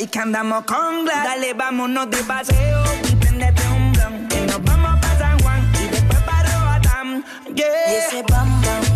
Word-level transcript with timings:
y 0.00 0.06
que 0.06 0.18
andamos 0.18 0.64
con 0.64 1.04
glass. 1.04 1.24
Dale, 1.24 1.52
vámonos 1.52 2.10
de 2.10 2.24
paseo 2.24 2.82
y 3.10 3.14
prendete 3.16 3.62
un 3.68 3.92
blunt. 3.92 4.32
Que 4.32 4.40
nos 4.46 4.62
vamos 4.62 4.98
pa' 5.00 5.18
San 5.18 5.38
Juan 5.40 5.72
y 5.74 5.88
después 5.88 6.22
para 6.22 6.58
Roatán. 6.58 7.24
Yeah. 7.54 7.66
Y 7.92 7.94
ese 7.96 8.22
bam 8.22 8.62
bam, 8.62 8.89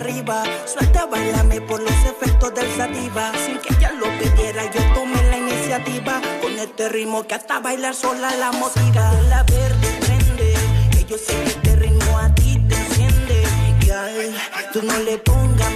arriba. 0.00 0.42
Suelta, 0.66 1.06
bailame 1.06 1.60
por 1.60 1.80
los 1.80 1.98
efectos 2.12 2.54
del 2.54 2.68
sativa. 2.76 3.32
Sin 3.44 3.58
que 3.58 3.74
ella 3.74 3.92
lo 3.92 4.06
pidiera, 4.18 4.62
yo 4.72 4.80
tomé 4.94 5.22
la 5.30 5.38
iniciativa. 5.38 6.20
Con 6.40 6.58
este 6.58 6.88
ritmo 6.88 7.22
que 7.26 7.34
hasta 7.34 7.60
bailar 7.60 7.94
sola 7.94 8.34
la 8.36 8.52
motiva. 8.52 9.12
La 9.28 9.42
verde 9.44 9.88
prende, 10.00 10.54
que 10.90 11.04
yo 11.04 11.16
sé 11.18 11.34
que 11.44 11.50
este 11.50 11.76
ritmo 11.76 12.18
a 12.18 12.34
ti 12.34 12.58
te 12.68 12.74
enciende. 12.74 13.42
Y 13.86 13.90
ay, 13.90 14.34
tú 14.72 14.82
no 14.82 14.96
le 14.98 15.18
pongas 15.18 15.72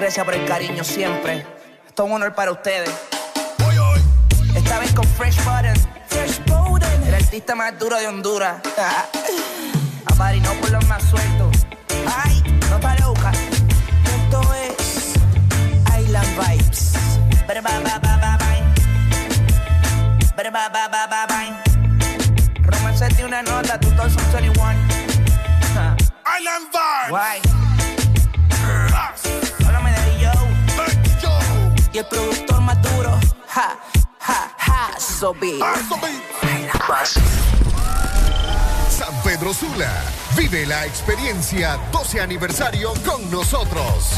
gracias 0.00 0.24
por 0.24 0.34
el 0.34 0.46
cariño 0.46 0.82
siempre. 0.82 1.44
Esto 1.86 2.04
es 2.04 2.08
un 2.08 2.16
honor 2.16 2.34
para 2.34 2.52
ustedes. 2.52 2.90
Esta 4.54 4.78
vez 4.78 4.92
con 4.94 5.04
Fresh 5.04 5.36
Button. 5.44 5.74
Fresh 6.08 6.44
Button. 6.46 7.02
El 7.06 7.14
artista 7.14 7.54
más 7.54 7.78
duro 7.78 7.98
de 7.98 8.06
Honduras. 8.06 8.62
A 10.06 10.14
Mari, 10.14 10.40
no 10.40 10.52
por 10.54 10.70
los 10.70 10.86
más 10.86 11.02
sueltos. 11.04 11.66
Ay, 12.24 12.42
no 12.70 12.76
está 12.76 12.96
loca. 12.96 13.32
Esto 14.04 14.54
es 14.54 15.14
Island 16.00 16.38
Vibes. 16.38 16.92
Ba, 17.46 17.60
ba, 17.60 17.80
ba, 17.80 17.98
ba, 17.98 18.16
ba. 18.16 18.38
Ba, 20.36 20.68
ba, 20.68 20.88
ba, 20.88 21.06
ba, 21.06 21.26
ba. 21.26 21.62
Romance 22.62 23.08
de 23.08 23.24
una 23.24 23.42
nota, 23.42 23.78
tú 23.78 23.90
todos 23.90 24.12
son 24.14 24.32
21. 24.32 24.64
Ja. 25.74 25.96
Island 26.38 26.66
Vibes. 26.72 27.10
Guay. 27.10 27.59
Y 31.92 31.98
el 31.98 32.06
productor 32.06 32.60
más 32.60 32.80
duro. 32.82 33.18
Ja, 33.48 33.76
ja, 34.20 34.52
ja, 34.58 35.00
so 35.00 35.34
big. 35.34 35.56
Eso 35.56 35.96
mismo. 35.96 36.30
San 38.90 39.22
Pedro 39.24 39.52
Sula. 39.52 39.90
Vive 40.36 40.66
la 40.66 40.86
experiencia 40.86 41.78
12 41.90 42.20
aniversario 42.20 42.92
con 43.04 43.28
nosotros. 43.30 44.12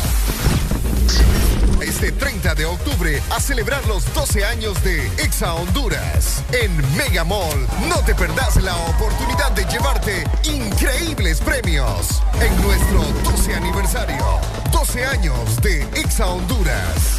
Este 1.81 2.12
30 2.12 2.55
de 2.55 2.66
octubre 2.66 3.22
a 3.31 3.41
celebrar 3.41 3.84
los 3.87 4.12
12 4.12 4.44
años 4.44 4.82
de 4.84 5.06
Exa 5.19 5.55
Honduras. 5.55 6.43
En 6.53 6.77
Mega 6.97 7.25
Mall 7.25 7.66
no 7.88 7.97
te 8.05 8.15
perdás 8.15 8.56
la 8.56 8.77
oportunidad 8.77 9.50
de 9.53 9.65
llevarte 9.65 10.25
increíbles 10.44 11.41
premios. 11.41 12.22
En 12.41 12.62
nuestro 12.62 13.03
12 13.31 13.55
aniversario. 13.55 14.41
12 14.72 15.05
años 15.06 15.62
de 15.62 15.82
Exa 15.94 16.27
Honduras. 16.27 17.19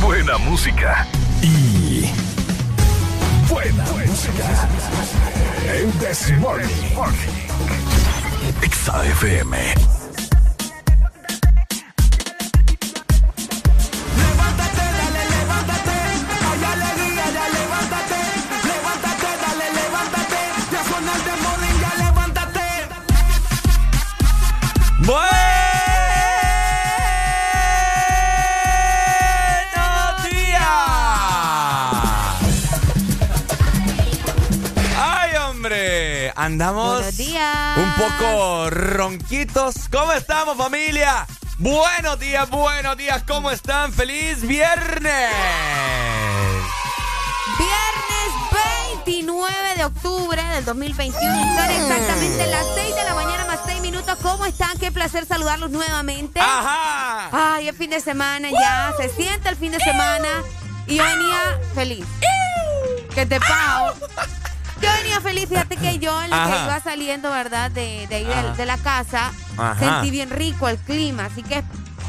Buena 0.00 0.38
música. 0.38 1.06
Y. 1.42 2.10
Buena, 3.48 3.84
música. 4.06 4.68
El 5.68 5.98
Desmorning. 5.98 6.68
XAFM. 8.62 9.99
Andamos 36.40 36.94
Buenos 36.94 37.16
días. 37.18 37.76
un 37.76 37.94
poco 37.96 38.70
ronquitos. 38.70 39.74
¿Cómo 39.92 40.10
estamos, 40.12 40.56
familia? 40.56 41.26
Buenos 41.58 42.18
días, 42.18 42.48
buenos 42.48 42.96
días. 42.96 43.22
¿Cómo 43.28 43.50
están? 43.50 43.92
¡Feliz 43.92 44.40
viernes! 44.40 45.30
Viernes 47.58 49.04
29 49.04 49.54
de 49.76 49.84
octubre 49.84 50.42
del 50.42 50.64
2021. 50.64 51.20
Son 51.20 51.70
exactamente 51.70 52.46
las 52.46 52.66
6 52.74 52.96
de 52.96 53.04
la 53.04 53.14
mañana 53.14 53.44
más 53.44 53.60
6 53.66 53.82
minutos. 53.82 54.16
¿Cómo 54.22 54.46
están? 54.46 54.78
Qué 54.78 54.90
placer 54.90 55.26
saludarlos 55.26 55.70
nuevamente. 55.70 56.40
¡Ajá! 56.40 57.56
Ay, 57.56 57.68
es 57.68 57.76
fin 57.76 57.90
de 57.90 58.00
semana 58.00 58.48
ya. 58.50 58.94
Se 58.96 59.10
siente 59.10 59.50
el 59.50 59.56
fin 59.56 59.72
de 59.72 59.80
semana. 59.80 60.28
Y 60.86 60.96
yo 60.96 61.04
venía 61.04 61.60
feliz. 61.74 62.06
¿Qué 63.14 63.26
te 63.26 63.38
pago? 63.40 63.89
Feliz, 65.30 65.48
fíjate 65.48 65.76
que 65.76 65.98
yo 66.00 66.22
en 66.24 66.30
lo 66.30 66.36
que 66.36 66.48
iba 66.64 66.80
saliendo, 66.82 67.30
¿verdad? 67.30 67.70
De, 67.70 68.08
de 68.08 68.14
ahí 68.16 68.24
de, 68.24 68.52
de 68.56 68.66
la 68.66 68.76
casa, 68.78 69.30
Ajá. 69.56 69.78
sentí 69.78 70.10
bien 70.10 70.28
rico 70.28 70.68
el 70.68 70.76
clima, 70.76 71.26
así 71.26 71.44
que 71.44 71.62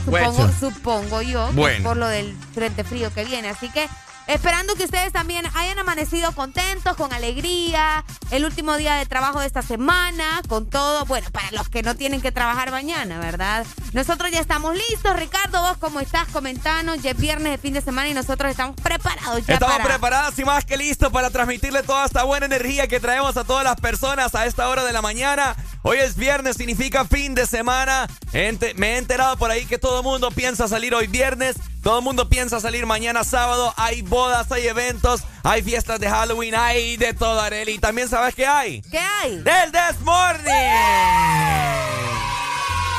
supongo, 0.04 0.50
supongo 0.60 1.22
yo 1.22 1.52
Bueno. 1.54 1.84
por 1.90 1.98
lo 1.98 2.08
del 2.08 2.36
frente 2.56 2.84
frío 2.84 3.14
que 3.14 3.24
viene. 3.24 3.50
Así 3.50 3.70
que 3.70 3.88
esperando 4.26 4.74
que 4.74 4.86
ustedes 4.86 5.14
también 5.14 5.46
hayan 5.54 5.78
amanecido 5.78 6.32
contentos, 6.32 6.96
con 6.96 7.14
alegría, 7.14 8.04
el 8.32 8.44
último 8.44 8.76
día 8.78 8.96
de 8.96 9.06
trabajo 9.06 9.40
de 9.40 9.46
esta 9.46 9.62
semana, 9.62 10.42
con 10.50 10.68
todo, 10.68 11.06
bueno, 11.06 11.28
para 11.32 11.52
los 11.52 11.70
que 11.70 11.84
no 11.84 11.94
tienen 11.96 12.22
que 12.22 12.32
trabajar 12.32 12.72
mañana, 12.72 13.20
¿verdad? 13.20 13.68
Nosotros 13.94 14.32
ya 14.32 14.40
estamos 14.40 14.74
listos, 14.76 15.16
Ricardo, 15.18 15.62
vos 15.62 15.78
cómo 15.78 16.00
estás, 16.00 16.28
comentanos, 16.30 17.02
ya 17.02 17.12
es 17.12 17.18
viernes 17.18 17.52
de 17.52 17.58
fin 17.58 17.74
de 17.74 17.82
semana 17.82 18.08
y 18.08 18.14
nosotros 18.14 18.50
estamos 18.50 18.76
preparados 18.82 19.46
ya 19.46 19.56
Estamos 19.56 19.76
para... 19.78 19.84
preparados 19.90 20.40
y 20.40 20.46
más 20.46 20.64
que 20.64 20.78
listos 20.78 21.12
para 21.12 21.30
transmitirle 21.30 21.84
toda 21.84 22.06
esta 22.06 22.24
buena 22.24 22.46
energía 22.46 22.88
que 22.88 23.02
traemos 23.02 23.36
a 23.36 23.44
todas 23.44 23.66
las 23.66 23.76
personas 23.76 24.34
a 24.34 24.46
esta 24.46 24.70
hora 24.70 24.86
de 24.86 24.94
la 24.94 25.02
mañana. 25.02 25.56
Hoy 25.84 25.98
es 25.98 26.16
viernes, 26.16 26.56
significa 26.56 27.04
fin 27.06 27.36
de 27.36 27.46
semana. 27.46 28.08
Ente- 28.32 28.74
me 28.76 28.94
he 28.94 28.98
enterado 28.98 29.36
por 29.38 29.52
ahí 29.52 29.66
que 29.66 29.78
todo 29.78 29.98
el 30.00 30.04
mundo 30.04 30.32
piensa 30.32 30.68
salir 30.70 30.96
hoy 30.96 31.08
viernes. 31.08 31.58
Todo 31.84 31.98
el 32.00 32.04
mundo 32.04 32.30
piensa 32.30 32.60
salir 32.62 32.86
mañana 32.86 33.24
sábado. 33.26 33.74
Hay 33.76 34.04
bodas, 34.04 34.52
hay 34.52 34.68
eventos, 34.68 35.24
hay 35.44 35.64
fiestas 35.64 36.00
de 36.00 36.08
Halloween, 36.10 36.56
hay 36.56 36.96
de 36.96 37.14
todo, 37.14 37.42
Areli. 37.42 37.78
También 37.80 38.08
sabes 38.08 38.36
qué 38.36 38.46
hay. 38.46 38.82
¿Qué 38.84 39.00
hay? 39.00 39.38
¡Del 39.40 39.72
Desmorning! 39.72 40.52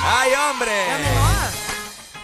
¡Ay, 0.05 0.31
hombre! 0.35 0.73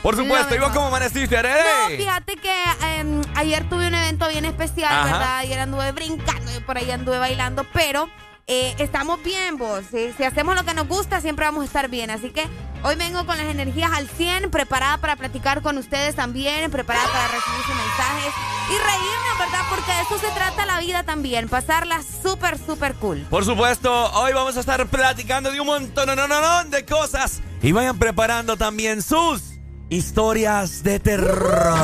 Por 0.02 0.16
supuesto, 0.16 0.54
¿y 0.54 0.58
vos 0.58 0.70
cómo 0.72 0.86
amaneciste, 0.86 1.34
No, 1.42 1.48
Areli? 1.48 1.96
fíjate 1.98 2.36
que 2.36 2.54
em, 2.96 3.20
ayer 3.34 3.68
tuve 3.68 3.88
un 3.88 3.94
evento 3.94 4.28
bien 4.28 4.44
especial, 4.44 4.92
Ajá. 4.92 5.04
¿verdad? 5.04 5.36
Ayer 5.38 5.58
anduve 5.60 5.92
brincando 5.92 6.54
y 6.56 6.60
por 6.60 6.78
ahí 6.78 6.90
anduve 6.90 7.18
bailando, 7.18 7.64
pero 7.72 8.08
eh, 8.46 8.74
estamos 8.78 9.22
bien, 9.22 9.58
vos. 9.58 9.84
Si, 9.90 10.12
si 10.12 10.24
hacemos 10.24 10.54
lo 10.54 10.64
que 10.64 10.72
nos 10.74 10.86
gusta, 10.88 11.20
siempre 11.20 11.44
vamos 11.44 11.62
a 11.62 11.66
estar 11.66 11.88
bien. 11.88 12.10
Así 12.10 12.30
que 12.30 12.46
hoy 12.84 12.94
vengo 12.94 13.26
con 13.26 13.36
las 13.36 13.46
energías 13.48 13.90
al 13.92 14.08
100, 14.08 14.50
preparada 14.50 14.98
para 14.98 15.16
platicar 15.16 15.62
con 15.62 15.76
ustedes 15.78 16.14
también, 16.14 16.70
preparada 16.70 17.06
para 17.08 17.24
recibir 17.26 17.60
sus 17.66 17.74
mensajes 17.74 18.32
y 18.70 18.78
reírnos, 18.78 19.38
¿verdad? 19.38 19.66
Porque 19.68 19.92
de 19.92 20.00
eso 20.02 20.18
se 20.18 20.30
trata 20.32 20.64
la 20.64 20.78
vida 20.78 21.02
también, 21.02 21.48
pasarla 21.48 22.00
súper, 22.22 22.56
súper 22.58 22.94
cool. 22.94 23.26
Por 23.28 23.44
supuesto, 23.44 23.92
hoy 24.12 24.32
vamos 24.32 24.56
a 24.56 24.60
estar 24.60 24.86
platicando 24.86 25.50
de 25.50 25.60
un 25.60 25.66
montón 25.66 26.06
no, 26.06 26.14
no, 26.14 26.28
no, 26.28 26.40
no, 26.40 26.64
de 26.70 26.84
cosas. 26.86 27.40
Y 27.62 27.72
vayan 27.72 27.98
preparando 27.98 28.56
también 28.56 29.02
sus 29.02 29.42
historias 29.88 30.82
de 30.82 31.00
terror. 31.00 31.74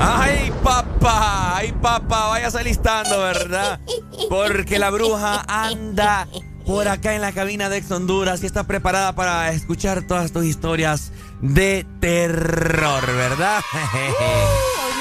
Ay, 0.00 0.52
papá, 0.62 1.56
ay, 1.56 1.72
papá, 1.72 2.28
vayas 2.28 2.54
alistando, 2.54 3.18
¿verdad? 3.18 3.80
Porque 4.28 4.78
la 4.78 4.90
bruja 4.90 5.44
anda 5.48 6.28
por 6.64 6.86
acá 6.88 7.14
en 7.14 7.20
la 7.20 7.32
cabina 7.32 7.68
de 7.68 7.78
Ex 7.78 7.90
Honduras 7.90 8.42
y 8.42 8.46
está 8.46 8.64
preparada 8.64 9.14
para 9.14 9.50
escuchar 9.50 10.06
todas 10.06 10.32
tus 10.32 10.44
historias 10.44 11.12
de 11.40 11.86
terror, 12.00 13.06
¿verdad? 13.06 13.60
Hoy. 13.94 14.98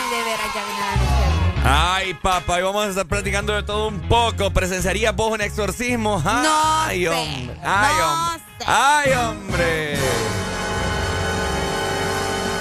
Ay, 1.69 2.13
papá, 2.13 2.59
y 2.59 2.63
vamos 2.63 2.85
a 2.85 2.89
estar 2.89 3.05
platicando 3.05 3.53
de 3.53 3.63
todo 3.63 3.89
un 3.89 3.99
poco. 4.07 4.51
¿Presenciarías 4.51 5.13
vos 5.13 5.33
un 5.33 5.41
exorcismo? 5.41 6.21
Ay, 6.25 7.03
sé, 7.03 7.09
hombre. 7.09 7.57
Ay, 7.61 7.93
no 7.99 8.13
hombre. 8.13 8.46
Ay, 8.65 9.11
hombre. 9.13 9.97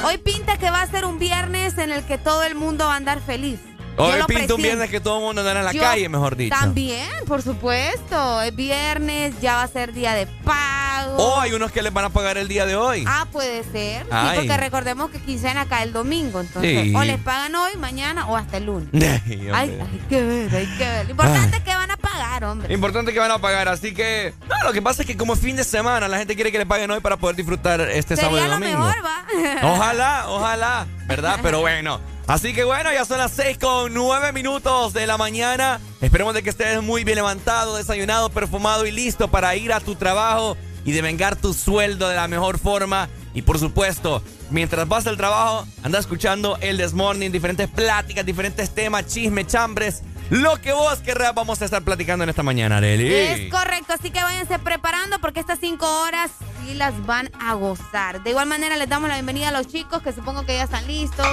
Hoy 0.04 0.18
pinta 0.18 0.56
que 0.56 0.70
va 0.70 0.82
a 0.82 0.86
ser 0.86 1.04
un 1.04 1.18
viernes 1.18 1.78
en 1.78 1.90
el 1.90 2.04
que 2.04 2.18
todo 2.18 2.44
el 2.44 2.54
mundo 2.54 2.86
va 2.86 2.94
a 2.94 2.96
andar 2.96 3.20
feliz. 3.20 3.58
Hoy 3.98 4.20
pinta 4.28 4.54
un 4.54 4.60
viernes 4.62 4.90
que 4.90 5.00
todo 5.00 5.16
el 5.18 5.24
mundo 5.24 5.40
anda 5.40 5.58
en 5.58 5.64
la 5.64 5.72
Yo 5.72 5.80
calle, 5.80 6.08
mejor 6.10 6.36
dicho. 6.36 6.54
También, 6.54 7.08
por 7.26 7.40
supuesto. 7.40 8.42
Es 8.42 8.54
viernes, 8.54 9.40
ya 9.40 9.54
va 9.56 9.62
a 9.62 9.68
ser 9.68 9.94
día 9.94 10.12
de 10.14 10.26
pago. 10.44 11.16
O 11.16 11.40
hay 11.40 11.52
unos 11.54 11.72
que 11.72 11.80
les 11.80 11.92
van 11.92 12.04
a 12.04 12.10
pagar 12.10 12.36
el 12.36 12.46
día 12.46 12.66
de 12.66 12.76
hoy. 12.76 13.04
Ah, 13.08 13.26
puede 13.32 13.64
ser. 13.64 14.04
Sí, 14.04 14.10
porque 14.36 14.56
recordemos 14.58 15.10
que 15.10 15.18
quincena 15.18 15.64
cae 15.66 15.84
el 15.84 15.92
domingo. 15.94 16.40
Entonces, 16.40 16.84
Sí. 16.84 16.94
o 16.94 17.04
les 17.04 17.18
pagan 17.20 17.54
hoy, 17.54 17.72
mañana 17.78 18.26
o 18.26 18.36
hasta 18.36 18.58
el 18.58 18.66
lunes. 18.66 18.88
Ay, 18.92 19.78
hay 19.80 20.02
que 20.10 20.22
ver, 20.22 20.54
hay 20.54 20.66
que 20.76 20.84
ver. 20.84 21.04
Lo 21.06 21.10
importante 21.12 21.56
es 21.56 21.62
que 21.62 21.74
van 21.74 21.90
a 21.90 21.96
pagar, 22.18 22.44
hombre. 22.44 22.72
Importante 22.74 23.12
que 23.12 23.18
van 23.18 23.30
a 23.30 23.38
pagar, 23.38 23.68
así 23.68 23.94
que... 23.94 24.34
No, 24.48 24.54
lo 24.64 24.72
que 24.72 24.82
pasa 24.82 25.02
es 25.02 25.06
que 25.06 25.16
como 25.16 25.36
fin 25.36 25.56
de 25.56 25.64
semana 25.64 26.08
la 26.08 26.18
gente 26.18 26.34
quiere 26.34 26.52
que 26.52 26.58
le 26.58 26.66
paguen 26.66 26.90
hoy 26.90 27.00
para 27.00 27.16
poder 27.16 27.36
disfrutar 27.36 27.80
este 27.80 28.16
sábado 28.16 28.38
y 28.38 28.44
lo 28.44 28.50
domingo. 28.50 28.78
mejor, 28.78 29.04
va. 29.04 29.24
Ojalá, 29.74 30.24
ojalá, 30.28 30.86
¿verdad? 31.06 31.38
Pero 31.42 31.60
bueno. 31.60 32.00
Así 32.26 32.52
que 32.52 32.64
bueno, 32.64 32.92
ya 32.92 33.04
son 33.04 33.18
las 33.18 33.32
6 33.32 33.58
con 33.58 33.94
9 33.94 34.32
minutos 34.32 34.92
de 34.92 35.06
la 35.06 35.16
mañana. 35.16 35.80
Esperemos 36.00 36.34
de 36.34 36.42
que 36.42 36.50
estés 36.50 36.82
muy 36.82 37.04
bien 37.04 37.16
levantado, 37.16 37.76
desayunado, 37.76 38.30
perfumado 38.30 38.84
y 38.84 38.90
listo 38.90 39.28
para 39.28 39.54
ir 39.54 39.72
a 39.72 39.80
tu 39.80 39.94
trabajo 39.94 40.56
y 40.84 40.92
de 40.92 41.02
vengar 41.02 41.36
tu 41.36 41.54
sueldo 41.54 42.08
de 42.08 42.16
la 42.16 42.26
mejor 42.26 42.58
forma. 42.58 43.08
Y 43.36 43.42
por 43.42 43.58
supuesto, 43.58 44.22
mientras 44.48 44.88
vas 44.88 45.06
al 45.06 45.18
trabajo, 45.18 45.66
anda 45.82 45.98
escuchando 45.98 46.56
el 46.62 46.78
Desmorning, 46.78 47.30
diferentes 47.30 47.68
pláticas, 47.68 48.24
diferentes 48.24 48.74
temas, 48.74 49.06
chisme, 49.06 49.46
chambres. 49.46 50.02
Lo 50.30 50.56
que 50.62 50.72
vos 50.72 51.00
querrás 51.00 51.34
vamos 51.34 51.60
a 51.60 51.66
estar 51.66 51.82
platicando 51.82 52.24
en 52.24 52.30
esta 52.30 52.42
mañana, 52.42 52.78
Arely. 52.78 53.12
Es 53.12 53.50
correcto, 53.50 53.92
así 53.92 54.10
que 54.10 54.22
váyanse 54.22 54.58
preparando 54.58 55.18
porque 55.20 55.40
estas 55.40 55.58
cinco 55.60 55.86
horas 56.00 56.30
sí 56.64 56.72
las 56.72 57.04
van 57.04 57.30
a 57.38 57.52
gozar. 57.52 58.22
De 58.22 58.30
igual 58.30 58.46
manera 58.46 58.74
les 58.78 58.88
damos 58.88 59.10
la 59.10 59.16
bienvenida 59.16 59.48
a 59.48 59.52
los 59.52 59.66
chicos 59.66 60.00
que 60.00 60.14
supongo 60.14 60.46
que 60.46 60.54
ya 60.54 60.64
están 60.64 60.86
listos, 60.86 61.26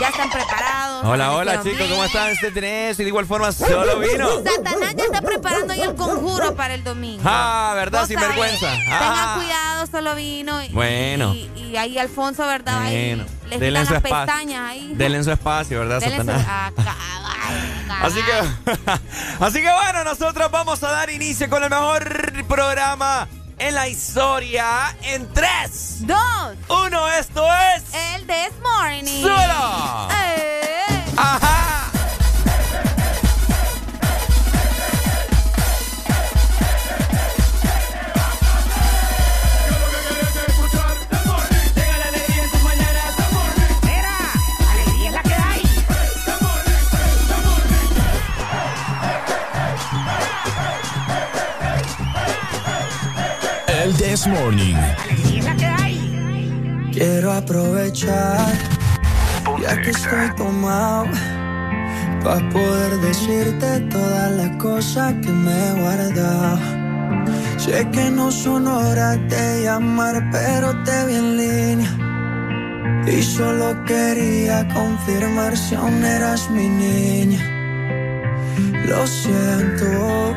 ya 0.00 0.08
están 0.08 0.30
preparados. 0.30 1.04
Hola, 1.04 1.32
hola 1.32 1.62
chicos, 1.62 1.86
¿cómo 1.88 2.04
están? 2.04 2.28
¿Este 2.30 2.50
tenés? 2.50 2.98
Y 2.98 3.02
de 3.02 3.08
igual 3.08 3.26
forma, 3.26 3.52
solo 3.52 3.98
vino. 3.98 4.28
Satanás 4.42 4.94
ya 4.96 5.04
está 5.04 5.20
preparando 5.22 5.72
ahí 5.72 5.80
el 5.82 5.94
conjuro 5.94 6.54
para 6.54 6.74
el 6.74 6.84
domingo. 6.84 7.22
Ah, 7.24 7.72
¿verdad? 7.74 8.06
Sin 8.06 8.18
sabés. 8.18 8.36
vergüenza. 8.36 8.70
Tengan 8.70 8.86
Ah. 9.00 9.34
cuidado, 9.38 9.86
solo 9.86 10.14
vino. 10.14 10.62
Y, 10.62 10.68
Bueno. 10.70 11.34
Y, 11.34 11.50
y 11.56 11.76
ahí 11.76 11.98
Alfonso, 11.98 12.46
¿verdad? 12.46 12.80
Bueno, 12.82 13.24
ahí 13.24 13.50
les 13.50 13.60
denle 13.60 13.80
quitan 13.80 13.86
su 13.86 13.92
las 13.94 14.04
espacio. 14.04 14.26
pestañas 14.26 14.70
ahí. 14.70 14.92
Denle 14.94 15.18
en 15.18 15.24
su 15.24 15.30
espacio, 15.32 15.78
¿verdad, 15.80 16.00
Denle 16.00 16.16
su- 16.16 16.26
Satanás? 16.26 16.46
ah. 16.48 16.70
Así 18.02 18.20
que, 18.22 18.32
así 19.44 19.60
que 19.62 19.72
bueno, 19.72 20.04
nosotros 20.04 20.50
vamos 20.50 20.82
a 20.82 20.90
dar 20.90 21.10
inicio 21.10 21.48
con 21.48 21.62
el 21.62 21.70
mejor 21.70 22.44
programa 22.48 23.28
en 23.62 23.74
la 23.76 23.86
historia 23.88 24.96
en 25.02 25.32
3, 25.32 26.06
2, 26.06 26.18
1. 26.68 27.08
Esto 27.10 27.46
es. 27.76 27.84
el 28.14 28.26
This 28.26 28.52
Morning. 28.60 29.22
¡Súbelo! 29.22 30.08
Eh. 30.10 31.04
¡Ajá! 31.16 31.61
This 54.12 54.26
Morning. 54.26 54.76
Quiero 56.92 57.32
aprovechar, 57.32 58.52
ya 59.58 59.80
que 59.80 59.88
estoy 59.88 60.28
tomado, 60.36 61.06
para 62.22 62.46
poder 62.50 63.00
decirte 63.00 63.80
todas 63.88 64.32
las 64.32 64.50
cosas 64.58 65.14
que 65.14 65.30
me 65.30 65.50
he 65.50 65.80
guardado. 65.80 66.58
Sé 67.56 67.88
que 67.90 68.10
no 68.10 68.30
son 68.30 68.66
horas 68.66 69.18
de 69.30 69.62
llamar, 69.62 70.28
pero 70.30 70.76
te 70.84 71.06
vi 71.06 71.14
en 71.14 71.36
línea. 71.38 71.92
Y 73.06 73.22
solo 73.22 73.82
quería 73.86 74.68
confirmar 74.74 75.56
si 75.56 75.74
aún 75.74 76.04
eras 76.04 76.50
mi 76.50 76.68
niña. 76.68 77.40
Lo 78.84 79.06
siento. 79.06 80.36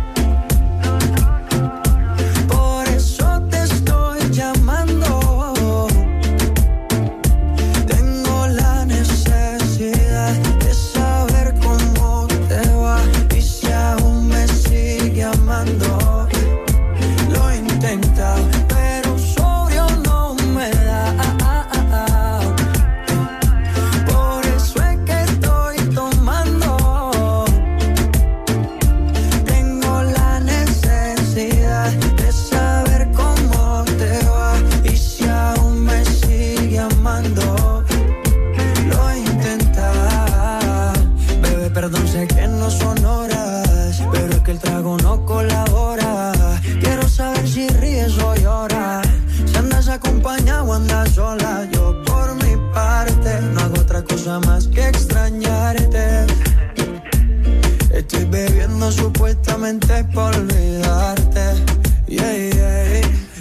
Supuestamente 58.91 60.03
por 60.13 60.35
olvidarte. 60.35 61.41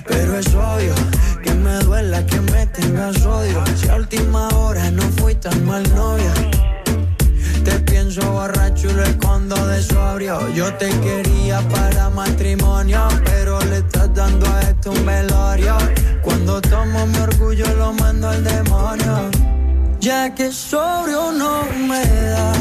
Pero 0.07 0.39
es 0.39 0.47
obvio 0.55 0.95
que 1.43 1.53
me 1.55 1.79
duela 1.81 2.25
que 2.25 2.41
me 2.41 2.67
tengas 2.67 3.25
odio. 3.25 3.63
Si 3.77 3.89
a 3.89 3.97
última 3.97 4.49
hora 4.49 4.91
no 4.91 5.03
fui 5.19 5.35
tan 5.35 5.65
mal 5.65 5.83
novia. 5.95 6.33
Te 7.65 7.79
pienso 7.81 8.23
borracho 8.33 8.89
y 8.91 8.93
lo 8.95 9.03
escondo 9.03 9.57
de 9.67 9.83
sobrio. 9.83 10.49
Yo 10.55 10.73
te 10.75 10.89
quería 11.01 11.61
para 11.69 12.11
matrimonio, 12.11 13.07
pero 13.25 13.61
le 13.67 13.79
estás 13.79 14.13
dando 14.15 14.47
a 14.47 14.61
esto 14.63 14.93
un 14.93 15.05
velorio. 15.05 15.77
Cuando 16.23 16.61
tomo 16.61 17.07
mi 17.07 17.19
orgullo 17.19 17.67
lo 17.77 17.93
mando 17.93 18.29
al 18.29 18.43
demonio. 18.43 19.31
Ya 20.01 20.35
que 20.35 20.51
sobrio 20.51 21.33
no 21.33 21.65
me 21.87 22.05
da. 22.07 22.53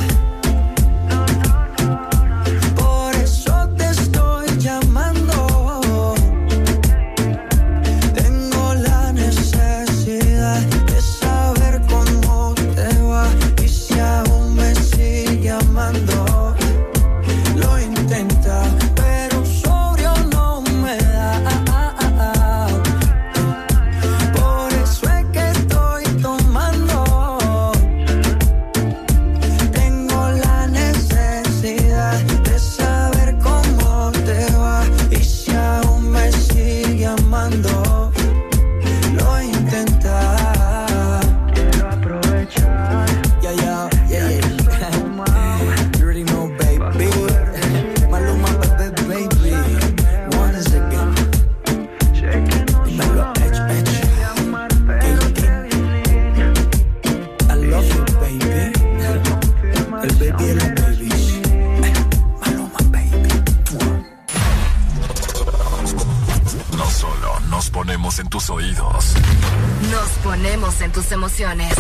Ponemos 70.29 70.79
en 70.81 70.91
tus 70.91 71.11
emociones. 71.11 71.73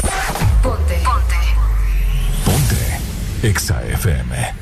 Ponte. 0.63 1.03
Ponte. 1.05 1.35
Ponte 2.43 3.47
Exa 3.47 3.83
FM. 3.83 4.55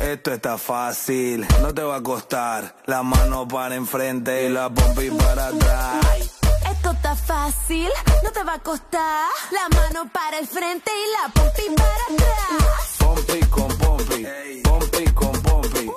Esto 0.00 0.32
está 0.32 0.56
fácil, 0.56 1.44
no 1.60 1.74
te 1.74 1.82
va 1.82 1.96
a 1.96 2.00
costar. 2.00 2.76
La 2.86 3.02
mano 3.02 3.48
para 3.48 3.74
enfrente 3.74 4.46
y 4.46 4.50
la 4.50 4.70
pompi 4.70 5.10
para 5.10 5.48
atrás. 5.48 6.06
Esto 6.70 6.92
está 6.92 7.16
fácil, 7.16 7.88
no 8.22 8.30
te 8.30 8.44
va 8.44 8.54
a 8.54 8.58
costar. 8.60 9.30
La 9.50 9.76
mano 9.76 10.08
para 10.12 10.38
el 10.38 10.46
frente 10.46 10.92
y 10.92 11.06
la 11.16 11.32
pompi 11.32 11.74
para 11.74 12.04
atrás. 12.12 12.84
Pompi 12.98 13.40
con 13.46 13.78
pompi, 13.78 14.26
pompi 14.62 15.04
con 15.12 15.32
pompi, 15.42 15.86
pompi 15.86 15.90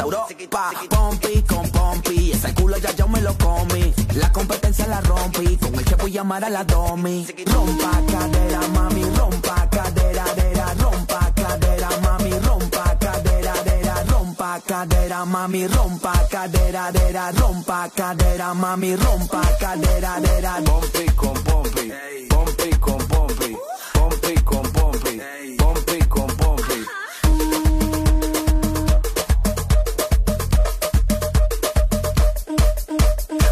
a 0.00 0.04
Europa. 0.04 0.72
Pompi 0.88 1.42
con 1.42 1.70
Pompi. 1.70 2.32
Ese 2.32 2.54
culo 2.54 2.76
ya 2.78 2.94
yo 2.96 3.06
me 3.08 3.20
lo 3.20 3.36
comí. 3.38 3.92
La 4.14 4.32
competencia 4.32 4.86
la 4.86 5.00
rompí. 5.00 5.56
Con 5.56 5.74
el 5.74 5.84
que 5.84 5.94
voy 5.96 6.10
a 6.10 6.14
llamar 6.14 6.44
a 6.44 6.50
la 6.50 6.64
Domi. 6.64 7.26
Rompa 7.46 7.90
cadera, 8.10 8.60
mami. 8.74 9.04
Rompa 9.16 9.68
cadera, 9.70 10.24
dera. 10.34 10.74
Rompa 10.74 11.32
cadera, 11.34 11.88
mami. 12.02 12.30
Rompa 12.30 12.98
cadera, 12.98 13.54
dera. 13.64 14.04
Rompa 14.04 14.60
cadera, 14.66 15.24
mami. 15.24 15.66
Rompa 15.66 16.26
cadera, 16.30 16.90
dera. 16.92 17.32
Rompa 17.32 17.90
cadera, 17.94 18.54
mami. 18.54 18.96
Rompa 18.96 19.42
cadera, 19.58 20.20
dera. 20.20 20.60
Pompi 20.64 21.04
con 21.14 21.34
Pompi. 21.44 21.92
Pompi 22.28 22.70
con 22.78 23.06
Pompi. 23.06 23.56
Pompi 23.92 24.42
con 24.42 24.72
Pompi. 24.72 25.20
Pompi 25.58 25.98
con 26.08 26.29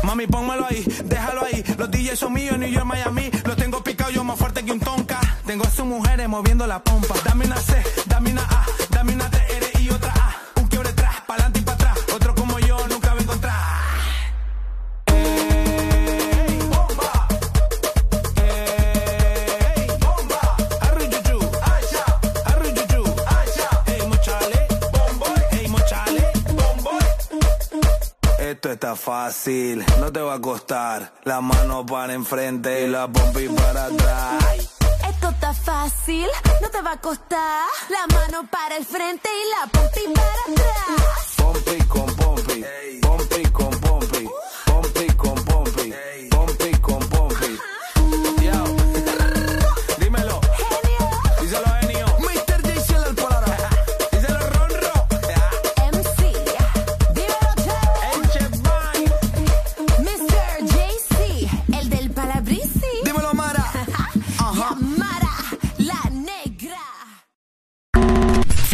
Mami, 0.08 0.26
pónmelo 0.26 0.64
ahí, 0.64 0.82
déjalo 1.04 1.44
ahí. 1.44 1.62
Los 1.76 1.90
DJs 1.90 2.18
son 2.18 2.32
míos, 2.32 2.56
New 2.56 2.70
York, 2.70 2.86
Miami. 2.86 3.30
Los 3.44 3.56
tengo 3.56 3.84
picado 3.84 4.10
yo 4.10 4.24
más 4.24 4.38
fuerte 4.38 4.64
que 4.64 4.72
un 4.72 4.80
tonka. 4.80 5.20
Tengo 5.44 5.64
a 5.64 5.70
sus 5.70 5.84
mujeres 5.84 6.26
moviendo 6.30 6.66
la 6.66 6.82
pompa. 6.82 7.14
Dame 7.26 7.44
una 7.44 7.58
C, 7.58 7.82
Esto 28.58 28.72
está 28.72 28.96
fácil, 28.96 29.86
no 30.00 30.10
te 30.10 30.20
va 30.20 30.34
a 30.34 30.40
costar. 30.40 31.12
La 31.22 31.40
mano 31.40 31.86
para 31.86 32.12
enfrente 32.12 32.82
y 32.82 32.88
la 32.88 33.06
pompi 33.06 33.48
para 33.50 33.84
atrás. 33.84 34.44
Esto 35.08 35.28
está 35.28 35.54
fácil, 35.54 36.26
no 36.60 36.68
te 36.68 36.82
va 36.82 36.90
a 36.90 37.00
costar. 37.00 37.68
La 37.88 38.12
mano 38.12 38.48
para 38.50 38.76
el 38.78 38.84
frente 38.84 39.28
y 39.28 39.50
la 39.50 39.66
pompi 39.70 40.12
para 40.12 40.40
atrás. 40.50 41.34
Pompi 41.36 41.84
con 41.84 42.16
Pompi. 42.16 42.64
Pompi 43.00 43.42
con 43.52 43.70
Pompi. 43.70 44.28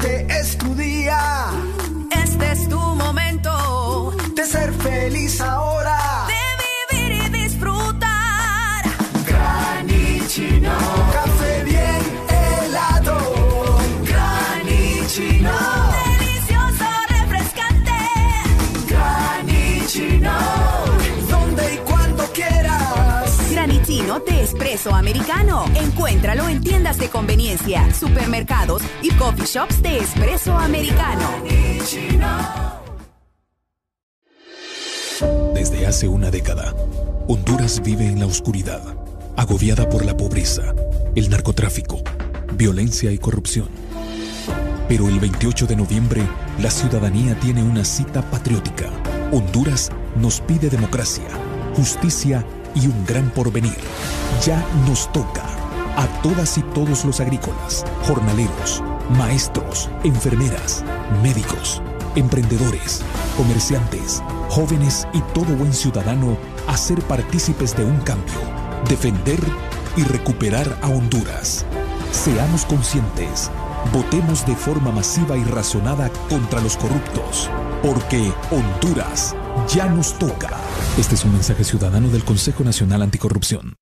Este 0.00 0.26
es 0.28 0.56
tu 0.56 0.76
día 0.76 1.50
De 24.26 24.42
espresso 24.42 24.94
americano. 24.94 25.64
Encuéntralo 25.76 26.48
en 26.48 26.60
tiendas 26.60 26.98
de 26.98 27.08
conveniencia, 27.08 27.92
supermercados 27.94 28.82
y 29.00 29.10
coffee 29.12 29.46
shops 29.46 29.80
de 29.80 29.98
espresso 29.98 30.56
americano. 30.56 31.28
Desde 35.54 35.86
hace 35.86 36.08
una 36.08 36.30
década, 36.30 36.74
Honduras 37.28 37.80
vive 37.82 38.06
en 38.06 38.18
la 38.20 38.26
oscuridad, 38.26 38.82
agobiada 39.36 39.88
por 39.88 40.04
la 40.04 40.16
pobreza, 40.16 40.74
el 41.14 41.30
narcotráfico, 41.30 42.02
violencia 42.54 43.12
y 43.12 43.18
corrupción. 43.18 43.68
Pero 44.88 45.08
el 45.08 45.20
28 45.20 45.66
de 45.66 45.76
noviembre, 45.76 46.22
la 46.60 46.70
ciudadanía 46.70 47.38
tiene 47.38 47.62
una 47.62 47.84
cita 47.84 48.22
patriótica. 48.30 48.90
Honduras 49.32 49.90
nos 50.16 50.40
pide 50.40 50.70
democracia, 50.70 51.28
justicia 51.76 52.44
y 52.57 52.57
un 52.76 53.04
gran 53.06 53.30
porvenir. 53.30 53.78
Ya 54.44 54.64
nos 54.86 55.10
toca 55.12 55.44
a 55.96 56.06
todas 56.22 56.58
y 56.58 56.62
todos 56.62 57.04
los 57.04 57.20
agrícolas, 57.20 57.84
jornaleros, 58.06 58.82
maestros, 59.16 59.90
enfermeras, 60.04 60.84
médicos, 61.22 61.82
emprendedores, 62.14 63.02
comerciantes, 63.36 64.22
jóvenes 64.48 65.08
y 65.12 65.20
todo 65.34 65.56
buen 65.56 65.72
ciudadano 65.72 66.36
a 66.66 66.76
ser 66.76 67.00
partícipes 67.02 67.76
de 67.76 67.84
un 67.84 67.96
cambio, 67.98 68.38
defender 68.88 69.40
y 69.96 70.02
recuperar 70.04 70.78
a 70.82 70.88
Honduras. 70.88 71.64
Seamos 72.12 72.64
conscientes, 72.64 73.50
votemos 73.92 74.46
de 74.46 74.54
forma 74.54 74.92
masiva 74.92 75.36
y 75.36 75.44
razonada 75.44 76.10
contra 76.28 76.60
los 76.60 76.76
corruptos, 76.76 77.50
porque 77.82 78.32
Honduras 78.50 79.34
ya 79.66 79.86
nos 79.86 80.18
toca. 80.18 80.50
Este 80.98 81.14
es 81.14 81.24
un 81.24 81.32
mensaje 81.32 81.64
ciudadano 81.64 82.08
del 82.08 82.24
Consejo 82.24 82.64
Nacional 82.64 83.02
Anticorrupción. 83.02 83.74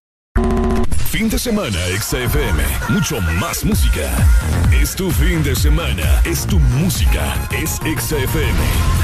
Fin 1.10 1.30
de 1.30 1.38
semana, 1.38 1.78
XFM. 1.98 2.62
Mucho 2.90 3.20
más 3.40 3.64
música. 3.64 4.10
Es 4.72 4.94
tu 4.94 5.10
fin 5.10 5.42
de 5.42 5.54
semana. 5.54 6.20
Es 6.24 6.46
tu 6.46 6.58
música. 6.58 7.34
Es 7.50 7.76
XFM. 7.76 8.95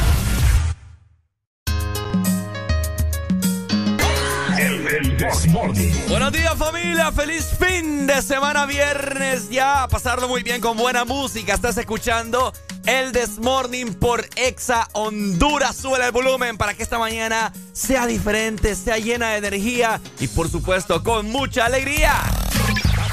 Buenos 6.08 6.32
días 6.32 6.54
familia, 6.58 7.10
feliz 7.10 7.48
fin 7.58 8.06
de 8.06 8.20
semana 8.20 8.66
viernes 8.66 9.48
ya, 9.48 9.88
pasarlo 9.88 10.28
muy 10.28 10.42
bien 10.42 10.60
con 10.60 10.76
buena 10.76 11.06
música. 11.06 11.54
Estás 11.54 11.78
escuchando 11.78 12.52
el 12.84 13.12
Desmorning 13.12 13.94
por 13.94 14.28
Exa 14.36 14.88
Honduras. 14.92 15.76
Sube 15.76 16.04
el 16.04 16.12
volumen 16.12 16.58
para 16.58 16.74
que 16.74 16.82
esta 16.82 16.98
mañana 16.98 17.50
sea 17.72 18.06
diferente, 18.06 18.74
sea 18.74 18.98
llena 18.98 19.30
de 19.30 19.38
energía 19.38 20.02
y 20.20 20.28
por 20.28 20.50
supuesto 20.50 21.02
con 21.02 21.30
mucha 21.30 21.64
alegría. 21.64 22.14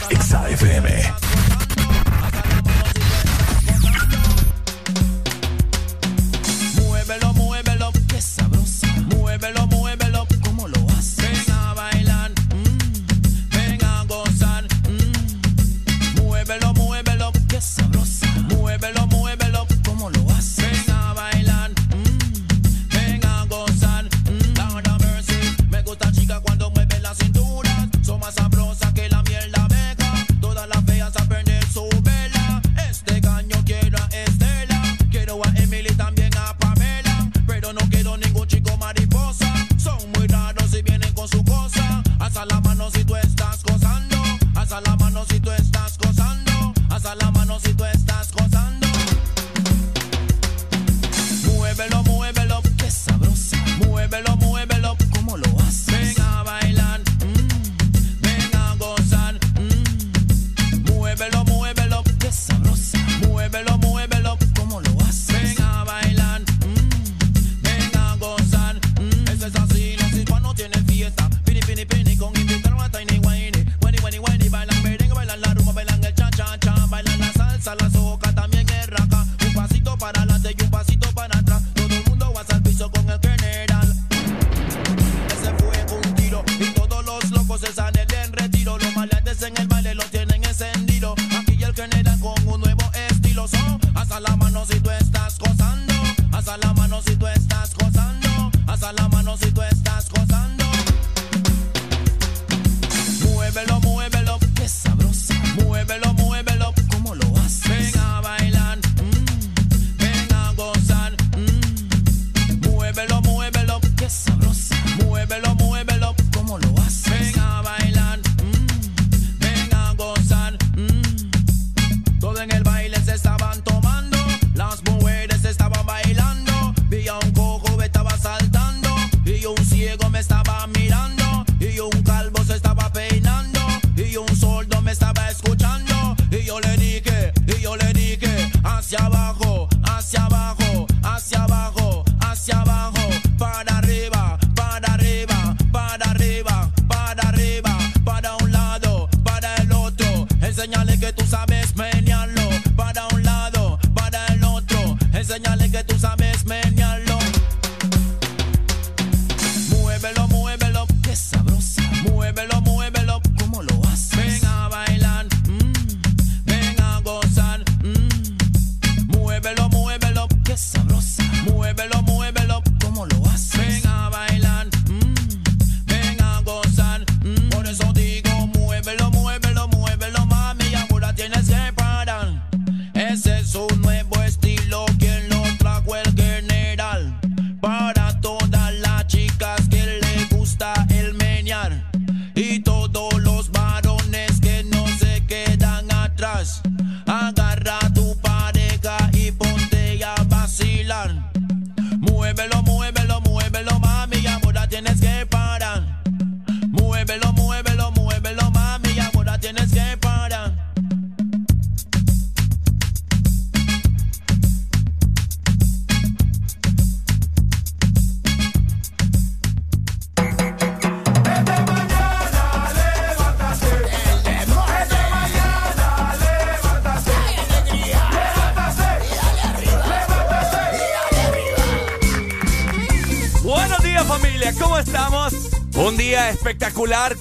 Exa 0.09 0.49
FM. 0.49 1.28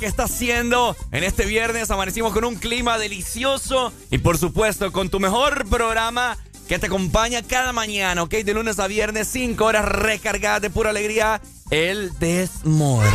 Está 0.09 0.25
haciendo 0.25 0.97
en 1.13 1.25
este 1.25 1.45
viernes. 1.47 1.91
Amanecimos 1.91 2.33
con 2.33 2.45
un 2.45 2.57
clima 2.57 2.99
delicioso 2.99 3.93
y 4.11 4.19
por 4.19 4.39
supuesto 4.39 4.91
con 4.93 5.11
tu 5.11 5.21
mejor 5.21 5.69
programa 5.69 6.37
que 6.69 6.79
te 6.79 6.87
acompaña 6.87 7.43
cada 7.43 7.73
mañana, 7.73 8.23
¿ok? 8.23 8.31
De 8.31 8.53
lunes 8.53 8.79
a 8.79 8.87
viernes, 8.87 9.29
5 9.33 9.65
horas 9.65 9.85
recargadas 9.87 10.61
de 10.61 10.71
pura 10.71 10.91
alegría, 10.91 11.41
el 11.71 12.17
Desmorning. 12.19 13.11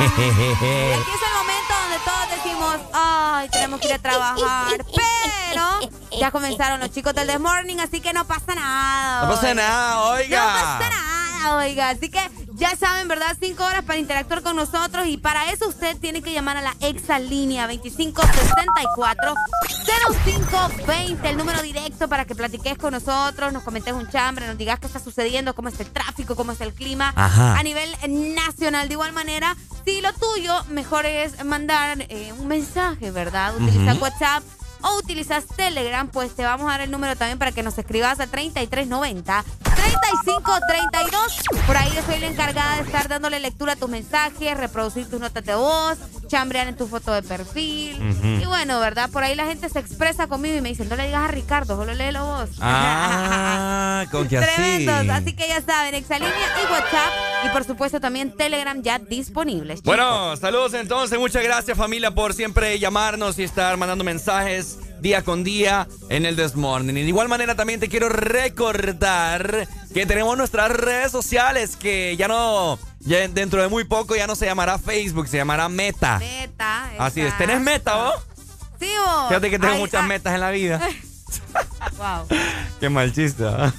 Y 0.00 0.04
aquí 0.04 0.22
es 0.22 0.32
el 0.32 1.34
momento 1.36 1.74
donde 1.82 1.98
todos 2.04 2.30
decimos, 2.34 2.76
ay, 2.94 3.48
tenemos 3.50 3.80
que 3.80 3.88
ir 3.88 3.92
a 3.94 3.98
trabajar. 3.98 4.84
Pero 5.48 5.90
ya 6.18 6.30
comenzaron 6.30 6.80
los 6.80 6.90
chicos 6.90 7.14
del 7.14 7.26
The 7.26 7.38
Morning, 7.38 7.76
así 7.78 8.00
que 8.00 8.14
no 8.14 8.24
pasa 8.26 8.54
nada. 8.54 9.26
No 9.26 9.34
pasa 9.34 9.54
nada, 9.54 10.00
oiga. 10.04 10.40
No 10.40 10.46
pasa 10.46 10.90
nada, 10.90 11.56
oiga. 11.56 11.90
Así 11.90 12.10
que 12.10 12.20
ya 12.62 12.76
saben, 12.76 13.08
¿verdad? 13.08 13.36
Cinco 13.40 13.64
horas 13.64 13.82
para 13.82 13.98
interactuar 13.98 14.40
con 14.40 14.54
nosotros. 14.54 15.08
Y 15.08 15.16
para 15.16 15.50
eso 15.50 15.66
usted 15.66 15.96
tiene 15.96 16.22
que 16.22 16.32
llamar 16.32 16.56
a 16.56 16.62
la 16.62 16.76
exalínea 16.80 17.66
2564 17.66 19.34
0520, 20.48 21.28
el 21.28 21.36
número 21.36 21.60
directo 21.60 22.06
para 22.08 22.24
que 22.24 22.36
platiques 22.36 22.78
con 22.78 22.92
nosotros, 22.92 23.52
nos 23.52 23.64
comentes 23.64 23.92
un 23.92 24.08
chambre, 24.08 24.46
nos 24.46 24.56
digas 24.56 24.78
qué 24.78 24.86
está 24.86 25.00
sucediendo, 25.00 25.56
cómo 25.56 25.70
es 25.70 25.80
el 25.80 25.90
tráfico, 25.90 26.36
cómo 26.36 26.52
es 26.52 26.60
el 26.60 26.72
clima 26.72 27.12
Ajá. 27.16 27.58
a 27.58 27.62
nivel 27.64 27.90
nacional. 28.36 28.86
De 28.86 28.94
igual 28.94 29.12
manera, 29.12 29.56
si 29.84 30.00
lo 30.00 30.12
tuyo 30.12 30.64
mejor 30.68 31.04
es 31.04 31.44
mandar 31.44 32.06
eh, 32.08 32.32
un 32.38 32.46
mensaje, 32.46 33.10
¿verdad? 33.10 33.56
Utilizar 33.56 33.96
Ujú. 33.96 34.04
WhatsApp 34.04 34.44
o 34.82 34.98
utilizas 34.98 35.46
Telegram, 35.46 36.06
pues 36.08 36.36
te 36.36 36.44
vamos 36.44 36.68
a 36.68 36.72
dar 36.72 36.82
el 36.82 36.92
número 36.92 37.16
también 37.16 37.40
para 37.40 37.50
que 37.50 37.64
nos 37.64 37.76
escribas 37.76 38.20
a 38.20 38.28
3390 38.28 39.44
3532. 40.00 41.66
Por 41.66 41.76
ahí 41.76 41.90
yo 41.94 42.02
soy 42.02 42.18
la 42.18 42.26
encargada 42.26 42.76
de 42.76 42.82
estar 42.82 43.08
dándole 43.08 43.40
lectura 43.40 43.72
a 43.74 43.76
tus 43.76 43.88
mensajes, 43.88 44.56
reproducir 44.56 45.08
tus 45.08 45.20
notas 45.20 45.44
de 45.44 45.54
voz, 45.54 45.98
chambrear 46.28 46.68
en 46.68 46.76
tu 46.76 46.86
foto 46.86 47.12
de 47.12 47.22
perfil. 47.22 47.96
Y 48.40 48.44
bueno, 48.46 48.80
¿verdad? 48.80 49.10
Por 49.10 49.22
ahí 49.24 49.34
la 49.34 49.46
gente 49.46 49.68
se 49.68 49.78
expresa 49.78 50.26
conmigo 50.26 50.56
y 50.56 50.60
me 50.60 50.70
dicen, 50.70 50.88
no 50.88 50.96
le 50.96 51.06
digas 51.06 51.24
a 51.24 51.28
Ricardo, 51.28 51.76
solo 51.76 51.94
léelo 51.94 52.24
vos. 52.24 52.50
Ah, 52.60 54.04
con 54.10 54.28
que 54.28 54.38
así. 54.38 54.54
Tremendos. 54.54 55.16
Así 55.16 55.32
que 55.34 55.48
ya 55.48 55.60
saben, 55.62 55.94
Exalínea 55.94 56.32
y 56.32 56.72
WhatsApp. 56.72 57.12
Y 57.46 57.48
por 57.50 57.64
supuesto 57.64 58.00
también 58.00 58.32
Telegram 58.36 58.80
ya 58.82 58.98
disponibles. 58.98 59.80
chicos. 59.80 59.96
Bueno, 59.96 60.36
saludos 60.36 60.74
entonces. 60.74 61.18
Muchas 61.18 61.42
gracias 61.42 61.76
familia 61.76 62.10
por 62.10 62.34
siempre 62.34 62.78
llamarnos 62.78 63.38
y 63.38 63.44
estar 63.44 63.76
mandando 63.76 64.04
mensajes 64.04 64.78
día 65.02 65.22
con 65.22 65.44
día 65.44 65.88
en 66.08 66.24
el 66.24 66.36
Desmorning. 66.36 66.96
Y 66.96 67.02
de 67.02 67.08
igual 67.08 67.28
manera 67.28 67.54
también 67.54 67.80
te 67.80 67.88
quiero 67.88 68.08
recordar 68.08 69.68
que 69.92 70.06
tenemos 70.06 70.38
nuestras 70.38 70.70
redes 70.70 71.10
sociales 71.12 71.76
que 71.76 72.16
ya 72.16 72.28
no, 72.28 72.78
ya 73.00 73.28
dentro 73.28 73.60
de 73.60 73.68
muy 73.68 73.84
poco 73.84 74.16
ya 74.16 74.26
no 74.26 74.36
se 74.36 74.46
llamará 74.46 74.78
Facebook, 74.78 75.28
se 75.28 75.36
llamará 75.36 75.68
Meta. 75.68 76.18
Meta. 76.20 76.90
Así 76.98 77.20
es. 77.20 77.36
¿Tenés 77.36 77.60
Meta 77.60 77.96
vos? 77.96 78.14
Sí, 78.80 78.90
vos. 79.04 79.28
Fíjate 79.28 79.50
que 79.50 79.58
tengo 79.58 79.74
Ay, 79.74 79.80
muchas 79.80 80.06
metas 80.06 80.34
en 80.34 80.40
la 80.40 80.50
vida. 80.50 80.80
Wow. 81.96 82.26
Qué 82.80 82.88
mal 82.88 83.12
chiste. 83.12 83.44
¿ah? 83.46 83.72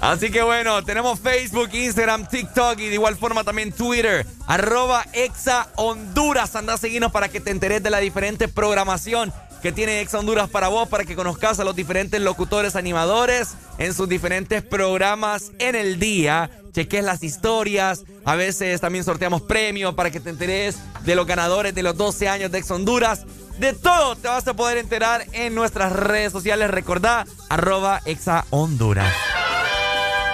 Así 0.00 0.30
que 0.30 0.42
bueno, 0.42 0.84
tenemos 0.84 1.18
Facebook, 1.18 1.70
Instagram, 1.72 2.26
TikTok 2.26 2.78
y 2.78 2.88
de 2.88 2.94
igual 2.94 3.16
forma 3.16 3.44
también 3.44 3.72
Twitter. 3.72 4.26
Arroba 4.46 5.04
Exa 5.12 5.68
Honduras. 5.76 6.54
Anda 6.54 6.74
a 6.74 6.78
seguirnos 6.78 7.12
para 7.12 7.28
que 7.28 7.40
te 7.40 7.50
enteres 7.50 7.82
de 7.82 7.90
la 7.90 7.98
diferente 7.98 8.48
programación 8.48 9.32
que 9.62 9.72
tiene 9.72 10.00
Ex 10.00 10.14
Honduras 10.14 10.48
para 10.48 10.68
vos, 10.68 10.88
para 10.88 11.04
que 11.04 11.16
conozcas 11.16 11.58
a 11.60 11.64
los 11.64 11.74
diferentes 11.74 12.20
locutores 12.20 12.76
animadores 12.76 13.54
en 13.78 13.94
sus 13.94 14.08
diferentes 14.08 14.62
programas 14.62 15.52
en 15.58 15.74
el 15.74 15.98
día. 15.98 16.50
Cheques 16.72 17.04
las 17.04 17.22
historias, 17.22 18.04
a 18.24 18.34
veces 18.34 18.80
también 18.80 19.04
sorteamos 19.04 19.42
premios 19.42 19.94
para 19.94 20.10
que 20.10 20.20
te 20.20 20.30
enteres 20.30 20.76
de 21.04 21.14
los 21.14 21.26
ganadores 21.26 21.74
de 21.74 21.82
los 21.82 21.96
12 21.96 22.28
años 22.28 22.50
de 22.52 22.58
Ex 22.58 22.70
Honduras. 22.70 23.24
De 23.58 23.72
todo 23.72 24.16
te 24.16 24.28
vas 24.28 24.46
a 24.46 24.54
poder 24.54 24.76
enterar 24.76 25.24
en 25.32 25.54
nuestras 25.54 25.92
redes 25.92 26.32
sociales. 26.32 26.70
Recordá, 26.70 27.26
arroba 27.48 28.02
Exa 28.04 28.44
Honduras. 28.50 29.12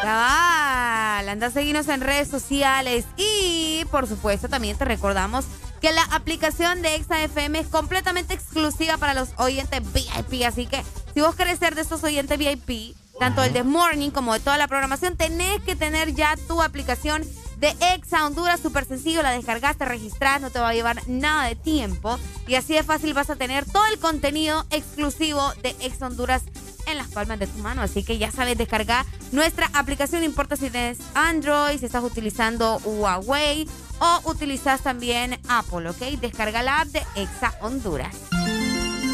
Cabal, 0.02 1.28
anda 1.28 1.46
a 1.46 1.50
seguirnos 1.50 1.86
en 1.88 2.00
redes 2.00 2.26
sociales 2.26 3.04
y 3.16 3.84
por 3.92 4.08
supuesto 4.08 4.48
también 4.48 4.76
te 4.76 4.84
recordamos 4.84 5.44
que 5.82 5.92
la 5.92 6.04
aplicación 6.04 6.80
de 6.80 6.94
Exa 6.94 7.24
FM 7.24 7.58
es 7.58 7.66
completamente 7.66 8.32
exclusiva 8.32 8.98
para 8.98 9.14
los 9.14 9.30
oyentes 9.36 9.82
VIP, 9.92 10.44
así 10.46 10.66
que 10.66 10.80
si 11.12 11.20
vos 11.20 11.34
querés 11.34 11.58
ser 11.58 11.74
de 11.74 11.82
esos 11.82 12.04
oyentes 12.04 12.38
VIP, 12.38 12.94
tanto 13.18 13.42
el 13.42 13.52
de 13.52 13.64
Morning 13.64 14.10
como 14.10 14.32
de 14.32 14.38
toda 14.38 14.56
la 14.58 14.68
programación, 14.68 15.16
tenés 15.16 15.60
que 15.62 15.74
tener 15.74 16.14
ya 16.14 16.36
tu 16.46 16.62
aplicación 16.62 17.26
de 17.58 17.74
Exa 17.94 18.24
Honduras, 18.26 18.60
súper 18.60 18.84
sencillo, 18.84 19.22
la 19.22 19.32
descargas, 19.32 19.76
te 19.76 19.84
registras, 19.84 20.40
no 20.40 20.50
te 20.50 20.60
va 20.60 20.68
a 20.68 20.74
llevar 20.74 21.02
nada 21.08 21.44
de 21.44 21.54
tiempo. 21.54 22.18
Y 22.48 22.56
así 22.56 22.74
de 22.74 22.82
fácil 22.82 23.14
vas 23.14 23.30
a 23.30 23.36
tener 23.36 23.64
todo 23.66 23.86
el 23.86 24.00
contenido 24.00 24.66
exclusivo 24.70 25.52
de 25.62 25.76
Exa 25.80 26.08
Honduras 26.08 26.42
en 26.86 26.98
las 26.98 27.08
palmas 27.08 27.38
de 27.38 27.46
tu 27.46 27.58
mano. 27.58 27.82
Así 27.82 28.02
que 28.02 28.18
ya 28.18 28.32
sabes 28.32 28.58
descargar 28.58 29.06
nuestra 29.30 29.70
aplicación, 29.74 30.22
no 30.22 30.26
importa 30.26 30.56
si 30.56 30.70
tienes 30.70 30.98
Android, 31.14 31.78
si 31.78 31.86
estás 31.86 32.02
utilizando 32.02 32.78
Huawei 32.84 33.68
o 34.02 34.30
utilizas 34.30 34.80
también 34.80 35.38
Apple, 35.48 35.88
¿ok? 35.88 36.20
Descarga 36.20 36.62
la 36.62 36.80
app 36.80 36.88
de 36.88 37.02
Exa 37.14 37.54
Honduras. 37.60 38.14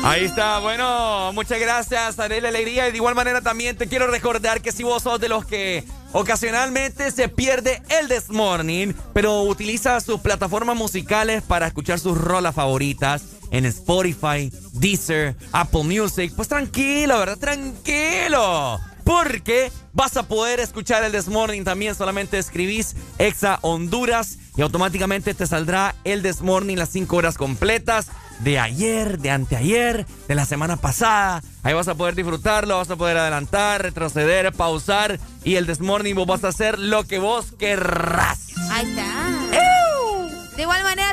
Ahí 0.02 0.24
está, 0.24 0.60
bueno, 0.60 1.32
muchas 1.34 1.60
gracias, 1.60 2.18
Arela 2.18 2.48
Alegría. 2.48 2.88
Y 2.88 2.92
de 2.92 2.96
igual 2.96 3.14
manera 3.14 3.42
también 3.42 3.76
te 3.76 3.86
quiero 3.86 4.06
recordar 4.06 4.62
que 4.62 4.72
si 4.72 4.84
vos 4.84 5.02
sos 5.02 5.20
de 5.20 5.28
los 5.28 5.44
que 5.44 5.84
ocasionalmente 6.12 7.10
se 7.10 7.28
pierde 7.28 7.82
el 7.90 8.08
This 8.08 8.30
Morning, 8.30 8.94
pero 9.12 9.42
utiliza 9.42 10.00
sus 10.00 10.20
plataformas 10.20 10.76
musicales 10.76 11.42
para 11.42 11.66
escuchar 11.66 11.98
sus 11.98 12.16
rolas 12.16 12.54
favoritas 12.54 13.24
en 13.50 13.66
Spotify, 13.66 14.50
Deezer, 14.72 15.36
Apple 15.52 15.84
Music, 15.84 16.32
pues 16.34 16.48
tranquilo, 16.48 17.18
¿verdad? 17.18 17.38
Tranquilo. 17.38 18.80
Porque 19.08 19.72
vas 19.94 20.18
a 20.18 20.24
poder 20.24 20.60
escuchar 20.60 21.02
el 21.02 21.12
This 21.12 21.28
Morning 21.28 21.64
también. 21.64 21.94
Solamente 21.94 22.36
escribís 22.36 22.94
Exa 23.16 23.58
Honduras 23.62 24.36
y 24.54 24.60
automáticamente 24.60 25.32
te 25.32 25.46
saldrá 25.46 25.94
el 26.04 26.22
This 26.22 26.42
Morning 26.42 26.76
las 26.76 26.90
5 26.90 27.16
horas 27.16 27.38
completas 27.38 28.08
de 28.40 28.58
ayer, 28.58 29.18
de 29.18 29.30
anteayer, 29.30 30.04
de 30.28 30.34
la 30.34 30.44
semana 30.44 30.76
pasada. 30.76 31.42
Ahí 31.62 31.72
vas 31.72 31.88
a 31.88 31.94
poder 31.94 32.16
disfrutarlo, 32.16 32.76
vas 32.76 32.90
a 32.90 32.96
poder 32.96 33.16
adelantar, 33.16 33.80
retroceder, 33.80 34.52
pausar 34.52 35.18
y 35.42 35.54
el 35.54 35.66
This 35.66 35.80
Morning 35.80 36.14
vos 36.14 36.26
vas 36.26 36.44
a 36.44 36.48
hacer 36.48 36.78
lo 36.78 37.04
que 37.04 37.18
vos 37.18 37.52
querrás. 37.58 38.48
Ahí 38.70 38.90
está. 38.90 39.17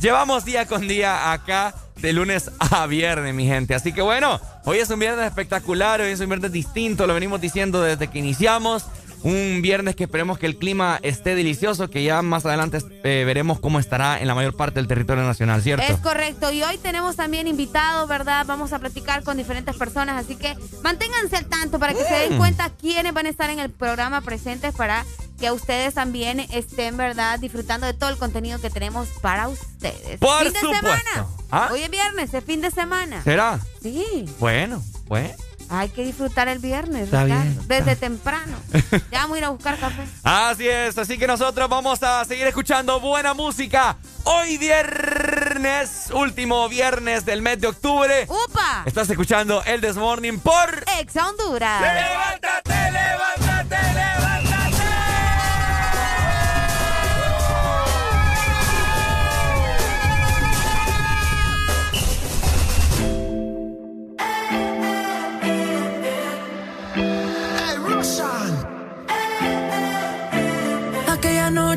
llevamos 0.00 0.44
día 0.44 0.66
con 0.66 0.86
día 0.88 1.32
acá 1.32 1.74
de 1.96 2.12
lunes 2.12 2.50
a 2.58 2.86
viernes, 2.86 3.34
mi 3.34 3.46
gente. 3.46 3.74
Así 3.74 3.92
que 3.92 4.02
bueno, 4.02 4.40
hoy 4.64 4.78
es 4.78 4.90
un 4.90 4.98
viernes 4.98 5.26
espectacular, 5.26 6.00
hoy 6.00 6.10
es 6.10 6.20
un 6.20 6.28
viernes 6.28 6.52
distinto, 6.52 7.06
lo 7.06 7.14
venimos 7.14 7.40
diciendo 7.40 7.80
desde 7.80 8.08
que 8.08 8.18
iniciamos. 8.18 8.84
Un 9.24 9.60
viernes 9.62 9.94
que 9.94 10.04
esperemos 10.04 10.38
que 10.38 10.46
el 10.46 10.56
clima 10.56 10.98
esté 11.02 11.34
delicioso, 11.36 11.88
que 11.88 12.02
ya 12.02 12.22
más 12.22 12.44
adelante 12.44 12.78
eh, 13.04 13.22
veremos 13.24 13.60
cómo 13.60 13.78
estará 13.78 14.20
en 14.20 14.26
la 14.26 14.34
mayor 14.34 14.56
parte 14.56 14.80
del 14.80 14.88
territorio 14.88 15.22
nacional, 15.24 15.62
¿cierto? 15.62 15.84
Es 15.86 15.98
correcto. 16.00 16.50
Y 16.50 16.62
hoy 16.64 16.76
tenemos 16.78 17.14
también 17.16 17.46
invitados, 17.46 18.08
¿verdad? 18.08 18.44
Vamos 18.46 18.72
a 18.72 18.78
platicar 18.80 19.22
con 19.22 19.36
diferentes 19.36 19.76
personas. 19.76 20.24
Así 20.24 20.34
que 20.36 20.56
manténganse 20.82 21.36
al 21.36 21.46
tanto 21.46 21.78
para 21.78 21.94
que 21.94 22.02
se 22.04 22.14
den 22.14 22.34
Mm. 22.34 22.38
cuenta 22.38 22.70
quiénes 22.70 23.12
van 23.14 23.26
a 23.26 23.28
estar 23.28 23.48
en 23.50 23.60
el 23.60 23.70
programa 23.70 24.22
presentes 24.22 24.74
para 24.74 25.04
que 25.38 25.50
ustedes 25.52 25.94
también 25.94 26.40
estén, 26.40 26.96
¿verdad? 26.96 27.38
Disfrutando 27.38 27.86
de 27.86 27.94
todo 27.94 28.10
el 28.10 28.16
contenido 28.16 28.60
que 28.60 28.70
tenemos 28.70 29.08
para 29.20 29.48
ustedes. 29.48 30.18
Por 30.18 30.42
fin 30.44 30.52
de 30.52 30.60
supuesto. 30.60 30.86
semana. 30.86 31.26
¿Ah? 31.50 31.68
Hoy 31.72 31.82
es 31.82 31.90
viernes, 31.90 32.32
es 32.34 32.44
fin 32.44 32.60
de 32.60 32.70
semana. 32.70 33.22
¿Será? 33.22 33.60
Sí. 33.82 34.24
Bueno, 34.38 34.82
bueno. 35.06 35.30
Hay 35.72 35.88
que 35.88 36.04
disfrutar 36.04 36.48
el 36.48 36.58
viernes, 36.58 37.04
Está 37.04 37.24
Ricardo, 37.24 37.44
bien, 37.44 37.66
Desde 37.66 37.96
temprano. 37.96 38.58
ya 39.10 39.20
vamos 39.20 39.36
a 39.36 39.38
ir 39.38 39.44
a 39.46 39.48
buscar 39.48 39.78
café. 39.78 40.02
Así 40.22 40.68
es, 40.68 40.98
así 40.98 41.16
que 41.16 41.26
nosotros 41.26 41.66
vamos 41.66 42.02
a 42.02 42.22
seguir 42.26 42.46
escuchando 42.46 43.00
buena 43.00 43.32
música. 43.32 43.96
Hoy 44.24 44.58
viernes, 44.58 46.10
último 46.12 46.68
viernes 46.68 47.24
del 47.24 47.40
mes 47.40 47.58
de 47.58 47.68
octubre. 47.68 48.26
¡Upa! 48.28 48.82
Estás 48.84 49.08
escuchando 49.08 49.62
el 49.64 49.80
Desmorning 49.80 50.40
por 50.40 50.84
Ex 51.00 51.16
Honduras. 51.16 51.80
¡Levántate, 51.80 52.92
levántate, 52.92 53.76
levántate! 53.94 54.81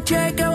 Aquella 0.08 0.30
noche 0.30 0.55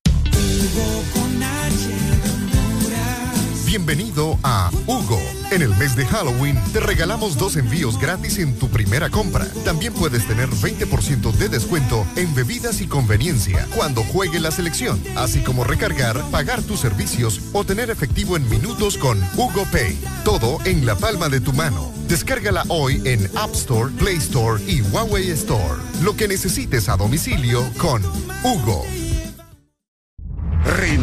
Bienvenido 3.71 4.37
a 4.43 4.69
Hugo. 4.85 5.17
En 5.49 5.61
el 5.61 5.73
mes 5.77 5.95
de 5.95 6.05
Halloween 6.05 6.59
te 6.73 6.81
regalamos 6.81 7.37
dos 7.37 7.55
envíos 7.55 7.97
gratis 7.97 8.37
en 8.39 8.53
tu 8.59 8.69
primera 8.69 9.09
compra. 9.09 9.47
También 9.63 9.93
puedes 9.93 10.27
tener 10.27 10.49
20% 10.49 11.31
de 11.31 11.47
descuento 11.47 12.05
en 12.17 12.35
bebidas 12.35 12.81
y 12.81 12.87
conveniencia 12.87 13.65
cuando 13.73 14.03
juegue 14.03 14.41
la 14.41 14.51
selección, 14.51 15.01
así 15.15 15.39
como 15.41 15.63
recargar, 15.63 16.21
pagar 16.31 16.61
tus 16.61 16.81
servicios 16.81 17.39
o 17.53 17.63
tener 17.63 17.89
efectivo 17.89 18.35
en 18.35 18.49
minutos 18.49 18.97
con 18.97 19.17
Hugo 19.37 19.65
Pay. 19.71 19.97
Todo 20.25 20.59
en 20.65 20.85
la 20.85 20.95
palma 20.95 21.29
de 21.29 21.39
tu 21.39 21.53
mano. 21.53 21.93
Descárgala 22.09 22.65
hoy 22.67 23.01
en 23.05 23.25
App 23.37 23.53
Store, 23.53 23.89
Play 23.97 24.17
Store 24.17 24.61
y 24.67 24.81
Huawei 24.81 25.29
Store. 25.31 25.81
Lo 26.03 26.13
que 26.17 26.27
necesites 26.27 26.89
a 26.89 26.97
domicilio 26.97 27.63
con 27.77 28.03
Hugo. 28.43 28.85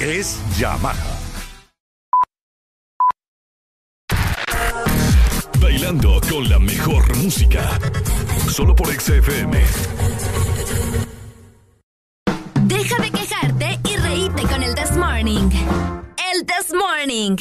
es 0.00 0.38
Yamaha. 0.58 0.94
Bailando 5.60 6.20
con 6.28 6.48
la 6.48 6.58
mejor 6.58 7.16
música. 7.16 7.78
Solo 8.48 8.74
por 8.74 8.88
XFM. 8.88 9.64
Deja 12.62 13.02
de 13.02 13.10
quejarte 13.10 13.80
y 13.84 13.96
reíte 13.96 14.42
con 14.42 14.62
el 14.62 14.74
This 14.74 14.96
Morning. 14.96 15.50
El 16.32 16.46
This 16.46 16.72
Morning. 16.72 17.36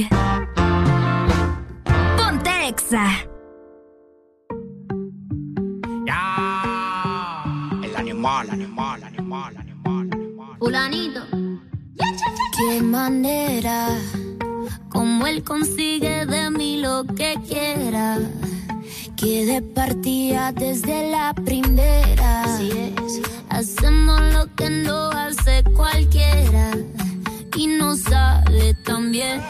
Ponte 2.18 2.68
Exa. 2.68 3.26
El 7.84 7.96
animal, 7.96 8.50
animal, 8.50 9.04
animal, 9.04 9.58
animal. 9.58 10.10
Fulanito. 10.60 11.22
Qué 12.58 12.82
manera, 12.82 13.90
como 14.88 15.28
él 15.28 15.44
consigue 15.44 16.26
de 16.26 16.50
mí 16.50 16.78
lo 16.78 17.04
que 17.04 17.38
quiera. 17.46 18.18
Que 19.18 19.46
de 19.46 19.62
partida 19.62 20.54
desde 20.54 21.12
la 21.12 21.34
primera. 21.34 22.46
Hacemos 23.50 24.22
lo 24.34 24.56
que 24.56 24.70
no 24.70 25.10
hace 25.12 25.64
cualquiera. 25.76 26.72
Y 27.58 27.68
no 27.68 27.98
sale 27.98 28.74
tan 28.86 29.12
bien. 29.12 29.42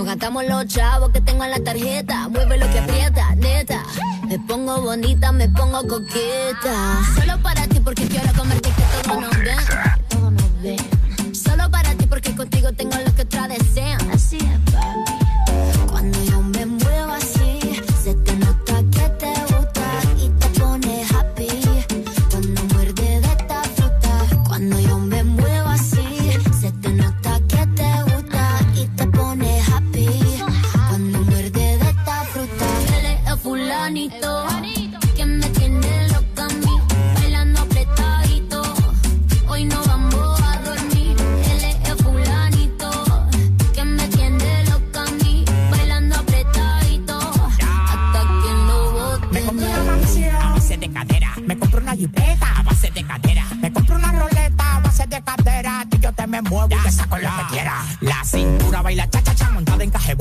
Nos 0.00 0.06
gastamos 0.06 0.46
los 0.46 0.64
chavos 0.64 1.10
que 1.10 1.20
tengo 1.20 1.44
en 1.44 1.50
la 1.50 1.60
tarjeta. 1.60 2.26
Mueve 2.30 2.56
lo 2.56 2.70
que 2.70 2.78
aprieta, 2.78 3.34
neta. 3.34 3.82
Me 4.26 4.38
pongo 4.38 4.80
bonita, 4.80 5.30
me 5.30 5.46
pongo 5.50 5.86
coqueta. 5.86 7.02
Solo 7.16 7.38
para 7.42 7.66
ti 7.66 7.80
porque 7.80 8.08
quiero 8.08 8.32
comerte 8.32 8.70
que 8.70 8.82
todo 9.06 9.20
nos 9.20 9.36
ven. 9.36 9.58
Todo 10.08 10.30
nos 10.30 10.62
ven. 10.62 11.34
Solo 11.34 11.70
para 11.70 11.94
ti 11.96 12.06
porque 12.06 12.34
contigo 12.34 12.72
tengo 12.72 12.96
lo 12.96 13.14
que 13.14 13.20
otras 13.20 13.50
desean. 13.50 14.10
Así 14.10 14.38
es, 14.38 14.69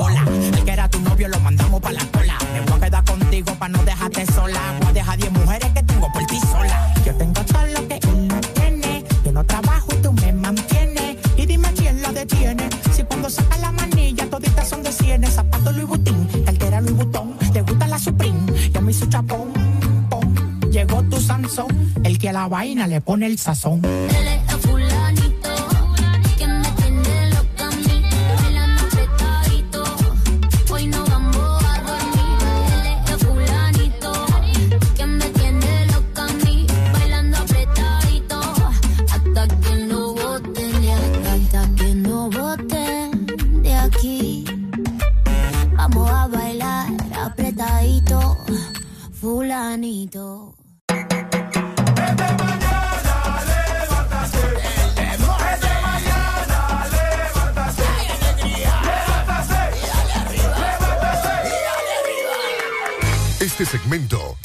El 0.08 0.64
que 0.64 0.72
era 0.72 0.88
tu 0.88 0.98
novio 1.02 1.28
lo 1.28 1.38
mandamos 1.42 1.82
pa' 1.82 1.92
la 1.92 2.06
cola. 2.06 2.38
Me 2.54 2.62
voy 2.62 2.78
a 2.78 2.86
quedar 2.86 3.04
contigo 3.04 3.54
pa' 3.56 3.68
no 3.68 3.84
dejarte 3.84 4.26
sola. 4.28 4.60
Voy 4.80 4.88
a 4.88 4.94
dejar 4.94 5.18
10 5.18 5.32
mujeres 5.34 5.70
que 5.74 5.84
tengo 5.84 6.10
por 6.14 6.26
ti 6.26 6.40
sola. 6.40 6.94
Yo 7.06 7.14
tengo 7.16 7.42
todo 7.44 7.66
lo 7.66 7.86
que 7.86 7.96
él 7.96 8.28
no 8.30 8.40
tiene. 8.40 9.04
Yo 9.26 9.34
no 9.34 9.44
trabajo 9.44 9.88
y 9.92 10.02
tú 10.02 10.14
me 10.14 10.32
mantienes. 10.32 11.18
Y 11.36 11.46
dime 11.46 11.68
quién 11.76 12.02
lo 12.02 12.14
detiene. 12.14 12.70
Si 12.94 13.04
cuando 13.04 13.30
saca 13.30 13.58
la 13.58 13.74
manilla 13.74 14.26
toditas 14.30 14.70
son 14.70 14.84
de 14.84 14.92
cienes. 14.94 15.34
Zapato 15.34 15.74
Louis 15.74 15.88
Vuitton, 15.88 16.30
cartera 16.46 16.80
Louis 16.80 16.96
Vuitton. 16.96 17.38
Te 17.52 17.62
gusta 17.62 17.86
la 17.86 18.00
Supreme, 18.00 18.40
ya 18.72 18.80
me 18.80 18.92
hizo 18.92 19.06
chapón. 19.08 19.52
pom. 20.10 20.34
Llegó 20.72 21.04
tu 21.04 21.20
Sansón, 21.20 21.68
el 22.06 22.18
que 22.18 22.30
a 22.30 22.34
la 22.34 22.48
vaina 22.48 22.88
le 22.88 23.02
pone 23.02 23.26
el 23.26 23.38
sazón. 23.38 23.82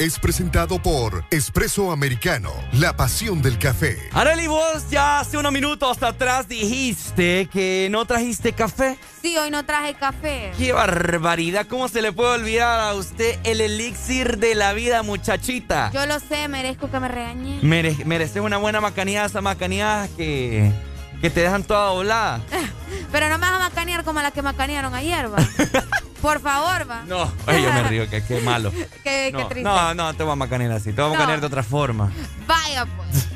Es 0.05 0.19
presentado 0.19 0.79
por 0.81 1.25
Espresso 1.31 1.91
Americano, 1.91 2.51
la 2.73 2.95
pasión 2.95 3.41
del 3.41 3.57
café. 3.57 3.97
Areli, 4.13 4.45
vos 4.45 4.87
ya 4.91 5.19
hace 5.19 5.35
unos 5.37 5.51
minutos 5.51 6.01
atrás 6.03 6.47
dijiste 6.47 7.49
que 7.51 7.87
no 7.89 8.05
trajiste 8.05 8.53
café. 8.53 8.99
Sí, 9.23 9.35
hoy 9.37 9.49
no 9.49 9.65
traje 9.65 9.95
café. 9.95 10.51
¡Qué 10.57 10.73
barbaridad! 10.73 11.65
¿Cómo 11.67 11.87
se 11.87 12.03
le 12.03 12.11
puede 12.11 12.35
olvidar 12.35 12.79
a 12.81 12.93
usted 12.93 13.39
el 13.43 13.61
elixir 13.61 14.37
de 14.37 14.53
la 14.53 14.73
vida, 14.73 15.01
muchachita? 15.01 15.89
Yo 15.91 16.05
lo 16.05 16.19
sé, 16.19 16.47
merezco 16.49 16.91
que 16.91 16.99
me 16.99 17.07
regañen. 17.07 17.59
Mere- 17.67 18.05
mereces 18.05 18.43
una 18.43 18.57
buena 18.57 18.79
macaneada, 18.81 19.25
esa 19.25 19.41
macaneada 19.41 20.07
que, 20.15 20.71
que 21.19 21.31
te 21.31 21.39
dejan 21.41 21.63
toda 21.63 21.87
doblada. 21.89 22.41
Pero 23.11 23.29
no 23.29 23.39
me 23.39 23.47
vas 23.49 23.55
a 23.55 23.59
macanear 23.69 24.03
como 24.03 24.21
la 24.21 24.29
que 24.29 24.43
macanearon 24.43 24.93
ayer, 24.93 25.33
va. 25.33 25.37
Por 26.25 26.39
favor, 26.39 26.89
va. 26.89 27.03
No, 27.05 27.31
ay, 27.45 27.61
yo 27.61 27.71
me 27.71 27.83
río, 27.83 28.09
que 28.09 28.23
qué 28.23 28.41
malo. 28.41 28.71
Qué, 28.71 28.89
qué 29.03 29.31
No, 29.31 29.47
triste. 29.47 29.61
no, 29.69 29.93
no, 29.93 30.13
te 30.15 30.23
voy 30.23 30.33
a 30.33 30.35
macanear 30.35 30.71
así, 30.71 30.91
te 30.91 30.99
voy 31.01 31.11
a 31.11 31.13
No. 31.13 31.13
macanear 31.13 31.39
de 31.39 31.45
otra 31.45 31.61
forma. 31.61 32.11
Vaya, 32.47 32.85
pues. 32.87 33.27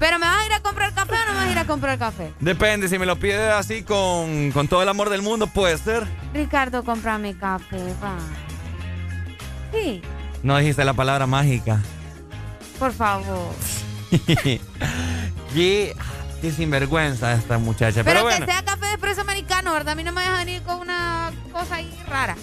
¿Pero 0.00 0.18
me 0.18 0.26
vas 0.26 0.42
a 0.42 0.46
ir 0.46 0.52
a 0.52 0.60
comprar 0.60 0.92
café 0.92 1.14
o 1.14 1.26
no 1.26 1.32
me 1.34 1.38
vas 1.38 1.46
a 1.46 1.52
ir 1.52 1.58
a 1.60 1.64
comprar 1.66 1.98
café? 2.00 2.32
Depende, 2.40 2.88
si 2.88 2.98
me 2.98 3.06
lo 3.06 3.16
pides 3.16 3.52
así 3.52 3.84
con, 3.84 4.50
con 4.50 4.66
todo 4.66 4.82
el 4.82 4.88
amor 4.88 5.08
del 5.08 5.22
mundo, 5.22 5.46
puede 5.46 5.78
ser. 5.78 6.04
Ricardo, 6.34 6.82
cómprame 6.84 7.36
café, 7.38 7.78
va. 8.02 8.16
Sí, 9.72 10.02
No 10.42 10.58
dijiste 10.58 10.84
la 10.84 10.94
palabra 10.94 11.28
mágica. 11.28 11.78
por 12.80 12.92
favor. 12.92 13.54
qué, 15.54 15.94
qué 16.42 16.52
sinvergüenza 16.52 17.32
esta 17.32 17.56
muchacha. 17.56 18.04
Pero, 18.04 18.04
Pero, 18.04 18.18
que 18.28 18.34
bueno, 18.36 18.46
sea 18.46 18.62
café 18.62 18.84
de 18.86 18.92
espresso 18.92 19.22
americano, 19.22 19.72
¿verdad? 19.72 19.92
A 19.92 19.94
mí 19.94 20.04
no 20.04 20.12
me 20.12 20.20
vas 20.20 20.34
a 20.34 20.38
venir 20.44 20.60
con 20.62 20.80
una 20.80 21.32
cosa 21.52 21.76
ahí 21.76 21.90
rara. 22.08 22.36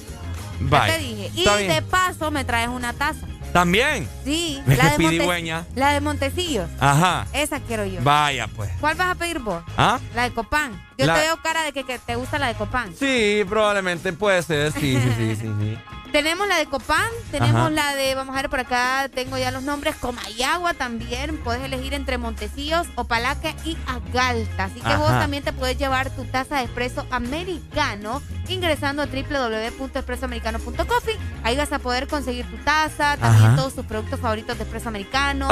Ya 0.61 0.67
bye. 0.67 0.91
te 0.91 0.97
dije. 0.97 1.31
Y 1.35 1.39
Está 1.39 1.55
bien. 1.57 1.69
de 1.73 1.81
paso 1.83 2.31
me 2.31 2.43
traes 2.43 2.69
una 2.69 2.93
taza. 2.93 3.27
También. 3.53 4.07
Sí, 4.23 4.61
Es 4.67 4.77
la 4.83 4.83
que 4.91 4.97
de, 4.97 5.03
Monte- 5.03 5.23
dueña. 5.25 5.65
la 5.75 5.93
de 5.93 6.01
Montecillos. 6.01 6.69
Ajá. 6.79 7.25
Esa 7.33 7.59
quiero 7.59 7.85
yo. 7.85 7.99
Vaya, 8.03 8.47
pues. 8.47 8.69
¿Cuál 8.79 8.95
vas 8.95 9.09
a 9.09 9.15
pedir 9.15 9.39
vos? 9.39 9.63
¿Ah? 9.77 9.99
La 10.15 10.23
de 10.23 10.31
Copán. 10.33 10.71
Yo 10.97 11.05
La- 11.05 11.15
te 11.15 11.21
veo 11.21 11.37
cara 11.41 11.63
de 11.63 11.71
que, 11.73 11.83
que 11.83 11.97
te 11.99 12.15
gusta 12.15 12.39
la 12.39 12.47
de 12.47 12.55
Copán. 12.55 12.93
Sí, 12.97 13.43
probablemente 13.49 14.13
puede 14.13 14.41
ser. 14.43 14.71
Sí, 14.73 14.99
sí, 15.01 15.13
sí, 15.17 15.35
sí. 15.35 15.51
sí. 15.59 15.77
Tenemos 16.11 16.47
la 16.47 16.57
de 16.57 16.65
Copán, 16.65 17.07
tenemos 17.31 17.61
Ajá. 17.61 17.69
la 17.69 17.95
de, 17.95 18.15
vamos 18.15 18.35
a 18.35 18.41
ver 18.41 18.49
por 18.49 18.59
acá, 18.59 19.07
tengo 19.13 19.37
ya 19.37 19.51
los 19.51 19.61
nombres, 19.63 19.95
Comayagua 19.95 20.73
también, 20.73 21.37
puedes 21.43 21.63
elegir 21.63 21.93
entre 21.93 22.17
Montecillos, 22.17 22.87
Opalaque 22.95 23.55
y 23.63 23.77
Agalta. 23.85 24.63
Así 24.65 24.81
que 24.81 24.95
vos 24.95 25.09
también 25.09 25.43
te 25.43 25.53
puedes 25.53 25.77
llevar 25.77 26.09
tu 26.09 26.25
taza 26.25 26.57
de 26.57 26.63
espresso 26.63 27.05
americano 27.11 28.21
ingresando 28.47 29.03
a 29.03 29.05
www.espressoamericano.coffee. 29.05 31.17
Ahí 31.43 31.55
vas 31.55 31.71
a 31.71 31.77
poder 31.79 32.07
conseguir 32.07 32.49
tu 32.49 32.57
taza, 32.57 33.15
también 33.17 33.45
Ajá. 33.45 33.55
todos 33.55 33.75
tus 33.75 33.85
productos 33.85 34.19
favoritos 34.19 34.57
de 34.57 34.63
espresso 34.63 34.89
americano. 34.89 35.47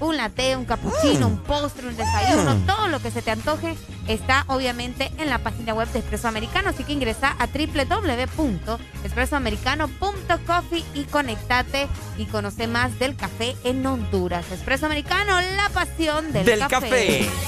Un 0.00 0.18
latte, 0.18 0.54
un 0.56 0.66
cappuccino, 0.66 1.26
un 1.26 1.38
postre, 1.38 1.88
un 1.88 1.96
desayuno, 1.96 2.56
todo 2.66 2.88
lo 2.88 3.00
que 3.00 3.10
se 3.10 3.22
te 3.22 3.30
antoje 3.30 3.74
está 4.06 4.44
obviamente 4.48 5.10
en 5.18 5.30
la 5.30 5.38
página 5.38 5.72
web 5.74 5.88
de 5.92 6.00
Espresso 6.00 6.26
Americano. 6.28 6.68
Así 6.70 6.84
que 6.84 6.92
ingresa 6.92 7.34
a 7.38 7.46
www.espressoamericano.coffee 10.02 10.84
y 10.94 11.04
conectate 11.04 11.88
y 12.18 12.26
conoce 12.26 12.66
más 12.66 12.98
del 12.98 13.16
café 13.16 13.56
en 13.64 13.86
Honduras. 13.86 14.50
Espresso 14.50 14.86
Americano, 14.86 15.40
la 15.40 15.68
pasión 15.70 16.32
del, 16.32 16.44
Del 16.44 16.66
café. 16.66 17.30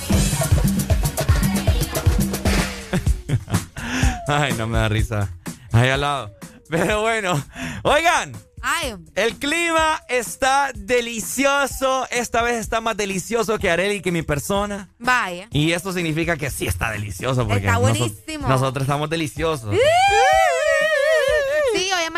Ay, 4.29 4.53
no 4.55 4.67
me 4.67 4.79
da 4.79 4.89
risa. 4.89 5.29
Ahí 5.73 5.91
al 5.91 6.01
lado. 6.01 6.35
Pero 6.71 7.03
bueno, 7.03 7.45
oigan, 7.83 8.33
Ay, 8.63 8.95
el 9.15 9.37
clima 9.37 10.01
está 10.09 10.71
delicioso. 10.75 12.07
Esta 12.11 12.41
vez 12.41 12.57
está 12.57 12.81
más 12.81 12.97
delicioso 12.97 13.59
que 13.59 13.71
Areli 13.71 14.01
que 14.01 14.11
mi 14.11 14.23
persona. 14.23 14.89
vaya. 14.99 15.49
Y 15.51 15.73
esto 15.73 15.93
significa 15.93 16.39
que 16.39 16.49
sí 16.51 16.67
está 16.67 16.91
delicioso. 16.91 17.47
Porque 17.47 17.67
Está 17.67 17.77
buenísimo. 17.77 18.49
nosotros 18.49 18.85
estamos 18.85 19.11
deliciosos. 19.11 19.75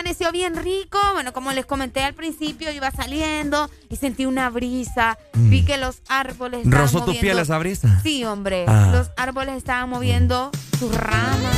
Amaneció 0.07 0.31
bien 0.31 0.55
rico. 0.55 0.99
Bueno, 1.15 1.33
como 1.33 1.51
les 1.51 1.67
comenté 1.67 2.05
al 2.05 2.15
principio, 2.15 2.71
iba 2.71 2.93
saliendo 2.93 3.69
y 3.89 3.97
sentí 3.97 4.25
una 4.25 4.49
brisa. 4.51 5.19
Vi 5.35 5.65
que 5.65 5.79
los 5.79 6.01
árboles 6.09 6.61
estaban 6.61 6.79
Mm. 6.79 6.83
¿Rozó 6.85 6.99
tu 7.01 7.07
moviendo- 7.07 7.21
piel 7.23 7.39
esa 7.41 7.59
brisa? 7.59 8.01
Sí, 8.05 8.25
hombre. 8.25 8.67
Ah. 8.69 8.91
Los 8.93 9.11
árboles 9.17 9.57
estaban 9.57 9.91
moviendo 9.91 10.53
sus 10.79 10.95
ramas. 10.95 11.57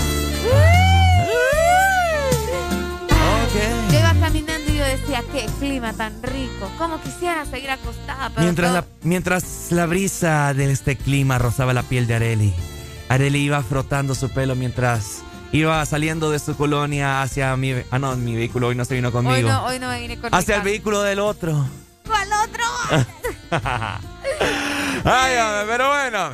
Yo 3.93 3.99
iba 3.99 4.15
caminando 4.19 4.71
y 4.73 4.77
yo 4.79 4.85
decía, 4.85 5.23
qué 5.31 5.45
clima 5.59 5.93
tan 5.93 6.23
rico. 6.23 6.71
Como 6.79 7.03
quisiera 7.03 7.45
seguir 7.45 7.71
acostada, 7.71 8.31
pero 8.31 8.43
Mientras 8.45 8.71
todo- 8.71 8.81
la, 8.81 8.87
mientras 9.03 9.67
la 9.73 9.85
brisa 9.85 10.55
de 10.55 10.73
este 10.73 10.97
clima 10.97 11.37
rozaba 11.39 11.75
la 11.75 11.83
piel 11.83 12.07
de 12.07 12.15
Areli, 12.15 12.55
Areli 13.11 13.41
iba 13.41 13.63
frotando 13.63 14.15
su 14.15 14.31
pelo 14.31 14.55
mientras 14.55 15.23
iba 15.53 15.85
saliendo 15.87 16.31
de 16.31 16.39
su 16.39 16.57
colonia 16.57 17.23
hacia 17.23 17.57
mi... 17.57 17.75
Ah, 17.91 17.99
no, 17.99 18.17
mi 18.17 18.37
vehículo 18.37 18.69
hoy 18.69 18.75
no 18.75 18.85
se 18.85 18.95
vino 18.95 19.09
hoy 19.09 19.13
conmigo. 19.13 19.49
no, 19.49 19.65
hoy 19.65 19.79
no 19.79 19.89
me 19.89 20.01
vine 20.01 20.19
con 20.19 20.35
hacia 20.35 20.57
el 20.57 20.63
vehículo 20.63 21.03
del 21.03 21.21
otro. 21.21 21.67
¿Cuál 22.07 22.29
otro? 22.33 22.65
Ay, 25.11 25.65
pero 25.67 25.89
bueno. 25.89 26.33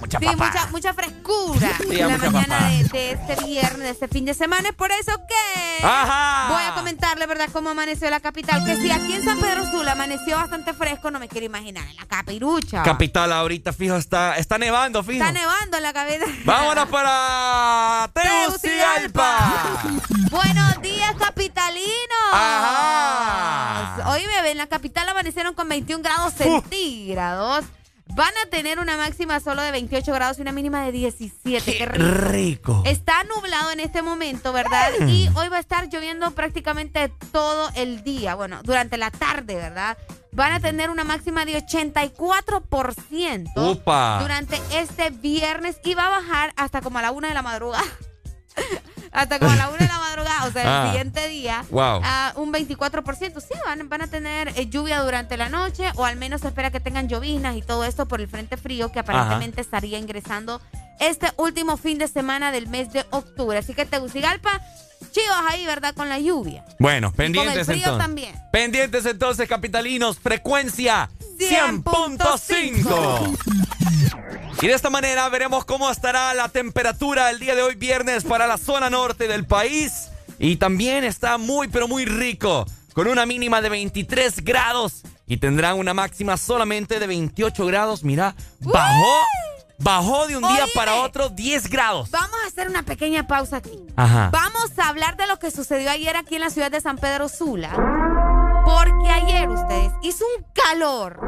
mucha 0.00 0.18
Sí, 0.18 0.26
mucha, 0.26 0.66
mucha 0.70 0.94
frescura 0.94 1.68
Sí, 1.78 2.00
en 2.00 2.08
la 2.08 2.18
mañana 2.18 2.68
de, 2.68 2.84
de 2.84 3.12
este 3.12 3.44
viernes, 3.44 3.78
de 3.78 3.90
este 3.90 4.08
fin 4.08 4.24
de 4.24 4.34
semana. 4.34 4.68
Es 4.70 4.74
por 4.74 4.90
eso 4.90 5.12
que 5.28 5.84
Ajá. 5.86 6.48
voy 6.52 6.62
a 6.62 6.74
comentarle, 6.74 7.26
¿verdad?, 7.26 7.48
cómo 7.52 7.70
amaneció 7.70 8.10
la 8.10 8.20
capital. 8.20 8.64
Que 8.64 8.76
si 8.76 8.90
aquí 8.90 9.14
en 9.14 9.24
San 9.24 9.38
Pedro 9.38 9.64
Sula 9.70 9.92
amaneció 9.92 10.36
bastante 10.36 10.72
fresco, 10.72 11.10
no 11.10 11.18
me 11.18 11.28
quiero 11.28 11.46
imaginar 11.46 11.86
en 11.88 11.96
la 11.96 12.06
capirucha. 12.06 12.82
Capital 12.82 13.32
ahorita, 13.32 13.72
fijo, 13.72 13.96
está, 13.96 14.36
está 14.36 14.58
nevando, 14.58 15.02
fijo. 15.02 15.24
Está 15.24 15.32
nevando 15.32 15.76
en 15.76 15.82
la 15.82 15.92
cabeza. 15.92 16.24
Vámonos 16.44 16.88
para 16.88 18.10
Tegucigalpa. 18.12 19.78
Buenos 20.30 20.82
días, 20.82 21.14
capitalinos. 21.18 21.88
Ajá. 22.32 24.10
Hoy 24.10 24.26
me 24.26 24.42
ven, 24.42 24.52
en 24.52 24.58
la 24.58 24.66
capital 24.66 25.08
amanecieron 25.08 25.54
con 25.54 25.68
21 25.68 26.02
grados 26.02 26.34
centígrados. 26.34 27.64
Van 28.14 28.32
a 28.44 28.50
tener 28.50 28.78
una 28.78 28.96
máxima 28.96 29.38
solo 29.40 29.62
de 29.62 29.70
28 29.70 30.12
grados 30.12 30.38
y 30.38 30.42
una 30.42 30.52
mínima 30.52 30.84
de 30.84 30.92
17. 30.92 31.78
Qué 31.78 31.86
rico. 31.86 32.04
Rico. 32.28 32.82
Está 32.86 33.22
nublado 33.24 33.70
en 33.70 33.80
este 33.80 34.02
momento, 34.02 34.52
¿verdad? 34.52 34.90
Y 35.06 35.28
hoy 35.34 35.48
va 35.48 35.58
a 35.58 35.60
estar 35.60 35.88
lloviendo 35.88 36.30
prácticamente 36.32 37.12
todo 37.32 37.70
el 37.74 38.02
día. 38.02 38.34
Bueno, 38.34 38.60
durante 38.64 38.96
la 38.96 39.10
tarde, 39.10 39.54
¿verdad? 39.54 39.96
Van 40.32 40.52
a 40.52 40.60
tener 40.60 40.90
una 40.90 41.04
máxima 41.04 41.44
de 41.44 41.64
84% 41.64 43.52
Upa. 43.56 44.18
durante 44.20 44.60
este 44.72 45.10
viernes 45.10 45.78
y 45.84 45.94
va 45.94 46.06
a 46.06 46.10
bajar 46.10 46.52
hasta 46.56 46.80
como 46.80 46.98
a 46.98 47.02
la 47.02 47.12
una 47.12 47.28
de 47.28 47.34
la 47.34 47.42
madrugada. 47.42 47.84
hasta 49.12 49.38
como 49.38 49.50
a 49.50 49.56
la 49.56 49.68
una 49.68 49.78
de 49.78 49.86
la 49.88 49.98
madrugada, 49.98 50.44
o 50.46 50.52
sea, 50.52 50.62
el 50.62 50.68
Ah. 50.68 50.86
siguiente 50.90 51.28
día, 51.28 51.64
Wow. 51.70 52.00
a 52.04 52.32
un 52.36 52.52
24%. 52.52 53.40
Sí, 53.40 53.54
van, 53.64 53.88
van 53.88 54.02
a 54.02 54.06
tener 54.08 54.48
eh, 54.56 54.66
lluvia 54.68 55.00
durante 55.02 55.36
la 55.36 55.48
noche 55.48 55.90
o 55.96 56.04
al 56.04 56.16
menos 56.16 56.40
se 56.42 56.48
espera 56.48 56.70
que 56.70 56.80
tengan 56.80 57.08
lloviznas 57.08 57.56
y 57.56 57.62
todo 57.62 57.84
esto 57.84 58.06
por 58.06 58.20
el 58.20 58.28
frente 58.28 58.56
frío 58.56 58.90
que 58.92 58.98
aparentemente 59.00 59.60
estaría 59.60 59.98
ingresando 59.98 60.60
este 61.00 61.30
último 61.36 61.76
fin 61.76 61.98
de 61.98 62.08
semana 62.08 62.50
del 62.52 62.66
mes 62.68 62.92
de 62.92 63.06
octubre. 63.10 63.56
Así 63.58 63.72
que 63.74 63.86
Tegucigalpa, 63.86 64.60
chivas 65.10 65.42
ahí, 65.48 65.66
¿verdad? 65.66 65.94
Con 65.94 66.08
la 66.08 66.18
lluvia. 66.18 66.64
Bueno, 66.78 67.08
Y 67.08 67.16
con 67.16 67.24
el 67.26 67.32
pendientes 67.34 67.66
frío 67.66 67.78
entonces. 67.78 68.06
también. 68.06 68.34
Pendientes 68.52 69.06
entonces, 69.06 69.48
capitalinos, 69.48 70.18
frecuencia 70.18 71.10
100.5. 71.38 73.38
Y 74.60 74.66
de 74.66 74.72
esta 74.74 74.90
manera 74.90 75.28
veremos 75.28 75.64
cómo 75.64 75.90
estará 75.90 76.34
la 76.34 76.48
temperatura 76.48 77.30
el 77.30 77.38
día 77.38 77.54
de 77.54 77.62
hoy 77.62 77.76
viernes 77.76 78.24
para 78.24 78.46
la 78.46 78.58
zona 78.58 78.90
norte 78.90 79.28
del 79.28 79.46
país. 79.46 80.08
Y 80.38 80.56
también 80.56 81.04
está 81.04 81.38
muy, 81.38 81.68
pero 81.68 81.88
muy 81.88 82.04
rico, 82.04 82.66
con 82.92 83.08
una 83.08 83.26
mínima 83.26 83.60
de 83.60 83.68
23 83.68 84.44
grados. 84.44 85.02
Y 85.26 85.36
tendrán 85.36 85.78
una 85.78 85.94
máxima 85.94 86.36
solamente 86.36 86.98
de 86.98 87.06
28 87.06 87.66
grados. 87.66 88.02
Mira, 88.02 88.34
bajó, 88.60 89.14
bajó 89.78 90.26
de 90.26 90.36
un 90.36 90.42
día 90.42 90.66
para 90.74 90.96
otro 91.02 91.28
10 91.28 91.68
grados. 91.70 92.10
Vamos 92.10 92.36
a 92.44 92.48
hacer 92.48 92.68
una 92.68 92.82
pequeña 92.82 93.26
pausa 93.26 93.56
aquí. 93.58 93.78
Ajá. 93.96 94.30
Vamos 94.32 94.78
a 94.78 94.88
hablar 94.88 95.16
de 95.16 95.26
lo 95.26 95.38
que 95.38 95.50
sucedió 95.50 95.90
ayer 95.90 96.16
aquí 96.16 96.34
en 96.34 96.42
la 96.42 96.50
ciudad 96.50 96.70
de 96.70 96.80
San 96.80 96.98
Pedro 96.98 97.28
Sula. 97.28 97.70
Porque 98.64 99.10
ayer 99.10 99.48
ustedes 99.48 99.92
hizo 100.02 100.24
un 100.36 100.44
calor. 100.52 101.20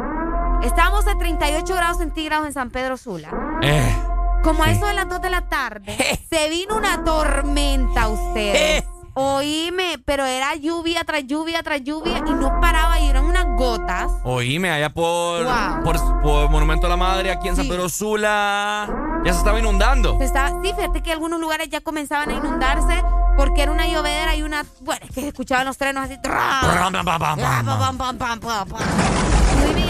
Estábamos 0.62 1.07
a 1.07 1.16
38 1.16 1.74
grados 1.74 1.98
centígrados 1.98 2.46
en 2.46 2.53
San 2.53 2.70
Pedro 2.70 2.96
Sula. 2.96 3.30
Eh, 3.62 3.96
Como 4.42 4.62
a 4.62 4.70
eso 4.70 4.86
de 4.86 4.94
las 4.94 5.09
2 5.09 5.22
de 5.22 5.30
la 5.30 5.48
tarde, 5.48 5.96
se 6.30 6.48
vino 6.51 6.76
una 6.76 7.03
tormenta 7.05 8.09
ustedes. 8.09 8.84
Oíme, 9.14 9.98
pero 10.05 10.24
era 10.24 10.55
lluvia 10.55 11.03
tras 11.05 11.26
lluvia 11.26 11.62
tras 11.64 11.82
lluvia 11.82 12.18
y 12.18 12.30
no 12.30 12.61
paraba 12.61 12.80
unas 13.45 13.57
gotas. 13.59 14.12
Oíme, 14.24 14.70
allá 14.70 14.91
por, 14.91 15.45
Wow. 15.45 15.82
por, 15.84 16.22
por 16.22 16.51
Monumento 16.51 16.86
a 16.86 16.91
la 16.91 16.97
Madre, 16.97 17.30
aquí 17.30 17.49
en 17.49 17.57
San 17.57 17.64
Sí. 17.64 17.70
Pedro 17.70 17.88
Sula, 17.88 18.88
ya 19.24 19.32
se 19.32 19.38
estaba 19.38 19.59
inundando. 19.59 20.16
Se 20.18 20.24
estaba, 20.24 20.51
sí, 20.62 20.72
fíjate 20.76 21.03
que 21.03 21.12
algunos 21.12 21.41
lugares 21.41 21.68
ya 21.68 21.80
comenzaban 21.80 22.30
a 22.30 22.32
inundarse. 22.34 23.03
porque 23.36 23.62
era 23.62 23.72
una 23.72 23.86
llovedera 23.86 24.34
y 24.36 24.43
una. 24.43 24.66
Bueno, 24.82 25.01
es 25.09 25.14
que 25.14 25.22
se 25.22 25.28
escuchaban 25.28 25.64
los 25.64 25.78
trenos 25.78 26.05
así. 26.05 26.18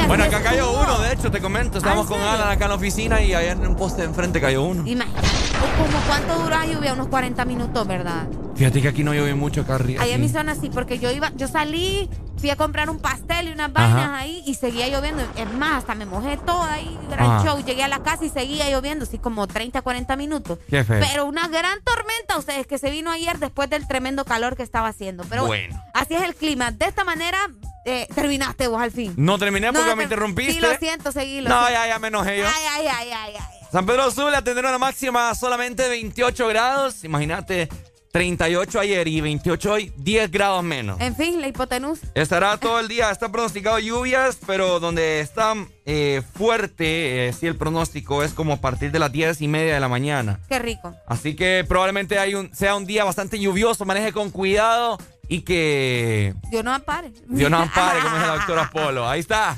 Bueno, 0.07 0.25
acá 0.25 0.43
cayó 0.43 0.71
uno, 0.73 0.99
de 0.99 1.13
hecho, 1.13 1.31
te 1.31 1.41
comento. 1.41 1.79
Estamos 1.79 2.07
con 2.07 2.21
Alan 2.21 2.49
acá 2.51 2.65
en 2.65 2.71
la 2.71 2.77
oficina 2.77 3.21
y 3.21 3.35
ayer 3.35 3.53
en 3.57 3.67
un 3.67 3.77
poste 3.77 4.03
de 4.03 4.09
enfrente 4.09 4.41
cayó 4.41 4.63
uno. 4.63 4.83
Imagínate. 4.87 5.29
¿Cómo 5.77 5.99
cuánto 6.07 6.35
duró 6.43 6.51
la 6.51 6.67
lluvia? 6.67 6.93
Unos 6.95 7.09
40 7.09 7.45
minutos, 7.45 7.87
¿verdad? 7.87 8.27
Fíjate 8.57 8.83
que 8.83 8.89
aquí 8.89 9.03
no 9.05 9.15
llovió 9.15 9.37
mucho 9.37 9.63
acá 9.63 9.77
arriba. 9.77 10.03
Ahí 10.03 10.13
en 10.13 10.21
mi 10.21 10.29
zona 10.29 10.55
sí, 10.55 10.71
porque 10.73 10.99
yo 10.99 11.11
iba, 11.11 11.33
yo 11.37 11.49
salí, 11.49 12.11
fui 12.39 12.51
a 12.51 12.57
comprar 12.57 12.91
un 12.91 12.99
pastel 12.99 13.49
y 13.49 13.53
unas 13.53 13.73
vainas 13.73 14.11
ahí 14.21 14.43
y 14.47 14.55
seguía 14.55 14.89
lloviendo. 14.89 15.23
Es 15.37 15.53
más, 15.55 15.79
hasta 15.79 15.95
me 15.95 16.05
mojé 16.05 16.37
toda 16.39 16.75
ahí, 16.75 16.99
gran 17.09 17.43
show. 17.45 17.63
Llegué 17.65 17.83
a 17.85 17.89
la 17.89 18.01
casa 18.03 18.25
y 18.25 18.29
seguía 18.29 18.69
lloviendo, 18.71 19.05
así 19.05 19.19
como 19.19 19.47
30, 19.47 19.81
40 19.81 20.17
minutos. 20.17 20.59
Qué 20.69 20.85
feo. 20.85 21.01
Pero 21.01 21.25
una 21.27 21.49
gran 21.49 21.79
tormenta, 21.83 22.37
ustedes, 22.39 22.67
que 22.67 22.77
se 22.79 22.91
vino 22.91 23.11
ayer 23.11 23.39
después 23.39 23.71
del 23.71 23.87
tremendo 23.89 24.25
calor 24.27 24.57
que 24.57 24.63
estaba 24.63 24.89
haciendo. 24.89 25.25
Pero 25.31 25.47
bueno, 25.47 25.83
así 25.95 26.15
es 26.15 26.23
el 26.23 26.35
clima. 26.35 26.71
De 26.71 26.85
esta 26.87 27.05
manera, 27.05 27.39
eh, 27.87 28.07
terminaste 28.15 28.69
vos 28.69 28.83
al 28.83 28.91
fin. 28.91 29.15
No 29.17 29.39
terminé 29.39 29.73
porque 29.73 29.89
No, 29.89 29.97
me 29.97 30.03
te- 30.03 30.05
interrumpiste. 30.05 30.53
Sí, 30.55 30.61
lo 30.61 30.75
siento, 30.77 31.13
seguilo. 31.13 31.49
No, 31.49 31.71
ya, 31.71 31.87
ya 31.87 31.99
me 31.99 32.09
enojé 32.09 32.39
yo. 32.39 32.47
Ay, 32.47 32.65
ay, 32.79 32.87
ay, 32.89 33.11
ay, 33.13 33.35
ay. 33.39 33.60
San 33.73 33.87
Pedro 33.87 34.11
Sula 34.11 34.43
tendrá 34.43 34.69
una 34.71 34.79
máxima 34.79 35.33
solamente 35.35 35.85
de 35.85 35.91
28 35.91 36.49
grados. 36.49 37.05
Imagínate, 37.05 37.69
38 38.11 38.81
ayer 38.81 39.07
y 39.07 39.21
28 39.21 39.73
hoy, 39.73 39.93
10 39.97 40.31
grados 40.33 40.65
menos. 40.65 41.01
En 41.01 41.15
fin, 41.15 41.41
la 41.41 41.47
hipotenusa. 41.47 42.05
Estará 42.15 42.57
todo 42.57 42.81
el 42.81 42.89
día, 42.89 43.13
está 43.13 43.31
pronosticado 43.31 43.79
lluvias, 43.79 44.39
pero 44.45 44.81
donde 44.81 45.21
está 45.21 45.55
eh, 45.87 46.21
fuerte, 46.35 47.29
eh, 47.29 47.33
sí, 47.33 47.47
el 47.47 47.55
pronóstico 47.55 48.25
es 48.25 48.33
como 48.33 48.55
a 48.55 48.57
partir 48.57 48.91
de 48.91 48.99
las 48.99 49.13
10 49.13 49.41
y 49.43 49.47
media 49.47 49.75
de 49.75 49.81
la 49.81 49.89
mañana. 49.89 50.41
Qué 50.49 50.59
rico. 50.59 50.93
Así 51.07 51.37
que 51.37 51.65
probablemente 51.69 52.19
hay 52.19 52.35
un, 52.35 52.53
sea 52.53 52.75
un 52.75 52.87
día 52.87 53.05
bastante 53.05 53.39
lluvioso, 53.39 53.85
maneje 53.85 54.13
con 54.13 54.31
cuidado 54.31 54.99
y 55.29 55.43
que 55.43 56.35
Dios 56.51 56.65
no 56.65 56.75
ampare. 56.75 57.13
Dios 57.29 57.49
nos 57.49 57.63
ampare, 57.69 58.01
como 58.01 58.17
dice 58.17 58.27
la 58.27 58.35
doctora 58.35 58.71
Polo. 58.73 59.09
Ahí 59.09 59.21
está. 59.21 59.57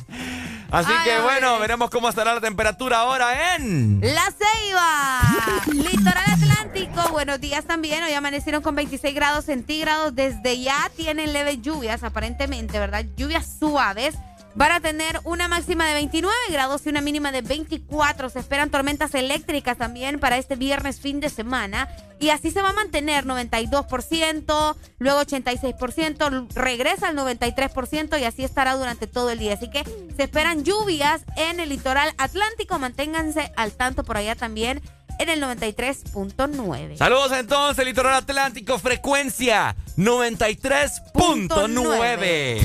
Así 0.73 0.91
Ay, 0.91 1.05
que 1.05 1.21
bueno, 1.21 1.59
veremos 1.59 1.91
cómo 1.91 2.09
estará 2.09 2.33
la 2.33 2.41
temperatura 2.41 3.01
ahora 3.01 3.57
en... 3.57 4.01
La 4.01 4.25
Ceiba, 4.33 5.21
litoral 5.67 6.25
atlántico, 6.33 7.11
buenos 7.11 7.39
días 7.43 7.67
también. 7.67 8.03
Hoy 8.03 8.15
amanecieron 8.15 8.63
con 8.63 8.75
26 8.75 9.15
grados 9.15 9.45
centígrados. 9.45 10.15
Desde 10.15 10.59
ya 10.63 10.91
tienen 10.97 11.35
leves 11.35 11.61
lluvias, 11.61 12.03
aparentemente, 12.03 12.79
¿verdad? 12.79 13.05
Lluvias 13.19 13.47
suaves. 13.59 14.15
Van 14.55 14.73
a 14.73 14.81
tener 14.81 15.19
una 15.25 15.49
máxima 15.49 15.87
de 15.87 15.95
29 15.95 16.35
grados 16.51 16.85
y 16.85 16.91
una 16.91 17.01
mínima 17.01 17.33
de 17.33 17.41
24. 17.41 18.29
Se 18.29 18.39
esperan 18.39 18.71
tormentas 18.71 19.15
eléctricas 19.15 19.79
también 19.79 20.21
para 20.21 20.37
este 20.37 20.57
viernes 20.57 21.01
fin 21.01 21.21
de 21.21 21.31
semana. 21.31 21.89
Y 22.21 22.29
así 22.29 22.51
se 22.51 22.63
va 22.63 22.71
a 22.71 22.75
mantener 22.75 23.25
92%, 23.25 24.77
luego 24.99 25.21
86%, 25.23 26.49
regresa 26.55 27.09
al 27.09 27.17
93% 27.17 28.21
y 28.21 28.25
así 28.25 28.45
estará 28.45 28.77
durante 28.77 29.07
todo 29.07 29.31
el 29.31 29.39
día. 29.39 29.55
Así 29.55 29.71
que 29.71 29.85
se 30.17 30.23
esperan 30.23 30.65
lluvias 30.65 31.23
en 31.37 31.59
el 31.59 31.71
litoral 31.71 32.13
atlántico. 32.19 32.79
Manténganse 32.79 33.53
al 33.57 33.73
tanto 33.73 34.05
por 34.05 34.19
allá 34.19 34.37
también 34.37 34.83
en 35.19 35.29
el 35.29 35.43
93.9. 35.43 36.97
Saludos 36.97 37.33
entonces, 37.33 37.85
Litoral 37.85 38.15
Atlántico, 38.15 38.79
frecuencia 38.79 39.75
93.9. 39.97 42.61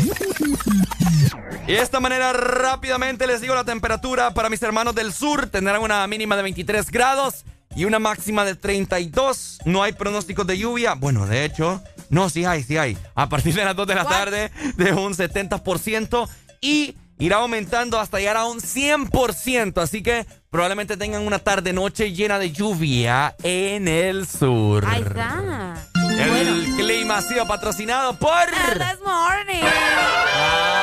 Y 1.68 1.74
de 1.74 1.82
esta 1.82 2.00
manera 2.00 2.32
rápidamente 2.34 3.28
les 3.28 3.42
digo 3.42 3.54
la 3.54 3.66
temperatura 3.66 4.34
para 4.34 4.50
mis 4.50 4.64
hermanos 4.64 4.96
del 4.96 5.12
sur. 5.12 5.48
Tendrán 5.48 5.82
una 5.82 6.08
mínima 6.08 6.38
de 6.38 6.44
23 6.44 6.90
grados 6.90 7.44
y 7.76 7.84
una 7.86 8.00
máxima 8.00 8.46
de 8.46 8.56
32. 8.56 9.60
No 9.66 9.84
hay 9.84 9.92
pronósticos 9.92 10.48
de 10.48 10.58
lluvia. 10.58 10.94
Bueno, 10.94 11.28
de 11.28 11.44
hecho, 11.44 11.84
no, 12.10 12.30
sí 12.30 12.46
hay, 12.46 12.64
sí 12.64 12.78
hay. 12.78 12.98
A 13.16 13.28
partir 13.28 13.54
de 13.54 13.66
las 13.66 13.76
2 13.76 13.86
de 13.86 13.96
la 13.96 14.06
tarde 14.06 14.50
de 14.78 14.94
un 14.94 15.14
70% 15.14 16.30
y 16.62 16.96
irá 17.20 17.38
aumentando 17.38 18.00
hasta 18.00 18.20
llegar 18.20 18.38
a 18.38 18.46
un 18.46 18.60
100%. 18.60 19.82
Así 19.82 20.04
que 20.04 20.26
probablemente 20.50 20.98
tengan 20.98 21.26
una 21.26 21.40
tarde-noche 21.40 22.14
llena 22.14 22.40
de 22.40 22.52
lluvia 22.52 23.36
en 23.44 23.88
el 23.88 24.28
sur. 24.28 24.86
Ahí 24.86 25.02
está. 25.02 25.88
El 26.18 26.76
clima 26.76 27.18
ha 27.18 27.22
sido 27.22 27.48
patrocinado 27.48 28.18
por... 28.18 28.32
This 28.48 29.00
morning. 29.06 29.64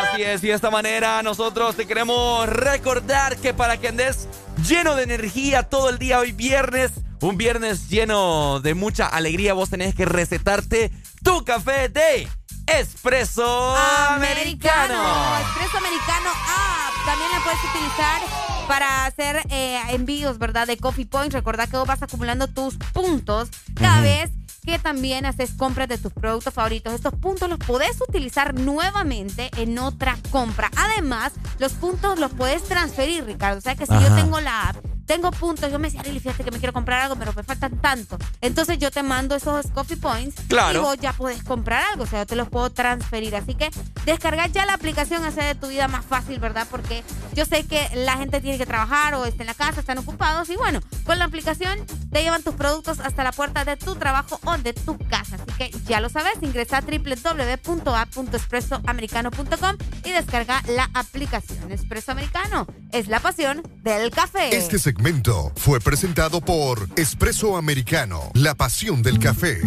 Así 0.03 0.22
es, 0.22 0.45
y 0.45 0.49
de 0.49 0.55
esta 0.55 0.70
manera 0.70 1.22
nosotros 1.22 1.76
te 1.76 1.87
queremos 1.87 2.49
recordar 2.49 3.37
que 3.39 3.53
para 3.53 3.78
que 3.78 3.89
andes 3.89 4.28
lleno 4.66 4.95
de 4.95 5.03
energía 5.03 5.64
todo 5.64 5.89
el 5.89 5.99
día 5.99 6.20
hoy 6.20 6.32
viernes, 6.32 6.93
un 7.20 7.37
viernes 7.37 7.89
lleno 7.89 8.61
de 8.61 8.74
mucha 8.74 9.07
alegría, 9.07 9.55
vos 9.55 9.70
tenés 9.70 9.95
que 9.95 10.05
recetarte 10.05 10.93
tu 11.22 11.45
café 11.45 11.89
de 11.89 12.28
espresso 12.66 13.74
americano. 14.10 15.02
Espresso 15.40 15.78
americano 15.78 16.30
app. 16.30 17.06
También 17.06 17.30
la 17.32 17.40
puedes 17.42 17.58
utilizar 17.64 18.22
para 18.66 19.06
hacer 19.06 19.42
eh, 19.50 19.80
envíos, 19.90 20.38
¿verdad? 20.38 20.66
De 20.66 20.76
Coffee 20.76 21.06
Points. 21.06 21.34
Recordad 21.34 21.68
que 21.68 21.76
vos 21.76 21.86
vas 21.86 22.02
acumulando 22.02 22.48
tus 22.48 22.76
puntos 22.92 23.50
cada 23.74 24.00
vez 24.00 24.30
que 24.64 24.78
también 24.78 25.26
haces 25.26 25.52
compras 25.52 25.88
de 25.88 25.98
tus 25.98 26.12
productos 26.12 26.54
favoritos. 26.54 26.94
Estos 26.94 27.14
puntos 27.14 27.48
los 27.50 27.58
podés 27.58 28.00
utilizar 28.00 28.54
nuevamente 28.54 29.50
en 29.58 29.78
otra 29.78 30.16
compra. 30.30 30.70
Además, 30.76 31.32
los 31.58 31.72
puntos 31.72 32.18
los 32.18 32.32
puedes 32.32 32.64
transferir, 32.64 33.24
Ricardo. 33.24 33.58
O 33.58 33.60
sea 33.60 33.74
que 33.74 33.86
si 33.86 33.92
yo 33.92 34.14
tengo 34.14 34.40
la 34.40 34.70
app, 34.70 34.76
tengo 35.07 35.30
puntos, 35.30 35.70
yo 35.70 35.78
me 35.78 35.88
decía, 35.88 36.00
Arely, 36.00 36.20
fíjate 36.20 36.44
que 36.44 36.50
me 36.50 36.59
quiero 36.59 36.72
comprar 36.72 37.02
algo, 37.02 37.16
pero 37.16 37.32
me 37.34 37.42
faltan 37.42 37.78
tanto. 37.80 38.16
Entonces 38.40 38.78
yo 38.78 38.90
te 38.90 39.02
mando 39.02 39.34
esos 39.36 39.66
coffee 39.68 39.96
points 39.96 40.36
Claro. 40.48 40.78
y 40.78 40.82
vos 40.82 40.96
ya 41.00 41.12
podés 41.12 41.42
comprar 41.44 41.82
algo, 41.92 42.05
o 42.05 42.07
sea, 42.07 42.20
yo 42.20 42.26
te 42.26 42.36
los 42.36 42.48
puedo 42.48 42.70
transferir. 42.70 43.34
Así 43.36 43.55
que 43.55 43.70
descargar 44.05 44.50
ya 44.52 44.64
la 44.66 44.74
aplicación 44.74 45.24
hace 45.24 45.42
de 45.42 45.55
tu 45.55 45.68
vida 45.68 45.88
más 45.88 46.05
fácil, 46.05 46.38
¿verdad? 46.40 46.66
Porque 46.70 47.02
yo 47.34 47.44
sé 47.44 47.64
que 47.64 47.88
la 47.94 48.16
gente 48.16 48.40
tiene 48.40 48.59
que 48.59 48.66
trabajar 48.66 49.14
o 49.14 49.24
está 49.26 49.42
en 49.42 49.46
la 49.48 49.55
casa, 49.55 49.80
están 49.80 49.98
ocupados 49.98 50.48
y 50.50 50.57
bueno, 50.57 50.80
con 51.05 51.18
la 51.18 51.24
aplicación 51.26 51.78
te 52.11 52.22
llevan 52.22 52.42
tus 52.42 52.55
productos 52.55 53.00
hasta 53.00 53.24
la 53.24 53.32
puerta 53.32 53.64
de 53.64 53.76
tu 53.76 53.94
trabajo 53.96 54.38
o 54.44 54.57
de 54.59 54.72
tu 54.72 54.96
casa. 54.98 55.36
Así 55.36 55.44
que 55.59 55.70
ya 55.86 56.00
lo 56.00 56.09
sabes, 56.09 56.34
ingresa 56.40 56.78
a 56.78 56.82
www.app.expresoamericano.com 56.82 59.76
y 60.05 60.11
descarga 60.11 60.62
la 60.68 60.88
aplicación. 60.94 61.70
Espresso 61.72 62.12
Americano 62.12 62.66
es 62.92 63.09
la 63.09 63.20
pasión 63.20 63.62
del 63.82 64.11
café. 64.11 64.57
Este 64.57 64.78
segmento 64.95 65.51
fue 65.57 65.80
presentado 65.80 66.40
por 66.40 66.88
Espresso 66.97 67.57
Americano, 67.57 68.30
la 68.34 68.55
pasión 68.55 69.03
del 69.03 69.18
café. 69.18 69.61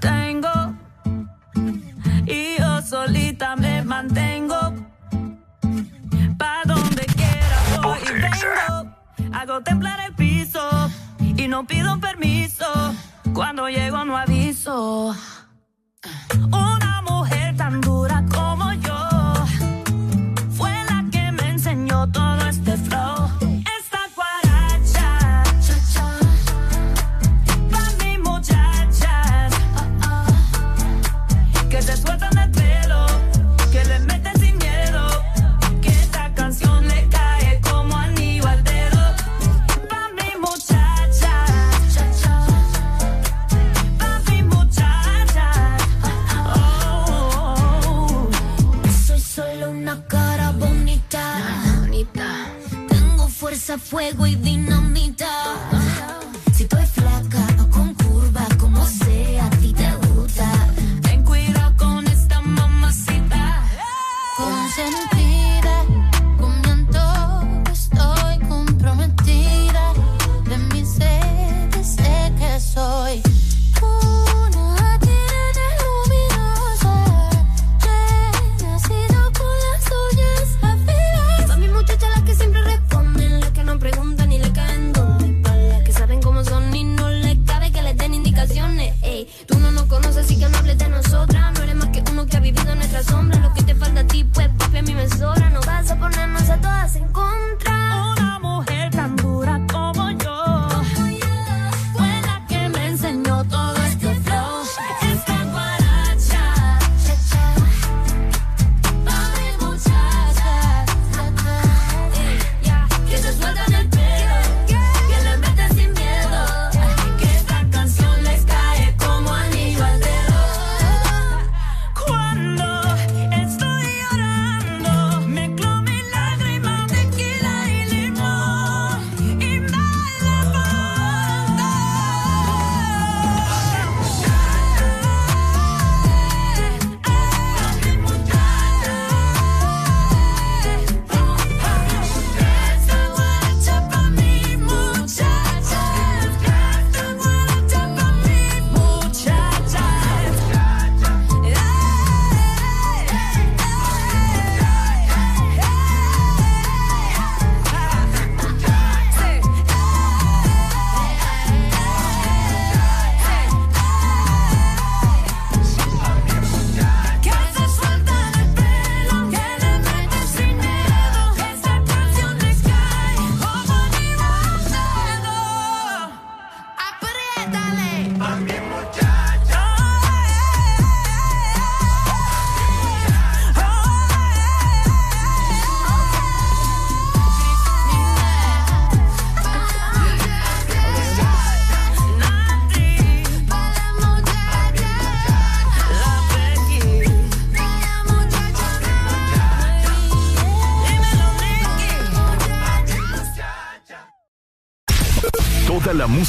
tengo 0.00 0.74
y 2.26 2.58
yo 2.58 2.82
solita 2.82 3.56
me 3.56 3.82
mantengo. 3.82 4.74
Pa' 6.36 6.62
donde 6.66 7.06
quiera 7.06 7.80
voy 7.82 7.98
y 8.00 8.12
vengo. 8.12 9.34
Hago 9.34 9.62
temblar 9.62 10.00
el 10.00 10.14
piso 10.14 10.60
y 11.36 11.48
no 11.48 11.66
pido 11.66 11.98
permiso. 12.00 12.66
Cuando 13.32 13.68
llego 13.68 14.04
no 14.04 14.18
aviso. 14.18 15.16
Una 16.50 17.02
mujer 17.02 17.56
tan 17.56 17.80
dura 17.80 18.24
como 18.34 18.51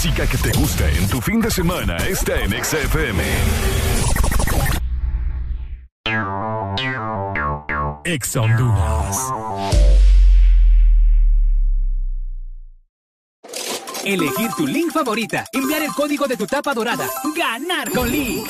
música 0.04 0.28
que 0.28 0.38
te 0.38 0.51
gusta 0.58 0.89
en 0.89 1.08
tu 1.08 1.22
fin 1.22 1.39
de 1.39 1.49
semana 1.49 1.95
está 1.95 2.38
en 2.41 2.51
XFM. 2.62 3.24
Ex 8.04 8.36
Honduras. 8.36 9.18
Elegir 14.04 14.51
tu 14.58 14.68
link 14.68 14.91
favorita, 14.91 15.45
enviar 15.54 15.82
el 15.84 15.93
código 15.93 16.28
de 16.28 16.36
tu 16.36 16.47
tapa 16.47 16.74
dorada, 16.74 17.08
ganar 17.38 17.89
con 17.91 18.12
Link. 18.12 18.45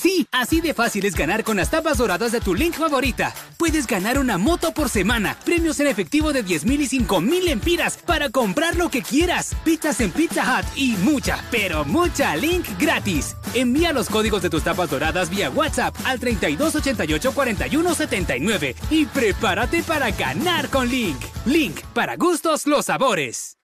Sí, 0.00 0.28
así 0.30 0.60
de 0.60 0.74
fácil 0.74 1.06
es 1.06 1.16
ganar 1.16 1.42
con 1.42 1.56
las 1.56 1.70
tapas 1.70 1.98
doradas 1.98 2.30
de 2.30 2.40
tu 2.40 2.54
link 2.54 2.74
favorita. 2.74 3.34
Puedes 3.64 3.86
ganar 3.86 4.18
una 4.18 4.36
moto 4.36 4.72
por 4.72 4.90
semana, 4.90 5.38
premios 5.42 5.80
en 5.80 5.86
efectivo 5.86 6.34
de 6.34 6.42
10 6.42 6.66
mil 6.66 6.82
y 6.82 6.86
5 6.86 7.22
mil 7.22 7.48
empiras 7.48 7.96
para 7.96 8.28
comprar 8.28 8.76
lo 8.76 8.90
que 8.90 9.00
quieras, 9.00 9.56
pizzas 9.64 10.00
en 10.00 10.10
Pizza 10.10 10.42
Hut 10.42 10.66
y 10.76 10.96
mucha, 10.98 11.42
pero 11.50 11.82
mucha 11.86 12.36
link 12.36 12.66
gratis. 12.78 13.36
Envía 13.54 13.94
los 13.94 14.10
códigos 14.10 14.42
de 14.42 14.50
tus 14.50 14.64
tapas 14.64 14.90
doradas 14.90 15.30
vía 15.30 15.48
WhatsApp 15.48 15.96
al 16.04 16.20
3288 16.20 17.32
4179 17.32 18.76
y 18.90 19.06
prepárate 19.06 19.82
para 19.82 20.10
ganar 20.10 20.68
con 20.68 20.86
Link. 20.90 21.16
Link, 21.46 21.80
para 21.94 22.16
gustos 22.16 22.66
los 22.66 22.84
sabores. 22.84 23.56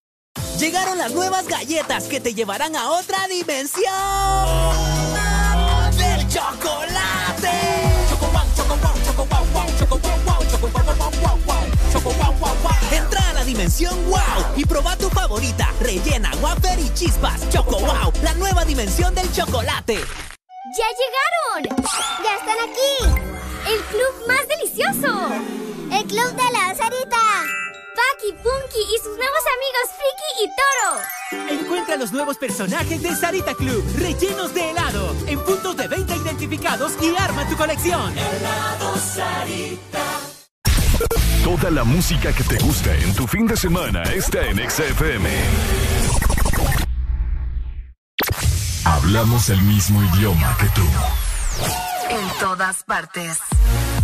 Llegaron 0.58 0.96
las 0.96 1.12
nuevas 1.12 1.46
galletas 1.46 2.04
que 2.04 2.20
te 2.20 2.32
llevarán 2.32 2.74
a 2.74 2.88
otra 2.92 3.28
dimensión 3.28 4.89
dimensión 13.50 13.94
wow 14.08 14.54
y 14.56 14.64
proba 14.64 14.96
tu 14.96 15.10
favorita, 15.10 15.72
rellena, 15.80 16.30
wafer 16.40 16.78
y 16.78 16.88
chispas. 16.94 17.48
Choco 17.50 17.80
wow, 17.80 18.12
la 18.22 18.32
nueva 18.34 18.64
dimensión 18.64 19.12
del 19.14 19.30
chocolate. 19.32 19.96
¡Ya 20.78 20.86
llegaron! 21.00 21.76
¡Ya 22.22 22.36
están 22.36 22.58
aquí! 22.68 22.94
¡El 23.66 23.80
club 23.90 24.28
más 24.28 24.46
delicioso! 24.46 25.32
¡El 25.90 26.06
club 26.06 26.30
de 26.36 26.52
la 26.52 26.74
Sarita! 26.76 27.26
Paki, 27.96 28.32
Punky 28.40 28.82
y 28.94 28.98
sus 28.98 29.16
nuevos 29.16 29.44
amigos 29.56 29.86
Friki 29.98 30.30
y 30.44 30.46
Toro. 30.56 31.60
Encuentra 31.60 31.96
los 31.96 32.12
nuevos 32.12 32.38
personajes 32.38 33.02
de 33.02 33.16
Sarita 33.16 33.54
Club, 33.54 33.84
rellenos 33.98 34.54
de 34.54 34.70
helado, 34.70 35.12
en 35.26 35.40
puntos 35.40 35.76
de 35.76 35.88
venta 35.88 36.14
identificados 36.14 36.92
y 37.02 37.16
arma 37.16 37.48
tu 37.48 37.56
colección. 37.56 38.16
Helado 38.16 38.96
Sarita. 38.96 40.39
Toda 41.44 41.70
la 41.70 41.84
música 41.84 42.32
que 42.34 42.44
te 42.44 42.58
gusta 42.58 42.94
en 42.94 43.14
tu 43.14 43.26
fin 43.26 43.46
de 43.46 43.56
semana 43.56 44.02
está 44.02 44.46
en 44.46 44.58
XFM. 44.58 45.28
Hablamos 48.84 49.48
el 49.48 49.60
mismo 49.62 50.02
idioma 50.14 50.56
que 50.60 50.66
tú. 50.66 50.86
En 52.10 52.38
todas 52.38 52.84
partes. 52.84 53.38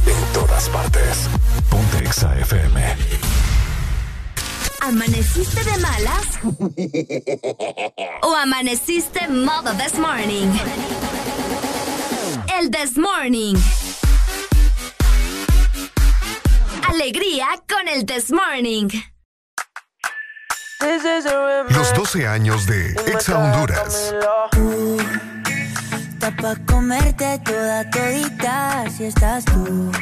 En 0.06 0.32
todas 0.32 0.68
partes. 0.70 1.28
Ponte 1.68 2.10
XFM. 2.10 2.96
¿Amaneciste 4.80 5.62
de 5.62 5.78
malas? 5.78 6.38
¿O 8.22 8.34
amaneciste 8.34 9.28
modo 9.28 9.72
this 9.74 9.98
morning? 9.98 10.48
El 12.58 12.70
this 12.70 12.96
morning. 12.96 13.56
Alegría 16.98 17.46
con 17.68 17.88
el 17.88 18.06
this 18.06 18.32
morning. 18.32 18.88
Los 21.68 21.94
12 21.94 22.26
años 22.26 22.64
de 22.64 22.92
Exa 23.06 23.38
Honduras. 23.38 24.14
Está 26.14 26.30
pa' 26.36 26.56
comerte 26.66 27.38
toda 27.44 27.90
todita 27.90 28.86
si 28.96 29.04
estás 29.04 29.44
tú. 29.44 29.92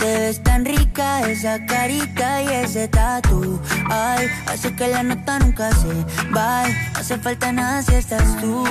Te 0.00 0.18
ves 0.18 0.42
tan 0.42 0.64
rica 0.64 1.20
esa 1.30 1.64
carita 1.66 2.42
y 2.42 2.48
ese 2.48 2.88
tatu. 2.88 3.62
Ay, 3.88 4.26
hace 4.48 4.74
que 4.74 4.88
la 4.88 5.04
nota 5.04 5.38
nunca 5.38 5.70
se 5.70 5.94
va. 6.34 6.66
No 6.66 6.98
hace 6.98 7.18
falta 7.18 7.52
nada 7.52 7.82
si 7.82 7.94
estás 7.94 8.36
tú. 8.40 8.64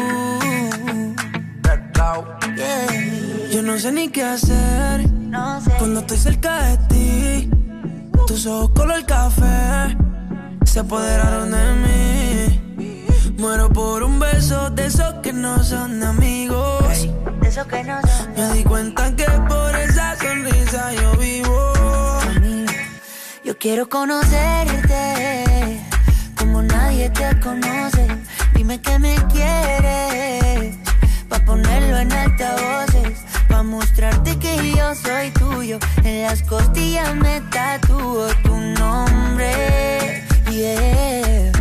Yeah. 2.57 3.36
Yo 3.51 3.61
no 3.61 3.77
sé 3.79 3.91
ni 3.91 4.09
qué 4.09 4.23
hacer 4.23 5.07
cuando 5.77 6.01
estoy 6.01 6.17
cerca 6.17 6.63
de 6.63 6.77
ti. 6.89 7.49
Tus 8.27 8.45
ojos 8.45 8.71
color 8.71 9.05
café 9.05 9.95
se 10.65 10.79
apoderaron 10.79 11.51
de 11.51 11.73
mí. 11.83 12.61
Muero 13.37 13.69
por 13.69 14.03
un 14.03 14.19
beso 14.19 14.69
de 14.71 14.87
esos 14.87 15.13
que 15.23 15.31
no 15.31 15.63
son 15.63 16.03
amigos. 16.03 17.07
De 17.41 17.47
esos 17.47 17.65
que 17.67 17.83
no 17.83 18.01
son. 18.01 18.33
Me 18.35 18.53
di 18.53 18.63
cuenta 18.63 19.15
que 19.15 19.25
por 19.47 19.75
esa 19.75 20.15
sonrisa 20.17 20.93
yo 20.93 21.11
vivo. 21.17 21.73
Yo 23.45 23.57
quiero 23.57 23.87
conocerte 23.87 25.81
como 26.37 26.61
nadie 26.63 27.09
te 27.11 27.39
conoce. 27.39 28.07
Dime 28.53 28.81
que 28.81 28.99
me 28.99 29.15
quieres 29.31 30.77
pa 31.29 31.39
ponerlo 31.45 31.97
en 31.97 32.11
altavoces, 32.11 33.19
mostrarte 33.67 34.37
que 34.39 34.71
yo 34.75 34.95
soy 34.95 35.29
tuyo. 35.31 35.77
En 36.03 36.23
las 36.23 36.41
costillas 36.43 37.13
me 37.15 37.41
tatúo 37.51 38.27
tu 38.43 38.55
nombre. 38.55 40.23
Yeah. 40.49 41.51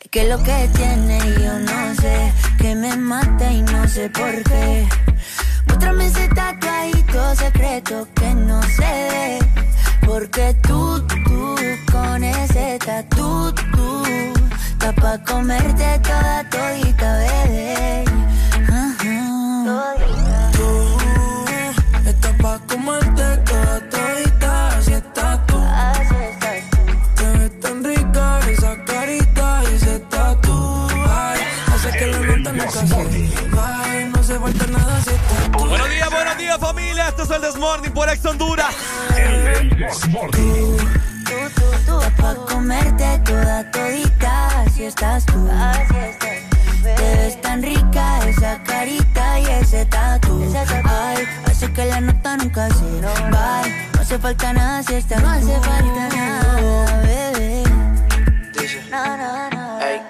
Ay, 0.00 0.08
que 0.10 0.24
lo 0.28 0.42
que 0.42 0.68
tiene 0.74 1.18
yo 1.42 1.58
no 1.58 1.94
sé, 1.94 2.32
que 2.58 2.74
me 2.74 2.96
mata 2.96 3.52
y 3.52 3.62
no 3.62 3.86
sé 3.86 4.08
por 4.10 4.42
qué. 4.44 4.88
Muéstrame 5.66 6.06
ese 6.06 6.28
tatuadito 6.28 7.34
secreto 7.36 8.08
que 8.14 8.34
no 8.34 8.60
ve. 8.78 9.38
Porque 10.06 10.56
tú, 10.66 11.06
tú, 11.06 11.56
con 11.92 12.24
ese 12.24 12.78
tatu, 12.84 13.52
tú, 13.72 14.02
está 14.72 14.92
pa' 14.92 15.18
comerte 15.24 16.00
toda 16.02 16.42
todita, 16.50 17.18
Buenos 35.58 35.90
días, 35.90 36.08
buenos 36.08 36.38
días 36.38 36.58
familia. 36.60 37.08
Esto 37.08 37.24
es 37.24 37.30
el 37.30 37.42
Desmorning 37.42 37.92
por 37.92 38.08
Ex 38.08 38.24
Honduras. 38.24 38.72
Está 41.26 42.10
pa' 42.16 42.34
comerte 42.46 43.18
toda 43.24 43.68
todita, 43.72 44.62
así 44.62 44.84
estás 44.84 45.26
tú. 45.26 45.48
Te 46.82 46.94
ves 46.94 47.40
tan 47.42 47.60
rica 47.60 48.28
esa 48.28 48.62
carita 48.62 49.40
y 49.40 49.46
ese 49.46 49.84
tatu. 49.86 50.40
Ay, 50.84 51.26
hace 51.46 51.72
que 51.72 51.86
la 51.86 52.00
nota 52.00 52.36
nunca 52.36 52.68
se 52.70 53.00
va. 53.00 53.62
No 53.94 54.00
hace 54.00 54.16
falta 54.16 54.52
nada 54.52 54.82
si 54.84 54.94
estás 54.94 55.20
No 55.20 55.28
hace 55.28 55.58
falta 55.58 56.08
nada, 56.16 57.02
bebé. 57.02 57.64
No, 58.92 59.16
no, 59.16 59.50
no. 59.50 60.09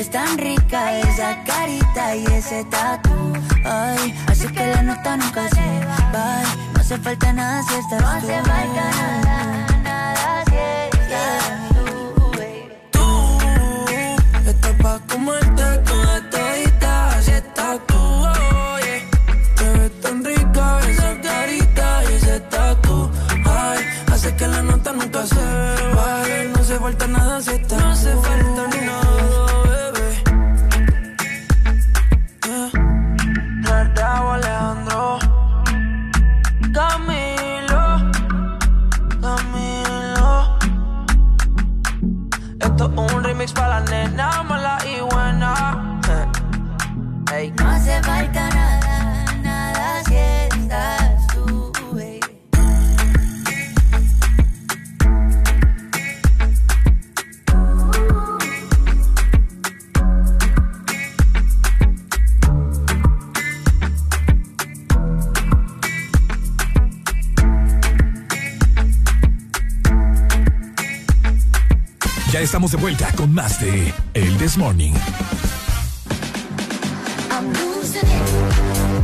Ves 0.00 0.10
tan 0.10 0.38
rica 0.38 0.98
esa 1.00 1.44
carita 1.44 2.16
y 2.16 2.24
ese 2.32 2.64
tatu. 2.64 3.34
Ay, 3.66 4.14
así 4.28 4.48
que 4.48 4.66
la 4.66 4.82
nota 4.82 5.14
nunca 5.18 5.46
se 5.50 5.60
va. 5.84 6.42
No 6.72 6.80
hace 6.80 6.96
falta 6.96 7.30
nada 7.34 7.62
si 7.64 7.74
estás 7.74 7.98
tú. 7.98 8.04
No 8.06 8.08
hace 8.08 8.40
falta 8.40 8.84
nada, 9.20 9.66
nada 9.84 10.44
si 10.48 10.56
estás 10.96 11.68
tú, 11.74 11.84
baby. 12.38 12.72
Estás 14.48 14.74
pa' 14.82 15.00
comerte 15.06 15.64
toda 15.84 16.30
todita, 16.30 17.08
así 17.18 17.32
estás 17.32 17.78
tú, 17.86 18.00
oye. 18.76 19.06
Te 19.54 19.64
ves 19.80 20.00
tan 20.00 20.24
rica 20.24 20.80
esa 20.88 21.20
carita 21.20 22.04
y 22.04 22.14
ese 22.14 22.40
tatu. 22.48 23.10
Ay, 23.44 23.84
hace 24.10 24.34
que 24.34 24.46
la 24.46 24.62
nota 24.62 24.92
nunca 24.94 25.26
se 25.26 25.44
baje. 25.94 26.48
No 26.54 26.58
hace 26.58 26.78
falta 26.78 27.06
nada 27.06 27.42
si 27.42 27.59
Esto 42.60 42.90
es 42.92 43.14
un 43.14 43.24
remix 43.24 43.52
para 43.52 43.80
la 43.80 43.90
nena 43.90 44.42
Ya 72.32 72.40
estamos 72.40 72.70
de 72.70 72.76
vuelta 72.76 73.10
con 73.16 73.32
más 73.34 73.60
de 73.60 73.92
El 74.14 74.36
This 74.38 74.56
Morning. 74.56 74.92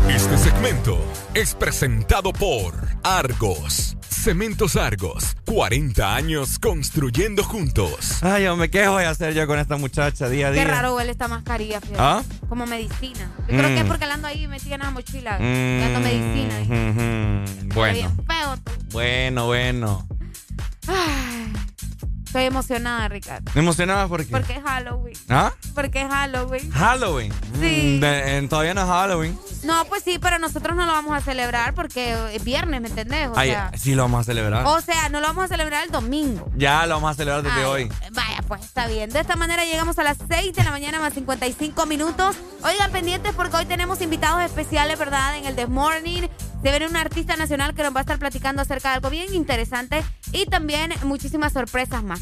Este 0.09 0.39
segmento 0.39 0.99
es 1.35 1.55
presentado 1.55 2.33
por 2.33 2.75
Argos. 3.03 3.97
Cementos 4.09 4.77
Argos. 4.77 5.37
40 5.47 6.15
años 6.15 6.59
construyendo 6.59 7.43
juntos. 7.45 8.23
Ay, 8.23 8.45
yo 8.45 8.57
me 8.57 8.71
quejo 8.71 8.97
de 8.99 9.07
hacer 9.07 9.35
yo 9.35 9.47
con 9.47 9.59
esta 9.59 9.77
muchacha 9.77 10.29
día 10.29 10.49
a 10.49 10.51
día. 10.53 10.65
Qué 10.65 10.69
raro 10.71 10.95
huele 10.97 11.11
esta 11.13 11.29
mascarilla, 11.29 11.81
fíjate. 11.81 11.99
¿Ah? 12.01 12.23
Como 12.49 12.67
medicina. 12.67 13.31
Yo 13.49 13.57
creo 13.57 13.69
que 13.69 13.79
es 13.79 13.85
Mm. 13.85 13.89
porque 13.89 14.07
la 14.07 14.15
ando 14.15 14.29
ahí 14.29 14.47
metida 14.49 14.77
en 14.77 14.81
la 14.83 14.91
mochila. 14.91 15.39
Mm, 15.39 15.81
Dando 15.81 16.01
medicina. 16.01 16.55
Bueno, 17.75 17.95
Bien 17.95 18.17
feo. 18.27 18.57
tú. 18.65 18.73
bueno, 18.93 19.47
bueno. 19.47 20.09
Ay, 20.89 21.53
estoy 22.37 22.47
emocionada, 22.47 23.09
Ricardo. 23.09 23.51
¿Me 23.55 23.61
emocionaba 23.63 24.09
porque 24.09 24.27
Porque 24.27 24.55
es 24.57 24.63
Halloween. 24.63 25.17
¿Ah? 25.31 25.53
Porque 25.75 26.03
es 26.03 26.09
Halloween. 26.09 26.71
Halloween. 26.71 27.33
Sí. 27.59 27.97
Mm, 27.97 28.01
de- 28.01 28.37
en- 28.37 28.49
todavía 28.49 28.75
no 28.75 28.83
es 28.83 28.87
Halloween. 28.89 29.39
No, 29.65 29.85
pues 29.87 30.03
sí, 30.05 30.19
pero 30.21 30.39
nosotros 30.39 30.77
no 30.77 30.85
lo 30.85 30.93
vamos 30.93 31.17
a 31.17 31.21
celebrar 31.23 31.75
porque 31.75 32.15
es 32.35 32.45
viernes, 32.45 32.81
¿me 32.83 32.89
entendés? 32.89 33.29
O 33.29 33.33
Ay, 33.37 33.51
sea, 33.51 33.73
sí 33.77 33.95
lo 33.95 34.03
vamos 34.03 34.21
a 34.21 34.25
celebrar. 34.25 34.67
o 34.67 34.81
sea, 34.83 35.09
no 35.09 35.21
lo 35.21 35.27
vamos 35.29 35.45
a 35.45 35.49
celebrar 35.49 35.85
el 35.85 35.91
domingo. 35.91 36.51
Ya 36.57 36.87
lo 36.87 36.95
vamos 36.97 37.11
a 37.11 37.15
celebrar 37.15 37.43
desde 37.43 37.59
Ay, 37.59 37.65
hoy. 37.65 37.93
Vaya, 38.13 38.43
pues 38.47 38.63
está 38.65 38.87
bien. 38.87 39.11
De 39.11 39.21
esta 39.21 39.35
manera 39.37 39.65
llegamos 39.65 39.99
a 39.99 40.05
las 40.05 40.19
6 40.29 40.53
de 40.55 40.63
la 40.63 40.71
mañana 40.71 41.01
más 41.01 41.15
55 41.15 41.87
minutos. 41.87 42.37
Oigan, 42.63 42.93
pendientes 42.93 43.33
porque 43.35 43.57
hoy 43.57 43.65
tenemos 43.67 44.01
invitados 44.03 44.43
especiales, 44.43 44.99
¿verdad? 44.99 45.37
En 45.39 45.47
el 45.47 45.57
The 45.57 45.67
Morning. 45.67 46.29
Se 46.63 46.71
viene 46.71 46.87
un 46.87 46.97
artista 46.97 47.37
nacional 47.37 47.75
que 47.75 47.83
nos 47.83 47.95
va 47.95 47.99
a 47.99 48.03
estar 48.03 48.19
platicando 48.19 48.61
acerca 48.63 48.89
de 48.91 48.95
algo 48.97 49.11
bien 49.11 49.33
interesante 49.35 50.03
y 50.37 50.45
también 50.45 50.93
muchísimas 51.05 51.55
sorpresas 51.55 52.03
más. 52.05 52.21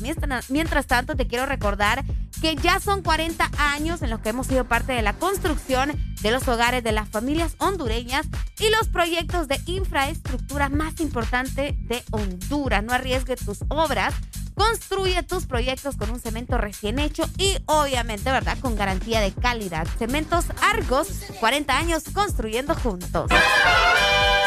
Mientras, 0.48 0.86
tanto, 0.86 1.16
te 1.16 1.26
quiero 1.26 1.46
recordar 1.46 2.04
que 2.40 2.54
ya 2.54 2.78
son 2.78 3.02
40 3.02 3.50
años 3.58 4.02
en 4.02 4.10
los 4.10 4.20
que 4.20 4.28
hemos 4.28 4.46
sido 4.46 4.64
parte 4.66 4.92
de 4.92 5.02
la 5.02 5.14
construcción 5.14 5.92
de 6.22 6.30
los 6.30 6.46
hogares 6.46 6.84
de 6.84 6.92
las 6.92 7.08
familias 7.08 7.56
hondureñas 7.58 8.26
y 8.60 8.70
los 8.70 8.88
proyectos 8.88 9.48
de 9.48 9.60
infraestructura 9.66 10.68
más 10.68 11.00
importantes 11.00 11.74
de 11.88 12.04
Honduras. 12.12 12.84
No 12.84 12.92
arriesgue 12.92 13.34
tus 13.34 13.58
obras. 13.68 14.14
Construye 14.54 15.20
tus 15.24 15.46
proyectos 15.46 15.96
con 15.96 16.10
un 16.10 16.20
cemento 16.20 16.56
recién 16.56 17.00
hecho 17.00 17.28
y 17.36 17.56
obviamente, 17.66 18.30
¿verdad? 18.30 18.56
Con 18.60 18.76
garantía 18.76 19.20
de 19.20 19.32
calidad. 19.32 19.88
Cementos 19.98 20.44
Argos, 20.62 21.08
40 21.40 21.76
años 21.76 22.04
construyendo 22.14 22.76
juntos. 22.76 23.28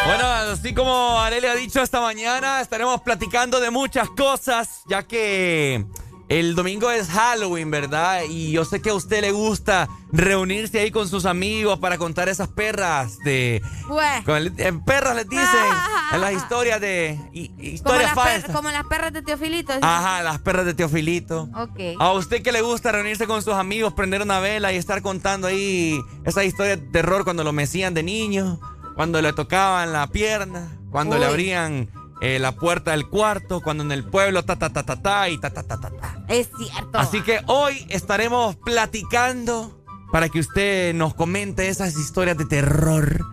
Bueno, 0.05 0.25
así 0.25 0.73
como 0.73 1.19
Arely 1.19 1.47
ha 1.47 1.55
dicho 1.55 1.81
esta 1.81 1.99
mañana, 1.99 2.61
estaremos 2.61 3.01
platicando 3.01 3.59
de 3.59 3.71
muchas 3.71 4.09
cosas, 4.11 4.81
ya 4.87 5.03
que 5.03 5.85
el 6.29 6.55
domingo 6.55 6.89
es 6.91 7.09
Halloween, 7.09 7.69
¿verdad? 7.71 8.21
Y 8.29 8.51
yo 8.51 8.63
sé 8.63 8.81
que 8.81 8.89
a 8.89 8.93
usted 8.93 9.19
le 9.21 9.31
gusta 9.31 9.89
reunirse 10.13 10.79
ahí 10.79 10.91
con 10.91 11.09
sus 11.09 11.25
amigos 11.25 11.79
para 11.79 11.97
contar 11.97 12.29
esas 12.29 12.47
perras 12.47 13.19
de... 13.25 13.61
Pues, 13.89 14.23
con 14.23 14.45
eh, 14.57 14.73
perras 14.85 15.15
les 15.17 15.27
dicen 15.27 15.45
en 16.13 16.21
las 16.21 16.31
historias 16.33 16.79
de... 16.79 17.17
como 17.17 17.61
historias 17.61 18.13
per- 18.13 18.23
falsas. 18.23 18.55
como 18.55 18.71
las 18.71 18.85
perras 18.85 19.11
de 19.11 19.21
Teofilito. 19.21 19.73
¿sí? 19.73 19.79
Ajá, 19.81 20.23
las 20.23 20.39
perras 20.39 20.65
de 20.65 20.73
Teofilito. 20.73 21.49
Ok. 21.53 21.79
A 21.99 22.13
usted 22.13 22.41
que 22.41 22.53
le 22.53 22.61
gusta 22.61 22.93
reunirse 22.93 23.27
con 23.27 23.41
sus 23.41 23.53
amigos, 23.55 23.93
prender 23.93 24.21
una 24.21 24.39
vela 24.39 24.71
y 24.71 24.77
estar 24.77 25.01
contando 25.01 25.47
ahí 25.47 25.99
esa 26.23 26.45
historia 26.45 26.77
de 26.77 26.83
terror 26.91 27.25
cuando 27.25 27.43
lo 27.43 27.51
mecían 27.51 27.93
de 27.93 28.03
niño, 28.03 28.59
cuando 28.97 29.21
le 29.21 29.31
tocaban 29.31 29.93
la 29.93 30.07
pierna, 30.07 30.75
cuando 30.89 31.19
le 31.19 31.25
abrían 31.27 31.87
eh, 32.19 32.39
la 32.39 32.53
puerta 32.53 32.91
del 32.91 33.07
cuarto, 33.07 33.61
cuando 33.61 33.83
en 33.83 33.91
el 33.91 34.03
pueblo 34.03 34.43
ta 34.43 34.55
ta 34.57 34.71
ta 34.71 34.81
ta 34.81 34.99
ta 34.99 35.29
y 35.29 35.37
ta 35.37 35.51
ta 35.51 35.61
ta 35.61 35.79
ta 35.79 35.91
ta. 35.91 36.19
Es 36.27 36.49
cierto. 36.57 36.97
Así 36.97 37.21
que 37.21 37.39
hoy 37.45 37.85
estaremos 37.89 38.55
platicando 38.55 39.79
para 40.11 40.29
que 40.29 40.39
usted 40.39 40.95
nos 40.95 41.13
comente 41.13 41.69
esas 41.69 41.95
historias 41.95 42.39
de 42.39 42.45
terror. 42.45 43.23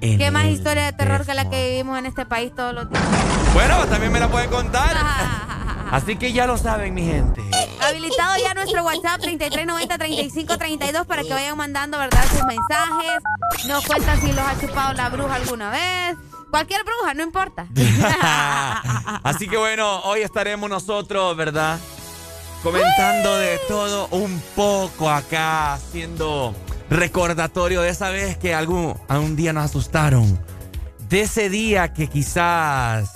¿Qué 0.00 0.30
más 0.30 0.46
historia 0.46 0.86
de 0.86 0.92
terror 0.94 1.26
que 1.26 1.34
la 1.34 1.50
que 1.50 1.72
vivimos 1.72 1.98
en 1.98 2.06
este 2.06 2.24
país 2.24 2.54
todos 2.54 2.72
los 2.72 2.88
días? 2.88 3.04
Bueno, 3.52 3.84
también 3.86 4.10
me 4.10 4.18
la 4.18 4.30
pueden 4.30 4.48
contar. 4.48 4.96
Así 5.90 6.16
que 6.16 6.32
ya 6.32 6.46
lo 6.46 6.56
saben, 6.56 6.94
mi 6.94 7.04
gente. 7.04 7.42
Habilitado 7.80 8.36
ya 8.42 8.54
nuestro 8.54 8.84
WhatsApp 8.84 9.20
3390-3532 9.22 11.06
para 11.06 11.22
que 11.22 11.30
vayan 11.30 11.56
mandando, 11.56 11.98
¿verdad? 11.98 12.22
Sus 12.30 12.44
mensajes. 12.44 13.22
Nos 13.66 13.86
cuentan 13.86 14.20
si 14.20 14.28
los 14.32 14.40
ha 14.40 14.60
chupado 14.60 14.92
la 14.94 15.08
bruja 15.08 15.34
alguna 15.34 15.70
vez. 15.70 16.16
Cualquier 16.50 16.82
bruja, 16.84 17.14
no 17.14 17.22
importa. 17.22 17.66
Así 19.22 19.48
que 19.48 19.56
bueno, 19.56 20.00
hoy 20.00 20.20
estaremos 20.20 20.68
nosotros, 20.68 21.36
¿verdad? 21.36 21.78
Comentando 22.62 23.38
de 23.38 23.58
todo 23.68 24.08
un 24.10 24.42
poco 24.54 25.08
acá, 25.08 25.74
haciendo 25.74 26.54
recordatorio 26.90 27.80
de 27.82 27.88
esa 27.88 28.10
vez 28.10 28.36
que 28.36 28.52
algún, 28.54 28.94
algún 29.08 29.36
día 29.36 29.52
nos 29.52 29.64
asustaron. 29.64 30.38
De 31.08 31.22
ese 31.22 31.48
día 31.48 31.92
que 31.92 32.08
quizás 32.08 33.12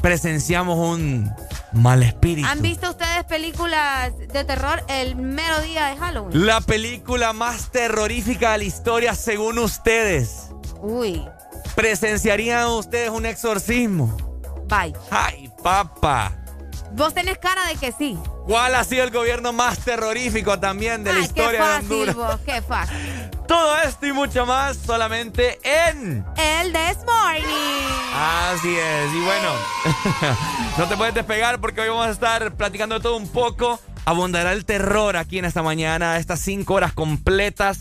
presenciamos 0.00 0.78
un 0.78 1.30
mal 1.72 2.02
espíritu. 2.02 2.48
¿Han 2.48 2.62
visto 2.62 2.90
ustedes 2.90 3.24
películas 3.24 4.16
de 4.18 4.44
terror 4.44 4.82
el 4.88 5.16
mero 5.16 5.60
día 5.60 5.86
de 5.86 5.96
Halloween? 5.96 6.46
La 6.46 6.60
película 6.60 7.32
más 7.32 7.70
terrorífica 7.70 8.52
de 8.52 8.58
la 8.58 8.64
historia 8.64 9.14
según 9.14 9.58
ustedes. 9.58 10.50
Uy. 10.80 11.26
¿Presenciarían 11.74 12.66
ustedes 12.68 13.10
un 13.10 13.26
exorcismo? 13.26 14.16
Bye. 14.68 14.94
Ay, 15.10 15.50
papá. 15.62 16.39
Vos 16.92 17.14
tenés 17.14 17.38
cara 17.38 17.66
de 17.66 17.76
que 17.76 17.92
sí. 17.92 18.18
¿Cuál 18.46 18.74
ha 18.74 18.84
sido 18.84 19.04
el 19.04 19.10
gobierno 19.10 19.52
más 19.52 19.78
terrorífico 19.78 20.58
también 20.58 21.04
de 21.04 21.12
la 21.12 21.20
Ay, 21.20 21.28
qué 21.28 21.40
historia 21.40 21.60
de 21.60 21.66
fácil, 21.66 21.92
Honduras? 21.92 22.16
vos, 22.16 22.40
qué 22.44 22.62
fácil. 22.62 22.96
Todo 23.46 23.78
esto 23.78 24.06
y 24.06 24.12
mucho 24.12 24.46
más 24.46 24.76
solamente 24.76 25.58
en... 25.62 26.24
El 26.36 26.72
This 26.72 26.98
Morning. 27.06 27.86
Así 28.14 28.76
es, 28.76 29.12
y 29.12 29.20
bueno, 29.20 29.52
no 30.78 30.88
te 30.88 30.96
puedes 30.96 31.14
despegar 31.14 31.60
porque 31.60 31.80
hoy 31.80 31.88
vamos 31.88 32.06
a 32.06 32.10
estar 32.10 32.52
platicando 32.54 32.96
de 32.96 33.00
todo 33.00 33.16
un 33.16 33.28
poco. 33.28 33.80
Abundará 34.04 34.52
el 34.52 34.64
terror 34.64 35.16
aquí 35.16 35.38
en 35.38 35.44
esta 35.44 35.62
mañana, 35.62 36.16
estas 36.16 36.40
cinco 36.40 36.74
horas 36.74 36.92
completas 36.92 37.78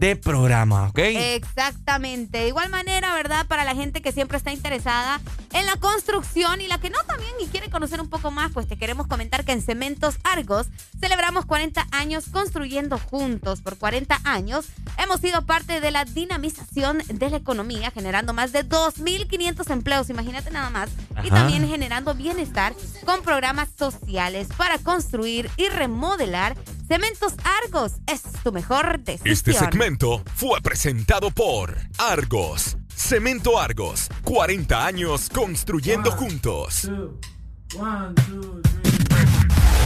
de 0.00 0.16
programa, 0.16 0.88
¿ok? 0.88 0.98
Exactamente. 0.98 2.38
De 2.38 2.48
igual 2.48 2.70
manera, 2.70 3.14
¿verdad? 3.14 3.46
Para 3.46 3.64
la 3.64 3.74
gente 3.74 4.00
que 4.00 4.12
siempre 4.12 4.38
está 4.38 4.50
interesada 4.50 5.20
en 5.52 5.66
la 5.66 5.76
construcción 5.76 6.62
y 6.62 6.68
la 6.68 6.78
que 6.78 6.88
no 6.88 6.98
también 7.06 7.32
y 7.38 7.46
quiere 7.46 7.68
conocer 7.68 8.00
un 8.00 8.08
poco 8.08 8.30
más, 8.30 8.50
pues 8.52 8.66
te 8.66 8.78
queremos 8.78 9.06
comentar 9.06 9.44
que 9.44 9.52
en 9.52 9.60
Cementos 9.60 10.16
Argos 10.24 10.68
celebramos 10.98 11.44
40 11.44 11.86
años 11.92 12.24
construyendo 12.32 12.98
juntos. 12.98 13.60
Por 13.60 13.76
40 13.76 14.20
años 14.24 14.66
hemos 14.96 15.20
sido 15.20 15.44
parte 15.44 15.82
de 15.82 15.90
la 15.90 16.06
dinamización 16.06 17.02
de 17.06 17.30
la 17.30 17.36
economía, 17.36 17.90
generando 17.90 18.32
más 18.32 18.52
de 18.52 18.66
2.500 18.66 19.70
empleos, 19.70 20.08
imagínate 20.08 20.50
nada 20.50 20.70
más, 20.70 20.88
y 21.22 21.28
también 21.28 21.68
generando 21.68 22.14
bienestar 22.14 22.74
con 23.04 23.22
programas 23.22 23.68
sociales 23.78 24.48
para 24.56 24.78
construir 24.78 25.50
y 25.58 25.68
remodelar. 25.68 26.56
Cementos 26.90 27.34
Argos 27.62 27.92
es 28.08 28.20
tu 28.42 28.50
mejor 28.50 28.98
decisión. 28.98 29.32
Este 29.32 29.52
segmento 29.52 30.24
fue 30.34 30.60
presentado 30.60 31.30
por 31.30 31.78
Argos. 31.98 32.76
Cemento 32.92 33.60
Argos. 33.60 34.08
40 34.24 34.86
años 34.86 35.30
construyendo 35.32 36.10
juntos. 36.10 36.90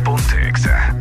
Ponte 0.02 0.48
Exa. 0.48 0.96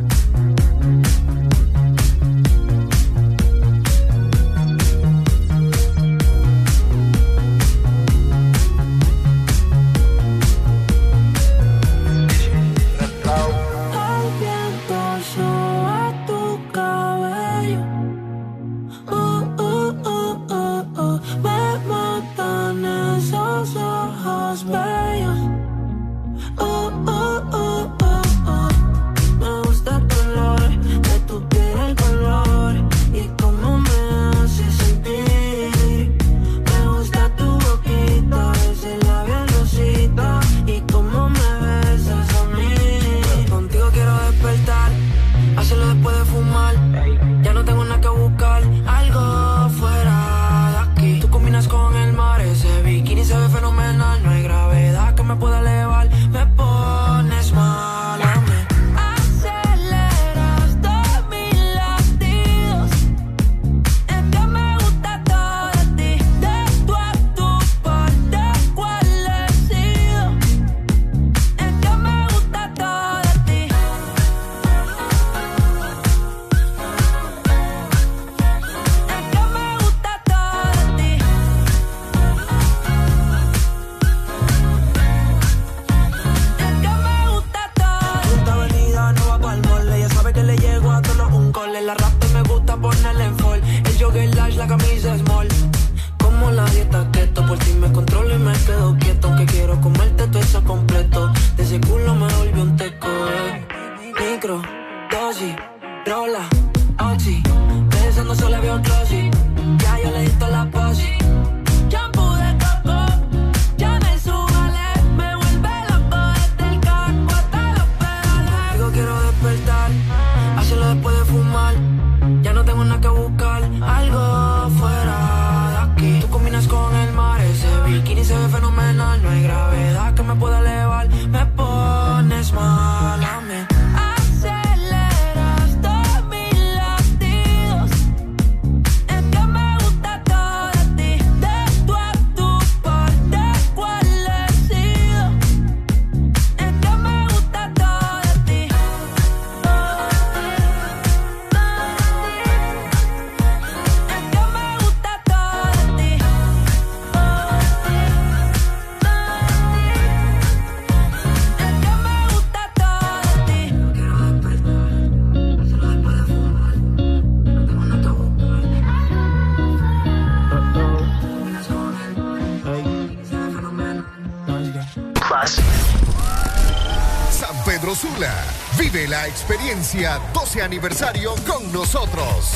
Experiencia 179.93 180.19
12 180.33 180.61
aniversario 180.63 181.35
con 181.47 181.71
nosotros. 181.71 182.51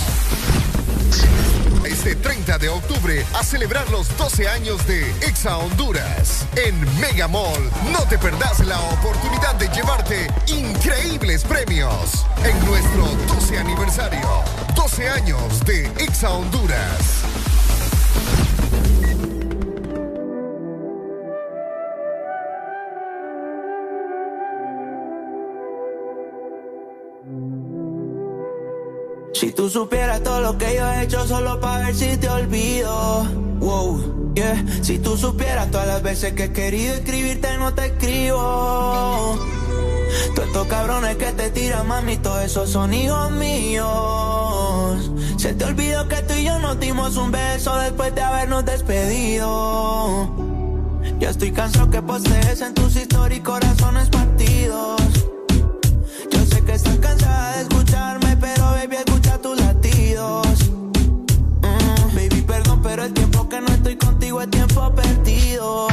Este 1.85 2.15
30 2.15 2.57
de 2.57 2.69
octubre 2.69 3.23
a 3.35 3.43
celebrar 3.43 3.89
los 3.91 4.15
12 4.17 4.47
años 4.47 4.85
de 4.88 5.07
Exa 5.21 5.57
Honduras. 5.57 6.47
En 6.55 6.79
Mega 6.99 7.27
Mall, 7.27 7.69
no 7.91 7.99
te 8.09 8.17
perdás 8.17 8.59
la 8.65 8.79
oportunidad 8.79 9.55
de 9.55 9.67
llevarte 9.69 10.27
increíbles 10.47 11.43
premios. 11.43 12.25
En 12.43 12.65
nuestro 12.65 13.05
12 13.35 13.59
aniversario, 13.59 14.43
12 14.75 15.07
años 15.07 15.59
de 15.65 15.85
Exa 15.99 16.31
Honduras. 16.31 17.16
Si 29.39 29.51
tú 29.51 29.69
supieras 29.69 30.23
todo 30.23 30.41
lo 30.41 30.57
que 30.57 30.75
yo 30.75 30.91
he 30.91 31.03
hecho 31.03 31.27
solo 31.27 31.59
para 31.59 31.85
ver 31.85 31.95
si 31.95 32.17
te 32.17 32.27
olvido. 32.27 33.23
Wow, 33.59 34.33
yeah. 34.33 34.65
Si 34.81 34.97
tú 34.97 35.15
supieras 35.15 35.69
todas 35.69 35.85
las 35.85 36.01
veces 36.01 36.33
que 36.33 36.45
he 36.45 36.51
querido 36.51 36.95
escribirte 36.95 37.55
no 37.59 37.71
te 37.71 37.85
escribo. 37.85 39.38
Todos 40.33 40.47
estos 40.47 40.67
cabrones 40.67 41.17
que 41.17 41.31
te 41.33 41.51
tiran, 41.51 41.88
mami, 41.88 42.17
todos 42.17 42.45
esos 42.45 42.67
son 42.67 42.91
hijos 42.95 43.29
míos. 43.29 45.11
Se 45.38 45.53
te 45.53 45.65
olvidó 45.65 46.07
que 46.07 46.15
tú 46.23 46.33
y 46.33 46.45
yo 46.45 46.57
nos 46.57 46.79
dimos 46.79 47.15
un 47.17 47.31
beso 47.31 47.77
después 47.77 48.15
de 48.15 48.21
habernos 48.21 48.65
despedido. 48.65 50.31
Ya 51.19 51.29
estoy 51.29 51.51
cansado 51.51 51.91
que 51.91 52.01
postees 52.01 52.61
en 52.61 52.73
tus 52.73 52.95
historias 52.95 53.41
corazones 53.41 54.09
partidos. 54.09 54.99
Yo 56.31 56.43
sé 56.43 56.63
que 56.63 56.73
estás 56.73 56.97
cansada 56.97 57.57
de 57.57 57.61
escucharme, 57.61 58.26
es 64.41 64.49
tiempo 64.49 64.93
perdido. 64.93 65.88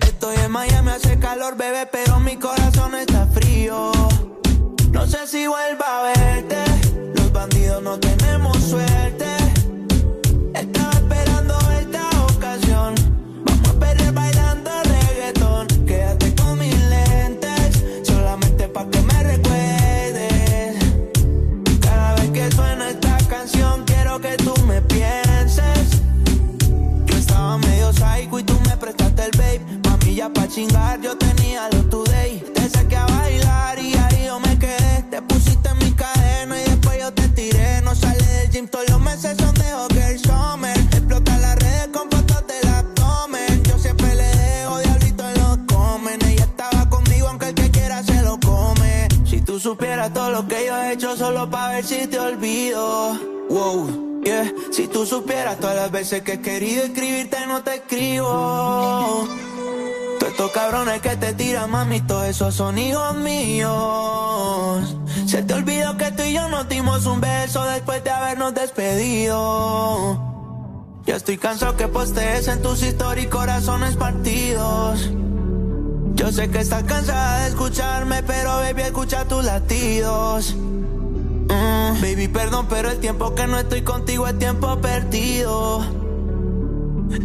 Estoy 0.00 0.36
en 0.36 0.50
Miami, 0.50 0.90
hace 0.90 1.18
calor, 1.18 1.56
bebé, 1.56 1.86
pero 1.90 2.20
mi 2.20 2.36
corazón 2.36 2.94
está 2.94 3.26
frío. 3.26 3.92
No 4.92 5.06
sé 5.06 5.26
si 5.26 5.46
vuelva 5.46 5.86
a 5.86 6.02
verte. 6.12 6.64
Los 7.14 7.32
bandidos 7.32 7.82
no 7.82 7.98
tenemos 7.98 8.56
suerte. 8.58 9.45
Chingar, 30.56 30.98
yo 31.02 31.14
tenía 31.18 31.68
lo 31.68 31.82
today. 31.90 32.42
Te 32.54 32.70
saqué 32.70 32.96
a 32.96 33.04
bailar 33.04 33.78
y 33.78 33.94
ahí 33.94 34.24
yo 34.24 34.40
me 34.40 34.58
quedé. 34.58 35.04
Te 35.10 35.20
pusiste 35.20 35.68
en 35.68 35.78
mi 35.78 35.92
cadena 35.92 36.58
y 36.58 36.64
después 36.64 36.98
yo 36.98 37.12
te 37.12 37.28
tiré. 37.28 37.82
No 37.82 37.94
sale 37.94 38.24
del 38.24 38.50
gym, 38.50 38.66
todos 38.66 38.88
los 38.88 39.00
meses 39.00 39.36
son 39.38 39.54
de 39.54 39.74
Hogger 39.74 40.18
Summer. 40.18 40.78
Explota 40.78 41.36
las 41.38 41.56
redes 41.56 41.88
con 41.88 42.10
fotos 42.10 42.42
del 42.46 42.66
abdomen. 42.72 43.62
Yo 43.64 43.78
siempre 43.78 44.14
le 44.14 44.28
dejo 44.44 44.78
diablito 44.78 45.28
en 45.28 45.34
los 45.42 45.58
comen. 45.74 46.24
Ella 46.24 46.44
estaba 46.44 46.88
conmigo, 46.88 47.28
aunque 47.28 47.48
el 47.48 47.54
que 47.54 47.70
quiera 47.70 48.02
se 48.02 48.22
lo 48.22 48.40
come. 48.40 49.08
Si 49.26 49.42
tú 49.42 49.60
supieras 49.60 50.14
todo 50.14 50.30
lo 50.30 50.48
que 50.48 50.64
yo 50.66 50.74
he 50.74 50.92
hecho 50.92 51.18
solo 51.18 51.50
para 51.50 51.74
ver 51.74 51.84
si 51.84 52.06
te 52.06 52.18
olvido. 52.18 53.12
Wow, 53.50 54.22
yeah. 54.24 54.50
Si 54.72 54.88
tú 54.88 55.04
supieras 55.04 55.60
todas 55.60 55.76
las 55.76 55.90
veces 55.90 56.22
que 56.22 56.32
he 56.34 56.40
querido 56.40 56.84
escribirte 56.84 57.46
no 57.46 57.62
te 57.62 57.74
escribo. 57.74 59.28
Todos 60.18 60.32
estos 60.32 60.50
cabrones 60.52 61.00
que 61.02 61.16
te 61.16 61.34
tiran, 61.34 61.70
mami, 61.70 62.00
todos 62.00 62.26
esos 62.26 62.54
son 62.54 62.78
hijos 62.78 63.16
míos. 63.16 64.96
Se 65.26 65.42
te 65.42 65.54
olvidó 65.54 65.96
que 65.96 66.10
tú 66.12 66.22
y 66.22 66.32
yo 66.32 66.48
nos 66.48 66.68
dimos 66.68 67.06
un 67.06 67.20
beso 67.20 67.64
después 67.64 68.02
de 68.04 68.10
habernos 68.10 68.54
despedido. 68.54 70.22
Ya 71.04 71.16
estoy 71.16 71.36
cansado 71.36 71.76
que 71.76 71.88
postees 71.88 72.48
en 72.48 72.62
tus 72.62 72.82
historias 72.82 73.26
y 73.26 73.28
corazones 73.28 73.96
partidos. 73.96 75.10
Yo 76.14 76.32
sé 76.32 76.48
que 76.50 76.60
estás 76.60 76.84
cansada 76.84 77.40
de 77.40 77.48
escucharme, 77.48 78.22
pero 78.22 78.56
baby, 78.56 78.82
escucha 78.82 79.26
tus 79.26 79.44
latidos. 79.44 80.54
Mm, 80.56 82.00
baby, 82.00 82.28
perdón, 82.28 82.66
pero 82.68 82.90
el 82.90 82.98
tiempo 82.98 83.34
que 83.34 83.46
no 83.46 83.58
estoy 83.58 83.82
contigo 83.82 84.26
es 84.26 84.38
tiempo 84.38 84.80
perdido. 84.80 86.05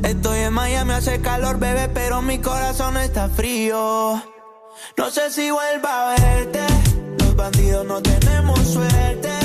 Estoy 0.03 0.39
en 0.39 0.53
Miami, 0.53 0.93
hace 0.93 1.21
calor, 1.21 1.59
bebé, 1.59 1.89
pero 1.89 2.21
mi 2.21 2.39
corazón 2.39 2.97
está 2.97 3.29
frío. 3.29 4.21
No 4.97 5.09
sé 5.09 5.29
si 5.31 5.49
vuelva 5.51 6.11
a 6.11 6.15
verte. 6.15 6.59
Los 7.19 7.35
bandidos 7.35 7.85
no 7.85 8.01
tenemos 8.01 8.59
suerte. 8.59 9.40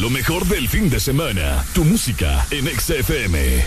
Lo 0.00 0.08
mejor 0.08 0.46
del 0.46 0.66
fin 0.66 0.88
de 0.88 0.98
semana. 0.98 1.62
Tu 1.74 1.84
música 1.84 2.46
en 2.50 2.66
XFM. 2.66 3.62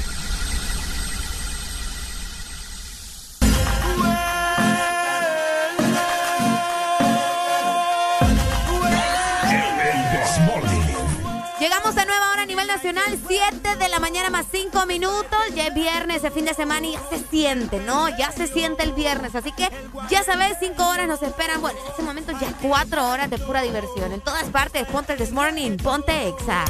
Llegamos 11.59 11.95
de 11.95 12.05
nueva 12.05 12.31
hora 12.31 12.41
a 12.41 12.45
nivel 12.45 12.67
nacional, 12.67 13.19
7 13.27 13.75
de 13.77 13.89
la 13.89 13.99
mañana 13.99 14.31
más 14.31 14.47
5 14.51 14.62
minutos. 14.93 15.39
Ya 15.55 15.67
es 15.67 15.73
viernes, 15.73 16.23
es 16.23 16.33
fin 16.33 16.45
de 16.45 16.53
semana 16.53 16.85
y 16.85 16.91
ya 16.91 17.01
se 17.09 17.17
siente, 17.27 17.79
¿no? 17.79 18.09
Ya 18.15 18.31
se 18.31 18.47
siente 18.47 18.83
el 18.83 18.93
viernes. 18.93 19.33
Así 19.35 19.51
que 19.51 19.67
ya 20.09 20.23
sabes, 20.23 20.57
5 20.59 20.87
horas 20.87 21.07
nos 21.07 21.21
esperan. 21.23 21.61
Bueno, 21.61 21.79
en 21.79 21.87
este 21.87 22.03
momento 22.03 22.31
ya 22.39 22.53
4 22.61 23.09
horas 23.09 23.29
de 23.29 23.39
pura 23.39 23.63
diversión. 23.63 24.11
En 24.11 24.21
todas 24.21 24.43
partes, 24.45 24.85
ponte 24.87 25.13
el 25.13 25.19
This 25.19 25.31
Morning, 25.31 25.77
ponte 25.77 26.27
Exa. 26.27 26.65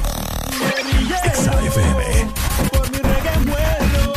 Exa 1.24 1.52
FM. 1.52 2.32
Por 2.72 2.90
mi 2.90 2.98
reggae 2.98 3.38
muero. 3.40 4.14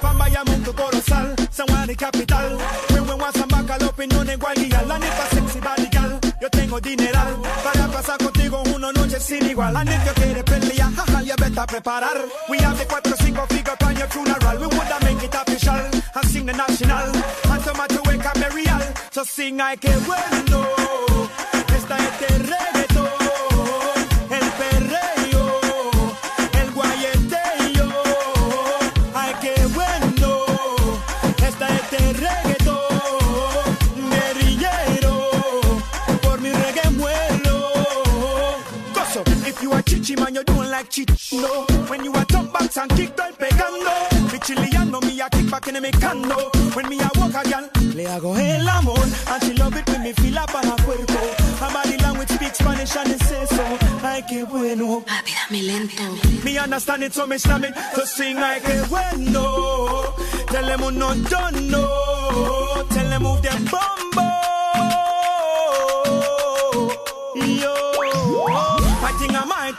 Fan 0.00 0.18
Bayamón, 0.18 0.62
tu 0.62 0.72
corozal, 0.72 1.34
San 1.50 1.66
Juan 1.66 1.90
y 1.90 1.96
capital. 1.96 2.58
When 2.90 3.08
we 3.08 3.14
want 3.14 3.36
some 3.36 3.48
bacal 3.48 3.82
opiniones 3.88 4.36
igual 4.36 4.58
y 4.58 4.72
al 4.72 4.86
pa 4.86 5.26
sexy 5.32 5.58
body 5.58 5.88
gal. 5.90 6.20
Yo 6.40 6.48
tengo 6.50 6.80
dineral 6.80 7.34
para 7.64 7.88
pasar 7.88 8.18
contigo 8.18 8.23
una 8.84 9.00
noche 9.00 9.20
sin 9.20 9.46
igual. 9.46 9.76
And 9.76 9.88
if 9.88 10.06
you 10.06 10.12
quieres 10.14 10.44
pelear, 10.44 10.90
jaja, 10.94 11.22
you 11.22 11.36
better 11.36 11.66
preparar. 11.66 12.18
We 12.48 12.58
have 12.58 12.78
the 12.78 12.84
cuatro 12.84 13.16
cinco 13.16 13.46
figure 13.46 13.76
on 13.82 13.96
your 13.96 14.08
funeral. 14.08 14.58
We 14.60 14.66
woulda 14.66 14.98
make 15.02 15.22
it 15.22 15.34
official 15.34 15.74
and 16.14 16.28
sing 16.28 16.46
the 16.46 16.52
national. 16.52 17.08
And 17.50 17.64
tomato 17.64 18.00
wake 18.06 18.26
up 18.26 18.54
real. 18.54 18.80
So 19.10 19.24
sing 19.24 19.60
ay 19.60 19.76
que 19.76 19.90
bueno. 20.06 20.66
Esta 21.76 21.96
es 21.98 22.20
de 22.20 22.73
like 40.84 40.90
chichi. 40.90 41.40
No. 41.40 41.64
When 41.88 42.04
you 42.04 42.12
are 42.12 42.24
top 42.24 42.52
box 42.52 42.76
and 42.76 42.90
kick 42.96 43.16
pegando. 43.16 44.32
Mi 44.32 44.38
chiliando, 44.38 45.00
me 45.02 45.20
a 45.20 45.28
kick 45.30 45.50
back 45.50 45.68
in 45.68 45.80
me 45.82 45.90
cando. 45.90 46.36
When 46.74 46.88
me 46.88 46.98
a 47.00 47.10
walk 47.16 47.34
again, 47.34 47.68
le 47.94 48.04
hago 48.04 48.36
el 48.36 48.68
amor. 48.68 48.98
And 48.98 49.42
she 49.42 49.54
love 49.54 49.76
it 49.76 49.88
when 49.88 50.02
me 50.02 50.12
feel 50.12 50.38
up 50.38 50.54
on 50.54 50.64
her 50.64 50.84
cuerpo. 50.84 51.20
Her 51.60 51.72
body 51.72 51.96
language 51.98 52.28
speaks 52.28 52.58
Spanish 52.58 52.96
and 52.96 53.10
it 53.10 53.20
says 53.20 53.48
so. 53.50 53.78
Ay, 54.02 54.22
qué 54.28 54.44
bueno. 54.44 55.00
Papi, 55.00 55.32
dame 55.32 55.62
lento. 55.62 56.44
Me 56.44 56.58
understand 56.58 57.04
it, 57.04 57.12
so 57.12 57.26
me 57.26 57.38
slam 57.38 57.64
it. 57.64 57.74
To 57.94 58.06
sing, 58.06 58.38
ay, 58.38 58.60
qué 58.60 58.82
bueno. 58.88 60.14
Tell 60.48 60.66
them 60.66 60.98
no, 60.98 61.14
yo 61.14 61.50
no. 61.70 62.86
Tell 62.90 63.08
them 63.08 63.22
move 63.22 63.42
them 63.42 63.64
bumbo. 63.64 64.33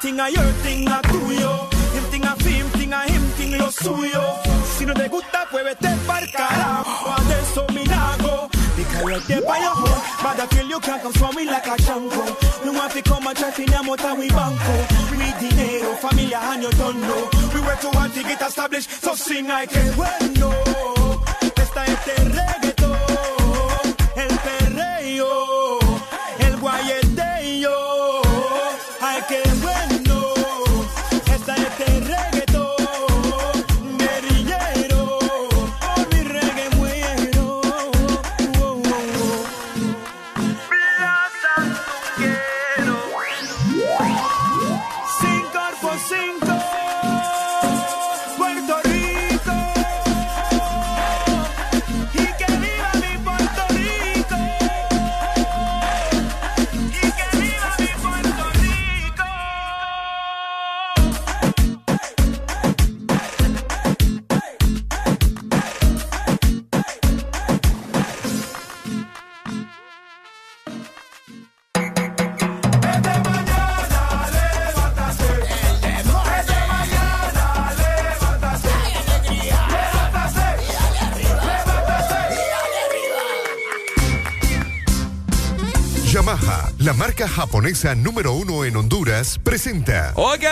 Thing 0.02 0.20
a 0.20 0.30
your 0.30 0.52
a 0.88 1.02
tuyo. 1.04 1.70
Him 1.94 2.04
thing 2.12 2.26
a 2.26 2.36
him 3.10 3.58
lo 3.58 3.72
suyo. 3.72 4.24
Si 4.78 4.86
no 4.86 4.94
te 4.94 5.08
gusta, 5.08 5.48
pues 5.52 5.64
carajo. 6.32 7.16
De 7.28 7.40
eso 7.40 7.66
me 7.74 7.84
hago. 7.84 8.50
Because 8.76 9.04
you're 9.04 9.20
there 9.28 9.42
by 9.42 9.60
your 9.60 9.76
home. 9.76 10.02
But 10.22 10.40
I 10.40 10.48
feel 10.48 10.68
you 10.68 10.80
can't 10.80 11.02
come 11.02 11.14
like 11.46 11.68
a 11.68 11.78
chango. 11.78 12.66
You 12.66 12.74
want 12.74 12.92
to 12.94 13.02
come 13.02 13.28
we 14.18 14.30
banco. 14.30 14.74
Mi 15.12 15.32
dinero, 15.40 15.94
familia, 15.96 16.40
and 16.40 16.64
you 16.64 16.72
don't 16.72 17.00
know. 17.02 17.30
We 17.54 17.62
work 17.62 17.80
too 17.80 17.92
hard 17.92 18.14
to 18.14 18.24
get 18.24 18.42
established. 18.42 18.90
So 19.02 19.16
sing 19.16 19.50
I 19.50 19.66
can 19.66 19.96
bueno. 19.96 20.52
Esta 21.56 21.86
es 21.86 22.55
marca 86.96 87.28
japonesa 87.28 87.94
número 87.94 88.34
uno 88.34 88.64
en 88.64 88.78
Honduras, 88.78 89.40
presenta. 89.44 90.14
Ok, 90.16 90.44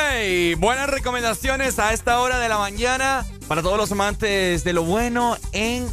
buenas 0.57 0.89
recomendaciones 0.89 1.79
a 1.79 1.93
esta 1.93 2.19
hora 2.19 2.39
de 2.39 2.49
la 2.49 2.57
mañana 2.57 3.25
para 3.47 3.61
todos 3.61 3.77
los 3.77 3.91
amantes 3.91 4.63
de 4.63 4.73
lo 4.73 4.83
bueno 4.83 5.37
en 5.53 5.87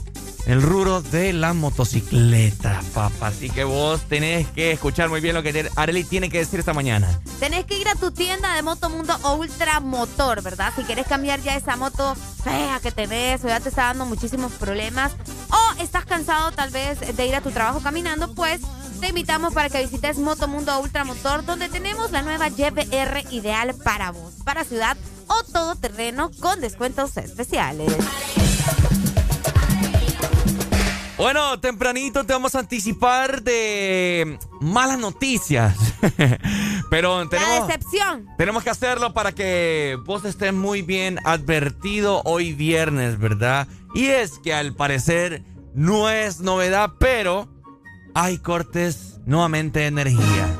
el 0.47 0.63
rubro 0.63 1.03
de 1.03 1.33
la 1.33 1.53
motocicleta, 1.55 2.83
papá. 2.95 3.29
Así 3.29 3.51
que 3.51 3.65
vos 3.65 4.01
tenés 4.03 4.47
que 4.49 4.73
escuchar 4.73 5.09
muy 5.09 5.21
bien 5.21 5.35
lo 5.35 5.43
que 5.43 5.71
Areli 5.77 6.05
tiene 6.05 6.31
que 6.31 6.39
decir 6.39 6.61
esta 6.61 6.73
mañana. 6.73 7.21
Tenés 7.39 7.65
que 7.67 7.79
ir 7.79 7.89
a 7.89 7.95
tu 7.95 8.11
tienda 8.11 8.55
de 8.55 8.63
Motomundo 8.63 9.17
Ultra 9.37 9.81
Motor, 9.81 10.43
¿verdad? 10.43 10.73
Si 10.77 10.83
quieres 10.83 11.07
cambiar 11.07 11.41
ya 11.41 11.57
esa 11.57 11.77
moto 11.77 12.15
fea 12.43 12.81
que 12.83 12.93
tenés 12.93 13.45
o 13.45 13.49
ya 13.49 13.61
te 13.61 13.69
está 13.69 13.85
dando 13.85 14.07
muchísimos 14.07 14.53
problemas 14.53 15.13
o 15.51 15.83
estás 15.83 16.05
cansado 16.05 16.53
tal 16.53 16.71
vez 16.71 16.99
de 17.17 17.27
ir 17.27 17.35
a 17.35 17.41
tu 17.41 17.51
trabajo 17.51 17.81
caminando, 17.81 18.35
pues 18.35 18.61
te 19.01 19.09
invitamos 19.09 19.55
para 19.55 19.69
que 19.71 19.83
visites 19.83 20.19
Motomundo 20.19 20.79
Ultra 20.81 21.05
Motor, 21.05 21.45
donde 21.45 21.69
tenemos 21.69 22.11
la 22.11 22.23
nueva 22.23 22.49
YBR 22.49 23.25
ideal 23.31 23.75
para 23.75 24.11
vos, 24.11 24.35
para 24.45 24.65
ciudad 24.65 24.97
o 25.27 25.43
todo 25.45 25.77
terreno 25.77 26.31
con 26.41 26.61
descuentos 26.61 27.17
especiales. 27.17 27.93
Bueno, 31.21 31.61
tempranito 31.61 32.25
te 32.25 32.33
vamos 32.33 32.55
a 32.55 32.61
anticipar 32.61 33.43
de 33.43 34.39
malas 34.59 34.99
noticias. 34.99 35.77
Pero 36.91 37.23
La 37.25 37.29
tenemos, 37.29 37.69
decepción. 37.69 38.27
tenemos 38.39 38.65
que 38.65 38.71
hacerlo 38.71 39.13
para 39.13 39.33
que 39.33 39.99
vos 40.07 40.25
estés 40.25 40.55
muy 40.55 40.81
bien 40.81 41.19
advertido 41.25 42.23
hoy 42.25 42.55
viernes, 42.55 43.19
¿verdad? 43.19 43.69
Y 43.95 44.07
es 44.07 44.39
que 44.39 44.55
al 44.55 44.75
parecer 44.75 45.43
no 45.75 46.09
es 46.09 46.41
novedad, 46.41 46.93
pero 46.99 47.49
hay 48.15 48.39
cortes 48.39 49.21
nuevamente 49.27 49.81
de 49.81 49.87
energía. 49.89 50.57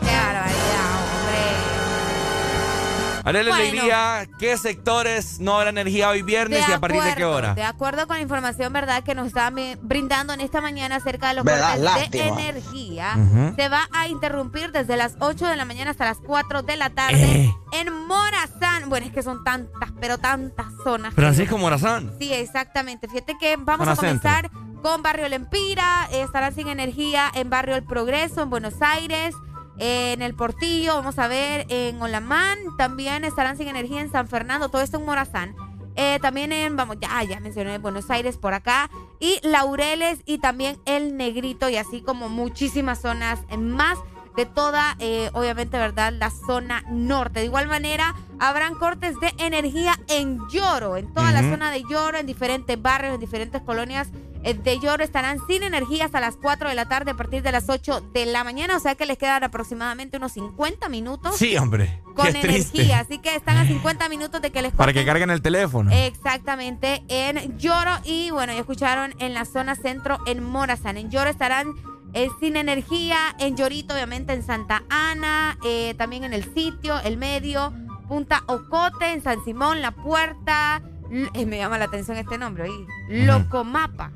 Arely 3.25 3.49
Bueno. 3.51 3.65
le 3.65 3.71
diría 3.73 4.27
qué 4.39 4.57
sectores 4.57 5.41
no 5.41 5.57
habrá 5.57 5.71
energía 5.71 6.09
hoy 6.11 6.23
viernes 6.23 6.65
y 6.69 6.73
a 6.73 6.81
partir 6.81 7.01
de 7.03 7.07
qué 7.15 7.23
acuerdo, 7.23 7.37
hora. 7.37 7.55
De 7.55 7.63
acuerdo 7.65 8.07
con 8.07 8.17
la 8.17 8.23
información, 8.23 8.73
¿verdad?, 8.73 9.03
que 9.03 9.15
nos 9.15 9.27
estaban 9.29 9.57
brindando 9.83 10.33
en 10.33 10.41
esta 10.41 10.61
mañana 10.61 10.97
acerca 10.97 11.29
de 11.29 11.35
los 11.35 11.45
cortes 11.45 12.11
de 12.11 12.29
energía. 12.29 13.17
Se 13.57 13.69
va 13.69 13.89
a 13.93 14.09
interrumpir 14.09 14.73
desde 14.73 14.97
las 14.97 15.17
8 15.21 15.47
de 15.47 15.57
la 15.57 15.65
mañana 15.65 15.91
hasta 15.91 16.05
las 16.05 16.19
4 16.19 16.63
de 16.63 16.77
la 16.77 16.91
tarde 16.91 17.21
Eh. 17.21 17.55
en 17.73 18.07
Morazán. 18.07 18.89
Bueno, 18.89 19.07
es 19.07 19.13
que 19.13 19.23
son 19.23 19.45
tantas, 19.45 19.91
pero 20.01 20.19
tantas 20.19 20.67
zonas. 20.85 21.15
Francisco 21.15 21.59
Morazán. 21.59 22.13
Sí, 22.19 22.33
exactamente. 22.33 23.09
Fíjate 23.09 23.37
que 23.39 23.57
vamos 23.57 23.81
Zona 23.87 23.93
a 23.93 23.97
comenzar 23.97 24.51
con 24.83 25.03
Barrio 25.03 25.29
Lempira, 25.29 26.09
eh, 26.11 26.23
estarán 26.23 26.55
sin 26.55 26.69
energía 26.69 27.31
en 27.35 27.51
Barrio 27.51 27.77
El 27.77 27.85
Progreso, 27.85 28.43
en 28.43 28.49
Buenos 28.51 28.81
Aires, 28.81 29.35
en 29.81 30.21
El 30.21 30.35
Portillo, 30.35 30.95
vamos 30.95 31.19
a 31.19 31.27
ver, 31.27 31.67
en 31.71 32.01
Olamán, 32.01 32.59
también 32.77 33.25
estarán 33.25 33.57
sin 33.57 33.67
energía 33.67 34.03
en 34.03 34.13
San 34.13 34.29
Fernando, 34.29 34.69
todo 34.69 34.83
esto 34.83 34.99
en 34.99 35.07
Morazán. 35.07 35.57
Eh, 35.97 36.19
también 36.21 36.53
en, 36.53 36.77
vamos, 36.77 36.99
ya, 37.01 37.23
ya 37.25 37.41
mencioné 37.41 37.79
Buenos 37.79 38.11
Aires 38.11 38.37
por 38.37 38.55
acá, 38.55 38.91
y 39.19 39.41
Laureles 39.43 40.21
y 40.27 40.39
también 40.39 40.79
El 40.85 41.17
Negrito, 41.17 41.69
y 41.69 41.77
así 41.77 42.03
como 42.03 42.29
muchísimas 42.29 43.01
zonas 43.01 43.41
más 43.59 43.99
de 44.37 44.47
toda, 44.47 44.97
eh, 45.01 45.31
obviamente, 45.33 45.79
¿verdad? 45.79 46.13
La 46.13 46.31
zona 46.31 46.85
norte. 46.89 47.41
De 47.41 47.47
igual 47.47 47.67
manera, 47.67 48.15
habrán 48.39 48.75
cortes 48.75 49.19
de 49.21 49.33
energía 49.39 49.99
en 50.09 50.47
Lloro, 50.49 50.97
en 50.97 51.13
toda 51.13 51.33
la 51.33 51.41
zona 51.41 51.71
de 51.71 51.83
Lloro, 51.91 52.19
en 52.19 52.27
diferentes 52.27 52.81
barrios, 52.81 53.15
en 53.15 53.21
diferentes 53.21 53.61
colonias 53.63 54.09
de 54.43 54.79
Lloro 54.81 55.05
estarán 55.05 55.39
sin 55.47 55.63
energía 55.63 56.07
hasta 56.07 56.21
las 56.21 56.37
4 56.37 56.69
de 56.71 56.75
la 56.75 56.87
tarde 56.87 57.11
a 57.11 57.15
partir 57.15 57.43
de 57.43 57.53
las 57.53 57.69
8 57.69 58.01
de 58.13 58.27
la 58.27 58.43
mañana. 58.45 58.77
O 58.77 58.81
sea 58.81 58.95
que 58.95 59.07
les 59.07 59.19
quedan 59.19 59.45
aproximadamente 59.45 60.17
unos 60.17 60.33
50 60.33 60.89
minutos. 60.89 61.37
Sí, 61.37 61.57
hombre. 61.57 62.01
Con 62.15 62.27
Qué 62.27 62.33
triste. 62.41 62.79
energía. 62.79 63.01
Así 63.01 63.19
que 63.19 63.35
están 63.35 63.59
a 63.59 63.67
50 63.67 64.09
minutos 64.09 64.41
de 64.41 64.51
que 64.51 64.63
les 64.63 64.73
Para 64.73 64.93
que 64.93 65.05
carguen 65.05 65.31
el 65.31 65.43
teléfono. 65.43 65.91
Exactamente, 65.93 67.03
en 67.09 67.59
Lloro 67.59 67.93
y 68.05 68.31
bueno, 68.31 68.53
ya 68.53 68.61
escucharon 68.61 69.15
en 69.19 69.35
la 69.35 69.45
zona 69.45 69.75
centro 69.75 70.19
en 70.27 70.43
Morazán. 70.43 70.97
En 70.97 71.11
Lloro 71.11 71.31
estarán 71.31 71.75
eh, 72.13 72.29
sin 72.41 72.57
energía, 72.57 73.19
en 73.39 73.57
Llorito 73.57 73.95
obviamente 73.95 74.33
en 74.33 74.43
Santa 74.43 74.83
Ana, 74.89 75.59
eh, 75.65 75.95
también 75.97 76.25
en 76.25 76.33
el 76.33 76.43
sitio, 76.55 76.99
el 77.01 77.17
medio, 77.17 77.73
Punta 78.09 78.43
Ocote, 78.47 79.13
en 79.13 79.23
San 79.23 79.45
Simón, 79.45 79.81
La 79.83 79.93
Puerta, 79.93 80.83
eh, 81.35 81.47
me 81.47 81.59
llama 81.59 81.79
la 81.79 81.85
atención 81.85 82.17
este 82.17 82.39
nombre, 82.39 82.65
¿oí? 82.65 82.87
Locomapa. 83.09 84.11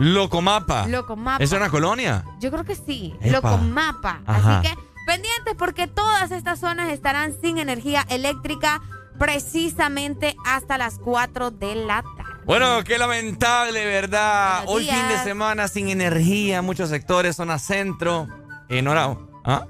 Locomapa. 0.00 0.86
Locomapa. 0.88 1.44
¿Es 1.44 1.52
una 1.52 1.68
colonia? 1.68 2.24
Yo 2.38 2.50
creo 2.50 2.64
que 2.64 2.74
sí, 2.74 3.14
Epa. 3.20 3.50
Locomapa. 3.50 4.22
Ajá. 4.24 4.60
Así 4.60 4.68
que 4.68 4.74
pendientes 5.06 5.54
porque 5.58 5.86
todas 5.86 6.30
estas 6.30 6.58
zonas 6.58 6.90
estarán 6.90 7.38
sin 7.38 7.58
energía 7.58 8.06
eléctrica 8.08 8.80
precisamente 9.18 10.34
hasta 10.46 10.78
las 10.78 10.98
4 10.98 11.50
de 11.50 11.74
la 11.74 12.02
tarde. 12.16 12.40
Bueno, 12.46 12.82
qué 12.82 12.96
lamentable, 12.96 13.84
¿verdad? 13.84 14.64
Hoy 14.66 14.86
fin 14.86 15.08
de 15.08 15.18
semana 15.18 15.68
sin 15.68 15.88
energía, 15.88 16.62
muchos 16.62 16.88
sectores, 16.88 17.36
zona 17.36 17.58
centro. 17.58 18.26
En. 18.70 18.88
¿Ah? 18.88 19.66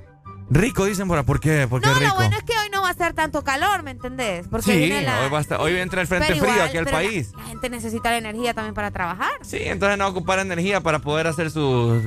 Rico, 0.53 0.85
dicen 0.85 1.07
por 1.07 1.17
ahí. 1.19 1.25
¿Por 1.25 1.39
qué? 1.39 1.69
¿Por 1.69 1.81
qué 1.81 1.87
No, 1.89 1.95
rico? 1.95 2.09
lo 2.09 2.15
bueno 2.17 2.37
es 2.37 2.43
que 2.43 2.53
hoy 2.59 2.69
no 2.73 2.83
va 2.83 2.91
a 2.91 2.95
ser 2.95 3.13
tanto 3.15 3.43
calor, 3.45 3.83
¿me 3.85 3.93
entendés? 3.93 4.49
Porque 4.51 4.73
sí, 4.73 4.79
viene 4.79 5.03
la- 5.03 5.21
hoy, 5.23 5.31
va 5.31 5.39
a 5.39 5.41
estar- 5.43 5.61
hoy 5.61 5.77
entra 5.77 6.01
el 6.01 6.09
frente 6.09 6.35
frío 6.35 6.63
aquí 6.65 6.77
al 6.77 6.87
la- 6.87 6.91
país. 6.91 7.33
La, 7.37 7.45
gente 7.45 7.71
necesita 7.71 8.11
la 8.11 8.17
energía 8.19 8.53
también 8.53 8.75
para 8.75 8.91
trabajar. 8.91 9.31
Sí, 9.43 9.59
entonces 9.61 9.97
no 9.97 10.05
va 10.05 10.09
a 10.09 10.13
ocupar 10.13 10.41
energía 10.41 10.81
para 10.81 10.99
poder 10.99 11.29
hacer 11.29 11.51
sus, 11.53 12.03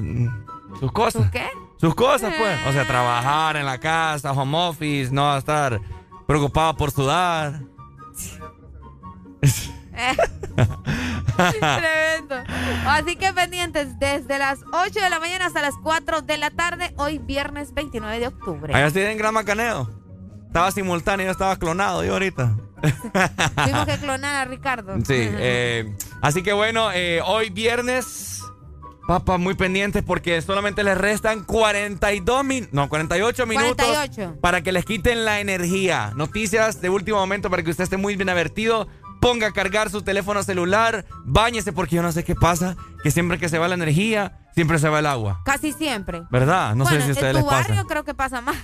sus 0.80 0.91
cosas. 0.91 1.22
¿Sus 1.24 1.32
qué? 1.32 1.48
Sus 1.80 1.95
cosas, 1.95 2.34
pues. 2.38 2.60
O 2.68 2.74
sea, 2.74 2.86
trabajar 2.86 3.56
en 3.56 3.65
la 3.65 3.78
casa, 3.80 4.32
home 4.34 4.57
office, 4.57 5.11
no 5.14 5.24
va 5.24 5.36
a 5.36 5.40
estar 5.40 5.80
preocupado 6.28 6.76
por 6.76 6.91
sudar. 6.91 7.61
Tremendo. 11.60 12.35
Así 12.88 13.15
que 13.15 13.34
pendientes 13.34 13.99
desde 13.99 14.38
las 14.38 14.60
8 14.72 14.99
de 14.99 15.10
la 15.10 15.19
mañana 15.19 15.45
hasta 15.45 15.61
las 15.61 15.76
4 15.81 16.22
de 16.22 16.38
la 16.38 16.51
tarde, 16.51 16.93
hoy 16.97 17.18
viernes 17.18 17.73
29 17.73 18.19
de 18.19 18.27
octubre. 18.27 18.73
Allá 18.73 18.88
estoy 18.88 19.03
en 19.03 19.18
Gran 19.18 19.34
Macaneo. 19.34 19.89
Estaba 20.47 20.69
simultáneo, 20.72 21.26
yo 21.26 21.31
estaba 21.31 21.55
clonado 21.57 22.03
yo 22.03 22.14
ahorita. 22.14 22.55
Tuvimos 23.55 23.85
que 23.85 23.97
clonar 24.01 24.35
a 24.35 24.45
Ricardo. 24.45 24.95
Sí, 24.97 25.15
eh, 25.18 25.95
así 26.22 26.43
que 26.43 26.53
bueno, 26.53 26.91
eh, 26.91 27.22
hoy 27.26 27.49
viernes, 27.49 28.43
papá, 29.07 29.38
muy 29.38 29.55
pendientes 29.55 30.03
porque 30.03 30.39
solamente 30.41 30.84
les 30.84 30.97
restan 30.97 31.43
42 31.43 32.43
min 32.43 32.68
no, 32.72 32.89
48 32.89 33.45
minutos 33.47 33.88
48. 33.88 34.38
para 34.41 34.61
que 34.61 34.72
les 34.72 34.85
quiten 34.85 35.26
la 35.26 35.39
energía. 35.39 36.11
Noticias 36.15 36.81
de 36.81 36.89
último 36.89 37.18
momento 37.18 37.49
para 37.49 37.64
que 37.64 37.72
usted 37.72 37.85
esté 37.85 37.97
muy 37.97 38.15
bien 38.15 38.30
avertido. 38.30 38.88
Ponga 39.23 39.47
a 39.47 39.51
cargar 39.53 39.89
su 39.89 40.01
teléfono 40.01 40.43
celular, 40.43 41.05
báñese 41.23 41.71
porque 41.71 41.95
yo 41.95 42.01
no 42.03 42.11
sé 42.11 42.25
qué 42.25 42.35
pasa, 42.35 42.75
que 43.03 43.09
siempre 43.09 43.39
que 43.39 43.47
se 43.47 43.57
va 43.57 43.69
la 43.69 43.75
energía, 43.75 44.39
siempre 44.53 44.79
se 44.79 44.89
va 44.89 44.99
el 44.99 45.05
agua. 45.05 45.41
Casi 45.45 45.71
siempre. 45.71 46.23
¿Verdad? 46.29 46.75
No 46.75 46.83
bueno, 46.83 46.99
sé 46.99 47.03
si 47.05 47.09
a 47.09 47.13
ustedes 47.13 47.29
en 47.29 47.35
les 47.37 47.43
tu 47.45 47.49
pasa. 47.49 47.67
barrio 47.69 47.87
creo 47.87 48.03
que 48.03 48.13
pasa 48.13 48.41
más. 48.41 48.57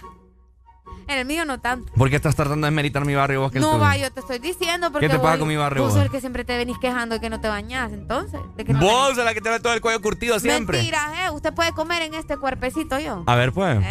En 1.08 1.18
el 1.18 1.26
mío 1.26 1.46
no 1.46 1.62
tanto. 1.62 1.92
¿Por 1.94 2.10
qué 2.10 2.18
estás 2.18 2.36
tratando 2.36 2.66
de 2.66 2.72
meritar 2.72 3.06
mi 3.06 3.16
barrio 3.16 3.40
vos 3.40 3.54
que 3.54 3.62
No 3.62 3.80
va, 3.80 3.96
yo 3.96 4.12
te 4.12 4.20
estoy 4.20 4.40
diciendo 4.40 4.92
porque 4.92 5.08
¿Qué 5.08 5.14
te 5.14 5.20
pasa 5.20 5.40
con 5.40 5.48
mi 5.48 5.56
barrio, 5.56 5.82
Vos 5.82 5.94
vos? 5.94 5.98
sos 5.98 6.06
el 6.06 6.12
que 6.12 6.20
siempre 6.20 6.44
te 6.44 6.58
venís 6.58 6.78
quejando 6.78 7.16
de 7.16 7.22
que 7.22 7.30
no 7.30 7.40
te 7.40 7.48
bañás, 7.48 7.94
entonces. 7.94 8.42
De 8.58 8.66
que 8.66 8.74
no 8.74 8.80
Vos 8.82 9.16
sos 9.16 9.24
la 9.24 9.34
que 9.34 9.40
te 9.40 9.60
todo 9.62 9.74
el 9.74 9.80
cuello 9.80 10.02
curtido 10.02 10.40
siempre. 10.42 10.78
Mentira, 10.80 11.26
eh. 11.26 11.32
Usted 11.32 11.54
puede 11.54 11.72
comer 11.72 12.02
en 12.02 12.16
este 12.16 12.36
cuerpecito 12.36 13.00
yo. 13.00 13.24
A 13.28 13.36
ver, 13.36 13.54
pues. 13.54 13.80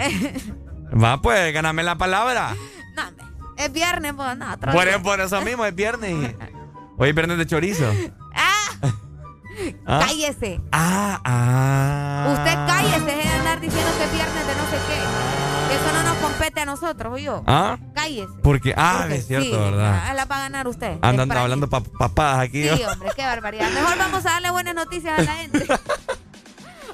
Eh, 0.90 0.94
Va, 1.02 1.20
pues, 1.20 1.52
ganame 1.52 1.82
la 1.82 1.96
palabra. 1.96 2.54
no. 2.94 3.02
Es 3.56 3.72
viernes, 3.72 4.12
pues, 4.14 4.36
no, 4.38 4.56
Por, 4.58 5.02
por 5.02 5.20
eso 5.20 5.40
mismo 5.40 5.64
es 5.64 5.74
viernes. 5.74 6.34
es 7.06 7.14
viernes 7.14 7.38
de 7.38 7.46
chorizo. 7.46 7.84
¿Ah? 9.86 10.00
Cállese. 10.06 10.60
Ah, 10.72 11.20
ah. 11.24 12.28
Usted 12.32 12.54
cállese, 12.66 13.00
deje 13.04 13.28
de 13.28 13.34
andar 13.34 13.60
diciendo 13.60 13.90
que 13.98 14.04
es 14.04 14.12
viernes 14.12 14.46
de 14.46 14.54
no 14.54 14.62
sé 14.70 14.76
qué. 14.86 15.74
Eso 15.74 15.92
no 15.92 16.02
nos 16.04 16.16
compete 16.22 16.60
a 16.60 16.64
nosotros, 16.64 17.12
¿o 17.14 17.18
yo? 17.18 17.42
¿Ah? 17.46 17.76
Cállese. 17.94 18.32
Porque, 18.42 18.72
ah, 18.76 18.98
Porque 19.00 19.16
es 19.16 19.26
cierto, 19.26 19.48
sí, 19.50 19.56
¿verdad? 19.70 20.02
ah, 20.06 20.14
La 20.14 20.24
va 20.26 20.36
a 20.36 20.40
ganar 20.40 20.68
usted. 20.68 20.98
Andan 21.02 21.30
hablando 21.32 21.68
pa- 21.68 21.82
papadas 21.82 22.40
aquí. 22.40 22.68
Sí, 22.68 22.82
hombre, 22.84 23.10
qué 23.16 23.22
barbaridad. 23.22 23.68
Mejor 23.72 23.98
vamos 23.98 24.24
a 24.26 24.30
darle 24.30 24.50
buenas 24.50 24.74
noticias 24.74 25.18
a 25.18 25.22
la 25.22 25.32
gente. 25.34 25.66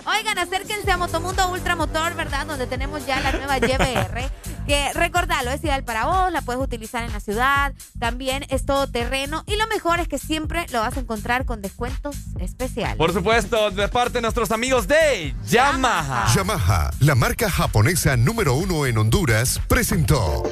Oigan, 0.07 0.39
acérquense 0.39 0.91
a 0.91 0.97
Motomundo 0.97 1.49
Ultramotor, 1.51 2.15
¿verdad? 2.15 2.47
Donde 2.47 2.67
tenemos 2.67 3.07
ya 3.07 3.21
la 3.21 3.33
nueva 3.33 3.59
YBR. 3.59 4.31
Que 4.67 4.93
recordalo, 4.95 5.51
es 5.51 5.63
ideal 5.63 5.85
para 5.85 6.07
vos, 6.07 6.33
la 6.33 6.41
puedes 6.43 6.63
utilizar 6.63 7.05
en 7.05 7.13
la 7.13 7.21
ciudad, 7.21 7.75
también 7.99 8.47
es 8.49 8.65
todo 8.65 8.87
terreno 8.87 9.45
y 9.47 9.57
lo 9.57 9.67
mejor 9.67 10.01
es 10.01 10.09
que 10.09 10.19
siempre 10.19 10.67
lo 10.73 10.81
vas 10.81 10.97
a 10.97 11.01
encontrar 11.01 11.45
con 11.45 11.61
descuentos 11.61 12.17
especiales. 12.41 12.97
Por 12.97 13.13
supuesto, 13.13 13.71
de 13.71 13.89
parte 13.89 14.15
de 14.15 14.23
nuestros 14.23 14.51
amigos 14.51 14.89
de 14.89 15.35
Yamaha. 15.47 16.33
Yamaha, 16.35 16.91
la 17.01 17.15
marca 17.15 17.51
japonesa 17.51 18.17
número 18.17 18.55
uno 18.55 18.87
en 18.87 18.97
Honduras, 18.97 19.61
presentó. 19.69 20.43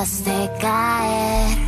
Dejaste 0.00 0.50
caer, 0.58 1.58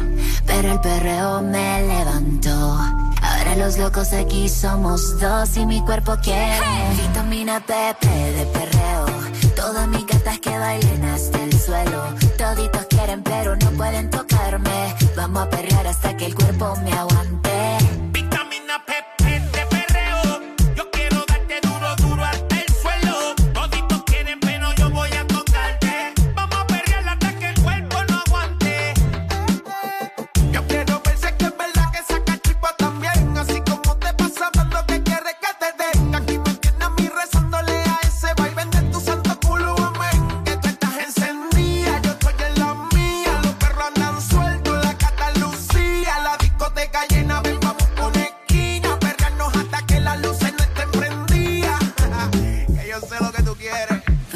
pero 0.46 0.72
el 0.72 0.80
perreo 0.80 1.42
me 1.42 1.82
levantó. 1.82 2.78
Ahora 3.20 3.56
los 3.56 3.76
locos 3.76 4.12
aquí 4.14 4.48
somos 4.48 5.20
dos 5.20 5.54
y 5.58 5.66
mi 5.66 5.82
cuerpo 5.82 6.16
quiere 6.22 6.58
vitamina 6.96 7.60
PP 7.60 8.08
de 8.08 8.46
perreo. 8.46 9.06
Todas 9.54 9.86
mis 9.88 10.06
gatas 10.06 10.38
que 10.38 10.58
bailen 10.58 11.04
hasta 11.04 11.42
el 11.42 11.52
suelo. 11.60 12.04
Toditos 12.38 12.86
quieren 12.86 13.22
pero 13.22 13.54
no 13.56 13.70
pueden 13.72 14.08
tocarme. 14.08 14.94
Vamos 15.14 15.42
a 15.42 15.50
perrear 15.50 15.86
hasta 15.86 16.16
que 16.16 16.26
el 16.26 16.34
cuerpo 16.34 16.74
me 16.84 16.92
aguante. 16.92 17.81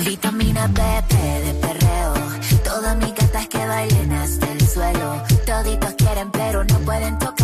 Vitamina 0.07 0.69
PP 0.69 1.17
de 1.17 1.55
perreo. 1.55 2.15
Todas 2.63 2.97
mis 2.97 3.13
gatas 3.13 3.49
que 3.49 3.59
bailen 3.67 4.13
hasta 4.13 4.53
el 4.53 4.61
suelo. 4.61 5.21
Toditos 5.45 5.95
quieren 5.95 6.31
pero 6.31 6.63
no 6.63 6.79
pueden 6.79 7.19
tocarme. 7.19 7.36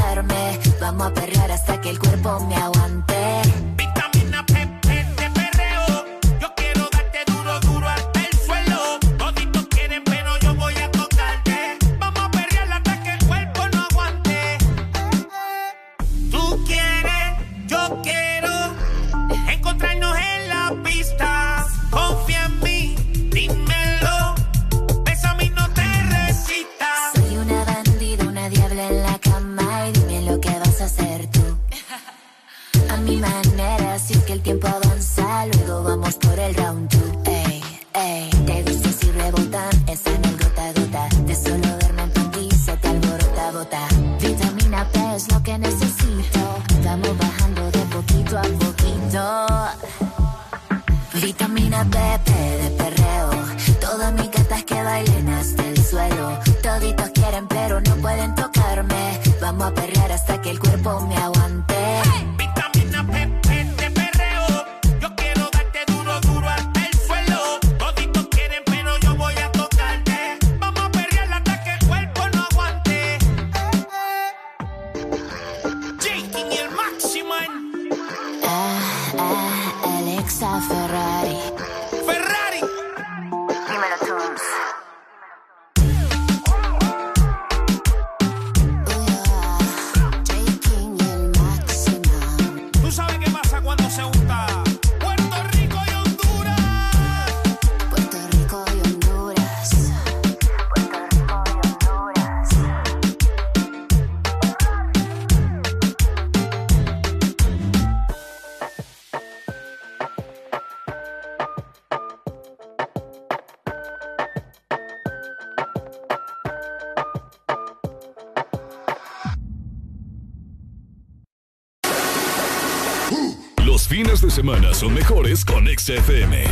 Los 124.33 124.41
fines 124.41 124.47
de 124.47 124.63
semana 124.63 124.75
son 124.75 124.95
mejores 124.95 125.45
con 125.45 125.67
XFM. 125.67 126.45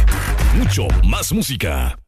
Mucho 0.55 0.87
más 1.05 1.33
música. 1.33 1.99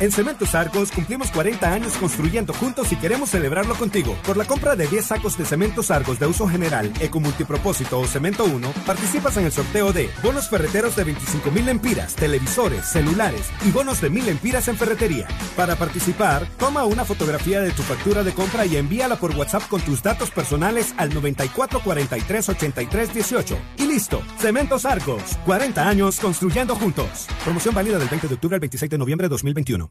En 0.00 0.12
Cementos 0.12 0.54
Argos 0.54 0.92
cumplimos 0.92 1.32
40 1.32 1.72
años 1.72 1.94
construyendo 1.94 2.52
juntos 2.52 2.92
y 2.92 2.96
queremos 2.96 3.30
celebrarlo 3.30 3.74
contigo. 3.74 4.16
Por 4.24 4.36
la 4.36 4.44
compra 4.44 4.76
de 4.76 4.86
10 4.86 5.04
sacos 5.04 5.36
de 5.36 5.44
Cementos 5.44 5.90
Argos 5.90 6.20
de 6.20 6.26
uso 6.26 6.46
general, 6.46 6.92
eco 7.00 7.18
multipropósito 7.18 7.98
o 7.98 8.06
Cemento 8.06 8.44
1, 8.44 8.72
participas 8.86 9.36
en 9.38 9.46
el 9.46 9.52
sorteo 9.52 9.92
de 9.92 10.08
bonos 10.22 10.48
ferreteros 10.48 10.94
de 10.94 11.02
25 11.02 11.50
mil 11.50 11.68
empiras, 11.68 12.14
televisores, 12.14 12.84
celulares 12.84 13.50
y 13.66 13.72
bonos 13.72 14.00
de 14.00 14.08
1000 14.10 14.28
empiras 14.28 14.68
en 14.68 14.76
ferretería. 14.76 15.26
Para 15.56 15.74
participar, 15.74 16.46
toma 16.58 16.84
una 16.84 17.04
fotografía 17.04 17.60
de 17.60 17.72
tu 17.72 17.82
factura 17.82 18.22
de 18.22 18.32
compra 18.32 18.66
y 18.66 18.76
envíala 18.76 19.16
por 19.16 19.34
WhatsApp 19.34 19.66
con 19.66 19.80
tus 19.80 20.00
datos 20.00 20.30
personales 20.30 20.94
al 20.96 21.12
94 21.12 21.80
43 21.82 22.48
83 22.50 23.14
18. 23.14 23.58
Y 23.77 23.77
listo, 23.98 24.22
Cementos 24.38 24.84
Argos, 24.84 25.36
40 25.44 25.88
años 25.88 26.20
construyendo 26.20 26.76
juntos. 26.76 27.26
Promoción 27.42 27.74
válida 27.74 27.98
del 27.98 28.08
20 28.08 28.28
de 28.28 28.34
octubre 28.34 28.54
al 28.54 28.60
26 28.60 28.90
de 28.90 28.96
noviembre 28.96 29.24
de 29.24 29.30
2021. 29.30 29.90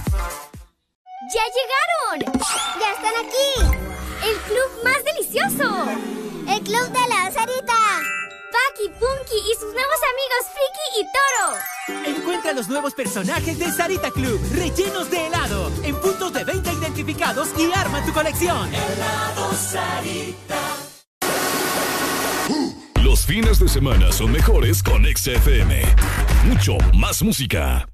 ¡Ya 1.33 1.41
llegaron! 1.55 2.41
¡Ya 2.77 2.91
están 2.91 3.13
aquí! 3.25 4.27
¡El 4.27 4.37
club 4.41 4.83
más 4.83 5.01
delicioso! 5.05 5.85
¡El 6.45 6.61
club 6.61 6.89
de 6.89 7.07
la 7.07 7.31
Sarita! 7.31 8.01
Paki, 8.51 8.89
Punky 8.99 9.37
y 9.37 9.55
sus 9.55 9.73
nuevos 9.73 9.99
amigos 10.11 10.43
Friki 10.51 10.85
y 10.99 11.03
Toro. 11.15 12.17
Encuentra 12.17 12.51
los 12.51 12.67
nuevos 12.67 12.93
personajes 12.93 13.57
de 13.57 13.71
Sarita 13.71 14.11
Club, 14.11 14.41
rellenos 14.53 15.09
de 15.09 15.27
helado, 15.27 15.71
en 15.83 15.95
puntos 16.01 16.33
de 16.33 16.43
venta 16.43 16.73
identificados 16.73 17.47
y 17.57 17.71
arma 17.71 18.05
tu 18.05 18.11
colección. 18.11 18.69
Helado 18.73 19.53
Sarita. 19.53 20.59
Los 23.01 23.25
fines 23.25 23.57
de 23.57 23.69
semana 23.69 24.11
son 24.11 24.33
mejores 24.33 24.83
con 24.83 25.05
XFM. 25.05 25.81
Mucho 26.43 26.77
más 26.93 27.21
música. 27.21 27.87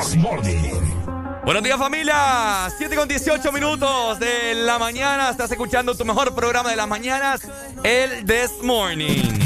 This 0.00 0.16
Morning. 0.16 0.80
Buenos 1.44 1.62
días 1.62 1.78
familia, 1.78 2.70
7 2.78 2.96
con 2.96 3.06
18 3.06 3.52
minutos 3.52 4.18
de 4.18 4.54
la 4.54 4.78
mañana, 4.78 5.28
estás 5.28 5.50
escuchando 5.50 5.94
tu 5.94 6.06
mejor 6.06 6.34
programa 6.34 6.70
de 6.70 6.76
las 6.76 6.88
mañanas, 6.88 7.42
el 7.84 8.24
This 8.24 8.62
Morning. 8.62 9.40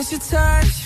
Miss 0.00 0.12
your 0.12 0.20
touch. 0.20 0.79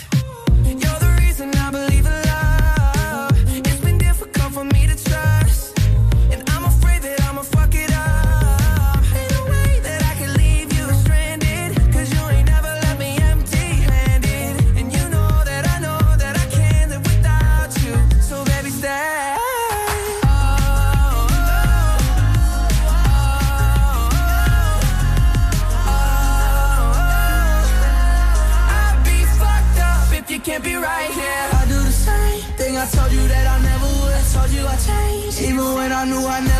Even 36.06 36.22
when 36.22 36.32
I 36.32 36.40
knew 36.40 36.40
I 36.40 36.40
never 36.40 36.53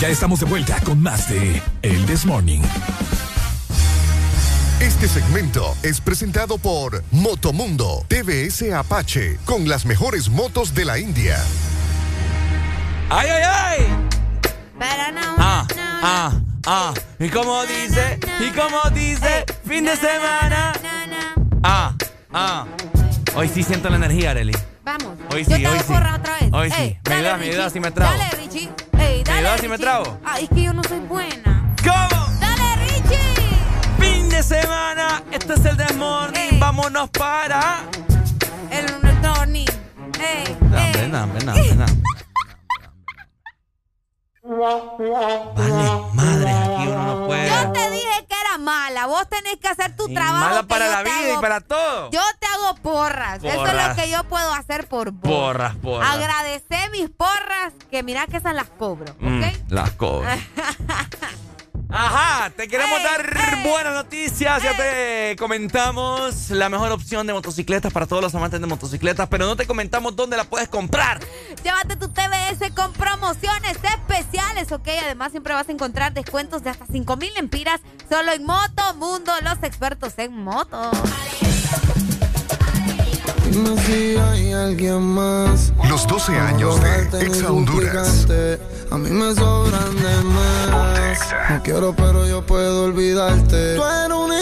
Ya 0.00 0.08
estamos 0.08 0.40
de 0.40 0.46
vuelta 0.46 0.80
con 0.84 1.02
más 1.02 1.28
de 1.28 1.60
El 1.82 2.06
This 2.06 2.24
Morning. 2.24 2.60
Este 4.80 5.08
segmento 5.08 5.74
es 5.82 6.00
presentado 6.00 6.56
por 6.56 7.02
Motomundo 7.10 8.04
TVS 8.06 8.72
Apache 8.72 9.38
con 9.44 9.68
las 9.68 9.84
mejores 9.86 10.28
motos 10.28 10.72
de 10.74 10.84
la 10.84 10.98
India. 11.00 11.36
¡Ay, 13.10 13.28
ay, 13.28 13.42
ay! 13.44 13.86
Ah, 15.38 15.66
ah, 16.02 16.32
ah. 16.66 16.94
¿Y 17.18 17.28
cómo 17.28 17.64
dice? 17.66 18.20
¿Y 18.40 18.50
cómo 18.50 18.78
dice? 18.94 19.44
Fin 19.66 19.84
de 19.84 19.96
semana. 19.96 20.72
Ah, 21.64 21.94
ah. 22.32 22.66
Hoy 23.34 23.48
sí 23.52 23.64
siento 23.64 23.88
la 23.90 23.96
energía, 23.96 24.30
Arely. 24.30 24.56
Vamos. 24.84 25.18
Hoy 25.32 25.44
Yo 25.44 25.56
sí, 25.56 25.62
te 25.62 25.68
hoy 25.68 25.78
hago 25.78 25.88
sí. 25.88 25.92
otra 25.92 26.34
vez. 26.40 26.52
Hoy 26.52 26.72
Ey, 26.78 26.88
sí. 26.90 26.98
Me 27.10 27.10
dale, 27.10 27.16
ayudas, 27.16 27.38
me 27.38 27.44
Richie. 27.44 27.52
ayudas 27.54 27.72
si 27.72 27.80
me 27.80 27.90
trago. 27.90 28.12
Dale, 28.16 28.30
Richie. 28.44 28.70
Ey, 29.36 29.42
dale, 29.42 29.62
me 29.62 29.68
Richie. 29.76 29.78
trago? 29.78 30.18
Ay, 30.24 30.44
es 30.44 30.50
que 30.50 30.62
yo 30.62 30.72
no 30.72 30.82
soy 30.84 31.00
buena. 31.00 31.74
¿Cómo? 31.82 32.26
Dale, 32.40 32.76
Richie. 32.76 33.18
Fin 33.98 34.28
de 34.28 34.42
semana. 34.42 35.22
Este 35.30 35.54
es 35.54 35.64
el 35.64 35.76
Desmorning. 35.76 36.58
Vámonos 36.60 37.10
para. 37.10 37.82
El 38.70 38.86
Tony. 39.22 39.64
Ey, 40.20 40.44
ey. 40.76 40.92
ven, 40.92 41.12
ven, 41.12 41.32
ven, 41.34 41.78
no. 41.78 41.84
Vale, 44.48 46.02
madre, 46.14 46.50
aquí 46.50 46.88
uno 46.88 47.02
no 47.04 47.26
puede. 47.26 47.48
Yo 47.50 47.72
te 47.72 47.90
dije 47.90 48.26
que 48.28 48.34
era 48.40 48.58
mala. 48.58 49.06
Vos 49.06 49.28
tenés 49.28 49.56
que 49.56 49.68
hacer 49.68 49.94
tu 49.94 50.08
Y 50.08 50.14
trabajo. 50.14 50.38
mala 50.46 50.62
para 50.62 50.88
la 50.88 51.02
vida 51.02 51.34
y 51.36 51.40
para 51.40 51.60
todo. 51.60 52.10
Yo 52.10 52.20
te 52.40 52.46
hago 52.46 52.74
porras. 52.76 53.42
Eso 53.44 53.66
es 53.66 53.88
lo 53.88 53.94
que 53.94 54.10
yo 54.10 54.24
puedo 54.24 54.52
hacer 54.54 54.86
por 54.88 55.12
vos. 55.12 55.30
Porras, 55.30 55.76
porras. 55.76 56.10
Agradecer 56.14 56.90
mis 56.92 57.10
porras, 57.10 57.72
que 57.90 58.02
mira 58.02 58.26
que 58.26 58.38
esas 58.38 58.54
las 58.54 58.68
cobro, 58.70 59.14
Mm, 59.20 59.42
¿ok? 59.42 59.54
las 59.68 59.90
cobras. 59.92 60.38
Ajá, 61.90 62.50
te 62.50 62.68
queremos 62.68 63.02
dar 63.02 63.62
buenas 63.62 63.94
noticias. 63.94 64.62
Ya 64.62 64.76
te 64.76 65.36
comentamos 65.38 66.50
la 66.50 66.68
mejor 66.68 66.92
opción 66.92 67.26
de 67.26 67.32
motocicletas 67.32 67.92
para 67.92 68.06
todos 68.06 68.22
los 68.22 68.34
amantes 68.34 68.60
de 68.60 68.66
motocicletas, 68.66 69.26
pero 69.28 69.46
no 69.46 69.56
te 69.56 69.66
comentamos 69.66 70.14
dónde 70.14 70.36
la 70.36 70.44
puedes 70.44 70.68
comprar. 70.68 71.20
Llévate 71.64 71.96
tu 71.96 72.08
TBS 72.08 72.72
con 72.74 72.92
promociones 72.92 73.78
especiales, 73.82 74.70
¿ok? 74.70 74.88
Además, 75.02 75.30
siempre 75.30 75.54
vas 75.54 75.68
a 75.68 75.72
encontrar 75.72 76.12
descuentos 76.12 76.62
de 76.62 76.70
hasta 76.70 76.84
5 76.86 77.16
mil 77.16 77.32
empiras 77.36 77.80
solo 78.08 78.32
en 78.32 78.44
Moto 78.44 78.94
Mundo, 78.96 79.32
los 79.42 79.62
expertos 79.62 80.12
en 80.18 80.36
motos. 80.36 80.94
Dime 83.50 83.76
si 83.82 84.16
hay 84.16 84.52
alguien 84.52 85.00
más. 85.00 85.72
Los 85.88 86.06
12 86.06 86.32
años 86.36 86.80
de 86.80 87.26
Exa 87.26 87.50
Honduras. 87.50 88.26
A 88.90 88.98
mí 88.98 89.10
me 89.10 89.34
sobran 89.34 89.96
de 89.96 90.22
más. 90.24 91.18
No 91.50 91.62
quiero, 91.62 91.94
pero 91.94 92.26
yo 92.26 92.44
puedo 92.44 92.84
olvidarte. 92.84 93.74
Tú 93.76 93.84
eres 93.84 94.16
un 94.16 94.32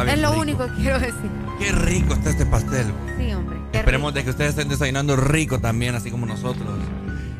está 0.00 0.04
bien. 0.04 0.16
Es 0.16 0.22
lo 0.22 0.30
rico. 0.30 0.42
único 0.42 0.66
que 0.66 0.82
quiero 0.82 0.98
decir. 0.98 1.30
Qué 1.58 1.72
rico 1.72 2.14
está 2.14 2.30
este 2.30 2.46
pastel. 2.46 2.86
Sí, 3.18 3.32
hombre. 3.32 3.58
Esperemos 3.72 4.14
de 4.14 4.24
que 4.24 4.30
ustedes 4.30 4.50
estén 4.50 4.68
desayunando 4.68 5.16
rico 5.16 5.60
también, 5.60 5.94
así 5.94 6.10
como 6.10 6.26
nosotros, 6.26 6.78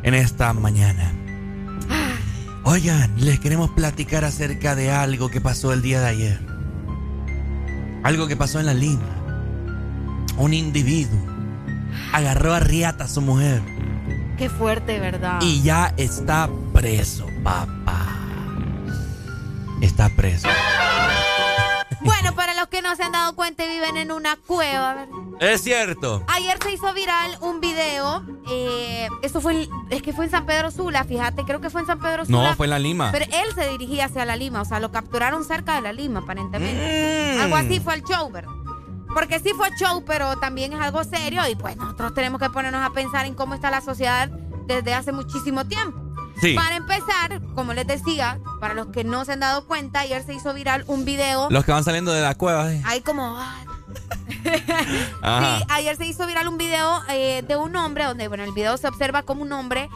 en 0.03 0.15
esta 0.15 0.53
mañana. 0.53 1.13
Oigan, 2.65 3.13
les 3.17 3.41
queremos 3.41 3.71
platicar 3.71 4.25
acerca 4.25 4.75
de 4.75 4.91
algo 4.91 5.31
que 5.31 5.41
pasó 5.41 5.73
el 5.73 5.81
día 5.81 6.01
de 6.01 6.07
ayer. 6.07 6.41
Algo 8.03 8.27
que 8.27 8.37
pasó 8.37 8.61
en 8.61 8.67
la 8.67 8.75
Lima. 8.75 9.09
Un 10.37 10.53
individuo 10.55 11.19
agarró 12.13 12.53
a 12.55 12.61
riata 12.61 13.05
a 13.05 13.09
su 13.09 13.21
mujer 13.21 13.61
Qué 14.37 14.49
fuerte, 14.49 15.01
¿verdad? 15.01 15.41
y 15.43 15.63
ya 15.63 15.95
está 15.97 16.49
preso, 16.73 17.27
papá. 17.43 18.07
Está 19.81 20.09
preso. 20.11 20.49
Bueno, 22.01 22.33
para 22.35 22.55
los 22.55 22.69
que 22.69 22.81
no 22.83 22.95
se 22.97 23.03
han 23.03 23.13
dado 23.13 23.35
cuenta, 23.35 23.65
viven 23.67 23.97
en 23.97 24.13
una 24.13 24.37
cueva, 24.37 24.95
¿verdad? 24.95 25.15
Es 25.41 25.63
cierto. 25.63 26.23
Ayer 26.29 26.57
se 26.63 26.73
hizo 26.73 26.93
viral 26.95 27.37
un 27.41 27.61
video. 27.61 28.23
eh, 28.51 29.09
esto 29.23 29.41
fue, 29.41 29.63
en- 29.65 29.71
es 29.91 30.01
que 30.03 30.13
fue 30.13 30.25
en 30.25 30.31
San 30.31 30.47
Pedro 30.47 30.71
Sula, 30.71 31.05
fíjate, 31.05 31.45
creo 31.45 31.61
que 31.61 31.71
fue 31.71 31.81
en 31.83 31.87
San 31.87 31.99
Pedro 32.01 32.25
Sula. 32.25 32.51
No, 32.51 32.57
fue 32.57 32.67
en 32.67 32.71
la 32.71 32.79
Lima. 32.79 33.11
Pero 33.13 33.25
él 33.27 33.55
se 33.55 33.69
dirigía 33.69 34.07
hacia 34.07 34.25
la 34.25 34.37
Lima, 34.37 34.63
o 34.63 34.65
sea, 34.65 34.81
lo 34.81 34.91
capturaron 34.91 35.45
cerca 35.45 35.75
de 35.75 35.83
la 35.83 35.93
Lima, 35.93 36.21
aparentemente. 36.21 37.35
Mm. 37.37 37.41
Algo 37.43 37.57
así 37.57 37.81
fue 37.81 37.95
el 37.95 38.05
show, 38.05 38.31
¿verdad? 38.31 38.51
Porque 39.13 39.39
sí 39.41 39.51
fue 39.57 39.71
show, 39.77 40.05
pero 40.07 40.37
también 40.39 40.73
es 40.73 40.81
algo 40.81 41.03
serio 41.05 41.43
y 41.51 41.55
pues 41.57 41.77
nosotros 41.77 42.15
tenemos 42.15 42.41
que 42.41 42.51
ponernos 42.51 42.85
a 42.89 42.93
pensar 42.93 43.27
en 43.27 43.35
cómo 43.35 43.55
está 43.55 43.71
la 43.71 43.81
sociedad 43.81 44.29
desde 44.67 44.95
hace 44.95 45.13
muchísimo 45.13 45.65
tiempo. 45.67 45.99
Sí. 46.41 46.55
Para 46.55 46.77
empezar, 46.77 47.41
como 47.55 47.73
les 47.75 47.87
decía, 47.87 48.39
para 48.61 48.75
los 48.75 48.89
que 48.89 49.05
no 49.05 49.25
se 49.25 49.33
han 49.33 49.41
dado 49.41 49.67
cuenta, 49.67 50.01
ayer 50.01 50.23
se 50.25 50.35
hizo 50.35 50.55
viral 50.55 50.85
un 50.87 51.05
video. 51.05 51.49
Los 51.51 51.65
que 51.65 51.73
van 51.73 51.85
saliendo 51.85 52.13
de 52.13 52.23
la 52.23 52.35
cueva. 52.35 52.73
eh. 52.73 52.83
Hay 52.87 53.01
como, 53.01 53.37
ah. 53.39 53.55
Sí, 54.45 55.65
ayer 55.69 55.97
se 55.97 56.07
hizo 56.07 56.27
viral 56.27 56.49
un 56.49 56.59
video 56.59 57.03
eh, 57.09 57.43
de 57.47 57.57
un 57.57 57.75
hombre 57.77 58.05
donde, 58.05 58.29
bueno, 58.29 58.45
el 58.45 58.53
video 58.53 58.77
se 58.77 58.87
observa 58.89 59.23
como 59.23 59.43
un 59.43 59.53
hombre 59.53 59.89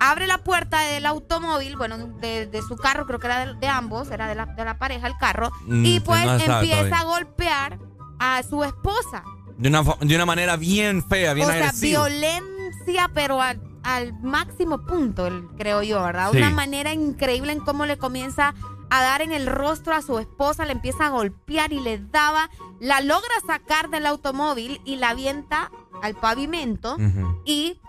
abre 0.00 0.26
la 0.26 0.38
puerta 0.38 0.80
del 0.80 1.06
automóvil, 1.06 1.76
bueno, 1.76 1.96
de, 2.20 2.46
de 2.46 2.62
su 2.62 2.76
carro, 2.76 3.06
creo 3.06 3.20
que 3.20 3.26
era 3.28 3.46
de, 3.46 3.54
de 3.54 3.68
ambos, 3.68 4.10
era 4.10 4.26
de 4.26 4.34
la, 4.34 4.46
de 4.46 4.64
la 4.64 4.76
pareja 4.76 5.06
el 5.06 5.16
carro, 5.16 5.50
Mm, 5.64 5.84
y 5.86 6.00
pues 6.00 6.24
no 6.24 6.32
empieza 6.32 6.46
todavía. 6.60 6.98
a 6.98 7.04
golpear 7.04 7.78
a 8.18 8.42
su 8.42 8.64
esposa. 8.64 9.22
De 9.58 9.68
una, 9.68 9.84
de 10.00 10.16
una 10.16 10.26
manera 10.26 10.56
bien 10.56 11.04
fea, 11.08 11.34
bien 11.34 11.46
o 11.46 11.50
sea, 11.52 11.58
agresiva. 11.68 12.08
violencia, 12.08 13.10
pero 13.14 13.40
al, 13.40 13.60
al 13.82 14.12
máximo 14.20 14.84
punto, 14.86 15.28
creo 15.56 15.82
yo, 15.82 16.02
¿verdad? 16.02 16.30
Sí. 16.32 16.38
Una 16.38 16.50
manera 16.50 16.92
increíble 16.92 17.52
en 17.52 17.60
cómo 17.60 17.86
le 17.86 17.98
comienza 17.98 18.54
a 18.90 19.02
dar 19.02 19.22
en 19.22 19.32
el 19.32 19.46
rostro 19.46 19.94
a 19.94 20.02
su 20.02 20.18
esposa, 20.18 20.64
le 20.66 20.72
empieza 20.72 21.06
a 21.06 21.08
golpear 21.10 21.72
y 21.72 21.80
le 21.80 21.98
daba, 21.98 22.50
la 22.78 23.00
logra 23.00 23.34
sacar 23.46 23.88
del 23.90 24.06
automóvil 24.06 24.80
y 24.84 24.96
la 24.96 25.10
avienta 25.10 25.70
al 26.02 26.14
pavimento 26.14 26.96
y 27.44 27.80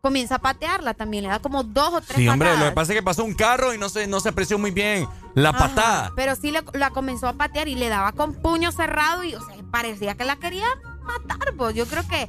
comienza 0.00 0.36
a 0.36 0.38
patearla 0.38 0.94
también, 0.94 1.24
le 1.24 1.30
da 1.30 1.40
como 1.40 1.64
dos 1.64 1.92
o 1.94 2.00
tres 2.00 2.16
Sí, 2.16 2.28
hombre, 2.28 2.56
lo 2.56 2.66
que 2.66 2.70
pasa 2.72 2.92
es 2.92 2.98
que 2.98 3.02
pasó 3.02 3.24
un 3.24 3.34
carro 3.34 3.74
y 3.74 3.78
no 3.78 3.88
se, 3.88 4.06
no 4.06 4.20
se 4.20 4.28
apreció 4.28 4.56
muy 4.56 4.70
bien 4.70 5.08
la 5.34 5.48
Ajá, 5.50 5.58
patada. 5.68 6.12
Pero 6.14 6.36
sí 6.36 6.52
le- 6.52 6.62
la 6.74 6.90
comenzó 6.90 7.26
a 7.26 7.32
patear 7.32 7.66
y 7.66 7.74
le 7.74 7.88
daba 7.88 8.12
con 8.12 8.34
puño 8.34 8.70
cerrado 8.70 9.24
y, 9.24 9.34
o 9.34 9.40
sea, 9.44 9.56
parecía 9.72 10.14
que 10.16 10.24
la 10.24 10.36
quería 10.36 10.66
matar, 11.02 11.54
pues. 11.56 11.74
Yo 11.74 11.86
creo 11.86 12.06
que 12.06 12.28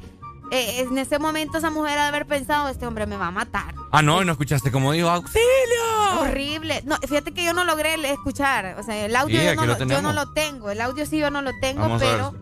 eh, 0.50 0.80
en 0.80 0.96
ese 0.98 1.18
momento 1.18 1.58
esa 1.58 1.70
mujer 1.70 1.98
ha 1.98 2.02
de 2.02 2.08
haber 2.08 2.26
pensado, 2.26 2.68
este 2.68 2.86
hombre 2.86 3.06
me 3.06 3.16
va 3.16 3.26
a 3.28 3.30
matar. 3.30 3.74
Ah, 3.90 4.02
no, 4.02 4.22
y 4.22 4.24
no 4.24 4.32
escuchaste 4.32 4.70
como 4.70 4.92
dijo, 4.92 5.08
¡auxilio! 5.08 6.20
Horrible. 6.20 6.82
No, 6.84 6.96
fíjate 6.96 7.32
que 7.32 7.44
yo 7.44 7.52
no 7.52 7.64
logré 7.64 7.94
escuchar. 8.10 8.76
O 8.78 8.82
sea, 8.82 9.04
el 9.04 9.14
audio 9.14 9.38
Sí, 9.38 9.44
yo, 9.44 9.54
no 9.54 9.62
lo 9.62 9.66
lo, 9.66 9.72
yo 9.74 9.78
tenemos. 9.78 10.02
no 10.02 10.12
lo 10.12 10.32
tengo. 10.32 10.70
El 10.70 10.80
audio 10.80 11.06
sí 11.06 11.18
yo 11.18 11.30
no 11.30 11.42
lo 11.42 11.52
tengo, 11.60 11.82
Vamos 11.82 12.02
pero, 12.02 12.34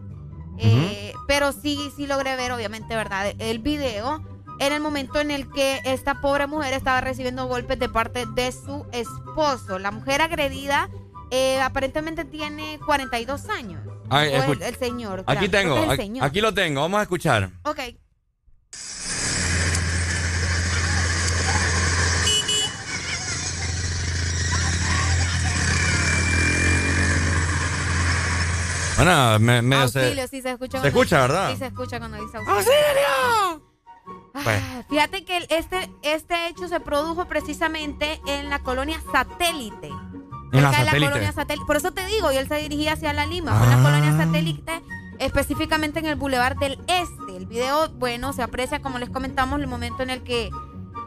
eh, 0.58 1.12
pero 1.26 1.52
sí, 1.52 1.92
sí 1.96 2.06
logré 2.06 2.36
ver, 2.36 2.52
obviamente, 2.52 2.94
¿verdad? 2.96 3.32
El 3.38 3.58
video 3.58 4.24
en 4.58 4.72
el 4.72 4.80
momento 4.80 5.20
en 5.20 5.30
el 5.30 5.50
que 5.50 5.80
esta 5.84 6.20
pobre 6.20 6.46
mujer 6.46 6.72
estaba 6.72 7.00
recibiendo 7.00 7.46
golpes 7.46 7.78
de 7.78 7.88
parte 7.88 8.24
de 8.34 8.52
su 8.52 8.86
esposo. 8.92 9.78
La 9.78 9.90
mujer 9.90 10.22
agredida 10.22 10.88
eh, 11.30 11.60
aparentemente 11.60 12.24
tiene 12.24 12.78
42 12.86 13.48
años. 13.48 13.82
Ay, 14.10 14.32
el, 14.32 14.62
el 14.62 14.76
señor. 14.76 15.24
Aquí 15.26 15.48
claro, 15.48 15.50
creo 15.50 15.50
tengo, 15.50 15.84
el 15.84 15.90
aquí, 15.90 16.02
señor. 16.02 16.24
aquí 16.24 16.40
lo 16.40 16.54
tengo, 16.54 16.80
vamos 16.82 16.98
a 17.00 17.02
escuchar. 17.02 17.50
Ok. 17.64 17.80
Bueno, 28.96 29.38
me, 29.38 29.62
se- 29.88 29.98
Auxilio, 30.00 30.26
sí 30.28 30.40
se 30.40 30.50
escucha. 30.52 30.80
se 30.80 30.88
escucha, 30.88 31.20
¿verdad? 31.20 31.50
Sí 31.50 31.56
se 31.58 31.66
escucha 31.66 31.98
cuando 31.98 32.16
dice 32.18 32.36
auxilio. 32.38 33.62
Pues, 34.32 34.62
Ah, 34.62 34.82
Fíjate 34.88 35.24
que 35.24 35.46
este, 35.50 35.90
este 36.02 36.48
hecho 36.48 36.68
se 36.68 36.78
produjo 36.80 37.26
precisamente 37.26 38.20
en 38.26 38.48
la 38.50 38.58
colonia 38.60 39.00
satélite. 39.12 39.90
En 40.52 40.62
la 40.62 40.70
Cerca 40.70 40.78
de 40.84 40.86
satélite. 40.86 41.10
colonia 41.12 41.32
satélite. 41.32 41.66
Por 41.66 41.76
eso 41.76 41.92
te 41.92 42.06
digo, 42.06 42.32
y 42.32 42.36
él 42.36 42.48
se 42.48 42.56
dirigía 42.56 42.92
hacia 42.94 43.12
la 43.12 43.26
Lima. 43.26 43.52
Fue 43.56 43.66
en 43.66 43.70
la 43.72 43.78
Ah. 43.78 43.82
colonia 43.82 44.24
satélite, 44.24 44.82
específicamente 45.18 45.98
en 45.98 46.06
el 46.06 46.16
Boulevard 46.16 46.56
del 46.58 46.78
Este. 46.86 47.36
El 47.36 47.46
video, 47.46 47.88
bueno, 47.90 48.32
se 48.32 48.42
aprecia, 48.42 48.80
como 48.80 48.98
les 48.98 49.10
comentamos, 49.10 49.60
el 49.60 49.66
momento 49.66 50.02
en 50.02 50.10
el 50.10 50.22
que 50.22 50.50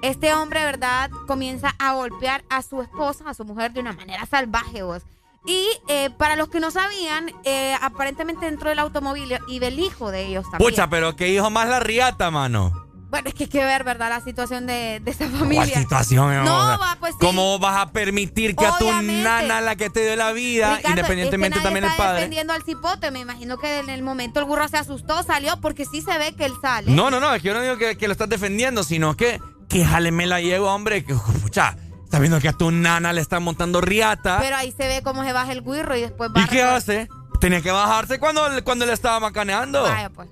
este 0.02 0.34
hombre, 0.34 0.64
¿verdad?, 0.64 1.10
comienza 1.28 1.76
a 1.80 1.94
golpear 1.94 2.44
a 2.50 2.62
su 2.62 2.82
esposa, 2.82 3.26
a 3.30 3.34
su 3.34 3.44
mujer, 3.46 3.74
de 3.74 3.80
una 3.82 3.94
manera 3.94 4.26
salvaje, 4.26 4.82
vos. 4.84 5.04
Y 5.46 5.68
eh, 5.88 6.10
para 6.18 6.36
los 6.36 6.50
que 6.50 6.60
no 6.60 6.70
sabían, 6.70 7.32
eh, 7.46 7.74
aparentemente 7.82 8.46
dentro 8.46 8.70
del 8.70 8.80
automóvil 8.80 9.38
iba 9.48 9.68
el 9.68 9.80
hijo 9.80 10.12
de 10.12 10.26
ellos 10.28 10.44
también. 10.52 10.70
Pucha, 10.70 10.90
pero 10.90 11.16
que 11.16 11.30
hijo 11.30 11.50
más 11.50 11.68
la 11.70 11.80
riata, 11.80 12.30
mano. 12.30 12.89
Bueno, 13.10 13.28
es 13.30 13.34
que 13.34 13.46
hay 13.46 13.50
que 13.50 13.66
ver, 13.66 13.84
¿verdad?, 13.84 14.10
la 14.10 14.22
situación 14.22 14.68
de, 14.68 15.00
de 15.04 15.12
esa 15.12 15.26
¿Cuál 15.28 15.40
familia. 15.40 15.80
situación, 15.80 16.30
mi 16.30 16.36
amor? 16.36 16.46
No, 16.50 16.58
O 16.64 16.68
sea, 16.68 16.78
va, 16.78 16.98
pues 17.00 17.14
sí. 17.14 17.18
¿Cómo 17.20 17.58
vas 17.58 17.78
a 17.82 17.92
permitir 17.92 18.56
que 18.56 18.66
a 18.68 18.78
tu 18.78 18.86
nana, 18.92 19.62
la 19.62 19.76
que 19.76 19.90
te 19.90 20.02
dio 20.06 20.16
la 20.16 20.32
vida, 20.32 20.76
Ricardo, 20.78 20.90
independientemente 20.98 21.58
es 21.58 21.62
que 21.62 21.64
también 21.68 21.86
el 21.86 21.92
está 21.92 22.04
padre? 22.04 22.16
defendiendo 22.18 22.54
al 22.54 22.62
cipote. 22.64 23.10
Me 23.10 23.20
imagino 23.20 23.58
que 23.58 23.80
en 23.80 23.90
el 23.90 24.04
momento 24.04 24.40
el 24.40 24.46
burro 24.46 24.68
se 24.68 24.78
asustó, 24.78 25.24
salió, 25.24 25.60
porque 25.60 25.86
sí 25.86 26.02
se 26.02 26.16
ve 26.20 26.36
que 26.36 26.46
él 26.46 26.54
sale. 26.62 26.92
No, 26.92 27.10
no, 27.10 27.20
no, 27.20 27.34
es 27.34 27.42
que 27.42 27.48
yo 27.48 27.54
no 27.56 27.62
digo 27.62 27.78
que, 27.78 27.98
que 27.98 28.08
lo 28.08 28.12
estás 28.12 28.30
defendiendo, 28.30 28.84
sino 28.84 29.18
que, 29.18 29.40
que 29.68 29.84
jale 29.84 30.12
me 30.12 30.28
la 30.28 30.40
llevo, 30.40 30.68
hombre. 30.72 31.04
Que, 31.04 31.16
pucha, 31.16 31.76
estás 32.04 32.20
viendo 32.20 32.40
que 32.40 32.50
a 32.50 32.54
tu 32.54 32.70
nana 32.70 33.12
le 33.12 33.22
están 33.22 33.42
montando 33.42 33.82
riata. 33.82 34.38
Pero 34.40 34.56
ahí 34.56 34.72
se 34.72 34.88
ve 34.88 35.02
cómo 35.04 35.24
se 35.24 35.34
baja 35.34 35.52
el 35.52 35.64
guirro 35.64 35.96
y 35.98 36.02
después 36.02 36.30
¿Y 36.36 36.40
va 36.42 36.48
qué 36.48 36.62
hace? 36.62 37.08
Tenía 37.40 37.62
que 37.62 37.72
bajarse 37.72 38.20
cuando, 38.20 38.42
cuando 38.64 38.86
le 38.86 38.94
estaba 38.94 39.20
macaneando. 39.20 39.82
Vaya, 39.82 40.10
pues. 40.12 40.30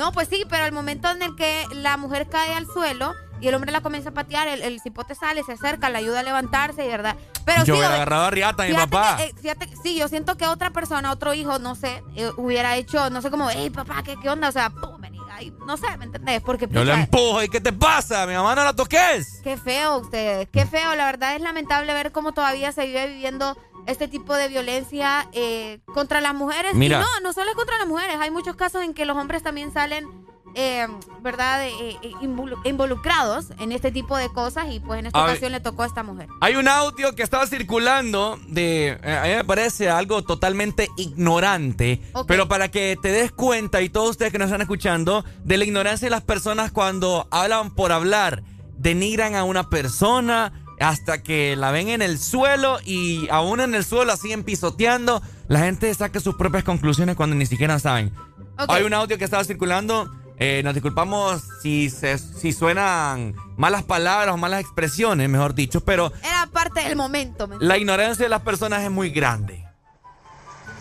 No, 0.00 0.12
pues 0.12 0.28
sí, 0.28 0.46
pero 0.48 0.64
el 0.64 0.72
momento 0.72 1.10
en 1.10 1.20
el 1.20 1.36
que 1.36 1.66
la 1.74 1.98
mujer 1.98 2.26
cae 2.26 2.54
al 2.54 2.66
suelo 2.66 3.12
y 3.38 3.48
el 3.48 3.54
hombre 3.54 3.70
la 3.70 3.82
comienza 3.82 4.08
a 4.08 4.12
patear, 4.12 4.48
el, 4.48 4.62
el 4.62 4.80
cipote 4.80 5.14
sale, 5.14 5.42
se 5.44 5.52
acerca, 5.52 5.90
le 5.90 5.98
ayuda 5.98 6.20
a 6.20 6.22
levantarse 6.22 6.86
y 6.86 6.88
verdad. 6.88 7.16
Pero 7.44 7.58
yo 7.58 7.64
sí, 7.66 7.72
hubiera 7.72 7.96
agarrado 7.96 8.24
a 8.24 8.30
riata 8.30 8.64
mi 8.64 8.72
papá. 8.72 9.18
que, 9.18 9.24
eh, 9.24 9.34
fíjate 9.38 9.68
sí, 9.82 9.98
yo 9.98 10.08
siento 10.08 10.38
que 10.38 10.46
otra 10.46 10.70
persona, 10.70 11.12
otro 11.12 11.34
hijo, 11.34 11.58
no 11.58 11.74
sé, 11.74 12.02
eh, 12.16 12.30
hubiera 12.38 12.76
hecho, 12.76 13.10
no 13.10 13.20
sé 13.20 13.30
cómo, 13.30 13.50
hey 13.50 13.68
papá, 13.68 14.02
¿qué, 14.02 14.16
qué 14.22 14.30
onda? 14.30 14.48
O 14.48 14.52
sea, 14.52 14.70
pum, 14.70 14.98
vení, 15.02 15.18
ay, 15.32 15.52
no 15.66 15.76
sé, 15.76 15.94
¿me 15.98 16.06
entendés? 16.06 16.40
Porque 16.40 16.66
yo 16.66 16.82
le 16.82 16.92
pucha, 16.92 17.02
empujo. 17.02 17.42
¿Y 17.42 17.48
qué 17.50 17.60
te 17.60 17.74
pasa? 17.74 18.26
Mi 18.26 18.32
mamá 18.32 18.54
no 18.54 18.64
la 18.64 18.72
toques. 18.72 19.42
Qué 19.44 19.58
feo 19.58 19.98
ustedes, 19.98 20.48
qué 20.50 20.64
feo. 20.64 20.94
La 20.94 21.04
verdad 21.04 21.34
es 21.36 21.42
lamentable 21.42 21.92
ver 21.92 22.10
cómo 22.10 22.32
todavía 22.32 22.72
se 22.72 22.86
vive 22.86 23.06
viviendo 23.06 23.54
este 23.90 24.08
tipo 24.08 24.34
de 24.34 24.48
violencia 24.48 25.28
eh, 25.32 25.80
contra 25.92 26.20
las 26.20 26.34
mujeres. 26.34 26.74
Mira. 26.74 26.98
Y 26.98 27.00
no, 27.00 27.20
no 27.22 27.32
solo 27.32 27.50
es 27.50 27.56
contra 27.56 27.78
las 27.78 27.86
mujeres. 27.86 28.16
Hay 28.20 28.30
muchos 28.30 28.56
casos 28.56 28.82
en 28.84 28.94
que 28.94 29.04
los 29.04 29.16
hombres 29.16 29.42
también 29.42 29.72
salen, 29.72 30.06
eh, 30.54 30.86
¿verdad?, 31.20 31.64
Eh, 31.66 31.96
eh, 32.02 32.12
involu- 32.22 32.58
involucrados 32.64 33.46
en 33.58 33.70
este 33.72 33.92
tipo 33.92 34.16
de 34.16 34.28
cosas. 34.32 34.66
Y 34.70 34.80
pues 34.80 34.98
en 35.00 35.06
esta 35.06 35.18
A 35.20 35.22
ver. 35.24 35.32
ocasión 35.32 35.52
le 35.52 35.60
tocó 35.60 35.82
a 35.82 35.86
esta 35.86 36.02
mujer. 36.02 36.28
Hay 36.40 36.56
un 36.56 36.66
audio 36.68 37.14
que 37.14 37.22
estaba 37.22 37.46
circulando 37.46 38.38
de. 38.48 38.98
eh, 39.02 39.16
a 39.18 39.22
mí 39.28 39.34
me 39.36 39.44
parece 39.44 39.88
algo 39.90 40.22
totalmente 40.22 40.88
ignorante. 40.96 42.00
Pero 42.26 42.48
para 42.48 42.68
que 42.70 42.96
te 43.00 43.08
des 43.12 43.32
cuenta, 43.32 43.80
y 43.82 43.88
todos 43.88 44.10
ustedes 44.10 44.32
que 44.32 44.38
nos 44.38 44.46
están 44.46 44.60
escuchando, 44.62 45.24
de 45.44 45.56
la 45.56 45.64
ignorancia 45.64 46.06
de 46.06 46.10
las 46.10 46.22
personas 46.22 46.72
cuando 46.72 47.28
hablan 47.30 47.74
por 47.74 47.92
hablar, 47.92 48.42
denigran 48.76 49.34
a 49.34 49.44
una 49.44 49.68
persona 49.68 50.59
hasta 50.80 51.22
que 51.22 51.54
la 51.56 51.70
ven 51.70 51.88
en 51.88 52.02
el 52.02 52.18
suelo 52.18 52.78
y 52.84 53.28
aún 53.30 53.60
en 53.60 53.74
el 53.74 53.84
suelo 53.84 54.06
la 54.06 54.16
siguen 54.16 54.44
pisoteando. 54.44 55.22
La 55.46 55.60
gente 55.60 55.92
saca 55.94 56.20
sus 56.20 56.34
propias 56.36 56.64
conclusiones 56.64 57.16
cuando 57.16 57.36
ni 57.36 57.46
siquiera 57.46 57.78
saben. 57.78 58.12
Ok. 58.58 58.68
Hay 58.68 58.82
un 58.84 58.94
audio 58.94 59.18
que 59.18 59.24
estaba 59.24 59.44
circulando. 59.44 60.10
eh, 60.38 60.62
nos 60.64 60.72
disculpamos 60.72 61.42
si, 61.62 61.90
se, 61.90 62.16
si 62.16 62.52
suenan 62.54 63.34
malas 63.58 63.82
palabras 63.82 64.32
o 64.34 64.38
malas 64.38 64.60
expresiones, 64.62 65.28
mejor 65.28 65.54
dicho, 65.54 65.82
pero 65.82 66.12
Era 66.22 66.48
parte 66.50 66.80
del 66.82 66.96
momento. 66.96 67.46
¿me 67.46 67.56
la 67.60 67.76
ignorancia 67.76 68.24
de 68.24 68.30
las 68.30 68.40
personas 68.40 68.82
es 68.82 68.90
muy 68.90 69.10
grande. 69.10 69.66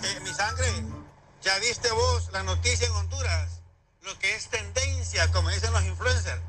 Eh, 0.03 0.19
mi 0.23 0.29
sangre, 0.29 0.65
¿ya 1.41 1.59
viste 1.59 1.91
vos 1.91 2.29
la 2.31 2.43
noticia 2.43 2.87
en 2.87 2.93
Honduras? 2.93 3.61
Lo 4.03 4.17
que 4.17 4.33
es 4.33 4.47
tendencia, 4.49 5.29
como 5.33 5.49
dicen 5.49 5.73
los 5.73 5.83
influencers. 5.83 6.41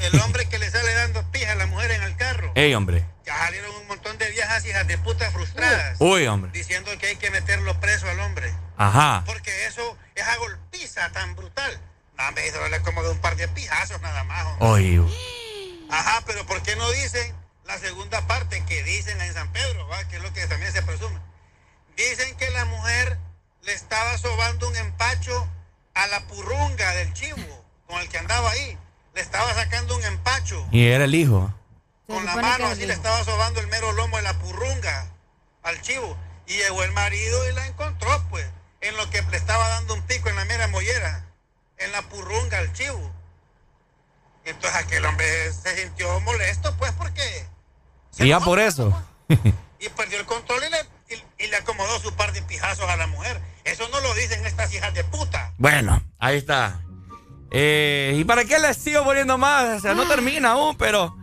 El 0.00 0.20
hombre 0.20 0.48
que 0.48 0.58
le 0.58 0.70
sale 0.70 0.92
dando 0.94 1.22
pija 1.30 1.52
a 1.52 1.54
la 1.56 1.66
mujer 1.66 1.90
en 1.90 2.02
el 2.02 2.16
carro. 2.16 2.52
Ey, 2.54 2.74
hombre. 2.74 3.04
Ya 3.24 3.36
salieron 3.36 3.74
un 3.76 3.86
montón 3.88 4.16
de 4.18 4.30
viejas 4.30 4.64
hijas 4.64 4.86
de 4.86 4.98
puta 4.98 5.30
frustradas. 5.30 5.96
Uy, 6.00 6.26
hombre. 6.26 6.50
Diciendo 6.52 6.90
que 6.98 7.08
hay 7.08 7.16
que 7.16 7.30
meterlo 7.30 7.78
preso 7.80 8.08
al 8.08 8.20
hombre. 8.20 8.52
Ajá. 8.76 9.22
Porque 9.26 9.66
eso, 9.66 9.96
esa 10.14 10.36
golpiza 10.36 11.10
tan 11.12 11.36
brutal. 11.36 11.80
No, 12.16 12.32
me 12.32 12.46
hizo 12.46 12.58
como 12.84 13.02
de 13.02 13.10
un 13.10 13.18
par 13.18 13.36
de 13.36 13.48
pijazos 13.48 14.00
nada 14.00 14.24
más. 14.24 14.46
Oye. 14.60 15.00
Ajá, 15.90 16.22
pero 16.26 16.46
¿por 16.46 16.62
qué 16.62 16.76
no 16.76 16.90
dicen 16.92 17.34
la 17.64 17.78
segunda 17.78 18.26
parte 18.26 18.64
que 18.66 18.82
dicen 18.82 19.20
en 19.20 19.32
San 19.32 19.52
Pedro, 19.52 19.86
¿va? 19.88 20.02
que 20.08 20.16
es 20.16 20.22
lo 20.22 20.32
que 20.32 20.46
también 20.46 20.72
se 20.72 20.82
presume. 20.82 21.20
Dicen 21.96 22.36
que 22.36 22.50
la 22.50 22.64
mujer 22.64 23.18
le 23.62 23.72
estaba 23.72 24.18
sobando 24.18 24.68
un 24.68 24.76
empacho 24.76 25.48
a 25.94 26.06
la 26.08 26.26
purrunga 26.26 26.90
del 26.94 27.12
chivo 27.12 27.64
con 27.86 28.00
el 28.00 28.08
que 28.08 28.18
andaba 28.18 28.50
ahí. 28.50 28.78
Le 29.14 29.20
estaba 29.20 29.52
sacando 29.54 29.96
un 29.96 30.04
empacho 30.04 30.66
Y 30.70 30.86
era 30.86 31.04
el 31.04 31.14
hijo. 31.14 31.52
con 32.06 32.24
la 32.24 32.36
mano, 32.36 32.66
así 32.66 32.86
le 32.86 32.92
estaba 32.92 33.22
sobando 33.24 33.60
el 33.60 33.66
mero 33.68 33.92
lomo 33.92 34.16
de 34.16 34.22
la 34.22 34.34
purrunga 34.38 35.06
al 35.62 35.80
chivo. 35.82 36.16
Y 36.46 36.54
llegó 36.56 36.82
el 36.82 36.92
marido 36.92 37.48
y 37.48 37.54
la 37.54 37.66
encontró, 37.66 38.24
pues, 38.30 38.46
en 38.80 38.96
lo 38.96 39.08
que 39.10 39.22
le 39.22 39.36
estaba 39.36 39.68
dando 39.68 39.94
un 39.94 40.02
pico 40.02 40.28
en 40.28 40.36
la 40.36 40.44
mera 40.46 40.66
mollera, 40.68 41.24
en 41.78 41.92
la 41.92 42.02
purrunga 42.02 42.58
al 42.58 42.72
chivo. 42.72 43.12
Entonces 44.44 44.74
aquel 44.80 45.04
hombre 45.04 45.52
se 45.52 45.76
sintió 45.82 46.18
molesto, 46.20 46.74
pues, 46.76 46.92
porque 46.92 47.46
Y 48.18 48.28
ya 48.28 48.40
por 48.40 48.58
eso. 48.58 49.00
y 49.28 49.88
perdió 49.90 50.18
el 50.18 50.26
control 50.26 50.62
y 50.66 50.70
le, 50.70 51.16
y- 51.16 51.44
y 51.44 51.46
le 51.48 51.56
acomodó 51.56 52.00
su 52.00 52.12
par 52.14 52.32
de 52.32 52.42
pijazos 52.42 52.88
a 52.88 52.96
la 52.96 53.06
mujer. 53.06 53.40
Eso 53.64 53.88
no 53.90 54.00
lo 54.00 54.12
dicen 54.14 54.44
estas 54.46 54.72
hijas 54.74 54.92
de 54.94 55.04
puta. 55.04 55.52
Bueno, 55.58 56.02
ahí 56.18 56.38
está. 56.38 56.80
Eh, 57.50 58.16
¿Y 58.18 58.24
para 58.24 58.44
qué 58.44 58.58
les 58.58 58.76
sigo 58.76 59.04
poniendo 59.04 59.36
más? 59.38 59.78
O 59.78 59.80
sea, 59.80 59.94
no 59.94 60.04
termina 60.06 60.52
aún, 60.52 60.76
pero 60.76 61.16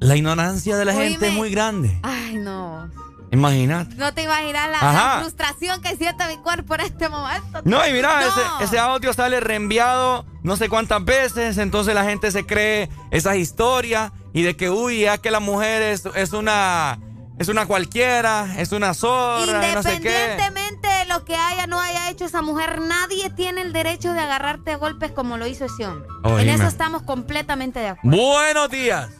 la 0.00 0.16
ignorancia 0.16 0.76
de 0.76 0.84
la 0.84 0.92
gente 0.92 1.28
es 1.28 1.32
muy 1.32 1.50
grande. 1.50 1.98
Ay, 2.02 2.36
no. 2.36 2.90
Imagínate. 3.32 3.96
No 3.96 4.14
te 4.14 4.22
imaginas 4.22 4.70
la, 4.70 4.92
la 4.92 5.18
frustración 5.20 5.80
que 5.82 5.96
siente 5.96 6.24
mi 6.28 6.36
cuerpo 6.38 6.74
en 6.76 6.82
este 6.82 7.08
momento. 7.08 7.60
No, 7.64 7.86
y 7.86 7.92
mira, 7.92 8.20
No. 8.20 8.28
ese, 8.28 8.40
ese 8.64 8.78
audio 8.78 9.12
sale 9.12 9.40
reenviado 9.40 10.24
no 10.44 10.56
sé 10.56 10.68
cuántas 10.68 11.04
veces, 11.04 11.58
entonces 11.58 11.92
la 11.94 12.04
gente 12.04 12.30
se 12.30 12.46
cree 12.46 12.88
esas 13.10 13.34
historias 13.36 14.12
y 14.32 14.42
de 14.42 14.56
que, 14.56 14.70
uy, 14.70 15.00
ya 15.00 15.18
que 15.18 15.32
la 15.32 15.40
mujer 15.40 15.82
es, 15.82 16.06
es 16.14 16.32
una 16.32 17.00
es 17.38 17.48
una 17.48 17.66
cualquiera, 17.66 18.54
es 18.58 18.70
una 18.72 18.94
zorra, 18.94 19.74
no 19.74 19.82
sé 19.82 20.00
qué. 20.00 20.08
Independientemente 20.30 20.88
de 20.88 20.95
lo 21.08 21.24
que 21.24 21.34
haya 21.36 21.64
o 21.64 21.66
no 21.66 21.80
haya 21.80 22.10
hecho 22.10 22.24
esa 22.24 22.42
mujer, 22.42 22.80
nadie 22.80 23.30
tiene 23.30 23.62
el 23.62 23.72
derecho 23.72 24.12
de 24.12 24.20
agarrarte 24.20 24.72
a 24.72 24.76
golpes 24.76 25.12
como 25.12 25.36
lo 25.36 25.46
hizo 25.46 25.64
ese 25.66 25.86
hombre. 25.86 26.08
Oh, 26.24 26.30
en 26.38 26.44
dime. 26.44 26.54
eso 26.54 26.64
estamos 26.66 27.02
completamente 27.02 27.78
de 27.80 27.88
acuerdo. 27.88 28.16
Buenos 28.16 28.70
días. 28.70 29.10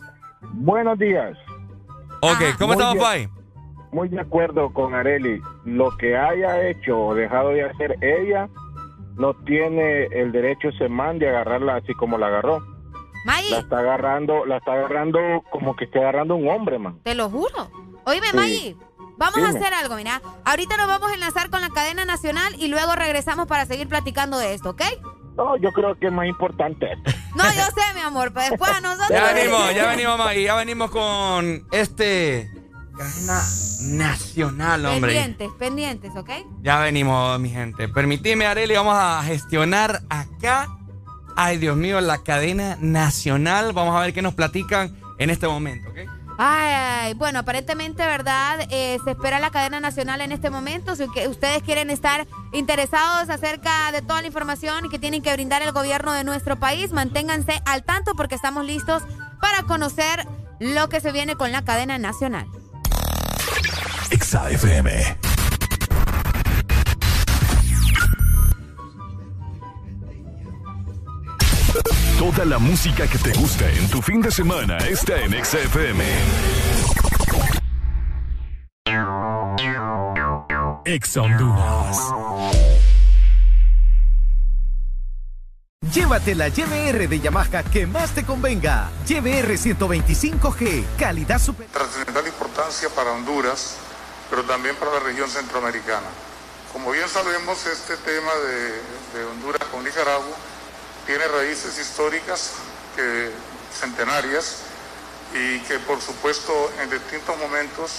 Buenos 0.52 0.98
días. 0.98 1.36
Ok, 2.20 2.40
¿cómo 2.58 2.74
Muy 2.74 2.82
estamos. 2.82 3.04
Pai? 3.04 3.28
Muy 3.92 4.08
de 4.08 4.20
acuerdo 4.20 4.72
con 4.72 4.94
Areli. 4.94 5.40
Lo 5.64 5.96
que 5.96 6.16
haya 6.16 6.68
hecho 6.68 6.98
o 6.98 7.14
dejado 7.14 7.50
de 7.50 7.64
hacer 7.64 7.96
ella, 8.02 8.48
no 9.16 9.34
tiene 9.44 10.04
el 10.06 10.32
derecho 10.32 10.68
ese 10.68 10.88
man 10.88 11.18
de 11.18 11.28
agarrarla 11.28 11.76
así 11.76 11.94
como 11.94 12.18
la 12.18 12.26
agarró. 12.26 12.60
Maggie, 13.24 13.50
La 13.50 13.58
está 13.58 13.78
agarrando, 13.80 14.44
la 14.46 14.58
está 14.58 14.72
agarrando 14.74 15.18
como 15.50 15.74
que 15.74 15.84
está 15.86 15.98
agarrando 16.00 16.36
un 16.36 16.48
hombre, 16.48 16.78
man. 16.78 17.00
te 17.02 17.14
lo 17.14 17.28
juro. 17.30 17.70
Oíme, 18.04 18.26
Sí. 18.30 18.36
Maggie, 18.36 18.76
vamos 19.16 19.38
a 19.40 19.48
hacer 19.48 19.74
algo, 19.74 19.96
mira. 19.96 20.20
Ahorita 20.44 20.76
nos 20.76 20.88
vamos 20.88 21.10
a 21.10 21.14
enlazar 21.14 21.50
con 21.50 21.60
la 21.60 21.70
cadena 21.70 22.04
nacional 22.04 22.54
y 22.58 22.68
luego 22.68 22.94
regresamos 22.94 23.46
para 23.46 23.66
seguir 23.66 23.88
platicando 23.88 24.38
de 24.38 24.54
esto, 24.54 24.70
¿ok? 24.70 24.82
No, 25.36 25.56
yo 25.58 25.70
creo 25.72 25.98
que 25.98 26.06
es 26.06 26.12
más 26.12 26.26
importante 26.26 26.92
esto. 26.92 27.10
No, 27.34 27.44
yo 27.44 27.64
sé, 27.64 27.94
mi 27.94 28.00
amor, 28.00 28.32
pero 28.32 28.50
después 28.50 28.70
a 28.70 28.80
nosotros... 28.80 29.10
Ya 29.10 29.32
venimos, 29.32 29.74
ya 29.74 29.88
venimos, 29.88 30.18
Maggie, 30.18 30.44
ya 30.44 30.54
venimos 30.54 30.90
con 30.90 31.66
este 31.72 32.50
cadena 32.96 33.42
nacional, 33.82 34.86
hombre. 34.86 35.12
Pendientes, 35.12 35.50
pendientes, 35.58 36.16
¿ok? 36.16 36.30
Ya 36.62 36.78
venimos, 36.78 37.38
mi 37.38 37.50
gente. 37.50 37.88
Permitime, 37.88 38.46
Areli, 38.46 38.74
vamos 38.74 38.96
a 38.96 39.22
gestionar 39.24 40.00
acá. 40.08 40.68
Ay, 41.36 41.58
Dios 41.58 41.76
mío, 41.76 42.00
la 42.00 42.22
cadena 42.22 42.78
nacional. 42.80 43.74
Vamos 43.74 43.94
a 43.94 44.00
ver 44.00 44.14
qué 44.14 44.22
nos 44.22 44.32
platican 44.32 44.96
en 45.18 45.28
este 45.28 45.46
momento, 45.46 45.90
¿ok? 45.90 45.98
Ay, 46.38 47.14
bueno, 47.14 47.38
aparentemente, 47.38 48.04
¿verdad? 48.04 48.66
Eh, 48.70 48.98
se 49.04 49.12
espera 49.12 49.38
la 49.38 49.50
cadena 49.50 49.80
nacional 49.80 50.20
en 50.20 50.32
este 50.32 50.50
momento. 50.50 50.94
Si 50.94 51.04
ustedes 51.04 51.62
quieren 51.62 51.90
estar 51.90 52.26
interesados 52.52 53.30
acerca 53.30 53.90
de 53.92 54.02
toda 54.02 54.20
la 54.20 54.26
información 54.26 54.90
que 54.90 54.98
tienen 54.98 55.22
que 55.22 55.32
brindar 55.32 55.62
el 55.62 55.72
gobierno 55.72 56.12
de 56.12 56.24
nuestro 56.24 56.56
país, 56.56 56.92
manténganse 56.92 57.62
al 57.64 57.84
tanto 57.84 58.14
porque 58.14 58.34
estamos 58.34 58.64
listos 58.64 59.02
para 59.40 59.62
conocer 59.62 60.26
lo 60.58 60.88
que 60.88 61.00
se 61.00 61.12
viene 61.12 61.36
con 61.36 61.52
la 61.52 61.64
cadena 61.64 61.98
nacional. 61.98 62.46
Exa 64.10 64.48
Toda 72.18 72.46
la 72.46 72.58
música 72.58 73.06
que 73.06 73.18
te 73.18 73.30
gusta 73.34 73.70
en 73.70 73.90
tu 73.90 74.00
fin 74.00 74.22
de 74.22 74.30
semana 74.30 74.78
está 74.78 75.20
en 75.20 75.34
Exa 75.34 75.58
FM. 75.58 76.02
Exa 80.86 81.20
Honduras. 81.20 81.98
Llévate 85.92 86.34
la 86.34 86.48
YBR 86.48 87.06
de 87.06 87.20
Yamaha 87.20 87.62
que 87.64 87.86
más 87.86 88.12
te 88.12 88.24
convenga. 88.24 88.90
YBR 89.06 89.52
125G, 89.58 90.86
calidad 90.98 91.38
super. 91.38 91.66
trascendental 91.66 92.26
importancia 92.26 92.88
para 92.88 93.12
Honduras, 93.12 93.76
pero 94.30 94.42
también 94.44 94.74
para 94.76 94.94
la 94.94 95.00
región 95.00 95.28
centroamericana. 95.28 96.08
Como 96.72 96.92
bien 96.92 97.08
sabemos, 97.10 97.66
este 97.66 97.98
tema 97.98 98.32
de, 98.36 99.18
de 99.18 99.24
Honduras 99.26 99.62
con 99.70 99.84
Nicaragua 99.84 100.34
tiene 101.06 101.26
raíces 101.28 101.78
históricas 101.78 102.52
centenarias 103.78 104.62
y 105.34 105.60
que 105.60 105.78
por 105.80 106.00
supuesto 106.00 106.72
en 106.82 106.90
distintos 106.90 107.36
momentos 107.38 107.90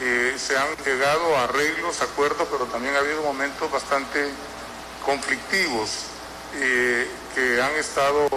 eh, 0.00 0.34
se 0.36 0.56
han 0.58 0.74
llegado 0.84 1.36
a 1.36 1.44
arreglos, 1.44 2.02
acuerdos, 2.02 2.48
pero 2.50 2.66
también 2.66 2.96
ha 2.96 2.98
habido 2.98 3.22
momentos 3.22 3.70
bastante 3.70 4.28
conflictivos 5.04 6.06
eh, 6.56 7.08
que 7.34 7.62
han 7.62 7.74
estado 7.76 8.28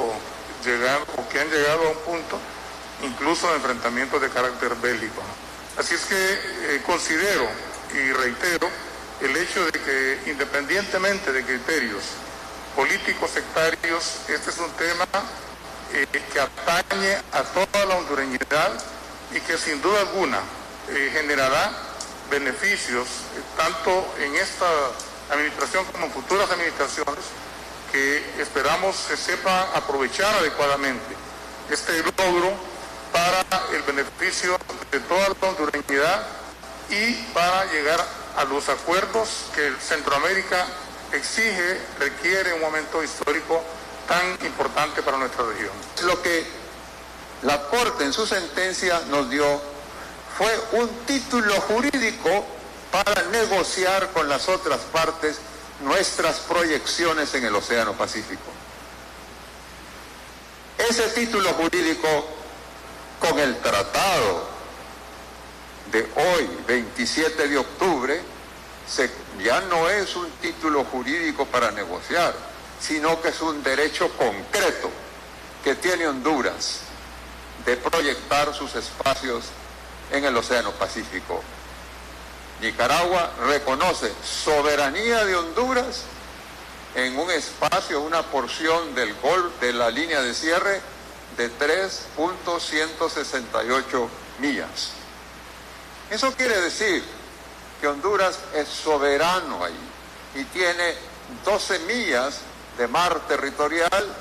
llegando 0.63 1.07
o 1.17 1.29
que 1.29 1.39
han 1.39 1.49
llegado 1.49 1.87
a 1.87 1.91
un 1.91 1.97
punto 1.99 2.39
incluso 3.03 3.47
de 3.49 3.55
enfrentamientos 3.55 4.21
de 4.21 4.29
carácter 4.29 4.75
bélico. 4.75 5.21
Así 5.77 5.95
es 5.95 6.05
que 6.05 6.33
eh, 6.33 6.81
considero 6.85 7.47
y 7.93 8.11
reitero 8.11 8.69
el 9.21 9.35
hecho 9.37 9.65
de 9.65 9.71
que 9.71 10.19
independientemente 10.27 11.31
de 11.31 11.43
criterios 11.43 12.03
políticos 12.77 13.31
sectarios, 13.31 14.17
este 14.29 14.51
es 14.51 14.57
un 14.59 14.69
tema 14.73 15.07
eh, 15.93 16.05
que 16.31 16.39
atañe 16.39 17.17
a 17.31 17.41
toda 17.41 17.85
la 17.85 17.95
hondureñidad 17.95 18.71
y 19.33 19.39
que 19.39 19.57
sin 19.57 19.81
duda 19.81 20.01
alguna 20.01 20.39
eh, 20.89 21.09
generará 21.11 21.71
beneficios 22.29 23.07
eh, 23.07 23.41
tanto 23.57 24.13
en 24.19 24.35
esta 24.35 24.67
administración 25.31 25.85
como 25.85 26.05
en 26.05 26.11
futuras 26.11 26.51
administraciones 26.51 27.25
que 27.91 28.23
esperamos 28.39 28.95
se 28.95 29.17
sepa 29.17 29.71
aprovechar 29.73 30.31
adecuadamente 30.35 31.15
este 31.71 31.97
logro 32.03 32.53
para 33.11 33.43
el 33.73 33.81
beneficio 33.81 34.55
de 34.91 34.99
toda 34.99 35.29
la 35.29 35.47
hondureñidad 35.47 36.27
y 36.91 37.13
para 37.33 37.65
llegar 37.71 38.05
a 38.37 38.43
los 38.43 38.69
acuerdos 38.69 39.45
que 39.55 39.73
Centroamérica 39.81 40.67
exige, 41.13 41.79
requiere 41.99 42.53
un 42.53 42.61
momento 42.61 43.03
histórico 43.03 43.63
tan 44.07 44.37
importante 44.45 45.01
para 45.01 45.17
nuestra 45.17 45.45
región. 45.45 45.71
Lo 46.03 46.21
que 46.21 46.45
la 47.43 47.61
Corte 47.67 48.03
en 48.03 48.13
su 48.13 48.25
sentencia 48.25 49.01
nos 49.09 49.29
dio 49.29 49.61
fue 50.37 50.79
un 50.79 50.89
título 51.05 51.53
jurídico 51.61 52.45
para 52.91 53.23
negociar 53.23 54.11
con 54.13 54.29
las 54.29 54.47
otras 54.47 54.79
partes 54.91 55.37
nuestras 55.81 56.39
proyecciones 56.39 57.33
en 57.33 57.45
el 57.45 57.55
Océano 57.55 57.93
Pacífico. 57.93 58.51
Ese 60.77 61.09
título 61.09 61.53
jurídico 61.53 62.07
con 63.19 63.37
el 63.39 63.57
tratado 63.57 64.47
de 65.91 66.01
hoy, 66.15 66.49
27 66.67 67.47
de 67.47 67.57
octubre, 67.57 68.21
ya 69.43 69.59
no 69.61 69.89
es 69.89 70.15
un 70.15 70.29
título 70.41 70.83
jurídico 70.85 71.45
para 71.45 71.71
negociar, 71.71 72.33
sino 72.79 73.21
que 73.21 73.29
es 73.29 73.41
un 73.41 73.61
derecho 73.63 74.09
concreto 74.17 74.89
que 75.63 75.75
tiene 75.75 76.07
Honduras 76.07 76.81
de 77.65 77.75
proyectar 77.77 78.53
sus 78.53 78.75
espacios 78.75 79.45
en 80.11 80.23
el 80.23 80.37
Océano 80.37 80.71
Pacífico. 80.71 81.41
Nicaragua 82.61 83.33
reconoce 83.45 84.11
soberanía 84.23 85.25
de 85.25 85.35
Honduras 85.35 86.03
en 86.95 87.19
un 87.19 87.29
espacio, 87.29 87.99
una 88.01 88.23
porción 88.23 88.95
del 88.95 89.13
gol 89.15 89.51
de 89.59 89.73
la 89.73 89.91
línea 89.91 90.21
de 90.21 90.33
cierre 90.33 90.79
de 91.35 91.51
3.168 91.51 94.07
millas. 94.39 94.91
Eso 96.09 96.31
quiere 96.33 96.61
decir 96.61 97.03
que 97.79 97.87
Honduras 97.87 98.39
es 98.53 98.67
soberano 98.67 99.63
ahí 99.63 99.79
y 100.35 100.43
tiene 100.45 100.95
12 101.45 101.79
millas 101.79 102.39
de 102.77 102.87
mar 102.87 103.19
territorial 103.27 104.15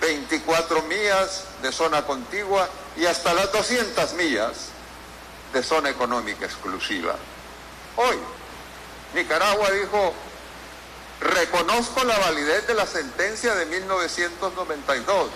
24 0.00 0.82
millas 0.82 1.44
de 1.62 1.72
zona 1.72 2.02
contigua 2.02 2.68
y 2.96 3.06
hasta 3.06 3.34
las 3.34 3.52
200 3.52 4.14
millas 4.14 4.68
de 5.52 5.62
zona 5.62 5.90
económica 5.90 6.44
exclusiva. 6.44 7.16
Hoy, 7.96 8.16
Nicaragua 9.14 9.70
dijo, 9.70 10.12
reconozco 11.20 12.04
la 12.04 12.18
validez 12.18 12.66
de 12.66 12.74
la 12.74 12.86
sentencia 12.86 13.54
de 13.54 13.66
1992, 13.66 15.30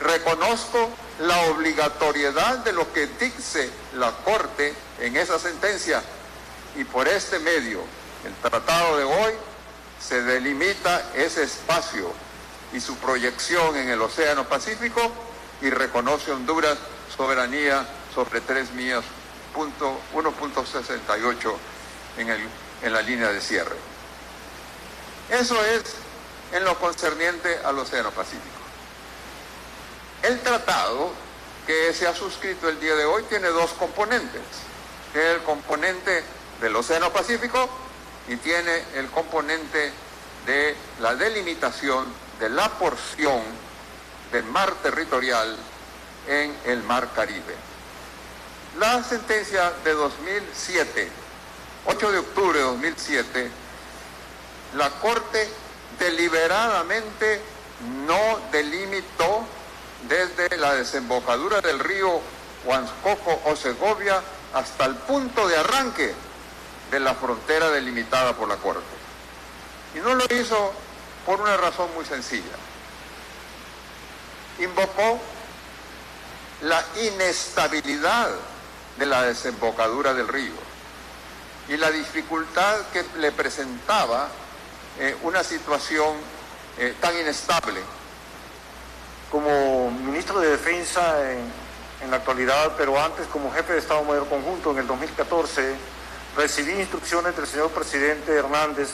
reconozco 0.00 0.90
la 1.20 1.40
obligatoriedad 1.50 2.58
de 2.58 2.72
lo 2.72 2.92
que 2.92 3.06
dice 3.06 3.70
la 3.94 4.12
Corte 4.24 4.74
en 5.00 5.16
esa 5.16 5.38
sentencia 5.38 6.02
y 6.78 6.84
por 6.84 7.08
este 7.08 7.40
medio, 7.40 7.80
el 8.24 8.32
tratado 8.36 8.98
de 8.98 9.04
hoy, 9.04 9.32
se 10.00 10.22
delimita 10.22 11.10
ese 11.12 11.42
espacio 11.42 12.12
y 12.72 12.80
su 12.80 12.96
proyección 12.98 13.76
en 13.76 13.88
el 13.88 14.00
Océano 14.00 14.48
Pacífico 14.48 15.12
y 15.60 15.70
reconoce 15.70 16.30
Honduras 16.30 16.78
soberanía 17.14 17.84
sobre 18.14 18.40
3 18.40 18.70
millas, 18.74 19.02
punto 19.52 19.98
1.68 20.14 21.54
en, 22.18 22.48
en 22.82 22.92
la 22.92 23.02
línea 23.02 23.32
de 23.32 23.40
cierre. 23.40 23.76
Eso 25.30 25.60
es 25.64 25.82
en 26.52 26.64
lo 26.64 26.78
concerniente 26.78 27.58
al 27.64 27.76
Océano 27.76 28.12
Pacífico. 28.12 28.44
El 30.22 30.38
tratado 30.42 31.10
que 31.66 31.92
se 31.92 32.06
ha 32.06 32.14
suscrito 32.14 32.68
el 32.68 32.78
día 32.78 32.94
de 32.94 33.04
hoy 33.04 33.24
tiene 33.24 33.48
dos 33.48 33.72
componentes, 33.72 34.42
el 35.14 35.42
componente 35.42 36.37
del 36.60 36.74
Océano 36.76 37.12
Pacífico 37.12 37.68
y 38.28 38.36
tiene 38.36 38.84
el 38.94 39.06
componente 39.08 39.92
de 40.46 40.76
la 41.00 41.14
delimitación 41.14 42.06
de 42.40 42.48
la 42.48 42.68
porción 42.70 43.42
del 44.32 44.44
mar 44.44 44.72
territorial 44.82 45.56
en 46.26 46.54
el 46.66 46.82
mar 46.82 47.08
Caribe. 47.14 47.54
La 48.78 49.02
sentencia 49.02 49.72
de 49.84 49.92
2007, 49.92 51.08
8 51.86 52.12
de 52.12 52.18
octubre 52.18 52.58
de 52.58 52.64
2007, 52.64 53.50
la 54.76 54.90
Corte 54.90 55.48
deliberadamente 55.98 57.40
no 58.06 58.40
delimitó 58.52 59.44
desde 60.08 60.56
la 60.58 60.74
desembocadura 60.74 61.60
del 61.60 61.78
río 61.78 62.20
Huanscoco 62.64 63.40
o 63.46 63.56
Segovia 63.56 64.20
hasta 64.54 64.84
el 64.84 64.94
punto 64.94 65.48
de 65.48 65.56
arranque 65.56 66.14
de 66.90 67.00
la 67.00 67.14
frontera 67.14 67.70
delimitada 67.70 68.34
por 68.34 68.48
la 68.48 68.56
Corte. 68.56 68.82
Y 69.94 69.98
no 69.98 70.14
lo 70.14 70.24
hizo 70.30 70.72
por 71.26 71.40
una 71.40 71.56
razón 71.56 71.88
muy 71.94 72.04
sencilla. 72.04 72.56
Invocó 74.58 75.20
la 76.62 76.84
inestabilidad 77.02 78.30
de 78.98 79.06
la 79.06 79.22
desembocadura 79.22 80.14
del 80.14 80.26
río 80.26 80.54
y 81.68 81.76
la 81.76 81.90
dificultad 81.90 82.80
que 82.92 83.04
le 83.18 83.30
presentaba 83.30 84.28
eh, 84.98 85.16
una 85.22 85.44
situación 85.44 86.16
eh, 86.78 86.94
tan 87.00 87.16
inestable. 87.16 87.80
como 89.30 89.90
ministro 89.90 90.40
de 90.40 90.50
Defensa 90.50 91.30
en, 91.30 91.52
en 92.02 92.10
la 92.10 92.16
actualidad, 92.16 92.72
pero 92.78 92.98
antes 92.98 93.26
como 93.26 93.52
jefe 93.52 93.74
de 93.74 93.78
Estado 93.80 94.02
Mayor 94.04 94.26
Conjunto 94.28 94.70
en 94.70 94.78
el 94.78 94.86
2014, 94.86 95.74
recibí 96.38 96.70
instrucciones 96.72 97.36
del 97.36 97.46
señor 97.48 97.70
presidente 97.70 98.32
Hernández 98.32 98.88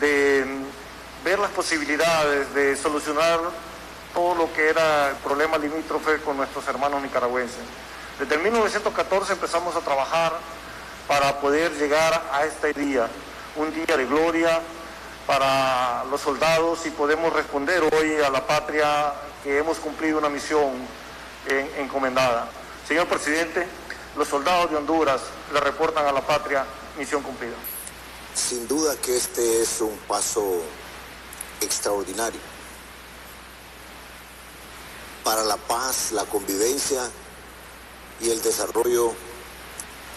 de 0.00 0.44
mm, 0.46 1.24
ver 1.24 1.38
las 1.38 1.50
posibilidades 1.50 2.52
de 2.54 2.74
solucionar 2.74 3.38
todo 4.14 4.34
lo 4.34 4.52
que 4.54 4.70
era 4.70 5.10
el 5.10 5.16
problema 5.16 5.58
limítrofe 5.58 6.18
con 6.22 6.38
nuestros 6.38 6.66
hermanos 6.66 7.02
nicaragüenses. 7.02 7.58
Desde 8.18 8.34
el 8.36 8.40
1914 8.42 9.34
empezamos 9.34 9.76
a 9.76 9.80
trabajar 9.80 10.32
para 11.06 11.38
poder 11.40 11.70
llegar 11.74 12.22
a 12.32 12.44
este 12.46 12.72
día, 12.72 13.08
un 13.56 13.72
día 13.74 13.96
de 13.96 14.06
gloria 14.06 14.60
para 15.26 16.04
los 16.10 16.20
soldados 16.22 16.86
y 16.86 16.90
podemos 16.90 17.30
responder 17.32 17.82
hoy 17.94 18.16
a 18.24 18.30
la 18.30 18.46
patria 18.46 19.12
que 19.42 19.58
hemos 19.58 19.78
cumplido 19.78 20.18
una 20.18 20.30
misión 20.30 20.72
en- 21.46 21.70
encomendada. 21.84 22.48
Señor 22.88 23.06
presidente, 23.06 23.66
los 24.16 24.28
soldados 24.28 24.70
de 24.70 24.76
Honduras 24.76 25.20
le 25.54 25.60
reportan 25.60 26.04
a 26.04 26.12
la 26.12 26.26
patria 26.26 26.66
misión 26.98 27.22
cumplida. 27.22 27.54
Sin 28.34 28.66
duda 28.66 28.96
que 28.96 29.16
este 29.16 29.62
es 29.62 29.80
un 29.80 29.96
paso 30.08 30.62
extraordinario 31.60 32.40
para 35.22 35.44
la 35.44 35.56
paz, 35.56 36.10
la 36.10 36.24
convivencia 36.24 37.08
y 38.20 38.30
el 38.30 38.42
desarrollo 38.42 39.14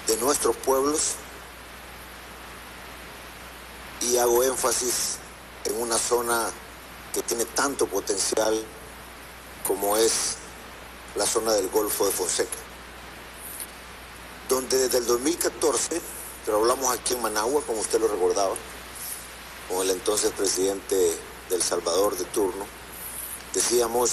de 0.07 0.17
nuestros 0.17 0.55
pueblos 0.57 1.13
y 4.01 4.17
hago 4.17 4.43
énfasis 4.43 5.17
en 5.65 5.79
una 5.79 5.99
zona 5.99 6.49
que 7.13 7.21
tiene 7.21 7.45
tanto 7.45 7.85
potencial 7.85 8.65
como 9.67 9.97
es 9.97 10.37
la 11.15 11.27
zona 11.27 11.53
del 11.53 11.69
Golfo 11.69 12.05
de 12.07 12.11
Fonseca, 12.11 12.57
donde 14.49 14.77
desde 14.77 14.99
el 14.99 15.05
2014, 15.05 16.01
pero 16.45 16.57
hablamos 16.57 16.91
aquí 16.93 17.13
en 17.13 17.21
Managua, 17.21 17.61
como 17.65 17.81
usted 17.81 17.99
lo 17.99 18.07
recordaba, 18.07 18.55
con 19.69 19.81
el 19.81 19.91
entonces 19.91 20.31
presidente 20.31 20.95
de 20.95 21.55
El 21.55 21.61
Salvador 21.61 22.17
de 22.17 22.25
turno, 22.25 22.65
decíamos, 23.53 24.11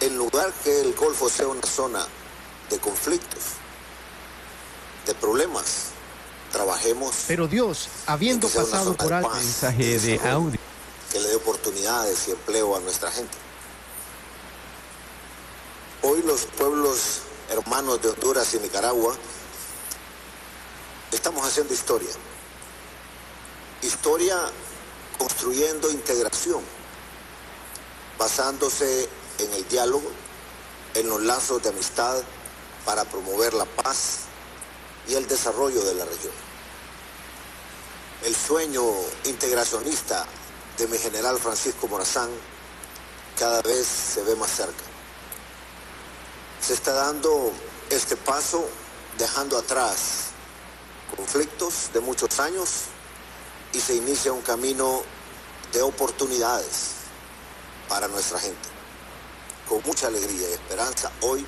en 0.00 0.16
lugar 0.16 0.52
que 0.64 0.80
el 0.80 0.94
Golfo 0.94 1.28
sea 1.28 1.48
una 1.48 1.66
zona 1.66 2.06
de 2.70 2.78
conflictos, 2.78 3.40
de 5.06 5.14
problemas, 5.14 5.86
trabajemos 6.52 7.14
Pero 7.26 7.48
Dios, 7.48 7.88
habiendo 8.06 8.48
pasado 8.48 8.94
por 8.94 9.08
de 9.08 9.14
alto 9.16 9.30
mensaje 9.30 9.98
de 9.98 10.20
audio. 10.28 10.58
que 11.12 11.20
le 11.20 11.28
dé 11.28 11.36
oportunidades 11.36 12.28
y 12.28 12.32
empleo 12.32 12.76
a 12.76 12.80
nuestra 12.80 13.10
gente. 13.10 13.36
Hoy 16.02 16.22
los 16.22 16.46
pueblos 16.46 17.22
hermanos 17.50 18.00
de 18.00 18.08
Honduras 18.08 18.54
y 18.54 18.58
Nicaragua 18.60 19.16
estamos 21.10 21.44
haciendo 21.44 21.74
historia. 21.74 22.10
Historia 23.82 24.38
construyendo 25.18 25.90
integración, 25.90 26.62
basándose 28.18 29.08
en 29.38 29.52
el 29.52 29.68
diálogo, 29.68 30.10
en 30.94 31.08
los 31.08 31.22
lazos 31.22 31.62
de 31.62 31.70
amistad 31.70 32.22
para 32.84 33.04
promover 33.04 33.54
la 33.54 33.64
paz 33.64 34.20
y 35.08 35.14
el 35.14 35.26
desarrollo 35.26 35.82
de 35.82 35.94
la 35.94 36.04
región. 36.04 36.32
El 38.24 38.36
sueño 38.36 38.82
integracionista 39.24 40.26
de 40.78 40.86
mi 40.86 40.98
general 40.98 41.38
Francisco 41.38 41.88
Morazán 41.88 42.30
cada 43.38 43.60
vez 43.62 43.86
se 43.86 44.22
ve 44.22 44.36
más 44.36 44.50
cerca. 44.50 44.89
Se 46.60 46.74
está 46.74 46.92
dando 46.92 47.52
este 47.90 48.16
paso 48.16 48.68
dejando 49.18 49.58
atrás 49.58 50.30
conflictos 51.16 51.90
de 51.92 52.00
muchos 52.00 52.38
años 52.38 52.70
y 53.72 53.80
se 53.80 53.94
inicia 53.94 54.32
un 54.32 54.42
camino 54.42 55.02
de 55.72 55.82
oportunidades 55.82 56.92
para 57.88 58.08
nuestra 58.08 58.38
gente. 58.38 58.68
Con 59.68 59.82
mucha 59.84 60.08
alegría 60.08 60.48
y 60.48 60.52
esperanza, 60.52 61.10
hoy 61.20 61.44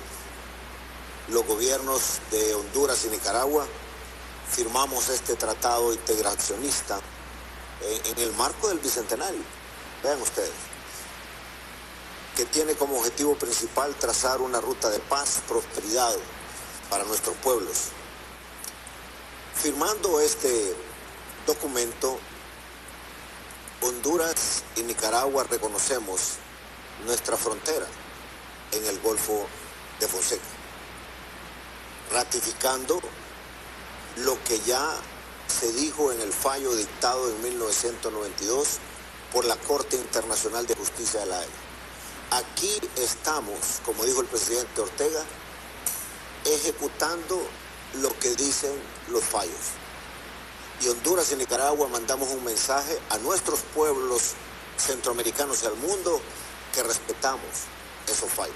los 1.29 1.45
gobiernos 1.45 2.19
de 2.31 2.53
Honduras 2.55 3.05
y 3.05 3.09
Nicaragua 3.09 3.65
firmamos 4.49 5.09
este 5.09 5.35
tratado 5.35 5.93
integracionista 5.93 6.99
en, 7.81 8.19
el 8.19 8.33
marco 8.33 8.69
del 8.69 8.79
Bicentenario. 8.79 9.41
Vean 10.03 10.21
ustedes, 10.21 10.51
que 12.35 12.45
tiene 12.45 12.73
como 12.73 12.97
objetivo 12.97 13.35
principal 13.35 13.93
trazar 13.95 14.41
una 14.41 14.59
ruta 14.59 14.89
de 14.89 14.99
paz, 14.99 15.41
prosperidad 15.47 16.13
para 16.89 17.03
nuestros 17.03 17.35
pueblos. 17.37 17.89
Firmando 19.55 20.19
este 20.19 20.75
documento, 21.45 22.17
Honduras 23.81 24.63
y 24.75 24.81
Nicaragua 24.81 25.43
reconocemos 25.43 26.33
nuestra 27.05 27.37
frontera 27.37 27.85
en 28.71 28.85
el 28.85 28.99
Golfo 29.01 29.45
de 29.99 30.07
Fonseca, 30.07 30.41
ratificando 32.11 32.99
lo 34.17 34.41
que 34.43 34.59
ya 34.61 34.95
se 35.47 35.71
dijo 35.73 36.11
en 36.11 36.21
el 36.21 36.31
fallo 36.31 36.73
dictado 36.75 37.29
en 37.29 37.41
1992 37.43 38.79
por 39.31 39.45
la 39.45 39.55
Corte 39.57 39.97
Internacional 39.97 40.65
de 40.65 40.75
Justicia 40.75 41.19
de 41.21 41.25
la 41.27 41.39
Haya. 41.39 41.72
Aquí 42.33 42.79
estamos, 42.95 43.79
como 43.85 44.03
dijo 44.05 44.21
el 44.21 44.25
presidente 44.25 44.81
Ortega, 44.81 45.23
ejecutando 46.45 47.39
lo 48.01 48.17
que 48.17 48.33
dicen 48.33 48.71
los 49.09 49.23
fallos. 49.23 49.53
Y 50.81 50.87
Honduras 50.87 51.31
y 51.31 51.35
Nicaragua 51.35 51.87
mandamos 51.89 52.29
un 52.29 52.43
mensaje 52.43 52.97
a 53.11 53.19
nuestros 53.19 53.59
pueblos 53.75 54.31
centroamericanos 54.77 55.61
y 55.61 55.67
al 55.67 55.75
mundo 55.75 56.19
que 56.73 56.81
respetamos 56.81 57.45
esos 58.07 58.31
fallos. 58.31 58.55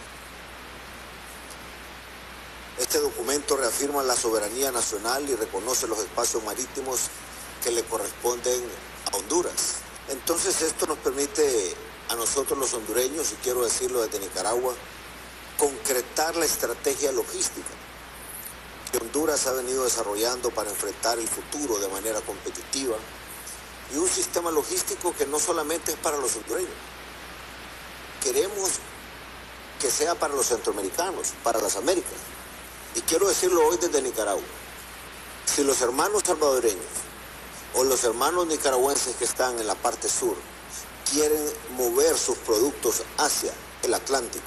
Este 2.79 2.97
documento 2.97 3.57
reafirma 3.57 4.01
la 4.01 4.15
soberanía 4.15 4.71
nacional 4.71 5.29
y 5.29 5.35
reconoce 5.35 5.85
los 5.85 5.99
espacios 5.99 6.43
marítimos 6.43 7.01
que 7.63 7.69
le 7.69 7.83
corresponden 7.83 8.59
a 9.13 9.17
Honduras. 9.17 9.75
Entonces 10.09 10.63
esto 10.63 10.87
nos 10.87 10.97
permite 10.97 11.75
a 12.09 12.15
nosotros 12.15 12.57
los 12.57 12.73
hondureños, 12.73 13.31
y 13.31 13.35
quiero 13.35 13.63
decirlo 13.63 14.01
desde 14.01 14.19
Nicaragua, 14.19 14.73
concretar 15.57 16.35
la 16.35 16.45
estrategia 16.45 17.11
logística 17.11 17.67
que 18.91 18.97
Honduras 18.99 19.47
ha 19.47 19.53
venido 19.53 19.83
desarrollando 19.83 20.49
para 20.51 20.69
enfrentar 20.69 21.19
el 21.19 21.27
futuro 21.27 21.77
de 21.79 21.89
manera 21.89 22.21
competitiva 22.21 22.95
y 23.93 23.97
un 23.97 24.07
sistema 24.07 24.51
logístico 24.51 25.13
que 25.17 25.25
no 25.25 25.39
solamente 25.39 25.91
es 25.91 25.97
para 25.97 26.17
los 26.17 26.35
hondureños. 26.35 26.71
Queremos 28.23 28.69
que 29.79 29.91
sea 29.91 30.15
para 30.15 30.33
los 30.33 30.47
centroamericanos, 30.47 31.33
para 31.43 31.61
las 31.61 31.75
Américas. 31.75 32.19
Y 32.95 33.01
quiero 33.01 33.27
decirlo 33.27 33.65
hoy 33.67 33.77
desde 33.77 34.01
Nicaragua. 34.01 34.43
Si 35.45 35.63
los 35.63 35.81
hermanos 35.81 36.23
salvadoreños 36.25 36.85
o 37.75 37.83
los 37.83 38.03
hermanos 38.03 38.47
nicaragüenses 38.47 39.15
que 39.15 39.25
están 39.25 39.59
en 39.59 39.67
la 39.67 39.75
parte 39.75 40.09
sur 40.09 40.35
quieren 41.11 41.43
mover 41.77 42.17
sus 42.17 42.37
productos 42.39 43.03
hacia 43.17 43.51
el 43.83 43.93
Atlántico, 43.93 44.45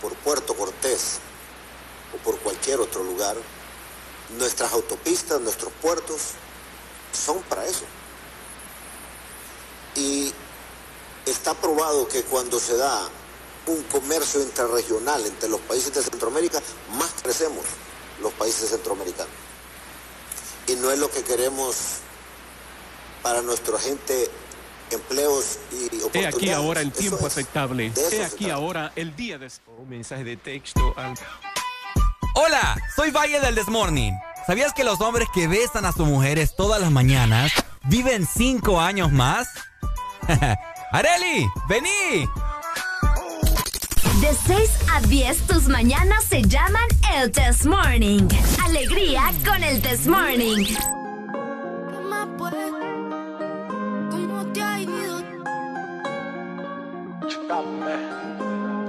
por 0.00 0.14
Puerto 0.16 0.54
Cortés 0.54 1.18
o 2.14 2.18
por 2.24 2.38
cualquier 2.38 2.80
otro 2.80 3.02
lugar, 3.04 3.36
nuestras 4.38 4.72
autopistas, 4.72 5.40
nuestros 5.40 5.72
puertos 5.80 6.20
son 7.12 7.42
para 7.42 7.66
eso. 7.66 7.84
Y 9.94 10.32
está 11.26 11.54
probado 11.54 12.08
que 12.08 12.22
cuando 12.24 12.60
se 12.60 12.76
da 12.76 13.08
un 13.66 13.82
comercio 13.84 14.40
intrarregional 14.40 15.26
entre 15.26 15.48
los 15.48 15.60
países 15.62 15.92
de 15.92 16.02
Centroamérica, 16.02 16.62
más 16.98 17.10
crecemos 17.22 17.64
los 18.22 18.32
países 18.34 18.70
centroamericanos. 18.70 19.32
Y 20.66 20.76
no 20.76 20.90
es 20.90 20.98
lo 20.98 21.10
que 21.10 21.22
queremos 21.22 21.76
para 23.22 23.42
nuestra 23.42 23.78
gente 23.78 24.30
empleos 24.96 25.58
y 25.72 25.86
oportunidades. 26.00 26.14
He 26.14 26.26
aquí 26.26 26.50
ahora 26.50 26.80
el 26.80 26.92
tiempo 26.92 27.18
es. 27.20 27.26
aceptable. 27.26 27.92
He 28.12 28.24
aquí 28.24 28.44
trata. 28.46 28.54
ahora 28.54 28.92
el 28.96 29.14
día 29.16 29.38
de... 29.38 29.48
Un 29.78 29.88
mensaje 29.88 30.24
de 30.24 30.36
texto 30.36 30.94
al... 30.96 31.14
Hola, 32.34 32.76
soy 32.94 33.10
Valle 33.10 33.40
del 33.40 33.54
Desmorning. 33.54 34.14
¿Sabías 34.46 34.72
que 34.72 34.84
los 34.84 35.00
hombres 35.00 35.28
que 35.34 35.46
besan 35.46 35.84
a 35.84 35.92
sus 35.92 36.06
mujeres 36.06 36.56
todas 36.56 36.80
las 36.80 36.90
mañanas 36.90 37.52
viven 37.84 38.26
cinco 38.26 38.80
años 38.80 39.12
más? 39.12 39.48
¡Areli! 40.92 41.48
¡Vení! 41.68 42.28
De 44.20 44.34
6 44.46 44.70
a 44.92 45.00
10 45.02 45.46
tus 45.46 45.68
mañanas 45.68 46.24
se 46.24 46.42
llaman 46.42 46.88
el 47.14 47.30
Test 47.30 47.66
Morning. 47.66 48.28
Alegría 48.64 49.32
con 49.44 49.62
el 49.62 49.80
Test 49.80 50.06
Morning. 50.06 50.64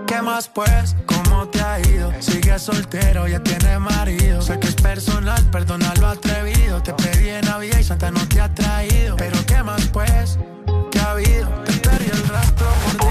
¿Qué 0.06 0.22
más 0.22 0.50
pues? 0.50 0.96
¿Cómo 1.06 1.48
te 1.48 1.62
ha 1.62 1.80
ido? 1.80 2.12
Sigues 2.20 2.62
soltero, 2.62 3.28
ya 3.28 3.42
tienes 3.42 3.80
marido. 3.80 4.42
Sé 4.42 4.60
que 4.60 4.68
es 4.68 4.76
personal, 4.76 5.42
perdona 5.52 5.94
lo 6.00 6.08
atrevido. 6.08 6.84
Te 6.84 6.94
pedí 6.94 7.30
en 7.30 7.46
Navidad 7.46 7.80
y 7.80 7.84
Santa 7.84 8.12
no 8.12 8.28
te 8.28 8.42
ha 8.42 8.54
traído. 8.54 9.16
Pero 9.16 9.38
¿qué 9.46 9.64
más 9.64 9.88
pues? 9.88 10.38
¿Qué 10.92 11.00
ha 11.00 11.12
habido? 11.12 11.48
Te 11.64 11.74
perdí 11.74 12.06
el 12.12 12.28
rastro 12.28 12.68
por. 12.98 13.10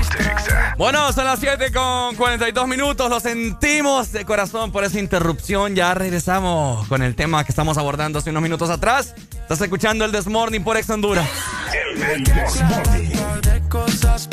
Bueno, 0.77 1.13
son 1.13 1.25
las 1.25 1.41
7 1.41 1.73
con 1.73 2.15
42 2.15 2.69
minutos. 2.69 3.09
Lo 3.09 3.19
sentimos 3.19 4.13
de 4.13 4.25
corazón 4.25 4.71
por 4.71 4.85
esa 4.85 5.01
interrupción. 5.01 5.75
Ya 5.75 5.95
regresamos 5.95 6.87
con 6.89 7.03
el 7.03 7.15
tema 7.17 7.43
que 7.45 7.53
estamos 7.53 7.79
abordando 7.79 8.19
hace 8.19 8.31
unos 8.31 8.43
minutos 8.43 8.71
atrás. 8.71 9.15
Estás 9.33 9.61
escuchando 9.61 10.05
el 10.05 10.13
Desmorning 10.13 10.63
por 10.63 10.77
Ex 10.77 10.91
Honduras. 10.91 11.29
de 13.43 13.69
cosas 13.69 14.29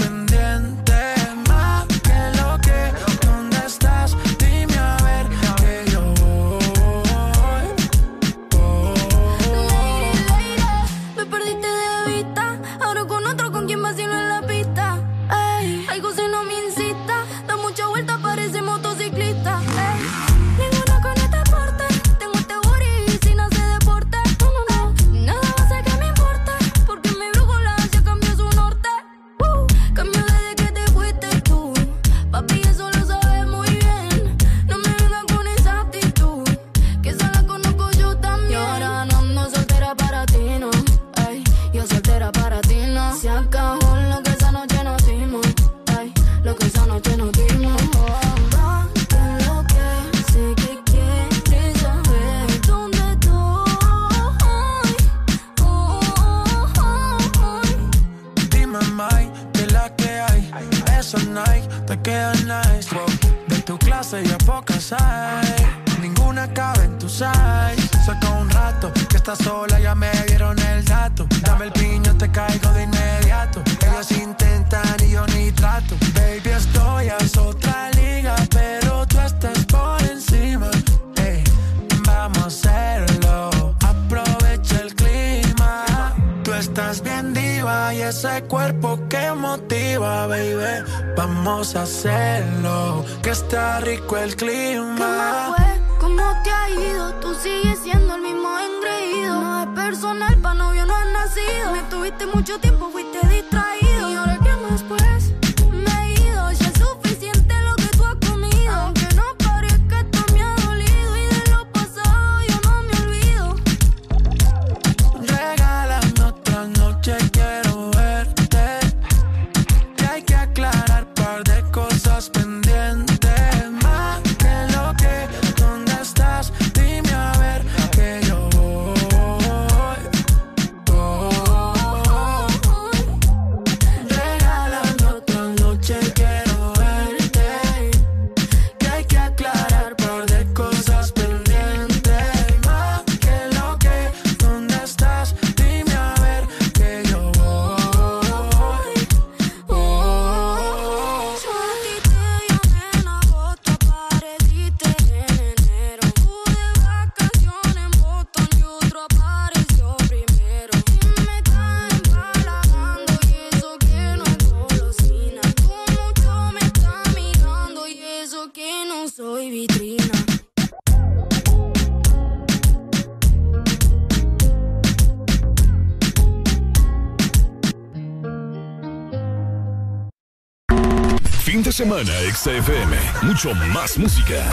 semana, 182.03 182.33
XFM. 182.33 182.97
Mucho 183.23 183.53
más 183.73 183.97
música. 183.97 184.43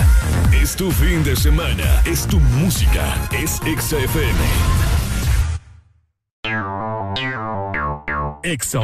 Es 0.53 0.77
tu 0.77 0.91
fin 0.93 1.25
de 1.25 1.35
semana. 1.35 2.03
Es 2.05 2.27
tu 2.27 2.39
música. 2.39 3.15
Es 3.33 3.61
XFM. 3.65 4.39
Ex. 8.45 8.77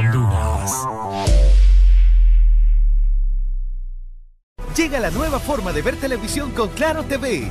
Llega 4.76 5.00
la 5.00 5.10
nueva 5.10 5.38
forma 5.38 5.72
de 5.72 5.82
ver 5.82 5.96
televisión 5.96 6.50
con 6.52 6.68
Claro 6.70 7.04
TV, 7.04 7.50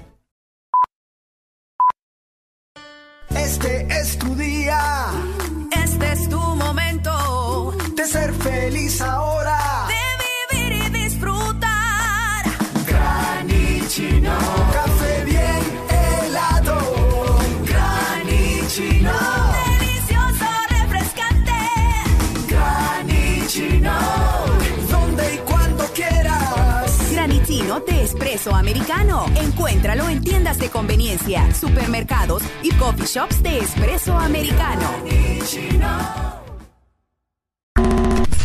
Espresso 28.31 28.55
americano. 28.55 29.25
Encuéntralo 29.35 30.07
en 30.07 30.21
tiendas 30.21 30.57
de 30.57 30.69
conveniencia, 30.69 31.53
supermercados 31.53 32.43
y 32.63 32.71
coffee 32.75 33.05
shops 33.05 33.43
de 33.43 33.59
espresso 33.59 34.17
americano. 34.17 34.87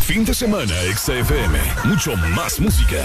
Fin 0.02 0.24
de 0.24 0.34
semana, 0.34 0.74
XFM. 0.92 1.58
Mucho 1.84 2.16
más 2.34 2.58
música. 2.58 3.04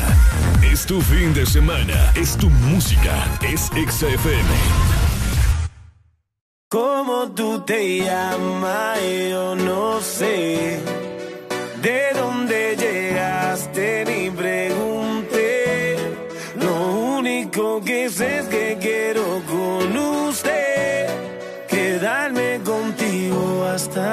Es 0.64 0.86
tu 0.86 1.00
fin 1.02 1.34
de 1.36 1.46
semana. 1.46 2.14
Es 2.16 2.36
tu 2.36 2.50
música. 2.50 3.14
Es 3.42 3.70
XFM. 3.76 4.50
¿Cómo 6.68 7.32
tú 7.32 7.62
te 7.62 8.00
llamas? 8.00 8.98
Yo 9.30 9.56
no 9.56 10.02
sé. 10.02 10.80
¿De 11.82 12.02
dónde 12.16 12.76
llegaste? 12.76 14.21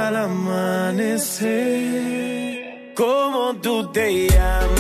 El 0.07 0.17
amanecer. 0.17 1.49
¿Cómo 2.95 3.55
tú 3.61 3.91
te 3.93 4.29
llamas? 4.29 4.78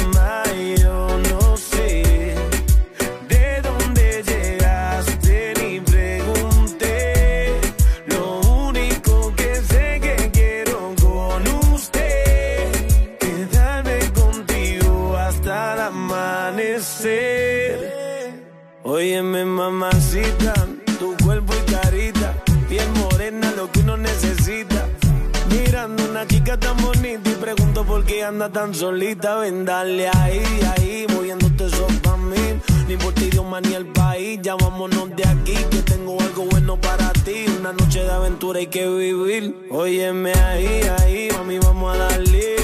Anda 28.23 28.49
tan 28.49 28.75
solita. 28.75 29.37
Ven, 29.37 29.65
dale 29.65 30.09
ahí, 30.09 30.43
ahí, 30.77 31.07
moviéndote 31.15 31.67
eso 31.67 31.87
pa' 32.03 32.17
mí. 32.17 32.61
Ni 32.87 32.97
por 32.97 33.13
ti, 33.15 33.25
idioma 33.25 33.61
ni 33.61 33.75
el 33.75 33.87
país, 33.87 34.39
ya 34.43 34.57
de 34.57 35.25
aquí, 35.25 35.55
que 35.71 35.83
tengo 35.83 36.21
algo 36.21 36.45
bueno 36.47 36.81
para 36.81 37.13
ti. 37.13 37.47
Una 37.61 37.73
noche 37.73 38.03
de 38.03 38.11
aventura 38.11 38.59
hay 38.59 38.69
que 38.69 38.89
vivir. 38.89 39.67
Óyeme 39.71 40.33
ahí, 40.33 40.83
ahí, 40.99 41.29
mami, 41.37 41.59
vamos 41.59 41.95
a 41.95 41.99
darle. 41.99 42.57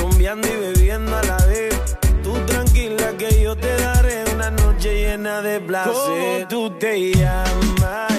Rumbeando 0.00 0.48
y 0.48 0.56
bebiendo 0.56 1.16
a 1.16 1.22
la 1.22 1.36
vez. 1.46 1.74
Tú 2.22 2.32
tranquila 2.46 3.16
que 3.18 3.42
yo 3.42 3.56
te 3.56 3.76
daré 3.76 4.24
una 4.34 4.50
noche 4.50 4.94
llena 4.94 5.42
de 5.42 5.60
placer. 5.60 5.92
¿Cómo 5.92 6.48
tú 6.48 6.70
te 6.78 7.12
llamas? 7.12 8.15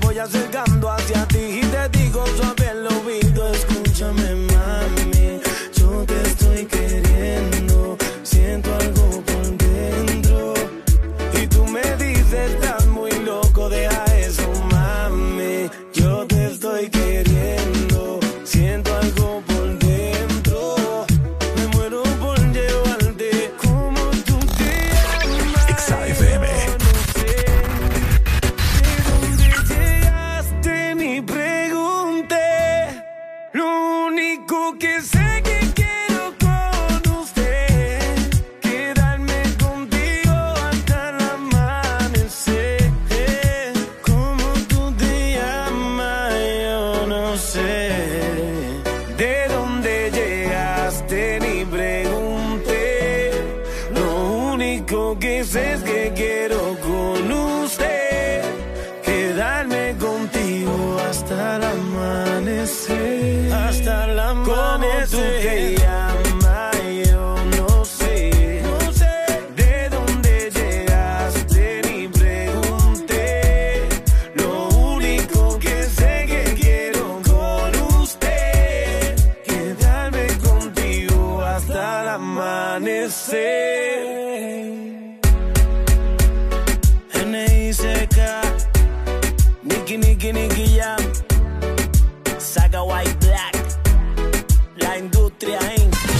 Voy 0.00 0.18
acercando 0.18 0.90
hacia 0.90 1.27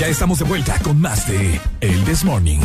Ya 0.08 0.12
estamos 0.12 0.38
de 0.38 0.46
vuelta 0.46 0.78
con 0.78 0.98
más 0.98 1.28
de 1.28 1.60
El 1.82 2.02
This 2.04 2.24
Morning. 2.24 2.60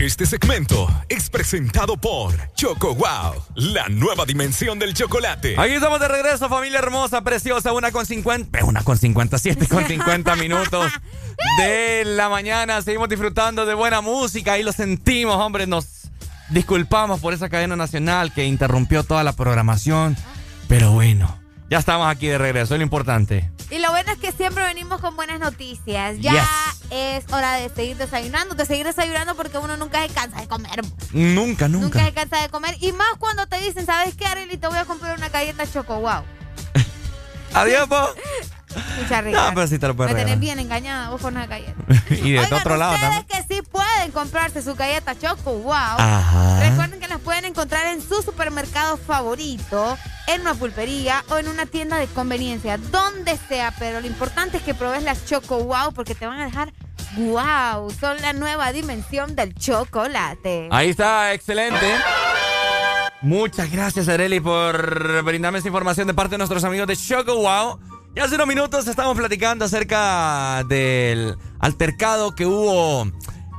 Este 0.00 0.24
segmento 0.24 0.88
es 1.10 1.28
presentado 1.28 1.98
por 1.98 2.32
Choco 2.54 2.94
Wow, 2.94 3.42
la 3.56 3.90
nueva 3.90 4.24
dimensión 4.24 4.78
del 4.78 4.94
chocolate. 4.94 5.54
Aquí 5.60 5.74
estamos 5.74 6.00
de 6.00 6.08
regreso, 6.08 6.48
familia 6.48 6.78
hermosa, 6.78 7.20
preciosa, 7.20 7.74
una 7.74 7.92
con 7.92 8.06
50, 8.06 8.58
eh, 8.58 8.62
una 8.62 8.82
con 8.82 8.96
57 8.96 9.68
con 9.68 9.84
50 9.84 10.34
minutos 10.40 10.90
de 11.58 12.04
la 12.06 12.30
mañana. 12.30 12.80
Seguimos 12.80 13.10
disfrutando 13.10 13.66
de 13.66 13.74
buena 13.74 14.00
música 14.00 14.56
y 14.56 14.62
lo 14.62 14.72
sentimos, 14.72 15.36
hombre, 15.36 15.66
nos 15.66 16.10
disculpamos 16.48 17.20
por 17.20 17.34
esa 17.34 17.50
cadena 17.50 17.76
nacional 17.76 18.32
que 18.32 18.46
interrumpió 18.46 19.04
toda 19.04 19.24
la 19.24 19.34
programación, 19.34 20.16
pero 20.68 20.90
bueno, 20.92 21.38
ya 21.68 21.80
estamos 21.80 22.06
aquí 22.06 22.28
de 22.28 22.38
regreso, 22.38 22.74
es 22.74 22.78
lo 22.78 22.84
importante. 22.84 23.50
Y 23.70 23.78
bueno 24.04 24.12
es 24.12 24.18
que 24.18 24.36
siempre 24.36 24.62
venimos 24.64 25.00
con 25.00 25.16
buenas 25.16 25.40
noticias. 25.40 26.16
Ya 26.20 26.32
Yes. 26.32 26.90
es 26.90 27.32
hora 27.32 27.54
de 27.54 27.68
seguir 27.70 27.96
desayunando, 27.96 28.54
de 28.54 28.66
seguir 28.66 28.84
desayunando 28.86 29.34
porque 29.34 29.58
uno 29.58 29.76
nunca 29.76 30.02
se 30.06 30.12
cansa 30.12 30.40
de 30.40 30.46
comer. 30.48 30.82
Nunca, 31.12 31.68
Nunca 31.68 31.68
nunca. 31.68 32.04
se 32.04 32.12
cansa 32.12 32.42
de 32.42 32.48
comer. 32.50 32.76
Y 32.80 32.92
más 32.92 33.14
cuando 33.18 33.46
te 33.46 33.58
dicen, 33.60 33.86
¿sabes 33.86 34.14
qué, 34.14 34.26
Arely? 34.26 34.56
Te 34.58 34.66
voy 34.68 34.78
a 34.78 34.84
comprar 34.84 35.16
una 35.16 35.28
galleta 35.30 35.66
Choco 35.70 36.00
Wow. 36.00 36.22
Adiós, 37.54 37.88
po. 37.88 37.96
No, 39.32 39.54
pero 39.54 39.66
sí 39.66 39.78
te 39.78 39.88
lo 39.88 39.94
puedes 39.94 40.12
Me 40.12 40.20
tenés 40.20 40.40
bien 40.40 40.58
engañada 40.58 41.10
vos 41.10 41.20
con 41.20 41.34
una 41.36 41.46
galleta. 41.46 41.74
y 42.10 42.32
de 42.32 42.40
Oigan, 42.40 42.54
otro 42.54 42.76
lado 42.76 42.94
ustedes 42.94 43.26
también. 43.26 43.46
que 43.46 43.54
sí 43.54 43.62
pueden 43.62 44.10
comprarse 44.12 44.62
su 44.62 44.74
galleta 44.74 45.18
Choco 45.18 45.52
Wow. 45.54 45.72
Ajá. 45.72 46.60
Recuerden 46.68 47.00
que 47.00 47.08
las 47.08 47.20
pueden 47.20 47.44
encontrar 47.44 47.86
en 47.86 48.02
su 48.02 48.22
supermercado 48.22 48.96
favorito, 48.96 49.96
en 50.26 50.40
una 50.42 50.54
pulpería 50.54 51.24
o 51.30 51.38
en 51.38 51.48
una 51.48 51.66
tienda 51.66 51.96
de 51.98 52.06
conveniencia, 52.06 52.78
donde 52.78 53.38
sea. 53.48 53.72
Pero 53.78 54.00
lo 54.00 54.06
importante 54.06 54.56
es 54.58 54.62
que 54.62 54.74
pruebes 54.74 55.02
las 55.02 55.24
Choco 55.26 55.58
Wow 55.64 55.92
porque 55.92 56.14
te 56.14 56.26
van 56.26 56.40
a 56.40 56.44
dejar 56.44 56.72
wow. 57.16 57.90
Son 58.00 58.20
la 58.20 58.32
nueva 58.32 58.72
dimensión 58.72 59.36
del 59.36 59.54
chocolate. 59.54 60.68
Ahí 60.70 60.90
está, 60.90 61.32
excelente. 61.32 61.86
Muchas 63.22 63.70
gracias, 63.70 64.08
Areli, 64.08 64.38
por 64.40 65.22
brindarme 65.22 65.58
esta 65.58 65.68
información 65.68 66.06
de 66.06 66.14
parte 66.14 66.32
de 66.32 66.38
nuestros 66.38 66.62
amigos 66.64 66.86
de 66.86 66.96
Choco 66.96 67.36
Wow. 67.36 67.80
Y 68.16 68.20
hace 68.20 68.36
unos 68.36 68.46
minutos 68.46 68.86
estamos 68.86 69.16
platicando 69.16 69.64
acerca 69.64 70.62
del 70.68 71.36
altercado 71.58 72.32
que 72.32 72.46
hubo 72.46 73.10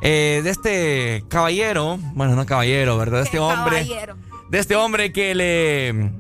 eh, 0.02 0.40
de 0.46 0.50
este 0.50 1.26
caballero, 1.28 1.98
bueno, 2.14 2.36
no 2.36 2.46
caballero, 2.46 2.98
¿verdad? 2.98 3.18
De 3.20 3.24
este 3.26 3.40
hombre. 3.40 3.86
Caballero. 3.86 4.16
De 4.50 4.60
este 4.60 4.78
hombre 4.78 5.12
que 5.12 5.36
le 5.36 6.14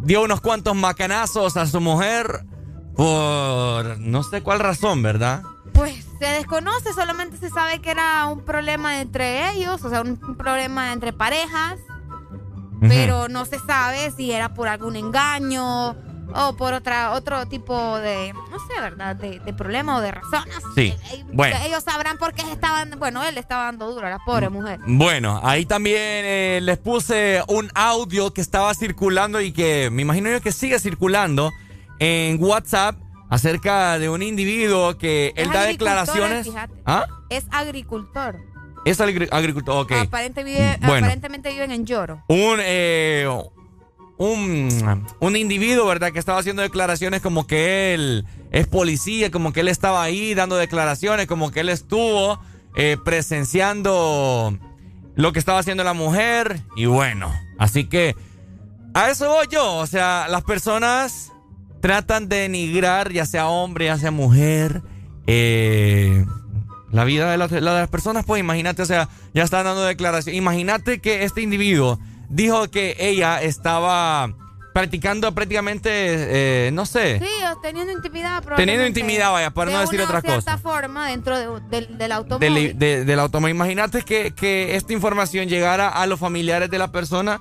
dio 0.00 0.22
unos 0.22 0.40
cuantos 0.40 0.74
macanazos 0.74 1.58
a 1.58 1.66
su 1.66 1.82
mujer 1.82 2.46
por 2.96 3.98
no 3.98 4.22
sé 4.22 4.40
cuál 4.40 4.60
razón, 4.60 5.02
¿verdad? 5.02 5.42
Pues 5.74 6.06
se 6.18 6.26
desconoce, 6.26 6.94
solamente 6.94 7.36
se 7.36 7.50
sabe 7.50 7.80
que 7.82 7.90
era 7.90 8.24
un 8.24 8.40
problema 8.40 9.02
entre 9.02 9.50
ellos, 9.50 9.84
o 9.84 9.90
sea, 9.90 10.00
un, 10.00 10.18
un 10.26 10.36
problema 10.36 10.94
entre 10.94 11.12
parejas, 11.12 11.78
pero 12.80 13.28
no 13.28 13.44
se 13.44 13.58
sabe 13.58 14.10
si 14.12 14.32
era 14.32 14.54
por 14.54 14.66
algún 14.68 14.96
engaño 14.96 15.94
o 16.34 16.56
por 16.56 16.72
otra 16.72 17.12
otro 17.12 17.46
tipo 17.46 17.98
de, 17.98 18.32
no 18.32 18.58
sé, 18.66 18.80
¿verdad? 18.80 19.16
De, 19.16 19.40
de 19.40 19.52
problema 19.54 19.96
o 19.96 20.00
de 20.00 20.10
razones. 20.10 20.54
Sí. 20.74 20.94
Bueno. 21.32 21.56
Ellos 21.64 21.82
sabrán 21.84 22.18
por 22.18 22.32
qué 22.34 22.42
estaban, 22.50 22.90
bueno, 22.98 23.24
él 23.24 23.34
le 23.34 23.40
estaba 23.40 23.64
dando 23.64 23.90
duro 23.92 24.06
a 24.06 24.10
la 24.10 24.18
pobre 24.24 24.48
mujer. 24.48 24.78
Bueno, 24.86 25.40
ahí 25.42 25.64
también 25.66 25.96
eh, 26.00 26.60
les 26.62 26.78
puse 26.78 27.42
un 27.48 27.70
audio 27.74 28.32
que 28.34 28.40
estaba 28.40 28.74
circulando 28.74 29.40
y 29.40 29.52
que 29.52 29.88
me 29.90 30.02
imagino 30.02 30.30
yo 30.30 30.40
que 30.40 30.52
sigue 30.52 30.78
circulando 30.78 31.52
en 31.98 32.42
WhatsApp 32.42 32.96
acerca 33.30 33.98
de 33.98 34.08
un 34.08 34.22
individuo 34.22 34.98
que 34.98 35.32
él 35.36 35.50
da 35.50 35.62
declaraciones. 35.62 36.48
¿Ah? 36.84 37.06
Es 37.28 37.44
agricultor. 37.50 38.36
Es 38.84 39.00
agri- 39.00 39.28
agricultor, 39.32 39.82
ok. 39.84 39.92
Aparente 40.06 40.44
vive- 40.44 40.78
Bueno. 40.80 41.06
Aparentemente 41.06 41.50
viven 41.50 41.72
en 41.72 41.84
Lloro. 41.86 42.22
Un, 42.28 42.58
eh, 42.60 43.28
un, 44.18 45.04
un 45.20 45.36
individuo, 45.36 45.86
¿verdad? 45.86 46.12
Que 46.12 46.18
estaba 46.18 46.38
haciendo 46.38 46.62
declaraciones 46.62 47.20
como 47.20 47.46
que 47.46 47.94
él 47.94 48.26
es 48.50 48.66
policía, 48.66 49.30
como 49.30 49.52
que 49.52 49.60
él 49.60 49.68
estaba 49.68 50.02
ahí 50.02 50.34
dando 50.34 50.56
declaraciones, 50.56 51.26
como 51.26 51.50
que 51.50 51.60
él 51.60 51.68
estuvo 51.68 52.40
eh, 52.74 52.96
presenciando 53.04 54.58
lo 55.14 55.32
que 55.32 55.38
estaba 55.38 55.58
haciendo 55.58 55.84
la 55.84 55.94
mujer. 55.94 56.60
Y 56.76 56.86
bueno, 56.86 57.32
así 57.58 57.84
que 57.84 58.14
a 58.94 59.10
eso 59.10 59.28
voy 59.28 59.46
yo. 59.50 59.76
O 59.76 59.86
sea, 59.86 60.26
las 60.28 60.42
personas 60.44 61.32
tratan 61.80 62.28
de 62.28 62.36
denigrar, 62.36 63.12
ya 63.12 63.26
sea 63.26 63.48
hombre, 63.48 63.86
ya 63.86 63.98
sea 63.98 64.10
mujer, 64.10 64.82
eh, 65.26 66.24
la 66.90 67.04
vida 67.04 67.30
de 67.30 67.36
las, 67.36 67.50
la 67.50 67.74
de 67.74 67.80
las 67.80 67.88
personas. 67.88 68.24
Pues 68.24 68.40
imagínate, 68.40 68.82
o 68.82 68.86
sea, 68.86 69.08
ya 69.34 69.42
están 69.42 69.64
dando 69.64 69.84
declaraciones. 69.84 70.38
Imagínate 70.38 71.00
que 71.00 71.24
este 71.24 71.42
individuo 71.42 71.98
dijo 72.28 72.70
que 72.70 72.96
ella 72.98 73.42
estaba 73.42 74.32
practicando 74.74 75.32
prácticamente, 75.32 75.88
eh, 75.90 76.70
no 76.72 76.84
sé. 76.84 77.18
Sí, 77.18 77.26
teniendo 77.62 77.92
intimidad. 77.92 78.42
Teniendo 78.56 78.86
intimidad, 78.86 79.32
vaya, 79.32 79.50
para 79.50 79.70
no 79.70 79.78
De 79.78 79.84
decir 79.86 80.00
otra 80.02 80.20
cierta 80.20 80.52
cosa. 80.52 80.58
forma 80.58 81.08
dentro 81.08 81.38
de- 81.38 81.60
del, 81.70 81.96
del 81.96 82.12
automóvil. 82.12 82.54
Del, 82.54 82.78
de- 82.78 83.04
del 83.06 83.18
automóvil. 83.20 83.54
Imagínate 83.56 84.02
que, 84.02 84.32
que 84.32 84.76
esta 84.76 84.92
información 84.92 85.48
llegara 85.48 85.88
a 85.88 86.06
los 86.06 86.20
familiares 86.20 86.68
de 86.70 86.78
la 86.78 86.92
persona. 86.92 87.40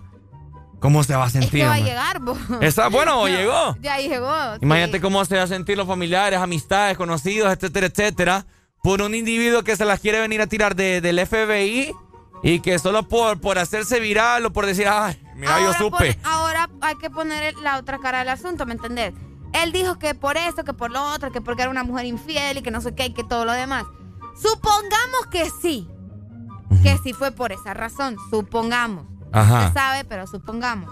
¿Cómo 0.80 1.03
se 1.03 1.16
va 1.16 1.24
a 1.24 1.28
es 1.28 1.34
sentir? 1.34 1.62
que 1.62 1.66
va 1.66 1.74
a 1.74 1.80
llegar. 1.80 2.22
Está- 2.62 2.88
bueno, 2.90 3.16
No, 3.16 3.28
llegó. 3.28 3.76
Ya 3.82 3.98
llegó. 3.98 4.34
Imagínate 4.62 4.98
sí. 4.98 5.02
cómo 5.02 5.26
se 5.26 5.36
va 5.36 5.44
a 5.44 5.48
sentir 5.48 5.76
los 5.78 5.88
familiares, 5.88 6.40
amistades, 6.40 6.95
conocidos, 6.95 7.52
etcétera, 7.52 7.88
etcétera, 7.88 8.45
por 8.82 9.02
un 9.02 9.14
individuo 9.16 9.64
que 9.64 9.76
se 9.76 9.84
las 9.84 9.99
quiere 9.99 10.22
venir 10.22 10.41
a 10.41 10.48
tirar 10.48 10.76
de- 10.76 11.02
del 11.02 11.20
FBI 11.20 11.91
y 12.48 12.60
que 12.60 12.78
solo 12.80 13.08
por, 13.08 13.42
por 13.42 13.58
hacerse 13.58 14.00
viral 14.00 14.46
o 14.46 14.54
por 14.54 14.66
decir, 14.68 14.88
ay, 14.88 15.20
mira, 15.36 15.60
yo 15.62 15.74
supe. 15.74 15.98
pone- 15.98 16.20
ahora 16.24 16.70
hay 16.82 16.96
que 16.96 17.10
poner 17.10 17.56
la 17.58 17.78
otra 17.78 17.98
cara 18.00 18.20
del 18.20 18.30
asunto, 18.30 18.66
¿me 18.68 18.74
entendés? 18.74 19.14
Él 19.54 19.72
dijo 19.72 19.98
que 19.98 20.14
por 20.14 20.38
eso, 20.38 20.64
que 20.64 20.74
por 20.74 20.92
lo 20.92 21.02
otro, 21.14 21.32
que 21.32 21.42
porque 21.42 21.64
era 21.64 21.72
una 21.72 21.84
mujer 21.84 22.06
infiel 22.06 22.58
y 22.58 22.62
que 22.62 22.70
no 22.72 22.82
sé 22.82 22.94
qué 22.94 23.08
y 23.08 23.14
que 23.14 23.24
todo 23.24 23.46
lo 23.46 23.54
demás. 23.54 23.86
Supongamos 24.40 25.26
que 25.32 25.50
sí. 25.62 25.90
Que 26.84 26.98
sí 27.04 27.14
fue 27.14 27.32
por 27.32 27.52
esa 27.52 27.74
razón. 27.74 28.18
Supongamos. 28.30 29.06
Ajá. 29.32 29.62
No 29.62 29.68
se 29.70 29.74
sabe, 29.74 30.04
pero 30.06 30.28
supongamos. 30.28 30.92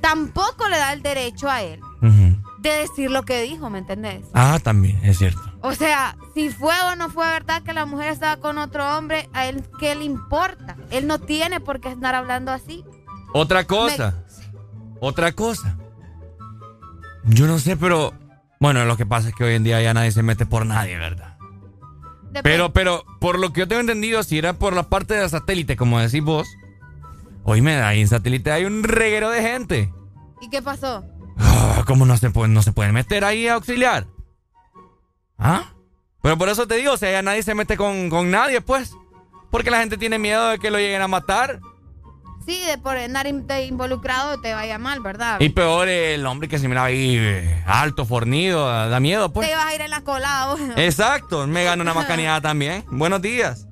Tampoco 0.00 0.68
le 0.68 0.76
da 0.78 0.92
el 0.92 1.02
derecho 1.02 1.50
a 1.50 1.62
él 1.62 1.80
Ujú. 2.00 2.29
De 2.60 2.70
decir 2.70 3.10
lo 3.10 3.22
que 3.22 3.42
dijo, 3.42 3.70
¿me 3.70 3.78
entendés? 3.78 4.26
Ah, 4.34 4.58
también, 4.62 5.02
es 5.02 5.18
cierto. 5.18 5.40
O 5.62 5.74
sea, 5.74 6.16
si 6.34 6.50
fue 6.50 6.74
o 6.90 6.96
no 6.96 7.10
fue 7.10 7.26
verdad 7.26 7.62
que 7.62 7.72
la 7.72 7.86
mujer 7.86 8.12
estaba 8.12 8.36
con 8.38 8.58
otro 8.58 8.96
hombre, 8.96 9.28
a 9.32 9.46
él 9.46 9.64
qué 9.78 9.94
le 9.94 10.04
importa. 10.04 10.76
Él 10.90 11.06
no 11.06 11.18
tiene 11.18 11.60
por 11.60 11.80
qué 11.80 11.90
estar 11.90 12.14
hablando 12.14 12.52
así. 12.52 12.84
Otra 13.32 13.64
cosa. 13.66 14.24
Otra 15.00 15.32
cosa. 15.32 15.76
Yo 17.24 17.46
no 17.46 17.58
sé, 17.58 17.76
pero. 17.76 18.12
Bueno, 18.58 18.84
lo 18.84 18.96
que 18.96 19.06
pasa 19.06 19.30
es 19.30 19.34
que 19.34 19.44
hoy 19.44 19.54
en 19.54 19.64
día 19.64 19.80
ya 19.80 19.94
nadie 19.94 20.12
se 20.12 20.22
mete 20.22 20.44
por 20.44 20.66
nadie, 20.66 20.98
¿verdad? 20.98 21.38
Pero, 22.42 22.72
pero, 22.72 23.04
por 23.18 23.38
lo 23.38 23.52
que 23.52 23.60
yo 23.60 23.68
tengo 23.68 23.80
entendido, 23.80 24.22
si 24.22 24.38
era 24.38 24.52
por 24.52 24.74
la 24.74 24.84
parte 24.84 25.14
del 25.14 25.28
satélite, 25.30 25.76
como 25.76 25.98
decís 25.98 26.22
vos, 26.22 26.46
oíme, 27.42 27.76
ahí 27.76 28.02
en 28.02 28.08
satélite 28.08 28.52
hay 28.52 28.66
un 28.66 28.84
reguero 28.84 29.30
de 29.30 29.42
gente. 29.42 29.92
¿Y 30.40 30.50
qué 30.50 30.62
pasó? 30.62 31.04
Ah, 31.40 31.82
¿Cómo 31.86 32.06
no 32.06 32.16
se, 32.16 32.30
pueden, 32.30 32.54
no 32.54 32.62
se 32.62 32.72
pueden 32.72 32.92
meter 32.92 33.24
ahí 33.24 33.48
a 33.48 33.54
auxiliar? 33.54 34.06
¿Ah? 35.38 35.72
Pero 36.22 36.36
por 36.36 36.48
eso 36.48 36.66
te 36.66 36.76
digo, 36.76 36.92
o 36.92 36.96
sea, 36.96 37.10
ya 37.10 37.22
nadie 37.22 37.42
se 37.42 37.54
mete 37.54 37.76
con, 37.76 38.10
con 38.10 38.30
nadie, 38.30 38.60
pues. 38.60 38.94
Porque 39.50 39.70
la 39.70 39.80
gente 39.80 39.96
tiene 39.96 40.18
miedo 40.18 40.48
de 40.48 40.58
que 40.58 40.70
lo 40.70 40.78
lleguen 40.78 41.02
a 41.02 41.08
matar. 41.08 41.60
Sí, 42.46 42.60
de 42.66 42.78
por 42.78 42.96
andar 42.96 43.26
involucrado 43.26 44.40
te 44.40 44.54
vaya 44.54 44.78
mal, 44.78 45.00
¿verdad? 45.00 45.38
Y 45.40 45.50
peor 45.50 45.88
el 45.88 46.24
hombre 46.26 46.48
que 46.48 46.58
se 46.58 46.68
miraba 46.68 46.86
ahí 46.86 47.48
alto, 47.66 48.04
fornido, 48.04 48.66
da 48.66 49.00
miedo, 49.00 49.32
pues. 49.32 49.46
Te 49.46 49.52
ibas 49.52 49.66
a 49.66 49.74
ir 49.74 49.80
en 49.82 49.90
la 49.90 50.00
colada. 50.02 50.46
vos. 50.46 50.60
Exacto, 50.76 51.46
me 51.46 51.64
gano 51.64 51.82
una 51.82 51.94
macaneada 51.94 52.40
también. 52.40 52.84
Buenos 52.90 53.20
días. 53.22 53.66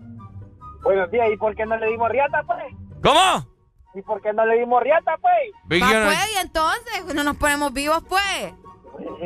Buenos 0.83 1.11
días, 1.11 1.29
¿y 1.33 1.37
por 1.37 1.55
qué 1.55 1.67
no 1.67 1.77
le 1.77 1.87
dimos 1.87 2.09
riata, 2.11 2.43
pues? 2.47 2.65
¿Cómo? 3.03 3.58
¿Y 3.95 4.03
por 4.03 4.21
qué 4.21 4.33
no 4.33 4.45
le 4.47 4.59
dimos 4.59 4.83
riata, 4.83 5.17
pues? 5.21 5.35
Big 5.65 5.83
Va, 5.83 5.89
pues, 5.89 6.35
y 6.37 6.39
entonces 6.41 7.15
no 7.15 7.25
nos 7.25 7.37
ponemos 7.37 7.73
vivos, 7.73 8.03
pues. 8.09 8.55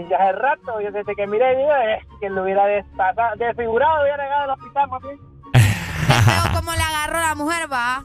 Ya 0.09 0.17
hace 0.17 0.33
rato, 0.33 0.81
yo 0.81 0.91
desde 0.93 1.15
que 1.15 1.27
miré 1.27 1.51
el 1.51 1.57
video, 1.57 1.75
es 1.97 2.05
que 2.21 2.29
lo 2.31 2.43
hubiera 2.43 2.67
destazado- 2.67 3.37
desfigurado, 3.37 4.03
hubiera 4.03 4.23
llegado 4.23 4.43
al 4.45 4.51
hospital, 4.51 4.89
más 4.91 5.03
bien. 5.03 5.19
Pero 5.53 6.55
como 6.61 6.73
le 6.73 6.83
agarró 6.83 7.21
la 7.21 7.35
mujer, 7.35 7.73
va. 7.73 8.05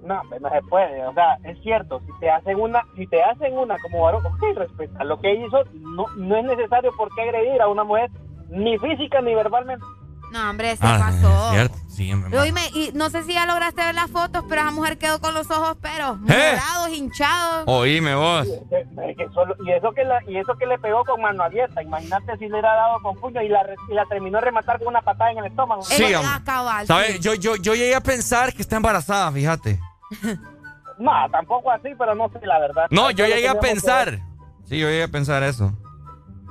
No, 0.00 0.22
pues 0.28 0.40
no 0.40 0.48
se 0.48 0.62
puede, 0.62 1.04
o 1.04 1.12
sea, 1.12 1.34
es 1.44 1.60
cierto, 1.62 2.00
si 2.06 2.12
te 2.20 2.30
hacen 2.30 2.58
una, 2.60 2.82
si 2.96 3.06
te 3.08 3.20
hacen 3.22 3.58
una 3.58 3.76
como 3.78 4.02
varón, 4.04 4.24
ok, 4.24 4.42
respeta 4.56 5.02
lo 5.04 5.20
que 5.20 5.34
hizo, 5.34 5.64
no, 5.74 6.06
no 6.16 6.36
es 6.36 6.44
necesario 6.44 6.92
por 6.96 7.12
qué 7.16 7.22
agredir 7.22 7.60
a 7.60 7.66
una 7.68 7.82
mujer, 7.82 8.08
ni 8.48 8.78
física 8.78 9.20
ni 9.20 9.34
verbalmente. 9.34 9.84
No, 10.32 10.50
hombre, 10.50 10.76
se 10.76 10.86
Ah, 10.86 10.98
pasó. 10.98 11.50
cierto. 11.52 11.76
Sí, 11.88 12.12
hombre. 12.12 12.38
Oíme, 12.38 12.60
y 12.74 12.90
no 12.94 13.10
sé 13.10 13.24
si 13.24 13.32
ya 13.32 13.44
lograste 13.46 13.82
ver 13.82 13.94
las 13.94 14.10
fotos, 14.10 14.44
pero 14.48 14.60
esa 14.60 14.70
mujer 14.70 14.98
quedó 14.98 15.20
con 15.20 15.34
los 15.34 15.50
ojos, 15.50 15.76
pero 15.80 16.18
¿Eh? 16.28 16.54
morados, 16.56 16.90
hinchados. 16.94 17.64
Oíme 17.66 18.14
vos. 18.14 18.46
Y 18.46 19.72
eso 19.72 19.92
que 19.92 20.04
la- 20.04 20.22
y 20.28 20.36
eso 20.36 20.54
que 20.58 20.66
le 20.66 20.78
pegó 20.78 21.04
con 21.04 21.20
mano 21.20 21.42
abierta. 21.42 21.82
Imagínate 21.82 22.36
si 22.38 22.44
le 22.44 22.52
hubiera 22.52 22.72
dado 22.74 23.00
con 23.02 23.16
puño 23.16 23.42
y 23.42 23.48
la, 23.48 23.60
y 23.90 23.94
la 23.94 24.04
terminó 24.06 24.38
de 24.38 24.44
rematar 24.44 24.78
con 24.78 24.88
una 24.88 25.00
patada 25.02 25.32
en 25.32 25.38
el 25.38 25.46
estómago. 25.46 25.82
Sí, 25.82 26.02
hombre. 26.14 26.20
ah, 26.24 26.40
cabal, 26.44 26.86
¿Sabes? 26.86 27.12
sí. 27.14 27.18
Yo, 27.20 27.34
yo, 27.34 27.56
yo 27.56 27.74
llegué 27.74 27.94
a 27.94 28.00
pensar 28.02 28.52
que 28.52 28.62
está 28.62 28.76
embarazada, 28.76 29.30
fíjate. 29.32 29.80
No, 31.00 31.12
tampoco 31.30 31.70
así, 31.70 31.90
pero 31.96 32.12
no 32.16 32.28
sé 32.30 32.44
la 32.44 32.58
verdad. 32.58 32.86
No, 32.90 33.12
yo 33.12 33.24
llegué 33.24 33.48
a 33.48 33.60
pensar. 33.60 34.18
Sí, 34.64 34.80
yo 34.80 34.88
llegué 34.88 35.04
a 35.04 35.08
pensar 35.08 35.44
eso. 35.44 35.72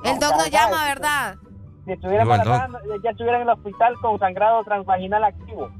El 0.04 0.18
doc 0.18 0.36
nos 0.38 0.50
llama, 0.50 0.86
¿verdad? 0.86 1.36
Si 1.88 1.94
estuviera 1.94 2.22
Igual, 2.24 2.40
embarazada, 2.42 2.80
ya 3.02 3.10
estuviera 3.10 3.38
en 3.38 3.44
el 3.44 3.48
hospital 3.48 3.94
con 4.02 4.18
sangrado 4.18 4.62
transvaginal 4.62 5.24
activo. 5.24 5.70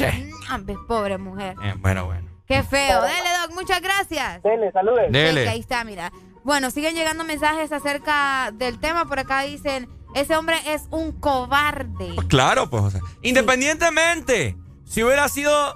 ¿Eh? 0.00 0.30
Hombre, 0.52 0.76
pobre 0.86 1.16
mujer. 1.16 1.56
Eh, 1.64 1.72
bueno, 1.78 2.04
bueno. 2.04 2.28
Qué 2.46 2.62
feo. 2.62 3.00
Dele, 3.00 3.28
Doc, 3.42 3.54
muchas 3.54 3.80
gracias. 3.80 4.42
Dele, 4.42 4.70
saludes. 4.72 5.10
Dele. 5.10 5.44
Sí, 5.44 5.48
ahí 5.48 5.60
está, 5.60 5.82
mira. 5.84 6.12
Bueno, 6.44 6.70
siguen 6.70 6.94
llegando 6.94 7.24
mensajes 7.24 7.72
acerca 7.72 8.50
del 8.52 8.78
tema. 8.78 9.06
Por 9.06 9.18
acá 9.18 9.40
dicen, 9.44 9.88
ese 10.14 10.36
hombre 10.36 10.56
es 10.66 10.88
un 10.90 11.12
cobarde. 11.12 12.14
Claro, 12.28 12.68
pues, 12.68 12.82
o 12.84 12.90
sea, 12.90 13.00
independientemente, 13.22 14.58
si 14.84 15.02
hubiera 15.02 15.26
sido 15.30 15.74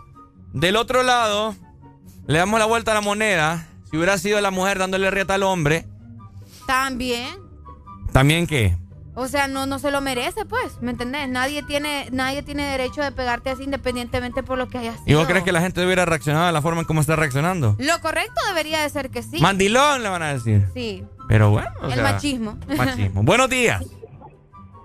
del 0.53 0.77
otro 0.77 1.03
lado, 1.03 1.55
le 2.27 2.37
damos 2.37 2.61
la 2.61 2.67
vuelta 2.67 2.91
a 2.91 2.95
la 2.95 3.01
moneda. 3.01 3.67
Si 3.91 3.97
hubiera 3.97 4.19
sido 4.19 4.39
la 4.43 4.51
mujer 4.51 4.79
dándole 4.79 5.11
rieta 5.11 5.35
al 5.35 5.43
hombre, 5.43 5.87
También. 6.67 7.35
también 8.13 8.47
qué. 8.47 8.77
O 9.15 9.27
sea, 9.27 9.49
no, 9.49 9.67
no 9.67 9.79
se 9.81 9.91
lo 9.91 10.01
merece, 10.01 10.45
pues, 10.45 10.81
¿me 10.81 10.93
entendés? 10.93 11.29
Nadie 11.29 11.63
tiene, 11.65 12.07
nadie 12.13 12.43
tiene 12.43 12.65
derecho 12.65 13.03
de 13.03 13.11
pegarte 13.11 13.51
así 13.51 13.65
independientemente 13.65 14.43
por 14.45 14.57
lo 14.57 14.69
que 14.69 14.79
hayas 14.79 15.01
¿Y 15.03 15.05
sido. 15.07 15.19
vos 15.19 15.29
crees 15.29 15.43
que 15.45 15.51
la 15.53 15.61
gente 15.61 15.85
hubiera 15.85 16.05
reaccionado 16.07 16.47
de 16.47 16.53
la 16.53 16.63
forma 16.63 16.81
en 16.83 16.87
cómo 16.87 17.01
está 17.01 17.17
reaccionando? 17.17 17.75
Lo 17.79 18.01
correcto 18.01 18.41
debería 18.49 18.81
de 18.83 18.89
ser 18.89 19.11
que 19.11 19.23
sí. 19.23 19.41
Mandilón 19.41 20.03
le 20.05 20.09
van 20.09 20.23
a 20.23 20.33
decir. 20.33 20.67
Sí. 20.75 21.05
Pero 21.29 21.51
bueno, 21.51 21.69
o 21.83 21.87
El 21.87 21.95
sea, 21.95 22.03
machismo. 22.05 22.57
Machismo. 22.77 23.23
Buenos 23.25 23.51
días. 23.51 23.85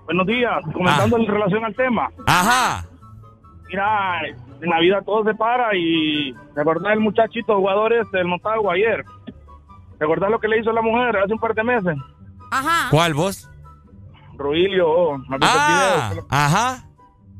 Buenos 0.06 0.26
días, 0.26 0.60
comentando 0.72 1.16
en 1.18 1.26
relación 1.26 1.64
al 1.64 1.74
tema. 1.74 2.10
Ajá. 2.26 2.84
Mira, 3.68 4.20
en 4.60 4.70
la 4.70 4.80
vida 4.80 5.02
todo 5.02 5.24
se 5.24 5.34
para 5.34 5.74
y 5.76 6.34
recordar 6.54 6.92
el 6.92 7.00
muchachito 7.00 7.56
jugador 7.56 7.92
este, 7.92 8.18
el 8.20 8.26
Motagua 8.26 8.74
ayer. 8.74 9.04
¿Recordás 9.98 10.30
lo 10.30 10.38
que 10.40 10.48
le 10.48 10.60
hizo 10.60 10.70
a 10.70 10.74
la 10.74 10.82
mujer 10.82 11.16
hace 11.16 11.32
un 11.32 11.38
par 11.40 11.54
de 11.54 11.64
meses? 11.64 11.96
Ajá. 12.50 12.88
¿Cuál 12.90 13.14
vos? 13.14 13.48
Ruilio, 14.36 14.88
oh, 14.90 15.18
¿no 15.18 15.24
has 15.34 15.40
visto 15.40 15.56
el 15.56 15.62
Ah, 15.62 16.08
video? 16.10 16.26
ajá. 16.30 16.88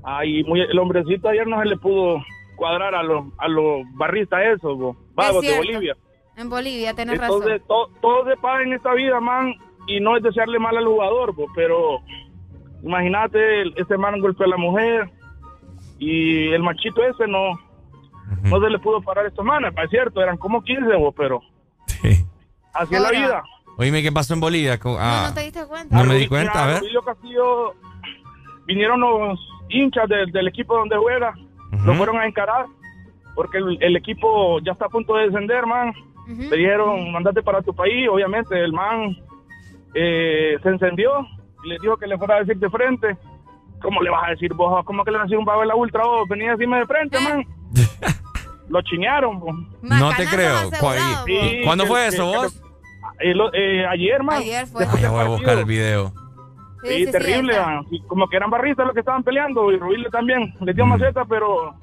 Ay, 0.05 0.44
muy- 0.44 0.60
el 0.60 0.78
hombrecito 0.78 1.28
ayer 1.28 1.47
no 1.47 1.59
se 1.60 1.66
le 1.68 1.77
pudo 1.77 2.23
cuadrar 2.56 2.94
a 2.94 3.02
los 3.02 3.24
a 3.39 3.48
los 3.48 3.82
barristas 3.94 4.40
esos, 4.56 4.78
bo, 4.78 4.97
vagos 5.14 5.43
de 5.43 5.48
cierto. 5.48 5.66
Bolivia. 5.66 5.97
En 6.36 6.48
Bolivia, 6.51 6.94
tenés 6.94 7.20
Entonces, 7.20 7.60
razón. 7.62 7.66
to- 7.66 7.90
todo 8.01 8.24
se 8.31 8.36
paga 8.36 8.62
en 8.62 8.73
esta 8.74 8.93
vida, 8.94 9.20
man, 9.20 9.52
y 9.86 10.01
no 10.01 10.16
es 10.16 10.23
desearle 10.23 10.59
mal 10.59 10.77
al 10.77 10.85
jugador, 10.86 11.35
bo, 11.35 11.47
pero 11.55 12.01
imagínate, 12.82 13.62
este 13.81 13.97
man 13.98 14.20
golpeó 14.20 14.47
a 14.47 14.51
la 14.51 14.56
mujer 14.56 15.10
y 15.98 16.48
el 16.48 16.62
machito 16.62 17.02
ese 17.05 17.27
no 17.27 17.52
no 18.43 18.60
se 18.60 18.70
le 18.70 18.78
pudo 18.81 19.01
parar 19.02 19.24
a 19.24 19.28
estos 19.28 19.44
manes, 19.44 19.73
es 19.82 19.90
cierto, 19.90 20.20
eran 20.20 20.36
como 20.36 20.62
15, 20.62 20.94
bo, 20.97 21.12
pero 21.12 21.40
así 22.74 22.94
es 22.94 23.01
la 23.01 23.09
Ahora. 23.09 23.18
vida. 23.20 23.43
Oíme, 23.78 24.03
¿qué 24.03 24.11
pasó 24.12 24.35
en 24.35 24.40
Bolivia? 24.40 24.78
Co- 24.78 24.90
No, 24.93 24.98
ah, 25.01 25.27
no 25.28 25.35
te 25.35 25.40
diste 25.43 25.66
cuenta. 25.66 25.97
no 25.97 26.05
me 26.05 26.15
di 26.16 26.27
cuenta, 26.28 26.62
a 26.65 26.66
ver. 26.66 26.82
Castillo, 27.05 27.74
vinieron 28.66 29.01
los 29.01 29.39
hinchas 29.69 30.09
del, 30.09 30.31
del 30.32 30.48
equipo 30.48 30.77
donde 30.77 30.97
juega, 30.97 31.35
lo 31.85 31.94
fueron 31.94 32.16
a 32.19 32.27
encarar, 32.27 32.66
porque 33.35 33.59
el, 33.59 33.77
el 33.82 33.97
equipo 33.97 34.61
ya 34.61 34.73
está 34.73 34.86
a 34.86 34.89
punto 34.89 35.15
de 35.16 35.27
descender, 35.27 35.66
man. 35.66 35.93
Le 36.27 36.57
dijeron, 36.57 37.12
mandate 37.12 37.43
para 37.43 37.62
tu 37.62 37.73
país, 37.74 38.09
obviamente 38.11 38.59
el 38.59 38.73
man 38.73 39.16
eh, 39.94 40.57
se 40.62 40.69
encendió 40.69 41.11
y 41.65 41.69
le 41.69 41.78
dijo 41.81 41.97
que 41.97 42.07
le 42.07 42.19
fuera 42.19 42.36
a 42.36 42.39
decir 42.40 42.57
de 42.57 42.69
frente. 42.70 43.16
¿Cómo 43.82 44.03
le 44.03 44.11
vas 44.11 44.24
a 44.27 44.31
decir 44.31 44.53
vos? 44.55 44.85
¿Cómo 44.86 45.05
que 45.05 45.11
le 45.11 45.19
vas 45.19 45.24
a 45.24 45.27
decir 45.27 45.39
un 45.39 45.44
vago 45.44 45.61
de 45.61 45.66
la 45.66 45.77
ultra 45.77 46.03
vos? 46.05 46.27
Venía 46.28 46.48
a 46.48 46.53
decirme 46.57 46.78
de 46.78 46.86
frente, 46.86 47.20
man. 47.20 47.44
Lo 48.69 48.81
chiñaron, 48.82 49.39
vos. 49.39 49.55
No 49.82 50.11
te 50.16 50.27
creo. 50.27 50.70
¿Cu- 50.81 50.86
y- 51.28 51.32
y 51.61 51.65
¿Cuándo 51.65 51.85
que- 51.85 51.90
fue 51.90 52.01
que- 52.01 52.09
eso 52.09 52.31
que- 52.32 52.36
vos? 52.39 52.62
Eh, 53.20 53.35
eh, 53.53 53.87
ayer, 53.87 54.23
man. 54.23 54.39
Ayer 54.39 54.66
fue. 54.66 54.85
Ay, 54.85 55.03
ya 55.03 55.11
voy 55.11 55.20
a 55.24 55.28
buscar 55.28 55.59
el 55.59 55.65
video. 55.65 56.12
Sí, 56.83 56.89
Sí, 56.89 56.95
sí, 56.99 57.07
sí, 57.07 57.12
terrible. 57.12 57.55
como 58.07 58.28
que 58.28 58.37
eran 58.37 58.51
barristas 58.51 58.85
los 58.87 58.95
que 58.95 59.01
estaban 59.01 59.23
peleando 59.24 59.73
y 59.73 59.77
Rubilio 59.78 60.09
también. 60.11 60.55
Le 60.61 60.73
Mm. 60.73 60.77
dio 60.77 60.87
maceta, 60.87 61.24
pero 61.24 61.74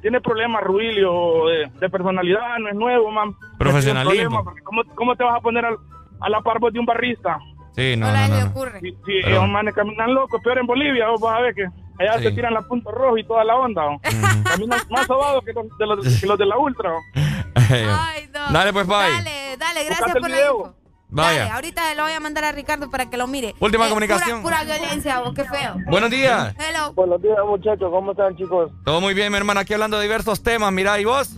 tiene 0.00 0.20
problemas 0.20 0.62
Rubilio 0.64 1.46
de, 1.46 1.70
de 1.80 1.90
personalidad, 1.90 2.58
no 2.60 2.68
es 2.68 2.74
nuevo, 2.74 3.10
man. 3.10 3.34
Profesionalismo. 3.58 4.42
Problema, 4.42 4.62
¿Cómo, 4.64 4.82
¿Cómo 4.94 5.16
te 5.16 5.24
vas 5.24 5.36
a 5.36 5.40
poner 5.40 5.64
al- 5.64 5.76
a 6.20 6.28
la 6.30 6.40
par 6.40 6.58
de 6.60 6.78
un 6.78 6.86
barrista? 6.86 7.38
Sí, 7.74 7.94
no, 7.96 8.06
no, 8.06 8.28
no. 8.28 8.44
no. 8.54 8.70
Sí, 8.80 8.90
sí, 9.06 9.12
Pero- 9.22 9.36
esos 9.36 9.48
manes 9.48 9.74
caminan 9.74 10.14
locos, 10.14 10.40
peor 10.42 10.58
en 10.58 10.66
Bolivia, 10.66 11.08
vos 11.08 11.20
vas 11.20 11.38
a 11.38 11.40
ver 11.42 11.54
que 11.54 11.64
allá 11.98 12.18
Sí. 12.18 12.24
se 12.24 12.32
tiran 12.32 12.54
la 12.54 12.62
punta 12.62 12.90
roja 12.90 13.18
y 13.20 13.24
toda 13.24 13.44
la 13.44 13.56
onda. 13.56 13.86
¿o? 13.86 14.00
Caminan 14.44 14.80
más 14.90 15.06
sobados 15.06 15.44
que 15.44 15.52
los 15.52 15.66
de, 15.78 15.86
los, 15.86 16.20
que 16.20 16.26
los 16.26 16.38
de 16.38 16.46
la 16.46 16.56
ultra. 16.58 16.90
¿o? 16.94 16.98
Ay, 17.54 18.28
no. 18.32 18.52
Dale, 18.52 18.72
pues, 18.72 18.86
bye. 18.86 18.96
Dale, 18.96 19.56
dale, 19.58 19.84
gracias 19.84 20.12
por 20.12 20.16
el 20.26 20.32
la 20.32 20.36
video. 20.38 20.58
info. 20.58 20.74
Vaya. 21.14 21.38
Dale, 21.40 21.50
ahorita 21.50 21.94
lo 21.94 22.02
voy 22.04 22.12
a 22.12 22.20
mandar 22.20 22.44
a 22.44 22.52
Ricardo 22.52 22.90
para 22.90 23.10
que 23.10 23.16
lo 23.18 23.26
mire. 23.26 23.54
Última 23.60 23.86
Eh, 23.86 23.88
comunicación. 23.90 24.42
Pura, 24.42 24.60
pura 24.62 24.76
violencia, 24.78 25.20
vos, 25.20 25.34
qué 25.34 25.44
feo. 25.44 25.76
Buenos 25.88 26.10
días. 26.10 26.54
Hello. 26.58 26.92
Buenos 26.94 27.20
días, 27.20 27.36
muchachos. 27.46 27.90
¿Cómo 27.90 28.12
están, 28.12 28.34
chicos? 28.36 28.72
Todo 28.84 29.00
muy 29.02 29.12
bien, 29.12 29.30
mi 29.30 29.36
hermano. 29.36 29.60
Aquí 29.60 29.74
hablando 29.74 29.98
de 29.98 30.04
diversos 30.04 30.42
temas. 30.42 30.72
Mira, 30.72 30.98
¿y 30.98 31.04
vos? 31.04 31.36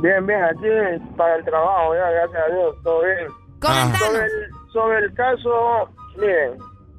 Bien, 0.00 0.26
bien. 0.26 0.42
Aquí 0.42 0.66
para 1.18 1.36
el 1.36 1.44
trabajo, 1.44 1.94
ya, 1.94 2.10
gracias 2.10 2.42
a 2.42 2.54
Dios. 2.54 2.76
Todo 2.82 3.00
bien. 3.04 3.26
Comentanos. 3.60 3.98
Sobre 4.00 4.24
el, 4.24 4.32
sobre 4.72 4.98
el 5.00 5.14
caso, 5.14 5.90
miren, 6.16 6.58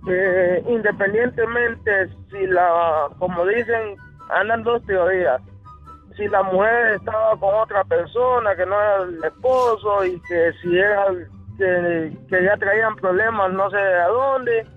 eh, 0.09 0.63
independientemente 0.69 1.91
si 2.29 2.45
la, 2.47 3.07
como 3.17 3.45
dicen, 3.47 3.95
andan 4.29 4.61
dos 4.63 4.85
teorías. 4.85 5.41
Si 6.19 6.27
la 6.27 6.43
mujer 6.43 6.95
estaba 6.95 7.35
con 7.37 7.55
otra 7.55 7.81
persona 7.85 8.53
que 8.55 8.65
no 8.65 8.75
era 8.75 9.03
el 9.03 9.23
esposo 9.23 10.03
y 10.05 10.19
que 10.27 10.51
si 10.61 10.77
era 10.77 11.05
que, 11.57 12.11
que 12.29 12.43
ya 12.43 12.57
traían 12.57 12.95
problemas 12.97 13.53
no 13.53 13.69
sé 13.69 13.77
de 13.77 14.03
dónde, 14.03 14.67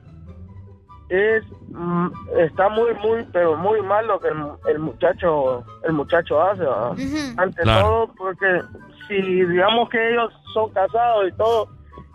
es 1.09 1.43
mm, 1.71 2.07
está 2.39 2.69
muy 2.69 2.95
muy 3.03 3.27
pero 3.33 3.57
muy 3.57 3.83
mal 3.83 4.07
lo 4.07 4.21
que 4.21 4.29
el, 4.29 4.37
el 4.69 4.79
muchacho 4.79 5.65
el 5.83 5.93
muchacho 5.95 6.41
hace 6.41 6.65
ante 7.37 7.63
Claro. 7.63 7.83
todo 7.87 8.15
porque 8.17 8.63
si 9.09 9.21
digamos 9.45 9.89
que 9.91 10.11
ellos 10.13 10.33
son 10.55 10.71
casados 10.71 11.29
y 11.29 11.33
todo 11.33 11.69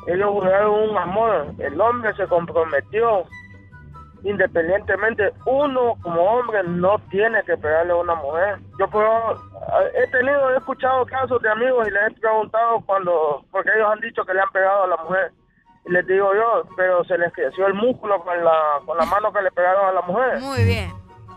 ellos 0.08 0.30
jugaron 0.32 0.90
un 0.92 0.98
amor 0.98 1.48
el 1.60 1.80
hombre 1.82 2.14
se 2.16 2.26
comprometió 2.28 3.26
independientemente 4.28 5.32
uno 5.46 5.96
como 6.02 6.22
hombre 6.22 6.62
no 6.66 7.00
tiene 7.10 7.42
que 7.44 7.58
pegarle 7.58 7.94
a 7.94 7.96
una 7.96 8.16
mujer 8.16 8.58
yo 8.80 8.88
puedo 8.90 9.10
he 9.96 10.08
tenido 10.12 10.52
he 10.54 10.58
escuchado 10.58 11.06
casos 11.06 11.42
de 11.42 11.50
amigos 11.50 11.88
y 11.88 11.92
les 11.92 12.08
he 12.12 12.20
preguntado 12.20 12.82
cuando 12.86 13.44
porque 13.52 13.70
ellos 13.76 13.90
han 13.92 14.00
dicho 14.02 14.24
que 14.26 14.34
le 14.34 14.42
han 14.42 14.50
pegado 14.52 14.84
a 14.84 14.88
la 14.88 14.98
mujer 14.98 15.32
y 15.86 15.92
les 15.92 16.06
digo 16.08 16.34
yo 16.34 16.64
pero 16.76 17.04
se 17.06 17.18
les 17.18 17.32
creció 17.34 17.68
el 17.68 17.74
músculo 17.74 18.22
con 18.24 18.44
la 18.44 18.58
con 18.86 18.98
la 18.98 19.06
mano 19.06 19.32
que 19.32 19.42
le 19.42 19.52
pegaron 19.52 19.86
a 19.88 19.92
la 19.94 20.02
mujer 20.02 20.40
Muy 20.40 20.64
bien. 20.64 20.92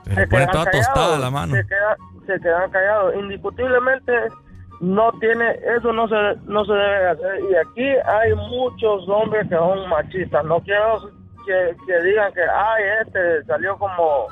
Se 0.04 0.26
pone 0.26 0.42
quedan 0.44 0.50
toda 0.50 0.64
tostada 0.72 0.94
callados, 0.94 1.20
la 1.20 1.30
mano. 1.30 1.54
Se, 1.54 1.66
queda- 1.68 1.96
se 2.26 2.40
quedan 2.40 2.70
callados. 2.72 3.14
Indiscutiblemente 3.14 4.12
no 4.80 5.12
tiene, 5.20 5.50
eso 5.76 5.92
no 5.92 6.08
se, 6.08 6.14
no 6.46 6.64
se 6.64 6.72
debe 6.72 7.08
hacer. 7.10 7.40
Y 7.48 7.54
aquí 7.54 7.86
hay 8.06 8.34
muchos 8.34 9.08
hombres 9.08 9.46
que 9.48 9.54
son 9.54 9.88
machistas. 9.88 10.44
No 10.46 10.58
quiero 10.62 11.10
que, 11.46 11.76
que 11.86 12.02
digan 12.02 12.32
que, 12.32 12.40
ay, 12.42 12.82
este 13.06 13.44
salió 13.46 13.76
como 13.78 14.26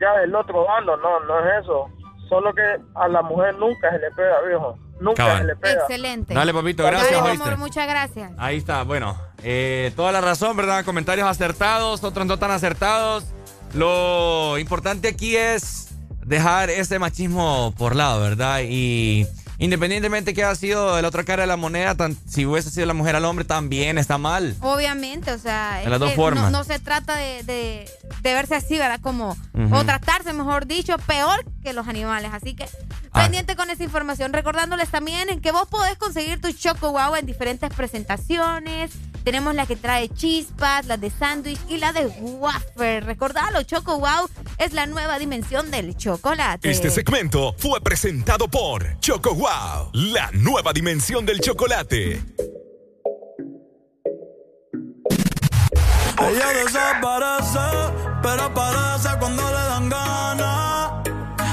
ya 0.00 0.12
del 0.20 0.34
otro 0.34 0.64
bando. 0.64 0.96
No, 0.96 1.20
no 1.20 1.38
es 1.40 1.62
eso. 1.62 1.86
Solo 2.28 2.52
que 2.54 2.62
a 2.94 3.08
la 3.08 3.22
mujer 3.22 3.54
nunca 3.56 3.90
se 3.90 3.98
le 3.98 4.10
pega, 4.12 4.40
viejo. 4.46 4.78
Nunca 5.00 5.24
Cabal. 5.24 5.38
se 5.38 5.44
le 5.44 5.56
pega. 5.56 5.74
Excelente. 5.82 6.34
Dale, 6.34 6.54
papito, 6.54 6.84
gracias, 6.84 7.12
Dale, 7.12 7.30
oíste. 7.30 7.44
amor, 7.44 7.58
muchas 7.58 7.86
gracias. 7.88 8.32
Ahí 8.38 8.56
está, 8.56 8.82
bueno. 8.84 9.16
eh, 9.42 9.92
toda 9.96 10.12
la 10.12 10.20
razón, 10.20 10.56
¿verdad? 10.56 10.84
Comentarios 10.84 11.28
acertados, 11.28 12.02
otros 12.04 12.26
no 12.26 12.38
tan 12.38 12.50
acertados. 12.50 13.26
Lo 13.74 14.56
importante 14.58 15.08
aquí 15.08 15.36
es 15.36 15.88
dejar 16.24 16.70
ese 16.70 16.98
machismo 16.98 17.74
por 17.76 17.96
lado, 17.96 18.20
¿verdad? 18.22 18.60
Y 18.62 19.26
independientemente 19.58 20.34
que 20.34 20.44
haya 20.44 20.54
sido 20.54 20.96
de 20.96 21.02
la 21.02 21.08
otra 21.08 21.24
cara 21.24 21.42
de 21.42 21.46
la 21.46 21.56
moneda, 21.56 21.94
tan- 21.94 22.16
si 22.28 22.46
hubiese 22.46 22.70
sido 22.70 22.86
la 22.86 22.94
mujer 22.94 23.16
al 23.16 23.24
hombre, 23.24 23.44
también 23.44 23.98
está 23.98 24.18
mal. 24.18 24.56
Obviamente, 24.60 25.32
o 25.32 25.38
sea, 25.38 25.78
De 25.78 25.84
las 25.90 25.94
es 25.94 26.00
dos 26.00 26.10
que 26.10 26.16
formas. 26.16 26.50
No, 26.52 26.58
no 26.58 26.64
se 26.64 26.78
trata 26.78 27.14
de, 27.16 27.42
de- 27.44 27.90
de 28.22 28.34
verse 28.34 28.54
así, 28.54 28.78
¿verdad? 28.78 29.00
Como, 29.00 29.36
o 29.72 29.84
tratarse, 29.84 30.32
mejor 30.32 30.66
dicho, 30.66 30.96
peor 30.98 31.44
que 31.62 31.72
los 31.72 31.88
animales. 31.88 32.30
Así 32.32 32.54
que, 32.54 32.64
Ah. 33.12 33.22
pendiente 33.22 33.54
con 33.54 33.70
esa 33.70 33.84
información. 33.84 34.32
Recordándoles 34.32 34.88
también 34.88 35.28
en 35.30 35.40
que 35.40 35.52
vos 35.52 35.68
podés 35.68 35.96
conseguir 35.96 36.40
tu 36.40 36.50
Choco 36.52 36.90
Wow 36.92 37.14
en 37.16 37.26
diferentes 37.26 37.70
presentaciones, 37.70 38.90
Tenemos 39.24 39.54
la 39.54 39.64
que 39.64 39.74
trae 39.74 40.10
chispas, 40.10 40.84
la 40.84 40.98
de 40.98 41.08
sándwich 41.08 41.58
y 41.70 41.78
la 41.78 41.94
de 41.94 42.04
wafer. 42.06 43.04
Recordalo, 43.06 43.62
Choco 43.62 43.98
Wow 43.98 44.28
es 44.58 44.74
la 44.74 44.84
nueva 44.84 45.18
dimensión 45.18 45.70
del 45.70 45.96
chocolate. 45.96 46.70
Este 46.70 46.90
segmento 46.90 47.54
fue 47.56 47.80
presentado 47.80 48.48
por 48.48 49.00
Choco 49.00 49.34
Wow, 49.34 49.43
la 49.92 50.30
nueva 50.32 50.72
dimensión 50.72 51.26
del 51.26 51.38
chocolate. 51.40 52.22
Ella 56.18 56.48
desaparece, 56.64 57.58
pero 58.22 58.44
aparece 58.44 59.08
cuando 59.18 59.42
le 59.42 59.52
dan 59.52 59.88
ganas. 59.90 60.92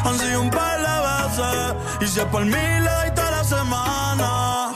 Han 0.05 0.19
sido 0.19 0.41
un 0.41 0.49
par 0.49 0.79
de 0.79 0.87
veces, 1.09 1.75
y 2.01 2.07
si 2.07 2.19
es 2.21 2.25
por 2.27 2.45
mí 2.45 2.51
le 2.51 2.89
doy 2.89 3.11
toda 3.13 3.31
la 3.31 3.43
semana. 3.43 4.71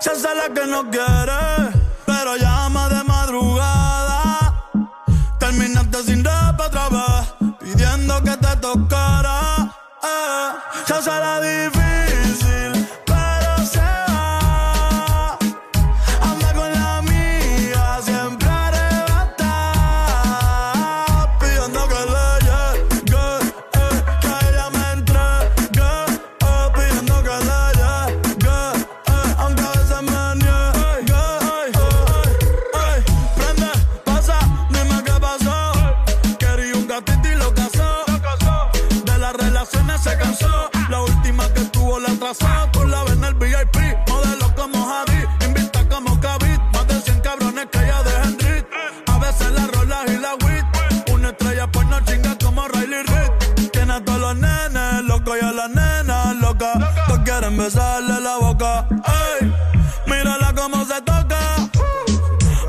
Se 0.00 0.10
hace 0.10 0.34
la 0.34 0.54
que 0.54 0.66
no 0.66 0.88
quiere, 0.88 1.72
pero 2.06 2.36
llama 2.36 2.88
de 2.88 3.02
madrugada. 3.04 4.70
Terminaste 5.40 6.02
sin 6.04 6.22
rap 6.22 6.60
otra 6.60 6.88
vez, 6.90 7.56
pidiendo 7.58 8.22
que 8.22 8.36
te 8.36 8.56
tocara. 8.58 9.74
Eh, 10.04 10.50
se 10.86 10.94
hace 10.94 11.10
la 11.10 11.40
difícil, 11.40 11.75
atrasó. 42.26 42.70
Tú 42.72 42.84
la 42.86 43.02
en 43.12 43.24
el 43.24 43.34
VIP. 43.34 43.76
Modelo 44.08 44.54
como 44.54 44.86
Javi. 44.86 45.24
Invita 45.44 45.88
como 45.88 46.20
Kavit. 46.20 46.60
Más 46.72 46.86
de 46.88 47.00
100 47.00 47.20
cabrones 47.20 47.66
que 47.70 47.78
ella 47.78 48.02
deja 48.02 48.22
en 48.24 48.36
drip. 48.36 48.66
A 49.06 49.18
veces 49.18 49.50
la 49.52 49.66
rola 49.66 50.04
y 50.08 50.16
la 50.16 50.34
wit. 50.34 51.12
Una 51.12 51.28
estrella 51.30 51.70
pues 51.70 51.86
no 51.86 52.00
chinga 52.00 52.36
como 52.42 52.66
Riley 52.68 53.02
Reid. 53.02 53.70
Tiene 53.70 53.92
a 53.94 54.04
todos 54.04 54.20
los 54.20 54.36
nenes 54.36 55.02
locos 55.04 55.36
y 55.40 55.44
a 55.44 55.52
las 55.52 55.70
nenas 55.70 56.36
locas. 56.36 56.78
Todos 57.06 57.20
quieren 57.20 57.56
besarle 57.56 58.20
la 58.20 58.36
boca. 58.38 58.88
Ey, 59.40 59.52
mírala 60.06 60.52
cómo 60.54 60.84
se 60.84 61.00
toca. 61.02 61.38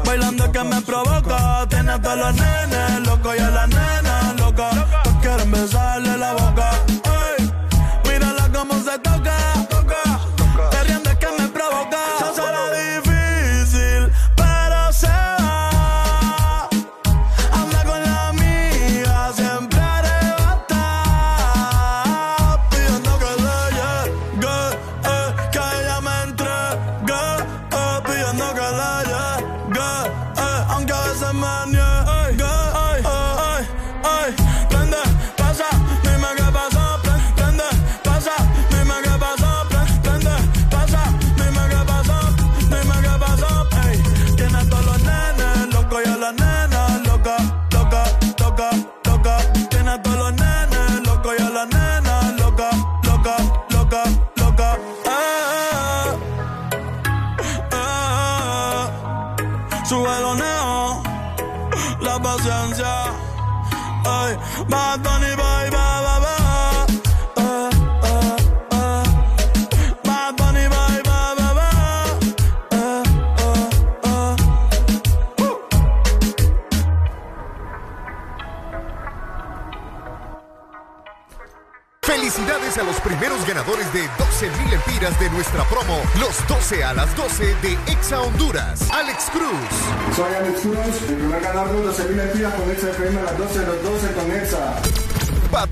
Bailando 0.05 0.51
que 0.51 0.63
me 0.63 0.81
provoca. 0.81 1.65
Tiene 1.69 1.91
a 1.93 2.01
todos 2.01 2.17
los 2.17 2.35
nenes 2.35 3.07
locos 3.07 3.35
y 3.35 3.39
a 3.39 3.49
las 3.49 3.67
nenas 3.69 3.96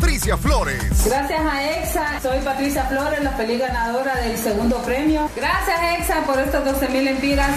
Patricia 0.06 0.38
Flores. 0.38 1.03
Gracias 1.03 1.41
a 1.41 1.64
EXA, 1.64 2.22
soy 2.22 2.40
Patricia 2.41 2.84
Flores, 2.84 3.23
la 3.23 3.32
feliz 3.32 3.60
ganadora 3.60 4.15
del 4.18 4.38
segundo 4.38 4.77
premio. 4.84 5.27
Gracias 5.36 5.80
EXA 5.98 6.22
por 6.27 6.40
estos 6.40 6.64
12 6.64 6.90
mil 6.90 7.07
empiras. 7.07 7.49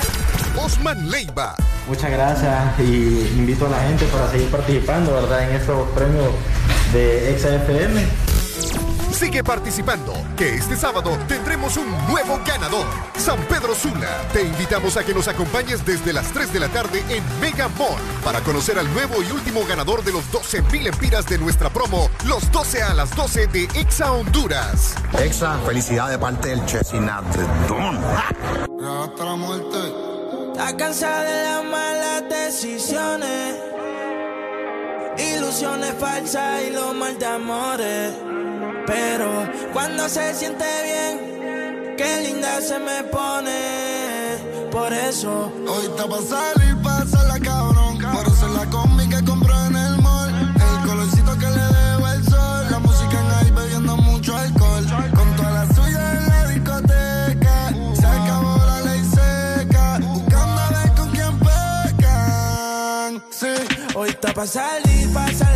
Osman 0.57 1.11
Leiva. 1.11 1.55
Muchas 1.87 2.11
gracias 2.11 2.81
y 2.81 3.35
invito 3.37 3.67
a 3.67 3.69
la 3.69 3.81
gente 3.83 4.07
para 4.07 4.31
seguir 4.31 4.51
participando, 4.51 5.13
¿verdad? 5.13 5.43
En 5.47 5.57
estos 5.57 5.91
premios 5.91 6.31
de 6.95 7.33
EXA-FM. 7.33 8.07
Sigue 9.13 9.45
participando, 9.45 10.15
que 10.35 10.55
este 10.55 10.75
sábado 10.75 11.19
tendremos 11.29 11.77
un 11.77 11.91
nuevo 12.09 12.41
ganador. 12.47 12.87
San 13.29 13.45
Pedro 13.45 13.75
Sula. 13.75 14.27
Te 14.33 14.43
invitamos 14.43 14.97
a 14.97 15.05
que 15.05 15.13
nos 15.13 15.29
acompañes 15.29 15.85
desde 15.85 16.15
las 16.15 16.33
3 16.33 16.51
de 16.51 16.61
la 16.61 16.69
tarde 16.69 17.05
en 17.11 17.23
Mega 17.43 17.69
Mall 17.77 18.01
para 18.25 18.41
conocer 18.41 18.79
al 18.79 18.91
nuevo 18.95 19.17
y 19.23 19.31
último 19.31 19.67
ganador 19.69 20.03
de 20.03 20.13
los 20.13 20.33
12 20.33 20.63
mil 20.73 20.87
empiras 20.87 21.27
de 21.27 21.37
nuestra 21.37 21.69
promo, 21.69 22.09
los 22.27 22.51
12 22.51 22.83
a 22.83 22.95
las 22.95 23.15
12 23.15 23.49
de 23.49 23.65
Exa 23.75 24.13
Honduras. 24.13 24.95
Exa, 25.21 25.59
felicidad 25.67 26.09
de 26.09 26.19
parte 26.19 26.49
del 26.49 26.65
Chesinat 26.65 27.23
Don. 27.69 27.99
Hasta 28.03 29.25
la 29.27 29.37
muerte. 29.37 29.77
Está 30.53 30.75
cansada 30.79 31.23
de 31.25 31.45
las 31.45 31.65
malas 31.65 32.25
decisiones, 32.31 33.57
ilusiones 35.37 35.93
falsas 36.01 36.63
y 36.67 36.71
los 36.71 36.95
mal 36.95 37.19
de 37.19 37.27
amores. 37.27 38.13
Pero 38.87 39.47
cuando 39.75 40.09
se 40.09 40.35
siente 40.35 40.65
bien, 40.83 41.28
qué 41.99 42.23
linda 42.23 42.61
se 42.61 42.79
me 42.79 43.03
pone. 43.05 44.69
Por 44.71 44.93
eso, 44.93 45.53
Hoy 45.67 45.85
está 45.91 46.07
pa' 46.09 46.23
salir, 46.23 46.77
la 47.33 47.39
cabrón. 47.41 47.99
Por 47.99 48.27
eso 48.33 48.49
la 48.49 48.65
combi 48.71 49.09
que 49.09 49.23
compró 49.25 49.55
en 49.67 49.77
el 49.77 49.99
mall. 50.01 50.31
El 50.69 50.89
colorcito 50.89 51.33
que 51.39 51.51
le 51.51 51.67
dejo 51.79 52.09
el 52.15 52.25
sol. 52.25 52.67
La 52.71 52.79
música 52.79 53.17
en 53.21 53.31
ahí 53.39 53.51
bebiendo 53.51 53.97
mucho 53.97 54.37
alcohol. 54.37 54.87
Con 55.15 55.37
toda 55.37 55.51
la 55.51 55.75
suya 55.75 56.13
en 56.13 56.29
la 56.29 56.47
discoteca. 56.47 57.57
Se 58.01 58.07
acabó 58.07 58.57
la 58.71 58.81
ley 58.89 59.03
seca. 59.05 59.99
Buscando 60.01 60.61
a 60.61 60.69
ver 60.77 60.95
con 60.95 61.11
quién 61.11 61.39
pecan. 61.41 63.23
Sí. 63.31 63.53
hoy 63.97 64.11
está 64.11 64.33
pa' 64.33 64.47
salir, 64.47 65.13
la 65.13 65.48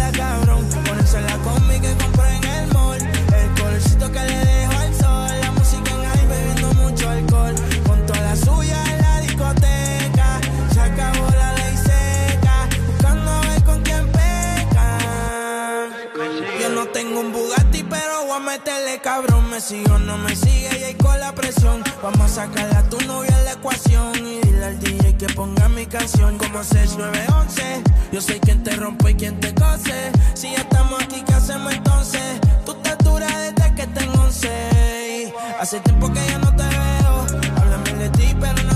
cabrón. 19.02 19.50
Me 19.50 19.60
sigo, 19.60 19.98
no 19.98 20.16
me 20.16 20.34
sigue 20.34 20.70
y 20.80 20.84
ahí 20.84 20.94
con 20.94 21.18
la 21.20 21.34
presión. 21.34 21.82
Vamos 22.02 22.20
a 22.20 22.28
sacarle 22.28 22.76
a 22.76 22.88
tu 22.88 22.98
novia 23.06 23.36
en 23.36 23.44
la 23.44 23.52
ecuación. 23.52 24.16
Y 24.16 24.40
dile 24.40 24.64
al 24.64 24.78
DJ 24.78 25.16
que 25.16 25.26
ponga 25.34 25.68
mi 25.68 25.84
canción 25.86 26.38
como 26.38 26.62
6911. 26.62 27.82
Yo 28.12 28.20
soy 28.20 28.40
quien 28.40 28.62
te 28.62 28.74
rompe 28.76 29.10
y 29.10 29.14
quien 29.14 29.38
te 29.40 29.52
cose. 29.54 30.12
Si 30.34 30.52
ya 30.52 30.58
estamos 30.58 31.02
aquí, 31.02 31.22
¿qué 31.26 31.34
hacemos 31.34 31.72
entonces? 31.72 32.40
Tú 32.64 32.74
te 32.74 32.96
duras 33.04 33.36
desde 33.38 33.74
que 33.74 33.86
tengo 33.88 34.22
11. 34.22 35.34
Hace 35.60 35.80
tiempo 35.80 36.12
que 36.12 36.26
ya 36.26 36.38
no 36.38 36.54
te 36.56 36.62
veo. 36.62 37.26
Háblame 37.56 37.94
de 37.94 38.10
ti, 38.10 38.36
pero 38.40 38.62
no 38.62 38.71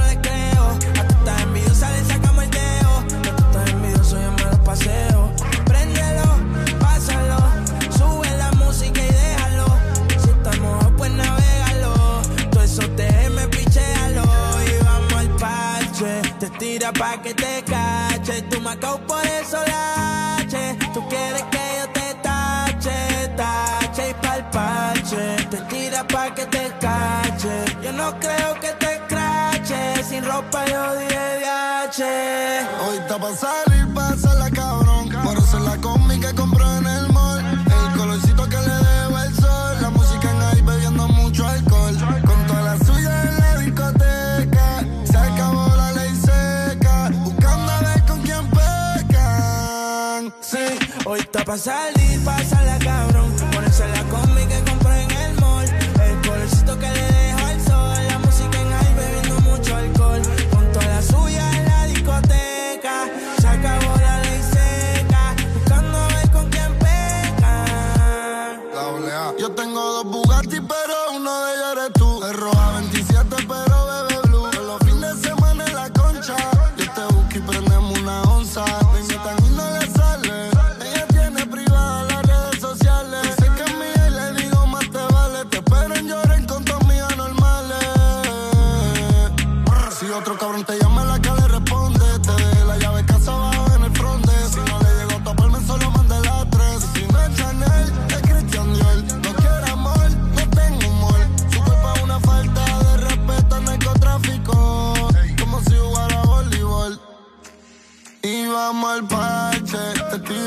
H. 16.85 18.43
Tú 18.51 18.61
me 18.61 18.71
acabo 18.71 18.99
por 19.07 19.25
eso 19.27 19.59
la 19.67 20.37
H. 20.37 20.79
Tú 20.93 21.09
quieres 21.09 21.43
que 21.45 21.59
yo 21.79 21.89
te 21.93 22.15
tache, 22.23 23.29
tache 23.37 24.11
y 24.11 24.15
palpache. 24.15 25.37
Te 25.51 25.57
tira 25.69 26.07
pa' 26.07 26.35
que 26.35 26.45
te 26.47 26.73
cache. 26.81 27.65
Yo 27.83 27.93
no 27.93 28.19
creo 28.21 28.61
que 28.61 28.69
te 28.73 29.01
crache. 29.09 30.05
Sin 30.05 30.25
ropa 30.25 30.67
yo 30.67 30.97
dije 30.97 31.19
de. 31.19 31.47
Hoy 32.87 32.99
está 32.99 33.19
pa' 33.19 33.66
salir, 51.59 52.25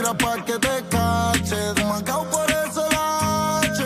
tira 0.10 0.14
pa' 0.18 0.44
que 0.44 0.60
te 0.60 0.84
cache. 0.90 1.74
De 1.76 1.84
Macao 1.86 2.26
por 2.30 2.50
eso 2.50 2.88
la 2.92 3.60
H. 3.60 3.84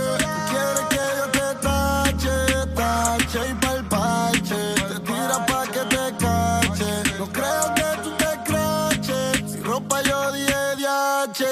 Quiere 0.50 0.84
que 0.90 1.04
yo 1.18 1.26
te 1.32 1.48
tache, 1.66 2.36
tache 2.76 3.40
y 3.50 3.54
pa'l 3.56 3.84
parche. 3.90 4.76
Te 4.90 5.00
tira 5.00 5.46
pa' 5.46 5.66
que 5.68 5.80
te 5.94 6.06
cache. 6.24 6.92
No 7.20 7.26
creo 7.28 7.66
que 7.76 7.88
tú 8.04 8.12
te 8.18 8.32
craches. 8.48 9.52
Si 9.52 9.60
ropa 9.62 10.02
yo 10.02 10.32
di 10.32 10.44
de 10.44 10.88
H. 10.88 11.46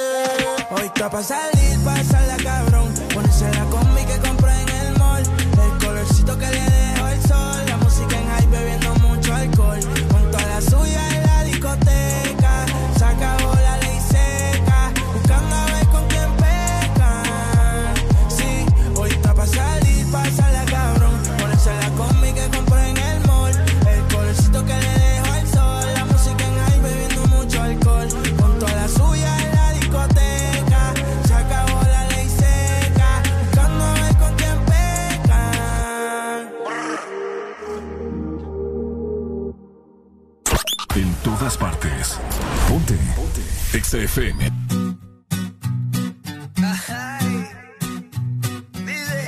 Hoy 0.72 0.86
está 0.86 1.10
pa' 1.10 1.24
salir, 1.24 1.61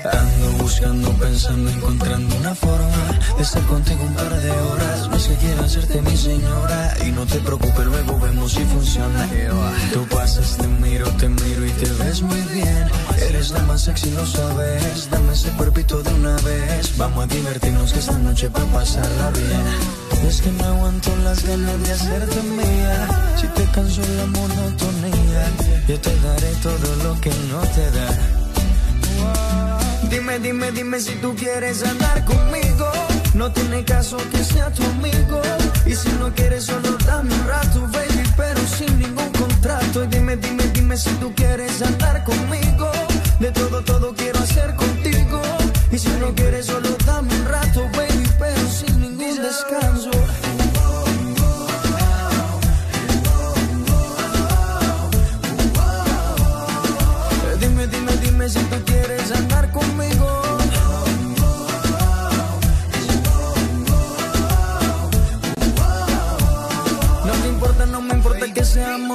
Ando 0.05 0.51
buscando, 0.57 1.11
pensando, 1.17 1.69
encontrando 1.69 2.33
una 2.37 2.55
forma 2.55 3.19
de 3.35 3.43
estar 3.43 3.61
contigo 3.63 4.05
un 4.05 4.13
par 4.13 4.29
de 4.29 4.51
horas. 4.51 5.09
No 5.09 5.17
que 5.17 5.35
quiero 5.35 5.63
hacerte 5.63 6.01
mi 6.03 6.15
señora 6.15 6.95
y 7.05 7.11
no 7.11 7.25
te 7.25 7.39
preocupes, 7.39 7.85
luego 7.87 8.17
vemos 8.21 8.53
si 8.53 8.63
funciona. 8.63 9.27
Tú 9.91 10.07
pasas, 10.07 10.55
te 10.55 10.67
miro, 10.67 11.09
te 11.17 11.27
miro 11.27 11.65
y 11.65 11.71
te 11.71 11.91
ves 12.01 12.21
muy 12.21 12.39
bien. 12.53 12.87
Eres 13.17 13.51
la 13.51 13.59
más 13.63 13.81
sexy, 13.81 14.11
lo 14.11 14.25
sabes. 14.25 15.09
Dame 15.11 15.33
ese 15.33 15.49
cuerpito 15.57 16.01
de 16.01 16.13
una 16.13 16.37
vez. 16.37 16.97
Vamos 16.97 17.25
a 17.25 17.27
divertirnos 17.27 17.91
que 17.91 17.99
esta 17.99 18.17
noche 18.17 18.47
va 18.47 18.61
a 18.61 18.65
pasarla 18.67 19.29
bien. 19.31 20.02
Es 20.27 20.41
que 20.41 20.51
no 20.51 20.65
aguanto 20.65 21.15
las 21.23 21.45
ganas 21.45 21.83
de 21.83 21.91
hacerte 21.91 22.41
mía. 22.43 23.07
Si 23.39 23.47
te 23.47 23.63
canso 23.71 24.01
la 24.17 24.25
monotonía, 24.27 25.43
yo 25.87 25.99
te 25.99 26.19
daré 26.21 26.51
todo 26.61 26.95
lo 27.03 27.21
que 27.21 27.29
no 27.51 27.59
te 27.75 27.91
da. 27.91 28.09
Dime, 30.09 30.39
dime, 30.39 30.71
dime 30.71 30.99
si 30.99 31.15
tú 31.15 31.35
quieres 31.35 31.83
andar 31.83 32.23
conmigo. 32.25 32.91
No 33.33 33.51
tiene 33.51 33.83
caso 33.83 34.17
que 34.31 34.43
sea 34.43 34.71
tu 34.71 34.83
amigo. 34.83 35.41
Y 35.85 35.95
si 35.95 36.09
no 36.19 36.33
quieres, 36.33 36.65
solo 36.65 36.97
dame 37.05 37.33
un 37.33 37.47
rato, 37.47 37.81
baby, 37.91 38.23
pero 38.37 38.59
sin 38.77 38.99
ningún 38.99 39.29
contrato. 39.31 40.03
Y 40.03 40.07
dime, 40.07 40.35
dime, 40.37 40.63
dime 40.73 40.97
si 40.97 41.09
tú 41.15 41.33
quieres 41.35 41.81
andar 41.81 42.23
conmigo. 42.23 42.91
De 43.39 43.51
todo, 43.51 43.83
todo 43.83 44.13
quiero 44.15 44.39
hacer 44.39 44.75
contigo. 44.75 45.41
Y 45.91 45.97
si 45.97 46.09
no 46.19 46.33
quieres, 46.35 46.52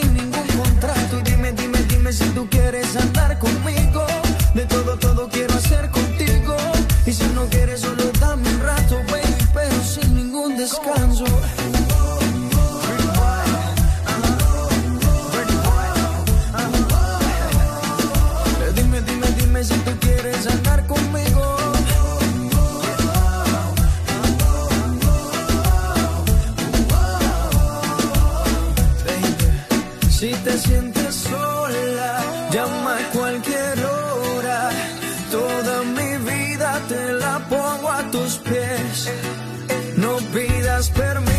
sin 0.00 0.14
ningún 0.14 0.46
contrato. 0.56 1.18
Y 1.18 1.22
dime, 1.22 1.52
dime, 1.52 1.78
dime 1.88 2.12
si 2.12 2.24
tú 2.30 2.48
quieres 2.50 2.96
andar 2.96 3.38
conmigo. 3.38 3.65
No 39.96 40.16
pidas 40.32 40.90
permiso, 40.90 41.35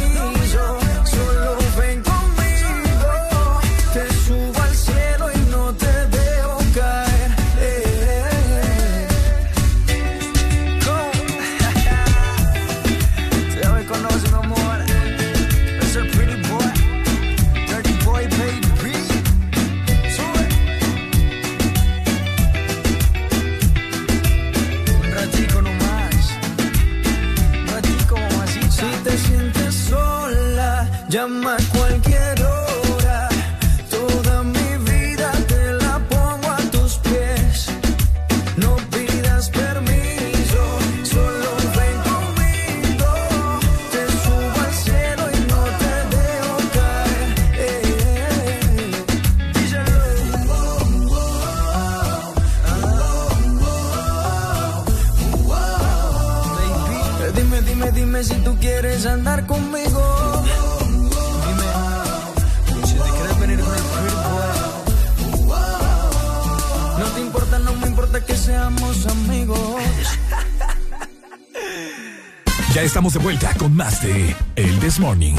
estamos 73.08 73.14
de 73.14 73.20
vuelta 73.20 73.54
con 73.58 73.74
más 73.74 74.02
de 74.02 74.36
El 74.58 74.80
This 74.80 75.00
Morning. 75.00 75.36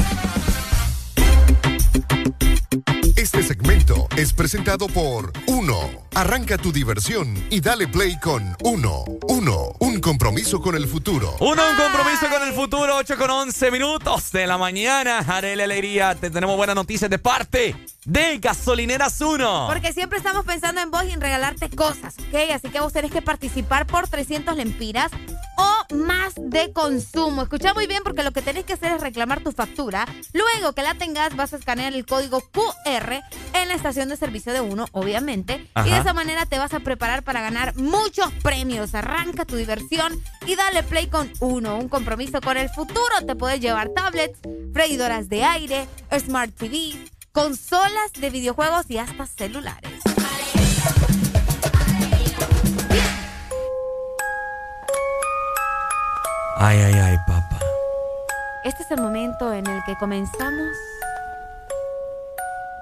Este 3.15 3.43
segmento 3.43 4.07
es 4.17 4.33
presentado 4.33 4.87
por 4.87 5.31
Uno. 5.45 5.77
Arranca 6.15 6.57
tu 6.57 6.71
diversión 6.71 7.35
y 7.51 7.59
dale 7.59 7.87
play 7.87 8.17
con 8.19 8.55
Uno. 8.63 9.03
Uno, 9.27 9.73
un 9.79 9.99
compromiso 9.99 10.59
con 10.61 10.75
el 10.75 10.87
futuro. 10.87 11.35
Uno, 11.39 11.61
un 11.69 11.75
compromiso 11.75 12.27
con 12.29 12.47
el 12.47 12.53
futuro, 12.53 12.95
8 12.95 13.17
con 13.17 13.29
11 13.29 13.71
minutos 13.71 14.31
de 14.31 14.47
la 14.47 14.57
mañana. 14.57 15.19
Haré 15.19 15.53
alegría, 15.53 16.15
te 16.15 16.31
tenemos 16.31 16.57
buenas 16.57 16.75
noticias 16.75 17.09
de 17.11 17.19
parte 17.19 17.75
de 18.09 18.39
Gasolineras 18.39 19.21
Uno. 19.21 19.67
Porque 19.67 19.93
siempre 19.93 20.17
estamos 20.17 20.43
pensando 20.43 20.81
en 20.81 20.89
vos 20.89 21.03
y 21.05 21.11
en 21.11 21.21
regalarte 21.21 21.69
cosas, 21.69 22.15
¿ok? 22.17 22.51
Así 22.53 22.69
que 22.69 22.79
vos 22.79 22.91
tenés 22.91 23.11
que 23.11 23.21
participar 23.21 23.85
por 23.85 24.07
300 24.07 24.57
lempiras 24.57 25.11
o 25.57 25.95
más 25.95 26.33
de 26.35 26.73
consumo. 26.73 27.43
Escucha 27.43 27.75
muy 27.75 27.85
bien 27.85 28.01
porque 28.03 28.23
lo 28.23 28.31
que 28.31 28.41
tenés 28.41 28.65
que 28.65 28.73
hacer 28.73 28.93
es 28.93 29.01
reclamar 29.01 29.41
tu 29.41 29.51
factura. 29.51 30.07
Luego 30.33 30.73
que 30.73 30.81
la 30.81 30.95
tengas 30.95 31.35
vas 31.35 31.53
a 31.53 31.57
escanear 31.57 31.93
el 31.93 32.05
código 32.07 32.41
QR 32.41 33.21
en 33.53 33.67
la 33.67 33.75
estación 33.75 34.09
de 34.09 34.17
servicio 34.17 34.53
de 34.53 34.61
Uno, 34.61 34.87
obviamente. 34.91 35.69
Y 35.85 35.89
de 35.89 35.99
esa 35.99 36.13
manera 36.13 36.47
te 36.47 36.57
vas 36.57 36.73
a 36.73 36.79
preparar 36.79 37.21
para 37.23 37.41
ganar 37.41 37.75
muchos 37.75 38.31
premios. 38.41 38.95
Arranca 38.95 39.45
tu 39.45 39.55
diversión 39.55 40.19
y 40.47 40.55
dale 40.55 40.81
play 40.81 41.07
con 41.07 41.31
Uno. 41.41 41.77
Un 41.77 41.89
compromiso 41.89 42.41
con 42.41 42.57
el 42.57 42.69
futuro. 42.69 43.25
Te 43.27 43.35
puedes 43.35 43.59
llevar 43.59 43.89
tablets, 43.89 44.39
freidoras 44.73 45.29
de 45.29 45.43
aire, 45.43 45.87
smart 46.17 46.55
TV, 46.55 46.95
consolas 47.31 48.13
de 48.19 48.29
videojuegos 48.29 48.89
y 48.89 48.97
hasta 48.97 49.25
celulares. 49.25 50.01
Ay, 56.57 56.77
ay, 56.77 56.93
ay, 56.93 57.17
papá. 57.25 57.59
Este 58.65 58.83
es 58.83 58.91
el 58.91 59.01
momento 59.01 59.53
en 59.53 59.65
el 59.67 59.81
que 59.85 59.95
comenzamos 59.97 60.75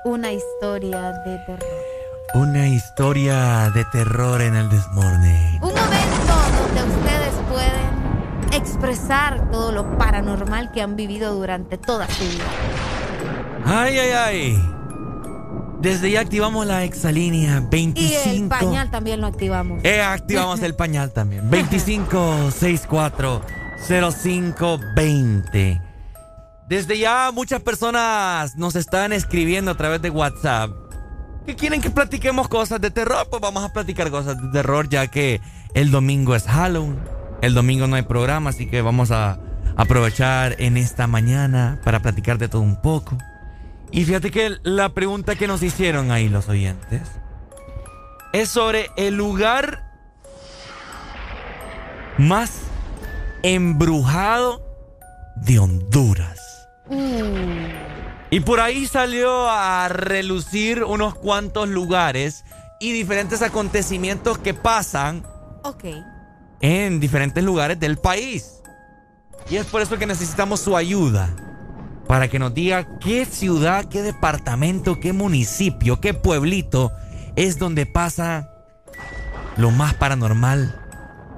una 0.03 0.32
historia 0.32 1.11
de 1.11 1.38
terror. 1.45 1.60
Una 2.34 2.68
historia 2.68 3.69
de 3.69 3.86
terror 3.86 4.41
en 4.41 4.56
el 4.56 4.69
Desmorning. 4.69 5.61
Un 5.61 5.74
momento 5.74 6.34
donde 6.76 6.95
ustedes 6.95 7.34
pueden 7.49 8.53
expresar 8.53 9.52
todo 9.52 9.72
lo 9.72 9.98
paranormal 9.98 10.72
que 10.72 10.82
han 10.82 10.95
vivido 10.95 11.36
durante 11.36 11.78
toda 11.78 12.07
su 12.07 12.24
vida. 12.24 12.97
Ay, 13.69 13.99
ay, 13.99 14.11
ay. 14.11 14.64
Desde 15.81 16.10
ya 16.10 16.22
activamos 16.22 16.65
la 16.65 16.85
exalínea 16.85 17.60
25. 17.60 17.99
Y 17.99 18.14
el 18.38 18.48
pañal 18.48 18.89
también 18.89 19.19
lo 19.19 19.27
activamos. 19.27 19.84
Eh, 19.84 20.02
activamos 20.02 20.61
el 20.61 20.73
pañal 20.73 21.11
también. 21.11 21.49
2564 21.52 23.41
0520. 23.88 25.81
Desde 26.69 26.98
ya 26.98 27.31
muchas 27.34 27.61
personas 27.61 28.56
nos 28.56 28.77
están 28.77 29.11
escribiendo 29.11 29.72
a 29.72 29.76
través 29.76 30.02
de 30.02 30.11
WhatsApp 30.11 30.72
que 31.45 31.56
quieren 31.56 31.81
que 31.81 31.89
platiquemos 31.89 32.48
cosas 32.48 32.80
de 32.80 32.89
terror. 32.89 33.27
Pues 33.30 33.41
vamos 33.41 33.65
a 33.65 33.73
platicar 33.73 34.10
cosas 34.11 34.41
de 34.41 34.48
terror 34.49 34.88
ya 34.88 35.07
que 35.07 35.41
el 35.73 35.91
domingo 35.91 36.35
es 36.35 36.44
Halloween. 36.44 36.99
El 37.41 37.53
domingo 37.53 37.85
no 37.88 37.98
hay 37.98 38.03
programa, 38.03 38.52
así 38.52 38.68
que 38.68 38.81
vamos 38.81 39.11
a 39.11 39.39
aprovechar 39.76 40.56
en 40.60 40.77
esta 40.77 41.06
mañana 41.06 41.81
para 41.84 41.99
platicar 41.99 42.38
de 42.38 42.48
todo 42.48 42.61
un 42.61 42.81
poco. 42.81 43.18
Y 43.91 44.05
fíjate 44.05 44.31
que 44.31 44.57
la 44.64 44.89
pregunta 44.89 45.35
que 45.35 45.47
nos 45.47 45.64
hicieron 45.64 46.11
ahí 46.11 46.30
los 46.30 46.49
oyentes 46.49 47.01
es 48.34 48.49
sobre 48.49 48.89
el 48.97 49.15
lugar 49.15 49.84
más 52.18 52.61
embrujado 53.43 54.61
de 55.35 55.59
Honduras. 55.59 56.39
Y 58.30 58.39
por 58.41 58.59
ahí 58.59 58.88
salió 58.88 59.49
a 59.49 59.88
relucir 59.88 60.84
unos 60.84 61.15
cuantos 61.15 61.69
lugares 61.69 62.43
y 62.80 62.91
diferentes 62.91 63.41
acontecimientos 63.41 64.38
que 64.38 64.53
pasan 64.53 65.26
en 66.59 66.99
diferentes 66.99 67.43
lugares 67.43 67.80
del 67.80 67.97
país. 67.97 68.61
Y 69.49 69.55
es 69.55 69.65
por 69.68 69.81
eso 69.81 69.97
que 69.97 70.05
necesitamos 70.05 70.59
su 70.59 70.76
ayuda. 70.76 71.30
Para 72.07 72.29
que 72.29 72.39
nos 72.39 72.53
diga 72.53 72.99
qué 72.99 73.25
ciudad, 73.25 73.85
qué 73.85 74.01
departamento, 74.01 74.99
qué 74.99 75.13
municipio, 75.13 75.99
qué 75.99 76.13
pueblito 76.13 76.91
es 77.35 77.59
donde 77.59 77.85
pasa 77.85 78.49
lo 79.57 79.71
más 79.71 79.93
paranormal 79.95 80.73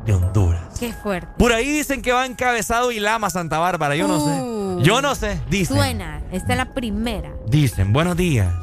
de 0.05 0.13
Honduras. 0.13 0.79
Qué 0.79 0.93
fuerte. 0.93 1.27
Por 1.37 1.51
ahí 1.51 1.67
dicen 1.69 2.01
que 2.01 2.13
va 2.13 2.25
encabezado 2.25 2.91
y 2.91 2.99
lama 2.99 3.29
Santa 3.29 3.59
Bárbara. 3.59 3.95
Yo 3.95 4.07
no 4.07 4.19
sé. 4.19 4.41
Uh. 4.41 4.81
Yo 4.81 5.01
no 5.01 5.15
sé. 5.15 5.41
Dicen. 5.49 5.75
Suena. 5.75 6.21
Esta 6.31 6.53
es 6.53 6.57
la 6.57 6.73
primera. 6.73 7.31
Dicen. 7.47 7.91
Buenos 7.91 8.15
días. 8.15 8.53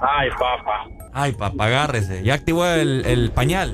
Ay, 0.00 0.28
papá. 0.30 0.86
Ay, 1.12 1.32
papá, 1.32 1.66
agárrese. 1.66 2.22
Ya 2.22 2.34
activó 2.34 2.66
el, 2.66 3.04
el 3.06 3.30
pañal. 3.30 3.72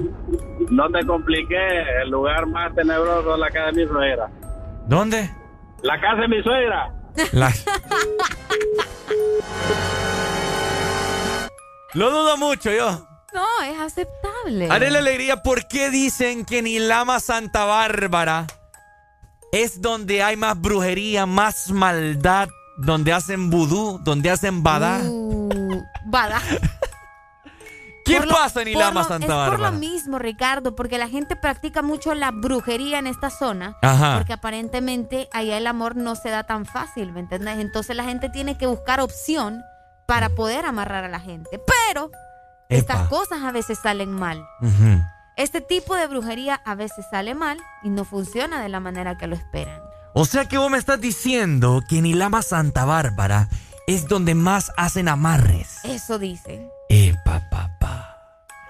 No 0.71 0.89
te 0.91 1.05
compliqué. 1.07 1.57
El 2.03 2.11
lugar 2.11 2.47
más 2.47 2.75
tenebroso 2.75 3.35
es 3.35 3.41
la 3.41 3.51
casa 3.51 3.67
de 3.67 3.73
mi 3.73 3.87
suegra. 3.87 4.31
¿Dónde? 4.87 5.31
La 5.83 6.01
casa 6.01 6.23
de 6.23 6.29
mi 6.29 6.43
suegra. 6.43 6.93
La- 7.33 7.53
Lo 11.95 12.11
dudo 12.11 12.37
mucho 12.37 12.71
yo. 12.71 13.07
No, 13.33 13.63
es 13.63 13.79
aceptable. 13.79 14.69
Haré 14.71 14.91
la 14.91 14.99
alegría. 15.01 15.43
¿Por 15.43 15.67
qué 15.69 15.91
dicen 15.91 16.45
que 16.45 16.63
ni 16.63 16.79
Lama 16.79 17.21
Santa 17.21 17.65
Bárbara 17.65 18.47
es 19.53 19.81
donde 19.81 20.23
hay 20.23 20.37
más 20.37 20.61
brujería, 20.61 21.27
más 21.27 21.71
maldad, 21.71 22.49
donde 22.79 23.13
hacen 23.13 23.51
vudú, 23.51 24.01
donde 24.05 24.31
hacen 24.31 24.63
badá? 24.63 25.01
Uh, 25.05 25.83
bada. 26.07 26.41
¿Qué 28.11 28.19
Por 28.21 28.29
pasa 28.29 28.63
en 28.63 28.69
Ilama 28.69 29.05
Santa 29.05 29.27
Es 29.27 29.27
por 29.27 29.37
Bárbara? 29.37 29.71
lo 29.71 29.79
mismo, 29.79 30.19
Ricardo, 30.19 30.75
porque 30.75 30.99
la 30.99 31.09
gente 31.09 31.37
practica 31.37 31.83
mucho 31.83 32.15
la 32.15 32.31
brujería 32.31 32.99
en 32.99 33.07
esta 33.07 33.31
zona. 33.31 33.77
Ajá. 33.83 34.17
Porque 34.17 34.33
aparentemente 34.33 35.29
allá 35.33 35.57
el 35.57 35.67
amor 35.67 35.97
no 35.97 36.15
se 36.17 36.31
da 36.31 36.45
tan 36.45 36.67
fácil, 36.67 37.13
¿me 37.13 37.21
entiendes? 37.21 37.59
Entonces 37.59 37.95
la 37.97 38.05
gente 38.05 38.29
tiene 38.29 38.57
que 38.59 38.67
buscar 38.67 39.01
opción 39.01 39.63
para 40.07 40.31
poder 40.31 40.67
amarrar 40.67 41.05
a 41.05 41.09
la 41.09 41.21
gente. 41.21 41.61
Pero 41.93 42.11
estas 42.69 43.09
cosas 43.09 43.43
a 43.43 43.53
veces 43.53 43.79
salen 43.83 44.11
mal. 44.13 44.43
Este 45.37 45.61
tipo 45.61 45.95
de 45.97 46.07
brujería 46.07 46.61
a 46.65 46.75
veces 46.75 47.07
sale 47.11 47.35
mal 47.35 47.59
y 47.83 47.89
no 47.91 48.05
funciona 48.05 48.61
de 48.61 48.69
la 48.69 48.81
manera 48.81 49.17
que 49.17 49.27
lo 49.27 49.35
esperan. 49.37 49.81
O 50.13 50.25
sea 50.25 50.47
que 50.47 50.59
vos 50.59 50.71
me 50.71 50.77
estás 50.79 51.01
diciendo 51.01 51.83
que 51.89 51.99
en 51.99 52.07
Ilama 52.07 52.43
Santa 52.43 52.85
Bárbara 52.85 53.49
es 53.95 54.07
donde 54.09 54.35
más 54.35 54.73
hacen 54.77 55.09
amarres. 55.09 55.79
Eso 55.85 56.19
dicen. 56.19 56.71
Epa, 56.89 57.41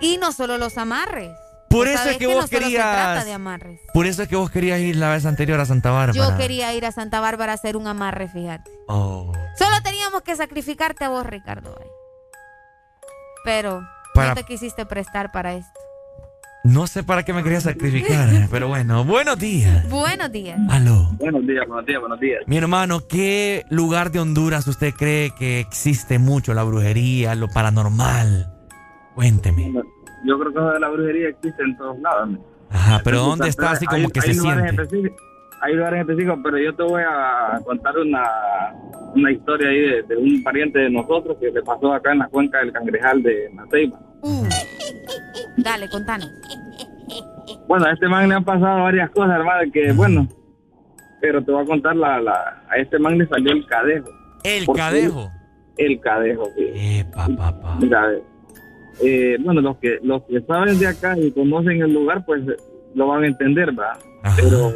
Y 0.01 0.17
no 0.17 0.33
solo 0.33 0.57
los 0.59 0.79
amarres. 0.79 1.31
Por 1.69 1.87
eso 1.87 2.09
es 2.09 2.17
que 2.17 2.27
vos 2.27 2.37
no 2.37 2.47
solo 2.49 2.67
se 2.69 2.75
trata 2.75 3.07
querías- 3.07 3.25
de 3.27 3.33
amarres. 3.33 3.81
Por 3.95 4.07
eso 4.07 4.23
es 4.23 4.29
que 4.29 4.35
vos 4.35 4.51
querías 4.51 4.81
ir 4.81 4.97
la 4.97 5.11
vez 5.11 5.25
anterior 5.25 5.61
a 5.61 5.67
Santa 5.67 5.91
Bárbara. 5.91 6.31
Yo 6.31 6.37
quería 6.37 6.73
ir 6.75 6.85
a 6.85 6.91
Santa 6.91 7.21
Bárbara 7.21 7.53
a 7.53 7.55
hacer 7.55 7.77
un 7.77 7.87
amarre, 7.87 8.27
fíjate. 8.29 8.71
Oh. 8.89 9.31
Solo 9.57 9.81
teníamos 9.83 10.23
que 10.23 10.35
sacrificarte 10.35 11.05
a 11.05 11.11
vos, 11.11 11.25
Ricardo. 11.25 11.79
Pero 13.45 13.87
Para- 14.15 14.31
no 14.31 14.35
te 14.35 14.45
quisiste 14.45 14.85
prestar 14.87 15.31
para 15.33 15.55
esto. 15.55 15.79
No 16.63 16.87
sé 16.87 17.03
para 17.03 17.23
qué 17.23 17.33
me 17.33 17.43
quería 17.43 17.61
sacrificar, 17.61 18.29
pero 18.51 18.69
bueno, 18.69 19.05
buenos 19.05 19.39
días. 19.39 19.89
Buenos 19.89 20.31
días. 20.31 20.59
Aló. 20.69 21.09
Buenos 21.19 21.47
días, 21.47 21.67
buenos 21.67 21.87
días, 21.87 22.01
buenos 22.01 22.21
días. 22.21 22.43
Mi 22.47 22.59
hermano, 22.59 23.01
¿qué 23.09 23.65
lugar 23.71 24.11
de 24.11 24.19
Honduras 24.21 24.67
usted 24.67 24.93
cree 24.93 25.31
que 25.39 25.61
existe 25.61 26.19
mucho 26.19 26.53
la 26.53 26.63
brujería, 26.63 27.35
lo 27.35 27.49
paranormal? 27.49 28.53
Cuénteme. 29.15 29.73
Yo 30.27 30.39
creo 30.39 30.53
que 30.75 30.79
la 30.81 30.89
brujería 30.91 31.29
existe 31.31 31.63
en 31.63 31.77
todos 31.79 31.99
lados. 32.01 32.31
¿no? 32.31 32.39
Ajá, 32.71 33.01
pero 33.03 33.21
¿dónde 33.23 33.49
está 33.49 33.71
así 33.71 33.87
como 33.87 34.07
Hay- 34.07 34.11
que 34.13 34.21
hay 34.21 34.35
se 34.35 34.41
lugares 34.41 34.63
siente? 34.65 34.83
específicos- 34.83 35.21
Hay 35.63 35.75
lugares 35.75 36.01
específicos, 36.01 36.39
pero 36.43 36.59
yo 36.59 36.75
te 36.75 36.83
voy 36.83 37.03
a 37.03 37.59
contar 37.65 37.99
una, 37.99 38.23
una 39.15 39.33
historia 39.33 39.69
ahí 39.71 39.81
de, 39.81 40.03
de 40.03 40.17
un 40.17 40.43
pariente 40.43 40.79
de 40.79 40.91
nosotros 40.91 41.37
que 41.41 41.51
le 41.51 41.63
pasó 41.63 41.93
acá 41.95 42.13
en 42.13 42.19
la 42.19 42.29
cuenca 42.29 42.59
del 42.59 42.73
Cangrejal 42.73 43.23
de 43.23 43.49
Mateiba. 43.55 43.99
Uh. 44.23 44.45
Dale, 45.63 45.89
contanos. 45.89 46.31
Bueno, 47.67 47.87
a 47.87 47.93
este 47.93 48.09
man 48.09 48.29
le 48.29 48.35
han 48.35 48.45
pasado 48.45 48.83
varias 48.83 49.11
cosas, 49.11 49.37
hermano, 49.37 49.73
que 49.73 49.93
bueno, 49.93 50.27
pero 51.21 51.43
te 51.43 51.53
voy 51.53 51.63
a 51.63 51.67
contar 51.67 51.97
la, 51.97 52.21
la 52.21 52.63
a 52.69 52.77
este 52.77 52.99
man 52.99 53.19
le 53.19 53.27
salió 53.27 53.53
el 53.53 53.67
cadejo. 53.67 54.09
¿El 54.43 54.67
cadejo? 54.67 55.31
El 55.77 56.01
cadejo, 56.01 56.49
sí. 56.57 56.99
Epa, 56.99 57.29
papá. 57.37 57.77
Mira, 57.81 58.07
eh, 59.03 59.37
bueno, 59.41 59.61
los 59.61 59.77
que 59.79 59.99
los 60.03 60.23
que 60.23 60.41
saben 60.43 60.79
de 60.79 60.87
acá 60.89 61.17
y 61.19 61.31
conocen 61.33 61.81
el 61.83 61.93
lugar, 61.93 62.25
pues 62.25 62.43
eh, 62.49 62.57
lo 62.95 63.07
van 63.09 63.25
a 63.25 63.27
entender, 63.29 63.79
¿va? 63.79 63.99
Pero 64.37 64.73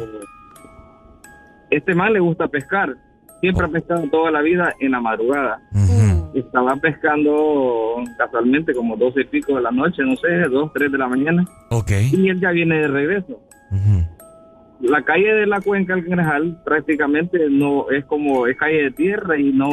este 1.69 1.93
man 1.93 2.13
le 2.13 2.19
gusta 2.19 2.47
pescar. 2.47 2.95
Siempre 3.41 3.65
ha 3.65 3.69
pescado 3.69 4.07
toda 4.09 4.31
la 4.31 4.41
vida 4.41 4.73
en 4.79 4.91
la 4.91 5.01
madrugada. 5.01 5.59
Estaba 6.35 6.75
pescando 6.75 7.95
casualmente 8.17 8.73
como 8.73 8.95
12 8.97 9.21
y 9.21 9.25
pico 9.25 9.55
de 9.55 9.61
la 9.61 9.71
noche, 9.71 10.03
no 10.03 10.15
sé, 10.17 10.27
2, 10.49 10.71
3 10.73 10.91
de 10.91 10.97
la 10.97 11.07
mañana. 11.07 11.45
Ok. 11.71 11.91
Y 12.11 12.29
él 12.29 12.39
ya 12.41 12.51
viene 12.51 12.75
de 12.81 12.87
regreso. 12.89 13.39
la 14.81 15.01
calle 15.03 15.33
de 15.33 15.47
la 15.47 15.61
cuenca 15.61 15.95
del 15.95 16.03
Cangrejal 16.05 16.57
prácticamente 16.65 17.39
no 17.49 17.89
es 17.89 18.03
como 18.05 18.45
es 18.47 18.57
calle 18.57 18.83
de 18.83 18.91
tierra 18.91 19.37
y 19.39 19.51
no 19.53 19.69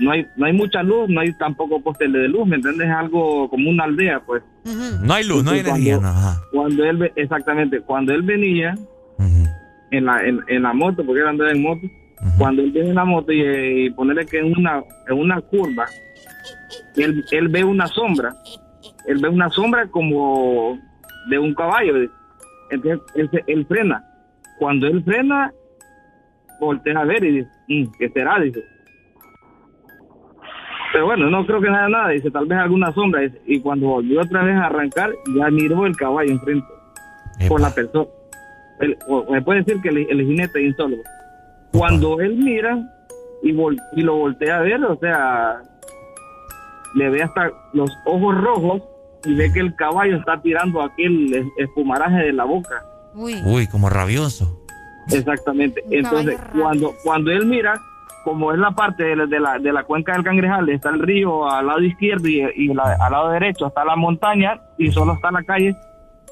no 0.00 0.10
hay 0.10 0.26
no 0.36 0.46
hay 0.46 0.52
mucha 0.54 0.82
luz 0.82 1.08
no 1.10 1.20
hay 1.20 1.32
tampoco 1.38 1.80
postes 1.82 2.10
de 2.10 2.28
luz 2.28 2.46
me 2.48 2.56
entiendes 2.56 2.88
es 2.88 2.94
algo 2.94 3.48
como 3.50 3.68
una 3.70 3.84
aldea 3.84 4.20
pues 4.26 4.42
no 5.02 5.12
hay 5.14 5.24
luz 5.24 5.44
no 5.44 5.50
hay 5.50 5.60
energía 5.60 5.98
cuando, 5.98 6.20
no, 6.20 6.34
cuando 6.50 6.84
él 6.84 6.96
ve- 6.96 7.12
exactamente 7.16 7.80
cuando 7.82 8.14
él 8.14 8.22
venía 8.22 8.74
en 9.90 10.06
la 10.06 10.26
en, 10.26 10.40
en 10.48 10.62
la 10.62 10.72
moto 10.72 11.04
porque 11.04 11.20
él 11.20 11.28
andaba 11.28 11.50
en 11.52 11.62
moto 11.62 11.86
cuando 12.38 12.62
él 12.62 12.70
viene 12.72 12.90
en 12.90 12.94
la 12.94 13.04
moto 13.04 13.32
y, 13.32 13.86
y 13.86 13.90
ponerle 13.90 14.26
que 14.26 14.38
en 14.38 14.56
una 14.56 14.82
en 15.08 15.18
una 15.18 15.40
curva 15.40 15.86
él, 16.96 17.24
él 17.30 17.48
ve 17.48 17.64
una 17.64 17.86
sombra 17.88 18.32
él 19.06 19.18
ve 19.20 19.28
una 19.28 19.48
sombra 19.50 19.86
como 19.88 20.78
de 21.30 21.38
un 21.38 21.54
caballo 21.54 21.94
entonces 22.70 23.00
él, 23.16 23.28
se- 23.30 23.44
él 23.46 23.66
frena. 23.66 24.02
Cuando 24.58 24.86
él 24.86 25.02
frena 25.04 25.52
voltea 26.60 27.00
a 27.00 27.04
ver 27.04 27.22
y 27.24 27.32
dice 27.38 27.50
"Mm, 27.68 27.84
¿qué 27.98 28.08
será? 28.10 28.38
dice. 28.40 28.62
Pero 30.92 31.06
bueno, 31.06 31.30
no 31.30 31.44
creo 31.46 31.60
que 31.60 31.70
nada, 31.70 31.88
nada, 31.88 32.08
dice, 32.10 32.30
tal 32.30 32.46
vez 32.46 32.58
alguna 32.58 32.92
sombra, 32.92 33.22
dice, 33.22 33.40
y 33.46 33.60
cuando 33.60 33.86
volvió 33.88 34.20
otra 34.20 34.42
vez 34.44 34.54
a 34.56 34.66
arrancar, 34.66 35.10
ya 35.34 35.48
miró 35.50 35.86
el 35.86 35.96
caballo 35.96 36.30
enfrente, 36.30 36.66
con 37.48 37.62
la 37.62 37.70
persona, 37.74 38.06
me 39.30 39.40
puede 39.42 39.62
decir 39.62 39.80
que 39.82 39.88
el, 39.88 39.98
el 40.10 40.26
jinete 40.26 40.60
es 40.60 40.66
insólido. 40.70 41.02
Cuando 41.72 42.20
él 42.20 42.36
mira 42.36 42.78
y, 43.42 43.52
vol- 43.52 43.80
y 43.96 44.02
lo 44.02 44.16
voltea 44.16 44.58
a 44.58 44.60
ver, 44.60 44.84
o 44.84 44.96
sea, 44.98 45.60
le 46.94 47.10
ve 47.10 47.22
hasta 47.22 47.50
los 47.72 47.90
ojos 48.06 48.40
rojos 48.40 48.82
y 49.24 49.34
ve 49.34 49.52
que 49.52 49.60
el 49.60 49.74
caballo 49.76 50.16
está 50.16 50.40
tirando 50.42 50.82
aquel 50.82 51.34
es- 51.34 51.46
espumaraje 51.58 52.16
de 52.16 52.32
la 52.32 52.44
boca. 52.44 52.82
Uy. 53.14 53.34
Uy, 53.44 53.66
como 53.66 53.88
rabioso. 53.88 54.58
Exactamente. 55.10 55.82
Entonces, 55.90 56.38
cuando, 56.60 56.92
cuando 57.02 57.30
él 57.32 57.46
mira, 57.46 57.74
como 58.24 58.52
es 58.52 58.58
la 58.58 58.70
parte 58.70 59.02
de 59.04 59.16
la, 59.16 59.26
de 59.26 59.40
la, 59.40 59.58
de 59.58 59.72
la 59.72 59.82
cuenca 59.84 60.12
del 60.12 60.22
Cangrejal, 60.22 60.68
está 60.68 60.90
el 60.90 61.00
río 61.00 61.50
al 61.50 61.66
lado 61.66 61.80
izquierdo 61.82 62.28
y, 62.28 62.40
y 62.56 62.68
la- 62.74 62.96
al 63.00 63.12
lado 63.12 63.30
derecho 63.30 63.66
está 63.66 63.84
la 63.84 63.96
montaña 63.96 64.60
y 64.78 64.90
solo 64.92 65.14
está 65.14 65.30
la 65.32 65.42
calle. 65.42 65.74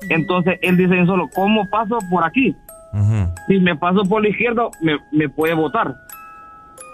Entonces 0.08 0.58
él 0.62 0.76
dice 0.76 0.94
en 0.94 1.06
solo, 1.06 1.28
¿cómo 1.34 1.68
paso 1.68 1.98
por 2.10 2.24
aquí? 2.24 2.54
Si 3.46 3.58
me 3.60 3.76
paso 3.76 4.02
por 4.04 4.22
la 4.22 4.28
izquierda, 4.28 4.64
me, 4.82 4.98
me 5.12 5.28
puede 5.28 5.54
botar. 5.54 5.94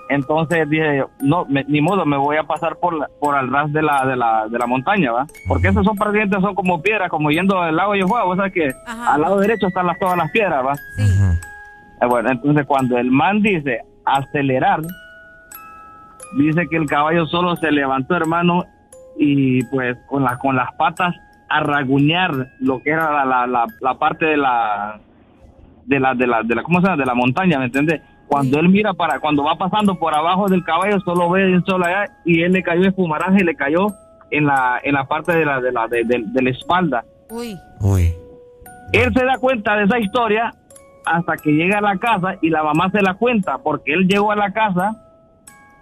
Entonces 0.08 0.68
dije, 0.70 0.99
yo, 0.99 1.10
no, 1.20 1.44
me- 1.47 1.65
ni 1.65 1.81
modo, 1.81 2.07
me 2.07 2.16
voy 2.16 2.36
a 2.36 2.44
pasar 2.44 2.76
por 2.76 2.94
la, 2.94 3.08
por 3.20 3.34
al 3.34 3.50
ras 3.50 3.73
de 3.73 3.83
la, 3.83 4.07
de 4.07 4.15
la, 4.15 4.47
de 4.49 4.57
la 4.58 4.66
montaña, 4.66 5.10
¿va? 5.10 5.26
Porque 5.49 5.68
esos 5.68 5.84
son 5.84 5.97
prácticamente 5.97 6.41
son 6.41 6.55
como 6.55 6.81
piedras, 6.81 7.08
como 7.10 7.31
yendo 7.33 7.60
al 7.60 7.75
lago 7.75 7.94
de 7.94 8.05
o 8.05 8.36
sea 8.36 8.50
que 8.50 8.70
al 8.86 9.20
lado 9.20 9.39
derecho 9.41 9.66
están 9.66 9.86
las, 9.86 9.99
todas 9.99 10.16
las 10.16 10.31
piedras, 10.31 10.65
¿va? 10.65 10.73
Eh, 12.02 12.07
Bueno, 12.08 12.31
entonces 12.31 12.65
cuando 12.66 12.99
el 12.99 13.10
man 13.10 13.42
dice 13.42 13.81
acelerar, 14.05 14.81
dice 16.39 16.66
que 16.70 16.76
el 16.76 16.86
caballo 16.86 17.26
solo 17.26 17.57
se 17.57 17.70
levantó, 17.73 18.15
hermano, 18.15 18.65
y 19.18 19.65
pues 19.65 19.97
con 20.07 20.23
las 20.23 20.39
con 20.39 20.55
las 20.57 20.73
patas 20.75 21.15
a 21.49 21.60
raguñar 21.60 22.33
lo 22.60 22.81
que 22.83 22.91
era 22.91 23.10
la, 23.10 23.25
la, 23.25 23.47
la, 23.47 23.66
la 23.81 23.94
parte 23.99 24.26
de 24.26 24.36
la 24.36 25.00
de 25.87 26.01
la 26.01 26.15
de 26.15 26.27
la 26.27 26.43
de 26.43 26.55
la 26.55 26.63
¿cómo 26.63 26.81
se 26.81 26.87
llama? 26.87 26.97
de 26.99 27.07
la 27.07 27.15
montaña, 27.15 27.59
¿me 27.59 27.67
entiendes? 27.67 28.01
Cuando 28.27 28.59
él 28.59 28.69
mira 28.69 28.93
para 28.93 29.21
cuando 29.21 29.45
va 29.45 29.57
pasando 29.57 29.95
por 29.99 30.13
abajo 30.15 30.49
del 30.49 30.65
caballo 30.65 30.99
solo 31.01 31.31
ve 31.31 31.55
un 31.55 31.65
solo 31.65 31.85
allá 31.87 32.05
y 32.25 32.43
él 32.43 32.53
le 32.53 32.63
cayó 32.63 32.83
espumaraje, 32.89 33.45
le 33.45 33.55
cayó 33.55 33.87
en 34.31 34.47
la 34.47 34.81
en 34.83 34.95
la 34.95 35.05
parte 35.07 35.33
de 35.37 35.45
la 35.45 35.61
de 35.61 35.71
la 35.73 35.87
de, 35.87 36.03
de- 36.05 36.25
de 36.27 36.43
la 36.43 36.51
espalda. 36.51 37.05
Uy. 37.81 38.13
Él 38.93 39.13
se 39.15 39.25
da 39.25 39.39
cuenta 39.39 39.77
de 39.77 39.85
esa 39.85 39.99
historia 39.99 40.53
hasta 41.05 41.37
que 41.37 41.51
llega 41.53 41.79
a 41.79 41.81
la 41.83 41.97
casa 41.99 42.35
y 42.43 42.51
la 42.51 42.63
mamá 42.65 42.91
se 42.91 43.01
la 43.01 43.15
cuenta 43.15 43.59
porque 43.59 43.93
él 43.93 44.07
llegó 44.09 44.33
a 44.33 44.37
la 44.37 44.53
casa 44.53 44.91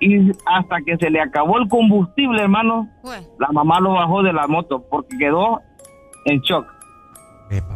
y 0.00 0.30
hasta 0.46 0.82
que 0.84 0.96
se 0.98 1.08
le 1.08 1.20
acabó 1.20 1.56
el 1.58 1.68
combustible, 1.68 2.42
hermano, 2.42 2.88
la 3.38 3.48
mamá 3.52 3.80
lo 3.80 3.92
bajó 3.94 4.22
de 4.22 4.32
la 4.34 4.46
moto 4.46 4.84
porque 4.90 5.16
quedó 5.18 5.60
en 6.26 6.40
shock. 6.40 6.66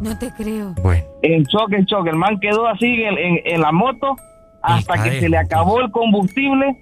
No 0.01 0.17
te 0.17 0.31
creo. 0.31 0.73
En 1.21 1.43
shock, 1.43 1.73
en 1.73 1.85
shock. 1.85 2.07
El 2.07 2.15
man 2.15 2.39
quedó 2.39 2.67
así 2.67 3.03
en, 3.03 3.17
en- 3.17 3.39
en 3.45 3.61
la 3.61 3.71
moto 3.71 4.15
hasta 4.61 4.93
que 5.03 5.19
se 5.19 5.29
le 5.29 5.37
acabó 5.37 5.79
el 5.81 5.91
combustible. 5.91 6.75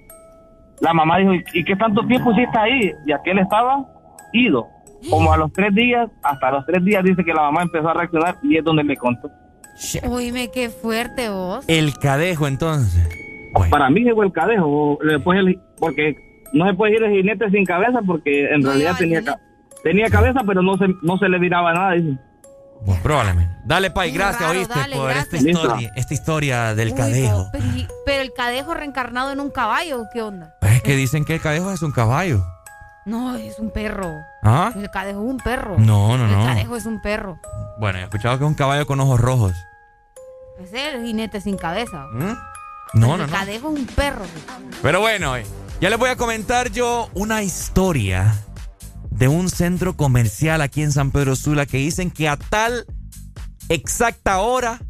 La 0.80 0.92
mamá 0.94 1.18
dijo, 1.18 1.34
"¿Y- 1.34 1.44
¿y 1.54 1.64
qué 1.64 1.74
tanto 1.76 2.06
tiempo 2.06 2.32
hiciste 2.32 2.58
ahí? 2.58 2.92
Y 3.06 3.12
aquel 3.12 3.38
estaba 3.38 3.84
ido. 4.32 4.66
Como 5.10 5.32
a 5.32 5.36
los 5.36 5.52
tres 5.52 5.74
días, 5.74 6.08
hasta 6.22 6.50
los 6.50 6.66
tres 6.66 6.84
días 6.84 7.04
dice 7.04 7.24
que 7.24 7.32
la 7.32 7.42
mamá 7.42 7.62
empezó 7.62 7.88
a 7.88 7.94
reaccionar 7.94 8.36
y 8.42 8.56
es 8.56 8.64
donde 8.64 8.82
le 8.84 8.96
contó. 8.96 9.30
Uy, 10.08 10.32
me 10.32 10.48
qué 10.50 10.70
fuerte 10.70 11.28
vos. 11.28 11.64
El 11.68 11.94
cadejo, 11.98 12.48
entonces. 12.48 13.08
Para 13.70 13.90
mí 13.90 14.00
llegó 14.00 14.22
el 14.24 14.32
cadejo, 14.32 14.98
después 15.04 15.38
el- 15.38 15.58
porque 15.78 16.16
no 16.52 16.66
se 16.66 16.74
puede 16.74 16.96
ir 16.96 17.02
el 17.04 17.12
jinete 17.12 17.48
sin 17.50 17.64
cabeza 17.64 18.00
porque 18.04 18.46
en 18.52 18.62
realidad 18.64 18.92
tenía, 18.98 19.22
tenía 19.84 20.08
cabeza 20.10 20.40
pero 20.46 20.62
no 20.62 20.76
se, 20.78 20.86
no 21.02 21.16
se 21.18 21.28
le 21.28 21.38
viraba 21.38 21.72
nada. 21.72 21.92
Dice. 21.92 22.18
Bueno, 22.80 23.02
probablemente. 23.02 23.54
Dale, 23.64 23.90
Pai, 23.90 24.10
gracias, 24.12 24.40
raro, 24.42 24.58
oíste, 24.58 24.74
dale, 24.78 24.96
por 24.96 25.04
gracias. 25.10 25.34
esta 25.34 25.50
historia, 25.50 25.92
esta 25.96 26.14
historia 26.14 26.74
del 26.74 26.88
Uy, 26.88 26.94
cadejo. 26.94 27.50
Pero, 28.06 28.22
el 28.22 28.32
cadejo 28.32 28.74
reencarnado 28.74 29.30
en 29.32 29.40
un 29.40 29.50
caballo, 29.50 30.04
¿qué 30.12 30.22
onda? 30.22 30.54
Es 30.62 30.82
que 30.82 30.96
dicen 30.96 31.24
que 31.24 31.34
el 31.34 31.40
cadejo 31.40 31.70
es 31.72 31.82
un 31.82 31.92
caballo. 31.92 32.44
No, 33.04 33.34
es 33.36 33.58
un 33.58 33.70
perro. 33.70 34.12
¿Ah? 34.42 34.70
El 34.76 34.90
cadejo 34.90 35.20
es 35.22 35.30
un 35.30 35.38
perro. 35.38 35.76
No, 35.78 36.16
no, 36.18 36.24
El 36.26 36.30
no. 36.32 36.44
cadejo 36.44 36.76
es 36.76 36.86
un 36.86 37.00
perro. 37.00 37.38
Bueno, 37.80 37.98
he 37.98 38.02
escuchado 38.02 38.38
que 38.38 38.44
es 38.44 38.48
un 38.48 38.54
caballo 38.54 38.86
con 38.86 39.00
ojos 39.00 39.18
rojos. 39.20 39.54
Ese 40.60 40.88
es 40.88 40.94
el 40.94 41.04
jinete 41.06 41.40
sin 41.40 41.56
cabeza. 41.56 42.06
¿Mm? 42.12 42.36
No, 42.94 43.16
no, 43.16 43.24
el 43.24 43.30
no. 43.30 43.36
cadejo 43.36 43.72
es 43.72 43.78
un 43.80 43.86
perro. 43.86 44.24
Pero 44.82 45.00
bueno, 45.00 45.36
eh, 45.36 45.46
ya 45.80 45.88
les 45.90 45.98
voy 45.98 46.10
a 46.10 46.16
comentar 46.16 46.70
yo 46.70 47.08
una 47.14 47.42
historia 47.42 48.34
de 49.18 49.26
un 49.28 49.50
centro 49.50 49.96
comercial 49.96 50.60
aquí 50.62 50.82
en 50.82 50.92
San 50.92 51.10
Pedro 51.10 51.34
Sula 51.34 51.66
que 51.66 51.78
dicen 51.78 52.10
que 52.10 52.28
a 52.28 52.36
tal 52.36 52.86
exacta 53.68 54.38
hora 54.38 54.80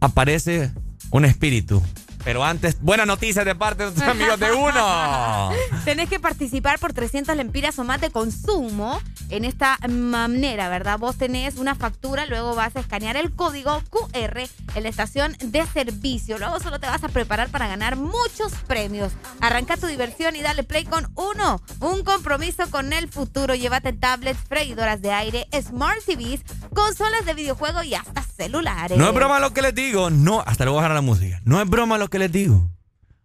aparece 0.00 0.72
un 1.10 1.24
espíritu. 1.24 1.80
Pero 2.24 2.44
antes, 2.44 2.80
buenas 2.80 3.06
noticias 3.06 3.44
de 3.44 3.54
parte 3.54 3.84
de 3.84 3.90
nuestros 3.90 4.08
amigos 4.08 4.38
de 4.38 4.52
uno. 4.52 5.50
Tenés 5.84 6.08
que 6.08 6.20
participar 6.20 6.78
por 6.78 6.92
300 6.92 7.36
lempiras 7.36 7.78
o 7.78 7.84
más 7.84 8.00
de 8.00 8.10
consumo 8.10 9.00
en 9.30 9.44
esta 9.44 9.78
manera, 9.88 10.68
¿verdad? 10.68 10.98
Vos 10.98 11.16
tenés 11.16 11.56
una 11.56 11.74
factura, 11.74 12.26
luego 12.26 12.54
vas 12.54 12.76
a 12.76 12.80
escanear 12.80 13.16
el 13.16 13.32
código 13.32 13.82
QR 13.90 14.40
en 14.74 14.82
la 14.82 14.88
estación 14.88 15.36
de 15.40 15.66
servicio. 15.66 16.38
Luego 16.38 16.60
solo 16.60 16.78
te 16.78 16.86
vas 16.86 17.02
a 17.02 17.08
preparar 17.08 17.48
para 17.48 17.66
ganar 17.66 17.96
muchos 17.96 18.52
premios. 18.66 19.12
Arranca 19.40 19.76
tu 19.76 19.86
diversión 19.86 20.36
y 20.36 20.42
dale 20.42 20.64
play 20.64 20.84
con 20.84 21.10
uno. 21.14 21.62
Un 21.80 22.04
compromiso 22.04 22.70
con 22.70 22.92
el 22.92 23.08
futuro. 23.08 23.54
Llévate 23.54 23.92
tablets, 23.92 24.38
freidoras 24.48 25.00
de 25.00 25.12
aire, 25.12 25.48
smart 25.62 26.02
TVs, 26.04 26.42
consolas 26.74 27.24
de 27.24 27.34
videojuego 27.34 27.82
y 27.82 27.94
hasta 27.94 28.22
celulares. 28.22 28.98
No 28.98 29.08
es 29.08 29.14
broma 29.14 29.40
lo 29.40 29.52
que 29.52 29.62
les 29.62 29.74
digo, 29.74 30.10
no, 30.10 30.42
hasta 30.46 30.64
luego 30.64 30.76
bajar 30.76 30.92
la 30.92 31.00
música. 31.00 31.40
No 31.44 31.60
es 31.60 31.68
broma 31.68 31.98
lo 31.98 32.08
que 32.08 32.11
les 32.18 32.32
digo. 32.32 32.70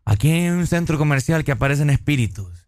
Aquí 0.05 0.31
hay 0.31 0.49
un 0.49 0.67
centro 0.67 0.97
comercial 0.97 1.43
que 1.43 1.51
aparecen 1.51 1.89
espíritus. 1.89 2.67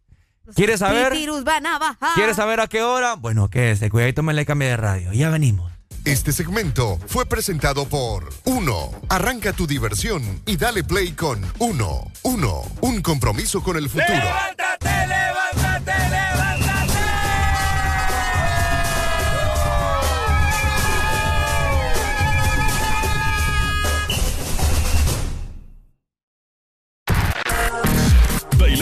¿Quieres 0.56 0.80
saber? 0.80 1.12
Pitirus 1.12 1.44
van 1.44 1.66
a 1.66 1.78
bajar. 1.78 2.16
¿Quieres 2.16 2.36
saber 2.36 2.60
a 2.60 2.68
qué 2.68 2.82
hora? 2.82 3.16
Bueno, 3.16 3.50
quédese, 3.50 3.90
cuidadito 3.90 4.24
me 4.24 4.34
le 4.34 4.46
cambie 4.46 4.68
de 4.70 4.78
radio. 4.78 5.14
Ya 5.14 5.30
venimos. 5.30 5.72
Este 6.06 6.32
segmento 6.32 6.98
fue 7.08 7.26
presentado 7.26 7.86
por 7.88 8.30
Uno. 8.46 8.90
Arranca 9.10 9.54
tu 9.54 9.68
diversión 9.68 10.42
y 10.46 10.58
dale 10.58 10.84
play 10.84 11.12
con 11.12 11.46
Uno. 11.60 12.12
Uno, 12.24 12.62
un 12.82 13.02
compromiso 13.02 13.62
con 13.62 13.78
el 13.78 13.90
futuro. 13.90 14.08
¡Levántate, 14.08 14.69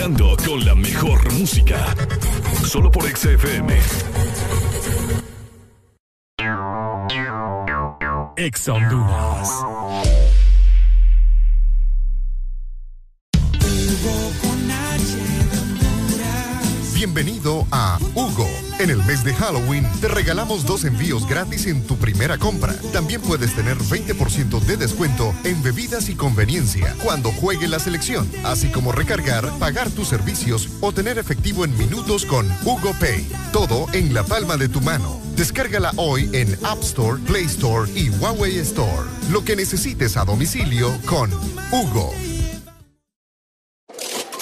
Con 0.08 0.64
la 0.64 0.74
mejor 0.74 1.34
música. 1.34 1.94
Solo 2.66 2.90
por 2.90 3.03
XFM. 3.03 3.77
Ex 8.38 8.69
Honduras. 8.69 9.50
Bienvenido 16.94 17.68
a 17.69 18.00
Hugo, 18.16 18.48
En 18.80 18.92
el 18.92 19.04
mes 19.06 19.24
de 19.24 19.34
Halloween 19.34 19.88
te 20.02 20.08
regalamos 20.08 20.64
dos 20.64 20.86
envíos 20.86 21.28
gratis 21.28 21.66
en 21.66 21.82
tu 21.82 21.98
primera 21.98 22.38
compra. 22.38 22.76
También 22.94 23.22
puedes 23.22 23.56
tener 23.56 23.76
20% 23.76 24.60
de 24.60 24.78
descuento 24.78 25.34
en 25.44 25.64
bebidas 25.64 26.10
y 26.10 26.16
conveniencia 26.16 26.96
cuando 27.04 27.32
juegue 27.32 27.68
la 27.68 27.80
selección, 27.80 28.30
así 28.44 28.70
como 28.70 28.92
recargar, 28.92 29.50
pagar 29.58 29.90
tus 29.90 30.10
servicios 30.10 30.70
o 30.82 30.92
tener 30.92 31.18
efectivo 31.18 31.66
en 31.66 31.76
minutos 31.76 32.24
con 32.24 32.48
Hugo 32.64 32.94
Pay. 33.00 33.28
Todo 33.52 33.88
en 33.94 34.14
la 34.14 34.24
palma 34.24 34.58
de 34.58 34.70
tu 34.70 34.80
mano. 34.82 35.20
Descárgala 35.36 35.92
hoy 35.96 36.30
en 36.34 36.56
App 36.64 36.82
Store, 36.82 37.20
Play 37.24 37.46
Store 37.46 37.90
y 37.96 38.10
Huawei 38.10 38.60
Store. 38.60 39.10
Lo 39.32 39.44
que 39.44 39.56
necesites 39.56 40.18
a 40.18 40.26
domicilio 40.26 40.96
con 41.08 41.32
Hugo. 41.72 42.14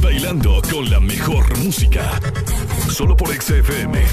Bailando 0.00 0.60
con 0.70 0.90
la 0.90 1.00
mejor 1.00 1.58
música. 1.58 2.20
Solo 2.90 3.16
por 3.16 3.28
XFM. 3.28 4.04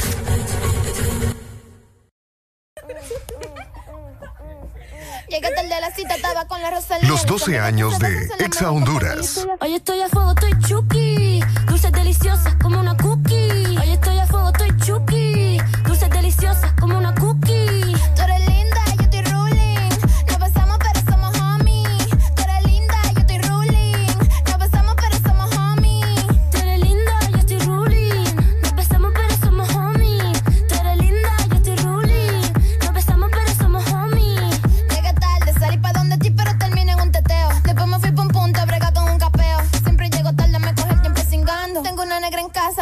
Llegué 5.30 5.50
tarde 5.56 5.70
de 5.70 5.82
la 5.82 5.92
cita, 5.96 6.16
estaba 6.16 6.46
con 6.46 6.62
la 6.62 6.72
Rosalía. 6.72 7.08
Los 7.08 7.26
12 7.26 7.58
años 7.60 7.98
de 8.00 8.30
Exa 8.40 8.70
Honduras. 8.72 9.48
Hoy 9.62 9.76
estoy 9.76 10.02
a 10.02 10.10
fuego, 10.10 10.32
estoy 10.32 10.52
chuki. 10.68 11.42
Dulces 11.68 11.92
deliciosas 11.94 12.56
como 12.62 12.80
una 12.82 12.98
cookie. 12.98 13.78
Hoy 13.80 13.92
estoy 13.92 14.20
a 14.20 14.26
fuego, 14.28 14.50
estoy 14.50 14.78
chuki. 14.86 15.58
Dulces 15.86 16.10
deliciosas 16.10 16.74
como 16.80 16.98
una 16.98 17.16
cookie. 17.16 17.41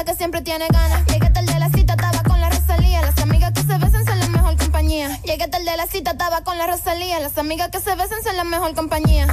Que 0.10 0.16
siempre 0.16 0.42
tiene 0.42 0.66
ganas. 0.70 1.06
Llegué 1.06 1.30
tarde 1.30 1.54
a 1.54 1.60
la 1.60 1.70
cita, 1.70 1.94
estaba 1.94 2.24
con 2.24 2.40
la 2.40 2.50
Rosalía. 2.50 3.02
Las 3.02 3.18
amigas 3.20 3.52
que 3.54 3.62
se 3.62 3.78
besan 3.78 4.06
son 4.06 4.18
la 4.20 4.28
mejor 4.28 4.58
compañía. 4.58 5.20
Llegué 5.22 5.48
tarde 5.48 5.70
a 5.70 5.78
la 5.78 5.86
cita, 5.86 6.12
estaba 6.12 6.42
con 6.42 6.58
la 6.58 6.66
Rosalía. 6.66 7.20
Las 7.20 7.38
amigas 7.38 7.70
que 7.70 7.80
se 7.80 7.96
besan 7.96 8.24
son 8.24 8.36
la 8.36 8.44
mejor 8.44 8.74
compañía. 8.74 9.28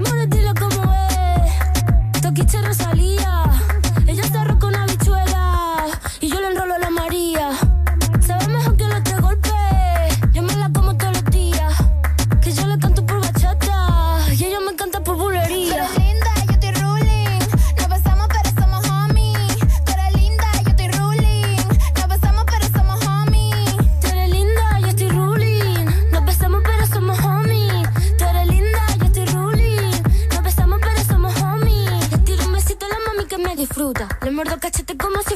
Mano, 0.00 0.26
dile 0.26 0.54
cómo 0.58 0.94
es. 0.94 2.22
Toquiche 2.22 2.62
Rosalía. 2.62 3.44
Ella 4.06 4.22
está 4.22 4.44
roca 4.44 4.68
una 4.68 4.86
bichuela. 4.86 5.86
Y 6.20 6.30
yo 6.30 6.40
le 6.40 6.46
enrolo 6.46 6.76
a 6.76 6.78
la 6.78 6.88
María. 6.88 7.50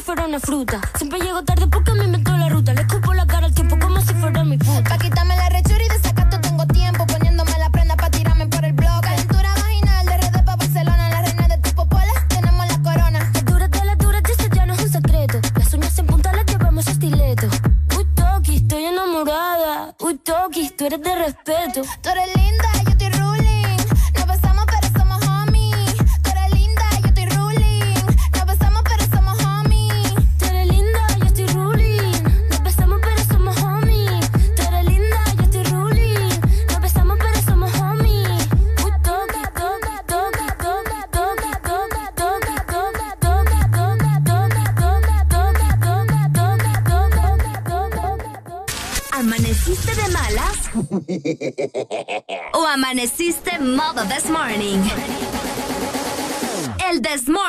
Fuera 0.06 0.24
una 0.24 0.38
fruta. 0.38 0.80
Siempre 0.96 1.18
llego 1.18 1.42
tarde 1.42 1.55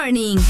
morning. 0.07 0.47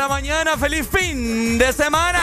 La 0.00 0.08
mañana, 0.08 0.56
feliz 0.56 0.88
fin 0.90 1.58
de 1.58 1.74
semana. 1.74 2.19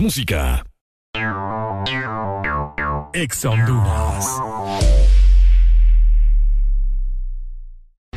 Música. 0.00 0.64
Ex 3.14 3.44
Honduras. 3.44 4.37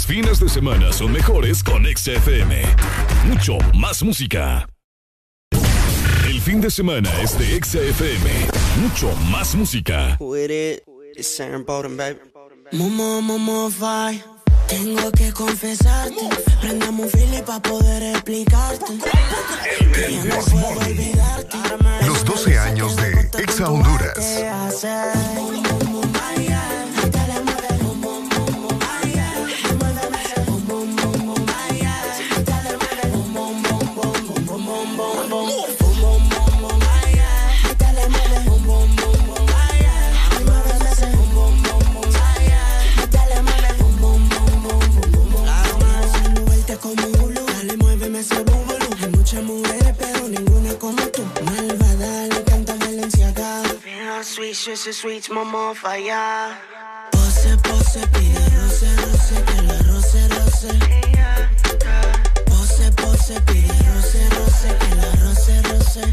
Los 0.00 0.06
fines 0.06 0.40
de 0.40 0.48
semana 0.48 0.94
son 0.94 1.12
mejores 1.12 1.62
con 1.62 1.84
XFM. 1.84 2.62
Mucho 3.26 3.58
más 3.74 4.02
música. 4.02 4.66
El 6.24 6.40
fin 6.40 6.58
de 6.62 6.70
semana 6.70 7.10
es 7.20 7.38
de 7.38 7.62
XFM. 7.62 8.30
Mucho 8.80 9.14
más 9.30 9.54
música. 9.54 10.16
With 10.18 10.50
it, 10.50 10.82
it's 11.16 11.38
Aaron 11.38 11.66
Bolden, 11.66 11.98
baby. 11.98 12.18
Momo, 12.72 13.20
momo, 13.20 13.68
five. 13.70 14.24
Tengo 14.68 15.12
que 15.12 15.32
confesarte, 15.32 16.30
prendamos 16.62 17.04
un 17.04 17.10
feeling 17.10 17.42
para 17.42 17.60
poder 17.60 18.02
explicarte. 18.14 18.94
Ya 18.96 20.24
no 20.24 20.40
puedo 20.46 20.78
olvidarte. 20.78 21.58
Los 22.06 22.24
12 22.24 22.58
años 22.58 22.96
de 22.96 23.28
Exa 23.42 23.70
Honduras. 23.70 24.16
Sweet, 54.60 54.76
sweet, 54.76 54.92
sweet, 54.92 55.28
momo, 55.30 55.74
falla. 55.74 56.54
Pose, 57.12 57.56
pose, 57.62 58.06
pide 58.12 58.44
roce, 58.60 58.90
roce, 59.00 59.42
que 59.46 59.62
la 59.62 59.76
roce, 59.88 60.28
roce. 60.36 60.72
Pose, 62.44 62.90
pose, 62.94 63.40
pide 63.46 63.72
roce, 63.88 64.22
roce, 64.36 64.70
que 64.80 64.90
la 64.96 65.08
roce, 65.24 65.56
roce. 65.62 66.04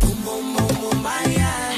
Bum, 0.00 0.24
bum, 0.24 0.56
bum, 0.56 0.74
bum, 0.80 1.02
vaya. 1.04 1.71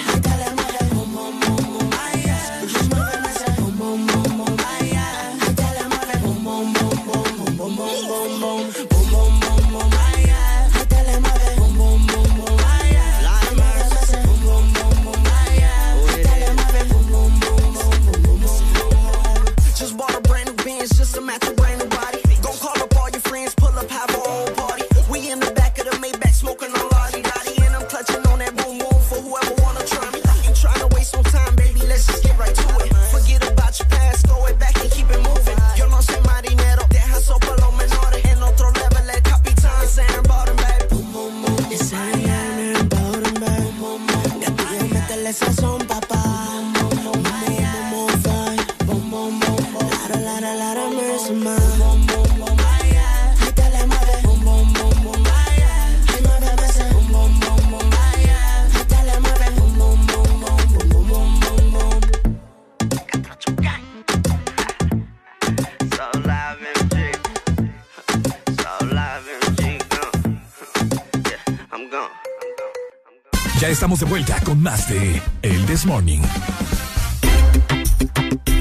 Estamos 73.95 74.01
de 74.01 74.07
vuelta 74.07 74.41
con 74.45 74.61
más 74.61 74.89
de 74.89 75.23
El 75.43 75.67
This 75.67 75.87
Morning. 75.87 76.21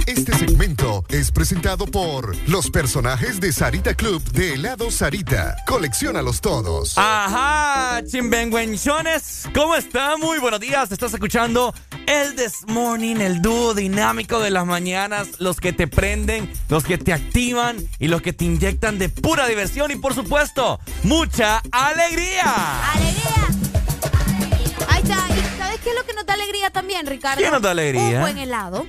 Este 0.06 0.36
segmento 0.38 1.04
es 1.10 1.32
presentado 1.32 1.88
por 1.88 2.36
los 2.48 2.70
personajes 2.70 3.40
de 3.40 3.52
Sarita 3.52 3.96
Club 3.96 4.24
de 4.32 4.54
helado 4.54 4.92
Sarita. 4.92 5.56
Colecciónalos 5.66 6.40
todos. 6.40 6.98
Ajá, 6.98 8.04
chimbenguenchones, 8.06 9.50
¿cómo 9.56 9.76
están? 9.76 10.20
Muy 10.20 10.38
buenos 10.40 10.60
días, 10.60 10.92
estás 10.92 11.14
escuchando 11.14 11.74
el 12.06 12.36
This 12.36 12.66
Morning, 12.68 13.16
el 13.16 13.42
dúo 13.42 13.74
dinámico 13.74 14.40
de 14.40 14.52
las 14.52 14.66
mañanas, 14.68 15.40
los 15.40 15.60
que 15.60 15.74
te 15.74 15.88
prenden, 15.88 16.52
los 16.70 16.84
que 16.84 16.98
te 16.98 17.12
activan 17.12 17.78
y 17.98 18.08
los 18.08 18.22
que 18.22 18.34
te 18.34 18.46
inyectan 18.46 19.00
de 19.00 19.10
pura 19.10 19.48
diversión 19.48 19.90
y 19.90 19.96
por 19.96 20.14
supuesto, 20.14 20.80
mucha 21.04 21.62
alegría. 21.72 22.94
Ahí 22.94 23.23
está. 23.23 23.23
¿Y 23.23 23.23
sabes 23.23 23.23
qué 25.84 25.90
es 25.90 25.96
lo 25.96 26.06
que 26.06 26.14
nos 26.14 26.26
da 26.26 26.34
alegría 26.34 26.70
también, 26.70 27.06
Ricardo? 27.06 27.44
¿Qué 27.44 27.52
nos 27.52 27.62
da 27.62 27.72
alegría? 27.72 28.18
Un 28.18 28.22
buen 28.22 28.38
helado. 28.38 28.86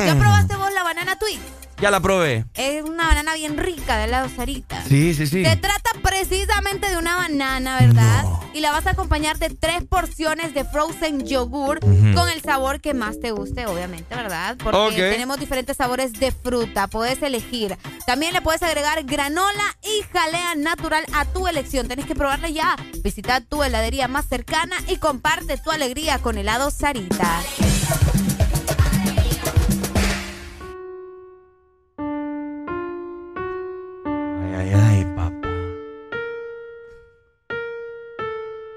¿Ya 0.00 0.14
probaste 0.14 0.56
vos 0.56 0.72
la 0.72 0.82
banana 0.82 1.18
twist? 1.18 1.42
Ya 1.80 1.92
la 1.92 2.00
probé. 2.00 2.44
Es 2.54 2.82
una 2.82 3.06
banana 3.06 3.34
bien 3.34 3.56
rica 3.56 3.96
de 3.98 4.04
helado 4.04 4.28
Sarita. 4.28 4.82
Sí, 4.88 5.14
sí, 5.14 5.28
sí. 5.28 5.44
Se 5.44 5.56
trata 5.56 5.90
precisamente 6.02 6.88
de 6.88 6.96
una 6.96 7.14
banana, 7.14 7.78
¿verdad? 7.80 8.24
Y 8.52 8.60
la 8.60 8.72
vas 8.72 8.86
a 8.88 8.90
acompañar 8.90 9.38
de 9.38 9.50
tres 9.50 9.84
porciones 9.84 10.54
de 10.54 10.64
frozen 10.64 11.24
yogur 11.24 11.78
con 11.78 12.28
el 12.28 12.42
sabor 12.42 12.80
que 12.80 12.94
más 12.94 13.20
te 13.20 13.30
guste, 13.30 13.66
obviamente, 13.66 14.14
¿verdad? 14.16 14.56
Porque 14.62 15.10
tenemos 15.10 15.38
diferentes 15.38 15.76
sabores 15.76 16.14
de 16.14 16.32
fruta, 16.32 16.88
puedes 16.88 17.22
elegir. 17.22 17.76
También 18.06 18.32
le 18.32 18.42
puedes 18.42 18.62
agregar 18.64 19.04
granola 19.04 19.76
y 19.82 20.02
jalea 20.12 20.56
natural 20.56 21.04
a 21.14 21.26
tu 21.26 21.46
elección. 21.46 21.86
Tienes 21.86 22.06
que 22.06 22.16
probarla 22.16 22.48
ya. 22.48 22.76
Visita 23.04 23.40
tu 23.40 23.62
heladería 23.62 24.08
más 24.08 24.26
cercana 24.26 24.76
y 24.88 24.96
comparte 24.96 25.56
tu 25.58 25.70
alegría 25.70 26.18
con 26.18 26.38
helado 26.38 26.72
Sarita. 26.72 27.40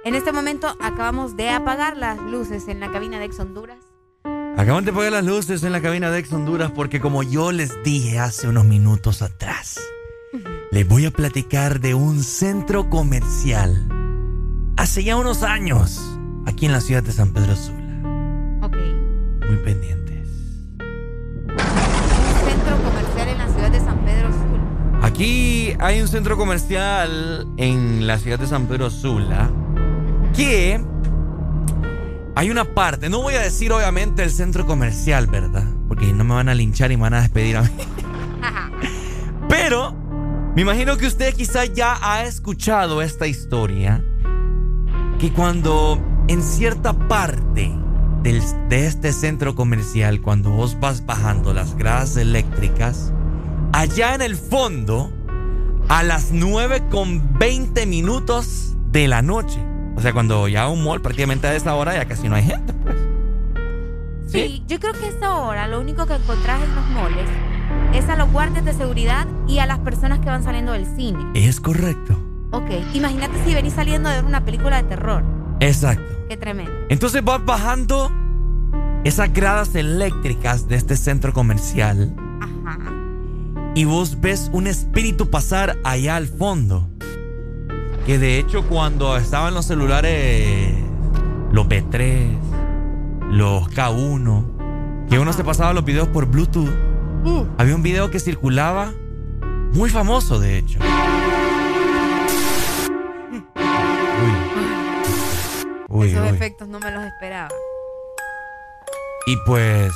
En 0.03 0.15
este 0.15 0.31
momento 0.31 0.75
acabamos 0.79 1.37
de 1.37 1.51
apagar 1.51 1.95
las 1.95 2.19
luces 2.19 2.67
en 2.67 2.79
la 2.79 2.91
cabina 2.91 3.19
de 3.19 3.25
Ex 3.25 3.39
Honduras. 3.39 3.77
Acaban 4.57 4.83
de 4.83 4.89
apagar 4.89 5.11
las 5.11 5.23
luces 5.23 5.61
en 5.61 5.71
la 5.71 5.79
cabina 5.79 6.09
de 6.09 6.17
Ex 6.17 6.33
Honduras 6.33 6.71
porque 6.71 6.99
como 6.99 7.21
yo 7.21 7.51
les 7.51 7.71
dije 7.83 8.17
hace 8.17 8.47
unos 8.47 8.65
minutos 8.65 9.21
atrás, 9.21 9.79
les 10.71 10.87
voy 10.87 11.05
a 11.05 11.11
platicar 11.11 11.81
de 11.81 11.93
un 11.93 12.23
centro 12.23 12.89
comercial 12.89 13.87
hace 14.75 15.03
ya 15.03 15.17
unos 15.17 15.43
años 15.43 16.01
aquí 16.47 16.65
en 16.65 16.71
la 16.71 16.81
ciudad 16.81 17.03
de 17.03 17.11
San 17.11 17.31
Pedro 17.31 17.55
Sula. 17.55 18.59
Ok. 18.63 18.77
Muy 19.47 19.57
pendientes. 19.57 20.27
Centro 22.43 22.83
comercial 22.83 23.27
en 23.27 23.37
la 23.37 23.47
ciudad 23.49 23.71
de 23.71 23.79
San 23.79 23.99
Pedro 24.03 24.31
Sula. 24.31 25.05
Aquí 25.05 25.75
hay 25.79 26.01
un 26.01 26.07
centro 26.07 26.37
comercial 26.37 27.45
en 27.57 28.07
la 28.07 28.17
ciudad 28.17 28.39
de 28.39 28.47
San 28.47 28.65
Pedro 28.65 28.89
Sula 28.89 29.51
que 30.35 30.81
hay 32.35 32.49
una 32.49 32.65
parte, 32.65 33.09
no 33.09 33.21
voy 33.21 33.35
a 33.35 33.41
decir 33.41 33.71
obviamente 33.71 34.23
el 34.23 34.31
centro 34.31 34.65
comercial, 34.65 35.27
¿verdad? 35.27 35.65
Porque 35.87 36.11
no 36.13 36.23
me 36.23 36.33
van 36.33 36.49
a 36.49 36.55
linchar 36.55 36.91
y 36.91 36.97
me 36.97 37.03
van 37.03 37.13
a 37.15 37.21
despedir 37.21 37.57
a 37.57 37.63
mí. 37.63 37.69
Pero 39.49 39.93
me 40.55 40.61
imagino 40.61 40.97
que 40.97 41.07
usted 41.07 41.33
quizá 41.33 41.65
ya 41.65 41.97
ha 42.01 42.23
escuchado 42.23 43.01
esta 43.01 43.27
historia 43.27 44.03
que 45.19 45.31
cuando 45.31 46.01
en 46.27 46.41
cierta 46.41 46.93
parte 47.07 47.71
de 48.23 48.85
este 48.85 49.13
centro 49.13 49.55
comercial, 49.55 50.21
cuando 50.21 50.51
vos 50.51 50.79
vas 50.79 51.05
bajando 51.05 51.53
las 51.53 51.75
gradas 51.75 52.17
eléctricas, 52.17 53.11
allá 53.73 54.15
en 54.15 54.21
el 54.21 54.35
fondo, 54.35 55.11
a 55.89 56.03
las 56.03 56.31
9 56.31 56.83
con 56.89 57.37
20 57.37 57.85
minutos 57.85 58.75
de 58.91 59.07
la 59.07 59.21
noche. 59.21 59.70
O 59.95 60.01
sea, 60.01 60.13
cuando 60.13 60.47
ya 60.47 60.67
un 60.67 60.83
mall 60.83 61.01
prácticamente 61.01 61.47
a 61.47 61.55
esa 61.55 61.75
hora 61.75 61.93
ya 61.93 62.05
casi 62.05 62.29
no 62.29 62.35
hay 62.35 62.43
gente. 62.43 62.73
Sí, 64.27 64.63
yo 64.67 64.79
creo 64.79 64.93
que 64.93 65.05
a 65.05 65.09
esta 65.09 65.35
hora 65.35 65.67
lo 65.67 65.81
único 65.81 66.05
que 66.05 66.13
encontrás 66.13 66.63
en 66.63 66.73
los 66.73 66.87
moles 66.87 67.27
es 67.93 68.07
a 68.07 68.15
los 68.15 68.31
guardias 68.31 68.63
de 68.63 68.73
seguridad 68.73 69.27
y 69.47 69.59
a 69.59 69.65
las 69.65 69.79
personas 69.79 70.19
que 70.19 70.27
van 70.27 70.43
saliendo 70.43 70.71
del 70.71 70.85
cine. 70.95 71.19
Es 71.33 71.59
correcto. 71.59 72.17
Ok, 72.51 72.69
imagínate 72.93 73.33
si 73.45 73.53
venís 73.53 73.73
saliendo 73.73 74.09
de 74.09 74.15
ver 74.15 74.25
una 74.25 74.45
película 74.45 74.81
de 74.81 74.89
terror. 74.89 75.23
Exacto. 75.59 76.25
Qué 76.29 76.37
tremendo. 76.37 76.71
Entonces 76.89 77.23
vas 77.23 77.43
bajando 77.43 78.09
esas 79.03 79.33
gradas 79.33 79.75
eléctricas 79.75 80.67
de 80.67 80.75
este 80.75 80.95
centro 80.95 81.33
comercial 81.33 82.15
y 83.73 83.85
vos 83.85 84.19
ves 84.19 84.49
un 84.53 84.67
espíritu 84.67 85.29
pasar 85.29 85.77
allá 85.83 86.15
al 86.15 86.27
fondo. 86.27 86.89
Que 88.05 88.17
de 88.17 88.39
hecho 88.39 88.67
cuando 88.67 89.15
estaban 89.17 89.53
los 89.53 89.65
celulares, 89.65 90.73
los 91.51 91.67
B3, 91.67 92.37
los 93.29 93.67
K1, 93.69 95.07
que 95.09 95.19
uno 95.19 95.31
se 95.33 95.43
pasaba 95.43 95.73
los 95.73 95.85
videos 95.85 96.07
por 96.07 96.25
Bluetooth, 96.25 96.69
había 97.57 97.75
un 97.75 97.83
video 97.83 98.09
que 98.09 98.19
circulaba 98.19 98.91
muy 99.73 99.89
famoso 99.89 100.39
de 100.39 100.57
hecho. 100.57 100.79
Uy, 105.89 106.09
Esos 106.09 106.23
uy. 106.23 106.35
efectos 106.35 106.67
no 106.67 106.79
me 106.79 106.91
los 106.91 107.03
esperaba. 107.03 107.49
Y 109.27 109.37
pues 109.45 109.91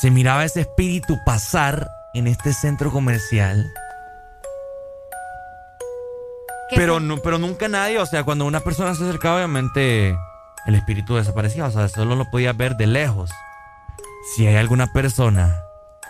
se 0.00 0.10
miraba 0.10 0.44
ese 0.44 0.60
espíritu 0.62 1.16
pasar 1.24 1.88
en 2.14 2.26
este 2.26 2.52
centro 2.52 2.90
comercial. 2.90 3.64
Pero, 6.74 6.98
no, 7.00 7.18
pero 7.18 7.38
nunca 7.38 7.68
nadie, 7.68 7.98
o 7.98 8.06
sea, 8.06 8.24
cuando 8.24 8.44
una 8.44 8.60
persona 8.60 8.94
se 8.94 9.04
acercaba, 9.04 9.36
obviamente 9.36 10.16
el 10.66 10.74
espíritu 10.74 11.14
desaparecía, 11.14 11.66
o 11.66 11.70
sea, 11.70 11.88
solo 11.88 12.16
lo 12.16 12.28
podía 12.30 12.52
ver 12.52 12.76
de 12.76 12.86
lejos. 12.88 13.30
Si 14.34 14.46
hay 14.46 14.56
alguna 14.56 14.88
persona 14.92 15.62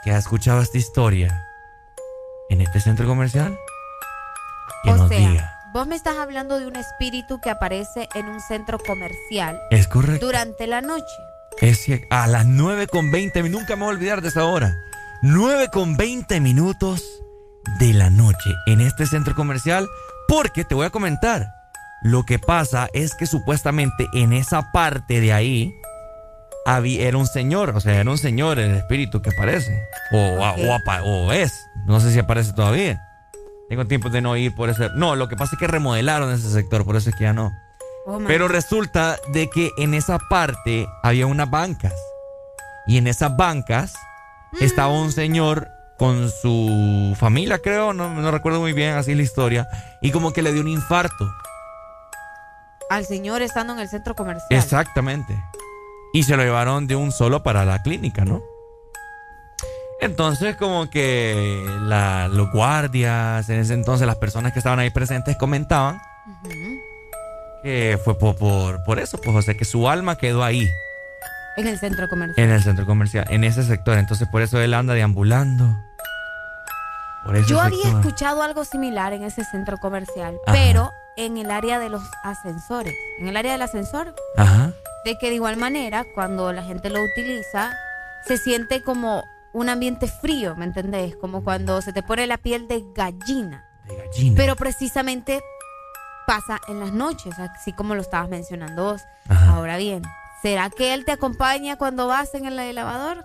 que 0.03 0.13
ha 0.13 0.19
escuchado 0.19 0.63
esta 0.63 0.79
historia 0.79 1.43
en 2.49 2.61
este 2.63 2.81
centro 2.81 3.07
comercial, 3.07 3.57
que 4.83 4.91
o 4.91 4.97
nos 4.97 5.09
sea, 5.11 5.19
diga. 5.19 5.59
vos 5.75 5.87
me 5.87 5.97
estás 5.97 6.17
hablando 6.17 6.59
de 6.59 6.67
un 6.67 6.77
espíritu 6.77 7.39
que 7.43 7.51
aparece 7.51 8.09
en 8.15 8.27
un 8.27 8.41
centro 8.41 8.79
comercial 8.79 9.61
Es 9.71 9.89
correcto. 9.89 10.25
durante 10.25 10.67
la 10.67 10.81
noche. 10.81 11.05
Es 11.61 11.87
a 12.11 12.27
las 12.27 12.47
9 12.47 12.87
con 12.87 13.11
20 13.11 13.43
minutos, 13.43 13.61
nunca 13.63 13.77
me 13.77 13.83
voy 13.85 13.93
a 13.93 13.97
olvidar 13.97 14.23
de 14.23 14.29
esa 14.29 14.45
hora. 14.45 14.75
9 15.23 15.69
con 15.73 15.97
20 15.97 16.41
minutos 16.41 17.03
de 17.79 17.93
la 17.95 18.11
noche 18.11 18.55
en 18.67 18.81
este 18.81 19.07
centro 19.07 19.35
comercial. 19.35 19.87
Porque 20.29 20.65
te 20.65 20.75
voy 20.75 20.87
a 20.87 20.91
comentar. 20.91 21.53
Lo 22.03 22.25
que 22.25 22.39
pasa 22.39 22.89
es 22.93 23.15
que 23.15 23.27
supuestamente 23.27 24.09
en 24.13 24.33
esa 24.33 24.71
parte 24.73 25.21
de 25.21 25.33
ahí 25.33 25.75
había, 26.65 27.09
era 27.09 27.17
un 27.19 27.27
señor. 27.27 27.71
O 27.77 27.81
sea, 27.81 28.01
era 28.01 28.11
un 28.11 28.19
señor 28.19 28.59
el 28.59 28.77
espíritu 28.77 29.23
que 29.23 29.31
aparece. 29.31 29.83
O, 30.13 30.39
o 30.39 31.33
es. 31.33 31.53
No 31.87 32.01
sé 32.01 32.13
si 32.13 32.19
aparece 32.19 32.53
todavía. 32.53 33.03
Tengo 33.69 33.87
tiempo 33.87 34.11
de 34.11 34.21
no 34.21 34.37
ir 34.37 34.55
por 34.55 34.69
ese. 34.69 34.91
No, 34.95 35.17
lo 35.17 35.29
que 35.29 35.37
pasa 35.37 35.55
es 35.55 35.59
que 35.59 35.67
remodelaron 35.67 36.33
ese 36.33 36.51
sector, 36.51 36.85
por 36.85 36.97
eso 36.97 37.11
es 37.11 37.17
que 37.17 37.25
ya 37.25 37.33
no. 37.33 37.53
Oh, 38.07 38.21
Pero 38.27 38.47
resulta 38.47 39.17
de 39.33 39.51
que 39.51 39.71
en 39.79 39.95
esa 39.95 40.19
parte 40.31 40.87
había 41.03 41.27
unas 41.27 41.51
bancas. 41.51 41.95
Y 42.87 42.99
en 42.99 43.09
esas 43.09 43.37
bancas 43.37 43.95
estaba 44.61 44.93
un 44.93 45.11
señor 45.11 45.69
con 45.99 46.31
su 46.31 47.15
familia, 47.19 47.59
creo, 47.59 47.93
no, 47.93 48.13
no 48.13 48.31
recuerdo 48.31 48.61
muy 48.61 48.73
bien 48.73 48.95
así 48.95 49.15
la 49.15 49.23
historia. 49.23 49.67
Y 50.03 50.11
como 50.13 50.33
que 50.33 50.43
le 50.43 50.53
dio 50.53 50.61
un 50.63 50.69
infarto. 50.69 51.31
Al 52.91 53.05
señor 53.05 53.43
estando 53.43 53.73
en 53.73 53.81
el 53.81 53.89
centro 53.89 54.15
comercial. 54.15 54.47
Exactamente. 54.51 55.35
Y 56.13 56.23
se 56.23 56.37
lo 56.37 56.43
llevaron 56.45 56.87
de 56.87 56.97
un 56.97 57.13
solo 57.13 57.43
para 57.43 57.65
la 57.65 57.83
clínica, 57.83 58.25
¿no? 58.25 58.43
Entonces, 60.01 60.57
como 60.57 60.91
que 60.91 61.65
la- 61.83 62.29
los 62.29 62.51
guardias, 62.53 63.49
en 63.49 63.61
ese 63.61 63.75
entonces 63.75 64.07
las 64.07 64.17
personas 64.17 64.53
que 64.53 64.59
estaban 64.59 64.79
ahí 64.79 64.91
presentes 64.91 65.37
comentaban 65.37 65.99
que 67.63 67.99
fue 68.05 68.17
por, 68.19 68.37
por, 68.37 68.85
por 68.85 68.99
eso, 68.99 69.19
pues, 69.19 69.35
o 69.37 69.43
sea, 69.43 69.55
que 69.55 69.65
su 69.65 69.89
alma 69.89 70.17
quedó 70.17 70.45
ahí, 70.45 70.69
En 71.57 71.67
el 71.67 71.79
centro 71.79 72.09
comercial. 72.09 72.47
en 72.47 72.53
el 72.55 72.63
centro 72.63 72.85
comercial, 72.87 73.27
en 73.31 73.43
ese 73.45 73.63
sector. 73.65 73.97
Entonces, 73.99 74.29
por 74.29 74.43
eso 74.43 74.61
él 74.61 74.75
anda 74.75 74.95
deambulando. 74.95 75.77
Por 77.27 77.45
Yo 77.47 77.61
había 77.61 77.91
escuchado 77.91 78.43
algo 78.43 78.65
similar 78.65 79.13
en 79.13 79.25
ese 79.25 79.45
centro 79.45 79.79
comercial, 79.79 80.39
Ajá. 80.47 80.57
pero 80.57 80.91
en 81.17 81.37
el 81.39 81.51
área 81.51 81.79
de 81.79 81.89
los 81.89 82.03
ascensores. 82.23 82.95
En 83.19 83.29
el 83.29 83.37
área 83.37 83.53
del 83.53 83.63
ascensor. 83.63 84.15
Ajá. 84.37 84.73
De 85.05 85.19
que 85.19 85.29
de 85.29 85.35
igual 85.35 85.57
manera, 85.57 86.05
cuando 86.15 86.53
la 86.53 86.63
gente 86.63 86.89
lo 86.91 87.03
utiliza, 87.03 87.75
se 88.27 88.39
siente 88.39 88.83
como 88.83 89.25
un 89.53 89.69
ambiente 89.69 90.07
frío, 90.07 90.55
¿me 90.55 90.65
entendés? 90.65 91.17
Como 91.17 91.43
cuando 91.43 91.81
se 91.83 91.93
te 91.93 92.03
pone 92.03 92.27
la 92.27 92.37
piel 92.39 92.69
de 92.69 92.85
gallina. 92.95 93.65
gallina. 93.89 94.37
Pero 94.37 94.55
precisamente 94.57 95.41
pasa 96.27 96.61
en 96.69 96.81
las 96.81 96.93
noches, 96.93 97.35
así 97.39 97.73
como 97.73 97.95
lo 97.95 98.03
estabas 98.03 98.29
mencionando 98.29 98.85
vos. 98.85 99.03
Ahora 99.29 99.77
bien, 99.79 100.03
¿será 100.43 100.71
que 100.71 100.93
él 100.93 101.05
te 101.05 101.13
acompaña 101.13 101.77
cuando 101.77 102.07
vas 102.07 102.35
en 102.35 102.47
el 102.47 102.59
elevador? 102.59 103.25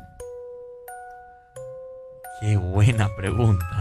Qué 2.40 2.58
buena 2.58 3.10
pregunta. 3.16 3.81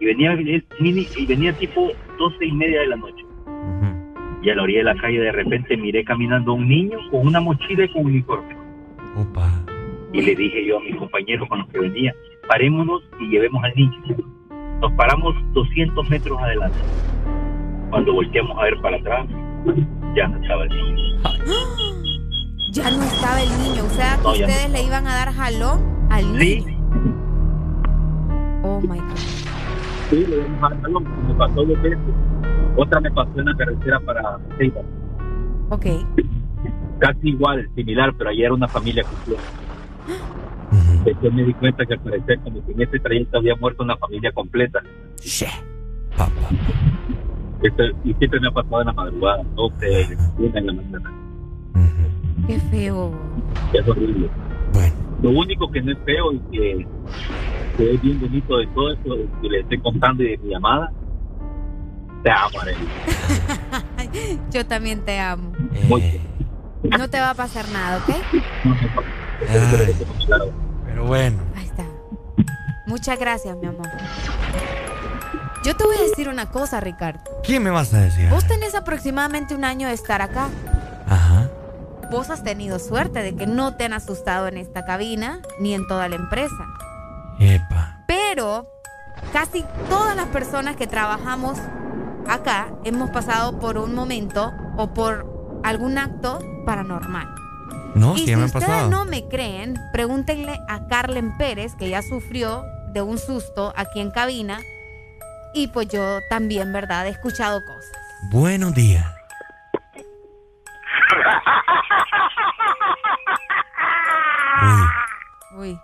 Y 0.01 0.07
venía, 0.07 0.35
mini- 0.35 1.09
y 1.17 1.27
venía 1.27 1.53
tipo 1.53 1.91
doce 2.19 2.47
y 2.47 2.53
media 2.53 2.81
de 2.81 2.87
la 2.89 2.97
noche. 2.97 3.25
Y 4.43 4.51
a 4.51 4.55
la 4.55 4.63
orilla 4.63 4.79
de 4.79 4.85
la 4.85 4.97
calle 4.97 5.21
de 5.21 5.33
repente 5.33 5.77
miré 5.77 6.05
caminando 6.05 6.53
a 6.53 6.55
un 6.55 6.69
niño 6.69 6.99
con 7.11 7.27
una 7.27 7.41
mochila 7.41 7.85
y 7.85 7.89
con 7.89 8.07
uniforme. 8.07 8.57
Y 10.13 10.23
le 10.23 10.35
dije 10.35 10.67
yo 10.67 10.79
a 10.79 10.81
mi 10.81 10.93
compañero 10.95 11.47
con 11.49 11.59
los 11.61 11.69
que 11.69 11.79
venía, 11.81 12.15
parémonos 12.49 13.03
y 13.21 13.29
llevemos 13.29 13.63
al 13.63 13.75
niño. 13.75 13.99
Nos 14.81 14.93
paramos 14.93 15.35
200 15.53 16.09
metros 16.09 16.39
adelante. 16.41 16.79
Cuando 17.91 18.13
volteamos 18.15 18.59
a 18.59 18.63
ver 18.63 18.81
para 18.81 18.97
atrás, 18.97 19.27
ya 20.17 20.27
no 20.29 20.43
estaba 20.43 20.65
el 20.65 20.71
niño. 20.71 20.97
Ya 22.73 22.89
no 22.89 23.03
estaba 23.03 23.43
el 23.43 23.49
niño, 23.65 23.85
o 23.85 23.89
sea 23.89 24.17
que 24.19 24.23
No, 24.23 24.35
ya 24.37 24.47
no 24.47 24.53
ustedes 24.53 24.71
le 24.71 24.83
iban 24.85 25.05
a 25.09 25.13
dar 25.13 25.33
jalón 25.33 26.07
al 26.09 26.39
niño. 26.39 26.67
Sí, 26.67 26.77
Oh 28.63 28.81
my 28.83 28.99
God. 29.01 29.17
sí, 30.09 30.25
le 30.29 30.37
dimos 30.45 30.63
al 30.71 30.79
balón, 30.79 31.05
me 31.27 31.35
pasó 31.35 31.65
dos 31.65 31.83
veces. 31.83 31.99
Otra 32.77 33.01
me 33.01 33.11
pasó 33.11 33.31
en 33.37 33.47
la 33.47 33.55
carretera 33.57 34.01
para 34.01 34.39
Ceiba. 34.57 34.81
Ok. 35.71 35.87
Casi 36.99 37.29
igual, 37.29 37.69
similar, 37.75 38.15
pero 38.17 38.31
ayer 38.31 38.47
era 38.47 38.55
una 38.55 38.69
familia 38.69 39.03
completa. 39.05 39.43
Después 41.05 41.33
me 41.33 41.45
di 41.45 41.55
cuenta 41.55 41.87
que 41.87 41.95
al 41.95 42.01
parecer 42.01 42.41
como 42.41 42.65
que 42.65 42.73
en 42.73 42.83
ese 42.83 42.99
trayecto 43.01 43.39
había 43.39 43.57
muerto 43.57 43.83
una 43.83 43.97
familia 43.97 44.33
completa. 44.33 44.81
Esto, 47.63 47.83
y 48.05 48.15
siempre 48.15 48.41
me 48.41 48.49
ha 48.49 48.53
pasado 48.53 48.81
en 48.81 48.87
la 48.87 48.93
madrugada, 48.93 49.43
12, 49.55 50.17
1 50.39 50.59
en 50.59 50.67
la 50.67 50.73
mañana. 50.73 51.13
Qué 52.47 52.59
feo. 52.59 53.13
Es 53.73 53.89
horrible. 53.89 54.29
Lo 55.23 55.31
único 55.31 55.71
que 55.71 55.83
no 55.83 55.93
es 55.93 55.99
feo 56.05 56.33
y 56.33 56.39
que, 56.51 56.87
que 57.77 57.95
es 57.95 58.03
bien 58.03 58.21
bonito 58.21 58.57
de 58.57 58.67
todo 58.69 58.93
esto 58.93 59.17
que 59.43 59.49
le 59.49 59.61
estoy 59.61 59.79
contando 59.81 60.23
y 60.23 60.31
de 60.31 60.39
mi 60.39 60.51
llamada 60.51 60.91
Te 62.23 62.31
amo, 62.31 62.61
Arely. 62.61 62.89
Yo 64.51 64.67
también 64.67 65.05
te 65.05 65.19
amo. 65.19 65.53
Eh, 65.75 66.21
No 66.99 67.09
te 67.09 67.19
va 67.21 67.31
a 67.31 67.35
pasar 67.35 67.69
nada, 67.69 67.99
¿ok? 67.99 68.15
ay, 69.49 69.97
pero 70.87 71.05
bueno. 71.07 71.39
Ahí 71.57 71.65
está. 71.67 71.85
Muchas 72.87 73.19
gracias, 73.19 73.57
mi 73.57 73.67
amor. 73.67 73.89
Yo 75.65 75.77
te 75.77 75.85
voy 75.85 75.97
a 75.97 76.03
decir 76.03 76.29
una 76.29 76.47
cosa, 76.51 76.81
Ricardo. 76.81 77.21
¿Qué 77.43 77.61
me 77.61 77.71
vas 77.71 77.93
a 77.95 78.01
decir? 78.01 78.29
Vos 78.31 78.47
tenés 78.47 78.75
aproximadamente 78.75 79.55
un 79.55 79.65
año 79.65 79.89
de 79.89 79.95
estar 79.95 80.23
acá. 80.23 80.49
Ajá. 81.07 81.49
Vos 82.11 82.31
has 82.31 82.43
tenido 82.43 82.79
suerte 82.79 83.23
de 83.23 83.37
que 83.37 83.47
no 83.47 83.77
te 83.77 83.85
han 83.85 83.93
asustado 83.93 84.49
en 84.49 84.57
esta 84.57 84.85
cabina 84.85 85.41
ni 85.61 85.75
en 85.75 85.87
toda 85.87 86.09
la 86.09 86.17
empresa. 86.17 86.67
Epa. 87.39 88.03
Pero 88.09 88.67
casi 89.33 89.65
todas 89.89 90.17
las 90.17 90.27
personas 90.29 90.77
que 90.77 90.87
trabajamos 90.87 91.59
acá 92.29 92.73
hemos 92.85 93.11
pasado 93.11 93.59
por 93.59 93.79
un 93.79 93.95
momento 93.95 94.53
o 94.77 94.93
por 94.95 95.61
algún 95.65 95.99
acto 95.99 96.39
paranormal. 96.65 97.29
No, 97.95 98.17
y 98.17 98.21
si 98.21 98.27
me 98.27 98.35
han 98.35 98.45
ustedes 98.45 98.65
pasado. 98.65 98.91
no 98.91 99.05
me 99.05 99.27
creen, 99.29 99.75
pregúntenle 99.93 100.61
a 100.69 100.87
Carlen 100.87 101.37
Pérez, 101.37 101.75
que 101.75 101.89
ya 101.89 102.03
sufrió 102.03 102.65
de 102.93 103.03
un 103.03 103.19
susto 103.19 103.73
aquí 103.77 104.01
en 104.01 104.11
cabina. 104.11 104.61
Y 105.55 105.69
pues 105.69 105.89
yo 105.89 106.21
también, 106.29 106.73
¿verdad? 106.73 107.07
He 107.07 107.11
escuchado 107.11 107.61
cosas. 107.65 107.91
Buenos 108.31 108.75
días. 108.75 109.05
Uy. 115.57 115.79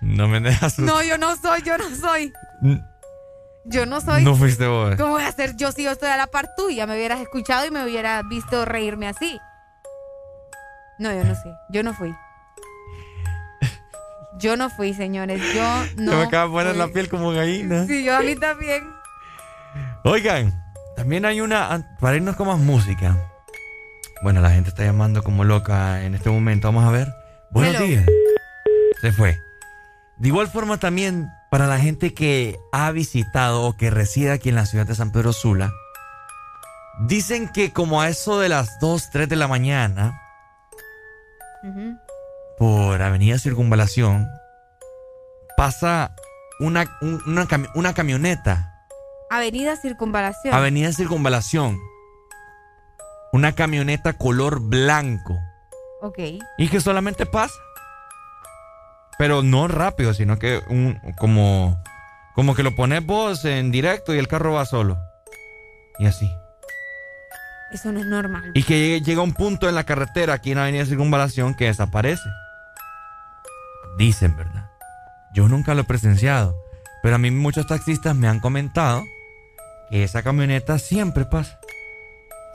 No 0.00 0.28
me 0.28 0.40
dejas. 0.40 0.78
No, 0.78 1.02
yo 1.02 1.18
no 1.18 1.36
soy, 1.36 1.62
yo 1.62 1.76
no 1.76 1.84
soy. 1.94 2.32
Yo 3.68 3.84
no 3.84 4.00
soy. 4.00 4.22
No 4.22 4.36
fuiste 4.36 4.66
vos. 4.66 4.94
¿Cómo 4.96 5.12
voy 5.14 5.22
a 5.22 5.28
hacer 5.28 5.56
yo 5.56 5.72
si 5.72 5.82
yo 5.82 5.90
estoy 5.90 6.08
a 6.08 6.16
la 6.16 6.28
par 6.28 6.50
tuya? 6.56 6.86
Me 6.86 6.94
hubieras 6.94 7.20
escuchado 7.20 7.66
y 7.66 7.70
me 7.70 7.84
hubieras 7.84 8.22
visto 8.28 8.64
reírme 8.64 9.08
así. 9.08 9.40
No, 10.98 11.12
yo 11.12 11.24
no 11.24 11.34
sé. 11.34 11.52
Yo 11.70 11.82
no 11.82 11.92
fui. 11.92 12.14
Yo 14.38 14.56
no 14.56 14.70
fui, 14.70 14.94
señores. 14.94 15.42
Yo 15.54 15.62
no. 15.96 16.12
Se 16.12 16.16
me 16.16 16.22
acaba 16.22 16.44
de 16.44 16.50
poner 16.50 16.76
la 16.76 16.88
piel 16.88 17.08
como 17.08 17.32
gallina. 17.32 17.86
Sí, 17.86 18.04
yo 18.04 18.16
a 18.16 18.20
mí 18.20 18.36
también. 18.36 18.84
Oigan, 20.04 20.62
también 20.94 21.24
hay 21.24 21.40
una. 21.40 21.96
Para 22.00 22.16
irnos 22.16 22.36
con 22.36 22.46
más 22.46 22.58
música. 22.58 23.16
Bueno, 24.22 24.40
la 24.40 24.50
gente 24.50 24.70
está 24.70 24.84
llamando 24.84 25.22
como 25.24 25.42
loca 25.44 26.02
en 26.04 26.14
este 26.14 26.30
momento. 26.30 26.68
Vamos 26.68 26.84
a 26.84 26.90
ver. 26.90 27.12
Buenos 27.50 27.74
Hello. 27.74 27.86
días. 27.86 28.06
Se 29.00 29.12
fue. 29.12 29.36
De 30.18 30.28
igual 30.28 30.48
forma 30.48 30.78
también 30.78 31.28
para 31.50 31.66
la 31.66 31.78
gente 31.78 32.12
que 32.14 32.58
ha 32.72 32.90
visitado 32.90 33.62
o 33.62 33.76
que 33.76 33.90
reside 33.90 34.32
aquí 34.32 34.48
en 34.48 34.54
la 34.56 34.66
ciudad 34.66 34.86
de 34.86 34.94
San 34.94 35.12
Pedro 35.12 35.32
Sula. 35.32 35.72
Dicen 37.00 37.48
que 37.52 37.72
como 37.72 38.00
a 38.00 38.08
eso 38.08 38.40
de 38.40 38.48
las 38.48 38.78
2, 38.80 39.10
3 39.10 39.28
de 39.28 39.36
la 39.36 39.48
mañana, 39.48 40.20
por 42.58 43.02
Avenida 43.02 43.38
Circunvalación, 43.38 44.26
pasa 45.56 46.14
una, 46.60 46.84
un- 47.02 47.22
una, 47.26 47.44
cami- 47.46 47.70
una 47.74 47.92
camioneta. 47.94 48.72
Avenida 49.30 49.76
Circunvalación. 49.76 50.54
Avenida 50.54 50.92
Circunvalación. 50.92 51.78
Una 53.32 53.52
camioneta 53.52 54.12
color 54.14 54.60
blanco. 54.60 55.36
Ok. 56.00 56.18
Y 56.58 56.68
que 56.68 56.80
solamente 56.80 57.26
pasa. 57.26 57.54
Pero 59.18 59.42
no 59.42 59.66
rápido, 59.68 60.12
sino 60.14 60.38
que 60.38 60.60
un, 60.68 61.00
como, 61.16 61.82
como 62.34 62.54
que 62.54 62.62
lo 62.62 62.74
pones 62.74 63.04
vos 63.04 63.44
en 63.44 63.70
directo 63.70 64.14
y 64.14 64.18
el 64.18 64.28
carro 64.28 64.52
va 64.52 64.64
solo. 64.66 64.98
Y 65.98 66.06
así. 66.06 66.30
Eso 67.72 67.90
no 67.92 68.00
es 68.00 68.06
normal. 68.06 68.52
Y 68.54 68.62
que 68.62 68.74
llegue- 68.78 69.04
llega 69.04 69.22
un 69.22 69.32
punto 69.34 69.68
en 69.68 69.74
la 69.74 69.84
carretera 69.84 70.34
aquí 70.34 70.52
en 70.52 70.58
Avenida 70.58 70.84
Circunvalación 70.86 71.54
que 71.54 71.64
desaparece. 71.66 72.28
Dicen, 73.98 74.36
¿verdad? 74.36 74.70
Yo 75.32 75.48
nunca 75.48 75.74
lo 75.74 75.80
he 75.82 75.84
presenciado. 75.84 76.54
Pero 77.02 77.16
a 77.16 77.18
mí 77.18 77.30
muchos 77.30 77.66
taxistas 77.66 78.14
me 78.14 78.28
han 78.28 78.40
comentado 78.40 79.02
que 79.90 80.04
esa 80.04 80.22
camioneta 80.22 80.78
siempre 80.78 81.24
pasa. 81.24 81.58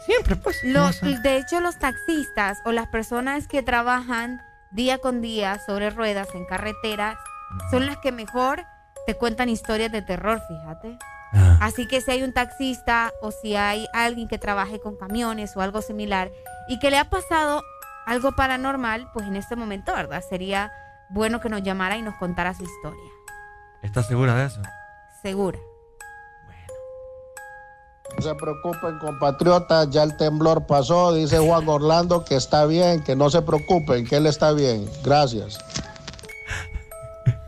Siempre 0.06 0.36
pasa. 0.36 0.60
Los, 0.64 1.02
de 1.02 1.38
hecho, 1.38 1.60
los 1.62 1.78
taxistas 1.80 2.58
o 2.66 2.72
las 2.72 2.88
personas 2.88 3.48
que 3.48 3.64
trabajan 3.64 4.40
día 4.72 4.98
con 5.00 5.22
día 5.22 5.60
sobre 5.66 5.90
ruedas 5.90 6.30
en 6.34 6.46
carreteras 6.46 7.18
son 7.70 7.86
las 7.86 7.98
que 7.98 8.12
mejor 8.12 8.66
te 9.06 9.16
cuentan 9.16 9.50
historias 9.50 9.92
de 9.92 10.02
terror, 10.02 10.42
fíjate. 10.48 10.98
Así 11.62 11.88
que 11.88 12.02
si 12.02 12.12
hay 12.12 12.24
un 12.24 12.34
taxista 12.34 13.12
o 13.22 13.32
si 13.32 13.56
hay 13.56 13.88
alguien 13.94 14.28
que 14.28 14.38
trabaje 14.38 14.80
con 14.80 14.98
camiones 14.98 15.56
o 15.56 15.62
algo 15.62 15.82
similar 15.82 16.30
y 16.68 16.80
que 16.80 16.92
le 16.92 16.98
ha 16.98 17.10
pasado 17.10 17.62
algo 18.06 18.34
paranormal, 18.34 19.10
pues 19.14 19.28
en 19.28 19.36
este 19.36 19.56
momento, 19.56 19.94
¿verdad? 19.94 20.24
Sería 20.28 20.72
bueno 21.10 21.40
que 21.40 21.50
nos 21.50 21.64
llamara 21.64 21.98
y 21.98 22.02
nos 22.02 22.16
contara 22.16 22.54
su 22.54 22.64
historia. 22.64 23.12
¿Estás 23.82 24.08
segura 24.08 24.36
de 24.36 24.46
eso? 24.46 24.62
Segura. 25.22 25.60
No 28.16 28.22
se 28.22 28.36
preocupen, 28.36 29.00
compatriotas, 29.00 29.90
ya 29.90 30.04
el 30.04 30.16
temblor 30.18 30.66
pasó. 30.68 31.14
Dice 31.14 31.40
Juan 31.40 31.68
Orlando 31.68 32.26
que 32.26 32.36
está 32.36 32.66
bien, 32.66 33.04
que 33.04 33.16
no 33.16 33.30
se 33.30 33.42
preocupen, 33.42 34.06
que 34.06 34.18
él 34.18 34.28
está 34.28 34.52
bien. 34.52 34.86
Gracias. 35.04 35.60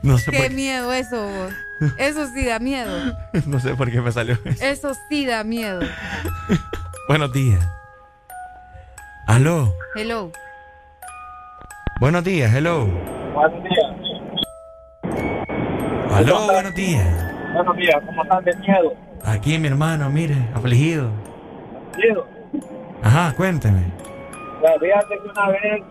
No 0.02 0.18
sé, 0.18 0.32
Qué 0.32 0.50
miedo 0.50 0.92
eso, 0.92 1.22
vos. 1.22 1.54
Eso 1.98 2.28
sí 2.28 2.46
da 2.46 2.60
miedo. 2.60 2.92
no 3.46 3.60
sé 3.60 3.76
por 3.76 3.92
qué 3.92 4.02
me 4.02 4.12
salió 4.12 4.38
eso. 4.46 4.64
Eso 4.64 4.92
sí 5.10 5.26
da 5.26 5.44
miedo. 5.44 5.82
Buenos 7.08 7.32
días. 7.34 7.66
Aló. 9.28 9.74
Hello. 9.96 10.32
Buenos 12.00 12.24
días, 12.24 12.54
hello. 12.54 12.88
Buenos 13.34 13.64
días. 13.64 14.04
Aló, 16.12 16.46
buenos 16.46 16.76
días. 16.76 17.54
Buenos 17.54 17.78
días, 17.78 17.96
¿cómo 18.06 18.24
están 18.24 18.44
de 18.44 18.56
miedo? 18.58 18.94
Aquí 19.26 19.58
mi 19.58 19.68
hermano, 19.68 20.10
mire, 20.10 20.36
afligido. 20.54 21.10
Miedo. 21.98 22.26
Ajá, 23.02 23.34
cuénteme. 23.36 23.84
Pues 24.60 24.74
fíjate 24.82 25.20
que 25.20 25.28
una 25.30 25.50
vez 25.50 25.84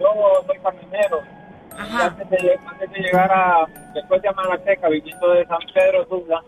yo 0.00 0.08
soy 0.46 0.58
camionero. 0.58 1.20
Y 1.78 2.00
Antes 2.02 2.30
de, 2.30 2.58
antes 2.66 2.90
de 2.90 2.98
llegar 3.00 3.30
a, 3.30 3.66
después 3.94 4.22
de 4.22 4.28
Amalateca, 4.28 4.88
viniendo 4.88 5.30
de 5.30 5.44
San 5.46 5.58
Pedro 5.74 6.06
Sula, 6.08 6.40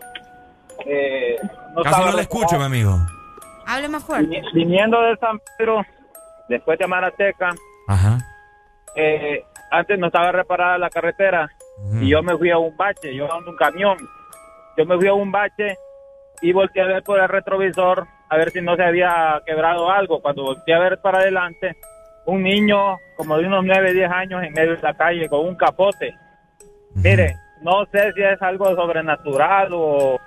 eh, 0.85 1.35
no 1.75 1.83
Casi 1.83 1.95
estaba 1.95 2.11
no 2.11 2.15
le 2.15 2.21
escucho, 2.23 2.57
mi 2.57 2.63
amigo. 2.65 2.97
Hable 3.67 3.89
más 3.89 4.03
fuerte. 4.03 4.27
Vini- 4.27 4.51
Viniendo 4.53 4.99
de 5.01 5.15
San 5.17 5.39
Pedro, 5.57 5.83
después 6.47 6.79
de 6.79 6.85
Amarateca, 6.85 7.53
Ajá. 7.87 8.17
eh, 8.95 9.43
antes 9.71 9.99
no 9.99 10.07
estaba 10.07 10.31
reparada 10.31 10.77
la 10.79 10.89
carretera 10.89 11.47
y 12.01 12.09
yo 12.09 12.21
me 12.23 12.35
fui 12.37 12.49
a 12.49 12.57
un 12.57 12.75
bache, 12.75 13.13
yo 13.15 13.31
ando 13.31 13.51
un 13.51 13.57
camión. 13.57 13.97
Yo 14.77 14.85
me 14.85 14.97
fui 14.97 15.07
a 15.07 15.13
un 15.13 15.31
bache 15.31 15.77
y 16.41 16.51
volteé 16.53 16.83
a 16.83 16.87
ver 16.87 17.03
por 17.03 17.19
el 17.19 17.27
retrovisor 17.29 18.05
a 18.29 18.37
ver 18.37 18.51
si 18.51 18.61
no 18.61 18.75
se 18.75 18.83
había 18.83 19.41
quebrado 19.45 19.89
algo. 19.89 20.21
Cuando 20.21 20.43
volteé 20.43 20.73
a 20.75 20.79
ver 20.79 20.99
para 21.01 21.19
adelante, 21.19 21.75
un 22.25 22.43
niño 22.43 22.97
como 23.17 23.37
de 23.37 23.45
unos 23.47 23.65
9, 23.65 23.93
10 23.93 24.11
años 24.11 24.43
en 24.43 24.53
medio 24.53 24.75
de 24.75 24.81
la 24.81 24.93
calle 24.93 25.27
con 25.27 25.45
un 25.47 25.55
capote. 25.55 26.13
Mire, 26.95 27.35
no 27.61 27.85
sé 27.91 28.11
si 28.13 28.21
es 28.21 28.41
algo 28.41 28.73
sobrenatural 28.75 29.69
o, 29.73 30.17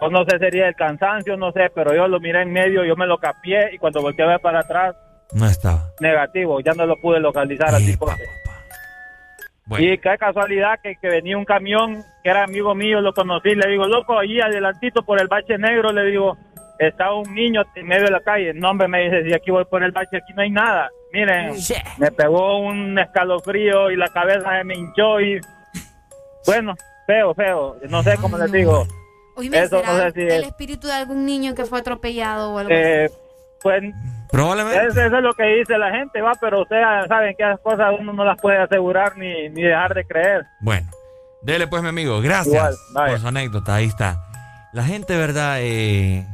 o 0.00 0.10
no 0.10 0.24
sé, 0.24 0.38
sería 0.38 0.68
el 0.68 0.74
cansancio, 0.74 1.36
no 1.36 1.52
sé, 1.52 1.70
pero 1.74 1.94
yo 1.94 2.08
lo 2.08 2.18
miré 2.20 2.42
en 2.42 2.52
medio, 2.52 2.84
yo 2.84 2.96
me 2.96 3.06
lo 3.06 3.18
capié 3.18 3.74
y 3.74 3.78
cuando 3.78 4.00
volteé 4.02 4.24
a 4.24 4.28
ver 4.28 4.40
para 4.40 4.60
atrás, 4.60 4.96
No 5.32 5.46
estaba. 5.46 5.82
negativo, 6.00 6.60
ya 6.60 6.72
no 6.72 6.86
lo 6.86 6.96
pude 6.96 7.20
localizar 7.20 7.74
al 7.74 7.84
tipo. 7.84 8.06
Y 9.70 9.96
qué 9.98 10.16
casualidad 10.18 10.78
que, 10.82 10.96
que 10.96 11.08
venía 11.08 11.38
un 11.38 11.44
camión 11.44 12.02
que 12.22 12.30
era 12.30 12.44
amigo 12.44 12.74
mío, 12.74 13.00
lo 13.00 13.12
conocí, 13.14 13.54
le 13.54 13.68
digo, 13.70 13.86
loco, 13.86 14.18
allí 14.18 14.40
adelantito 14.40 15.02
por 15.02 15.20
el 15.20 15.26
bache 15.28 15.56
negro, 15.58 15.90
le 15.92 16.04
digo, 16.10 16.36
está 16.78 17.12
un 17.14 17.34
niño 17.34 17.62
en 17.74 17.86
medio 17.86 18.04
de 18.04 18.10
la 18.10 18.20
calle. 18.20 18.52
No, 18.54 18.70
hombre, 18.70 18.88
me 18.88 19.04
dice, 19.04 19.24
si 19.24 19.32
aquí 19.34 19.50
voy 19.50 19.64
por 19.64 19.82
el 19.82 19.92
bache, 19.92 20.18
aquí 20.18 20.32
no 20.34 20.42
hay 20.42 20.50
nada. 20.50 20.90
Miren, 21.12 21.54
me 21.98 22.10
pegó 22.10 22.58
un 22.58 22.98
escalofrío 22.98 23.90
y 23.90 23.96
la 23.96 24.08
cabeza 24.08 24.58
se 24.58 24.64
me 24.64 24.74
hinchó 24.74 25.20
y, 25.20 25.40
bueno, 26.46 26.74
feo, 27.06 27.34
feo, 27.34 27.76
no 27.88 28.02
sé 28.02 28.16
cómo 28.20 28.36
les 28.36 28.52
digo. 28.52 28.84
Eso 29.36 29.80
¿será 29.80 29.92
no 29.92 29.98
sé 29.98 30.12
si 30.12 30.20
el 30.20 30.28
es- 30.28 30.46
espíritu 30.48 30.86
de 30.86 30.92
algún 30.92 31.24
niño 31.24 31.54
que 31.54 31.64
fue 31.64 31.78
atropellado 31.80 32.52
o 32.52 32.58
algo 32.58 32.70
Eh, 32.72 33.08
pues 33.62 33.82
Probablemente. 34.34 34.86
Eso, 34.88 35.00
eso 35.00 35.16
es 35.16 35.22
lo 35.22 35.32
que 35.34 35.44
dice 35.44 35.78
la 35.78 35.92
gente, 35.92 36.20
va, 36.20 36.32
pero 36.40 36.62
ustedes 36.62 36.84
saben 37.06 37.36
que 37.38 37.44
esas 37.44 37.60
cosas 37.60 37.94
uno 38.00 38.12
no 38.12 38.24
las 38.24 38.36
puede 38.40 38.58
asegurar 38.58 39.16
ni, 39.16 39.48
ni 39.50 39.62
dejar 39.62 39.94
de 39.94 40.04
creer. 40.04 40.44
Bueno, 40.60 40.90
dele 41.40 41.68
pues, 41.68 41.82
mi 41.84 41.88
amigo. 41.88 42.20
Gracias 42.20 42.76
Igual, 42.90 43.10
por 43.10 43.20
su 43.20 43.28
anécdota. 43.28 43.76
Ahí 43.76 43.84
está. 43.84 44.24
La 44.72 44.82
gente, 44.82 45.16
¿verdad? 45.16 45.58
Eh, 45.60 46.26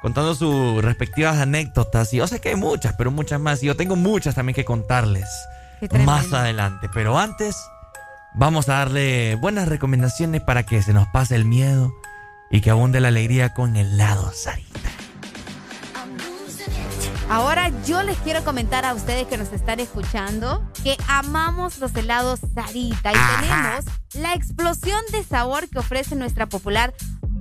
contando 0.00 0.34
sus 0.34 0.82
respectivas 0.82 1.36
anécdotas. 1.36 2.10
Y 2.14 2.16
yo 2.16 2.26
sé 2.26 2.40
que 2.40 2.48
hay 2.48 2.56
muchas, 2.56 2.94
pero 2.94 3.10
muchas 3.10 3.38
más. 3.38 3.62
Y 3.62 3.66
yo 3.66 3.76
tengo 3.76 3.96
muchas 3.96 4.34
también 4.34 4.54
que 4.54 4.64
contarles 4.64 5.28
más 6.06 6.32
adelante. 6.32 6.88
Pero 6.94 7.18
antes, 7.18 7.54
vamos 8.32 8.70
a 8.70 8.78
darle 8.78 9.34
buenas 9.34 9.68
recomendaciones 9.68 10.40
para 10.40 10.62
que 10.62 10.80
se 10.80 10.94
nos 10.94 11.06
pase 11.08 11.36
el 11.36 11.44
miedo 11.44 11.92
y 12.50 12.62
que 12.62 12.70
abunde 12.70 13.00
la 13.00 13.08
alegría 13.08 13.52
con 13.52 13.76
helado 13.76 14.32
Sarita. 14.32 15.03
Ahora 17.28 17.70
yo 17.86 18.02
les 18.02 18.18
quiero 18.18 18.44
comentar 18.44 18.84
a 18.84 18.94
ustedes 18.94 19.26
que 19.26 19.38
nos 19.38 19.52
están 19.52 19.80
escuchando 19.80 20.62
que 20.82 20.96
amamos 21.08 21.78
los 21.78 21.94
helados 21.96 22.40
Sarita 22.54 23.12
y 23.12 23.40
tenemos 23.40 23.84
la 24.14 24.34
explosión 24.34 25.00
de 25.10 25.24
sabor 25.24 25.68
que 25.68 25.78
ofrece 25.78 26.16
nuestra 26.16 26.46
popular 26.46 26.94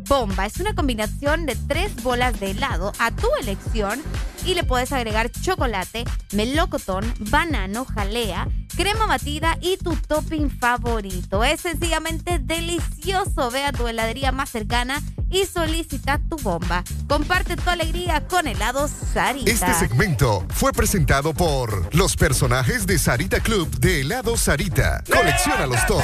bomba. 0.07 0.45
Es 0.45 0.57
una 0.59 0.73
combinación 0.73 1.45
de 1.45 1.55
tres 1.67 2.01
bolas 2.01 2.39
de 2.39 2.51
helado 2.51 2.93
a 2.99 3.11
tu 3.11 3.27
elección 3.41 4.01
y 4.45 4.53
le 4.55 4.63
puedes 4.63 4.91
agregar 4.91 5.29
chocolate, 5.29 6.05
melocotón, 6.31 7.13
banano, 7.19 7.85
jalea, 7.85 8.47
crema 8.75 9.05
batida 9.05 9.57
y 9.61 9.77
tu 9.77 9.95
topping 9.95 10.49
favorito. 10.49 11.43
Es 11.43 11.61
sencillamente 11.61 12.39
delicioso. 12.39 13.51
Ve 13.51 13.63
a 13.63 13.71
tu 13.71 13.87
heladería 13.87 14.31
más 14.31 14.49
cercana 14.49 15.01
y 15.29 15.45
solicita 15.45 16.19
tu 16.29 16.37
bomba. 16.37 16.83
Comparte 17.07 17.55
tu 17.55 17.69
alegría 17.69 18.25
con 18.27 18.47
helados 18.47 18.91
Sarita. 19.13 19.51
Este 19.51 19.73
segmento 19.73 20.45
fue 20.49 20.71
presentado 20.71 21.33
por 21.33 21.93
los 21.95 22.15
personajes 22.15 22.85
de 22.85 22.99
Sarita 22.99 23.39
Club 23.39 23.69
de 23.79 24.01
helado 24.01 24.37
Sarita. 24.37 25.03
Colecciónalos 25.11 25.85
todos. 25.85 26.03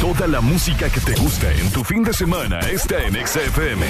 Toda 0.00 0.26
la 0.28 0.40
música 0.40 0.88
que 0.88 1.00
te 1.00 1.12
gusta 1.20 1.50
en 1.52 1.70
tu 1.72 1.82
fin 1.84 2.02
de 2.04 2.12
semana 2.12 2.60
está 2.60 3.02
en 3.04 3.14
XFM. 3.26 3.84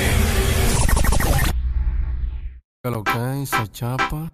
Lo 2.85 3.05
que 3.05 3.41
hizo 3.43 3.67
chapa. 3.67 4.31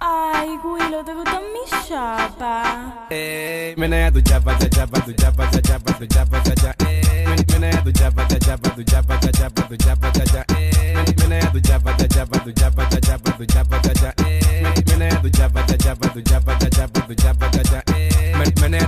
Ay, 0.00 0.48
Willow, 0.62 1.02
¿te 1.04 1.14
gustan 1.14 1.42
mis 1.54 1.88
chapas? 1.88 2.68
Eh, 3.10 3.74
menea 3.78 4.12
tu 4.12 4.20
chapa, 4.20 4.58
cha 4.58 4.68
chapa, 4.68 5.00
tu 5.00 5.12
chapa, 5.14 5.50
cha 5.50 5.60
chapa, 5.62 5.92
tu 5.98 6.06
chapa, 6.06 6.42
cha 6.42 6.54
cha. 6.54 6.74
Eh, 6.86 7.24
men- 7.26 7.46
menea 7.60 7.82
tu 7.82 7.92
chapa, 7.92 8.26
cha 8.28 8.38
chapa, 8.38 8.68
tu 8.74 8.82
chapa, 8.84 9.18
cha 9.20 9.30
chapa, 9.32 9.62
tu 9.68 9.76
chapa, 9.76 10.12
cha 10.12 10.24
cha. 10.24 10.44
Eh, 10.58 10.94
men- 10.94 11.14
menea 11.20 11.50
tu 11.52 11.60
chapa, 11.60 11.96
cha 11.96 12.06
chapa, 12.08 12.38
tu 12.44 12.52
chapa, 12.52 12.86
cha 12.90 13.00
chapa, 13.00 13.30
tu 13.32 13.46
chapa, 13.46 13.80
cha 13.80 13.94
cha. 13.94 14.14
Eh, 14.26 14.62
men- 14.62 14.84
menea 14.88 15.20
tu 15.22 15.30
chapa, 15.30 15.62
cha 15.66 15.76
chapa, 15.78 16.08
tu 16.08 16.20
chapa, 16.22 16.58
cha 16.58 16.68
chapa, 16.70 17.00
tu 17.00 17.14
chapa, 17.14 17.48
cha 17.50 17.62
cha. 17.62 17.81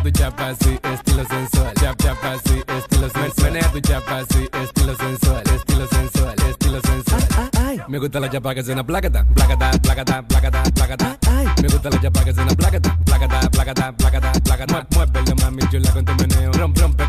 Tu 0.05 0.11
chapa 0.11 0.49
así, 0.49 0.79
estilo 0.83 1.25
sensual. 1.25 1.73
Chap, 1.81 1.97
chapa 1.97 2.33
así, 2.33 2.63
estilo 2.77 3.09
sensual. 3.09 3.53
Menea 3.53 3.73
tu 3.73 3.81
chapa 3.81 4.19
así, 4.19 4.49
estilo 4.63 4.95
sensual, 4.97 5.43
estilo 5.49 5.87
sensual, 5.89 6.35
estilo 6.47 6.81
sensual. 6.83 7.85
Me 7.89 7.99
gusta 7.99 8.21
la 8.21 8.29
chapa 8.29 8.55
que 8.55 8.63
suena 8.63 8.85
placata, 8.85 9.25
placata, 9.35 9.71
placata, 9.81 10.23
placata, 10.23 10.63
placata. 10.75 11.19
Me 11.63 11.69
gusta 11.69 11.89
la 11.89 12.01
chapa 12.03 12.23
que 12.23 12.35
suena 12.35 12.55
placata, 12.55 12.99
placata, 13.03 13.51
placata, 13.51 13.93
placata, 13.93 14.33
placata. 14.45 14.87
Muévelo 14.95 15.37
mami 15.37 15.63
chula 15.71 15.91
con 15.91 16.05
tu 16.05 16.13
meneo. 16.17 16.53
Rompe, 16.53 16.83
rompe 16.83 17.04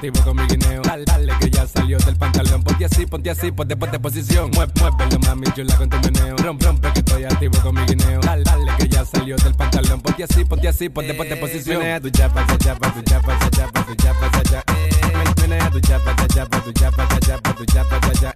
activo 0.00 0.24
con 0.24 0.36
mi 0.36 0.46
guineo. 0.46 0.80
Dale, 0.82 1.04
dale 1.04 1.32
que 1.40 1.50
ya 1.50 1.66
salió 1.66 1.98
del 1.98 2.16
pantalón. 2.16 2.62
Ponte 2.62 2.84
así, 2.86 3.04
ponte 3.06 3.30
así, 3.30 3.50
ponte, 3.52 3.76
ponte 3.76 3.98
posición. 3.98 4.50
Mueve, 4.54 4.72
muévelo 4.80 5.18
mami 5.20 5.46
chula 5.54 5.76
con 5.76 5.90
tu 5.90 5.98
meneo. 6.00 6.36
Rompe, 6.38 6.64
rompe 6.64 6.92
que 6.92 7.00
estoy 7.00 7.24
activo 7.24 7.58
con 7.62 7.74
mi 7.74 7.82
guineo. 7.84 8.20
Dale, 8.20 8.42
dale 8.44 8.72
que 8.78 8.88
ya 8.88 9.04
salió 9.04 9.36
del 9.36 9.54
pantalón. 9.54 10.00
Ponte 10.00 10.24
así, 10.24 10.44
ponte 10.44 10.68
así, 10.68 10.88
ponte, 10.88 11.12
ponte 11.14 11.36
posición. 11.36 11.78
Menea 11.80 12.00
tu 12.00 12.10
chapa, 12.10 12.46
cha 12.46 12.56
chapa, 12.58 12.94
tu 12.94 13.02
chapa, 13.02 13.38
cha 13.38 13.50
chapa, 13.50 13.84
tu 13.86 13.94
chapa, 13.96 14.30
cha 14.30 14.42
cha. 14.44 14.64
Men- 15.12 15.34
Menea 15.50 15.70
tu 15.70 15.80
chapa, 15.80 16.16
cha 16.16 16.28
chapa, 16.28 16.60
tu 16.64 16.72
chapa, 16.72 17.08
cha 17.08 17.20
chapa, 17.20 17.52
tu 17.54 17.64
chapa, 17.66 18.00
cha 18.00 18.12
cha. 18.20 18.32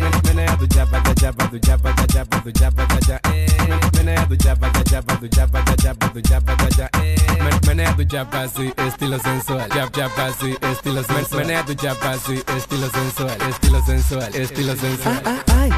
Men- 0.00 0.22
Menea 0.24 0.56
tu 0.56 0.66
chapa, 0.68 1.02
cha 1.02 1.14
chapa, 1.14 1.48
tu 1.50 1.58
chapa, 1.58 1.94
cha 1.94 2.06
chapa, 2.06 2.40
tu 2.42 2.52
chapa, 2.52 2.86
cha 2.86 3.00
cha. 3.00 3.20
Men- 3.30 3.47
Menea 3.96 4.26
tu 4.28 4.36
chapa, 4.36 4.70
cha 4.72 4.82
chapa, 4.84 5.16
tu 5.20 5.28
chapa, 5.28 5.64
cha 5.64 5.76
chapa, 5.76 6.08
tu 6.12 6.20
chapa, 6.22 6.56
cha 6.56 6.68
cha. 6.70 6.90
Men- 6.98 7.60
Menea 7.66 7.94
tu 7.96 8.04
chapa 8.04 8.42
así, 8.42 8.72
estilo 8.86 9.18
sensual. 9.18 9.68
Chap, 9.70 9.92
chapa 9.94 10.28
estilo 10.28 11.02
sensual. 11.02 11.44
Menea 11.46 11.64
tu 11.64 11.74
chapa 11.74 12.10
así, 12.12 12.42
estilo 12.56 12.88
sensual, 12.90 13.36
estilo 13.50 13.82
sensual, 13.86 14.34
estilo 14.34 14.74
sensual. 14.76 15.22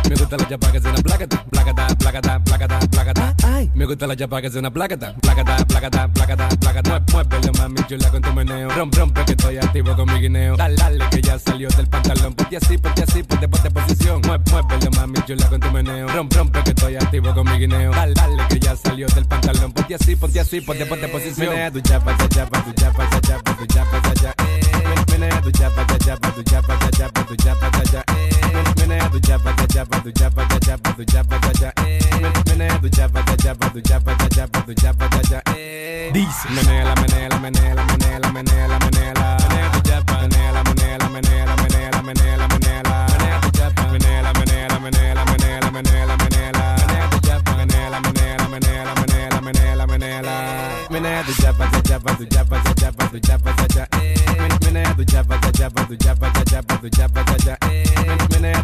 Me 0.08 0.14
gusta 0.16 0.36
la 0.36 0.48
chapa 0.48 0.72
que 0.72 0.80
suena 0.80 0.98
placata, 1.02 1.44
placata, 1.50 1.86
placata, 1.96 2.38
placata, 2.44 2.78
placata. 2.90 3.34
Me 3.74 3.84
gusta 3.86 4.06
la 4.06 4.16
chapa 4.16 4.40
que 4.42 4.50
suena 4.50 4.70
placata, 4.70 5.14
placata, 5.20 5.56
placata, 5.66 6.08
placata, 6.08 6.48
placata. 6.60 7.00
Muévelo 7.12 7.52
mami 7.58 7.80
chula 7.88 8.08
con 8.10 8.22
tu 8.22 8.32
meneo. 8.32 8.68
Rompe, 8.70 8.98
rompe 8.98 9.24
que 9.24 9.32
estoy 9.32 9.58
activo 9.58 9.96
con 9.96 10.06
mi 10.12 10.20
guineo. 10.20 10.56
Dale, 10.56 10.76
dale 10.76 11.04
que 11.10 11.20
ya 11.22 11.38
salió 11.38 11.68
del 11.70 11.86
pantalón. 11.88 12.34
Ponte 12.34 12.56
así, 12.56 12.78
ponte 12.78 13.02
así, 13.02 13.22
ponte, 13.22 13.48
ponte 13.48 13.70
posición. 13.70 14.20
Muévelo 14.22 14.90
mami 14.96 15.18
chula 15.26 15.46
con 15.48 15.60
tu 15.60 15.70
meneo. 15.70 16.08
Rompe, 16.08 16.36
rompe 16.36 16.62
que 16.62 16.70
estoy 16.70 16.96
activo 16.96 17.34
con 17.34 17.44
mi 17.50 17.58
guineo. 17.58 17.79
Dale, 17.88 18.14
dale 18.14 18.46
que 18.48 18.58
ya 18.60 18.76
salió 18.76 19.06
del 19.08 19.24
pantalón. 19.26 19.72
Ponte 19.72 19.94
así, 19.94 20.16
ponte 20.16 20.40
así, 20.40 20.60
ponte, 20.60 20.84
ponte 20.86 21.08
posición. 21.08 21.48
Menea 21.48 21.70
tu 21.70 21.80
chapa, 21.80 22.16
cha 22.16 22.28
chapa, 22.28 22.62
tu 22.64 22.72
chapa, 22.72 23.08
cha 23.10 23.20
chapa, 23.20 23.56
tu 23.56 23.66
chapa, 23.66 24.02
cha 24.02 24.14
cha. 24.14 24.34
Men- 24.84 25.04
Menea 25.20 25.40
tu 25.42 25.50
chapa, 25.52 25.86
cha 25.86 25.98
chapa, 25.98 26.30
tu 26.32 26.42
chapa, 26.42 26.78
cha 26.78 26.90
chapa, 26.90 27.24
tu 27.24 27.36
chapa, 27.36 27.70
cha 27.70 27.82
cha. 27.84 28.04
Men- 28.52 28.74
Menea 28.88 29.08
tu 29.10 29.20
chapa, 29.20 29.52
cha 29.56 29.66
chapa, 29.66 30.00
tu 30.02 30.12
chapa, 30.12 30.46
cha 30.48 30.58
chapa, 30.60 30.92
tu 30.92 31.04
chapa, 31.04 31.38
cha 31.40 31.52
cha. 31.52 31.72
Men- 32.20 32.32
Menea 32.48 32.78
tu 32.78 32.88
chapa, 32.90 33.22
cha 33.24 33.36
chapa, 33.36 33.70
tu 33.70 33.80
chapa, 33.80 34.14
cha 34.16 34.28
chapa, 34.28 34.60
tu 34.66 34.74
chapa, 34.74 35.08
cha 35.08 35.22
cha. 35.22 35.42
Dice. 36.12 36.48
Menea 36.54 36.84
la, 36.84 36.94
menea 37.00 37.28
la, 37.28 37.38
menea 37.38 37.74
la, 37.74 37.84
menea 37.84 38.18
la, 38.18 38.32
menea 38.32 38.68
la, 38.68 38.78
menea 38.78 39.14
la. 39.14 39.36
Menea 39.48 39.70
tu 39.72 39.80
chapa. 39.88 40.20
Menea 40.22 40.52
la, 40.52 40.62
menea 40.64 40.98
la, 40.98 41.08
menea 41.08 41.46
la, 41.46 41.56
menea 41.56 41.90
la, 41.90 42.02
menea 42.02 42.36
la, 42.36 42.48
menea 42.48 42.82
la. 42.82 42.89
La, 51.22 51.66
menea 51.66 51.84
la. 51.84 52.00
Menea 52.00 52.16
tu 52.16 52.24
chapa, 52.26 52.60
cha 53.08 53.20
chapa, 53.20 53.52
tu 53.52 53.66
chapa, 53.66 54.29
cha 55.04 55.22
chapa, 55.52 56.80
tu 56.80 56.88
chapa, 56.88 57.24
cha 57.24 57.36
cha. 57.36 57.58
Men- 57.66 58.18
Menea 58.30 58.58
eh. 58.58 58.62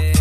Eh. 0.00 0.14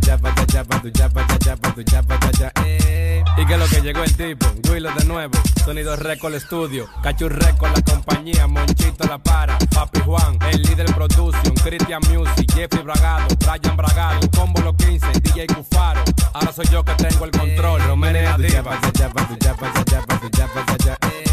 Cha, 0.00 0.46
chapa, 0.46 0.80
tu 0.80 0.90
chapa, 0.90 1.26
cha, 1.26 1.38
chapa, 1.38 1.72
tu 1.74 1.82
chapa, 1.82 2.18
cha, 2.18 2.30
cha, 2.32 2.52
eh. 2.64 3.24
Y 3.38 3.46
que 3.46 3.56
lo 3.56 3.66
que 3.66 3.80
llegó 3.80 4.02
el 4.04 4.14
tipo, 4.16 4.46
Willow 4.70 4.92
de 4.94 5.04
nuevo, 5.04 5.32
Sonido 5.64 5.96
Record 5.96 6.34
Studio, 6.40 6.86
Cachu 7.02 7.28
Record 7.28 7.72
la 7.74 7.82
compañía, 7.82 8.46
Monchito 8.46 9.06
la 9.08 9.18
para, 9.18 9.58
Papi 9.74 10.00
Juan, 10.00 10.38
el 10.50 10.62
líder 10.62 10.86
production, 10.94 11.54
Christian 11.62 12.00
Music, 12.08 12.50
Jeffrey 12.54 12.82
Bragado, 12.82 13.26
Brian 13.40 13.76
Bragado, 13.76 14.20
Combo 14.36 14.60
Los 14.62 14.76
15, 14.76 15.06
DJ 15.20 15.46
Cufaro, 15.48 16.02
ahora 16.32 16.52
soy 16.52 16.66
yo 16.68 16.84
que 16.84 16.94
tengo 16.94 17.24
el 17.24 17.30
control, 17.30 17.82
Romenea 17.84 18.36
eh. 21.02 21.25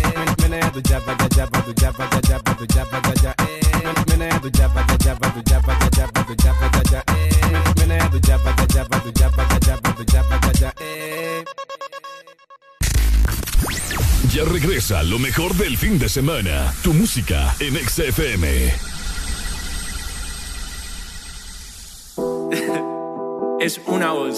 Menea 0.53 0.69
tu 0.72 0.82
chapa, 0.82 1.15
cha, 1.17 1.27
chapa, 1.30 1.61
tu 1.65 1.73
chapa, 1.73 2.07
cha, 2.09 2.22
chapa, 2.22 2.53
tu 2.53 2.65
cha, 2.67 2.85
cha, 3.23 3.33
eh. 3.40 3.59
Menea 4.07 4.40
tu 4.40 4.49
chapa, 4.51 4.85
cha, 4.85 4.98
chapa, 4.98 5.27
tu 5.33 5.41
chapa, 5.49 5.73
cha, 5.80 5.90
chapa, 5.90 6.23
tu 6.25 6.35
cha, 6.35 6.53
cha, 6.91 7.03
eh. 7.07 7.73
Menea 7.80 8.07
tu 8.11 8.19
chapa, 8.19 8.53
cha, 8.53 8.67
chapa, 8.67 8.99
tu 8.99 9.11
chapa, 9.14 9.45
cha, 9.49 9.59
chapa, 9.59 9.93
tu 9.98 10.03
cha, 10.06 10.22
cha, 10.53 10.73
eh. 10.80 11.43
Ya 14.30 14.43
regresa 14.45 15.01
lo 15.01 15.17
mejor 15.17 15.56
del 15.56 15.75
fin 15.75 15.98
de 15.98 16.07
semana. 16.07 16.72
Tu 16.83 16.93
música 16.93 17.56
en 17.59 17.73
XFM. 17.73 18.45
es 23.59 23.82
una 23.88 24.11
voz. 24.11 24.38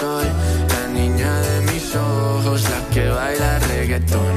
sol, 0.00 0.24
la 0.68 0.88
niña 0.88 1.32
de 1.40 1.72
mis 1.72 1.94
ojos, 1.96 2.62
la 2.70 2.80
que 2.92 3.08
baila 3.08 3.58
reggaetón 3.70 4.34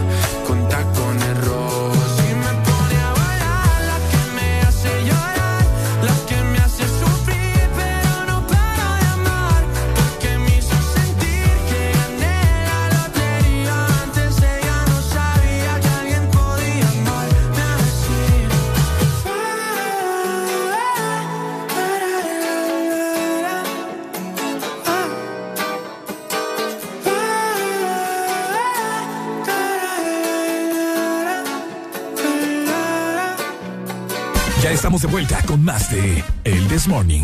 estamos 34.90 35.02
de 35.04 35.08
vuelta 35.08 35.44
con 35.46 35.64
más 35.64 35.92
de 35.92 36.24
El 36.46 36.68
This 36.68 36.88
Morning. 36.88 37.22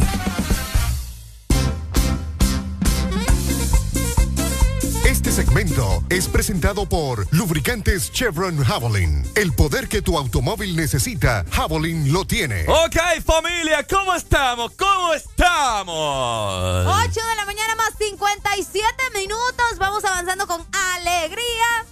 Este 5.03 5.31
segmento 5.31 6.03
es 6.09 6.27
presentado 6.27 6.87
por 6.87 7.25
Lubricantes 7.33 8.11
Chevron 8.11 8.63
Javelin. 8.63 9.27
El 9.33 9.51
poder 9.53 9.87
que 9.87 10.03
tu 10.03 10.15
automóvil 10.15 10.75
necesita, 10.75 11.43
Javelin 11.49 12.13
lo 12.13 12.27
tiene. 12.27 12.65
Ok, 12.67 12.97
familia, 13.25 13.83
¿cómo 13.89 14.13
estamos? 14.13 14.71
¿Cómo 14.77 15.15
estamos? 15.15 16.85
8 16.85 17.09
de 17.13 17.35
la 17.35 17.45
mañana 17.47 17.73
más 17.77 17.93
57 17.97 18.85
minutos. 19.15 19.79
Vamos 19.79 20.05
avanzando 20.05 20.45
con 20.45 20.63
alegría, 20.71 21.85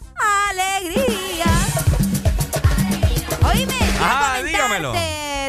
alegría. 0.50 2.13
Oíme, 3.54 4.44
dígamelo. 4.44 4.94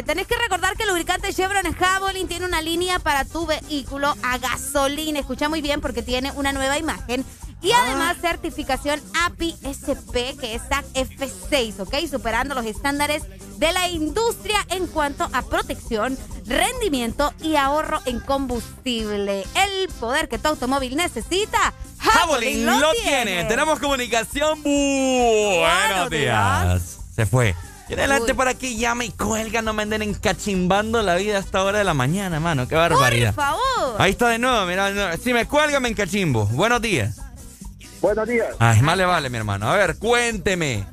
Tenés 0.05 0.27
que 0.27 0.35
recordar 0.37 0.75
que 0.75 0.83
el 0.83 0.89
lubricante 0.89 1.33
Chevron 1.33 1.73
Javelin 1.73 2.27
tiene 2.27 2.45
una 2.45 2.61
línea 2.61 2.99
para 2.99 3.25
tu 3.25 3.45
vehículo 3.45 4.13
a 4.23 4.37
gasolina. 4.37 5.19
Escucha 5.19 5.49
muy 5.49 5.61
bien 5.61 5.81
porque 5.81 6.03
tiene 6.03 6.31
una 6.33 6.51
nueva 6.53 6.77
imagen. 6.77 7.25
Y 7.61 7.71
Ah. 7.71 7.81
además 7.85 8.17
certificación 8.21 9.01
API 9.25 9.55
SP, 9.63 10.35
que 10.39 10.53
es 10.53 10.61
SAC 10.69 10.85
F6, 10.93 11.79
¿ok? 11.79 11.95
Superando 12.11 12.53
los 12.53 12.65
estándares 12.65 13.23
de 13.57 13.71
la 13.71 13.87
industria 13.87 14.57
en 14.69 14.85
cuanto 14.87 15.27
a 15.33 15.41
protección, 15.41 16.15
rendimiento 16.45 17.33
y 17.41 17.55
ahorro 17.55 18.01
en 18.05 18.19
combustible. 18.19 19.45
El 19.55 19.87
poder 19.99 20.27
que 20.29 20.37
tu 20.37 20.49
automóvil 20.49 20.95
necesita, 20.95 21.73
Javelin 21.97 22.65
Javelin 22.65 22.81
lo 22.81 22.91
tiene. 23.01 23.43
Tenemos 23.45 23.79
comunicación. 23.79 24.61
Buenos 24.61 26.09
días. 26.11 26.97
Se 27.15 27.25
fue. 27.25 27.55
Tiene 27.87 28.01
adelante 28.03 28.33
por 28.33 28.47
aquí, 28.47 28.77
llama 28.77 29.05
y 29.05 29.11
cuelga, 29.11 29.61
no 29.61 29.73
me 29.73 29.83
anden 29.83 30.01
encachimbando 30.01 31.03
la 31.03 31.15
vida 31.15 31.37
a 31.37 31.39
esta 31.39 31.63
hora 31.63 31.77
de 31.77 31.83
la 31.83 31.93
mañana, 31.93 32.39
mano. 32.39 32.67
Qué 32.67 32.75
barbaridad. 32.75 33.35
Por 33.35 33.43
favor. 33.43 33.95
Ahí 34.01 34.11
está 34.11 34.29
de 34.29 34.39
nuevo, 34.39 34.65
mira. 34.65 34.89
no, 34.89 35.15
Si 35.17 35.33
me 35.33 35.45
cuelga, 35.45 35.79
me 35.79 35.89
encachimbo. 35.89 36.45
Buenos 36.47 36.81
días. 36.81 37.21
Buenos 38.01 38.27
días. 38.27 38.55
Ay, 38.59 38.81
más 38.81 38.97
le 38.97 39.05
vale, 39.05 39.29
mi 39.29 39.37
hermano. 39.37 39.69
A 39.69 39.75
ver, 39.75 39.97
cuénteme. 39.99 40.83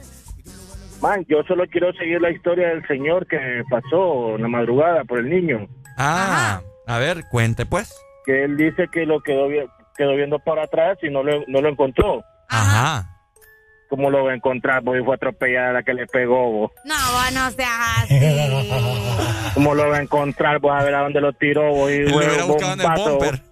Man, 1.01 1.25
yo 1.29 1.43
solo 1.49 1.65
quiero 1.71 1.93
seguir 1.95 2.21
la 2.21 2.31
historia 2.31 2.69
del 2.69 2.87
señor 2.87 3.27
que 3.27 3.39
pasó 3.71 4.37
en 4.37 4.43
la 4.43 4.49
madrugada 4.49 5.05
por 5.05 5.19
el 5.19 5.29
niño. 5.31 5.67
Ah, 5.99 6.61
a 6.87 6.99
ver, 6.99 7.25
cuente 7.31 7.67
pues. 7.67 7.93
Que 8.25 8.45
él 8.45 8.57
dice 8.57 8.87
que 8.93 9.05
lo 9.05 9.21
quedó, 9.21 9.49
quedó 9.97 10.15
viendo 10.15 10.39
para 10.39 10.65
atrás 10.65 10.99
y 11.03 11.11
no 11.11 11.23
lo, 11.23 11.43
no 11.49 11.61
lo 11.61 11.69
encontró. 11.69 12.23
Ajá. 12.49 13.09
¿Cómo 13.93 14.09
lo 14.09 14.25
va 14.25 14.33
a 14.33 14.35
encontrar? 14.35 14.83
Porque 14.83 15.05
fue 15.05 15.17
atropellada 15.17 15.75
la 15.75 15.83
que 15.83 15.93
le 15.93 16.07
pegó. 16.07 16.51
vos. 16.51 16.71
No, 16.83 16.95
vos 16.95 17.33
no 17.35 17.51
seas 17.51 17.71
así. 17.99 18.19
¿Cómo 19.55 19.75
lo 19.75 19.87
va 19.91 19.99
a 19.99 20.01
encontrar? 20.01 20.61
Vos 20.61 20.73
a 20.75 20.83
ver 20.83 20.95
a 20.95 21.01
dónde 21.01 21.21
lo 21.21 21.35
tiró. 21.35 21.71
Vos, 21.75 21.91
y, 21.91 21.99
Lo 21.99 22.17
hubiera 22.17 22.45
buscado 22.45 22.73
en 22.73 22.81
el 22.81 22.89
bumper. 22.89 23.43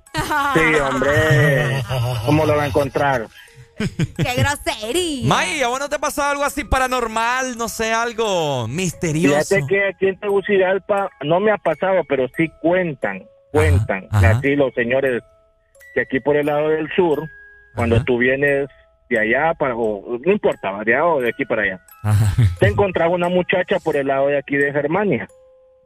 Sí, 0.54 0.74
hombre. 0.80 1.82
¿Cómo 2.24 2.46
lo 2.46 2.56
va 2.56 2.62
a 2.62 2.66
encontrar? 2.68 3.26
¡Qué 3.76 4.34
grosería! 4.34 5.28
May, 5.28 5.62
¿a 5.62 5.68
vos 5.68 5.78
no 5.78 5.90
te 5.90 5.96
ha 5.96 5.98
pasado 5.98 6.30
algo 6.30 6.44
así 6.44 6.64
paranormal? 6.64 7.58
No 7.58 7.68
sé, 7.68 7.92
algo 7.92 8.66
misterioso. 8.66 9.56
Fíjate 9.56 9.66
que 9.68 9.88
aquí 9.88 10.06
en 10.06 10.20
Tegucigalpa 10.20 11.10
no 11.22 11.38
me 11.40 11.52
ha 11.52 11.58
pasado, 11.58 12.00
pero 12.08 12.28
sí 12.34 12.50
cuentan, 12.62 13.26
cuentan. 13.52 14.08
ajá. 14.10 14.38
Así 14.38 14.56
los 14.56 14.72
señores 14.72 15.22
que 15.94 16.00
aquí 16.00 16.18
por 16.18 16.36
el 16.36 16.46
lado 16.46 16.70
del 16.70 16.88
sur, 16.96 17.28
cuando 17.74 18.02
tú 18.04 18.16
vienes 18.16 18.70
de 19.10 19.18
allá 19.18 19.54
para, 19.54 19.74
o 19.74 20.18
no 20.24 20.32
importa, 20.32 20.72
de 20.84 20.94
allá 20.94 21.04
o 21.04 21.20
de 21.20 21.30
aquí 21.30 21.44
para 21.44 21.62
allá, 21.62 21.80
te 22.60 22.68
encontraba 22.68 23.12
una 23.12 23.28
muchacha 23.28 23.78
por 23.80 23.96
el 23.96 24.06
lado 24.06 24.28
de 24.28 24.38
aquí 24.38 24.56
de 24.56 24.72
Germania. 24.72 25.26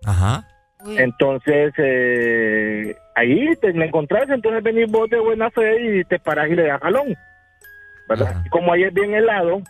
Ajá. 0.04 0.46
Entonces, 0.86 1.72
eh, 1.78 2.94
ahí 3.14 3.56
te 3.56 3.72
la 3.72 3.86
encontrás, 3.86 4.28
entonces 4.28 4.62
venís 4.62 4.90
vos 4.90 5.08
de 5.08 5.18
buena 5.18 5.50
fe 5.50 6.00
y 6.00 6.04
te 6.04 6.18
parás 6.18 6.50
y 6.50 6.54
le 6.54 6.66
das 6.66 6.80
jalón. 6.80 7.16
¿Verdad? 8.06 8.42
Y 8.44 8.50
como 8.50 8.70
ahí 8.74 8.84
es 8.84 8.92
bien 8.92 9.14
helado, 9.14 9.62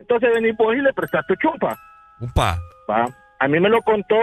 entonces 0.00 0.30
venís 0.34 0.56
vos 0.56 0.74
y 0.74 0.80
le 0.80 0.94
prestás 0.94 1.26
tu 1.26 1.34
chumpa. 1.36 1.76
Upa. 2.20 2.58
¿va? 2.88 3.06
A 3.38 3.48
mí 3.48 3.60
me 3.60 3.68
lo 3.68 3.82
contó 3.82 4.16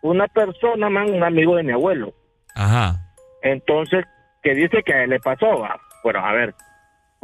una 0.00 0.26
persona, 0.28 0.88
man, 0.88 1.10
un 1.10 1.22
amigo 1.22 1.56
de 1.56 1.62
mi 1.62 1.72
abuelo. 1.72 2.14
Ajá. 2.54 2.96
Entonces, 3.42 4.06
que 4.42 4.54
dice 4.54 4.82
que 4.82 4.94
a 4.94 5.04
él 5.04 5.10
le 5.10 5.20
pasó, 5.20 5.60
va. 5.60 5.78
Bueno, 6.02 6.24
a 6.24 6.32
ver. 6.32 6.54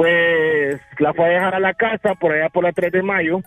Pues 0.01 0.81
la 0.99 1.13
fue 1.13 1.27
a 1.27 1.29
dejar 1.29 1.55
a 1.57 1.61
la 1.61 1.75
casa 1.75 2.15
por 2.15 2.33
allá 2.33 2.49
por 2.49 2.65
la 2.65 2.73
3 2.73 2.91
de 2.91 3.03
mayo. 3.03 3.41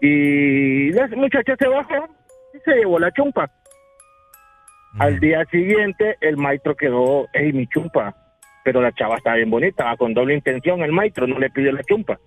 Y 0.00 0.90
la 0.92 1.06
muchacha 1.08 1.54
se 1.58 1.68
bajó 1.68 2.08
y 2.54 2.58
se 2.60 2.76
llevó 2.76 2.98
la 2.98 3.10
chumpa. 3.10 3.50
Al 4.98 5.20
día 5.20 5.44
siguiente, 5.50 6.16
el 6.22 6.38
maestro 6.38 6.74
quedó, 6.74 7.28
hey, 7.34 7.52
mi 7.52 7.66
chumpa. 7.66 8.16
Pero 8.64 8.80
la 8.80 8.90
chava 8.92 9.16
estaba 9.16 9.36
bien 9.36 9.50
bonita, 9.50 9.84
va 9.84 9.98
con 9.98 10.14
doble 10.14 10.32
intención. 10.32 10.80
El 10.80 10.92
maestro 10.92 11.26
no 11.26 11.38
le 11.38 11.50
pidió 11.50 11.72
la 11.72 11.82
chumpa. 11.82 12.18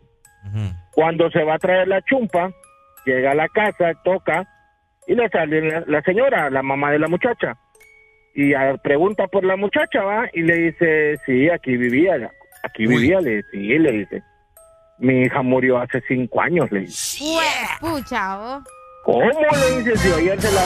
Cuando 0.93 1.31
se 1.31 1.43
va 1.43 1.55
a 1.55 1.57
traer 1.57 1.87
la 1.87 2.03
chumpa, 2.03 2.51
llega 3.03 3.31
a 3.31 3.35
la 3.35 3.47
casa, 3.49 3.95
toca 4.03 4.47
y 5.07 5.15
le 5.15 5.27
sale 5.29 5.67
la, 5.67 5.83
la 5.87 6.03
señora, 6.03 6.51
la 6.51 6.61
mamá 6.61 6.91
de 6.91 6.99
la 6.99 7.07
muchacha. 7.07 7.57
Y 8.35 8.53
pregunta 8.83 9.25
por 9.25 9.43
la 9.43 9.55
muchacha, 9.55 10.03
va, 10.03 10.29
y 10.33 10.43
le 10.43 10.55
dice, 10.55 11.15
sí, 11.25 11.49
aquí 11.49 11.77
vivía, 11.77 12.29
aquí 12.67 12.87
vivía, 12.87 13.19
le 13.19 13.37
dice, 13.37 13.47
sí, 13.51 13.79
le 13.79 13.91
dice. 13.91 14.23
Mi 14.99 15.23
hija 15.23 15.41
murió 15.41 15.79
hace 15.79 16.01
cinco 16.07 16.41
años, 16.41 16.71
le 16.71 16.81
dice. 16.81 17.23
Pucha. 17.79 18.61
¿Cómo 19.03 19.21
le 19.21 19.83
dice? 19.83 19.97
Si 19.97 20.11
ayer 20.11 20.41
se 20.41 20.51
la... 20.53 20.65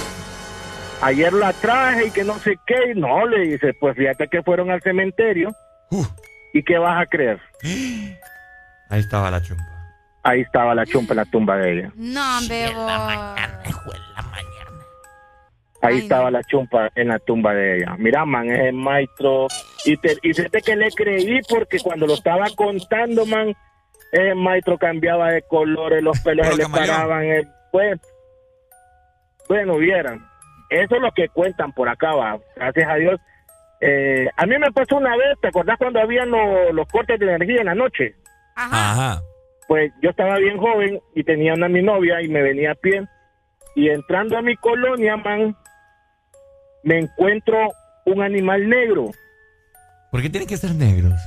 Ayer 1.03 1.33
la 1.33 1.51
traje 1.53 2.07
y 2.07 2.11
que 2.11 2.23
no 2.23 2.37
sé 2.39 2.57
qué, 2.65 2.91
y 2.91 2.99
no, 2.99 3.25
le 3.25 3.39
dice, 3.47 3.73
pues 3.79 3.97
fíjate 3.97 4.27
que 4.27 4.43
fueron 4.43 4.69
al 4.69 4.81
cementerio. 4.81 5.49
¿Y 6.53 6.63
qué 6.63 6.77
vas 6.77 7.01
a 7.01 7.05
creer? 7.07 7.39
Ahí 8.89 8.99
estaba 8.99 9.31
la 9.31 9.41
chumpa. 9.41 9.63
Ahí 10.23 10.41
estaba 10.41 10.75
la 10.75 10.85
chumpa 10.85 11.13
en 11.13 11.17
la 11.17 11.25
tumba 11.25 11.57
de 11.57 11.73
ella. 11.73 11.91
No, 11.95 12.39
bebo. 12.47 12.87
Ahí 15.81 15.97
estaba 15.97 16.29
la 16.29 16.43
chumpa 16.43 16.89
en 16.95 17.07
la 17.07 17.17
tumba 17.19 17.53
de 17.53 17.77
ella. 17.77 17.95
Mira, 17.97 18.23
man, 18.25 18.51
es 18.51 18.59
el 18.59 18.73
maestro. 18.73 19.47
Y, 19.85 19.97
te, 19.97 20.17
y 20.21 20.33
fíjate 20.33 20.61
que 20.61 20.75
le 20.75 20.89
creí 20.91 21.39
porque 21.49 21.79
cuando 21.79 22.05
lo 22.07 22.13
estaba 22.13 22.45
contando, 22.55 23.25
man, 23.25 23.53
el 24.11 24.35
maestro 24.35 24.77
cambiaba 24.77 25.31
de 25.31 25.41
colores, 25.43 26.03
los 26.03 26.19
pelos 26.21 26.47
se 26.47 26.57
le 26.57 26.65
paraban. 26.69 27.23
eh, 27.23 27.43
pues, 27.71 27.99
bueno, 29.47 29.77
vieran. 29.77 30.25
Eso 30.69 30.95
es 30.95 31.01
lo 31.01 31.11
que 31.11 31.27
cuentan 31.29 31.73
por 31.73 31.89
acá, 31.89 32.13
va. 32.13 32.39
Gracias 32.55 32.89
a 32.89 32.95
Dios. 32.95 33.19
Eh, 33.81 34.27
a 34.37 34.45
mí 34.45 34.57
me 34.57 34.71
pasó 34.71 34.97
una 34.97 35.17
vez, 35.17 35.37
¿te 35.41 35.47
acordás 35.47 35.77
cuando 35.77 35.99
habían 35.99 36.29
lo- 36.29 36.71
los 36.71 36.87
cortes 36.87 37.19
de 37.19 37.25
energía 37.25 37.61
en 37.61 37.65
la 37.65 37.75
noche? 37.75 38.15
Ajá. 38.55 39.21
Pues 39.67 39.91
yo 40.01 40.09
estaba 40.11 40.37
bien 40.37 40.57
joven 40.57 40.99
y 41.15 41.23
tenía 41.23 41.53
una 41.53 41.67
mi 41.67 41.81
novia 41.81 42.21
y 42.21 42.27
me 42.27 42.41
venía 42.41 42.71
a 42.71 42.75
pie. 42.75 43.03
Y 43.75 43.89
entrando 43.89 44.37
a 44.37 44.41
mi 44.41 44.55
colonia, 44.57 45.17
man, 45.17 45.55
me 46.83 46.99
encuentro 46.99 47.57
un 48.05 48.21
animal 48.21 48.67
negro 48.69 49.11
¿Por 50.11 50.21
qué 50.21 50.29
tienen 50.29 50.47
que 50.47 50.57
ser 50.57 50.75
negros? 50.75 51.19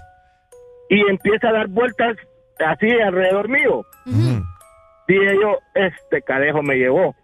y 0.91 1.01
empieza 1.09 1.49
a 1.49 1.53
dar 1.53 1.69
vueltas 1.69 2.17
así 2.65 2.91
alrededor 2.91 3.49
mío. 3.49 3.85
Dije 5.09 5.35
yo, 5.41 5.59
este 5.75 6.23
cadejo 6.23 6.63
me 6.63 6.77
llevó. 6.77 7.15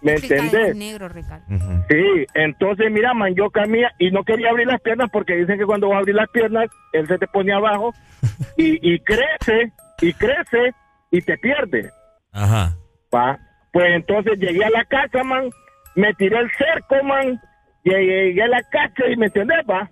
¿Me 0.00 0.14
entendés? 0.14 0.76
negro, 0.76 1.08
Ricardo. 1.08 1.44
Sí, 1.90 2.24
entonces 2.34 2.90
mira, 2.90 3.14
man, 3.14 3.34
yo 3.34 3.50
camía 3.50 3.90
y 3.98 4.12
no 4.12 4.22
quería 4.22 4.50
abrir 4.50 4.68
las 4.68 4.80
piernas 4.80 5.08
porque 5.12 5.34
dicen 5.34 5.58
que 5.58 5.66
cuando 5.66 5.88
vas 5.88 5.96
a 5.96 5.98
abrir 6.00 6.14
las 6.14 6.28
piernas, 6.30 6.70
él 6.92 7.06
se 7.08 7.18
te 7.18 7.26
pone 7.26 7.52
abajo 7.52 7.92
y, 8.56 8.94
y 8.94 9.00
crece, 9.00 9.72
y 10.00 10.12
crece 10.12 10.72
y 11.10 11.20
te 11.20 11.36
pierde. 11.38 11.90
Ajá. 12.32 12.76
Va. 13.12 13.38
Pues 13.72 13.86
entonces 13.94 14.38
llegué 14.38 14.64
a 14.64 14.70
la 14.70 14.84
casa, 14.84 15.24
man, 15.24 15.50
me 15.96 16.14
tiré 16.14 16.38
el 16.38 16.50
cerco, 16.52 17.02
man, 17.04 17.40
llegué, 17.82 18.26
llegué 18.26 18.42
a 18.44 18.48
la 18.48 18.62
casa 18.62 19.08
y 19.10 19.16
me 19.16 19.26
entendés, 19.26 19.58
va. 19.68 19.90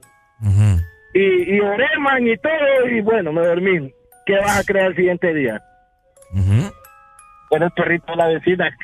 Y, 1.15 1.55
y 1.57 1.61
oré, 1.61 1.89
man, 1.99 2.27
y 2.27 2.37
todo, 2.37 2.89
y 2.91 3.01
bueno, 3.01 3.33
me 3.33 3.47
dormí. 3.47 3.93
¿Qué 4.27 4.39
vas 4.39 4.59
a 4.59 4.65
creer 4.65 4.87
el 4.87 4.97
siguiente 4.97 5.33
día? 5.33 5.63
Era 7.51 7.67
el 7.67 7.73
perrito 7.73 8.11
de 8.13 8.17
la 8.17 8.27
vecina. 8.27 8.71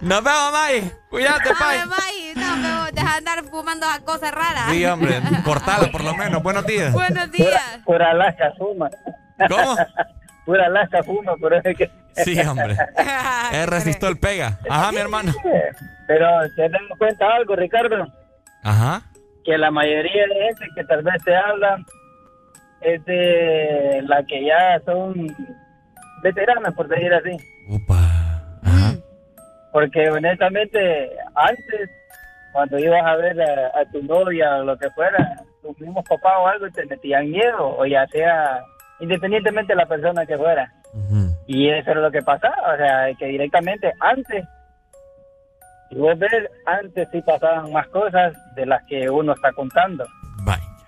Nos 0.00 0.24
vemos, 0.24 0.52
May. 0.52 0.90
Cuídate, 1.10 1.50
Pai. 1.58 1.78
Ay, 1.78 1.86
May, 1.86 2.32
no, 2.34 2.56
bebo, 2.62 2.84
deja 2.92 3.10
de 3.10 3.18
andar 3.18 3.44
fumando 3.44 3.86
esas 3.86 4.00
cosas 4.00 4.32
raras. 4.32 4.70
Sí, 4.70 4.84
hombre. 4.86 5.20
Cortala, 5.44 5.90
por 5.92 6.02
lo 6.02 6.14
menos. 6.14 6.42
Buenos 6.42 6.64
días. 6.64 6.92
Buenos 6.92 7.30
días. 7.30 7.80
Pura 7.84 8.14
lasca 8.14 8.52
fuma. 8.56 8.88
¿Cómo? 9.48 9.76
Pura 10.46 10.68
lasca 10.70 11.02
fuma, 11.02 11.34
pero 11.40 11.56
es 11.62 11.76
que... 11.76 11.90
Sí, 12.24 12.40
hombre. 12.40 12.76
El 13.52 14.18
pega. 14.18 14.58
Ajá, 14.68 14.90
mi 14.90 14.98
hermano. 14.98 15.32
Pero 16.06 16.26
te 16.56 16.68
damos 16.68 16.98
cuenta 16.98 17.26
algo, 17.34 17.54
Ricardo, 17.54 18.06
Ajá. 18.62 19.02
que 19.44 19.56
la 19.56 19.70
mayoría 19.70 20.26
de 20.26 20.34
gente 20.34 20.66
que 20.74 20.84
tal 20.84 21.02
vez 21.02 21.14
te 21.24 21.34
habla 21.34 21.78
es 22.82 23.04
de 23.04 24.02
la 24.06 24.22
que 24.24 24.44
ya 24.44 24.80
son 24.84 25.26
veteranas, 26.22 26.74
por 26.74 26.88
decir 26.88 27.12
así. 27.12 27.36
Porque 29.72 30.10
honestamente, 30.10 31.10
antes, 31.34 31.90
cuando 32.52 32.78
ibas 32.78 33.04
a 33.04 33.16
ver 33.16 33.40
a, 33.40 33.80
a 33.80 33.84
tu 33.92 34.02
novia 34.02 34.56
o 34.56 34.64
lo 34.64 34.76
que 34.76 34.90
fuera, 34.90 35.36
tus 35.62 35.78
mismos 35.80 36.04
papás 36.08 36.32
o 36.40 36.46
algo 36.48 36.68
te 36.70 36.84
metían 36.86 37.30
miedo, 37.30 37.76
o 37.78 37.86
ya 37.86 38.06
sea, 38.08 38.60
independientemente 39.00 39.72
de 39.72 39.76
la 39.76 39.86
persona 39.86 40.26
que 40.26 40.36
fuera. 40.36 40.72
Y 41.46 41.68
eso 41.70 41.92
era 41.92 42.00
lo 42.00 42.10
que 42.10 42.22
pasaba, 42.22 42.74
o 42.74 42.76
sea, 42.76 43.14
que 43.18 43.26
directamente 43.26 43.92
antes, 44.00 44.44
si 45.90 45.96
vos 45.96 46.18
ves, 46.18 46.30
antes 46.66 47.08
sí 47.12 47.20
pasaban 47.22 47.72
más 47.72 47.86
cosas 47.88 48.32
de 48.54 48.64
las 48.64 48.82
que 48.84 49.10
uno 49.10 49.34
está 49.34 49.52
contando. 49.52 50.06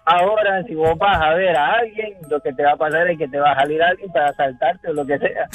Ahora, 0.05 0.64
si 0.64 0.74
vos 0.74 0.98
vas 0.98 1.16
a 1.20 1.34
ver 1.34 1.56
a 1.56 1.74
alguien, 1.74 2.14
lo 2.28 2.40
que 2.40 2.52
te 2.52 2.64
va 2.64 2.72
a 2.72 2.76
pasar 2.76 3.08
es 3.08 3.18
que 3.18 3.28
te 3.28 3.39
va 3.39 3.52
a 3.52 3.55
salir 3.55 3.81
alguien 3.81 4.10
para 4.10 4.31
asaltarte 4.31 4.89
o 4.89 4.92
lo 4.94 5.06
que 5.06 5.18
sea. 5.18 5.48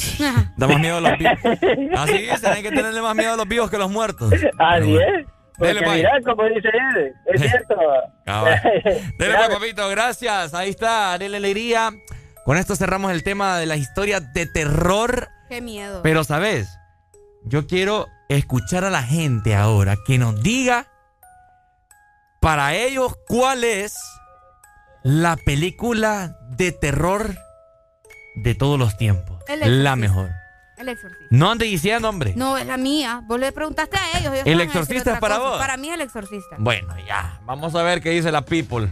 Da 0.57 0.67
más 0.67 0.79
miedo 0.79 0.97
a 0.97 1.01
los 1.01 1.17
vivos. 1.17 1.37
Así 1.99 2.29
es, 2.29 2.43
hay 2.45 2.63
que 2.63 2.69
tenerle 2.69 3.01
más 3.01 3.15
miedo 3.15 3.33
a 3.33 3.35
los 3.35 3.47
vivos 3.47 3.69
que 3.69 3.75
a 3.75 3.79
los 3.79 3.91
muertos. 3.91 4.31
Así 4.57 4.95
es. 4.95 5.25
Porque 5.57 5.73
Dele, 5.73 5.89
mirá, 5.89 6.11
como 6.23 6.45
dice 6.45 6.69
él, 6.69 7.13
es 7.25 7.41
cierto. 7.49 7.75
Dele, 9.17 9.35
pues, 9.35 9.49
papito, 9.49 9.89
gracias. 9.89 10.53
Ahí 10.53 10.69
está, 10.69 11.13
Arele 11.13 11.37
Alegría. 11.37 11.91
Con 12.45 12.57
esto 12.57 12.75
cerramos 12.75 13.11
el 13.11 13.23
tema 13.23 13.57
de 13.57 13.65
las 13.65 13.79
historias 13.79 14.33
de 14.33 14.45
terror. 14.45 15.27
Qué 15.49 15.61
miedo. 15.61 16.01
Pero, 16.03 16.23
¿sabes? 16.23 16.79
Yo 17.43 17.67
quiero 17.67 18.07
escuchar 18.29 18.83
a 18.83 18.89
la 18.89 19.03
gente 19.03 19.55
ahora 19.55 19.95
que 20.05 20.17
nos 20.17 20.41
diga 20.41 20.87
para 22.41 22.75
ellos 22.75 23.13
cuál 23.27 23.63
es 23.63 23.95
la 25.03 25.37
película 25.37 26.37
de 26.51 26.71
terror 26.71 27.35
de 28.35 28.55
todos 28.55 28.77
los 28.77 28.97
tiempos. 28.97 29.41
La 29.47 29.95
mejor. 29.95 30.29
El 30.77 30.89
exorcista. 30.89 31.25
No 31.31 31.49
ande 31.49 31.65
diciendo, 31.65 32.07
hombre. 32.07 32.33
No, 32.35 32.57
es 32.57 32.67
la 32.67 32.77
mía. 32.77 33.23
Vos 33.25 33.39
le 33.39 33.51
preguntaste 33.51 33.97
a 33.97 34.19
ellos. 34.19 34.33
ellos 34.33 34.45
¿El 34.45 34.61
exorcista 34.61 35.13
es 35.13 35.19
para 35.19 35.37
cosa. 35.37 35.49
vos? 35.49 35.57
Para 35.57 35.75
mí 35.77 35.87
es 35.87 35.95
el 35.95 36.01
exorcista. 36.01 36.55
Bueno, 36.59 36.93
ya. 37.07 37.39
Vamos 37.45 37.73
a 37.73 37.81
ver 37.81 37.99
qué 38.01 38.11
dice 38.11 38.31
la 38.31 38.43
people. 38.43 38.87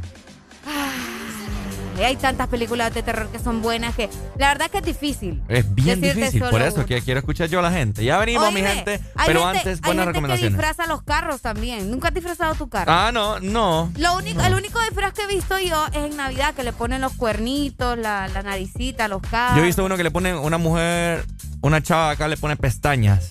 Y 1.98 2.03
hay 2.03 2.15
tantas 2.17 2.48
películas 2.49 2.93
de 2.93 3.03
terror 3.03 3.30
que 3.30 3.40
son 3.40 3.61
buenas 3.61 3.95
que 3.95 4.09
la 4.38 4.49
verdad 4.49 4.69
que 4.69 4.80
es 4.80 4.85
difícil. 4.85 5.41
Es 5.48 5.74
bien 5.74 6.01
difícil, 6.01 6.41
por 6.41 6.61
eso 6.61 6.85
que 6.85 7.01
quiero 7.01 7.19
escuchar 7.19 7.48
yo 7.48 7.59
a 7.59 7.61
la 7.61 7.72
gente. 7.72 8.03
Ya 8.03 8.17
venimos, 8.17 8.51
mi 8.53 8.61
gente, 8.61 8.99
hay 9.15 9.27
pero 9.27 9.43
gente- 9.45 9.59
antes 9.59 9.80
hay 9.82 9.82
buenas 9.82 9.83
gente 9.83 9.95
que 9.95 10.06
recomendaciones. 10.06 10.53
disfraza 10.57 10.88
los 10.88 11.03
carros 11.03 11.41
también. 11.41 11.90
¿Nunca 11.90 12.09
has 12.09 12.14
disfrazado 12.14 12.53
tu 12.56 12.67
carro? 12.67 12.91
Ah, 12.91 13.11
no, 13.14 13.40
no. 13.40 13.91
Lo 13.98 14.15
único, 14.17 14.41
el 14.41 14.53
único 14.53 14.80
disfraz 14.82 15.14
que 15.14 15.24
he 15.24 15.27
visto 15.27 15.57
yo 15.59 15.85
es 15.88 15.95
en 16.11 16.17
Navidad, 16.17 16.53
que 16.53 16.64
le 16.64 16.74
ponen 16.74 16.99
los 17.01 17.14
cuernitos, 17.14 17.98
la, 17.98 18.27
la 18.27 18.43
naricita, 18.43 19.07
los 19.07 19.22
carros. 19.22 19.56
Yo 19.57 19.64
he 19.64 19.65
visto 19.65 19.85
uno 19.85 19.95
que 19.95 20.03
le 20.03 20.11
ponen 20.11 20.35
una 20.35 20.57
mujer, 20.57 21.25
una 21.61 21.82
chava 21.82 22.09
acá 22.11 22.27
le 22.27 22.35
pone 22.38 22.56
pestañas. 22.57 23.30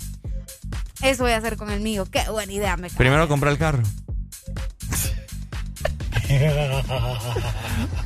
Eso 1.03 1.25
voy 1.25 1.33
a 1.33 1.37
hacer 1.37 1.57
con 1.59 1.71
el 1.71 1.81
mío. 1.81 2.07
Qué 2.11 2.23
buena 2.31 2.51
idea 2.53 2.77
me 2.79 2.89
cae. 2.89 2.97
Primero 2.97 3.29
comprar 3.29 3.53
el 3.53 3.59
carro. 3.59 3.83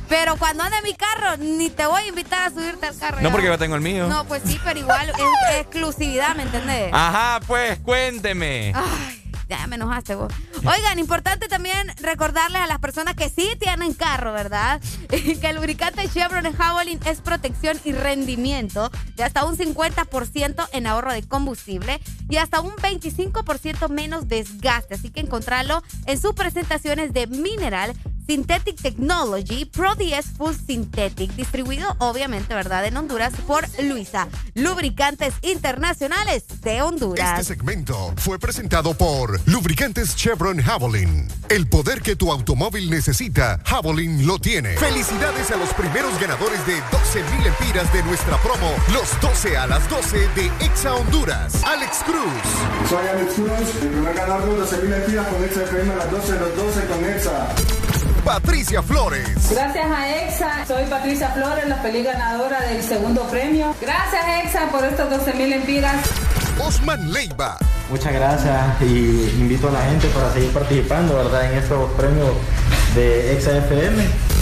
Pero 0.07 0.37
cuando 0.37 0.63
ande 0.63 0.77
mi 0.83 0.93
carro, 0.93 1.37
ni 1.37 1.69
te 1.69 1.85
voy 1.85 2.01
a 2.03 2.07
invitar 2.07 2.47
a 2.47 2.49
subirte 2.49 2.87
al 2.87 2.97
carro. 2.97 3.21
No 3.21 3.31
porque 3.31 3.47
yo 3.47 3.57
tengo 3.57 3.75
el 3.75 3.81
mío. 3.81 4.07
No, 4.07 4.25
pues 4.25 4.41
sí, 4.45 4.59
pero 4.63 4.79
igual 4.79 5.09
es 5.09 5.15
exclusividad, 5.61 6.35
¿me 6.35 6.43
entendés? 6.43 6.91
Ajá, 6.91 7.39
pues 7.45 7.79
cuénteme. 7.79 8.73
Ay, 8.75 9.19
ya 9.49 9.65
me 9.67 9.75
enojaste 9.75 10.15
vos. 10.15 10.31
Oigan, 10.57 10.99
importante 10.99 11.47
también 11.47 11.93
recordarles 12.01 12.61
a 12.61 12.67
las 12.67 12.79
personas 12.79 13.15
que 13.15 13.29
sí 13.29 13.49
tienen 13.59 13.93
carro, 13.93 14.31
¿verdad? 14.31 14.81
que 15.09 15.47
el 15.47 15.55
lubricante 15.55 16.07
Chevron 16.09 16.51
Javelin 16.53 16.99
es 17.05 17.21
protección 17.21 17.79
y 17.83 17.93
rendimiento 17.93 18.91
de 19.15 19.23
hasta 19.23 19.45
un 19.45 19.57
50% 19.57 20.67
en 20.71 20.87
ahorro 20.87 21.13
de 21.13 21.23
combustible 21.23 21.99
y 22.29 22.37
hasta 22.37 22.61
un 22.61 22.73
25% 22.73 23.89
menos 23.89 24.27
desgaste. 24.27 24.95
Así 24.95 25.09
que 25.09 25.19
encontrarlo 25.19 25.81
en 26.05 26.21
sus 26.21 26.33
presentaciones 26.33 27.13
de 27.13 27.27
Mineral 27.27 27.95
Synthetic 28.29 28.79
Technology 28.79 29.65
Pro 29.65 29.95
10 29.95 30.23
Full 30.37 30.53
Synthetic, 30.53 31.31
distribuido 31.33 31.95
obviamente, 31.97 32.53
¿verdad?, 32.53 32.85
en 32.85 32.95
Honduras 32.95 33.33
por 33.47 33.65
Luisa, 33.81 34.27
Lubricantes 34.53 35.33
Internacionales 35.41 36.43
de 36.61 36.83
Honduras. 36.83 37.39
Este 37.39 37.55
segmento 37.55 38.13
fue 38.17 38.37
presentado 38.37 38.93
por 38.93 39.41
Lubricantes 39.47 40.15
Chevron 40.15 40.61
Javelin. 40.61 41.27
El 41.49 41.67
poder 41.67 42.03
que 42.03 42.15
tu 42.15 42.31
automóvil 42.31 42.91
necesita, 42.91 43.61
Javelin 43.65 44.27
lo 44.27 44.37
tiene. 44.37 44.77
Felicidades 44.77 45.49
a 45.49 45.57
los 45.57 45.73
primeros 45.73 46.19
ganadores 46.21 46.63
de 46.67 46.79
12 46.91 47.23
mil 47.35 47.47
empiras 47.47 47.91
de 47.91 48.03
nuestra 48.03 48.37
promo, 48.43 48.75
los 48.93 49.19
12 49.21 49.57
a 49.57 49.65
las 49.65 49.89
12 49.89 50.19
de 50.35 50.51
Exa 50.63 50.93
Honduras. 50.93 51.63
Alex 51.63 52.03
Cruz. 52.05 52.89
Soy 52.89 53.07
Alex 53.07 53.33
Cruz, 53.33 53.81
el 53.81 53.89
primer 53.89 54.13
ganador 54.13 54.51
de 54.51 54.57
12 54.57 54.77
mil 54.83 54.93
empiras 54.93 55.27
con 55.29 55.43
Exa 55.43 55.63
FM 55.63 55.93
a 55.93 55.95
las 55.95 56.11
12 56.11 56.33
de 56.33 56.39
los 56.39 56.55
12 56.55 56.85
con 56.85 57.05
Exa. 57.05 57.55
Patricia 58.29 58.83
Flores. 58.83 59.49
Gracias 59.49 59.85
a 59.91 60.21
EXA, 60.21 60.65
soy 60.67 60.83
Patricia 60.85 61.29
Flores, 61.29 61.67
la 61.67 61.77
feliz 61.77 62.05
ganadora 62.05 62.61
del 62.61 62.83
segundo 62.83 63.23
premio. 63.23 63.75
Gracias 63.81 64.23
EXA 64.45 64.67
por 64.71 64.85
estos 64.85 65.09
12 65.09 65.33
mil 65.33 65.51
empiras. 65.51 65.95
Osman 66.59 67.11
Leiva. 67.11 67.57
Muchas 67.89 68.13
gracias 68.13 68.81
y 68.81 69.33
invito 69.39 69.69
a 69.69 69.71
la 69.71 69.81
gente 69.81 70.07
para 70.09 70.31
seguir 70.31 70.53
participando, 70.53 71.15
¿verdad? 71.15 71.51
En 71.51 71.57
estos 71.57 71.91
premios 71.93 72.29
de 72.93 73.33
EXA-FM. 73.33 74.38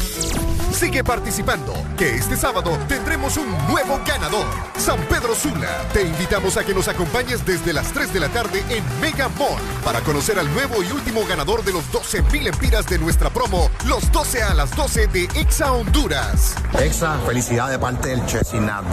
Sigue 0.72 1.04
participando, 1.04 1.74
que 1.98 2.16
este 2.16 2.38
sábado 2.38 2.78
tendremos 2.88 3.38
un 3.38 3.50
nuevo 3.68 4.00
ganador. 4.06 4.46
San 4.78 5.00
Pedro 5.08 5.34
Sula. 5.36 5.88
Te 5.94 6.04
invitamos 6.04 6.58
a 6.58 6.64
que 6.64 6.74
nos 6.74 6.88
acompañes 6.88 7.46
desde 7.46 7.74
las 7.74 7.92
3 7.94 8.14
de 8.14 8.20
la 8.20 8.30
tarde 8.30 8.64
en 8.70 8.84
Mega 9.02 9.28
Mall 9.30 9.62
para 9.84 10.02
conocer 10.02 10.38
al 10.40 10.54
nuevo 10.54 10.84
y 10.84 10.92
último 10.92 11.26
ganador 11.28 11.64
de 11.64 11.74
los 11.74 11.92
12 11.92 12.22
mil 12.32 12.48
empiras 12.48 12.86
de 12.86 13.00
nuestra 13.00 13.30
promo, 13.30 13.70
los 13.86 14.12
12 14.12 14.44
a 14.44 14.54
las 14.54 14.76
12 14.76 15.08
de 15.08 15.24
Exa 15.36 15.72
Honduras. 15.72 16.56
Exa, 16.80 17.18
felicidad 17.26 17.70
de 17.70 17.80
parte 17.80 18.10
del 18.10 18.26
Chesinat 18.26 18.86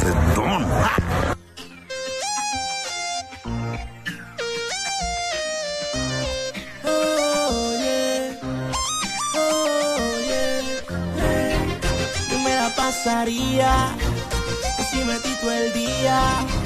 pasaría 13.05 13.95
si 14.91 15.05
me 15.05 15.19
tito 15.19 15.53
el 15.53 15.73
día. 15.75 16.64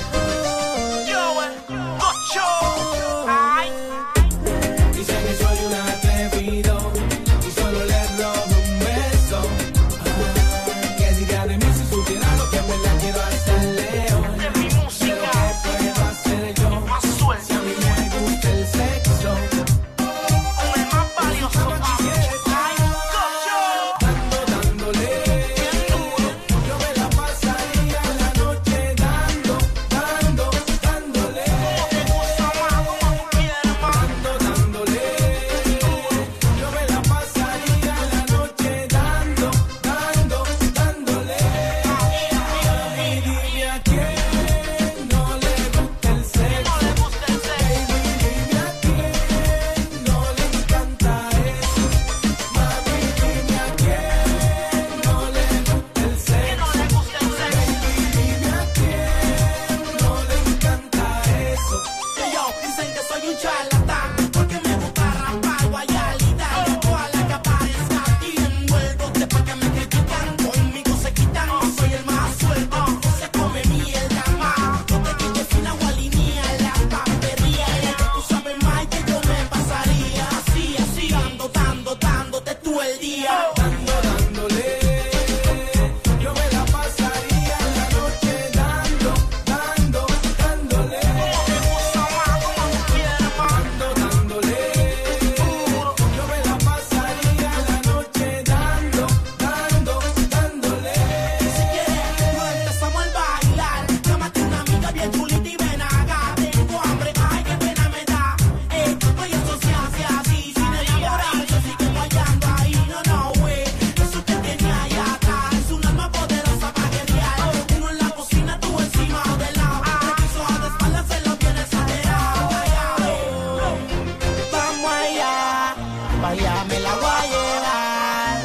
Me 126.68 126.80
la 126.80 126.94
voy 126.96 127.04
a 127.04 127.26
llevar. 127.26 128.40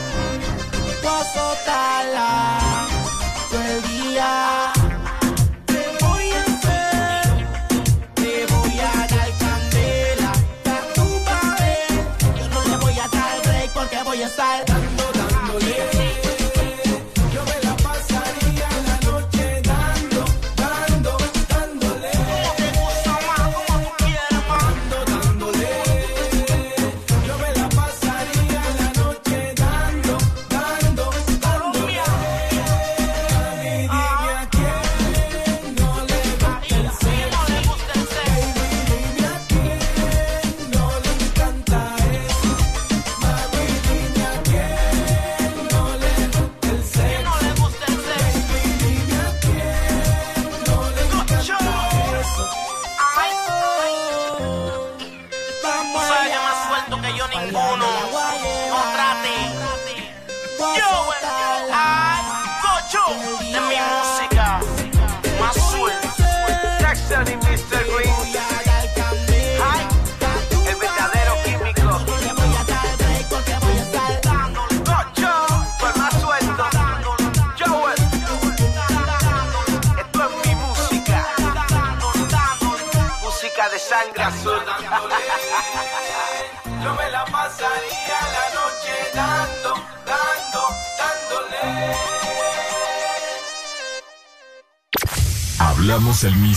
Voy 1.03 2.62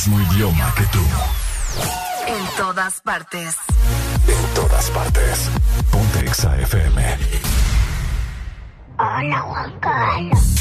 mismo 0.06 0.20
idioma 0.32 0.72
que 0.74 0.84
tú. 0.84 1.00
En 2.28 2.56
todas 2.56 3.00
partes. 3.00 3.56
En 4.26 4.54
todas 4.54 4.90
partes. 4.90 5.50
Ponte 5.90 6.20
Exa 6.20 6.56
FM. 6.60 7.18
Hola, 8.98 9.40
Juan 9.40 9.80
Carlos. 9.80 10.55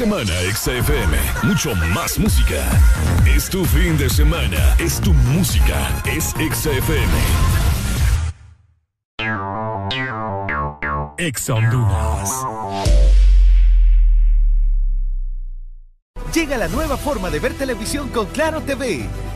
Semana, 0.00 0.32
XFM. 0.54 1.14
Mucho 1.42 1.74
más 1.94 2.18
música. 2.18 2.56
Es 3.26 3.50
tu 3.50 3.66
fin 3.66 3.98
de 3.98 4.08
semana. 4.08 4.74
Es 4.78 4.98
tu 4.98 5.12
música. 5.12 5.76
Es 6.06 6.30
XFM. 6.30 7.12
Ex. 11.18 11.50
Llega 16.32 16.56
la 16.56 16.68
nueva 16.68 16.96
forma 16.96 17.28
de 17.28 17.38
ver 17.38 17.52
televisión 17.52 18.08
con 18.08 18.24
Claro 18.28 18.62
TV, 18.62 19.06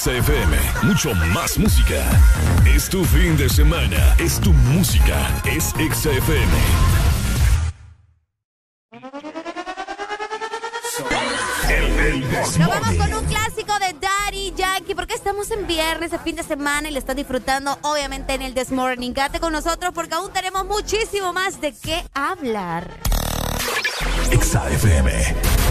XFM. 0.00 0.56
Mucho 0.82 1.14
más 1.14 1.58
música. 1.58 2.02
Es 2.64 2.88
tu 2.88 3.04
fin 3.04 3.36
de 3.36 3.50
semana. 3.50 4.16
Es 4.18 4.40
tu 4.40 4.50
música. 4.50 5.28
Es 5.44 5.74
XFM. 5.74 6.46
Nos 12.58 12.58
vamos 12.66 12.94
con 12.94 13.12
un 13.12 13.24
clásico 13.26 13.78
de 13.78 13.94
Daddy 14.00 14.54
Yankee 14.56 14.94
porque 14.94 15.12
estamos 15.12 15.50
en 15.50 15.66
viernes, 15.66 16.14
el 16.14 16.20
fin 16.20 16.36
de 16.36 16.44
semana 16.44 16.88
y 16.88 16.92
lo 16.92 16.98
estás 16.98 17.14
disfrutando 17.14 17.78
obviamente 17.82 18.32
en 18.32 18.40
el 18.40 18.54
This 18.54 18.70
Morning. 18.70 19.12
Quédate 19.12 19.38
con 19.38 19.52
nosotros 19.52 19.92
porque 19.94 20.14
aún 20.14 20.32
tenemos 20.32 20.64
muchísimo 20.64 21.34
más 21.34 21.60
de 21.60 21.74
qué 21.74 22.02
hablar. 22.14 22.88
XFM. 24.32 25.69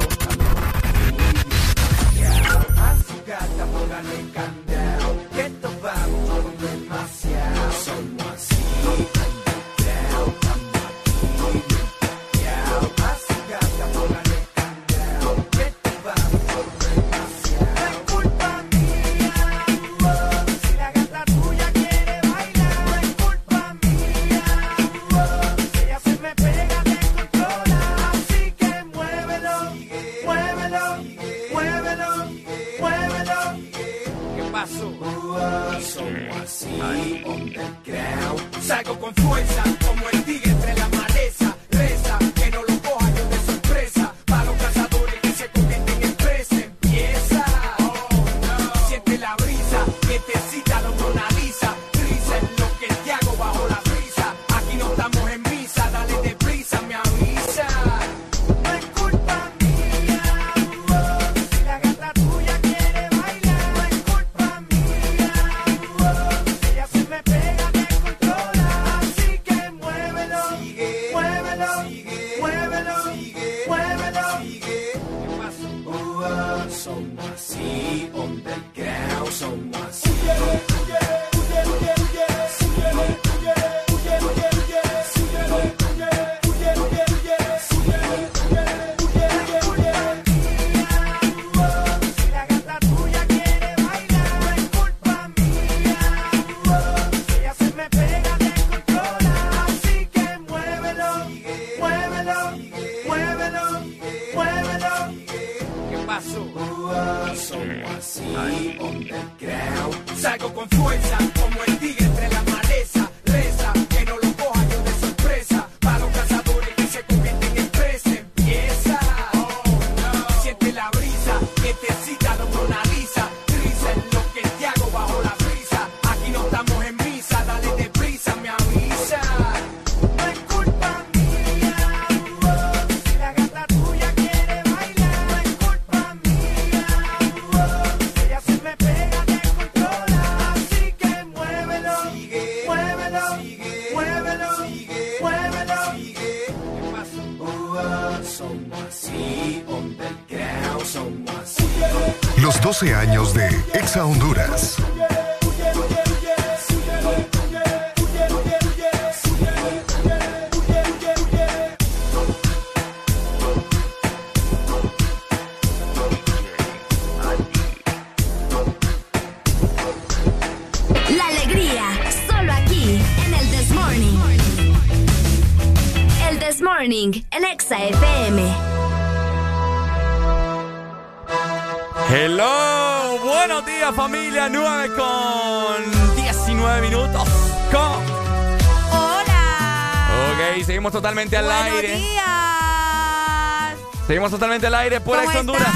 Seguimos 190.89 190.91
totalmente 190.91 191.37
al 191.37 191.45
Buenos 191.45 191.63
aire. 191.73 191.95
días. 191.97 193.75
Seguimos 194.07 194.31
totalmente 194.31 194.67
al 194.67 194.75
aire 194.75 195.01
por 195.01 195.17
¿Cómo 195.17 195.29
Ex 195.29 195.39
Honduras. 195.39 195.69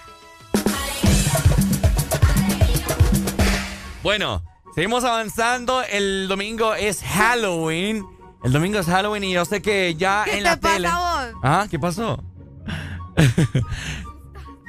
Bueno, 4.01 4.41
seguimos 4.75 5.03
avanzando. 5.03 5.81
El 5.83 6.27
domingo 6.27 6.73
es 6.75 7.01
Halloween. 7.03 8.05
El 8.43 8.51
domingo 8.51 8.79
es 8.79 8.87
Halloween 8.87 9.23
y 9.23 9.33
yo 9.33 9.45
sé 9.45 9.61
que 9.61 9.95
ya 9.95 10.23
¿Qué 10.25 10.37
en 10.37 10.43
la 10.43 10.59
pasa 10.59 10.73
tele. 10.75 10.89
vos? 10.89 11.39
Ah, 11.43 11.67
¿qué 11.69 11.79
pasó? 11.79 12.21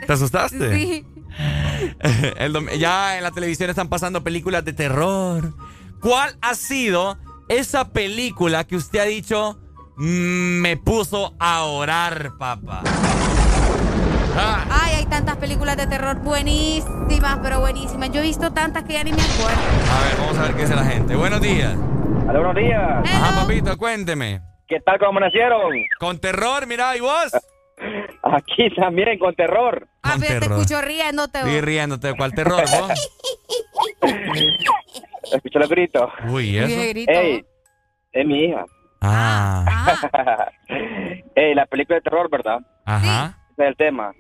¿Te 0.07 0.13
asustaste? 0.13 0.77
Sí. 0.79 1.07
El 2.37 2.53
dom- 2.55 2.71
ya 2.79 3.17
en 3.17 3.25
la 3.25 3.31
televisión 3.33 3.69
están 3.71 3.89
pasando 3.89 4.23
películas 4.23 4.65
de 4.65 4.73
terror. 4.73 5.53
¿Cuál 6.01 6.37
ha 6.43 6.55
sido 6.55 7.19
esa 7.49 7.89
película 7.89 8.65
que 8.65 8.77
usted 8.77 9.01
ha 9.01 9.05
dicho 9.05 9.59
"Mm, 9.97 10.61
me 10.61 10.77
puso 10.77 11.35
a 11.41 11.63
orar, 11.63 12.33
papá? 12.39 12.83
Ah, 14.37 14.65
Ay, 14.71 14.95
hay 14.97 15.07
tantas 15.07 15.37
películas 15.37 15.77
de 15.77 15.87
terror 15.87 16.17
buenísimas, 16.19 17.39
pero 17.43 17.61
buenísimas. 17.61 18.11
Yo 18.11 18.21
he 18.21 18.23
visto 18.25 18.53
tantas 18.53 18.83
que 18.85 18.95
ya 18.95 19.05
ni 19.05 19.13
me 19.13 19.23
acuerdo. 19.23 19.61
a 19.93 20.05
ver, 20.09 20.17
vamos 20.19 20.39
a 20.39 20.43
ver 20.43 20.55
qué 20.55 20.63
dice 20.63 20.75
la 20.75 20.85
gente. 20.85 21.15
Buenos 21.15 21.41
días. 21.41 21.75
Hola, 22.29 22.39
buenos 22.41 22.57
días. 22.57 22.81
Ajá, 23.05 23.41
papito, 23.43 23.77
cuénteme. 23.77 24.41
¿Qué 24.67 24.81
tal? 24.81 24.99
¿Cómo 24.99 25.11
amanecieron? 25.11 25.61
Con 26.01 26.19
terror, 26.19 26.67
mira, 26.67 26.97
¿y 26.97 27.01
vos? 27.01 27.31
Aquí 28.23 28.75
también, 28.75 29.19
con 29.19 29.35
terror. 29.35 29.87
Ah, 30.03 30.13
Con 30.13 30.21
pero 30.23 30.35
te 30.35 30.41
terror. 30.41 30.59
escucho 30.61 30.81
riéndote. 30.83 31.39
vos. 31.39 31.47
Estoy 31.49 31.61
riéndote. 31.61 32.07
¿De 32.09 32.15
cuál 32.17 32.33
terror, 32.35 32.63
vos? 32.63 33.11
Escucho 35.33 35.59
los 35.59 35.69
gritos. 35.69 36.11
Uy, 36.29 36.51
¿y 36.51 36.59
eso? 36.59 36.89
Grito. 36.91 37.13
Ey, 37.13 37.45
es 38.13 38.27
mi 38.27 38.45
hija. 38.45 38.65
Ah, 39.01 39.91
Ey, 41.35 41.55
la 41.55 41.67
película 41.67 41.97
de 41.97 42.03
terror, 42.03 42.29
¿verdad? 42.31 42.59
ajá. 42.85 43.27
Ese 43.27 43.44
es 43.63 43.69
el 43.69 43.77
tema. 43.77 44.13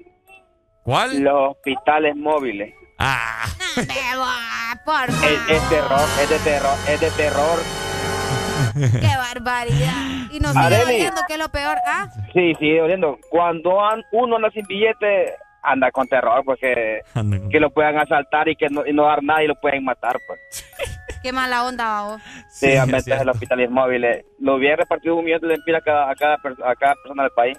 ¿Cuál? 0.83 1.21
Los 1.23 1.51
hospitales 1.57 2.15
móviles. 2.17 2.75
Ah, 2.99 3.45
por 4.85 5.09
Es, 5.09 5.15
favor. 5.17 5.51
es 5.51 5.69
terror, 5.69 6.01
es 6.23 6.31
de 6.31 6.39
terror, 6.39 6.77
es 6.89 7.01
de 7.01 7.11
terror. 7.11 7.59
Qué 9.01 9.17
barbaridad. 9.17 10.31
Y 10.33 10.41
nos 10.41 10.53
sigue 10.53 10.79
doliendo, 10.79 11.21
que 11.27 11.35
es 11.35 11.39
lo 11.39 11.49
peor. 11.49 11.77
Ah, 11.87 12.09
Sí, 12.33 12.55
sigue 12.59 12.81
doliendo. 12.81 13.19
Cuando 13.31 13.85
an- 13.85 14.03
uno 14.13 14.37
anda 14.37 14.51
sin 14.51 14.67
billete, 14.67 15.35
anda 15.63 15.91
con 15.91 16.07
terror, 16.09 16.43
porque 16.45 17.01
que 17.51 17.61
lo 17.61 17.71
puedan 17.71 17.99
asaltar 17.99 18.49
y 18.49 18.57
que 18.57 18.69
no, 18.69 18.85
y 18.87 18.93
no 18.93 19.05
dar 19.07 19.23
nada 19.23 19.43
y 19.43 19.47
lo 19.47 19.55
pueden 19.57 19.85
matar, 19.85 20.19
pues. 20.27 20.41
qué 21.23 21.33
mala 21.33 21.65
onda, 21.65 21.85
babo. 21.85 22.19
Sí, 22.51 22.73
es 22.73 22.81
a 22.81 22.87
meter 22.87 23.03
cierto. 23.03 23.23
en 23.23 23.27
los 23.29 23.37
hospitales 23.37 23.71
móviles. 23.71 24.25
Lo 24.41 24.57
hubiera 24.57 24.77
repartido 24.77 25.17
un 25.17 25.25
millón 25.25 25.41
de 25.41 25.49
lempiras 25.49 25.81
a 25.83 25.85
cada, 25.85 26.11
a 26.11 26.15
cada, 26.15 26.35
a 26.71 26.75
cada 26.75 26.95
persona 26.97 27.23
del 27.25 27.33
país. 27.33 27.59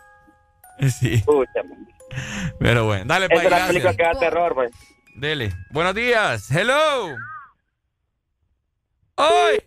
Sí, 0.99 1.17
Pucha, 1.25 1.61
pero 2.59 2.85
bueno. 2.85 3.05
Dale, 3.05 3.27
esa 3.29 3.43
es 3.43 3.49
la 3.51 3.67
película 3.67 3.93
que 3.95 4.03
da 4.03 4.19
terror, 4.19 4.53
pues. 4.53 4.71
Dele. 5.15 5.53
Buenos 5.71 5.95
días. 5.95 6.49
Hello. 6.51 7.15
¡Ay! 9.17 9.61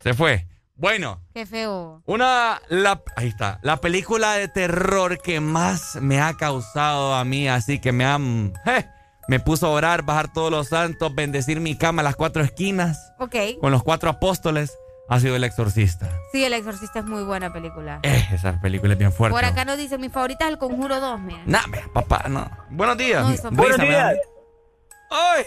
Se 0.00 0.14
fue. 0.14 0.46
Bueno, 0.74 1.20
Qué 1.32 1.46
feo. 1.46 2.02
una. 2.06 2.60
La, 2.68 3.02
ahí 3.16 3.28
está. 3.28 3.60
La 3.62 3.76
película 3.78 4.32
de 4.34 4.48
terror 4.48 5.18
que 5.20 5.40
más 5.40 5.96
me 6.00 6.20
ha 6.20 6.34
causado 6.36 7.14
a 7.14 7.24
mí, 7.24 7.48
así 7.48 7.78
que 7.80 7.92
me 7.92 8.04
han. 8.04 8.52
eh, 8.66 8.86
me 9.28 9.38
puso 9.38 9.66
a 9.68 9.70
orar, 9.70 10.02
bajar 10.02 10.32
todos 10.32 10.50
los 10.50 10.68
santos, 10.68 11.14
bendecir 11.14 11.60
mi 11.60 11.76
cama 11.78 12.02
a 12.02 12.04
las 12.04 12.16
cuatro 12.16 12.42
esquinas 12.42 13.12
Ok. 13.20 13.36
con 13.60 13.70
los 13.70 13.82
cuatro 13.84 14.10
apóstoles. 14.10 14.76
Ha 15.08 15.20
sido 15.20 15.36
El 15.36 15.44
Exorcista. 15.44 16.08
Sí, 16.30 16.44
El 16.44 16.52
Exorcista 16.54 17.00
es 17.00 17.04
muy 17.04 17.22
buena 17.24 17.52
película. 17.52 18.00
Eh, 18.02 18.24
esa 18.32 18.60
película 18.60 18.92
es 18.92 18.98
bien 18.98 19.12
fuerte. 19.12 19.34
Por 19.34 19.44
acá 19.44 19.64
nos 19.64 19.76
dicen, 19.76 20.00
mi 20.00 20.08
favorita 20.08 20.46
es 20.46 20.52
El 20.52 20.58
Conjuro 20.58 21.00
2, 21.00 21.20
mira. 21.20 21.42
Nah, 21.44 21.66
mira, 21.68 21.84
papá, 21.92 22.24
no. 22.28 22.50
Buenos 22.70 22.96
días. 22.96 23.44
No, 23.44 23.50
Buenos 23.50 23.78
días. 23.78 24.16
¡Ay! 25.10 25.46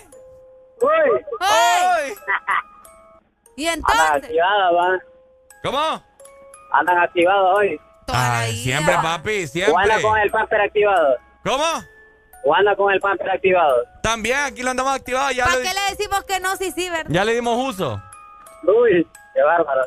Uy, 0.82 1.22
¡Ay! 1.40 2.14
Y 3.56 3.68
andan 3.68 3.92
entonces, 3.92 4.24
activados, 4.24 4.76
va. 4.76 5.00
¿Cómo? 5.64 6.04
Andan 6.74 6.98
activados 7.00 7.58
hoy. 7.58 7.80
Ay, 8.08 8.56
siempre, 8.58 8.94
papi, 9.02 9.48
siempre. 9.48 9.74
O 9.74 9.78
anda 9.80 10.02
con 10.02 10.20
el 10.20 10.30
pamper 10.30 10.62
activado. 10.62 11.18
¿Cómo? 11.44 11.64
O 12.44 12.54
anda 12.54 12.76
con 12.76 12.94
el 12.94 13.00
pamper 13.00 13.32
activado. 13.32 13.76
También, 14.04 14.38
aquí 14.40 14.62
lo 14.62 14.70
andamos 14.72 14.94
activado. 14.94 15.32
Ya, 15.32 15.46
¿Para 15.46 15.58
le, 15.58 15.64
qué 15.64 15.74
le 15.74 15.96
decimos 15.96 16.24
que 16.26 16.40
no? 16.40 16.56
Sí, 16.58 16.72
sí, 16.72 16.90
¿verdad? 16.90 17.10
ya 17.10 17.26
le 17.26 17.34
dimos 17.34 17.58
uso. 17.58 18.00
Uy, 18.68 19.08
qué 19.34 19.42
bárbaro. 19.42 19.82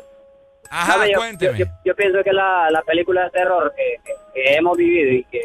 Ajá, 0.71 0.97
No, 0.97 1.05
yo, 1.07 1.17
cuénteme. 1.17 1.57
Yo, 1.57 1.65
yo- 1.65 1.71
yo 1.85 1.95
pienso 1.95 2.23
que 2.23 2.31
la, 2.33 2.69
la 2.69 2.81
película 2.83 3.23
de 3.23 3.29
terror 3.31 3.73
que, 3.75 3.97
que- 4.03 4.13
que 4.33 4.55
hemos 4.55 4.77
vivido 4.77 5.11
y 5.11 5.23
que 5.25 5.39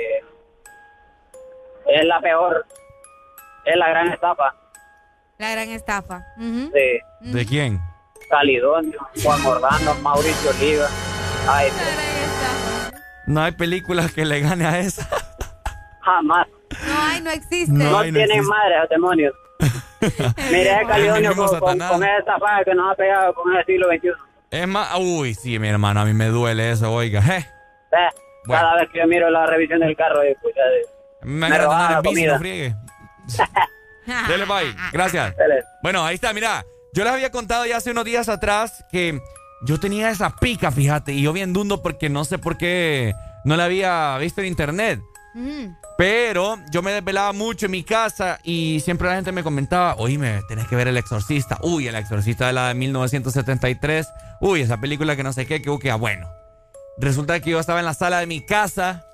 es 1.86 2.04
la 2.04 2.20
peor, 2.20 2.64
es 3.64 3.76
la 3.76 3.88
gran 3.88 4.08
estafa 4.12 4.54
La 5.38 5.50
gran 5.52 5.68
estafa. 5.70 6.22
Ujú. 6.36 6.70
de 6.72 7.00
¿De 7.20 7.46
quién? 7.46 7.80
Calidonio, 8.30 8.98
Juan 9.22 9.42
Mordano, 9.42 9.94
Mauricio 10.02 10.50
Oliva. 10.50 10.86
Ay, 11.48 11.70
La 11.70 11.76
gran 11.76 11.98
estafa. 12.90 13.02
No 13.26 13.40
hay 13.42 13.52
película 13.52 14.08
que 14.14 14.24
le 14.24 14.40
gane 14.40 14.66
a 14.66 14.78
esa. 14.78 15.06
jamás. 16.02 16.46
No 16.86 17.02
hay, 17.02 17.20
no 17.22 17.30
existe. 17.30 17.72
No 17.72 17.90
No, 17.90 17.98
hay, 17.98 18.10
no 18.10 18.16
tienen 18.18 18.36
existe. 18.38 18.48
madre, 18.56 18.76
esos 18.76 18.88
demonios. 18.90 19.34
Mira 20.50 20.76
ese 20.80 20.86
Calidonio 20.86 21.34
con, 21.36 21.48
con, 21.60 21.78
con 21.78 22.04
esa 22.04 22.18
estafa 22.18 22.64
que 22.64 22.74
nos 22.74 22.92
ha 22.92 22.94
pegado 22.94 23.34
con 23.34 23.54
el 23.56 23.64
siglo 23.64 23.88
XXI. 23.88 24.08
Es 24.50 24.68
más, 24.68 24.88
uy, 24.98 25.34
sí, 25.34 25.58
mi 25.58 25.68
hermano, 25.68 26.00
a 26.00 26.04
mí 26.04 26.12
me 26.14 26.26
duele 26.26 26.70
eso, 26.70 26.92
oiga. 26.92 27.20
Eh, 27.36 27.44
Bueno. 28.46 28.62
Cada 28.62 28.76
vez 28.80 28.88
que 28.92 28.98
yo 28.98 29.06
miro 29.06 29.30
la 29.30 29.46
revisión 29.46 29.80
del 29.80 29.96
carro, 29.96 30.22
eh, 30.22 30.36
eh, 30.44 30.86
Me, 31.22 31.48
Me 31.48 31.58
la 31.58 31.94
en 31.96 32.02
bici, 32.02 32.14
comida. 32.14 32.32
no 32.34 32.38
friegue. 32.38 32.74
Dele, 34.28 34.44
bye. 34.44 34.74
Gracias. 34.92 35.34
Bueno, 35.82 36.04
ahí 36.04 36.16
está, 36.16 36.32
mira. 36.32 36.64
Yo 36.92 37.04
les 37.04 37.12
había 37.12 37.30
contado 37.30 37.64
ya 37.66 37.78
hace 37.78 37.90
unos 37.90 38.04
días 38.04 38.28
atrás 38.28 38.84
que 38.92 39.18
yo 39.66 39.80
tenía 39.80 40.10
esa 40.10 40.36
pica, 40.36 40.70
fíjate, 40.70 41.12
y 41.12 41.22
yo 41.22 41.32
bien 41.32 41.52
dundo 41.52 41.82
porque 41.82 42.08
no 42.10 42.24
sé 42.24 42.38
por 42.38 42.56
qué 42.58 43.14
no 43.44 43.56
la 43.56 43.64
había 43.64 44.16
visto 44.18 44.40
en 44.42 44.48
internet. 44.48 45.00
Ujú. 45.34 45.76
Pero 45.98 46.58
yo 46.70 46.82
me 46.82 46.92
desvelaba 46.92 47.32
mucho 47.32 47.66
en 47.66 47.72
mi 47.72 47.82
casa 47.82 48.38
y 48.42 48.80
siempre 48.80 49.08
la 49.08 49.16
gente 49.16 49.32
me 49.32 49.42
comentaba, 49.42 49.94
oíme, 49.96 50.40
tenés 50.48 50.66
que 50.66 50.76
ver 50.76 50.88
El 50.88 50.96
Exorcista. 50.96 51.58
Uy, 51.62 51.88
El 51.88 51.94
Exorcista 51.96 52.46
de 52.46 52.52
la 52.52 52.68
de 52.68 52.74
1973. 52.74 54.08
Uy, 54.40 54.62
esa 54.62 54.78
película 54.78 55.16
que 55.16 55.22
no 55.22 55.32
sé 55.32 55.46
qué, 55.46 55.60
que 55.60 55.78
queda 55.78 55.96
bueno. 55.96 56.28
Resulta 56.98 57.40
que 57.40 57.50
yo 57.50 57.58
estaba 57.60 57.80
en 57.80 57.86
la 57.86 57.94
sala 57.94 58.20
de 58.20 58.26
mi 58.26 58.44
casa 58.44 59.04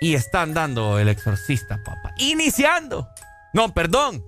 y 0.00 0.14
están 0.14 0.54
dando 0.54 0.98
El 0.98 1.08
Exorcista, 1.08 1.78
papá. 1.84 2.12
Iniciando. 2.18 3.08
No, 3.52 3.72
perdón. 3.74 4.24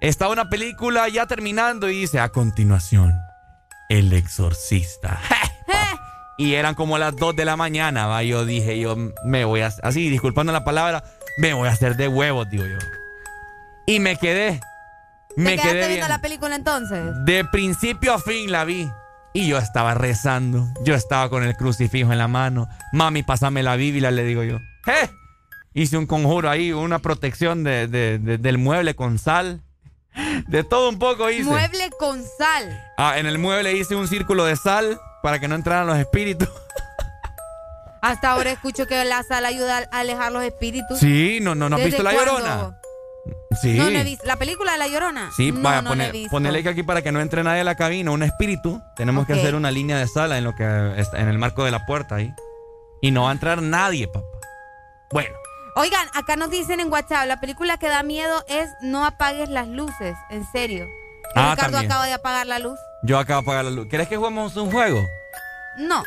Estaba 0.00 0.32
una 0.32 0.48
película 0.48 1.08
ya 1.08 1.26
terminando 1.26 1.88
y 1.88 2.00
dice, 2.00 2.18
a 2.18 2.30
continuación, 2.30 3.14
El 3.88 4.12
Exorcista. 4.12 5.20
Y 6.42 6.54
eran 6.54 6.74
como 6.74 6.98
las 6.98 7.14
2 7.16 7.36
de 7.36 7.44
la 7.44 7.56
mañana, 7.56 8.06
va. 8.06 8.22
Yo 8.22 8.44
dije, 8.44 8.78
yo 8.80 8.96
me 9.24 9.44
voy 9.44 9.60
a. 9.60 9.70
Así, 9.82 10.08
disculpando 10.08 10.52
la 10.52 10.64
palabra, 10.64 11.04
me 11.38 11.52
voy 11.54 11.68
a 11.68 11.72
hacer 11.72 11.96
de 11.96 12.08
huevos, 12.08 12.48
digo 12.50 12.64
yo. 12.66 12.78
Y 13.86 14.00
me 14.00 14.16
quedé. 14.16 14.60
¿Te 15.34 15.40
Me 15.42 15.52
quedaste 15.52 15.72
quedé 15.72 15.88
viendo 15.88 16.08
la 16.08 16.20
película 16.20 16.54
entonces? 16.56 17.00
De 17.24 17.44
principio 17.44 18.14
a 18.14 18.18
fin 18.18 18.50
la 18.50 18.64
vi. 18.64 18.88
Y 19.34 19.46
yo 19.48 19.56
estaba 19.58 19.94
rezando. 19.94 20.66
Yo 20.84 20.94
estaba 20.94 21.30
con 21.30 21.42
el 21.44 21.54
crucifijo 21.56 22.12
en 22.12 22.18
la 22.18 22.28
mano. 22.28 22.68
Mami, 22.92 23.22
pásame 23.22 23.62
la 23.62 23.76
Biblia, 23.76 24.10
le 24.10 24.24
digo 24.24 24.42
yo. 24.42 24.56
¡Eh! 24.86 25.08
Hice 25.74 25.96
un 25.96 26.06
conjuro 26.06 26.50
ahí, 26.50 26.72
una 26.72 26.98
protección 26.98 27.64
de- 27.64 27.86
de- 27.88 28.18
de- 28.18 28.36
del 28.38 28.58
mueble 28.58 28.94
con 28.94 29.18
sal. 29.18 29.62
De 30.46 30.62
todo 30.64 30.88
un 30.90 30.98
poco 30.98 31.30
hice. 31.30 31.44
Mueble 31.44 31.90
con 31.98 32.22
sal. 32.22 32.78
Ah, 32.98 33.18
en 33.18 33.26
el 33.26 33.38
mueble 33.38 33.72
hice 33.76 33.94
un 33.94 34.08
círculo 34.08 34.44
de 34.44 34.56
sal 34.56 35.00
para 35.22 35.38
que 35.38 35.48
no 35.48 35.54
entraran 35.54 35.86
los 35.86 35.96
espíritus. 35.98 36.48
Hasta 38.02 38.32
ahora 38.32 38.50
escucho 38.50 38.86
que 38.86 39.04
la 39.04 39.22
sal 39.22 39.44
ayuda 39.44 39.88
a 39.92 40.00
alejar 40.00 40.32
los 40.32 40.42
espíritus. 40.42 40.98
Sí, 40.98 41.38
no, 41.40 41.54
no, 41.54 41.68
¿no 41.68 41.76
has 41.76 41.82
¿Desde 41.82 41.90
visto 41.96 42.02
La 42.02 42.12
cuándo? 42.12 42.32
Llorona? 42.38 42.78
Sí. 43.62 43.74
No, 43.78 43.90
no 43.90 43.98
he 44.00 44.02
visto. 44.04 44.26
¿La 44.26 44.36
película 44.36 44.72
de 44.72 44.78
La 44.78 44.88
Llorona? 44.88 45.30
Sí, 45.36 45.52
no, 45.52 45.60
vaya, 45.62 45.76
no 45.82 45.90
la 45.90 45.90
pone- 45.90 46.08
he 46.08 46.12
visto. 46.12 46.30
ponele 46.30 46.62
que 46.64 46.68
aquí 46.70 46.82
para 46.82 47.02
que 47.02 47.12
no 47.12 47.20
entre 47.20 47.44
nadie 47.44 47.60
a 47.60 47.64
la 47.64 47.76
cabina, 47.76 48.10
un 48.10 48.24
espíritu, 48.24 48.82
tenemos 48.96 49.26
que 49.26 49.34
hacer 49.34 49.54
una 49.54 49.70
línea 49.70 49.96
de 49.98 50.08
sala 50.08 50.36
en 50.36 50.44
lo 50.44 50.54
que 50.56 50.94
está 50.96 51.20
en 51.20 51.28
el 51.28 51.38
marco 51.38 51.64
de 51.64 51.70
la 51.70 51.86
puerta 51.86 52.16
ahí. 52.16 52.34
Y 53.00 53.12
no 53.12 53.22
va 53.24 53.28
a 53.30 53.32
entrar 53.32 53.62
nadie, 53.62 54.08
papá. 54.08 54.26
Bueno, 55.12 55.34
Oigan, 55.74 56.06
acá 56.14 56.36
nos 56.36 56.50
dicen 56.50 56.80
en 56.80 56.92
WhatsApp, 56.92 57.26
la 57.26 57.40
película 57.40 57.78
que 57.78 57.88
da 57.88 58.02
miedo 58.02 58.44
es 58.46 58.68
No 58.82 59.06
apagues 59.06 59.48
las 59.48 59.68
luces, 59.68 60.16
en 60.30 60.44
serio. 60.52 60.86
Ah, 61.34 61.52
Ricardo 61.54 61.72
también. 61.72 61.90
acaba 61.90 62.06
de 62.06 62.12
apagar 62.12 62.46
la 62.46 62.58
luz. 62.58 62.78
yo 63.02 63.18
acabo 63.18 63.40
de 63.40 63.44
apagar 63.46 63.64
la 63.64 63.70
luz. 63.70 63.86
¿Quieres 63.88 64.08
que 64.08 64.16
juguemos 64.16 64.54
un 64.56 64.70
juego? 64.70 65.06
No. 65.78 66.04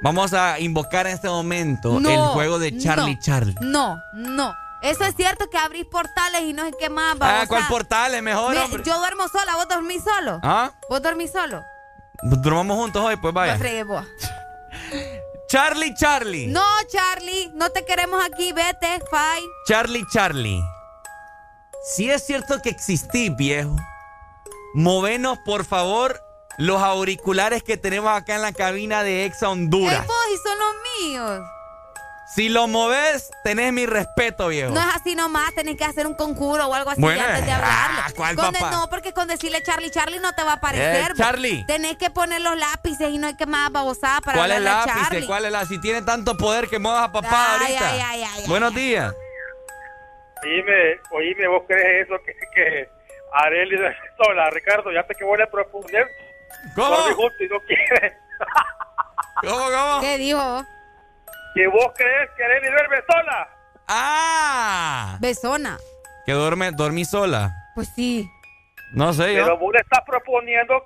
Vamos 0.00 0.32
a 0.32 0.60
invocar 0.60 1.08
en 1.08 1.14
este 1.14 1.28
momento 1.28 1.98
No, 1.98 2.08
el 2.08 2.18
juego 2.28 2.60
de 2.60 2.78
Charlie 2.78 3.16
no, 3.16 3.20
Charlie. 3.20 3.54
No, 3.60 4.00
no. 4.14 4.54
Eso 4.80 5.02
es 5.04 5.16
cierto 5.16 5.50
que 5.50 5.58
abrís 5.58 5.86
portales 5.86 6.42
y 6.42 6.52
no 6.52 6.64
sé 6.64 6.72
qué 6.78 6.88
más. 6.88 7.16
Ah. 7.20 7.44
¿cuál 7.48 7.66
portal 7.66 8.14
es 8.14 8.22
mejor, 8.22 8.54
Me- 8.54 8.84
yo 8.84 8.98
duermo 8.98 9.26
sola, 9.28 9.56
vos 9.56 9.66
dormís 9.68 10.04
solo. 10.04 10.38
¿Ah? 10.44 10.70
Vos 10.88 11.02
dormís 11.02 11.32
solo. 11.32 11.64
Durmamos 12.22 12.76
juntos 12.76 13.02
hoy, 13.04 13.16
pues 13.16 13.34
vaya. 13.34 13.58
No 13.58 13.86
vos. 13.86 14.06
Charlie 15.48 15.94
Charlie. 15.94 16.46
No, 16.46 16.62
Charlie, 16.88 17.50
no 17.54 17.70
te 17.70 17.82
queremos 17.86 18.22
aquí, 18.22 18.52
vete, 18.52 19.00
fine. 19.10 19.48
Charlie 19.66 20.04
Charlie. 20.12 20.60
Si 21.94 22.10
es 22.10 22.26
cierto 22.26 22.60
que 22.60 22.68
existís, 22.68 23.34
viejo, 23.34 23.74
movenos 24.74 25.38
por 25.46 25.64
favor 25.64 26.20
los 26.58 26.82
auriculares 26.82 27.62
que 27.62 27.78
tenemos 27.78 28.10
acá 28.10 28.34
en 28.34 28.42
la 28.42 28.52
cabina 28.52 29.02
de 29.02 29.24
Exa 29.24 29.48
Honduras. 29.48 30.02
Ey, 30.02 30.06
vos 30.06 30.16
y 30.34 30.48
son 30.48 30.58
los 30.58 30.74
míos. 31.00 31.40
Si 32.34 32.50
lo 32.50 32.68
moves, 32.68 33.30
tenés 33.42 33.72
mi 33.72 33.86
respeto, 33.86 34.48
viejo. 34.48 34.72
No 34.74 34.80
es 34.80 34.96
así 34.96 35.14
nomás, 35.14 35.54
tenés 35.54 35.76
que 35.76 35.84
hacer 35.84 36.06
un 36.06 36.14
conjuro 36.14 36.66
o 36.66 36.74
algo 36.74 36.90
así 36.90 37.00
Bueno, 37.00 37.22
antes 37.22 37.46
de 37.46 37.52
hablarle. 37.52 38.00
ah, 38.04 38.10
¿cuál, 38.14 38.36
Con 38.36 38.52
de- 38.52 38.58
papá? 38.60 38.70
no, 38.70 38.90
porque 38.90 39.12
con 39.14 39.28
decirle 39.28 39.62
Charlie, 39.62 39.90
Charlie 39.90 40.20
no 40.20 40.32
te 40.34 40.42
va 40.44 40.52
a 40.52 40.54
aparecer. 40.56 41.12
Eh. 41.12 41.14
Charlie. 41.16 41.64
Tenés 41.66 41.96
que 41.96 42.10
poner 42.10 42.42
los 42.42 42.56
lápices 42.56 43.08
y 43.10 43.16
no 43.18 43.28
hay 43.28 43.36
que 43.36 43.46
más 43.46 43.72
babosada 43.72 44.20
para 44.20 44.38
¿Cuál 44.38 44.50
es 44.50 44.56
hablarle 44.58 44.80
a 44.82 44.86
lápiz? 44.94 45.08
Charlie. 45.08 45.26
¿Cuál 45.26 45.44
es 45.46 45.52
la? 45.52 45.64
Si 45.64 45.80
tiene 45.80 46.02
tanto 46.02 46.36
poder 46.36 46.68
que 46.68 46.78
muevas 46.78 47.08
a 47.08 47.12
papá 47.12 47.56
Ay, 47.60 47.76
ahorita. 47.76 47.90
ay, 47.92 48.00
ay, 48.04 48.22
ay, 48.36 48.44
Buenos 48.46 48.74
días. 48.74 49.14
Oíme, 50.44 51.00
oíme, 51.10 51.48
¿vos 51.48 51.62
crees 51.66 52.06
eso 52.06 52.14
que, 52.24 52.32
que 52.54 52.88
Areli 53.32 53.76
de 53.80 53.90
sola, 54.22 54.50
Ricardo? 54.50 54.92
Ya 54.92 55.02
te 55.04 55.14
que 55.14 55.24
voy 55.24 55.40
a 55.40 55.46
proponer. 55.50 56.06
¿Cómo? 56.74 56.88
Dormir 56.90 57.14
juntos 57.14 57.40
y 57.40 57.48
no 57.48 57.60
quiere. 57.60 58.16
¿Cómo, 59.42 59.64
cómo? 59.70 60.00
¿Qué 60.02 60.18
dijo? 60.18 60.64
Que 61.58 61.66
vos 61.66 61.90
crees 61.96 62.30
que 62.36 62.44
Areli 62.44 62.68
duerme 62.68 62.98
sola. 63.04 63.48
¡Ah! 63.88 65.18
Besona. 65.18 65.76
Que 66.24 66.30
duerme, 66.30 66.70
dormí 66.70 67.04
sola. 67.04 67.52
Pues 67.74 67.88
sí. 67.96 68.30
No 68.92 69.12
sé 69.12 69.34
yo. 69.34 69.42
Pero 69.42 69.58
vos 69.58 69.72
le 69.72 69.80
estás 69.80 70.04
proponiendo 70.06 70.80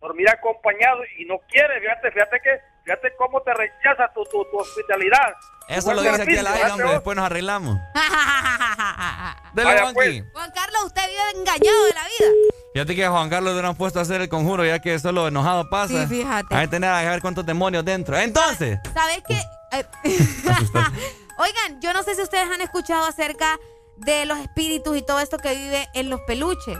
dormir 0.00 0.30
acompañado 0.30 1.00
y 1.18 1.24
no 1.24 1.38
quiere. 1.48 1.80
Fíjate, 1.80 2.12
fíjate 2.12 2.40
que, 2.44 2.60
fíjate 2.84 3.12
cómo 3.18 3.42
te 3.42 3.52
rechaza 3.54 4.08
tu, 4.14 4.22
tu, 4.26 4.44
tu 4.52 4.58
hospitalidad. 4.58 5.34
Eso 5.68 5.92
lo 5.92 6.00
dice 6.00 6.22
aquí 6.22 6.36
al 6.36 6.46
aire, 6.46 6.70
hombre. 6.70 6.90
Después 6.90 7.16
nos 7.16 7.26
arreglamos. 7.26 7.76
Dele, 9.52 9.80
pues. 9.94 10.22
Juan 10.32 10.52
Carlos, 10.52 10.84
usted 10.84 11.08
vive 11.08 11.40
engañado 11.40 11.84
de 11.86 11.94
la 11.94 12.04
vida. 12.04 12.57
Fíjate 12.72 12.94
que 12.94 13.04
a 13.04 13.10
Juan 13.10 13.30
Carlos 13.30 13.54
le 13.54 13.66
han 13.66 13.74
puesto 13.74 13.98
a 13.98 14.02
hacer 14.02 14.20
el 14.20 14.28
conjuro, 14.28 14.64
ya 14.64 14.78
que 14.78 14.98
solo 14.98 15.28
enojado 15.28 15.68
pasa. 15.70 16.06
Sí, 16.06 16.16
fíjate. 16.16 16.54
Hay 16.54 16.66
que 16.66 16.70
tener 16.70 16.90
a 16.90 17.02
ver 17.02 17.20
cuántos 17.20 17.44
demonios 17.46 17.84
dentro. 17.84 18.16
Entonces, 18.18 18.78
¿Sabes 18.94 19.22
qué? 19.26 19.40
Eh, 19.72 19.84
Oigan, 21.38 21.80
yo 21.80 21.92
no 21.92 22.02
sé 22.02 22.14
si 22.14 22.22
ustedes 22.22 22.50
han 22.50 22.60
escuchado 22.60 23.06
acerca 23.06 23.58
de 23.96 24.26
los 24.26 24.38
espíritus 24.38 24.96
y 24.96 25.02
todo 25.02 25.20
esto 25.20 25.38
que 25.38 25.54
vive 25.54 25.88
en 25.94 26.10
los 26.10 26.20
peluches. 26.22 26.78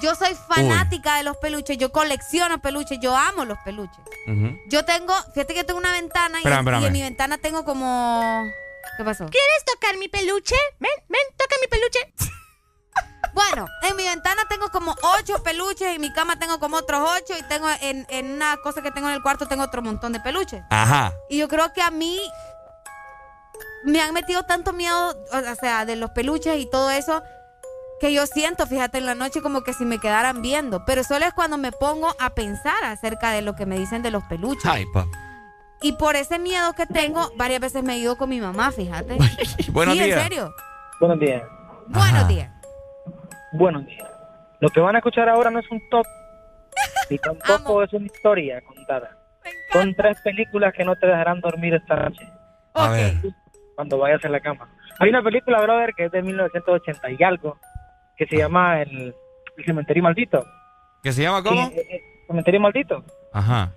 Yo 0.00 0.14
soy 0.14 0.34
fanática 0.48 1.16
de 1.16 1.22
los 1.22 1.36
peluches, 1.36 1.76
yo 1.76 1.92
colecciono 1.92 2.62
peluches, 2.62 2.98
yo 3.02 3.14
amo 3.14 3.44
los 3.44 3.58
peluches. 3.64 4.00
Yo 4.68 4.84
tengo, 4.84 5.14
fíjate 5.34 5.52
que 5.52 5.64
tengo 5.64 5.78
una 5.78 5.92
ventana 5.92 6.38
y, 6.38 6.48
Espérame, 6.48 6.82
y 6.82 6.86
en 6.86 6.92
mi 6.92 7.02
ventana 7.02 7.36
tengo 7.38 7.64
como... 7.64 8.50
¿Qué 8.96 9.04
pasó? 9.04 9.26
¿Quieres 9.26 9.64
tocar 9.66 9.96
mi 9.98 10.08
peluche? 10.08 10.56
Ven, 10.80 10.90
ven, 11.08 11.20
toca 11.36 11.56
mi 11.60 11.66
peluche. 11.66 12.12
Bueno, 13.32 13.66
en 13.82 13.96
mi 13.96 14.04
ventana 14.04 14.42
tengo 14.48 14.68
como 14.70 14.94
ocho 15.18 15.42
peluches, 15.42 15.94
en 15.94 16.00
mi 16.00 16.12
cama 16.12 16.38
tengo 16.38 16.58
como 16.58 16.76
otros 16.76 17.08
ocho 17.18 17.34
y 17.38 17.42
tengo 17.44 17.66
en, 17.80 18.06
en 18.10 18.32
una 18.32 18.56
cosa 18.58 18.82
que 18.82 18.90
tengo 18.90 19.08
en 19.08 19.14
el 19.14 19.22
cuarto 19.22 19.46
tengo 19.46 19.62
otro 19.62 19.82
montón 19.82 20.12
de 20.12 20.20
peluches. 20.20 20.62
Ajá. 20.70 21.12
Y 21.30 21.38
yo 21.38 21.48
creo 21.48 21.72
que 21.72 21.80
a 21.82 21.90
mí 21.90 22.20
me 23.84 24.00
han 24.00 24.14
metido 24.14 24.42
tanto 24.44 24.72
miedo, 24.72 25.16
o 25.32 25.54
sea, 25.60 25.84
de 25.84 25.96
los 25.96 26.10
peluches 26.10 26.58
y 26.58 26.70
todo 26.70 26.90
eso, 26.90 27.22
que 28.00 28.12
yo 28.12 28.26
siento, 28.26 28.66
fíjate, 28.66 28.98
en 28.98 29.06
la 29.06 29.14
noche 29.14 29.40
como 29.42 29.62
que 29.62 29.72
si 29.72 29.84
me 29.84 29.98
quedaran 29.98 30.42
viendo. 30.42 30.84
Pero 30.84 31.04
solo 31.04 31.24
es 31.24 31.32
cuando 31.32 31.56
me 31.56 31.72
pongo 31.72 32.14
a 32.18 32.30
pensar 32.30 32.82
acerca 32.84 33.30
de 33.30 33.42
lo 33.42 33.54
que 33.54 33.66
me 33.66 33.78
dicen 33.78 34.02
de 34.02 34.10
los 34.10 34.24
peluches. 34.24 34.66
Ay, 34.66 34.84
pa. 34.92 35.06
Y 35.80 35.92
por 35.92 36.16
ese 36.16 36.38
miedo 36.38 36.72
que 36.74 36.86
tengo, 36.86 37.32
varias 37.36 37.60
veces 37.60 37.82
me 37.82 37.94
he 37.94 37.98
ido 37.98 38.16
con 38.16 38.28
mi 38.28 38.40
mamá, 38.40 38.70
fíjate. 38.70 39.16
Buenos 39.72 39.96
sí, 39.96 40.02
días. 40.02 40.18
en 40.18 40.22
serio. 40.24 40.54
Buenos 41.00 41.18
días. 41.18 41.42
Buenos 41.88 42.28
días. 42.28 42.50
Buenos 43.52 43.86
días. 43.86 44.08
Lo 44.60 44.68
que 44.70 44.80
van 44.80 44.94
a 44.94 44.98
escuchar 44.98 45.28
ahora 45.28 45.50
no 45.50 45.58
es 45.58 45.70
un 45.70 45.80
top, 45.90 46.06
ni 47.10 47.18
tampoco 47.18 47.82
es 47.82 47.92
una 47.92 48.06
historia 48.06 48.60
contada. 48.62 49.16
Son 49.72 49.94
tres 49.94 50.20
películas 50.22 50.72
que 50.74 50.84
no 50.84 50.96
te 50.96 51.06
dejarán 51.06 51.40
dormir 51.40 51.74
esta 51.74 51.96
noche. 51.96 52.26
A 52.74 52.90
ver. 52.90 53.14
Cuando 53.74 53.98
vayas 53.98 54.24
a 54.24 54.28
la 54.28 54.40
cama. 54.40 54.68
Hay 54.98 55.08
una 55.08 55.22
película, 55.22 55.60
brother, 55.60 55.92
que 55.96 56.04
es 56.04 56.12
de 56.12 56.22
1980 56.22 57.10
y 57.10 57.22
algo, 57.22 57.58
que 58.16 58.26
se 58.26 58.36
llama 58.36 58.82
El, 58.82 59.14
el 59.56 59.64
Cementerio 59.64 60.02
Maldito. 60.02 60.44
¿Que 61.02 61.12
se 61.12 61.22
llama 61.22 61.42
cómo? 61.42 61.68
Sí, 61.68 61.78
eh, 61.78 61.86
eh, 61.90 62.00
Cementerio 62.26 62.60
Maldito. 62.60 63.04
Ajá. 63.32 63.72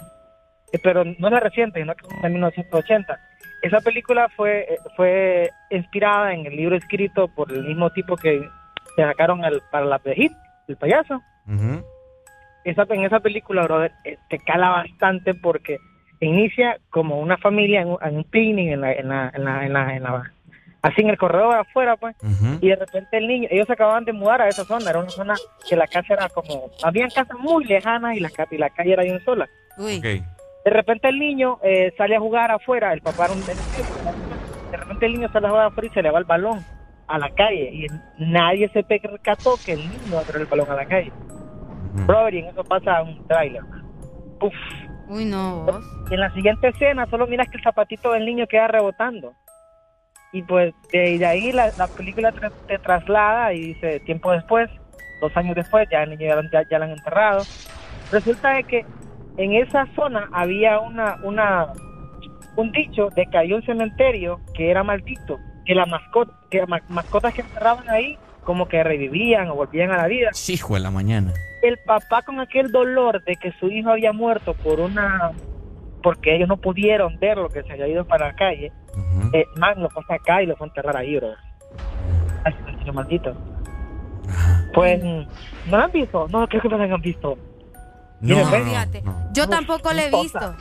Eh, 0.71 0.79
pero 0.83 1.03
no 1.03 1.27
es 1.27 1.33
la 1.33 1.39
reciente, 1.39 1.79
sino 1.79 1.95
que 1.95 2.05
es 2.07 2.21
de 2.21 2.29
1980. 2.29 3.19
Esa 3.61 3.79
película 3.79 4.29
fue, 4.35 4.77
fue 4.95 5.49
inspirada 5.71 6.33
en 6.33 6.45
el 6.45 6.55
libro 6.55 6.75
escrito 6.75 7.27
por 7.29 7.51
el 7.51 7.63
mismo 7.63 7.89
tipo 7.89 8.15
que 8.15 8.47
se 8.95 9.01
sacaron 9.03 9.43
el, 9.45 9.61
para 9.71 9.85
la 9.85 9.97
de 9.99 10.15
Hit, 10.15 10.31
el 10.67 10.77
payaso. 10.77 11.21
Esa, 12.63 12.85
en 12.89 13.03
esa 13.03 13.19
película, 13.19 13.63
brother, 13.63 13.91
te 14.29 14.39
cala 14.39 14.69
bastante 14.69 15.35
porque 15.35 15.77
inicia 16.19 16.77
como 16.89 17.19
una 17.19 17.37
familia 17.37 17.81
en 17.81 17.89
un, 17.89 17.97
en 18.01 18.17
un 18.17 18.23
picnic, 18.23 18.71
en 18.71 18.81
la, 18.81 18.93
en 18.93 19.07
la, 19.09 19.31
en 19.35 19.43
la, 19.43 19.65
en 19.65 19.73
la, 19.73 19.95
en 19.97 20.03
la- 20.03 20.31
así 20.81 21.01
en 21.01 21.09
el 21.09 21.17
corredor 21.17 21.55
afuera, 21.55 21.95
pues, 21.97 22.15
y 22.61 22.69
de 22.69 22.75
repente 22.75 23.17
el 23.17 23.27
niño, 23.27 23.47
ellos 23.51 23.67
se 23.67 23.73
acababan 23.73 24.05
de 24.05 24.13
mudar 24.13 24.41
a 24.41 24.47
esa 24.47 24.63
zona, 24.65 24.89
era 24.89 24.99
una 24.99 25.09
zona 25.09 25.35
que 25.67 25.75
la 25.75 25.87
casa 25.87 26.13
era 26.13 26.29
como, 26.29 26.69
habían 26.83 27.09
casas 27.09 27.37
muy 27.39 27.65
lejanas 27.65 28.15
y 28.15 28.19
la, 28.19 28.29
y 28.51 28.57
la 28.57 28.69
calle 28.69 28.93
era 28.93 29.03
de 29.03 29.11
un 29.13 29.19
sola. 29.25 29.47
Uy. 29.77 29.99
De 30.63 30.71
repente 30.71 31.07
el 31.09 31.19
niño 31.19 31.59
eh, 31.63 31.91
sale 31.97 32.15
a 32.15 32.19
jugar 32.19 32.49
afuera, 32.51 32.93
el 32.93 33.01
papá 33.01 33.25
era 33.25 33.33
un 33.33 33.41
de 34.71 34.77
repente 34.77 35.05
el 35.05 35.13
niño 35.13 35.29
sale 35.31 35.47
a 35.47 35.49
jugar 35.51 35.65
afuera 35.67 35.87
y 35.87 35.93
se 35.93 36.01
le 36.01 36.11
va 36.11 36.19
el 36.19 36.25
balón 36.25 36.63
a 37.07 37.17
la 37.19 37.29
calle 37.29 37.69
y 37.71 37.87
nadie 38.17 38.69
se 38.69 38.83
percató 38.83 39.55
que 39.63 39.73
el 39.73 39.79
niño 39.79 40.21
tiró 40.25 40.39
el 40.39 40.45
balón 40.45 40.71
a 40.71 40.75
la 40.75 40.85
calle. 40.85 41.11
Y 42.33 42.37
en 42.39 42.45
eso 42.47 42.63
pasa 42.63 43.01
un 43.03 43.25
tráiler. 43.27 43.61
Puf. 44.39 44.53
Uy, 45.07 45.25
no, 45.25 45.61
vos. 45.65 45.85
Y 46.09 46.15
en 46.15 46.19
la 46.19 46.33
siguiente 46.33 46.67
escena 46.69 47.05
solo 47.07 47.27
miras 47.27 47.47
que 47.49 47.57
el 47.57 47.63
zapatito 47.63 48.11
del 48.11 48.25
niño 48.25 48.47
queda 48.47 48.67
rebotando. 48.67 49.33
Y 50.33 50.41
pues 50.41 50.73
de, 50.91 51.25
ahí 51.25 51.51
la, 51.51 51.71
la 51.77 51.87
película 51.87 52.31
te, 52.31 52.49
te 52.67 52.79
traslada 52.79 53.53
y 53.53 53.61
dice 53.73 53.99
tiempo 54.01 54.31
después, 54.31 54.69
dos 55.21 55.35
años 55.37 55.55
después, 55.55 55.87
ya 55.91 56.03
el 56.03 56.09
niño 56.09 56.27
ya, 56.27 56.35
lo- 56.35 56.49
ya, 56.51 56.63
ya 56.69 56.79
lo 56.79 56.85
han 56.85 56.91
enterrado. 56.91 57.43
Resulta 58.11 58.49
de 58.53 58.63
que 58.65 58.85
en 59.37 59.53
esa 59.53 59.85
zona 59.95 60.27
había 60.33 60.79
una, 60.79 61.17
una, 61.23 61.67
un 62.57 62.71
dicho 62.71 63.09
de 63.15 63.25
que 63.27 63.37
había 63.37 63.55
un 63.55 63.63
cementerio 63.63 64.41
que 64.53 64.69
era 64.71 64.83
maldito, 64.83 65.39
que 65.65 65.75
las 65.75 65.87
mascota, 65.87 66.33
que 66.49 66.59
las 66.59 66.89
mascotas 66.89 67.33
que 67.33 67.41
enterraban 67.41 67.89
ahí 67.89 68.17
como 68.43 68.67
que 68.67 68.83
revivían 68.83 69.49
o 69.49 69.55
volvían 69.55 69.91
a 69.91 69.97
la 69.97 70.07
vida. 70.07 70.29
Hijo 70.47 70.75
de 70.75 70.79
la 70.79 70.91
mañana. 70.91 71.33
El 71.63 71.77
papá 71.79 72.21
con 72.21 72.39
aquel 72.39 72.71
dolor 72.71 73.23
de 73.23 73.35
que 73.35 73.51
su 73.53 73.69
hijo 73.69 73.89
había 73.89 74.13
muerto 74.13 74.53
por 74.53 74.79
una 74.79 75.31
porque 76.05 76.35
ellos 76.35 76.47
no 76.47 76.57
pudieron 76.57 77.17
ver 77.17 77.37
lo 77.37 77.49
que 77.49 77.63
se 77.63 77.73
había 77.73 77.87
ido 77.87 78.05
para 78.05 78.27
la 78.27 78.35
calle, 78.35 78.71
eh, 79.33 79.45
man, 79.55 79.81
lo 79.81 79.89
fue 79.89 80.03
a 80.03 80.17
sacar 80.17 80.43
y 80.43 80.45
lo 80.45 80.55
fue 80.55 80.67
a 80.67 80.69
enterrar 80.69 80.95
ahí, 80.95 81.15
bro. 81.15 81.33
Ay, 82.43 82.53
cementerio 82.53 82.93
maldito. 82.93 83.35
Pues, 84.75 85.03
¿no 85.03 85.25
lo 85.65 85.77
han 85.77 85.91
visto? 85.91 86.27
No, 86.29 86.47
creo 86.47 86.61
que 86.61 86.69
no 86.69 86.77
lo 86.77 86.93
han 86.93 87.01
visto. 87.01 87.39
No, 88.21 88.51
ven. 88.51 88.65
Fíjate, 88.65 89.03
yo 89.33 89.49
tampoco 89.49 89.91
lo 89.93 89.99
he 89.99 90.11
visto. 90.11 90.55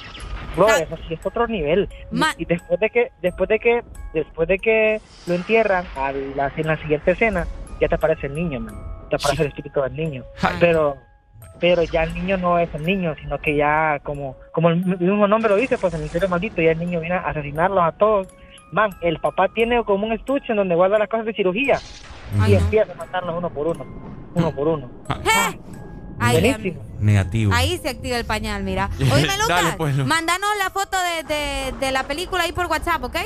Bro, 0.57 0.69
eso 0.69 0.97
sí 1.09 1.15
es 1.15 1.27
otro 1.27 1.47
nivel. 1.47 1.89
Y 2.39 2.45
después 2.45 2.79
de 2.81 2.91
que, 2.91 3.13
después 3.23 3.49
de 3.49 3.59
que, 3.59 3.83
después 4.13 4.49
de 4.49 4.59
que 4.59 5.01
lo 5.27 5.35
entierran 5.35 5.85
a 5.97 6.13
la, 6.13 6.53
en 6.57 6.67
la 6.67 6.77
siguiente 6.79 7.13
escena, 7.13 7.47
ya 7.81 7.89
te 7.89 7.95
aparece 7.95 8.27
el 8.27 8.35
niño, 8.35 8.61
man. 8.61 8.75
que 9.11 9.17
aparece 9.17 9.43
el 9.43 9.49
espíritu 9.49 9.81
del 9.83 9.95
niño. 9.97 10.25
Pero 10.61 10.97
pero 11.61 11.83
ya 11.85 12.03
el 12.03 12.13
niño 12.15 12.37
no 12.37 12.59
es 12.59 12.69
el 12.75 12.85
niño, 12.85 13.15
sino 13.21 13.39
que 13.39 13.57
ya 13.57 13.99
como 14.03 14.37
como 14.53 14.71
el 14.71 14.85
mismo 14.85 15.27
nombre 15.27 15.51
lo 15.51 15.57
dice, 15.57 15.79
pues 15.79 15.95
el 15.95 16.03
misterio 16.03 16.29
maldito, 16.29 16.61
ya 16.61 16.73
el 16.73 16.79
niño 16.79 17.01
viene 17.01 17.15
a 17.17 17.21
asesinarlos 17.21 17.83
a 17.83 17.93
todos. 17.93 18.29
Man, 18.73 18.91
el 19.03 19.19
papá 19.21 19.49
tiene 19.49 19.83
como 19.85 20.07
un 20.07 20.13
estuche 20.13 20.47
en 20.51 20.57
donde 20.57 20.75
guarda 20.75 20.99
las 20.99 21.09
cosas 21.09 21.27
de 21.27 21.33
cirugía 21.33 21.79
y 22.49 22.55
empieza 22.55 22.93
a 22.93 22.97
matarlos 22.97 23.37
uno 23.39 23.51
por 23.51 23.69
uno, 23.69 23.87
uno 24.35 24.51
por 24.55 24.69
uno. 24.69 24.91
Ahí. 26.21 26.77
Negativo. 27.01 27.53
ahí 27.55 27.77
se 27.79 27.89
activa 27.91 28.17
el 28.17 28.25
pañal, 28.25 28.63
mira. 28.63 28.89
Oíme, 28.99 29.37
Lucas, 29.37 29.49
Dale, 29.49 29.73
pues, 29.77 29.95
mándanos 29.97 30.49
la 30.59 30.71
foto 30.71 30.97
de, 31.01 31.23
de, 31.35 31.73
de 31.79 31.93
la 31.93 32.05
película 32.05 32.45
ahí 32.45 32.53
por 32.53 32.67
WhatsApp, 32.67 33.03
¿ok? 33.05 33.17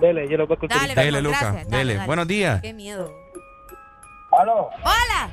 Dele, 0.00 0.28
yo 0.28 0.36
lo 0.36 0.46
voy 0.46 0.54
a 0.54 0.56
escuchar. 0.56 0.78
Dale, 0.80 0.94
Dele, 0.94 1.10
pues, 1.12 1.22
Luca. 1.24 1.38
gracias. 1.40 1.64
Dele. 1.68 1.76
Dale, 1.78 1.94
dale. 1.94 2.06
Buenos 2.06 2.26
días. 2.28 2.60
Qué 2.62 2.72
miedo. 2.72 3.12
¿Aló? 4.38 4.68
¡Hola! 4.82 5.30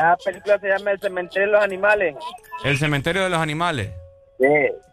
La 0.00 0.16
película 0.24 0.58
se 0.58 0.68
llama 0.68 0.90
El 0.92 1.00
cementerio 1.00 1.46
de 1.46 1.52
los 1.52 1.62
animales. 1.62 2.14
El 2.64 2.78
cementerio 2.78 3.22
de 3.24 3.30
los 3.30 3.40
animales. 3.40 3.90
Sí. 4.38 4.46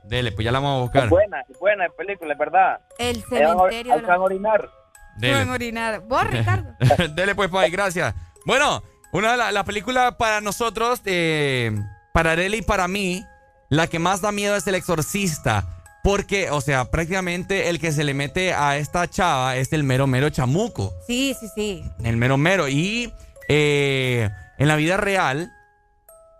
Dele, 0.05 0.31
pues 0.31 0.45
ya 0.45 0.51
la 0.51 0.59
vamos 0.59 0.77
a 0.79 0.81
buscar. 0.83 1.03
Es 1.05 1.09
buena, 1.09 1.41
es 1.49 1.59
buena 1.59 1.85
película, 1.89 2.33
es 2.33 2.39
verdad. 2.39 2.79
El 2.97 3.17
Ahí 3.17 3.23
van 3.31 3.43
a- 3.43 3.47
cementerio 3.49 3.93
ahí 3.93 3.99
de 3.99 4.05
van 4.05 4.11
a 4.11 4.17
los... 4.17 4.25
orinar. 4.25 4.69
Dele. 5.17 5.49
Orinar. 5.51 5.99
¿Vos, 6.01 6.27
Ricardo? 6.27 6.69
Dele 7.15 7.35
pues, 7.35 7.49
Pai, 7.49 7.69
gracias. 7.71 8.13
Bueno, 8.45 8.81
una 9.15 9.31
de 9.31 9.37
las 9.37 9.53
la 9.53 9.63
películas 9.63 10.15
para 10.15 10.41
nosotros, 10.41 10.99
eh, 11.05 11.71
para 12.13 12.31
Arely 12.31 12.57
y 12.57 12.61
para 12.63 12.89
mí, 12.89 13.25
la 13.69 13.87
que 13.87 13.97
más 13.97 14.19
da 14.19 14.33
miedo 14.33 14.57
es 14.57 14.67
El 14.67 14.75
Exorcista. 14.75 15.65
Porque, 16.03 16.51
o 16.51 16.59
sea, 16.59 16.91
prácticamente 16.91 17.69
el 17.69 17.79
que 17.79 17.93
se 17.93 18.03
le 18.03 18.13
mete 18.13 18.53
a 18.53 18.77
esta 18.77 19.09
chava 19.09 19.55
es 19.55 19.71
el 19.71 19.85
mero 19.85 20.05
mero 20.05 20.29
chamuco. 20.29 20.93
Sí, 21.07 21.33
sí, 21.39 21.47
sí. 21.55 21.83
El 22.03 22.17
mero 22.17 22.37
mero. 22.37 22.67
Y 22.67 23.13
eh, 23.47 24.29
en 24.57 24.67
la 24.67 24.75
vida 24.75 24.97
real, 24.97 25.49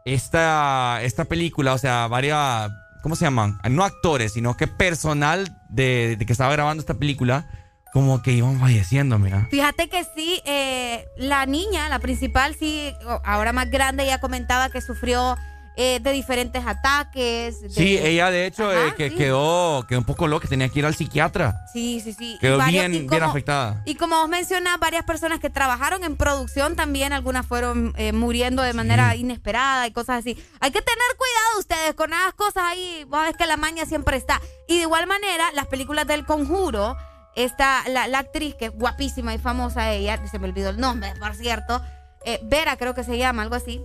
esta, 0.04 1.00
esta 1.02 1.24
película, 1.24 1.74
o 1.74 1.78
sea, 1.78 2.08
varias, 2.08 2.72
¿cómo 3.02 3.16
se 3.16 3.24
llaman? 3.24 3.58
No 3.70 3.86
actores, 3.86 4.34
sino 4.34 4.58
que 4.58 4.68
personal 4.68 5.48
de, 5.70 6.18
de 6.18 6.26
que 6.26 6.34
estaba 6.34 6.52
grabando 6.52 6.82
esta 6.82 6.96
película, 6.96 7.48
como 7.96 8.22
que 8.22 8.34
iban 8.34 8.60
falleciendo, 8.60 9.18
mira. 9.18 9.48
Fíjate 9.50 9.88
que 9.88 10.04
sí, 10.04 10.42
eh, 10.44 11.06
la 11.16 11.46
niña, 11.46 11.88
la 11.88 12.00
principal, 12.00 12.54
sí, 12.60 12.94
ahora 13.24 13.54
más 13.54 13.72
grande, 13.72 14.06
ya 14.06 14.20
comentaba 14.20 14.68
que 14.70 14.82
sufrió 14.82 15.38
eh, 15.78 16.02
de 16.02 16.12
diferentes 16.12 16.62
ataques. 16.66 17.62
de- 17.62 17.70
Sí, 17.70 17.98
ella 17.98 18.32
de 18.32 18.48
hecho 18.48 18.70
eh, 18.74 18.88
Ajá, 18.88 18.96
que 18.96 19.10
sí. 19.12 19.16
quedó, 19.16 19.86
quedó 19.88 20.00
un 20.00 20.06
poco 20.06 20.28
loca, 20.28 20.46
tenía 20.50 20.68
que 20.68 20.80
ir 20.80 20.86
al 20.86 20.94
psiquiatra. 20.94 21.62
Sí, 21.72 22.02
sí, 22.04 22.12
sí. 22.12 22.38
Quedó 22.42 22.58
varios- 22.58 22.90
bien, 22.90 23.08
bien 23.08 23.24
afectada. 23.24 23.82
Y 23.86 23.96
como 23.96 24.18
vos 24.18 24.28
mencionás, 24.28 24.78
varias 24.78 25.06
personas 25.06 25.40
que 25.40 25.50
trabajaron 25.50 26.04
en 26.04 26.18
producción 26.18 26.76
también, 26.76 27.14
algunas 27.14 27.46
fueron 27.46 27.94
eh, 27.98 28.12
muriendo 28.12 28.62
de 28.62 28.74
manera 28.74 29.16
inesperada 29.16 29.88
y 29.88 29.92
cosas 29.92 30.20
así. 30.20 30.32
Hay 30.60 30.72
que 30.72 30.82
tener 30.82 31.18
cuidado 31.18 31.60
ustedes 31.60 31.94
con 31.94 32.12
esas 32.12 32.34
cosas 32.34 32.64
ahí. 32.68 33.06
Vos 33.08 33.22
ves 33.22 33.38
que 33.38 33.46
la 33.46 33.56
maña 33.56 33.86
siempre 33.86 34.18
está. 34.18 34.42
Y 34.68 34.76
de 34.78 34.82
igual 34.84 35.08
manera, 35.08 35.46
las 35.54 35.68
películas 35.68 36.06
del 36.08 36.26
conjuro, 36.26 36.98
esta, 37.36 37.88
la, 37.90 38.08
la 38.08 38.20
actriz 38.20 38.56
que 38.56 38.66
es 38.66 38.72
guapísima 38.72 39.34
y 39.34 39.38
famosa 39.38 39.92
ella, 39.92 40.20
se 40.28 40.40
me 40.40 40.48
olvidó 40.48 40.70
el 40.70 40.80
nombre, 40.80 41.14
por 41.20 41.36
cierto, 41.36 41.82
eh, 42.26 42.40
Vera 42.44 42.76
creo 42.78 42.94
que 42.96 43.04
se 43.04 43.18
llama, 43.18 43.44
algo 43.44 43.56
así. 43.56 43.82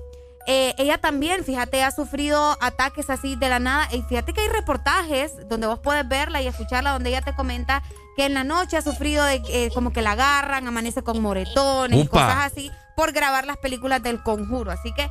Eh, 0.47 0.75
ella 0.79 0.99
también, 0.99 1.45
fíjate, 1.45 1.83
ha 1.83 1.91
sufrido 1.91 2.57
ataques 2.61 3.11
así 3.11 3.37
de 3.37 3.49
la 3.49 3.59
nada. 3.59 3.89
Y 3.93 4.03
fíjate 4.03 4.33
que 4.33 4.41
hay 4.41 4.49
reportajes 4.49 5.33
donde 5.49 5.67
vos 5.67 5.79
puedes 5.81 6.09
verla 6.09 6.41
y 6.41 6.47
escucharla, 6.47 6.93
donde 6.93 7.11
ella 7.11 7.21
te 7.21 7.35
comenta 7.35 7.83
que 8.17 8.25
en 8.25 8.35
la 8.35 8.43
noche 8.43 8.77
ha 8.77 8.83
sufrido 8.83 9.25
de 9.25 9.43
eh, 9.49 9.71
como 9.75 9.93
que 9.93 10.03
la 10.03 10.13
agarran, 10.13 10.67
amanece 10.67 11.03
con 11.03 11.21
moretones 11.21 11.99
y 11.99 12.03
Upa. 12.03 12.11
cosas 12.11 12.53
así 12.53 12.71
por 12.97 13.13
grabar 13.13 13.47
las 13.47 13.59
películas 13.59 14.03
del 14.03 14.23
conjuro. 14.23 14.71
Así 14.71 14.93
que 14.95 15.09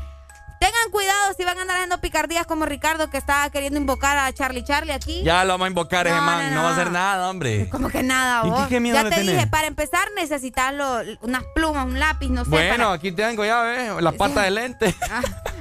tengan 0.60 0.92
cuidado 0.92 1.34
si 1.38 1.44
van 1.46 1.58
a 1.58 1.62
andar 1.62 1.78
haciendo 1.78 2.00
picardías 2.02 2.46
como 2.46 2.66
Ricardo 2.66 3.10
que 3.10 3.18
estaba 3.18 3.50
queriendo 3.50 3.80
invocar 3.80 4.18
a 4.18 4.32
Charlie 4.34 4.64
Charlie 4.64 4.92
aquí. 4.94 5.24
Ya 5.24 5.44
lo 5.46 5.54
vamos 5.54 5.66
a 5.66 5.70
invocar 5.70 6.06
ese 6.08 6.16
No, 6.16 6.22
man, 6.22 6.50
no, 6.50 6.56
no, 6.56 6.64
va 6.64 6.70
a 6.70 6.74
hacer 6.74 6.92
nada, 6.92 7.30
hombre. 7.30 7.70
Como 7.72 7.90
que 7.90 8.04
nada, 8.04 8.46
¿Y 8.46 8.50
vos. 8.50 8.64
qué- 8.64 8.70
qué 8.76 8.80
miedo 8.80 8.96
ya 8.98 9.04
le 9.04 9.10
te 9.10 9.16
tenés? 9.18 9.36
dije, 9.36 9.48
para 9.48 9.68
empezar 9.68 10.08
necesitas 10.16 10.74
lo- 10.74 11.00
unas 11.22 11.44
plumas, 11.56 11.86
un 11.86 12.00
lápiz, 12.00 12.30
no 12.30 12.44
sé. 12.44 12.50
Bueno, 12.52 12.76
para- 12.86 12.94
aquí 12.94 13.12
tengo 13.12 13.46
ya, 13.46 13.62
¿ves? 13.62 14.02
La 14.02 14.12
pata 14.12 14.42
de 14.44 14.52
lente. 14.52 14.96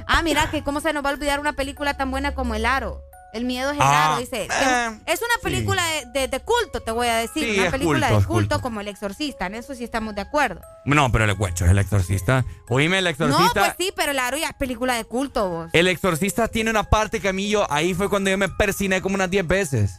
Ah, 0.07 0.21
mira, 0.23 0.49
que 0.51 0.63
cómo 0.63 0.81
se 0.81 0.91
nos 0.93 1.03
va 1.05 1.09
a 1.09 1.13
olvidar 1.13 1.39
una 1.39 1.53
película 1.53 1.95
tan 1.95 2.11
buena 2.11 2.33
como 2.33 2.55
El 2.55 2.65
Aro. 2.65 3.01
El 3.31 3.45
miedo 3.45 3.69
es 3.69 3.75
el 3.77 3.81
Ah, 3.83 4.13
aro, 4.13 4.19
dice. 4.19 4.43
eh, 4.43 4.99
es 5.05 5.19
una 5.21 5.41
película 5.43 5.83
de, 5.85 6.19
de- 6.21 6.27
de 6.27 6.39
culto, 6.39 6.79
te 6.81 6.91
voy 6.91 7.07
a 7.07 7.15
decir. 7.17 7.43
Sí, 7.43 7.55
una 7.59 7.65
es 7.67 7.71
película 7.71 8.07
culto, 8.07 8.19
de 8.21 8.25
culto, 8.27 8.33
culto. 8.55 8.61
como 8.61 8.81
El 8.81 8.87
Exorcista. 8.87 9.45
En 9.45 9.55
eso 9.55 9.75
sí 9.75 9.83
estamos 9.83 10.15
de 10.15 10.21
acuerdo. 10.21 10.61
No, 10.85 11.11
pero 11.11 11.25
el 11.25 11.37
cuecho 11.37 11.65
es 11.65 11.71
el 11.71 11.77
exorcista. 11.77 12.43
Oíme, 12.69 12.97
el 12.97 13.03
No, 13.03 13.09
exorcista. 13.11 13.53
pues 13.53 13.73
sí, 13.77 13.93
pero 13.95 14.13
ya 14.13 14.29
es 14.49 14.53
película 14.55 14.95
de 14.95 15.05
culto, 15.05 15.47
vos. 15.49 15.69
El 15.73 15.87
exorcista 15.87 16.47
tiene 16.47 16.71
una 16.71 16.83
parte 16.85 17.19
que 17.19 17.29
a 17.29 17.33
mí 17.33 17.49
yo, 17.49 17.71
ahí 17.71 17.93
fue 17.93 18.09
cuando 18.09 18.31
yo 18.31 18.37
me 18.39 18.49
persiné 18.49 19.01
como 19.01 19.13
unas 19.15 19.29
10 19.29 19.45
veces. 19.47 19.91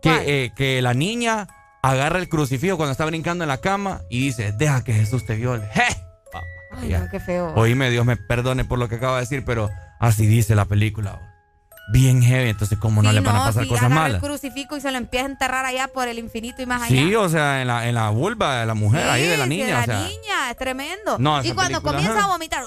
Que, 0.00 0.44
eh, 0.44 0.52
que 0.56 0.80
la 0.82 0.94
niña 0.94 1.48
agarra 1.82 2.18
el 2.18 2.28
crucifijo 2.28 2.76
cuando 2.76 2.92
está 2.92 3.04
brincando 3.04 3.44
en 3.44 3.48
la 3.48 3.58
cama 3.58 4.02
y 4.08 4.20
dice, 4.20 4.52
deja 4.52 4.82
que 4.84 4.92
Jesús 4.94 5.26
te 5.26 5.34
viole. 5.36 5.68
Ay, 6.72 6.88
no, 6.90 7.08
qué 7.10 7.20
feo. 7.20 7.52
Oíme, 7.54 7.90
Dios 7.90 8.04
me 8.06 8.16
perdone 8.16 8.64
por 8.64 8.78
lo 8.78 8.88
que 8.88 8.96
acabo 8.96 9.14
de 9.14 9.20
decir, 9.22 9.44
pero 9.44 9.70
así 9.98 10.26
dice 10.26 10.54
la 10.54 10.64
película. 10.66 11.20
Bien 11.88 12.20
heavy, 12.20 12.50
entonces 12.50 12.78
cómo 12.78 13.00
no 13.00 13.10
Sí, 13.10 13.14
le 13.14 13.20
van 13.20 13.36
a 13.36 13.44
pasar 13.44 13.62
sí, 13.62 13.68
cosas 13.68 13.88
malas. 13.90 14.14
el 14.22 14.28
crucifijo 14.28 14.76
y 14.76 14.80
se 14.80 14.90
lo 14.90 14.98
empieza 14.98 15.26
a 15.26 15.28
enterrar 15.30 15.64
allá 15.64 15.86
por 15.88 16.08
el 16.08 16.18
infinito 16.18 16.60
y 16.62 16.66
más 16.66 16.82
allá. 16.82 16.88
Sí, 16.88 17.14
o 17.14 17.28
sea, 17.28 17.60
en 17.62 17.68
la, 17.68 17.86
en 17.88 17.94
la 17.94 18.10
vulva 18.10 18.60
de 18.60 18.66
la 18.66 18.74
mujer, 18.74 19.08
ahí 19.08 19.22
de 19.26 19.36
la 19.36 19.46
niña. 19.46 19.66
de 19.66 19.74
o 19.74 19.78
la 19.78 19.84
sea, 19.84 20.00
niña, 20.00 20.50
es 20.50 20.56
tremendo. 20.56 21.16
No, 21.18 21.42
y 21.44 21.52
cuando 21.52 21.80
película, 21.80 21.92
comienza 21.92 22.24
a 22.24 22.26
vomitar. 22.28 22.64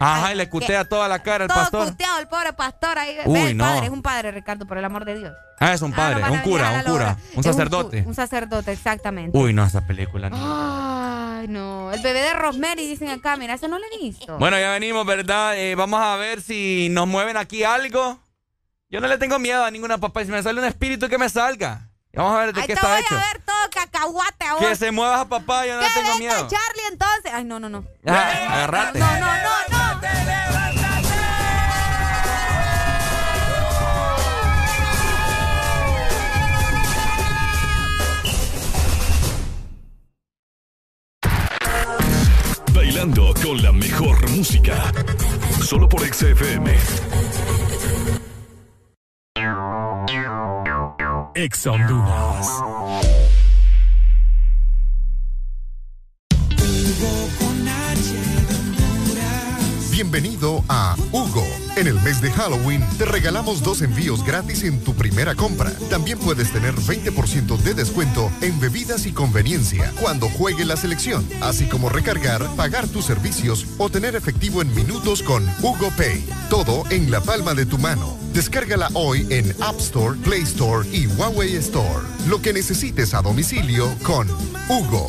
Ajá, 0.00 0.32
y 0.32 0.36
le 0.36 0.48
cutea 0.48 0.84
toda 0.84 1.08
la 1.08 1.22
cara 1.22 1.44
al 1.44 1.48
todo 1.48 1.58
pastor. 1.58 1.88
cuteado 1.88 2.18
el 2.20 2.28
pobre 2.28 2.52
pastor 2.52 2.98
ahí. 2.98 3.16
Uy, 3.24 3.38
el 3.40 3.56
no. 3.56 3.64
padre, 3.64 3.86
es 3.86 3.90
un 3.92 4.02
padre, 4.02 4.30
Ricardo, 4.32 4.66
por 4.66 4.78
el 4.78 4.84
amor 4.84 5.04
de 5.04 5.18
Dios. 5.18 5.32
Ah, 5.58 5.72
es 5.72 5.82
un 5.82 5.92
padre, 5.92 6.16
no 6.16 6.20
van 6.20 6.30
a 6.30 6.34
un 6.34 6.40
cura, 6.42 6.70
un 6.86 6.92
cura, 6.92 7.16
un 7.34 7.42
sacerdote. 7.42 8.04
Un, 8.06 8.14
sacerdote, 8.14 8.70
exactamente. 8.70 9.36
Uy, 9.36 9.52
no, 9.52 9.64
esa 9.64 9.86
película. 9.86 10.30
no. 10.30 10.36
Ay, 10.38 11.48
no. 11.48 11.92
El 11.92 12.00
bebé 12.00 12.20
de 12.20 12.32
Rosemary, 12.34 12.86
dicen 12.86 13.08
acá, 13.08 13.36
mira, 13.36 13.54
eso 13.54 13.66
no 13.66 13.78
lo 13.78 13.84
he 13.86 13.98
visto. 14.04 14.38
Bueno, 14.38 14.58
ya 14.58 14.70
venimos, 14.72 15.04
¿verdad? 15.04 15.56
Eh, 15.58 15.74
vamos 15.74 16.00
a 16.00 16.14
ver 16.16 16.42
si 16.42 16.88
nos 16.90 17.08
mueven 17.08 17.36
aquí 17.36 17.64
algo. 17.64 18.20
Yo 18.90 19.00
no 19.00 19.06
le 19.06 19.18
tengo 19.18 19.38
miedo 19.38 19.64
a 19.64 19.70
ninguna 19.70 19.98
papá. 19.98 20.24
Si 20.24 20.30
me 20.30 20.42
sale 20.42 20.60
un 20.60 20.66
espíritu, 20.66 21.08
que 21.08 21.18
me 21.18 21.28
salga. 21.28 21.90
Y 22.12 22.16
Vamos 22.16 22.36
a 22.36 22.46
ver 22.46 22.54
de 22.54 22.60
qué 22.62 22.66
te 22.68 22.72
está 22.72 22.88
voy 22.88 23.00
hecho. 23.00 23.14
a 23.14 23.18
ver 23.18 23.42
todo 23.44 23.70
cacahuate 23.70 24.44
a 24.46 24.54
vos. 24.54 24.62
Que 24.66 24.76
se 24.76 24.90
mueva 24.90 25.20
a 25.20 25.28
papá, 25.28 25.66
yo 25.66 25.74
no 25.76 25.82
le 25.82 25.90
tengo 25.90 26.16
miedo. 26.18 26.48
Charlie 26.48 26.82
entonces. 26.90 27.32
Ay, 27.34 27.44
no, 27.44 27.60
no, 27.60 27.68
no. 27.68 27.84
Ah, 28.06 28.54
agarrate. 28.54 28.98
No, 28.98 29.10
no, 29.12 29.20
no, 29.20 29.32
no. 29.70 29.78
Bailando 42.74 43.34
con 43.42 43.62
la 43.62 43.72
mejor 43.72 44.28
música. 44.30 44.92
Solo 45.62 45.88
por 45.88 46.02
XFM. 46.02 46.76
Ex 51.40 51.68
Honduras. 51.68 52.48
Bienvenido 59.92 60.64
a 60.68 60.96
Hugo. 61.12 61.67
En 61.78 61.86
el 61.86 62.00
mes 62.00 62.20
de 62.20 62.32
Halloween 62.32 62.84
te 62.98 63.04
regalamos 63.04 63.62
dos 63.62 63.82
envíos 63.82 64.24
gratis 64.24 64.64
en 64.64 64.80
tu 64.80 64.94
primera 64.94 65.36
compra. 65.36 65.70
También 65.88 66.18
puedes 66.18 66.52
tener 66.52 66.74
20% 66.74 67.56
de 67.56 67.72
descuento 67.72 68.32
en 68.40 68.58
bebidas 68.58 69.06
y 69.06 69.12
conveniencia 69.12 69.92
cuando 70.00 70.28
juegue 70.28 70.64
la 70.64 70.76
selección, 70.76 71.24
así 71.40 71.66
como 71.66 71.88
recargar, 71.88 72.44
pagar 72.56 72.88
tus 72.88 73.04
servicios 73.04 73.64
o 73.78 73.88
tener 73.88 74.16
efectivo 74.16 74.60
en 74.60 74.74
minutos 74.74 75.22
con 75.22 75.48
Hugo 75.62 75.92
Pay. 75.96 76.28
Todo 76.50 76.82
en 76.90 77.12
la 77.12 77.20
palma 77.20 77.54
de 77.54 77.64
tu 77.64 77.78
mano. 77.78 78.18
Descárgala 78.32 78.90
hoy 78.94 79.28
en 79.30 79.54
App 79.62 79.78
Store, 79.78 80.18
Play 80.24 80.42
Store 80.42 80.84
y 80.90 81.06
Huawei 81.06 81.54
Store. 81.58 82.04
Lo 82.28 82.42
que 82.42 82.52
necesites 82.52 83.14
a 83.14 83.22
domicilio 83.22 83.88
con 84.02 84.28
Hugo. 84.68 85.08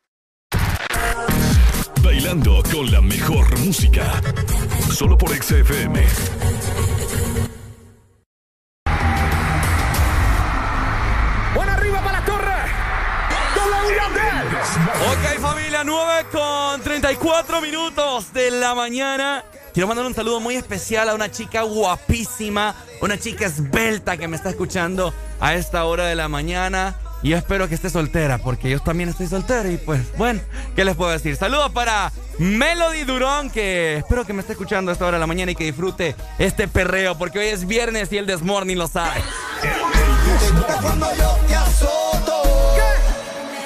Bailando 2.03 2.63
con 2.71 2.91
la 2.91 3.01
mejor 3.01 3.59
música. 3.59 4.21
Solo 4.91 5.17
por 5.17 5.29
XFM. 5.29 6.05
Buena 11.55 11.73
arriba 11.73 12.01
para 12.01 12.19
la 12.19 12.25
torre. 12.25 12.51
Ok, 15.11 15.39
familia, 15.39 15.83
9 15.83 16.25
con 16.31 16.81
34 16.81 17.61
minutos 17.61 18.33
de 18.33 18.51
la 18.51 18.75
mañana. 18.75 19.43
Quiero 19.73 19.87
mandar 19.87 20.05
un 20.05 20.13
saludo 20.13 20.39
muy 20.39 20.55
especial 20.55 21.07
a 21.09 21.15
una 21.15 21.31
chica 21.31 21.61
guapísima, 21.61 22.75
una 23.01 23.17
chica 23.17 23.45
esbelta 23.45 24.17
que 24.17 24.27
me 24.27 24.35
está 24.35 24.49
escuchando 24.49 25.13
a 25.39 25.55
esta 25.55 25.85
hora 25.85 26.07
de 26.07 26.15
la 26.15 26.27
mañana. 26.27 26.95
Y 27.23 27.29
yo 27.29 27.37
espero 27.37 27.67
que 27.69 27.75
esté 27.75 27.89
soltera, 27.89 28.39
porque 28.39 28.69
yo 28.69 28.79
también 28.79 29.09
estoy 29.09 29.27
soltera. 29.27 29.69
Y 29.69 29.77
pues, 29.77 30.15
bueno, 30.17 30.39
¿qué 30.75 30.83
les 30.83 30.95
puedo 30.95 31.11
decir? 31.11 31.35
Saludos 31.35 31.71
para 31.71 32.11
Melody 32.39 33.03
Durón, 33.03 33.49
que 33.49 33.97
espero 33.97 34.25
que 34.25 34.33
me 34.33 34.41
esté 34.41 34.53
escuchando 34.53 34.89
a 34.89 34.93
esta 34.93 35.05
hora 35.05 35.17
de 35.17 35.21
la 35.21 35.27
mañana 35.27 35.51
y 35.51 35.55
que 35.55 35.65
disfrute 35.65 36.15
este 36.39 36.67
perreo, 36.67 37.17
porque 37.17 37.39
hoy 37.39 37.47
es 37.47 37.67
viernes 37.67 38.11
y 38.11 38.17
el 38.17 38.25
Desmorning 38.25 38.77
lo 38.77 38.87
sabe. 38.87 39.21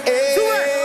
Eh, 0.06 0.85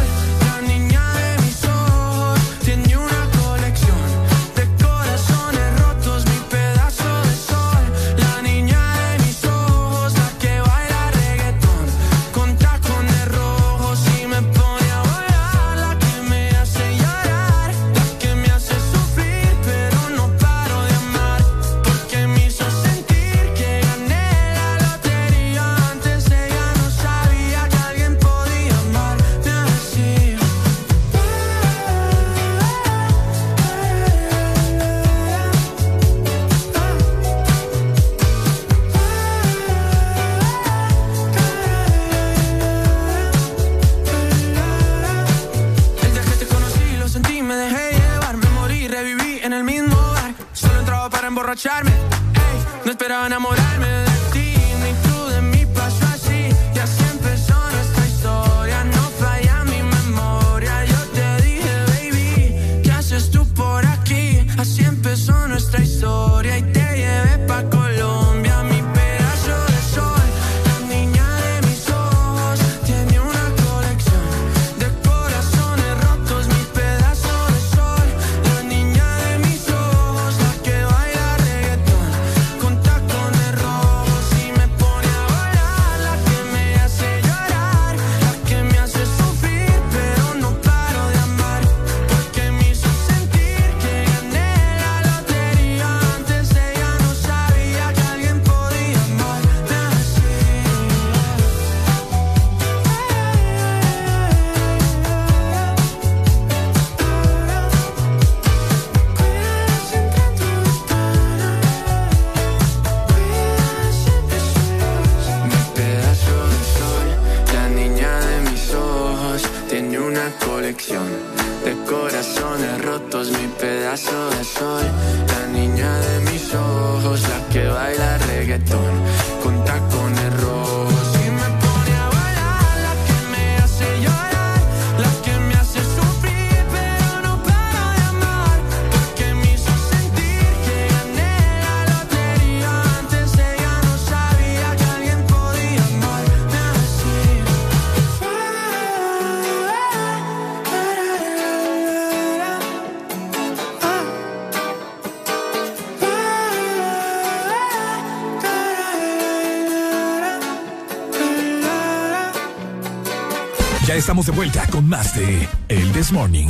estamos 164.01 164.25
de 164.25 164.31
vuelta 164.31 164.65
con 164.65 164.89
más 164.89 165.15
de 165.15 165.47
El 165.67 165.91
This 165.91 166.11
Morning. 166.11 166.47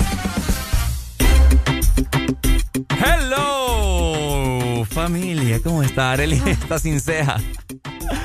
Hello, 2.97 4.85
familia, 4.85 5.59
¿cómo 5.61 5.83
está? 5.83 6.13
Arely 6.13 6.41
está 6.45 6.79
sin 6.79 7.01
ceja. 7.01 7.41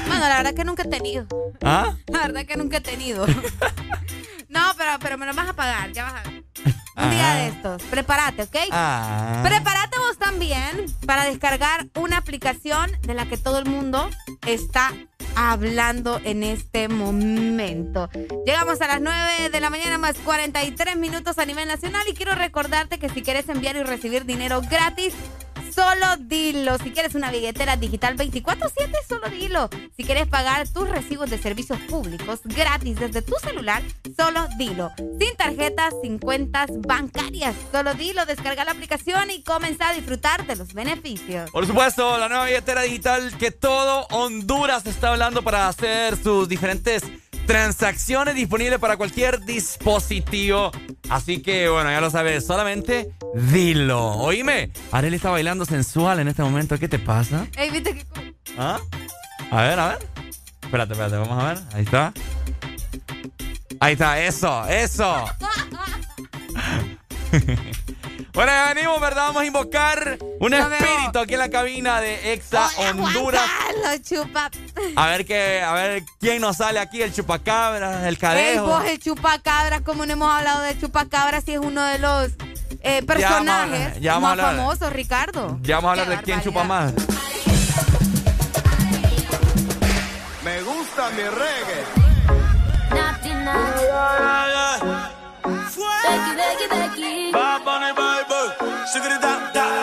Bueno, 0.06 0.28
la 0.28 0.36
verdad 0.36 0.54
que 0.54 0.62
nunca 0.62 0.84
he 0.84 0.88
tenido. 0.88 1.26
¿Ah? 1.60 1.96
La 2.06 2.20
verdad 2.20 2.46
que 2.46 2.56
nunca 2.56 2.76
he 2.76 2.80
tenido. 2.80 3.26
no, 4.48 4.60
pero, 4.78 4.92
pero 5.00 5.18
me 5.18 5.26
lo 5.26 5.34
vas 5.34 5.48
a 5.48 5.54
pagar, 5.54 5.90
ya 5.90 6.04
vas 6.04 6.14
a 6.14 6.22
ver. 6.30 6.44
Un 6.96 7.10
día 7.10 7.34
de 7.34 7.48
estos. 7.48 7.82
Prepárate, 7.82 8.44
¿ok? 8.44 8.56
Ah. 8.70 9.40
Prepárate 9.42 9.98
vos 9.98 10.18
también 10.18 10.86
para 11.04 11.24
descargar 11.24 11.88
una 11.96 12.18
aplicación 12.18 12.92
de 13.02 13.14
la 13.14 13.26
que 13.26 13.36
todo 13.36 13.58
el 13.58 13.64
mundo 13.64 14.08
está 14.46 14.92
hablando 15.36 16.20
en 16.24 16.42
este 16.42 16.88
momento. 16.88 18.08
Llegamos 18.44 18.80
a 18.80 18.88
las 18.88 19.00
9 19.00 19.50
de 19.50 19.60
la 19.60 19.70
mañana 19.70 19.98
más 19.98 20.16
43 20.16 20.96
minutos 20.96 21.38
a 21.38 21.44
nivel 21.44 21.68
nacional 21.68 22.02
y 22.10 22.14
quiero 22.14 22.34
recordarte 22.34 22.98
que 22.98 23.10
si 23.10 23.22
quieres 23.22 23.48
enviar 23.48 23.76
y 23.76 23.82
recibir 23.82 24.24
dinero 24.24 24.62
gratis, 24.68 25.14
solo 25.76 26.16
dilo. 26.18 26.78
Si 26.78 26.90
quieres 26.90 27.14
una 27.14 27.30
billetera 27.30 27.76
digital 27.76 28.16
24/7, 28.16 28.98
solo 29.06 29.28
dilo. 29.28 29.68
Si 29.96 30.04
quieres 30.04 30.26
pagar 30.26 30.66
tus 30.68 30.88
recibos 30.88 31.28
de 31.28 31.38
servicios 31.38 31.78
públicos 31.80 32.40
gratis 32.44 32.98
desde 32.98 33.20
tu 33.20 33.34
celular, 33.36 33.82
solo 34.16 34.48
dilo. 34.56 34.90
Sin 35.20 35.36
tarjetas, 35.36 35.92
sin 36.02 36.18
cuentas 36.18 36.70
bancarias, 36.78 37.54
solo 37.70 37.92
dilo. 37.94 38.24
Descarga 38.24 38.64
la 38.64 38.72
aplicación 38.72 39.30
y 39.30 39.42
comienza 39.42 39.90
a 39.90 39.92
disfrutar 39.92 40.46
de 40.46 40.56
los 40.56 40.72
beneficios. 40.72 41.50
Por 41.50 41.66
supuesto, 41.66 42.16
la 42.16 42.28
nueva 42.28 42.46
billetera 42.46 42.82
digital 42.82 43.36
que 43.36 43.50
Honduras 44.26 44.84
está 44.86 45.10
hablando 45.12 45.42
para 45.42 45.68
hacer 45.68 46.16
sus 46.20 46.48
diferentes 46.48 47.04
transacciones 47.46 48.34
disponibles 48.34 48.80
para 48.80 48.96
cualquier 48.96 49.44
dispositivo. 49.44 50.72
Así 51.08 51.40
que, 51.40 51.68
bueno, 51.68 51.90
ya 51.90 52.00
lo 52.00 52.10
sabes, 52.10 52.44
solamente 52.44 53.12
dilo. 53.34 54.04
Oíme, 54.16 54.72
Arely 54.90 55.16
está 55.16 55.30
bailando 55.30 55.64
sensual 55.64 56.18
en 56.18 56.26
este 56.26 56.42
momento. 56.42 56.76
¿Qué 56.78 56.88
te 56.88 56.98
pasa? 56.98 57.46
Ey, 57.56 57.70
¿viste 57.70 57.94
que 57.94 58.04
¿Ah? 58.58 58.80
A 59.52 59.62
ver, 59.62 59.78
a 59.78 59.88
ver. 59.90 59.98
Espérate, 60.60 60.92
espérate, 60.94 61.16
vamos 61.16 61.42
a 61.42 61.54
ver. 61.54 61.58
Ahí 61.72 61.84
está. 61.84 62.12
Ahí 63.78 63.92
está, 63.92 64.20
eso, 64.20 64.66
eso. 64.68 65.24
Bueno, 68.36 68.52
venimos, 68.74 69.00
¿verdad? 69.00 69.28
Vamos 69.28 69.42
a 69.42 69.46
invocar 69.46 70.18
un 70.40 70.52
Yo 70.52 70.58
espíritu 70.58 71.12
veo. 71.14 71.22
aquí 71.22 71.32
en 71.32 71.38
la 71.38 71.48
cabina 71.48 72.02
de 72.02 72.34
Exa 72.34 72.68
Hola, 72.76 72.90
Honduras. 72.90 73.42
Gonzalo, 73.72 74.02
chupa. 74.02 74.50
A 74.94 75.06
ver 75.06 75.24
que, 75.24 75.62
a 75.62 75.72
ver 75.72 76.02
quién 76.20 76.42
nos 76.42 76.58
sale 76.58 76.78
aquí, 76.78 77.00
el 77.00 77.14
chupacabra, 77.14 78.06
el 78.06 78.18
cadejo. 78.18 78.50
Ey, 78.50 78.58
vos, 78.58 78.84
el 78.84 78.98
chupacabra, 78.98 79.80
como 79.80 80.04
no 80.04 80.12
hemos 80.12 80.30
hablado 80.30 80.60
de 80.64 80.78
chupacabra, 80.78 81.40
si 81.40 81.54
es 81.54 81.60
uno 81.60 81.82
de 81.82 81.98
los 81.98 82.32
eh, 82.82 83.02
personajes 83.06 83.80
ya 83.80 83.88
vamos, 83.88 84.00
ya 84.00 84.12
vamos 84.12 84.36
más 84.36 84.46
famosos, 84.46 84.92
Ricardo. 84.92 85.58
Ya 85.62 85.76
vamos 85.76 85.88
a 85.88 85.92
hablar 85.92 86.08
Qué 86.08 86.16
de 86.16 86.22
quién 86.22 86.42
chupa 86.42 86.64
más. 86.64 86.92
Me 90.44 90.60
gusta 90.60 91.08
mi 91.08 91.22
reggae. 91.22 91.84
Fuera. 95.70 96.16
se 99.02 99.18
dá. 99.18 99.75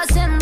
was 0.00 0.39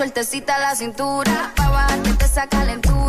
sueltecita 0.00 0.58
la 0.58 0.74
cintura. 0.74 1.52
Pa' 1.54 1.68
bajarte 1.68 2.24
esa 2.24 2.46
calentura. 2.46 2.99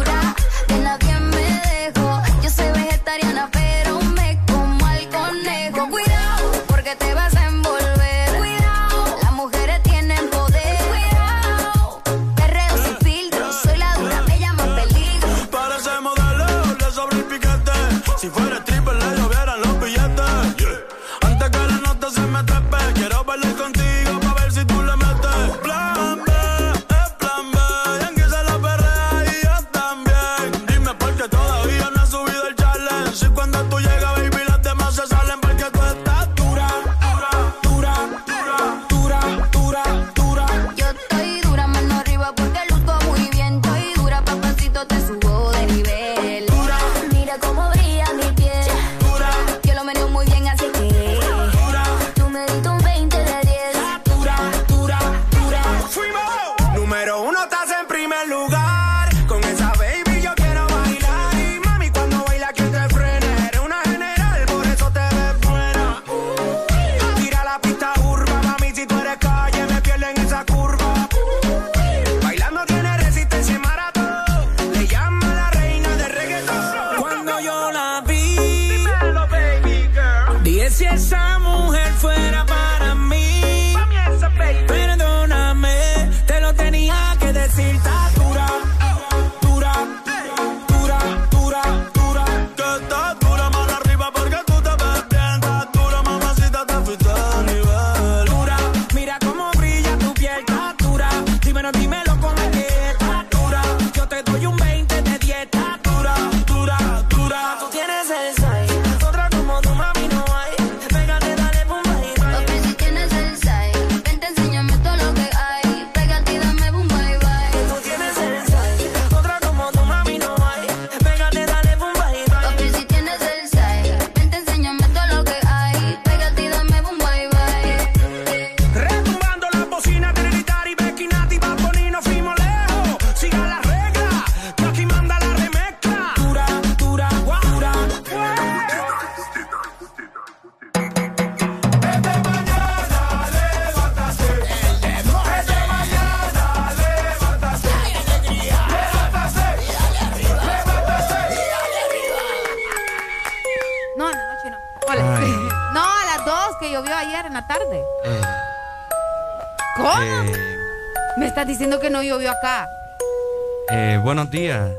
Eh, 163.70 164.00
buenos 164.04 164.32
días. 164.32 164.72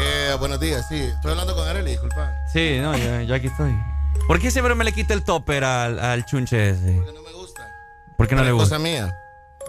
Eh, 0.00 0.36
buenos 0.38 0.58
días, 0.58 0.84
sí. 0.88 0.96
Estoy 0.96 1.30
hablando 1.30 1.54
con 1.54 1.66
Arely, 1.66 1.92
disculpa. 1.92 2.32
Sí, 2.52 2.78
no, 2.80 2.96
yo, 2.96 3.34
aquí 3.34 3.46
estoy. 3.46 3.72
¿Por 4.26 4.40
qué 4.40 4.50
siempre 4.50 4.74
me 4.74 4.84
le 4.84 4.92
quita 4.92 5.14
el 5.14 5.24
topper 5.24 5.62
al, 5.62 6.24
chunche 6.24 6.70
ese? 6.70 6.96
Porque 6.96 7.12
no 7.12 7.22
me 7.22 7.32
gusta. 7.32 7.62
¿Por 8.16 8.28
qué 8.28 8.34
no, 8.34 8.42
le 8.42 8.52
gusta? 8.52 8.64
Es 8.64 8.70
cosa 8.70 8.82
mía. 8.82 9.16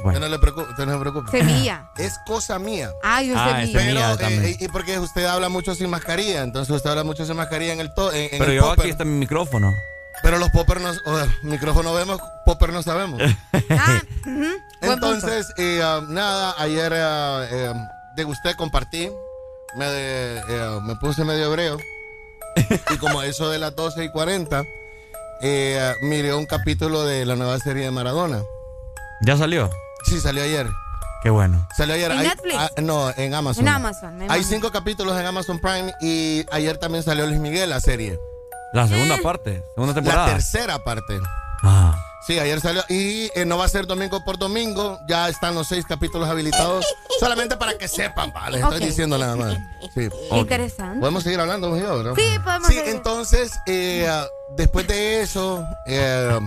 Bueno. 0.04 0.20
No, 0.22 0.30
le 0.30 0.40
preocupa, 0.40 0.70
usted 0.70 0.86
no. 0.86 1.28
Semilla. 1.30 1.92
Es 1.98 2.18
cosa 2.26 2.58
mía. 2.58 2.90
Ah, 3.04 3.22
yo 3.22 3.36
ah, 3.38 3.62
semilla. 3.62 4.16
Pero, 4.16 4.18
también. 4.18 4.46
Eh, 4.46 4.58
y 4.60 4.68
porque 4.70 4.98
usted 4.98 5.26
habla 5.26 5.50
mucho 5.50 5.76
sin 5.76 5.90
mascarilla, 5.90 6.42
entonces 6.42 6.74
usted 6.74 6.90
habla 6.90 7.04
mucho 7.04 7.26
sin 7.26 7.36
mascarilla 7.36 7.74
en 7.74 7.82
el 7.82 7.94
to 7.94 8.10
Pero 8.12 8.52
yo 8.52 8.72
aquí 8.72 8.90
está 8.90 9.06
mi 9.06 9.18
micrófono. 9.20 9.74
Pero 10.22 10.38
los 10.38 10.50
poppers 10.50 10.82
no, 10.82 10.92
micrófono 11.44 11.94
vemos, 11.94 12.20
popper 12.46 12.74
no 12.74 12.84
sabemos. 12.84 13.22
ah, 13.70 14.02
entonces, 15.14 15.54
eh, 15.58 15.82
um, 15.84 16.14
nada, 16.14 16.56
ayer 16.58 16.92
eh, 16.94 17.48
eh, 17.52 17.70
um, 17.70 17.88
degusté, 18.16 18.56
compartí, 18.56 19.10
me, 19.76 20.42
um, 20.44 20.86
me 20.86 20.96
puse 20.96 21.24
medio 21.26 21.46
hebreo. 21.46 21.78
y 22.94 22.98
como 22.98 23.22
eso 23.22 23.50
de 23.50 23.60
las 23.60 23.76
12 23.76 24.06
y 24.06 24.10
40, 24.10 24.62
uh, 24.62 24.66
miré 26.06 26.34
un 26.34 26.46
capítulo 26.46 27.04
de 27.06 27.26
la 27.26 27.36
nueva 27.36 27.60
serie 27.60 27.86
de 27.86 27.92
Maradona. 27.92 28.42
¿Ya 29.22 29.38
salió? 29.38 29.70
Sí, 30.06 30.20
salió 30.20 30.44
ayer. 30.44 30.68
Qué 31.22 31.30
bueno. 31.30 31.68
Salió 31.76 31.96
ayer. 31.96 32.12
¿En 32.12 32.20
hay, 32.20 32.28
Netflix? 32.28 32.56
Ah, 32.58 32.70
no, 32.82 33.12
en 33.18 33.34
Amazon. 33.34 33.68
En 33.68 33.74
Amazon. 33.74 34.22
Hay 34.30 34.44
cinco 34.44 34.72
capítulos 34.72 35.20
en 35.20 35.26
Amazon 35.26 35.60
Prime 35.60 35.94
y 36.00 36.46
ayer 36.52 36.78
también 36.78 37.04
salió 37.04 37.28
Luis 37.28 37.40
Miguel 37.40 37.70
la 37.70 37.82
serie. 37.82 38.20
La 38.72 38.88
segunda 38.88 39.18
parte, 39.18 39.64
segunda 39.74 39.94
temporada. 39.94 40.28
La 40.28 40.34
tercera 40.34 40.80
parte. 40.84 41.20
Ah. 41.64 41.98
Sí, 42.28 42.38
ayer 42.38 42.60
salió. 42.60 42.84
Y 42.90 43.32
eh, 43.34 43.46
no 43.46 43.58
va 43.58 43.66
a 43.66 43.70
ser 43.70 43.88
domingo 43.88 44.24
por 44.24 44.38
domingo. 44.38 45.00
Ya 45.08 45.30
están 45.30 45.56
los 45.56 45.68
seis 45.68 45.86
capítulos 45.88 46.28
habilitados. 46.30 46.86
solamente 47.20 47.56
para 47.58 47.78
que 47.78 47.88
sepan, 47.88 48.32
vale. 48.34 48.58
Les 48.58 48.66
Ok. 48.66 48.74
estoy 48.74 48.88
diciendo 48.90 49.18
nada 49.18 49.36
más. 49.36 49.58
Sí. 49.94 50.10
Interesante. 50.32 51.00
Podemos 51.00 51.24
seguir 51.24 51.40
hablando, 51.40 51.72
¿verdad? 51.72 52.14
Sí, 52.16 52.40
podemos 52.44 52.68
Sí, 52.68 52.74
seguir. 52.76 52.92
entonces, 52.94 53.52
eh, 53.68 54.10
después 54.58 54.88
de 54.88 55.22
eso, 55.22 55.66
eh, 55.88 56.40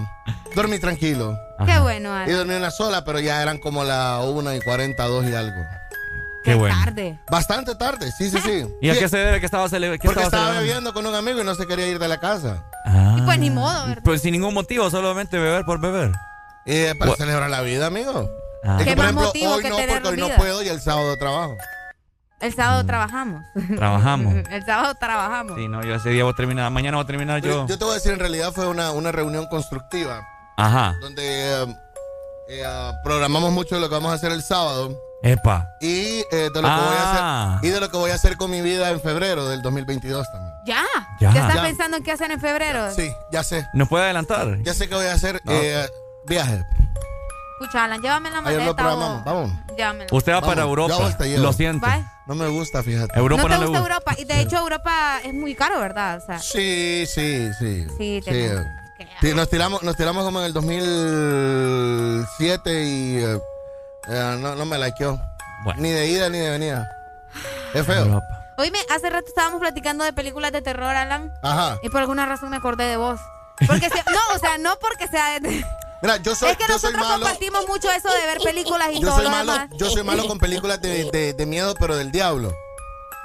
dormí 0.54 0.78
tranquilo. 0.78 1.38
Qué 1.64 1.78
bueno, 1.78 2.10
Y 2.10 2.22
Ale. 2.22 2.32
dormí 2.34 2.54
una 2.54 2.70
sola, 2.70 3.04
pero 3.04 3.20
ya 3.20 3.40
eran 3.40 3.58
como 3.58 3.84
las 3.84 4.24
1 4.24 4.54
y 4.54 4.60
42 4.60 5.24
y 5.26 5.34
algo. 5.34 5.60
Qué 6.44 6.54
bueno. 6.54 6.74
Tarde. 6.84 7.18
Bastante 7.30 7.74
tarde, 7.74 8.10
sí, 8.12 8.30
sí, 8.30 8.38
sí. 8.40 8.66
¿Y 8.80 8.90
a 8.90 8.98
qué 8.98 9.08
se 9.08 9.16
debe 9.16 9.40
que 9.40 9.46
estaba 9.46 9.68
celebrando? 9.68 10.04
Porque 10.04 10.22
estaba 10.22 10.50
bebiendo 10.58 10.92
con 10.92 11.06
un 11.06 11.14
amigo 11.14 11.40
y 11.40 11.44
no 11.44 11.54
se 11.54 11.66
quería 11.66 11.86
ir 11.88 11.98
de 11.98 12.08
la 12.08 12.18
casa. 12.18 12.64
Y 13.16 13.22
pues 13.22 13.38
ni 13.38 13.50
modo, 13.50 13.86
¿verdad? 13.86 14.02
Pues 14.04 14.22
sin 14.22 14.32
ningún 14.32 14.54
motivo, 14.54 14.90
solamente 14.90 15.38
beber 15.38 15.64
por 15.64 15.80
beber. 15.80 16.12
Eh, 16.66 16.94
para 16.98 17.14
celebrar 17.14 17.50
la 17.50 17.62
vida, 17.62 17.86
amigo. 17.86 18.30
Ah. 18.64 18.76
Es 18.78 18.84
¿Qué 18.84 18.90
que, 18.90 18.96
por 18.96 19.04
más 19.04 19.12
ejemplo, 19.12 19.26
motivo 19.26 19.52
hoy 19.52 19.62
que 19.62 19.70
no, 19.70 19.76
porque 19.76 20.08
hoy 20.08 20.16
no 20.16 20.36
puedo 20.36 20.62
y 20.62 20.68
el 20.68 20.80
sábado 20.80 21.16
trabajo. 21.16 21.56
El 22.40 22.52
sábado 22.52 22.84
trabajamos. 22.84 23.42
Trabajamos. 23.76 24.34
El 24.50 24.64
sábado 24.64 24.94
trabajamos. 24.96 25.56
Sí, 25.56 25.68
no, 25.68 25.84
yo 25.84 25.94
ese 25.94 26.10
día 26.10 26.24
voy 26.24 26.32
a 26.32 26.36
terminar, 26.36 26.70
mañana 26.72 26.96
voy 26.96 27.04
a 27.04 27.06
terminar 27.06 27.40
yo. 27.40 27.66
Yo 27.68 27.78
te 27.78 27.84
voy 27.84 27.92
a 27.92 27.94
decir, 27.94 28.12
en 28.12 28.18
realidad 28.18 28.52
fue 28.52 28.66
una, 28.66 28.90
una 28.90 29.12
reunión 29.12 29.46
constructiva 29.46 30.26
Ajá. 30.56 30.96
donde 31.00 31.22
eh, 31.24 31.76
eh, 32.48 32.62
ah, 32.66 32.94
programamos 33.04 33.52
mucho 33.52 33.76
de 33.76 33.80
lo 33.80 33.88
que 33.88 33.94
vamos 33.94 34.10
a 34.10 34.14
hacer 34.14 34.32
el 34.32 34.42
sábado 34.42 34.98
Epa. 35.22 35.68
y 35.80 36.20
eh, 36.20 36.26
de 36.30 36.48
lo 36.48 36.52
que 36.52 36.60
voy 36.60 36.68
a 36.96 37.04
Ah. 37.04 37.54
hacer 37.56 37.68
y 37.68 37.72
de 37.72 37.80
lo 37.80 37.88
que 37.90 37.96
voy 37.96 38.10
a 38.10 38.14
hacer 38.14 38.36
con 38.36 38.50
mi 38.50 38.60
vida 38.60 38.90
en 38.90 39.00
febrero 39.00 39.48
del 39.48 39.62
2022 39.62 40.26
también. 40.30 40.52
¿Ya? 40.66 40.82
Ya. 41.20 41.32
¿Ya 41.32 41.40
estás 41.42 41.54
Ya. 41.56 41.62
pensando 41.62 41.96
en 41.98 42.02
qué 42.02 42.10
hacer 42.12 42.30
en 42.32 42.40
febrero? 42.40 42.92
Sí, 42.94 43.12
ya 43.30 43.42
sé. 43.44 43.66
¿Nos 43.72 43.88
puede 43.88 44.04
adelantar? 44.04 44.58
Ya 44.62 44.74
sé 44.74 44.88
que 44.88 44.94
voy 44.96 45.06
a 45.06 45.14
hacer 45.14 45.40
No. 45.44 45.52
eh, 45.52 45.88
viaje. 46.26 46.64
Escucha, 47.60 47.84
Alan, 47.84 48.00
llévame 48.02 48.30
la 48.30 48.38
Ayer 48.38 48.52
lo 48.54 48.58
maleta. 48.58 48.74
programamos. 48.76 49.20
o- 49.20 49.24
Vamos. 49.24 49.52
Llévamela. 49.76 50.06
Usted 50.10 50.32
va 50.32 50.36
Vamos, 50.40 50.48
para 50.48 50.62
yo 50.62 50.68
Europa. 50.68 51.06
hasta 51.06 51.24
llevo. 51.26 51.42
Lo 51.42 51.52
siento. 51.52 51.86
Bye. 51.86 52.04
No 52.26 52.34
me 52.34 52.48
gusta, 52.48 52.82
fíjate. 52.82 53.16
Europa 53.18 53.42
no 53.42 53.48
no, 53.48 53.54
te 53.54 53.60
le 53.60 53.66
gusta 53.66 53.78
gusta. 53.80 53.94
Europa. 53.94 54.14
Y 54.18 54.24
de 54.24 54.40
hecho, 54.40 54.56
Europa 54.58 55.20
es 55.24 55.32
muy 55.34 55.54
caro, 55.54 55.78
¿verdad? 55.78 56.18
O 56.22 56.26
sea, 56.26 56.38
Sí, 56.40 57.04
sí, 57.06 57.48
sí. 57.60 57.86
Sí, 57.86 57.88
Sí, 57.98 58.20
tenemos 58.24 58.66
eh, 58.98 59.06
sí, 59.20 59.32
nos 59.34 59.48
tiramos, 59.48 59.82
nos 59.84 59.94
tiramos 59.96 60.24
como 60.24 60.40
en 60.40 60.46
el 60.46 60.52
2007 60.52 62.84
y 62.84 63.16
eh, 63.18 63.38
eh, 64.08 64.36
no, 64.38 64.54
no 64.54 64.64
me 64.66 64.78
likeó. 64.78 65.20
Ni 65.76 65.90
de 65.90 66.06
ida 66.08 66.28
ni 66.28 66.38
de 66.38 66.50
venida. 66.50 66.90
Es 67.74 67.86
feo. 67.86 68.20
Oíme, 68.58 68.78
hace 68.90 69.08
rato 69.08 69.26
estábamos 69.28 69.60
platicando 69.60 70.04
de 70.04 70.12
películas 70.12 70.52
de 70.52 70.60
terror, 70.62 70.94
Alan. 70.94 71.32
Ajá. 71.42 71.78
Y 71.82 71.88
por 71.88 72.00
alguna 72.00 72.26
razón 72.26 72.50
me 72.50 72.56
acordé 72.56 72.84
de 72.84 72.96
vos. 72.96 73.20
Porque 73.66 73.88
se- 73.88 74.02
no, 74.10 74.34
o 74.34 74.38
sea, 74.38 74.58
no 74.58 74.78
porque 74.80 75.08
sea 75.08 75.38
de- 75.40 75.64
Mira, 76.02 76.16
yo 76.18 76.34
soy, 76.34 76.50
es 76.50 76.56
que 76.56 76.64
yo 76.68 76.78
soy 76.78 76.92
nosotros 76.92 77.08
malo. 77.08 77.24
compartimos 77.24 77.66
mucho 77.68 77.90
eso 77.90 78.08
de 78.12 78.26
ver 78.26 78.38
películas 78.42 78.88
y 78.92 78.94
Yo 79.00 79.06
todo 79.08 79.14
soy 79.16 79.24
lo 79.24 79.30
malo, 79.30 79.52
demás. 79.52 79.68
yo 79.72 79.88
soy 79.90 80.02
malo 80.02 80.26
con 80.26 80.38
películas 80.38 80.80
de, 80.82 81.10
de- 81.12 81.32
de 81.32 81.46
miedo, 81.46 81.74
pero 81.78 81.96
del 81.96 82.10
diablo. 82.10 82.52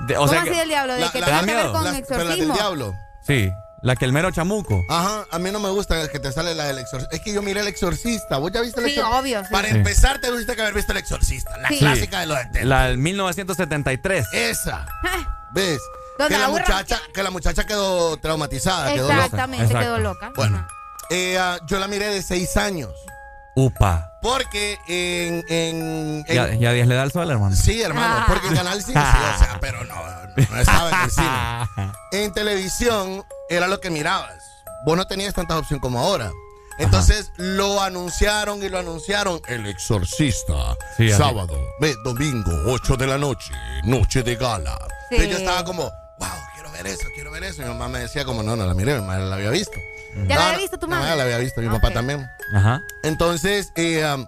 De- 0.08 0.16
o 0.16 0.20
¿Cómo 0.22 0.32
sea 0.32 0.42
así 0.44 0.52
que- 0.52 0.58
del 0.60 0.70
diablo? 0.70 0.94
¿De 0.94 1.02
La- 1.02 1.12
que 1.12 1.20
la- 1.20 1.26
tenga 1.26 1.40
¿te 1.42 1.46
que 1.48 1.54
da 1.54 1.56
ver 1.58 1.66
miedo? 1.66 1.74
con 1.74 1.84
pero 1.84 1.94
las 1.94 2.08
del 2.08 2.20
exorcismo? 2.20 2.54
diablo. 2.54 2.94
Sí, 3.26 3.52
la 3.82 3.96
que 3.96 4.06
el 4.06 4.12
mero 4.12 4.32
chamuco. 4.32 4.84
Ajá, 4.90 5.26
a 5.32 5.40
mí 5.40 5.52
no 5.52 5.60
me 5.60 5.70
gusta 5.70 6.02
el 6.02 6.10
que 6.10 6.20
te 6.20 6.32
sale 6.32 6.56
la 6.56 6.66
del 6.66 6.80
exorcista. 6.80 7.16
Es 7.16 7.22
que 7.22 7.32
yo 7.34 7.42
miré 7.42 7.62
el 7.62 7.68
exorcista. 7.68 8.38
¿Vos 8.38 8.52
ya 8.52 8.62
viste 8.62 8.80
el 8.82 8.88
Sí, 8.88 8.94
exorcista? 8.94 9.20
obvio, 9.20 9.42
sí. 9.44 9.50
Para 9.52 9.70
Sí. 9.70 9.76
empezar, 9.76 10.20
te 10.20 10.28
tuviste 10.30 10.56
que 10.56 10.62
haber 10.62 10.74
visto 10.74 10.92
el 10.94 10.98
exorcista. 10.98 11.58
La 11.58 11.70
Sí. 11.70 11.80
clásica 11.80 12.20
de 12.22 12.26
los 12.26 12.38
de 12.52 12.66
La 12.66 12.88
del 12.88 12.98
1973. 12.98 14.26
Esa. 14.34 14.86
¿Ves? 15.54 15.80
Donde 16.18 16.34
Que 16.34 16.42
la, 16.42 16.48
muchacha, 16.50 17.00
que 17.14 17.22
la 17.24 17.30
muchacha 17.30 17.64
quedó 17.66 18.18
traumatizada, 18.18 18.92
quedó 18.94 19.08
loca. 19.08 19.26
Exactamente, 19.26 19.74
quedó 19.74 20.00
loca. 20.00 20.32
Bueno, 20.36 20.68
eh, 21.12 21.38
ah, 21.40 21.60
yo 21.68 21.78
la 21.80 21.88
miré 21.88 22.08
de 22.08 22.24
seis 22.24 22.58
años. 22.58 22.90
Upa. 23.60 24.14
Porque 24.22 24.78
en. 24.88 25.44
en, 25.50 26.26
en- 26.28 26.36
Ya, 26.36 26.54
ya 26.54 26.72
10 26.74 26.88
le 26.88 26.94
da 26.96 27.04
el 27.04 27.12
sol, 27.12 27.30
hermano. 27.32 27.56
Sí, 27.56 27.82
hermano, 27.82 28.18
Ah. 28.20 28.26
porque 28.28 28.48
en 28.50 28.56
Canal 28.56 28.84
5 28.84 29.00
sí, 29.00 29.18
o 29.36 29.38
sea, 29.40 29.58
pero 29.60 29.84
no, 29.86 29.96
no 29.96 30.60
estaba 30.60 30.90
en 30.92 31.02
el 31.06 31.12
cine. 31.12 31.92
En 32.12 32.34
televisión 32.34 33.24
era 33.50 33.68
lo 33.68 33.80
que 33.82 33.90
mirabas. 33.90 34.36
Vos 34.86 34.96
no 34.96 35.06
tenías 35.08 35.34
tantas 35.34 35.58
opciones 35.58 35.82
como 35.82 36.00
ahora. 36.00 36.32
Entonces 36.78 37.32
lo 37.38 37.82
anunciaron 37.82 38.62
y 38.64 38.70
lo 38.70 38.78
anunciaron. 38.78 39.42
El 39.48 39.66
exorcista. 39.66 40.76
Sí, 40.96 41.10
sábado, 41.10 41.60
ve, 41.82 41.96
domingo, 42.04 42.52
8 42.68 42.96
de 42.96 43.08
la 43.08 43.18
noche, 43.18 43.52
noche 43.86 44.22
de 44.22 44.36
gala. 44.36 44.78
Sí. 45.10 45.16
Entonces 45.16 45.32
yo 45.32 45.38
estaba 45.40 45.64
como, 45.66 45.84
wow, 46.20 46.30
quiero 46.54 46.72
ver 46.74 46.86
eso, 46.86 47.08
quiero 47.16 47.32
ver 47.32 47.44
eso. 47.46 47.62
Y 47.64 47.66
mi 47.66 47.72
mamá 47.72 47.88
me 47.88 48.00
decía 48.00 48.24
como, 48.24 48.44
no, 48.44 48.56
no 48.56 48.68
la 48.68 48.76
miré, 48.76 49.00
mi 49.02 49.08
madre 49.08 49.26
la 49.26 49.38
había 49.38 49.50
visto. 49.50 49.80
¿Ya 50.16 50.22
No, 50.24 50.28
la 50.28 50.36
había 50.46 50.52
no, 50.54 50.58
visto 50.60 50.78
tu 50.80 50.88
no, 50.88 50.96
mamá? 50.96 51.08
ya 51.08 51.16
la 51.16 51.24
había 51.24 51.38
visto, 51.38 51.62
mi 51.62 51.70
papá 51.70 51.92
también. 51.92 52.28
Ajá. 52.54 52.82
Entonces, 53.04 53.72
eh, 53.76 54.04
um, 54.16 54.26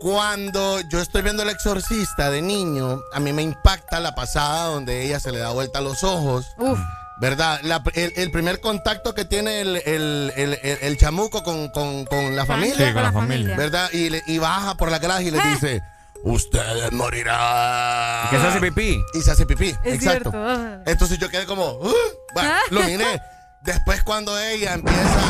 cuando 0.00 0.80
yo 0.90 1.00
estoy 1.00 1.22
viendo 1.22 1.42
El 1.42 1.48
Exorcista 1.50 2.30
de 2.30 2.42
niño, 2.42 3.00
a 3.12 3.20
mí 3.20 3.32
me 3.32 3.42
impacta 3.42 4.00
la 4.00 4.14
pasada 4.14 4.66
donde 4.66 5.02
ella 5.04 5.18
se 5.20 5.32
le 5.32 5.38
da 5.38 5.50
vuelta 5.50 5.78
a 5.78 5.82
los 5.82 6.04
ojos. 6.04 6.46
Uf. 6.58 6.78
¿Verdad? 7.20 7.60
La- 7.62 7.82
el, 7.94 8.12
el 8.16 8.30
primer 8.32 8.60
contacto 8.60 9.14
que 9.14 9.24
tiene 9.24 9.60
el, 9.60 9.76
el- 9.76 10.32
el- 10.36 10.58
el- 10.62 10.78
el 10.82 10.98
chamuco 10.98 11.42
con, 11.44 11.68
con- 11.68 12.04
con 12.06 12.34
la 12.36 12.44
familia. 12.44 12.88
Sí, 12.88 12.92
con 12.92 13.02
la 13.02 13.12
familia. 13.12 13.56
¿Verdad? 13.56 13.88
Y, 13.92 14.10
le- 14.10 14.22
y 14.26 14.38
baja 14.38 14.74
por 14.76 14.90
la 14.90 14.98
grada 14.98 15.22
y 15.22 15.30
le 15.30 15.40
dice, 15.40 15.80
ustedes 16.24 16.90
morirán. 16.92 18.26
Y 18.26 18.30
que 18.30 18.38
se 18.40 18.46
hace 18.48 18.60
pipí. 18.60 19.00
Y 19.14 19.22
se 19.22 19.30
hace 19.30 19.46
pipí. 19.46 19.68
Es 19.84 19.94
Exacto. 19.94 20.30
cierto. 20.30 20.32
Ah. 20.34 20.78
Entonces 20.86 21.18
yo 21.18 21.30
quedé 21.30 21.46
como, 21.46 21.70
"Uh", 21.74 21.94
bueno, 22.34 22.50
lo 22.70 22.82
miré. 22.82 23.22
Después 23.64 24.02
cuando 24.02 24.38
ella 24.38 24.74
empieza, 24.74 25.20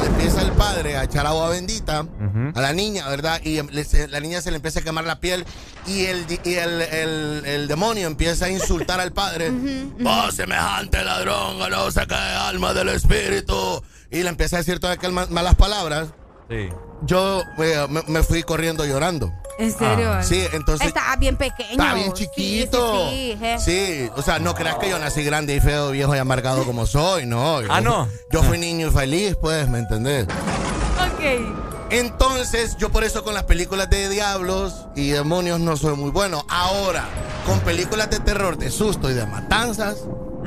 le 0.00 0.06
empieza 0.06 0.42
el 0.42 0.52
padre 0.52 0.96
a 0.96 1.04
echar 1.04 1.26
agua 1.26 1.48
bendita 1.50 2.06
a 2.54 2.60
la 2.60 2.72
niña, 2.72 3.08
¿verdad? 3.08 3.40
Y 3.42 3.60
le- 3.62 3.84
se- 3.84 4.06
la 4.06 4.20
niña 4.20 4.40
se 4.40 4.50
le 4.50 4.56
empieza 4.56 4.78
a 4.80 4.82
quemar 4.82 5.04
la 5.04 5.18
piel 5.18 5.44
y 5.86 6.04
el, 6.06 6.24
y 6.44 6.54
el, 6.54 6.82
el- 6.82 7.42
el 7.46 7.68
demonio 7.68 8.06
empieza 8.06 8.44
a 8.46 8.48
insultar 8.50 9.00
al 9.00 9.12
padre. 9.12 9.50
¡Oh, 10.04 10.30
semejante 10.30 11.02
ladrón! 11.04 11.58
¡No 11.58 11.90
saca 11.90 12.48
alma 12.48 12.72
del 12.74 12.90
espíritu! 12.90 13.82
Y 14.10 14.22
le 14.22 14.28
empieza 14.28 14.56
a 14.56 14.58
decir 14.60 14.78
todas 14.78 14.96
aquellas 14.96 15.14
ma- 15.14 15.26
malas 15.26 15.56
palabras. 15.56 16.08
Sí. 16.48 16.68
Yo 17.02 17.42
eh, 17.58 17.86
me, 17.88 18.02
me 18.06 18.22
fui 18.22 18.42
corriendo 18.44 18.84
llorando. 18.84 19.32
¿En 19.60 19.72
serio? 19.76 20.10
Ah, 20.12 20.22
sí, 20.22 20.42
entonces- 20.52 20.88
Estaba 20.88 21.14
bien 21.16 21.36
pequeño. 21.36 21.70
Está 21.72 21.94
bien 21.94 22.12
chiquito. 22.14 23.10
Sí, 23.10 23.32
sí, 23.32 23.38
je. 23.38 23.58
Sí, 23.58 24.10
o 24.16 24.22
sea, 24.22 24.38
no 24.38 24.54
creas 24.54 24.76
que 24.78 24.88
yo 24.88 24.98
nací 24.98 25.22
grande 25.22 25.54
y 25.54 25.60
feo, 25.60 25.90
viejo 25.90 26.14
y 26.14 26.18
amargado 26.18 26.64
como 26.64 26.86
soy, 26.86 27.26
no. 27.26 27.60
Yo 27.62 27.68
Ah, 27.70 27.80
no. 27.80 28.08
Yo 28.32 28.42
fui 28.42 28.58
niño 28.58 28.88
y 28.88 28.90
feliz, 28.90 29.36
pues, 29.40 29.68
¿me 29.68 29.78
entendés? 29.78 30.24
Ok. 30.24 31.90
Entonces, 31.90 32.76
yo 32.78 32.90
por 32.90 33.04
eso 33.04 33.24
con 33.24 33.34
las 33.34 33.44
películas 33.44 33.90
de 33.90 34.08
diablos 34.08 34.86
y 34.94 35.10
demonios 35.10 35.58
no 35.60 35.76
soy 35.76 35.96
muy 35.96 36.10
bueno. 36.10 36.44
Ahora, 36.48 37.04
con 37.46 37.58
películas 37.60 38.08
de 38.10 38.20
terror, 38.20 38.56
de 38.56 38.70
susto 38.70 39.10
y 39.10 39.14
de 39.14 39.26
matanzas, 39.26 39.98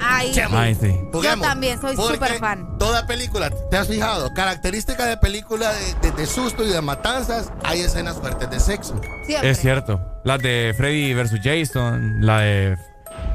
Ay. 0.01 0.33
Ay, 0.51 0.75
sí. 0.75 0.95
Yo 1.13 1.39
también 1.39 1.79
soy 1.79 1.95
súper 1.95 2.39
fan. 2.39 2.77
Toda 2.77 3.05
película, 3.07 3.49
¿te 3.69 3.77
has 3.77 3.87
fijado? 3.87 4.33
Características 4.33 5.07
de 5.07 5.17
película 5.17 5.71
de, 5.73 5.93
de- 6.09 6.11
de 6.11 6.25
susto 6.25 6.63
y 6.63 6.69
de 6.69 6.81
matanzas, 6.81 7.51
hay 7.63 7.81
escenas 7.81 8.17
fuertes 8.17 8.49
de 8.49 8.59
sexo. 8.59 8.99
siempre. 9.25 9.49
Es 9.49 9.59
cierto. 9.59 9.99
Las 10.23 10.39
de 10.41 10.73
Freddy 10.77 11.13
vs. 11.13 11.39
Jason, 11.43 12.25
la 12.25 12.39
de 12.39 12.77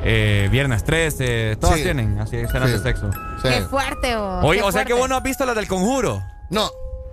eh, 0.02 0.48
Viernes 0.50 0.84
13, 0.84 1.56
todas 1.60 1.76
Sí. 1.76 1.82
tienen 1.82 2.18
así 2.20 2.36
escenas 2.36 2.68
Sí. 2.70 2.76
de 2.76 2.82
sexo. 2.82 3.10
Sí. 3.42 3.48
Qué 3.48 3.60
fuerte, 3.62 4.16
vos. 4.16 4.44
Oye, 4.44 4.60
qué 4.60 4.66
o 4.66 4.72
sea 4.72 4.84
que 4.84 4.92
vos 4.94 5.08
no 5.08 5.16
has 5.16 5.22
visto 5.22 5.44
las 5.46 5.54
del 5.56 5.68
conjuro. 5.68 6.22
No, 6.50 6.70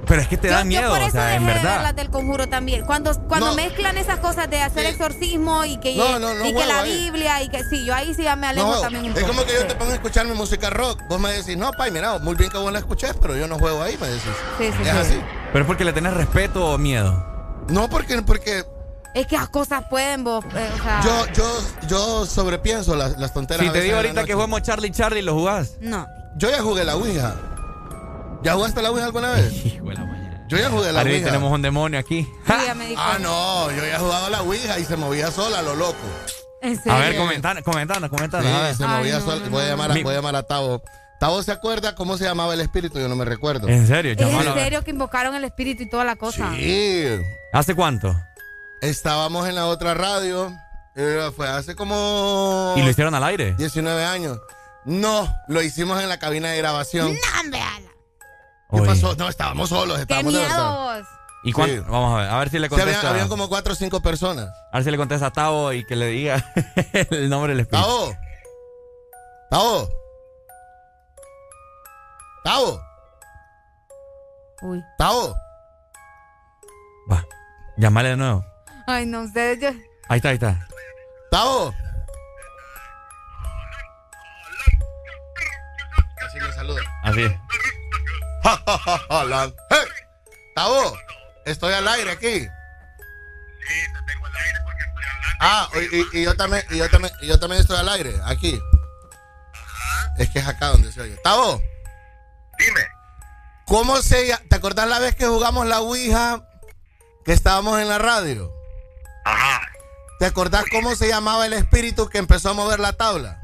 Pero 0.08 0.22
es 0.22 0.28
que 0.28 0.38
te 0.38 0.48
yo, 0.48 0.54
da 0.54 0.60
yo 0.60 0.66
miedo, 0.66 0.90
por 0.90 1.00
o 1.00 1.04
eso 1.04 1.12
sea, 1.12 1.26
dejé 1.26 1.36
en 1.38 1.46
de 1.48 1.54
ver 1.54 1.64
las 1.64 1.78
verdad. 1.78 1.94
del 1.96 2.10
conjuro 2.10 2.48
también. 2.48 2.86
Cuando, 2.86 3.14
cuando 3.28 3.48
No. 3.48 3.56
mezclan 3.56 3.98
esas 3.98 4.20
cosas 4.20 4.50
de 4.50 4.62
hacer 4.62 4.84
Sí. 4.86 4.92
exorcismo 4.92 5.66
y 5.66 5.78
que, 5.78 5.96
No, 5.96 6.20
no, 6.20 6.34
no 6.34 6.46
y 6.46 6.54
que 6.54 6.66
la 6.66 6.82
ahí. 6.82 7.04
Biblia 7.06 7.42
y 7.44 7.50
que 7.50 7.64
sí, 7.64 7.86
yo 7.86 7.94
ahí 7.96 8.14
sí 8.14 8.24
ya 8.24 8.36
me 8.36 8.48
alejo 8.48 8.68
No, 8.76 8.82
también 8.82 9.06
un 9.06 9.12
es 9.12 9.20
poco. 9.20 9.28
como 9.28 9.46
que 9.46 9.54
yo 9.54 9.66
te 9.68 9.76
pongo 9.76 9.92
a 9.92 9.96
escuchar 9.96 10.26
mi 10.28 10.34
música 10.36 10.70
rock. 10.70 11.02
Vos 11.10 11.20
me 11.20 11.32
decís, 11.32 11.58
no, 11.58 11.72
pay, 11.72 11.92
mira, 11.92 12.20
muy 12.20 12.36
bien 12.36 12.50
que 12.52 12.58
vos 12.58 12.72
la 12.72 12.80
escuchés, 12.80 13.14
pero 13.22 13.36
yo 13.36 13.48
no 13.48 13.58
juego 13.58 13.82
ahí, 13.82 13.98
me 14.00 14.08
decís. 14.08 14.24
Sí, 14.58 14.66
sí, 14.66 14.82
es 14.84 14.90
sí. 14.92 14.98
así. 14.98 15.22
Pero 15.52 15.64
es 15.64 15.68
porque 15.68 15.86
le 15.86 15.94
tenés 15.94 16.14
respeto 16.14 16.66
o 16.66 16.78
miedo. 16.78 17.26
No, 17.70 17.90
porque, 17.90 18.22
porque 18.22 18.64
Es 19.16 19.26
que 19.28 19.38
las 19.38 19.50
cosas 19.50 19.84
pueden, 19.90 20.24
vos. 20.24 20.44
eh, 20.56 20.70
o 20.80 20.84
sea, 20.84 21.02
yo, 21.04 21.26
yo, 21.34 21.60
yo 21.88 22.26
sobrepienso 22.26 22.96
las, 22.96 23.18
las 23.18 23.34
tonteras. 23.34 23.66
Si 23.66 23.72
te 23.72 23.82
digo 23.82 23.96
ahorita 23.96 24.24
que 24.26 24.34
juguemos 24.34 24.62
Charlie 24.62 24.92
Charlie, 24.92 25.22
¿lo 25.22 25.34
jugás? 25.34 25.72
No. 25.80 26.06
Yo 26.36 26.52
ya 26.52 26.62
jugué 26.62 26.84
la 26.84 26.96
Ouija. 26.98 27.34
¿Ya 28.46 28.54
jugaste 28.54 28.82
la 28.82 28.92
Ouija 28.92 29.06
alguna 29.06 29.32
vez? 29.32 29.52
Yo 30.48 30.58
ya 30.58 30.70
jugué 30.70 30.92
la 30.94 31.02
Ouija. 31.02 31.26
tenemos 31.26 31.52
un 31.52 31.62
demonio 31.64 32.00
aquí. 32.00 32.22
Sí, 32.46 32.54
me 32.76 32.94
Ah, 32.96 33.18
no, 33.20 33.72
yo 33.72 33.82
ya 33.84 33.96
he 33.96 34.00
jugado 34.00 34.30
la 34.30 34.44
Ouija 34.44 34.78
y 34.78 34.86
se 34.86 34.96
movía 34.96 35.32
sola, 35.32 35.64
lo 35.64 35.76
loco. 35.76 35.98
¿En 36.62 36.76
serio? 36.78 36.94
A 36.94 37.00
ver, 37.00 37.18
comentanos, 37.18 37.64
comentanos, 37.64 38.10
comentanos. 38.12 38.46
a 38.52 38.62
ver. 38.62 38.72
Sí, 38.74 38.78
se 38.78 38.84
Ay, 38.86 38.98
movía 39.00 39.18
no, 39.20 39.26
sola. 39.26 39.44
no, 39.46 39.50
voy, 39.50 39.64
a 39.64 39.68
llamar, 39.70 39.90
no. 39.90 39.96
a- 39.96 40.04
voy 40.04 40.14
a 40.14 40.16
llamar 40.18 40.36
a 40.36 40.44
Tavo. 40.44 40.84
Tavo 41.20 41.42
se 41.42 41.52
acuerda 41.52 41.96
cómo 41.96 42.18
se 42.20 42.26
llamaba 42.26 42.54
el 42.54 42.62
espíritu, 42.62 43.00
yo 43.00 43.08
no 43.08 43.16
me 43.16 43.26
recuerdo. 43.26 43.68
¿En 43.68 43.88
serio? 43.88 44.12
Es 44.12 44.18
Llamalo 44.20 44.52
en 44.52 44.58
serio 44.60 44.84
que 44.84 44.92
invocaron 44.92 45.34
el 45.34 45.44
espíritu 45.46 45.82
y 45.84 45.90
toda 45.90 46.04
la 46.04 46.16
cosa. 46.16 46.52
Sí. 46.56 47.06
¿Hace 47.52 47.74
cuánto? 47.74 48.16
Estábamos 48.82 49.50
en 49.50 49.56
la 49.56 49.66
otra 49.66 49.96
radio. 49.96 50.54
eh, 50.96 51.32
fue 51.36 51.48
hace 51.48 51.76
como. 51.76 52.76
¿Y 52.78 52.84
lo 52.84 52.90
hicieron 52.92 53.16
al 53.16 53.24
aire? 53.24 53.56
19 53.58 54.06
años. 54.06 54.38
No, 54.86 55.28
lo 55.48 55.64
hicimos 55.64 56.00
en 56.04 56.08
la 56.10 56.20
cabina 56.20 56.52
de 56.52 56.58
grabación. 56.60 57.08
No, 57.14 57.40
hombre, 57.42 57.60
ala. 57.62 57.90
¿Qué 58.72 58.82
pasó? 58.82 59.16
No, 59.16 59.30
estábamos 59.30 59.70
solos. 59.70 59.96
Qué 59.98 60.02
Estábamos 60.04 60.34
de 60.34 60.40
verdad. 60.40 60.56
miedo 60.58 60.84
vos. 61.00 61.08
¿Y 61.44 61.52
cuán- 61.52 61.70
Sí. 61.70 61.80
Vamos 61.80 62.14
a 62.18 62.22
ver, 62.24 62.30
a 62.32 62.40
ver 62.40 62.50
si 62.50 62.60
le 62.60 62.68
Sí, 62.68 62.74
habían, 62.74 62.86
contesta. 62.88 63.10
habían 63.12 63.28
como 63.30 63.48
cuatro 63.50 63.74
o 63.74 63.76
cinco 63.76 64.02
personas. 64.02 64.50
A 64.72 64.78
ver 64.78 64.84
si 64.84 64.92
le 64.92 64.98
contesta 64.98 65.28
a 65.28 65.32
Tavo 65.32 65.72
y 65.74 65.86
que 65.86 65.96
le 65.96 66.08
diga 66.08 66.44
el 67.12 67.30
nombre 67.30 67.54
del 67.54 67.62
espíritu. 67.62 67.88
Tavo. 67.88 68.18
Tavo. 69.52 69.90
Tavo. 72.44 72.82
Uy. 74.62 74.84
Tavo. 74.98 75.36
Llámale 77.78 78.10
de 78.10 78.16
nuevo. 78.18 78.46
Ay, 78.88 79.06
no, 79.06 79.24
ustedes 79.24 79.60
yo. 79.60 79.68
Ahí 80.08 80.16
está, 80.18 80.30
ahí 80.30 80.36
está. 80.36 80.66
Tavo. 81.30 81.74
Así 86.26 86.40
le 86.40 86.54
saluda. 86.54 86.82
Así 87.04 87.22
es. 87.24 87.32
Ja, 88.46 88.62
ja, 90.56 91.02
estoy 91.46 91.74
al 91.74 91.88
aire 91.88 92.12
aquí. 92.12 92.48
Ah, 95.40 95.68
y, 96.14 96.24
yo 96.24 96.36
también, 96.36 96.64
y 96.70 96.78
yo 96.78 96.90
también, 96.90 97.14
y 97.22 97.28
yo 97.28 97.40
también 97.40 97.62
estoy 97.62 97.78
al 97.78 97.90
aire, 97.90 98.14
aquí. 98.26 98.62
Es 100.18 100.30
que 100.30 100.40
es 100.40 100.48
acá 100.48 100.68
donde 100.68 100.92
se 100.92 101.02
oye. 101.02 101.18
Tavo. 101.24 101.60
Dime. 102.60 102.88
¿Cómo 103.66 104.02
se? 104.04 104.38
¿Te 104.48 104.56
acordás 104.56 104.88
la 104.88 105.00
vez 105.00 105.16
que 105.16 105.26
jugamos 105.26 105.66
la 105.66 105.82
Ouija? 105.82 106.48
Que 107.26 107.34
estábamos 107.34 107.82
en 107.82 107.90
la 107.90 107.98
radio. 107.98 108.54
Ajá. 109.26 109.68
¿Te 110.20 110.28
acordás 110.28 110.66
cómo 110.72 110.96
se 110.96 111.08
llamaba 111.08 111.48
el 111.48 111.54
espíritu 111.54 112.08
que 112.10 112.20
empezó 112.20 112.52
a 112.52 112.54
mover 112.54 112.80
la 112.80 112.94
tabla? 112.94 113.42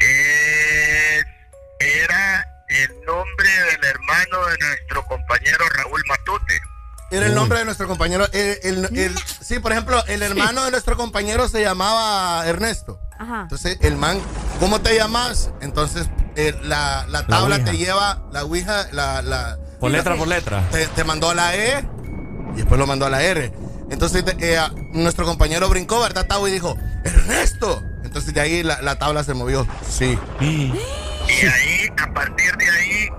Eh, 0.00 1.22
era 1.80 2.51
el 2.74 3.04
nombre 3.06 3.48
del 3.48 3.84
hermano 3.84 4.46
de 4.46 4.58
nuestro 4.58 5.04
compañero 5.06 5.64
Raúl 5.76 6.02
Matute. 6.08 6.60
Era 7.10 7.26
el 7.26 7.34
nombre 7.34 7.58
de 7.58 7.64
nuestro 7.66 7.86
compañero. 7.88 8.26
el- 8.32 8.58
el- 8.62 8.98
el- 8.98 9.18
sí, 9.42 9.58
por 9.58 9.72
ejemplo, 9.72 10.02
el 10.06 10.22
hermano 10.22 10.64
de 10.64 10.70
nuestro 10.70 10.96
compañero 10.96 11.48
se 11.48 11.60
llamaba 11.62 12.46
Ernesto. 12.46 12.98
Ajá. 13.18 13.42
Entonces, 13.42 13.76
el 13.82 13.96
man, 13.96 14.18
¿cómo 14.60 14.80
te 14.80 14.94
llamas? 14.96 15.50
Entonces, 15.60 16.06
eh, 16.36 16.58
la, 16.62 17.04
la 17.08 17.26
tabla 17.26 17.62
te 17.62 17.76
lleva, 17.76 18.22
la 18.32 18.44
Ouija, 18.44 18.86
la, 18.92 19.20
la, 19.22 19.58
Por 19.78 19.90
letra 19.90 20.16
por 20.16 20.26
letra. 20.26 20.66
te, 20.70 20.86
te 20.88 21.04
mandó 21.04 21.28
a 21.30 21.34
la 21.34 21.54
E 21.54 21.86
y 22.54 22.56
después 22.56 22.78
lo 22.80 22.86
mandó 22.86 23.04
a 23.06 23.10
la 23.10 23.22
R. 23.22 23.52
Entonces, 23.90 24.24
eh, 24.40 24.58
nuestro 24.92 25.26
compañero 25.26 25.68
brincó, 25.68 26.00
¿verdad, 26.00 26.26
Tavo? 26.26 26.48
Y 26.48 26.52
dijo, 26.52 26.78
¡Ernesto! 27.04 27.82
Entonces, 28.04 28.32
de 28.32 28.40
ahí 28.40 28.62
la, 28.62 28.80
la 28.80 28.98
tabla 28.98 29.22
se 29.22 29.34
movió. 29.34 29.66
Sí. 29.88 30.18
Y 30.40 31.46
ahí, 31.46 31.81
a 31.98 32.12
partir 32.12 32.56
de 32.56 32.70
ahí, 32.70 33.10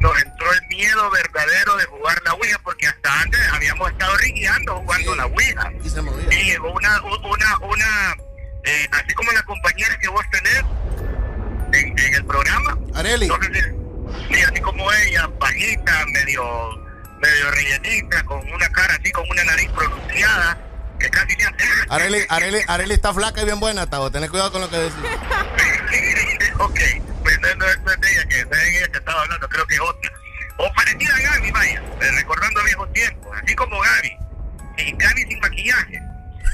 nos 0.00 0.20
entró 0.20 0.52
el 0.52 0.66
miedo 0.68 1.10
verdadero 1.10 1.76
de 1.76 1.84
jugar 1.84 2.20
la 2.24 2.34
Ouija, 2.34 2.58
porque 2.64 2.88
hasta 2.88 3.20
antes 3.20 3.40
habíamos 3.52 3.90
estado 3.90 4.16
rigueando 4.16 4.76
jugando 4.76 5.14
la 5.14 5.26
Ouija. 5.26 5.72
Y 5.84 5.88
se 5.88 6.02
movía. 6.02 6.26
Y 6.32 6.44
llegó 6.44 6.72
una, 6.72 7.02
una, 7.02 7.58
una, 7.58 8.16
eh, 8.64 8.88
así 8.92 9.14
como 9.14 9.30
la 9.32 9.42
compañera 9.42 9.96
que 9.98 10.08
vos 10.08 10.24
tenés 10.30 10.64
en, 11.72 11.98
en 11.98 12.14
el 12.14 12.24
programa. 12.24 12.78
Areli. 12.94 13.28
Sí, 14.30 14.42
así 14.42 14.60
como 14.60 14.92
ella, 14.92 15.26
bajita, 15.38 16.04
medio, 16.06 16.42
medio 17.20 17.50
rellenita, 17.50 18.22
con 18.24 18.40
una 18.52 18.68
cara 18.70 18.94
así, 19.00 19.10
con 19.12 19.24
una 19.30 19.44
nariz 19.44 19.70
pronunciada, 19.70 20.58
que 21.02 21.10
casi. 21.10 21.36
Areli, 21.88 22.24
Areli, 22.28 22.60
Areli 22.66 22.94
está 22.94 23.12
flaca 23.12 23.42
y 23.42 23.44
bien 23.44 23.60
buena, 23.60 23.86
Tavo. 23.86 24.10
Tenés 24.10 24.30
cuidado 24.30 24.52
con 24.52 24.60
lo 24.60 24.70
que 24.70 24.76
decís. 24.76 24.94
ok, 26.58 26.80
pues 27.22 27.40
no, 27.40 27.54
no, 27.56 27.66
no 27.84 27.92
es 27.92 28.00
de 28.00 28.12
ella 28.12 28.28
que, 28.28 28.40
ella 28.40 28.88
que 28.88 28.98
estaba 28.98 29.22
hablando, 29.22 29.48
creo 29.48 29.66
que 29.66 29.74
es 29.74 29.80
otra. 29.80 30.12
O 30.58 30.72
parecida 30.74 31.14
a 31.14 31.20
Gaby, 31.20 31.50
vaya, 31.50 31.82
eh, 32.00 32.10
recordando 32.16 32.62
viejos 32.64 32.92
tiempos, 32.92 33.36
así 33.42 33.54
como 33.54 33.80
Gaby. 33.80 34.16
Y 34.78 34.92
Gaby 34.92 35.22
sin 35.22 35.40
maquillaje. 35.40 36.02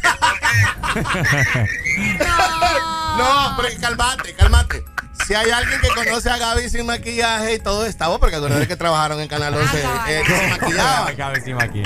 No, 3.19 3.57
pero 3.61 3.69
calmate, 3.81 4.35
calmate. 4.35 4.85
Si 5.27 5.35
hay 5.35 5.51
alguien 5.51 5.81
que 5.81 5.89
conoce 5.89 6.31
a 6.31 6.39
Gaby 6.39 6.71
sin 6.71 6.87
maquillaje 6.87 7.55
y 7.55 7.59
todo 7.59 7.85
está, 7.85 8.07
vos, 8.07 8.21
porque 8.21 8.37
acuérdate 8.37 8.69
que 8.69 8.77
trabajaron 8.77 9.21
en 9.21 9.29
Canal 9.29 9.55
11, 9.55 9.83
eh, 10.09 10.23
que 10.25 10.37
se 10.37 10.49
maquillaba. 10.49 11.13
Cabe 11.17 11.39
encima 11.39 11.65
aquí. 11.65 11.83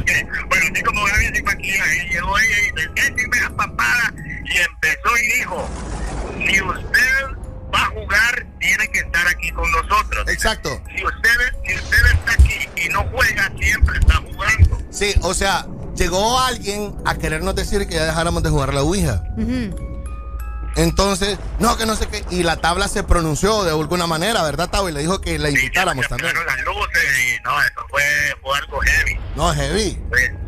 Bueno, 0.00 0.66
así 0.72 0.82
como 0.82 1.04
Gaby 1.04 1.26
sin 1.34 1.44
maquillaje, 1.44 2.08
llegó 2.10 2.38
ella 2.38 2.56
y 2.58 2.70
dice, 2.72 2.90
"Écheme 2.96 3.36
esa 3.36 3.50
papada", 3.50 4.14
y 4.44 4.58
empezó 4.58 5.18
y 5.18 5.38
dijo, 5.38 5.68
si 6.38 6.62
usted 6.62 7.26
va 7.74 7.82
a 7.82 7.86
jugar, 7.86 8.46
tiene 8.58 8.88
que 8.88 8.98
estar 9.00 9.26
aquí 9.28 9.50
con 9.50 9.70
nosotros. 9.72 10.28
Exacto. 10.28 10.80
Si 10.96 11.04
usted, 11.04 11.30
si 11.66 11.74
usted 11.74 12.06
está 12.12 12.32
aquí 12.32 12.68
y 12.84 12.88
no 12.90 13.04
juega, 13.10 13.50
siempre 13.60 13.98
está 13.98 14.16
jugando. 14.16 14.82
Sí, 14.90 15.14
o 15.22 15.34
sea, 15.34 15.66
llegó 15.96 16.38
alguien 16.40 16.94
a 17.04 17.16
querernos 17.16 17.54
decir 17.54 17.86
que 17.86 17.94
ya 17.94 18.04
dejáramos 18.04 18.42
de 18.42 18.50
jugar 18.50 18.74
la 18.74 18.82
Ouija. 18.82 19.22
Entonces, 20.76 21.38
no, 21.58 21.76
que 21.76 21.86
no 21.86 21.96
sé 21.96 22.06
qué. 22.08 22.24
Y 22.30 22.42
la 22.42 22.56
tabla 22.56 22.88
se 22.88 23.02
pronunció 23.02 23.62
de 23.64 23.70
alguna 23.70 24.06
manera, 24.06 24.42
¿verdad, 24.42 24.68
Tavo? 24.70 24.88
Y 24.88 24.92
le 24.92 25.00
dijo 25.00 25.20
que 25.20 25.38
la 25.38 25.50
invitáramos 25.50 26.08
también. 26.08 26.30
Apagaron 26.36 26.56
las 26.56 26.64
luces 26.66 27.18
y 27.18 27.42
no, 27.42 27.60
eso 27.62 27.86
fue, 27.90 28.02
fue 28.42 28.58
algo 28.58 28.80
heavy. 28.80 29.18
No, 29.36 29.52
heavy. 29.54 29.98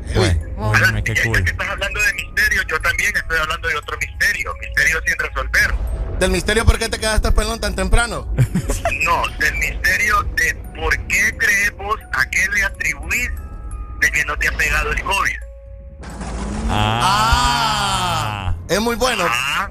Heavy. 0.09 0.41
Óyeme, 0.57 1.03
qué 1.05 1.15
Ya 1.15 1.25
cool. 1.25 1.45
que 1.45 1.51
estás 1.51 1.69
hablando 1.69 2.01
de 2.01 2.15
misterio, 2.15 2.63
yo 2.69 2.81
también 2.81 3.15
estoy 3.17 3.39
hablando 3.39 3.69
de 3.69 3.77
otro 3.77 3.97
misterio, 3.99 4.55
misterio 4.61 5.01
sin 5.07 5.19
resolver. 5.19 5.75
Del 6.21 6.31
misterio, 6.31 6.65
¿por 6.65 6.79
qué 6.79 6.89
te 6.89 6.99
quedaste 6.99 7.33
pelón 7.33 7.61
tan 7.61 7.75
temprano? 7.75 8.33
No, 9.05 9.23
del 9.39 9.55
misterio 9.57 10.23
de 10.35 10.55
por 10.81 10.97
qué 11.09 11.37
crees 11.37 11.77
vos, 11.77 12.01
a 12.15 12.25
qué 12.31 12.49
le 12.55 12.63
atribuís 12.65 13.29
de 14.01 14.11
que 14.11 14.25
no 14.25 14.35
te 14.39 14.49
ha 14.49 14.53
pegado 14.57 14.93
el 14.93 15.03
COVID. 15.03 15.37
Ah, 16.71 18.24
es 18.69 18.81
muy 18.81 18.97
bueno. 18.97 19.25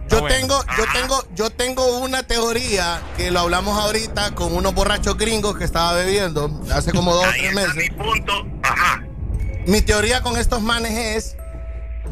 Yo 0.10 0.22
bueno. 0.22 0.36
tengo, 0.36 0.64
yo 0.78 0.86
tengo, 0.94 1.26
yo 1.36 1.50
tengo 1.50 1.98
una 2.00 2.24
teoría 2.24 3.02
que 3.18 3.32
lo 3.32 3.40
hablamos 3.40 3.78
ahorita 3.80 4.36
con 4.36 4.56
unos 4.56 4.74
borrachos 4.74 5.18
gringos 5.18 5.58
que 5.58 5.64
estaba 5.64 5.94
bebiendo 5.94 6.62
hace 6.72 6.92
como 6.92 7.14
dos 7.14 7.26
o 7.26 7.30
tres 7.32 7.54
meses. 7.54 7.76
Mi 7.76 7.90
punto, 7.90 8.48
ajá. 8.64 9.04
Mi 9.66 9.82
teoría 9.82 10.22
con 10.22 10.38
estos 10.38 10.62
manes 10.62 10.92
es 10.92 11.38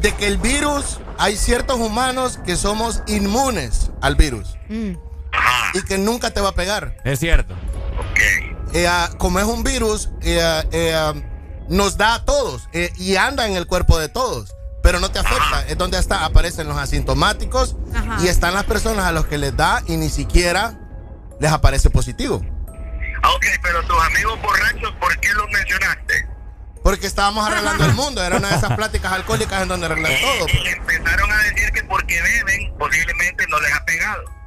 de 0.00 0.12
que 0.14 0.26
el 0.26 0.38
virus, 0.38 1.00
hay 1.18 1.36
ciertos 1.36 1.78
humanos 1.78 2.38
que 2.44 2.56
somos 2.56 3.02
inmunes 3.06 3.90
al 4.00 4.16
virus 4.16 4.56
y 4.68 5.82
que 5.86 5.98
nunca 5.98 6.30
te 6.30 6.40
va 6.40 6.50
a 6.50 6.54
pegar. 6.54 6.96
Es 7.04 7.20
cierto. 7.20 7.54
Eh, 8.72 8.86
ah, 8.86 9.10
como 9.18 9.38
es 9.38 9.44
un 9.44 9.62
virus, 9.62 10.10
eh, 10.22 10.40
ah, 10.42 10.64
eh, 10.72 10.94
ah, 10.94 11.14
nos 11.68 11.96
da 11.96 12.14
a 12.14 12.24
todos 12.24 12.68
eh, 12.72 12.90
y 12.96 13.16
anda 13.16 13.46
en 13.46 13.56
el 13.56 13.66
cuerpo 13.66 13.98
de 13.98 14.08
todos, 14.08 14.54
pero 14.82 15.00
no 15.00 15.10
te 15.10 15.18
afecta. 15.18 15.66
Es 15.68 15.78
donde 15.78 15.96
hasta 15.96 16.24
aparecen 16.24 16.68
los 16.68 16.76
asintomáticos 16.76 17.76
Ajá. 17.94 18.18
y 18.22 18.28
están 18.28 18.54
las 18.54 18.64
personas 18.64 19.06
a 19.06 19.12
los 19.12 19.26
que 19.26 19.38
les 19.38 19.56
da 19.56 19.82
y 19.86 19.96
ni 19.96 20.08
siquiera 20.08 20.78
les 21.40 21.52
aparece 21.52 21.90
positivo. 21.90 22.36
Ok, 22.36 23.46
pero 23.62 23.82
tus 23.84 24.02
amigos 24.04 24.40
borrachos, 24.42 24.92
¿por 25.00 25.16
qué 25.20 25.32
los 25.34 25.48
mencionaste? 25.50 26.28
Porque 26.82 27.06
estábamos 27.06 27.46
arreglando 27.46 27.84
el 27.84 27.94
mundo, 27.94 28.24
era 28.24 28.36
una 28.36 28.48
de 28.48 28.56
esas 28.56 28.74
pláticas 28.74 29.12
alcohólicas 29.12 29.62
en 29.62 29.68
donde 29.68 29.86
arreglan 29.86 30.12
todo. 30.20 30.46
Y 30.48 30.66
empezaron 30.66 31.30
a 31.30 31.38
decir 31.44 31.70
que 31.70 31.84
porque 31.84 32.20
beben, 32.20 32.74
posiblemente 32.76 33.46
no 33.48 33.60
les 33.60 33.72
ha 33.72 33.84
pegado. 33.84 34.41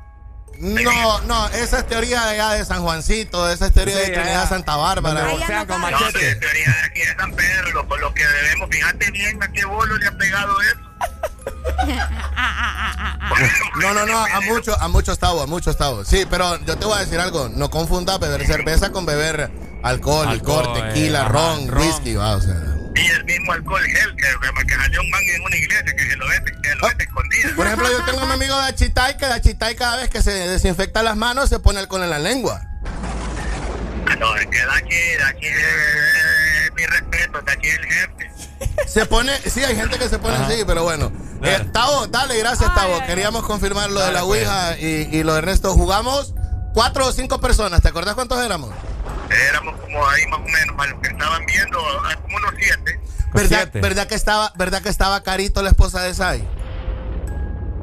No, 0.60 1.22
no, 1.22 1.48
esa 1.50 1.80
es 1.80 1.88
teoría 1.88 2.24
de 2.26 2.32
allá 2.42 2.52
de 2.52 2.66
San 2.66 2.82
Juancito, 2.82 3.50
esa 3.50 3.68
es 3.68 3.74
teoría 3.74 3.96
de 3.98 4.06
Sí, 4.06 4.12
Trinidad 4.14 4.40
allá. 4.42 4.48
Santa 4.50 4.76
Bárbara. 4.76 5.22
Donde 5.22 5.38
boxean 5.38 5.68
con 5.68 5.82
No, 5.82 5.90
machete. 5.92 6.20
de 6.26 6.36
teoría 6.36 6.66
de 6.68 6.80
aquí 6.86 7.00
de 7.02 7.16
San 7.16 7.32
Pedro, 7.34 7.72
lo, 7.74 7.88
con 7.88 8.00
lo 8.02 8.14
que 8.14 8.26
debemos, 8.26 8.70
fíjate 8.72 9.12
bien 9.12 9.44
a 9.44 9.48
qué 9.52 9.66
bolo 9.66 9.98
le 9.98 10.08
ha 10.08 10.12
pegado 10.18 10.62
eso. 10.62 10.80
No, 13.82 13.94
no, 13.94 14.06
no, 14.06 14.18
a 14.24 14.40
muchos, 14.42 14.78
a 14.80 14.88
muchos 14.88 15.20
tabos, 15.20 15.44
a 15.44 15.48
muchos 15.48 15.76
tabos. 15.78 16.08
Sí, 16.08 16.26
pero 16.30 16.58
yo 16.66 16.78
te 16.78 16.86
voy 16.86 16.96
a 16.98 17.02
decir 17.02 17.20
algo, 17.20 17.50
no 17.50 17.70
confunda 17.70 18.18
beber 18.18 18.46
cerveza 18.46 18.92
con 18.92 19.06
beber 19.06 19.52
alcohol, 19.84 20.28
Alcohol, 20.28 20.64
licor, 20.74 20.74
tequila, 20.94 21.22
eh, 21.26 21.30
ron, 21.30 21.68
ron. 21.68 21.86
whisky, 21.88 22.16
va, 22.16 22.36
o 22.36 22.42
sea. 22.42 22.56
Y 22.96 23.08
el 23.08 23.26
mismo 23.26 23.52
alcohol 23.52 23.84
gel 23.86 24.16
que, 24.16 24.24
que, 24.24 24.68
que 24.68 24.76
salió 24.76 25.02
un 25.02 25.10
man 25.10 25.22
en 25.24 25.42
una 25.42 25.56
iglesia 25.56 25.96
que 25.96 26.10
se 26.10 26.16
lo 26.16 26.28
vete, 26.28 26.52
que 26.62 26.76
lo 26.76 26.88
vete 26.88 27.04
escondido. 27.04 27.56
Por 27.56 27.68
ejemplo, 27.68 27.90
yo 27.92 28.06
tengo 28.06 28.26
mi 28.26 28.34
amigo 28.34 28.56
de 28.62 28.68
Achitay 28.68 29.18
que 29.18 29.26
de 29.26 29.34
Achitay 29.34 29.76
cada 29.76 29.98
vez 29.98 30.10
que 30.10 30.22
se 30.22 30.32
desinfecta 30.32 31.04
las 31.04 31.18
manos 31.18 31.50
se 31.50 31.60
pone 31.60 31.80
alcohol 31.80 32.04
en 32.04 32.10
la 32.10 32.20
lengua. 32.20 32.62
Ah, 34.08 34.16
No, 34.16 34.36
es 34.38 34.46
que 34.48 34.58
de 34.58 34.72
aquí, 34.72 34.96
de 34.96 35.24
aquí, 35.24 35.48
eh, 35.48 36.70
mi 36.76 36.86
respeto, 36.86 37.42
de 37.42 37.52
aquí 37.52 37.68
el 37.70 37.86
jefe. 37.86 38.32
Se 38.88 39.06
pone, 39.06 39.32
sí, 39.50 39.64
hay 39.64 39.76
gente 39.76 39.98
que 39.98 40.08
se 40.08 40.18
pone 40.20 40.36
así, 40.38 40.64
pero 40.66 40.84
bueno. 40.84 41.12
Eh, 41.44 41.66
Tavo, 41.74 42.08
dale, 42.08 42.38
gracias, 42.38 42.74
Tavo. 42.76 43.04
Queríamos 43.06 43.44
confirmar 43.44 43.90
lo 43.90 44.00
de 44.00 44.12
la 44.14 44.22
pues. 44.22 44.48
Ouija 44.48 44.78
y, 44.80 45.10
y 45.12 45.24
lo 45.24 45.34
de 45.34 45.40
Ernesto. 45.40 45.74
Jugamos 45.74 46.34
cuatro 46.76 47.08
o 47.08 47.12
cinco 47.12 47.40
personas. 47.40 47.82
¿Te 47.82 47.88
acordás 47.88 48.14
cuántos 48.14 48.44
éramos? 48.44 48.70
Éramos 49.50 49.80
como 49.80 50.08
ahí 50.08 50.28
más 50.28 50.40
o 50.40 50.44
menos, 50.44 50.76
a 50.78 50.86
los 50.88 51.02
que 51.02 51.08
estaban 51.08 51.46
viendo, 51.48 51.80
como 52.22 52.38
unos 52.38 52.54
siete. 52.60 53.00
¿Verdad, 53.34 53.70
¿verdad, 53.74 54.08
que 54.08 54.16
estaba, 54.16 54.54
¿Verdad 54.56 54.82
que 54.82 54.90
estaba 54.90 55.24
Carito, 55.24 55.64
la 55.64 55.70
esposa 55.70 56.04
de 56.04 56.14
Sai? 56.14 56.48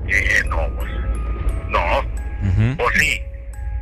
Eh, 0.09 0.43
no, 0.47 0.69
pues, 0.77 0.91
no. 1.69 2.85
O 2.85 2.91
sí. 2.93 3.21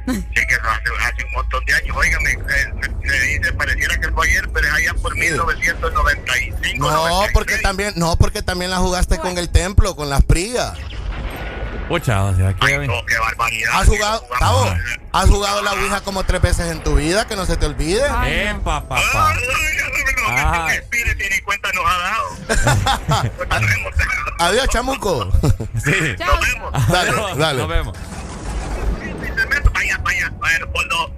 Sí, 0.06 0.22
que 0.34 0.54
hace, 0.54 0.90
hace 1.02 1.24
un 1.24 1.32
montón 1.32 1.64
de 1.66 1.74
años. 1.74 1.96
Óigame, 1.96 2.30
se, 2.30 3.08
se 3.08 3.26
dice, 3.26 3.52
pareciera 3.52 3.96
que 3.98 4.08
fue 4.08 4.26
ayer, 4.28 4.48
pero 4.52 4.66
es 4.66 4.72
allá 4.72 4.94
por 4.94 5.14
1995. 5.16 6.90
No, 6.90 7.22
porque 7.32 7.58
también, 7.58 7.92
no, 7.96 8.16
porque 8.16 8.42
también 8.42 8.70
la 8.70 8.78
jugaste 8.78 9.18
con 9.18 9.38
el 9.38 9.50
templo, 9.50 9.94
con 9.94 10.08
las 10.08 10.24
prigas. 10.24 10.78
Pucha, 11.90 12.22
o 12.22 12.36
sea, 12.36 12.54
que... 12.54 12.86
No, 12.86 13.04
qué 13.04 13.18
barbaridad. 13.18 13.72
¿Has 13.74 13.88
jugado, 13.88 14.24
Tavo, 14.38 14.64
has 15.12 15.28
jugado 15.28 15.60
la 15.62 15.72
Ouija 15.72 16.00
como 16.02 16.22
tres 16.22 16.40
veces 16.40 16.70
en 16.70 16.80
tu 16.84 16.94
vida, 16.94 17.26
que 17.26 17.34
no 17.34 17.44
se 17.46 17.56
te 17.56 17.66
olvide? 17.66 18.00
Epa, 18.26 18.88
papá. 18.88 19.34
Ah. 20.28 20.68
Cuenta 21.44 21.72
nos 21.72 21.84
ha 21.84 21.98
dado. 21.98 23.32
Adiós, 24.38 24.68
chamuco. 24.68 25.32
Sí. 25.84 26.14
Nos 26.18 26.40
vemos. 26.40 26.88
Dale, 26.88 27.12
dale. 27.36 27.58
Nos 27.58 27.68
vemos. 27.68 27.98
Vaya, 29.74 29.98
vaya, 30.04 30.32
vaya, 30.38 30.66
por 30.72 30.86
lo- 30.86 31.08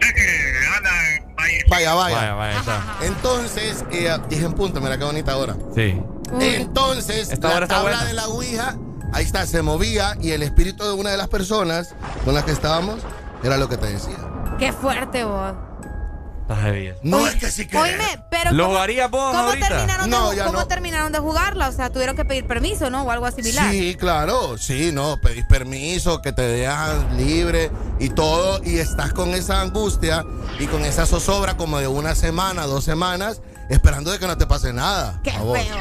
sé 0.00 0.14
que 0.14 0.66
andan, 0.76 1.34
vaya. 1.36 1.64
Vaya, 1.68 1.94
vaya. 1.94 2.34
Vaya, 2.34 2.58
está. 2.60 2.82
Entonces, 3.02 3.84
eh, 3.90 4.16
dije 4.28 4.44
en 4.44 4.52
punto, 4.52 4.80
mira 4.80 4.96
qué 4.98 5.04
bonita 5.04 5.36
hora. 5.36 5.56
Sí. 5.74 6.00
Entonces, 6.40 7.30
Esta 7.30 7.48
la 7.48 7.54
hora 7.56 7.64
está 7.64 7.76
tabla 7.76 7.90
buena. 7.96 8.04
de 8.06 8.12
la 8.14 8.28
Ouija, 8.28 8.76
ahí 9.12 9.24
está, 9.24 9.46
se 9.46 9.62
movía 9.62 10.16
y 10.20 10.32
el 10.32 10.42
espíritu 10.42 10.84
de 10.84 10.92
una 10.92 11.10
de 11.10 11.16
las 11.16 11.28
personas 11.28 11.94
con 12.24 12.34
las 12.34 12.44
que 12.44 12.52
estábamos 12.52 13.00
era 13.42 13.56
lo 13.56 13.68
que 13.68 13.76
te 13.76 13.86
decía. 13.86 14.16
Qué 14.58 14.72
fuerte 14.72 15.24
vos. 15.24 15.52
Está 16.42 16.56
heavy. 16.56 16.92
No 17.02 17.26
es 17.26 17.36
que 17.36 17.50
sí 17.50 17.66
que. 17.66 17.78
Oíme, 17.78 18.22
pero 18.30 18.52
¿Lo 18.52 18.64
¿cómo, 18.66 18.76
vos 18.76 19.10
¿cómo 19.10 19.38
ahorita? 19.38 19.68
terminaron, 19.68 20.10
No, 20.10 20.30
de, 20.30 20.36
ya 20.36 20.44
cómo 20.44 20.58
no. 20.58 20.66
terminaron 20.66 21.10
de 21.10 21.18
jugarla? 21.18 21.68
O 21.68 21.72
sea, 21.72 21.88
tuvieron 21.90 22.16
que 22.16 22.26
pedir 22.26 22.46
permiso, 22.46 22.90
¿no? 22.90 23.02
O 23.04 23.10
algo 23.10 23.30
similar. 23.30 23.70
Sí, 23.70 23.94
claro, 23.98 24.58
sí, 24.58 24.90
no, 24.92 25.18
pedís 25.22 25.46
permiso, 25.46 26.20
que 26.20 26.32
te 26.32 26.42
dejan 26.42 27.16
libre 27.16 27.70
y 27.98 28.10
todo, 28.10 28.60
y 28.62 28.76
estás 28.76 29.14
con 29.14 29.30
esa 29.30 29.62
angustia 29.62 30.26
y 30.58 30.66
con 30.66 30.84
esa 30.84 31.06
zozobra 31.06 31.56
como 31.56 31.78
de 31.78 31.88
una 31.88 32.14
semana, 32.14 32.66
dos 32.66 32.84
semanas, 32.84 33.40
esperando 33.68 34.10
de 34.10 34.18
que 34.18 34.26
no 34.26 34.36
te 34.36 34.46
pase 34.46 34.72
nada. 34.72 35.18
Qué 35.22 35.30
a 35.30 35.38
vos. 35.40 35.58
feo. 35.58 35.76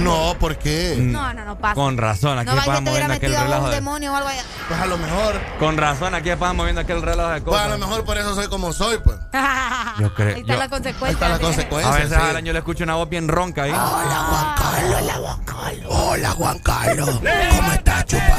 No, 0.00 0.34
¿por 0.38 0.56
qué? 0.56 0.96
No, 0.98 1.32
no, 1.34 1.44
no 1.44 1.58
pasa. 1.58 1.74
Con 1.74 1.96
razón, 1.96 2.38
aquí 2.38 2.50
no 2.50 2.80
moviendo 2.80 3.14
aquel 3.14 3.34
a 3.34 3.42
relajo 3.44 3.64
un 3.64 3.70
de... 3.70 3.76
demonio 3.76 4.12
o 4.12 4.16
algo 4.16 4.28
allá. 4.28 4.42
Pues 4.68 4.80
a 4.80 4.86
lo 4.86 4.98
mejor, 4.98 5.40
Con 5.58 5.76
razón, 5.76 6.14
aquí 6.14 6.30
pasan 6.30 6.56
moviendo 6.56 6.80
aquel 6.80 7.02
reloj 7.02 7.26
de 7.32 7.40
pues 7.40 7.44
cosas. 7.44 7.66
a 7.66 7.68
lo 7.68 7.78
mejor 7.78 8.04
por 8.04 8.18
eso 8.18 8.34
soy 8.34 8.48
como 8.48 8.72
soy, 8.72 8.98
pues. 8.98 9.16
Yo 9.98 10.12
creo- 10.14 10.34
Ahí 10.34 10.40
está 10.40 10.54
yo- 10.54 10.58
la 10.58 10.68
consecuencia. 10.68 11.06
Ahí 11.06 11.12
está 11.14 11.28
la 11.28 11.34
A 11.34 11.38
consecuencia. 11.38 11.92
veces 11.92 12.18
sí. 12.18 12.28
al 12.30 12.36
año 12.36 12.52
le 12.52 12.58
escucho 12.58 12.84
una 12.84 12.94
voz 12.94 13.08
bien 13.08 13.28
ronca 13.28 13.62
ahí. 13.64 13.70
Hola 13.70 14.26
Juan 14.28 14.54
Carlos, 14.56 15.00
hola 15.02 15.12
Juan 15.14 15.38
Carlos. 15.44 15.86
Hola 15.90 16.30
Juan 16.30 16.58
Carlos. 16.60 17.10
¿Cómo 17.56 17.72
estás, 17.72 18.04
chupa? 18.06 18.38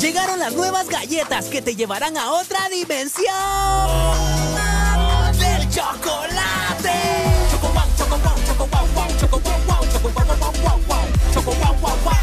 Llegaron 0.00 0.38
las 0.38 0.54
nuevas 0.54 0.88
galletas 0.88 1.46
que 1.46 1.60
te 1.60 1.74
llevarán 1.74 2.16
a 2.16 2.30
otra 2.30 2.68
dimensión 2.68 3.34
del 5.40 5.68
chocolate. 5.70 6.92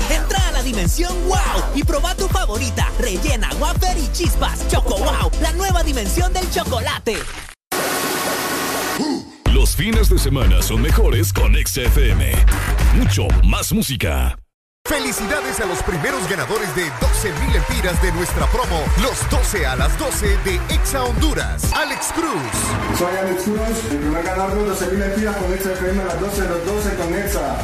Entra 0.09 0.48
a 0.48 0.51
la 0.53 0.64
dimensión 0.64 1.14
wow 1.27 1.38
y 1.75 1.83
proba 1.83 2.15
tu 2.15 2.30
favorita, 2.30 2.90
rellena, 2.98 3.49
wafer 3.59 3.98
y 3.98 4.09
chispas. 4.14 4.65
Choco 4.69 4.98
wow, 4.98 5.30
la 5.41 5.51
nueva 5.51 5.83
dimensión 5.83 6.32
del 6.32 6.49
chocolate. 6.51 7.17
Los 9.51 9.75
fines 9.75 10.07
de 10.07 10.17
semana 10.17 10.61
son 10.61 10.82
mejores 10.82 11.33
con 11.33 11.53
XFM. 11.56 12.32
Mucho 12.95 13.27
más 13.43 13.74
música. 13.74 14.38
Felicidades 14.88 15.60
a 15.60 15.66
los 15.66 15.82
primeros 15.82 16.30
ganadores 16.30 16.74
de 16.76 16.84
12 17.02 17.32
mil 17.44 17.56
empiras 17.56 18.00
de 18.04 18.12
nuestra 18.12 18.46
promo, 18.48 18.84
los 19.02 19.30
12 19.32 19.66
a 19.66 19.76
las 19.76 19.98
12 19.98 20.38
de 20.46 20.56
Exa 20.70 21.04
Honduras. 21.04 21.64
Alex 21.74 22.14
Cruz, 22.14 23.00
Soy 23.00 23.18
Alex 23.18 23.44
Cruz, 23.44 23.92
el 23.92 23.98
primer 23.98 24.24
ganador 24.24 24.60
de 24.60 24.66
12 24.70 24.88
mil 24.92 25.02
empiras 25.02 25.36
con 25.38 25.54
Exa 25.54 25.72
FM 25.74 26.02
a 26.04 26.06
las 26.06 26.20
12 26.20 26.42
de 26.42 26.48
los 26.50 26.66
12 26.66 26.96
con 26.98 27.16
Exa. 27.16 27.58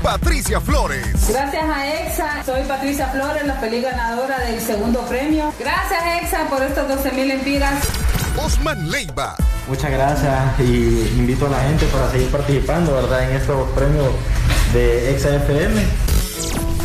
Patricia 0.00 0.60
Flores, 0.60 1.28
Gracias 1.28 1.64
a 1.64 1.92
EXA, 2.00 2.44
soy 2.44 2.62
Patricia 2.68 3.08
Flores, 3.08 3.44
la 3.46 3.54
feliz 3.54 3.82
ganadora 3.82 4.38
del 4.38 4.60
segundo 4.60 5.00
premio. 5.06 5.52
Gracias 5.58 6.02
EXA 6.22 6.48
por 6.48 6.62
estos 6.62 6.86
12 6.88 7.12
mil 7.12 7.30
empiras. 7.32 7.82
Osman 8.36 8.90
Leiva, 8.90 9.34
Muchas 9.66 9.90
gracias 9.90 10.60
y 10.60 11.14
invito 11.18 11.46
a 11.46 11.50
la 11.50 11.60
gente 11.62 11.86
para 11.86 12.10
seguir 12.12 12.30
participando, 12.30 12.94
¿verdad? 12.94 13.28
En 13.28 13.36
estos 13.38 13.68
premios 13.70 14.12
de 14.72 15.18
XFM. 15.18 16.13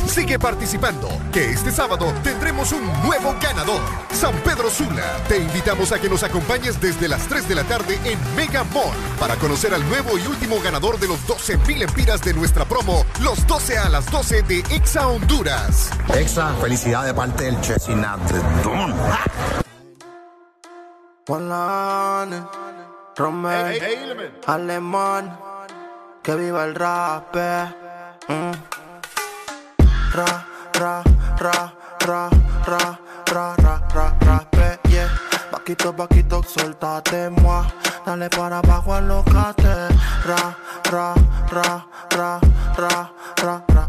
Sigue 0.08 0.40
participando, 0.40 1.08
que 1.32 1.52
este 1.52 1.72
sábado 1.72 2.11
tendremos 2.24 2.72
un 2.72 2.84
nuevo 3.03 3.36
ganador. 3.42 3.82
San 4.11 4.34
Pedro 4.42 4.69
Sula. 4.69 5.06
Te 5.28 5.38
invitamos 5.38 5.92
a 5.92 6.00
que 6.00 6.10
nos 6.10 6.24
acompañes 6.24 6.82
desde 6.82 7.08
las 7.08 7.28
3 7.28 7.48
de 7.48 7.56
la 7.56 7.64
tarde 7.64 8.00
en 8.03 8.18
Mega 8.36 8.64
Mall 8.66 8.92
para 9.19 9.36
conocer 9.36 9.74
al 9.74 9.88
nuevo 9.88 10.18
y 10.18 10.26
último 10.26 10.60
ganador 10.61 11.00
de 11.00 11.08
los 11.08 11.26
12 11.28 11.58
mil 11.68 11.82
empiras 11.84 12.22
de 12.22 12.34
nuestra 12.34 12.66
promo, 12.66 13.06
los 13.22 13.45
12 13.45 13.78
a 13.78 13.90
las 13.90 14.10
12 14.11 14.42
de 14.42 14.60
Exa 14.72 15.08
Honduras. 15.08 15.92
Exa, 16.14 16.53
felicidad 16.56 17.06
de 17.06 17.14
parte 17.14 17.44
del 17.44 17.61
Chesinat 17.61 18.19
de 18.32 18.64
Don. 18.64 18.94
Polane, 21.26 22.42
Romel, 23.16 24.34
Alemán, 24.48 25.40
que 26.24 26.36
viva 26.36 26.66
el 26.66 26.74
rap. 26.74 27.36
Mm. 28.28 28.78
Ra, 30.14 30.46
ra, 30.74 31.04
ra, 31.40 31.72
ra, 32.06 32.30
ra, 32.66 32.98
ra, 33.32 33.56
ra, 33.64 33.84
ra, 33.94 34.16
rape, 34.22 34.80
yeah. 34.90 35.08
Paquito, 35.52 35.94
paquito, 35.94 36.42
suéltate, 36.44 37.30
moi. 37.30 37.66
Dale 38.06 38.30
para 38.30 38.58
abajo, 38.58 38.94
alocate. 38.94 39.90
Ra, 40.26 40.56
ra, 40.92 41.14
ra, 41.52 41.86
ra, 42.16 42.40
ra, 42.78 43.12
ra, 43.42 43.64
ra, 43.64 43.64
ra. 43.74 43.89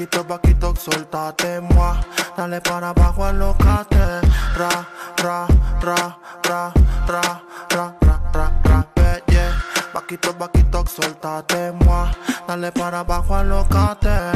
Paquito, 0.00 0.24
paquito, 0.24 0.74
suéltate, 0.80 1.60
moi. 1.60 1.92
dale 2.34 2.58
para 2.62 2.88
abajo, 2.88 3.22
alocate. 3.22 4.22
Ra, 4.56 4.70
ra, 5.22 5.46
ra, 5.82 6.16
ra, 6.42 6.72
ra, 7.06 7.42
ra, 7.68 7.94
ra, 8.00 8.20
ra, 8.32 8.60
ra, 8.64 8.86
pe, 8.94 9.22
yeah. 9.30 9.52
Vaquito, 9.92 10.32
vaquito, 10.38 10.86
suéltate, 10.86 11.72
moi. 11.84 12.10
Dale 12.48 12.72
para 12.72 13.00
abajo, 13.00 13.34
alocate. 13.34 14.32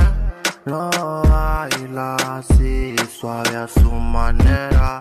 Lo 0.66 0.90
baila 0.90 2.16
así, 2.36 2.94
suave 3.08 3.56
a 3.56 3.66
su 3.66 3.90
manera 3.90 5.00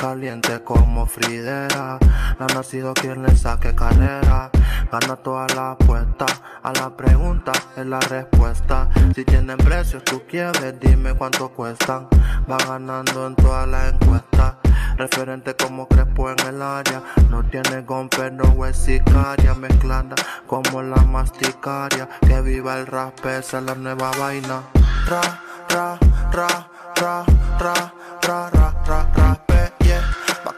caliente 0.00 0.64
como 0.64 1.04
Fridera. 1.04 1.98
No 2.38 2.46
ha 2.46 2.54
nacido 2.54 2.94
quien 2.94 3.22
le 3.22 3.36
saque 3.36 3.74
carrera. 3.74 4.50
Gana 4.90 5.16
toda 5.16 5.46
la 5.54 5.72
apuesta. 5.72 6.24
A 6.62 6.72
la 6.72 6.88
pregunta 6.96 7.52
es 7.76 7.84
la 7.84 8.00
respuesta. 8.00 8.88
Si 9.14 9.24
tienen 9.26 9.58
precios, 9.58 10.02
tú 10.04 10.22
quieres, 10.26 10.80
dime 10.80 11.12
cuánto 11.12 11.50
cuestan. 11.50 12.08
Va 12.50 12.56
ganando 12.56 13.26
en 13.26 13.34
todas 13.36 13.68
las 13.68 13.92
encuestas. 13.92 14.54
Referente 14.96 15.54
como 15.54 15.86
Crespo 15.86 16.30
en 16.30 16.40
el 16.48 16.62
área. 16.62 17.02
No 17.28 17.44
tiene 17.44 17.82
gomper, 17.82 18.32
no 18.32 18.64
es 18.64 18.78
sicaria. 18.78 19.54
Mezclada 19.54 20.16
como 20.46 20.82
la 20.82 21.02
masticaria. 21.02 22.08
Que 22.26 22.40
viva 22.40 22.78
el 22.78 22.86
rap, 22.86 23.18
esa 23.26 23.58
es 23.58 23.64
la 23.64 23.74
nueva 23.74 24.10
vaina. 24.18 24.62
Ra, 25.06 25.20
ra, 25.68 25.98
ra, 26.32 26.68
ra, 26.96 27.24
ra, 27.58 28.50
ra. 28.50 28.59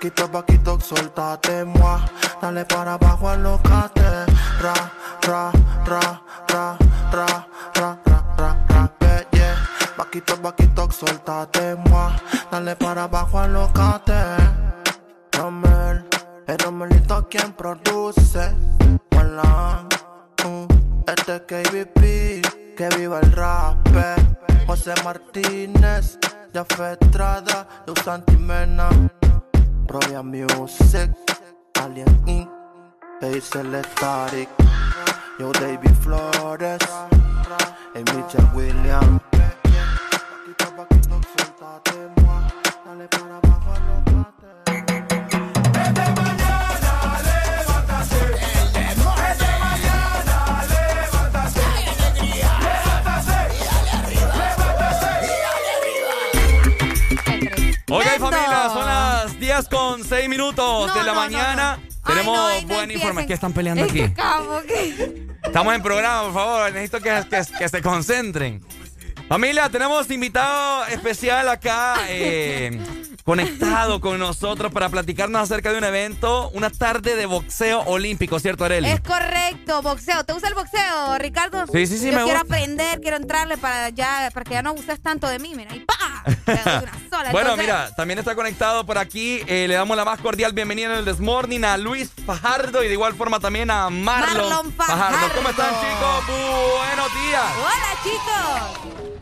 Vaquito, 0.02 0.26
vaquito, 0.26 0.80
suéltate, 0.80 1.64
moi. 1.64 2.00
Dale 2.40 2.64
para 2.64 2.94
abajo, 2.94 3.28
alocate. 3.28 4.26
Ra, 4.60 4.74
ra, 5.22 5.52
ra, 5.86 6.20
ra, 6.48 6.76
ra, 7.12 7.46
ra, 7.76 7.98
ra, 8.02 8.22
ra, 8.36 8.66
ra, 8.68 8.92
pe, 8.98 9.28
yeah. 9.30 9.54
Vaquito, 9.96 10.36
vaquito, 10.42 10.90
suéltate, 10.90 11.76
moi. 11.88 12.10
Dale 12.50 12.74
para 12.74 13.04
abajo, 13.04 13.38
alocate. 13.38 14.24
Romel, 15.38 16.04
el 16.48 16.58
Romelito 16.58 17.28
quien 17.30 17.52
produce. 17.52 18.56
Hola, 19.16 19.86
uh, 20.44 20.66
este 21.06 21.36
es 21.36 21.42
KBP, 21.42 22.74
que 22.76 22.88
viva 22.98 23.20
el 23.20 23.30
rap. 23.30 23.86
José 24.66 24.94
Martínez, 25.04 26.18
Jafé 26.52 26.98
Estrada, 27.00 27.68
Luz 27.86 28.02
Propia 29.86 30.22
Music, 30.22 31.10
Alien 31.80 32.22
Inc., 32.26 32.48
Hazel 33.20 33.82
Static, 33.84 34.48
Yo 35.38 35.52
David 35.52 35.94
Flores, 36.02 36.80
y 37.94 37.98
Mitchell 37.98 38.48
Williams. 38.54 39.22
10 59.52 59.68
con 59.68 60.02
6 60.02 60.28
minutos 60.30 60.94
de 60.94 61.02
la 61.02 61.12
mañana. 61.12 61.78
Tenemos 62.06 62.64
buena 62.66 62.92
información. 62.92 63.26
¿Qué 63.28 63.34
están 63.34 63.52
peleando 63.52 63.84
aquí? 63.84 64.00
Estamos 65.44 65.74
en 65.74 65.82
programa, 65.82 66.22
por 66.24 66.32
favor. 66.32 66.72
Necesito 66.72 67.00
que, 67.00 67.10
que- 67.28 67.58
que 67.58 67.68
se 67.68 67.82
concentren. 67.82 68.64
Familia, 69.32 69.70
tenemos 69.70 70.10
invitado 70.10 70.84
especial 70.88 71.48
acá, 71.48 71.94
eh, 72.10 72.78
conectado 73.24 73.98
con 73.98 74.18
nosotros 74.18 74.70
para 74.70 74.90
platicarnos 74.90 75.40
acerca 75.40 75.72
de 75.72 75.78
un 75.78 75.84
evento, 75.84 76.50
una 76.50 76.68
tarde 76.68 77.16
de 77.16 77.24
boxeo 77.24 77.80
olímpico, 77.86 78.38
¿cierto, 78.38 78.66
Areli? 78.66 78.90
Es 78.90 79.00
correcto, 79.00 79.80
boxeo. 79.80 80.22
¿Te 80.24 80.34
gusta 80.34 80.48
el 80.48 80.54
boxeo, 80.54 81.16
Ricardo? 81.16 81.64
Sí, 81.72 81.86
sí, 81.86 81.96
sí, 81.96 82.10
Yo 82.10 82.18
me 82.18 82.24
quiero 82.24 82.40
gusta. 82.40 82.56
aprender, 82.56 83.00
quiero 83.00 83.16
entrarle 83.16 83.56
para 83.56 83.88
ya, 83.88 84.30
para 84.34 84.44
que 84.44 84.52
ya 84.52 84.60
no 84.60 84.68
abuses 84.68 85.00
tanto 85.00 85.26
de 85.26 85.38
mí, 85.38 85.54
mira, 85.54 85.74
y 85.74 85.80
¡pa! 85.80 85.94
Una 86.46 86.62
sola. 86.62 86.92
Bueno, 87.32 87.50
Entonces, 87.52 87.64
mira, 87.64 87.94
también 87.96 88.18
está 88.18 88.34
conectado 88.34 88.84
por 88.84 88.98
aquí. 88.98 89.40
eh, 89.46 89.66
le 89.66 89.74
damos 89.74 89.96
la 89.96 90.04
más 90.04 90.20
cordial 90.20 90.52
bienvenida 90.52 90.92
en 90.92 90.98
el 90.98 91.04
Desmorning 91.06 91.64
a 91.64 91.78
Luis 91.78 92.10
Fajardo 92.26 92.82
y 92.84 92.88
de 92.88 92.92
igual 92.92 93.14
forma 93.14 93.40
también 93.40 93.70
a 93.70 93.88
Marlon, 93.88 94.48
Marlon 94.50 94.72
Fajardo. 94.74 95.34
¿Cómo 95.34 95.48
están, 95.48 95.70
chicos? 95.80 96.26
Buenos 96.26 97.14
días. 97.14 97.44
Hola, 97.56 98.02
chicos. 98.02 99.21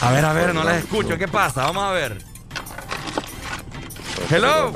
A 0.00 0.10
ver, 0.10 0.24
a 0.24 0.32
ver, 0.32 0.54
no 0.54 0.64
les 0.64 0.78
escucho. 0.84 1.16
¿Qué 1.16 1.28
pasa? 1.28 1.64
Vamos 1.64 1.84
a 1.84 1.90
ver. 1.92 2.18
Hello. 4.30 4.68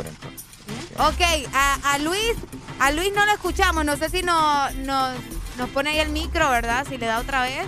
Ok, 0.98 1.20
a, 1.52 1.92
a 1.92 1.98
Luis, 1.98 2.32
a 2.78 2.90
Luis 2.92 3.12
no 3.14 3.26
lo 3.26 3.32
escuchamos. 3.32 3.84
No 3.84 3.96
sé 3.96 4.08
si 4.08 4.22
no, 4.22 4.70
no- 4.72 5.10
nos 5.58 5.68
pone 5.70 5.90
ahí 5.90 5.98
el 5.98 6.10
micro, 6.10 6.48
¿verdad? 6.50 6.86
Si 6.88 6.96
le 6.96 7.06
da 7.06 7.18
otra 7.18 7.42
vez. 7.42 7.66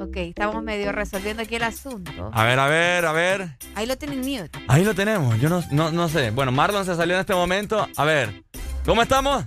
Ok, 0.00 0.16
estamos 0.16 0.62
medio 0.62 0.90
resolviendo 0.92 1.42
aquí 1.42 1.56
el 1.56 1.62
asunto. 1.64 2.30
A 2.32 2.44
ver, 2.44 2.58
a 2.58 2.66
ver, 2.66 3.06
a 3.06 3.12
ver. 3.12 3.56
Ahí 3.74 3.86
lo 3.86 3.96
tienen 3.96 4.20
mute. 4.20 4.50
Ahí 4.68 4.84
lo 4.84 4.94
tenemos. 4.94 5.38
Yo 5.38 5.48
no, 5.48 5.62
no, 5.70 5.90
no 5.92 6.08
sé. 6.08 6.30
Bueno, 6.30 6.50
Marlon 6.52 6.84
se 6.84 6.96
salió 6.96 7.14
en 7.14 7.20
este 7.20 7.34
momento. 7.34 7.86
A 7.96 8.04
ver, 8.04 8.42
¿cómo 8.84 9.02
estamos? 9.02 9.44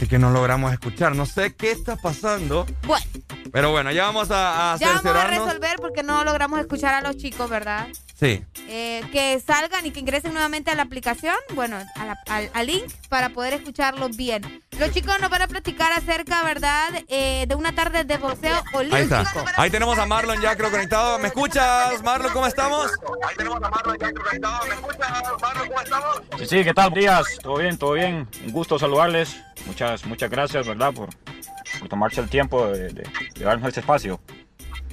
Fíjate 0.00 0.16
que 0.16 0.18
no 0.18 0.30
logramos 0.30 0.72
escuchar. 0.72 1.14
No 1.14 1.26
sé 1.26 1.54
qué 1.54 1.70
está 1.72 1.94
pasando. 1.94 2.64
Bueno, 2.86 3.04
Pero 3.52 3.70
bueno, 3.70 3.92
ya 3.92 4.04
vamos 4.04 4.30
a, 4.30 4.72
a 4.72 4.76
ya 4.78 4.94
vamos 4.94 5.14
a 5.14 5.26
resolver 5.26 5.76
porque 5.76 6.02
no 6.02 6.24
logramos 6.24 6.58
escuchar 6.58 6.94
a 6.94 7.02
los 7.02 7.18
chicos, 7.18 7.50
¿verdad? 7.50 7.86
Sí. 8.20 8.44
Eh, 8.68 9.02
que 9.12 9.40
salgan 9.40 9.86
y 9.86 9.92
que 9.92 10.00
ingresen 10.00 10.34
nuevamente 10.34 10.70
a 10.70 10.74
la 10.74 10.82
aplicación, 10.82 11.34
bueno, 11.54 11.78
a 11.96 12.04
la- 12.04 12.18
al, 12.28 12.50
al 12.52 12.66
link 12.66 12.84
para 13.08 13.30
poder 13.30 13.54
escucharlos 13.54 14.14
bien. 14.14 14.62
Los 14.78 14.90
chicos 14.92 15.18
nos 15.22 15.30
van 15.30 15.40
a 15.40 15.48
platicar 15.48 15.90
acerca, 15.92 16.42
¿verdad?, 16.44 16.90
eh, 17.08 17.46
de 17.48 17.54
una 17.54 17.74
tarde 17.74 18.04
de 18.04 18.18
boxeo 18.18 18.62
olímpico. 18.74 18.96
Ahí 18.96 19.02
está. 19.04 19.24
Ahí 19.56 19.70
tenemos 19.70 19.98
a 19.98 20.04
Marlon 20.04 20.38
ya 20.42 20.54
creo 20.54 20.70
conectado. 20.70 21.18
¿Me 21.18 21.28
escuchas, 21.28 22.02
Marlon? 22.02 22.30
¿Cómo 22.34 22.46
estamos? 22.46 22.90
Sí, 26.38 26.46
sí, 26.46 26.64
¿qué 26.64 26.74
tal? 26.74 26.92
Días, 26.92 27.24
todo 27.42 27.56
bien, 27.56 27.78
todo 27.78 27.92
bien. 27.92 28.28
Un 28.44 28.52
gusto 28.52 28.78
saludarles. 28.78 29.36
Muchas, 29.66 30.04
muchas 30.06 30.30
gracias, 30.30 30.66
¿verdad? 30.66 30.92
Por, 30.92 31.08
por 31.78 31.88
tomarse 31.88 32.20
el 32.20 32.28
tiempo 32.28 32.66
de, 32.68 32.88
de- 32.90 33.08
de 33.34 33.44
darnos 33.44 33.68
este 33.68 33.80
espacio. 33.80 34.20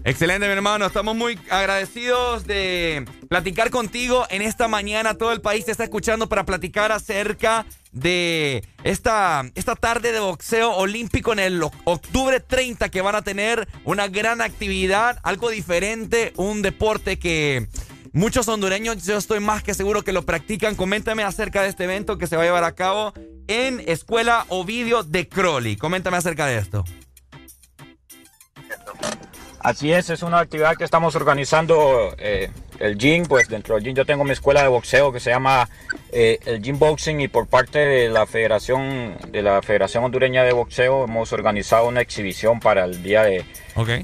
Excelente, 0.08 0.48
mi 0.48 0.54
hermano. 0.54 0.86
Estamos 0.86 1.18
muy 1.18 1.38
agradecidos 1.50 2.48
de 2.48 3.04
platicar 3.28 3.70
contigo 3.72 4.26
en 4.30 4.42
esta 4.42 4.70
mañana. 4.70 5.16
Todo 5.16 5.34
el 5.34 5.42
país 5.42 5.66
te 5.66 5.72
está 5.72 5.84
escuchando 5.84 6.30
para 6.30 6.46
platicar 6.46 6.94
acerca 6.94 7.66
de 7.92 8.64
esta, 8.86 9.44
esta 9.56 9.76
tarde 9.76 10.14
de 10.14 10.22
boxeo 10.22 10.72
olímpico 10.78 11.34
en 11.34 11.40
el 11.40 11.62
o- 11.62 11.74
octubre 11.84 12.40
30 12.40 12.88
que 12.88 13.02
van 13.02 13.16
a 13.16 13.22
tener 13.22 13.68
una 13.84 14.08
gran 14.08 14.40
actividad, 14.40 15.20
algo 15.24 15.50
diferente, 15.50 16.32
un 16.38 16.62
deporte 16.62 17.20
que 17.20 17.68
muchos 18.14 18.48
hondureños, 18.48 19.04
yo 19.06 19.18
estoy 19.18 19.42
más 19.42 19.62
que 19.62 19.74
seguro 19.74 20.04
que 20.04 20.14
lo 20.14 20.22
practican. 20.22 20.76
Coméntame 20.76 21.24
acerca 21.24 21.64
de 21.64 21.68
este 21.68 21.84
evento 21.84 22.18
que 22.18 22.28
se 22.28 22.38
va 22.38 22.44
a 22.44 22.46
llevar 22.46 22.64
a 22.64 22.76
cabo 22.76 23.12
en 23.50 23.84
Escuela 23.86 24.46
Ovidio 24.48 25.04
de 25.04 25.28
Crowley. 25.28 25.76
Coméntame 25.76 26.16
acerca 26.16 26.46
de 26.46 26.60
esto. 26.60 26.86
Así 29.68 29.92
es, 29.92 30.10
es 30.10 30.24
una 30.24 30.40
actividad 30.40 30.78
que 30.78 30.86
estamos 30.86 31.14
organizando 31.18 32.16
eh, 32.20 32.50
el 32.80 32.98
gym, 32.98 33.26
pues 33.26 33.50
dentro 33.50 33.76
del 33.76 33.84
gym 33.84 33.96
yo 33.96 34.06
tengo 34.06 34.24
mi 34.24 34.32
escuela 34.32 34.62
de 34.62 34.70
boxeo 34.70 35.12
que 35.12 35.20
se 35.20 35.30
llama 35.30 35.68
eh, 36.14 36.40
el 36.46 36.62
Gym 36.62 36.80
Boxing 36.80 37.20
y 37.20 37.28
por 37.28 37.48
parte 37.48 37.80
de 37.80 38.08
la 38.08 38.26
Federación 38.26 39.18
de 39.30 39.42
la 39.42 39.62
Federación 39.62 40.06
Hondureña 40.06 40.44
de 40.44 40.54
Boxeo 40.54 41.04
hemos 41.04 41.34
organizado 41.34 41.86
una 41.90 42.00
exhibición 42.00 42.62
para 42.62 42.86
el 42.86 43.04
día 43.04 43.24
de, 43.24 43.44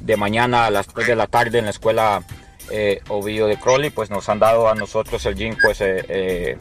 de 0.01 0.17
mañana 0.17 0.65
a 0.65 0.69
las 0.69 0.85
3 0.87 1.07
de 1.07 1.15
la 1.15 1.27
tarde 1.27 1.59
en 1.59 1.63
la 1.63 1.71
escuela 1.71 2.23
eh, 2.69 2.99
Ovidio 3.07 3.47
de 3.47 3.55
Crowley, 3.55 3.89
pues 3.89 4.09
nos 4.09 4.27
han 4.27 4.39
dado 4.39 4.67
a 4.67 4.75
nosotros 4.75 5.25
el 5.27 5.35
gym 5.35 5.55
pues 5.63 5.77
eh, 5.79 6.57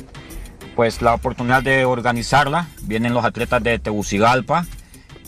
pues 0.76 1.02
la 1.02 1.14
oportunidad 1.14 1.64
de 1.64 1.84
organizarla. 1.84 2.68
Vienen 2.82 3.14
los 3.14 3.24
atletas 3.24 3.64
de 3.64 3.80
Tegucigalpa, 3.80 4.64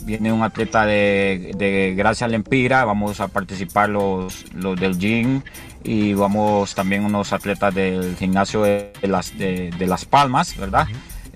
viene 0.03 0.31
un 0.31 0.43
atleta 0.43 0.85
de, 0.85 1.51
de 1.57 1.93
Gracia 1.95 2.27
Lempira, 2.27 2.85
vamos 2.85 3.19
a 3.19 3.27
participar 3.27 3.89
los, 3.89 4.45
los 4.53 4.79
del 4.79 4.97
gym 4.97 5.41
y 5.83 6.13
vamos 6.13 6.75
también 6.75 7.03
unos 7.05 7.33
atletas 7.33 7.73
del 7.73 8.15
gimnasio 8.17 8.63
de, 8.63 8.91
las, 9.03 9.37
de, 9.37 9.69
de 9.77 9.87
Las 9.87 10.05
Palmas, 10.05 10.55
¿verdad? 10.57 10.87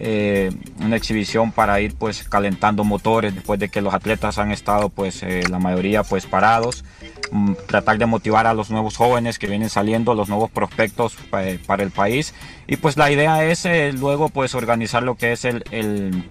Eh, 0.02 0.50
una 0.80 0.96
exhibición 0.96 1.52
para 1.52 1.82
ir 1.82 1.94
pues 1.94 2.24
calentando 2.24 2.86
motores 2.86 3.36
después 3.36 3.60
de 3.60 3.68
que 3.68 3.82
los 3.82 3.94
atletas 3.94 4.38
han 4.38 4.52
estado 4.54 4.88
pues 4.88 5.24
eh, 5.24 5.44
la 5.50 5.60
mayoría 5.60 6.04
pues 6.04 6.26
parados 6.26 6.84
Mm, 7.32 7.54
tratar 7.68 8.00
de 8.00 8.08
motivar 8.08 8.48
a 8.48 8.56
los 8.56 8.72
nuevos 8.72 8.98
jóvenes 8.98 9.38
que 9.38 9.46
vienen 9.46 9.70
saliendo 9.70 10.16
los 10.16 10.30
nuevos 10.30 10.50
prospectos 10.50 11.16
pa- 11.30 11.44
para 11.68 11.84
el 11.84 11.92
país 11.92 12.34
y 12.66 12.78
pues 12.78 12.98
la 12.98 13.12
idea 13.12 13.44
es 13.44 13.66
eh, 13.66 13.92
luego 13.94 14.30
pues 14.30 14.56
organizar 14.56 15.04
lo 15.04 15.14
que 15.14 15.34
es 15.34 15.46
el, 15.46 15.64
el- 15.70 16.24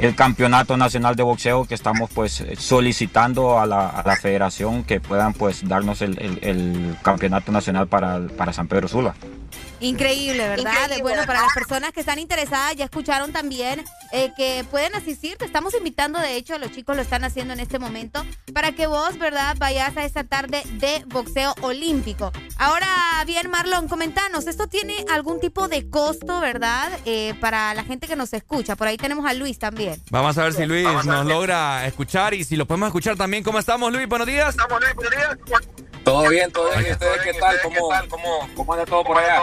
el 0.00 0.14
campeonato 0.14 0.76
nacional 0.76 1.14
de 1.16 1.22
boxeo 1.22 1.64
que 1.66 1.74
estamos 1.74 2.10
pues 2.14 2.44
solicitando 2.58 3.58
a 3.60 3.66
la, 3.66 3.88
a 3.88 4.06
la 4.06 4.16
federación 4.16 4.84
que 4.84 5.00
puedan 5.00 5.32
pues 5.34 5.66
darnos 5.68 6.02
el, 6.02 6.18
el- 6.20 6.38
el 6.42 6.96
campeonato 7.02 7.52
nacional 7.52 7.86
para, 7.86 8.20
para 8.36 8.52
San 8.52 8.66
Pedro 8.68 8.88
Sula. 8.88 9.14
Increíble, 9.80 10.48
¿verdad? 10.48 10.72
Increíble, 10.72 11.02
bueno, 11.02 11.22
para 11.26 11.42
las 11.42 11.54
personas 11.54 11.92
que 11.92 12.00
están 12.00 12.18
interesadas, 12.18 12.76
ya 12.76 12.84
escucharon 12.84 13.32
también 13.32 13.84
eh, 14.12 14.32
que 14.36 14.64
pueden 14.70 14.94
asistir. 14.94 15.36
Te 15.36 15.44
estamos 15.44 15.74
invitando, 15.74 16.18
de 16.18 16.36
hecho, 16.36 16.58
los 16.58 16.70
chicos 16.72 16.96
lo 16.96 17.02
están 17.02 17.24
haciendo 17.24 17.54
en 17.54 17.60
este 17.60 17.78
momento, 17.78 18.24
para 18.52 18.72
que 18.72 18.86
vos, 18.86 19.18
¿verdad?, 19.18 19.56
vayas 19.58 19.96
a 19.96 20.04
esta 20.04 20.24
tarde 20.24 20.62
de 20.74 21.02
boxeo 21.06 21.54
olímpico. 21.62 22.32
Ahora, 22.58 22.86
bien, 23.26 23.50
Marlon, 23.50 23.88
comentanos, 23.88 24.46
¿esto 24.46 24.66
tiene 24.66 25.04
algún 25.10 25.40
tipo 25.40 25.68
de 25.68 25.88
costo, 25.88 26.40
¿verdad?, 26.40 26.90
Eh, 27.06 27.34
para 27.40 27.74
la 27.74 27.82
gente 27.82 28.06
que 28.06 28.16
nos 28.16 28.32
escucha. 28.32 28.76
Por 28.76 28.86
ahí 28.86 28.96
tenemos 28.96 29.24
a 29.24 29.32
Luis 29.32 29.58
también. 29.58 30.02
Vamos 30.10 30.36
a 30.38 30.44
ver 30.44 30.52
si 30.52 30.66
Luis 30.66 30.86
nos 31.04 31.26
logra 31.26 31.86
escuchar 31.86 32.34
y 32.34 32.44
si 32.44 32.56
lo 32.56 32.66
podemos 32.66 32.88
escuchar 32.88 33.16
también. 33.16 33.42
¿Cómo 33.42 33.58
estamos, 33.58 33.92
Luis? 33.92 34.06
Buenos 34.08 34.26
días. 34.26 34.54
Todo 36.12 36.28
bien, 36.28 36.50
todo 36.52 36.70
bien. 36.70 36.86
¿Y 36.88 36.92
ustedes 36.92 37.18
qué 37.22 37.34
tal? 37.34 37.56
¿Cómo, 37.62 37.88
cómo, 38.08 38.48
cómo 38.54 38.72
anda 38.72 38.86
todo 38.86 39.04
por 39.04 39.18
allá? 39.18 39.42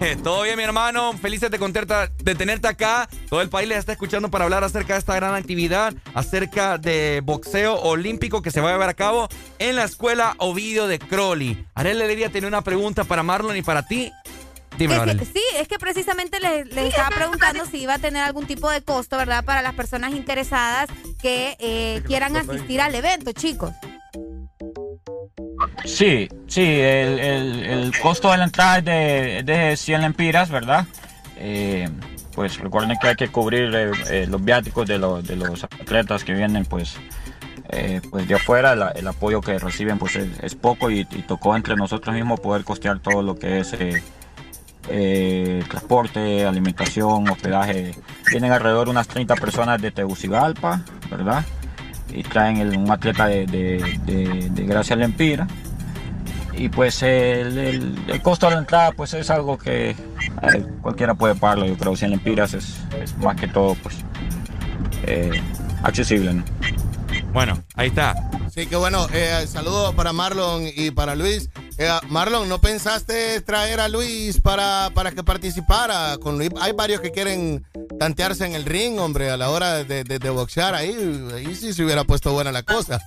Eh, 0.00 0.16
Todo 0.22 0.42
bien, 0.42 0.56
mi 0.56 0.64
hermano. 0.64 1.12
Felices 1.16 1.50
de, 1.50 1.58
contenta- 1.58 2.08
de 2.08 2.34
tenerte 2.34 2.66
acá. 2.68 3.08
Todo 3.30 3.40
el 3.40 3.48
país 3.48 3.68
les 3.68 3.78
está 3.78 3.92
escuchando 3.92 4.30
para 4.30 4.44
hablar 4.44 4.64
acerca 4.64 4.94
de 4.94 4.98
esta 4.98 5.14
gran 5.14 5.34
actividad, 5.34 5.94
acerca 6.14 6.78
de 6.78 7.20
boxeo 7.24 7.76
olímpico 7.80 8.42
que 8.42 8.50
se 8.50 8.60
va 8.60 8.70
a 8.70 8.72
llevar 8.72 8.88
a 8.88 8.94
cabo 8.94 9.28
en 9.58 9.76
la 9.76 9.84
escuela 9.84 10.34
Ovidio 10.38 10.86
de 10.88 10.98
Crowley. 10.98 11.64
Arel 11.74 12.02
Alegría 12.02 12.28
tiene 12.30 12.46
una 12.48 12.62
pregunta 12.62 13.04
para 13.04 13.22
Marlon 13.22 13.56
y 13.56 13.62
para 13.62 13.86
ti. 13.86 14.12
Dime, 14.76 14.96
Es 14.96 15.16
que- 15.18 15.24
sí, 15.26 15.42
es 15.56 15.68
que 15.68 15.78
precisamente 15.78 16.40
les, 16.40 16.66
les 16.66 16.86
estaba 16.88 17.10
preguntando 17.10 17.64
si 17.64 17.78
iba 17.82 17.94
a 17.94 17.98
tener 18.00 18.24
algún 18.24 18.46
tipo 18.46 18.68
de 18.68 18.82
costo, 18.82 19.16
¿verdad? 19.16 19.44
Para 19.44 19.62
las 19.62 19.74
personas 19.74 20.12
interesadas 20.12 20.88
que 21.22 21.56
eh, 21.60 22.02
quieran 22.08 22.36
asistir 22.36 22.80
al 22.80 22.92
evento, 22.96 23.30
chicos. 23.32 23.70
Sí, 25.84 26.28
sí, 26.46 26.62
el, 26.62 27.18
el- 27.18 27.92
costo 28.00 28.30
de 28.30 28.38
la 28.38 28.44
entrada 28.44 28.78
es 28.78 28.84
de, 28.84 29.42
de 29.44 29.76
100 29.76 30.00
lempiras, 30.02 30.50
¿verdad? 30.50 30.86
Eh, 31.36 31.88
pues 32.34 32.58
recuerden 32.58 32.96
que 33.00 33.08
hay 33.08 33.14
que 33.16 33.28
cubrir 33.28 33.74
eh, 33.74 33.90
eh, 34.10 34.26
los 34.28 34.44
viáticos 34.44 34.86
de, 34.86 34.98
los- 34.98 35.26
de 35.26 35.36
los 35.36 35.62
atletas 35.64 36.24
que 36.24 36.32
vienen 36.34 36.64
pues, 36.64 36.96
pues 38.10 38.28
de 38.28 38.34
afuera, 38.34 38.72
el 38.94 39.06
apoyo 39.08 39.40
que 39.40 39.58
reciben 39.58 39.98
pues 39.98 40.16
es, 40.16 40.54
poco 40.54 40.90
y, 40.90 41.04
tocó 41.04 41.56
entre 41.56 41.76
nosotros 41.76 42.14
mismos 42.14 42.40
poder 42.40 42.62
costear 42.64 42.98
todo 43.00 43.22
lo 43.22 43.36
que 43.36 43.58
es 43.60 43.72
transporte, 45.68 46.44
alimentación, 46.46 47.28
hospedaje. 47.28 47.94
Vienen 48.30 48.52
alrededor 48.52 48.88
unas 48.88 49.08
30 49.08 49.34
personas 49.36 49.80
de 49.80 49.90
Tegucigalpa, 49.90 50.82
¿verdad? 51.10 51.44
Y 52.12 52.22
traen 52.22 52.76
un 52.76 52.90
atleta 52.90 53.26
de, 53.26 53.46
de, 53.46 53.98
de- 54.06 54.50
de 54.50 54.64
Gracia 54.66 54.94
Lempira. 54.96 55.46
Y 56.56 56.68
pues 56.68 57.02
el, 57.02 57.96
costo 58.22 58.46
de 58.46 58.52
la 58.54 58.58
entrada 58.60 58.92
pues 58.92 59.12
es 59.14 59.28
algo 59.30 59.58
que 59.58 59.90
eh, 59.90 59.96
cualquiera 60.82 61.14
puede 61.14 61.34
pagarlo. 61.34 61.66
Yo 61.66 61.76
creo 61.76 61.96
100 61.96 62.10
lempiras 62.12 62.54
es, 62.54 62.80
es 63.02 63.16
más 63.18 63.34
que 63.36 63.48
todo 63.48 63.74
pues 63.82 63.96
eh, 65.06 65.32
accesible. 65.82 66.42
Bueno, 67.34 67.60
ahí 67.74 67.88
está. 67.88 68.14
Sí, 68.54 68.66
que 68.66 68.76
bueno, 68.76 69.08
eh, 69.12 69.44
saludos 69.48 69.92
para 69.96 70.12
Marlon 70.12 70.62
y 70.74 70.92
para 70.92 71.14
Luis. 71.16 71.50
Eh, 71.78 71.90
Marlon, 72.08 72.48
¿no 72.48 72.60
pensaste 72.60 73.40
traer 73.40 73.80
a 73.80 73.88
Luis 73.88 74.40
para, 74.40 74.90
para 74.94 75.10
que 75.10 75.24
participara? 75.24 76.16
Con 76.18 76.38
Luis, 76.38 76.50
hay 76.60 76.70
varios 76.72 77.00
que 77.00 77.10
quieren 77.10 77.66
tantearse 77.98 78.46
en 78.46 78.54
el 78.54 78.64
ring, 78.64 79.00
hombre, 79.00 79.30
a 79.30 79.36
la 79.36 79.50
hora 79.50 79.82
de, 79.82 80.04
de- 80.04 80.18
de 80.20 80.30
boxear. 80.30 80.76
Ahí, 80.76 80.94
ahí 81.34 81.54
sí 81.56 81.72
se 81.74 81.82
hubiera 81.84 82.04
puesto 82.04 82.32
buena 82.32 82.52
la 82.52 82.62
cosa. 82.62 83.00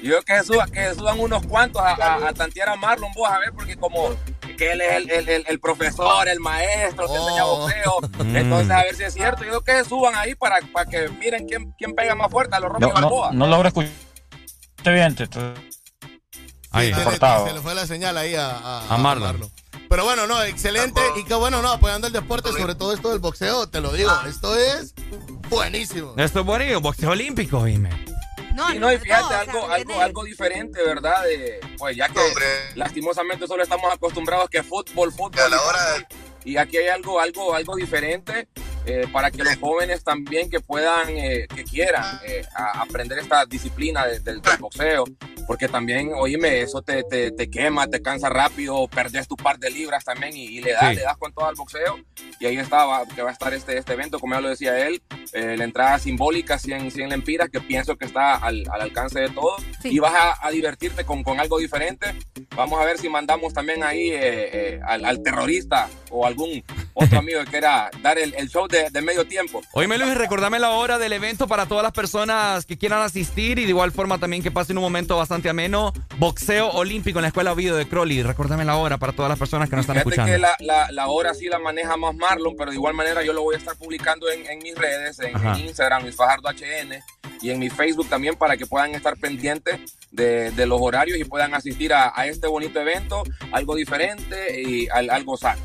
Yo 0.00 0.22
que 0.22 0.42
suban, 0.44 0.70
que 0.70 0.94
suban 0.94 1.18
unos 1.18 1.44
cuantos 1.46 1.82
a, 1.82 1.94
a- 1.94 2.28
a 2.28 2.32
tantear 2.32 2.68
a 2.68 2.76
Marlon, 2.76 3.10
vos 3.16 3.28
a 3.28 3.38
ver, 3.40 3.52
porque 3.52 3.74
como 3.76 4.10
que 4.56 4.72
él 4.72 4.80
es 4.80 4.92
el, 4.96 5.10
el- 5.10 5.28
el- 5.28 5.44
el 5.48 5.60
profesor, 5.60 6.28
el 6.28 6.40
maestro, 6.40 7.06
que 7.08 7.14
enseña 7.14 7.44
boxeo. 7.44 7.98
Mm. 8.24 8.36
Entonces, 8.36 8.70
a 8.70 8.82
ver 8.82 8.94
si 8.96 9.02
es 9.04 9.14
cierto. 9.14 9.44
Yo 9.44 9.60
que 9.62 9.84
suban 9.84 10.14
ahí 10.16 10.34
para, 10.34 10.56
para 10.72 10.88
que 10.88 11.08
miren 11.08 11.46
quién, 11.46 11.72
quién 11.78 11.94
pega 11.94 12.14
más 12.14 12.30
fuerte 12.30 12.56
a 12.56 12.60
los 12.60 12.70
Rocky 12.70 12.80
No, 12.82 12.88
no, 12.88 12.94
Balboa. 12.94 13.30
no 13.32 13.46
logro 13.46 13.68
escuchar 13.68 13.90
bien. 14.94 15.14
te- 15.14 15.26
te- 15.26 15.40
Sí, 16.76 16.92
se, 16.92 17.04
le, 17.04 17.18
se 17.46 17.52
le 17.54 17.60
fue 17.60 17.72
la 17.76 17.86
señal 17.86 18.18
ahí 18.18 18.34
a, 18.34 18.50
a- 18.50 18.94
A 18.94 18.98
Marlon. 18.98 19.48
Pero 19.88 20.02
bueno, 20.04 20.26
no, 20.26 20.42
excelente. 20.42 21.00
Y 21.16 21.24
qué 21.24 21.34
bueno, 21.34 21.62
no, 21.62 21.70
apoyando 21.70 22.08
el 22.08 22.12
deporte, 22.12 22.50
sobre 22.50 22.74
todo 22.74 22.92
esto 22.92 23.10
del 23.10 23.20
boxeo, 23.20 23.68
te 23.68 23.80
lo 23.80 23.92
digo, 23.92 24.10
esto 24.28 24.56
es 24.56 24.92
buenísimo. 25.48 26.14
Esto 26.16 26.40
es 26.40 26.46
buenísimo, 26.46 26.80
boxeo 26.80 27.10
olímpico, 27.10 27.62
dime. 27.62 27.90
No, 28.54 28.70
Sí, 28.70 28.78
no, 28.78 28.92
y 28.92 28.98
fíjate, 28.98 29.34
algo, 29.34 29.68
algo, 29.70 30.00
algo 30.00 30.24
diferente, 30.24 30.80
¿verdad? 30.82 31.22
De, 31.24 31.60
pues 31.76 31.96
ya 31.96 32.08
que 32.08 32.14
lastimosamente 32.76 33.46
solo 33.46 33.62
estamos 33.62 33.92
acostumbrados 33.92 34.48
que 34.48 34.62
fútbol, 34.62 35.10
fútbol. 35.12 35.32
y 35.48 35.50
fútbol. 35.58 36.06
Y 36.44 36.56
aquí 36.56 36.76
hay 36.76 36.88
algo, 36.88 37.20
algo, 37.20 37.54
algo 37.54 37.74
diferente 37.74 38.48
eh, 38.86 39.06
para 39.12 39.30
que 39.30 39.42
los 39.42 39.56
jóvenes 39.56 40.04
también 40.04 40.50
que 40.50 40.60
puedan, 40.60 41.08
eh, 41.08 41.46
que 41.54 41.64
quieran 41.64 42.20
eh, 42.26 42.44
a- 42.54 42.82
aprender 42.82 43.18
esta 43.18 43.44
disciplina 43.46 44.06
de- 44.06 44.20
del, 44.20 44.40
del 44.42 44.56
boxeo. 44.58 45.04
Porque 45.46 45.68
también, 45.68 46.10
oíme, 46.14 46.60
eso 46.60 46.82
te, 46.82 47.02
te, 47.04 47.30
te 47.30 47.50
quema, 47.50 47.86
te 47.86 48.00
cansa 48.02 48.28
rápido, 48.28 48.86
perdes 48.88 49.28
tu 49.28 49.36
par 49.36 49.58
de 49.58 49.70
libras 49.70 50.04
también 50.04 50.36
y, 50.36 50.44
y 50.46 50.60
le 50.60 50.72
das, 50.72 50.90
Sí. 50.90 50.96
le 50.96 51.02
das 51.02 51.16
con 51.18 51.32
todo 51.32 51.46
al 51.46 51.54
boxeo. 51.54 51.98
Y 52.40 52.46
ahí 52.46 52.56
estaba, 52.58 53.06
que 53.06 53.22
va 53.22 53.30
a 53.30 53.32
estar 53.32 53.52
este, 53.54 53.76
este 53.78 53.92
evento, 53.92 54.18
como 54.18 54.34
ya 54.34 54.40
lo 54.40 54.48
decía 54.48 54.86
él, 54.86 55.02
eh, 55.32 55.56
la 55.56 55.64
entrada 55.64 55.98
simbólica, 55.98 56.58
100, 56.58 56.90
100 56.90 57.08
lempiras, 57.10 57.48
que 57.50 57.60
pienso 57.60 57.96
que 57.96 58.04
está 58.06 58.36
al, 58.36 58.64
al 58.70 58.80
alcance 58.80 59.20
de 59.20 59.28
todos. 59.30 59.62
Y 59.84 59.98
vas 59.98 60.14
a, 60.14 60.46
a 60.46 60.50
divertirte 60.50 61.04
con, 61.04 61.22
con 61.22 61.40
algo 61.40 61.58
diferente. 61.58 62.06
Vamos 62.56 62.80
a 62.80 62.84
ver 62.84 62.98
si 62.98 63.08
mandamos 63.08 63.52
también 63.52 63.82
ahí 63.82 64.10
eh, 64.10 64.18
eh, 64.76 64.80
al, 64.86 65.04
al 65.04 65.22
terrorista 65.22 65.88
o 66.10 66.26
algún 66.26 66.62
otro 66.94 67.18
amigo 67.20 67.40
que 67.44 67.50
quiera 67.50 67.90
dar 68.02 68.18
el, 68.18 68.34
el 68.34 68.48
show 68.48 68.66
de, 68.68 68.88
de 68.90 69.00
medio 69.02 69.26
tiempo. 69.26 69.60
Oíme 69.72 69.98
Luis, 69.98 70.14
recordame 70.16 70.58
la 70.58 70.70
hora 70.70 70.98
del 70.98 71.12
evento 71.12 71.46
para 71.48 71.66
todas 71.66 71.82
las 71.82 71.92
personas 71.92 72.64
que 72.66 72.78
quieran 72.78 73.02
asistir 73.02 73.58
y 73.58 73.64
de 73.64 73.70
igual 73.70 73.90
forma 73.92 74.18
también 74.18 74.42
que 74.42 74.50
pasen 74.50 74.78
un 74.78 74.84
momento 74.84 75.16
bastante 75.16 75.33
ameno. 75.48 75.92
Boxeo 76.18 76.70
olímpico 76.70 77.18
en 77.18 77.22
la 77.22 77.28
escuela 77.28 77.52
Ovidio 77.52 77.76
de 77.76 77.86
Crowley. 77.88 78.22
Recordame 78.22 78.64
la 78.64 78.76
hora 78.76 78.98
para 78.98 79.12
todas 79.12 79.28
las 79.28 79.38
personas 79.38 79.68
que 79.68 79.76
nos 79.76 79.82
están 79.84 79.96
escuchando. 79.98 80.32
que 80.32 80.38
la, 80.38 80.54
la, 80.60 80.90
la 80.90 81.08
hora 81.08 81.34
sí 81.34 81.46
la 81.46 81.58
maneja 81.58 81.96
más 81.96 82.14
Marlon, 82.14 82.54
pero 82.56 82.70
de 82.70 82.76
igual 82.76 82.94
manera 82.94 83.22
yo 83.22 83.32
lo 83.32 83.42
voy 83.42 83.54
a 83.54 83.58
estar 83.58 83.76
publicando 83.76 84.28
en, 84.30 84.46
en 84.46 84.58
mis 84.60 84.74
redes, 84.76 85.18
en, 85.20 85.34
Instagram, 85.66 86.02
Luis 86.02 86.16
Fajardo 86.16 86.48
HN, 86.50 87.02
y 87.42 87.50
en 87.50 87.58
mi 87.58 87.68
Facebook 87.70 88.08
también 88.08 88.36
para 88.36 88.56
que 88.56 88.66
puedan 88.66 88.94
estar 88.94 89.16
pendientes 89.16 89.78
de, 90.10 90.50
de 90.52 90.66
los 90.66 90.80
horarios 90.80 91.18
y 91.18 91.24
puedan 91.24 91.54
asistir 91.54 91.92
a, 91.92 92.12
a 92.14 92.26
este 92.26 92.46
bonito 92.46 92.80
evento, 92.80 93.22
algo 93.52 93.74
diferente 93.74 94.60
y 94.62 94.88
al- 94.88 95.10
algo 95.10 95.36
sano. 95.36 95.60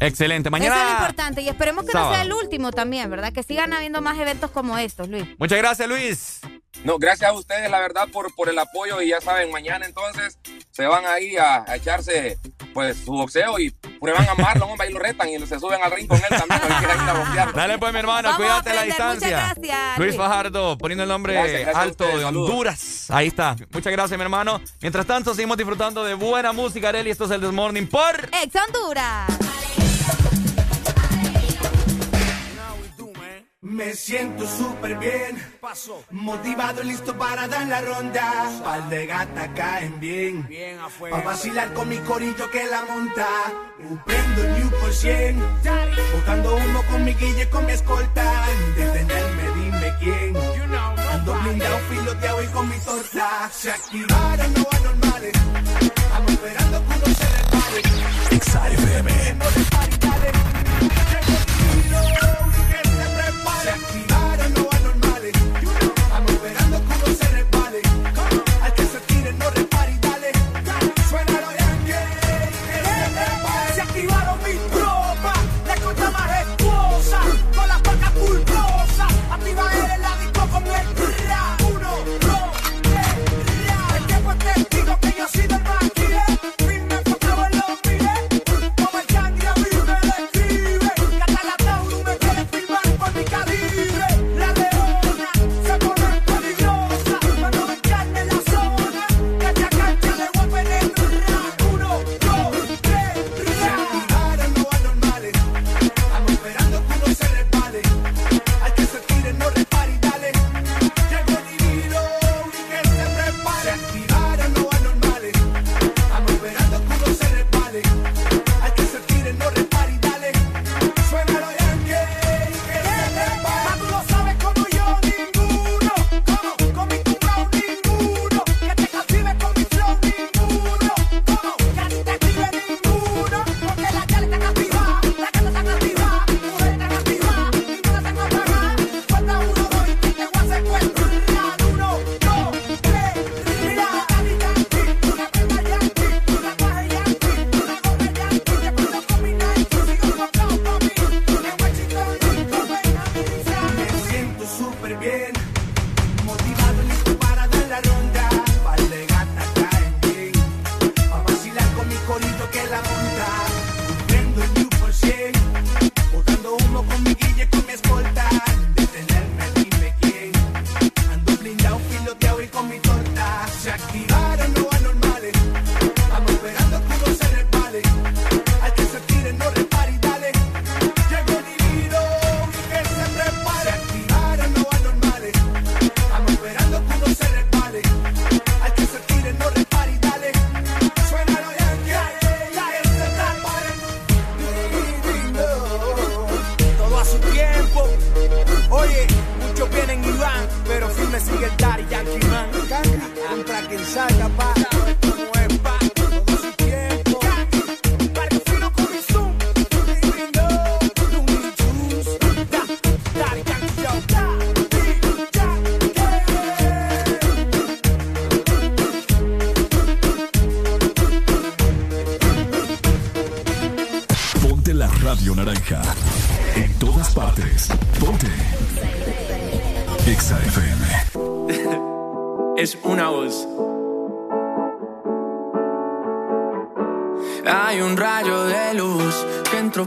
Excelente. 0.00 0.48
Eso 0.48 0.56
es 0.56 0.62
lo 0.62 0.68
Mañana. 0.74 0.90
importante 0.98 1.42
y 1.42 1.48
esperemos 1.48 1.84
que 1.86 1.92
no 1.92 2.10
sea 2.12 2.22
el 2.22 2.32
último 2.32 2.72
también, 2.72 3.10
¿verdad? 3.10 3.32
Que 3.32 3.42
sigan 3.42 3.72
habiendo 3.72 4.00
más 4.00 4.18
eventos 4.18 4.50
como 4.50 4.76
estos, 4.78 5.08
Luis. 5.08 5.24
Muchas 5.38 5.58
gracias, 5.58 5.88
Luis. 5.88 6.40
No, 6.82 6.98
gracias 6.98 7.30
a 7.30 7.32
ustedes, 7.32 7.70
la 7.70 7.78
verdad, 7.78 8.08
por, 8.12 8.34
por 8.34 8.48
el 8.48 8.58
apoyo 8.58 9.00
y 9.00 9.08
ya 9.08 9.20
saben, 9.20 9.50
mañana 9.50 9.86
entonces 9.86 10.38
se 10.70 10.84
van 10.86 11.06
ahí 11.06 11.36
a, 11.36 11.64
a 11.66 11.76
echarse 11.76 12.36
pues 12.74 12.96
su 13.04 13.12
boxeo 13.12 13.58
y 13.60 13.70
prueban 14.00 14.28
a 14.28 14.34
Marlon, 14.34 14.70
hombre, 14.70 14.88
ahí 14.88 14.92
lo 14.92 14.98
retan 14.98 15.28
y 15.28 15.38
se 15.46 15.58
suben 15.60 15.80
al 15.82 15.92
ring 15.92 16.08
con 16.08 16.18
él 16.18 16.24
también, 16.28 16.60
ir 16.82 17.38
a. 17.40 17.52
Dale 17.54 17.78
pues, 17.78 17.92
mi 17.92 18.00
hermano, 18.00 18.28
Vamos 18.28 18.36
cuídate 18.44 18.70
a 18.70 18.74
la 18.74 18.82
distancia. 18.82 19.28
gracias, 19.54 19.98
Luis. 19.98 20.16
Fajardo, 20.16 20.76
poniendo 20.76 21.04
el 21.04 21.08
nombre 21.08 21.34
Gracias, 21.34 21.60
gracias 21.60 21.76
a 21.76 21.80
alto 21.80 22.04
ustedes, 22.04 22.18
de 22.18 22.24
saludos. 22.26 22.50
Honduras. 22.50 23.06
Ahí 23.10 23.28
está. 23.28 23.56
Muchas 23.70 23.92
gracias, 23.92 24.18
mi 24.18 24.22
hermano. 24.22 24.60
Mientras 24.82 25.06
tanto, 25.06 25.32
seguimos 25.34 25.56
disfrutando 25.56 26.04
de 26.04 26.14
buena 26.14 26.52
música, 26.52 26.88
Areli. 26.88 27.10
Esto 27.10 27.24
es 27.26 27.30
el 27.30 27.40
This 27.40 27.52
Morning 27.52 27.86
por... 27.86 28.28
Ex 28.42 28.54
Honduras. 28.56 29.28
Me 33.64 33.94
siento 33.94 34.46
súper 34.46 34.98
bien, 34.98 35.42
motivado 36.10 36.82
y 36.82 36.88
listo 36.88 37.16
para 37.16 37.48
dar 37.48 37.66
la 37.66 37.80
ronda. 37.80 38.60
Par 38.62 38.90
de 38.90 39.06
gatas 39.06 39.48
caen 39.56 39.98
bien, 39.98 40.46
bien 40.46 40.78
afuera. 40.78 41.16
Pa' 41.16 41.22
vacilar 41.22 41.72
con 41.72 41.88
mi 41.88 41.96
corillo 42.00 42.50
que 42.50 42.62
la 42.66 42.84
monta. 42.84 43.26
Prendo 44.04 44.42
el 44.44 44.58
New 44.60 44.70
por 44.70 44.92
100, 44.92 45.42
botando 46.12 46.56
humo 46.56 46.82
con 46.90 47.04
mi 47.06 47.14
guille, 47.14 47.48
con 47.48 47.64
mi 47.64 47.72
escolta. 47.72 48.46
Detenerme, 48.76 49.42
dime 49.54 49.94
quién. 49.98 50.36
Ando 51.10 51.34
blindado, 51.40 51.78
filoteado 51.88 52.42
y 52.42 52.46
con 52.48 52.68
mi 52.68 52.76
torta. 52.80 53.50
Se 53.50 53.70
activaron 53.70 54.52
los 54.52 54.74
anormales, 54.74 55.32
estamos 55.80 56.32
esperando 56.32 56.84
que 56.86 56.94
uno 56.96 57.16
se 57.16 57.26
repare. 57.38 57.82
XAFM. 58.40 59.34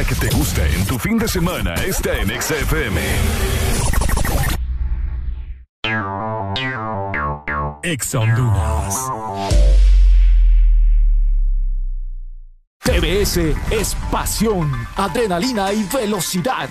que 0.00 0.14
te 0.14 0.30
gusta 0.30 0.66
en 0.66 0.86
tu 0.86 0.98
fin 0.98 1.18
de 1.18 1.28
semana 1.28 1.74
está 1.74 2.16
en 2.16 2.30
Exa 2.30 2.56
FM. 2.56 3.00
Exa 7.82 8.20
Honduras. 8.20 9.10
TBS 12.82 13.54
es 13.70 13.94
pasión, 14.10 14.72
adrenalina 14.96 15.70
y 15.74 15.84
velocidad. 15.84 16.70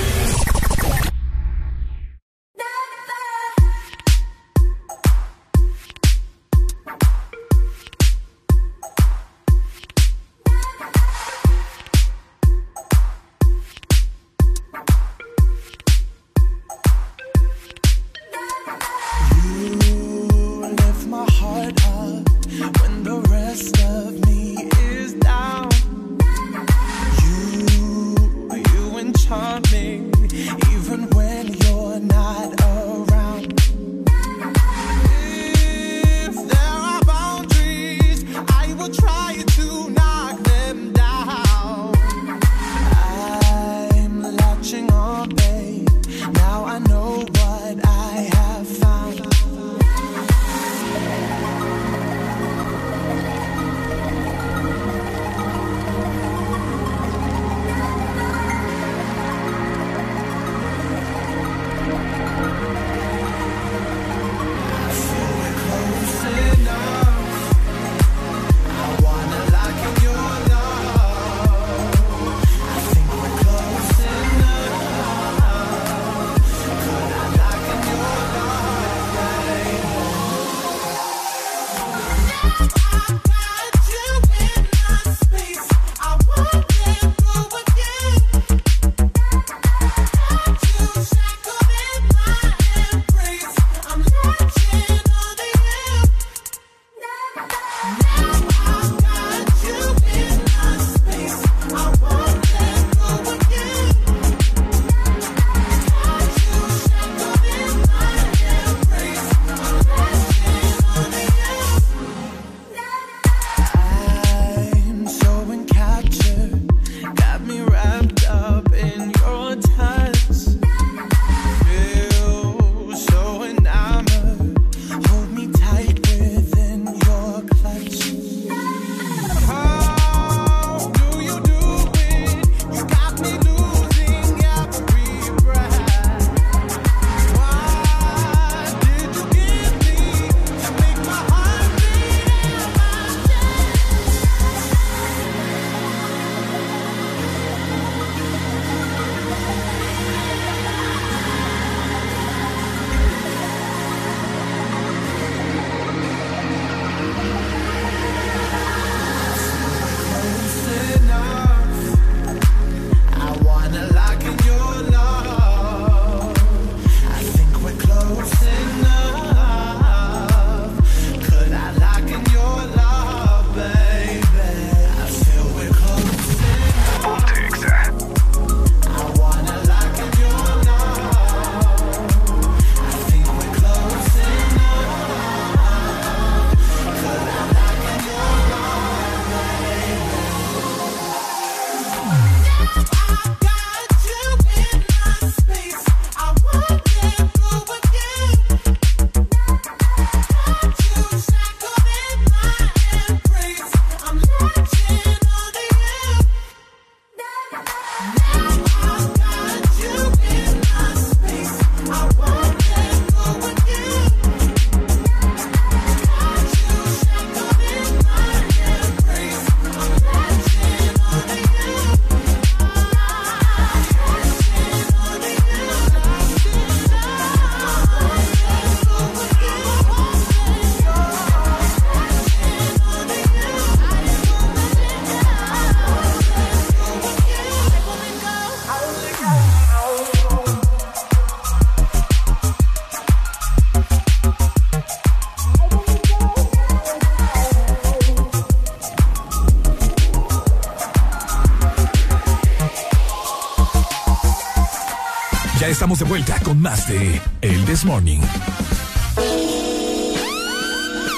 de 255.99 256.05
vuelta 256.05 256.39
con 256.39 256.61
más 256.61 256.87
de 256.87 257.21
El 257.41 257.65
This 257.65 257.83
Morning. 257.83 258.21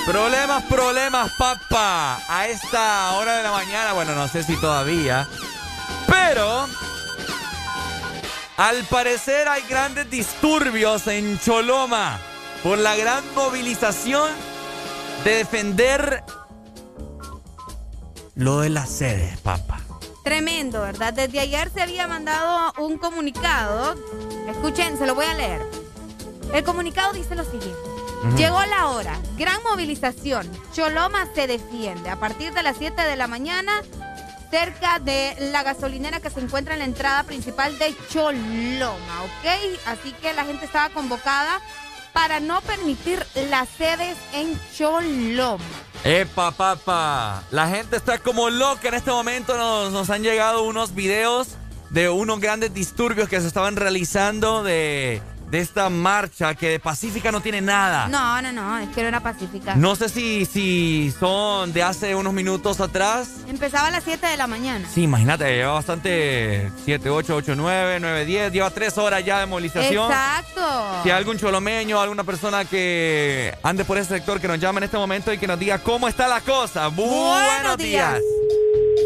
Problemas, 0.08 0.64
problemas, 0.64 1.32
papá. 1.38 2.20
A 2.28 2.48
esta 2.48 3.12
hora 3.14 3.38
de 3.38 3.44
la 3.44 3.52
mañana, 3.52 3.94
bueno, 3.94 4.16
no 4.16 4.28
sé 4.28 4.42
si 4.42 4.56
todavía, 4.60 5.28
pero 6.08 6.66
al 8.58 8.84
parecer 8.86 9.48
hay 9.48 9.62
grandes 9.70 10.10
disturbios 10.10 11.06
en 11.06 11.40
Choloma 11.40 12.20
por 12.64 12.80
la 12.80 12.96
gran 12.96 13.24
movilización 13.36 14.32
de 15.24 15.36
defender 15.36 16.24
lo 18.34 18.62
de 18.62 18.72
las 18.72 18.90
sedes, 18.90 19.38
papá. 19.40 19.82
Tremendo, 20.24 20.82
¿verdad? 20.82 21.14
Desde 21.14 21.40
ayer 21.40 21.70
se 21.72 21.82
había 21.82 22.08
mandado 22.08 22.74
un 22.80 22.98
comunicado 22.98 23.96
Escuchen, 24.64 24.98
se 24.98 25.06
lo 25.06 25.14
voy 25.14 25.26
a 25.26 25.34
leer. 25.34 25.62
El 26.54 26.64
comunicado 26.64 27.12
dice 27.12 27.36
lo 27.36 27.44
siguiente. 27.44 27.78
Llegó 28.38 28.66
la 28.66 28.88
hora, 28.88 29.20
gran 29.38 29.62
movilización. 29.62 30.50
Choloma 30.72 31.28
se 31.36 31.48
defiende. 31.48 32.10
A 32.10 32.16
partir 32.16 32.54
de 32.54 32.64
las 32.64 32.78
7 32.78 33.02
de 33.02 33.18
la 33.18 33.28
mañana, 33.28 33.82
cerca 34.50 35.00
de 35.00 35.36
la 35.52 35.64
gasolinera 35.64 36.22
que 36.22 36.30
se 36.30 36.40
encuentra 36.40 36.76
en 36.76 36.80
la 36.80 36.86
entrada 36.86 37.24
principal 37.24 37.78
de 37.78 37.94
Choloma, 38.10 39.24
¿ok? 39.24 39.80
Así 39.86 40.14
que 40.14 40.32
la 40.32 40.46
gente 40.46 40.64
estaba 40.64 40.94
convocada 40.94 41.60
para 42.14 42.40
no 42.40 42.62
permitir 42.62 43.22
las 43.50 43.68
sedes 43.68 44.16
en 44.32 44.58
Choloma. 44.78 45.60
Epa, 46.06 46.52
papá, 46.52 47.44
la 47.52 47.68
gente 47.68 47.98
está 47.98 48.18
como 48.18 48.50
loca 48.50 48.88
en 48.88 48.94
este 48.94 49.12
momento. 49.12 49.58
Nos 49.90 50.10
han 50.10 50.24
llegado 50.24 50.64
unos 50.64 50.96
videos 50.96 51.58
de 51.94 52.10
unos 52.10 52.40
grandes 52.40 52.74
disturbios 52.74 53.30
que 53.30 53.40
se 53.40 53.48
estaban 53.48 53.76
realizando 53.76 54.64
de 54.64 55.22
de 55.54 55.60
esta 55.60 55.88
marcha 55.92 56.56
que 56.56 56.68
de 56.68 56.80
pacífica 56.80 57.32
no 57.32 57.40
tiene 57.40 57.62
nada. 57.62 58.08
No, 58.08 58.42
no, 58.42 58.52
no, 58.52 58.80
es 58.80 58.90
que 58.90 59.04
no 59.04 59.10
era 59.10 59.20
pacífica. 59.20 59.76
No 59.76 59.96
sé 59.96 60.10
si, 60.10 60.46
si 60.46 61.14
son 61.20 61.72
de 61.74 61.84
hace 61.84 62.16
unos 62.16 62.34
minutos 62.34 62.82
atrás. 62.82 63.30
Empezaba 63.48 63.90
a 63.90 63.92
las 63.92 64.04
7 64.04 64.26
de 64.26 64.36
la 64.36 64.48
mañana. 64.48 64.90
Sí, 64.92 65.04
imagínate, 65.04 65.46
lleva 65.56 65.74
bastante 65.74 66.72
7, 66.86 67.08
8, 67.08 67.36
8, 67.36 67.54
9, 67.56 68.00
9, 68.00 68.26
10, 68.26 68.52
lleva 68.52 68.72
3 68.72 68.98
horas 68.98 69.24
ya 69.24 69.42
de 69.42 69.46
movilización. 69.46 70.12
Exacto. 70.12 71.04
Si 71.04 71.12
hay 71.12 71.18
algún 71.18 71.38
cholomeño, 71.38 72.02
alguna 72.02 72.24
persona 72.24 72.66
que 72.66 73.56
ande 73.62 73.86
por 73.86 74.00
ese 74.00 74.16
sector 74.16 74.42
que 74.42 74.48
nos 74.48 74.60
llame 74.60 74.80
en 74.80 74.86
este 74.86 74.98
momento 74.98 75.32
y 75.32 75.38
que 75.38 75.46
nos 75.46 75.60
diga 75.60 75.78
cómo 75.78 76.08
está 76.08 76.28
la 76.28 76.42
cosa. 76.42 76.88
Buenos, 76.88 77.78
días. 77.78 78.20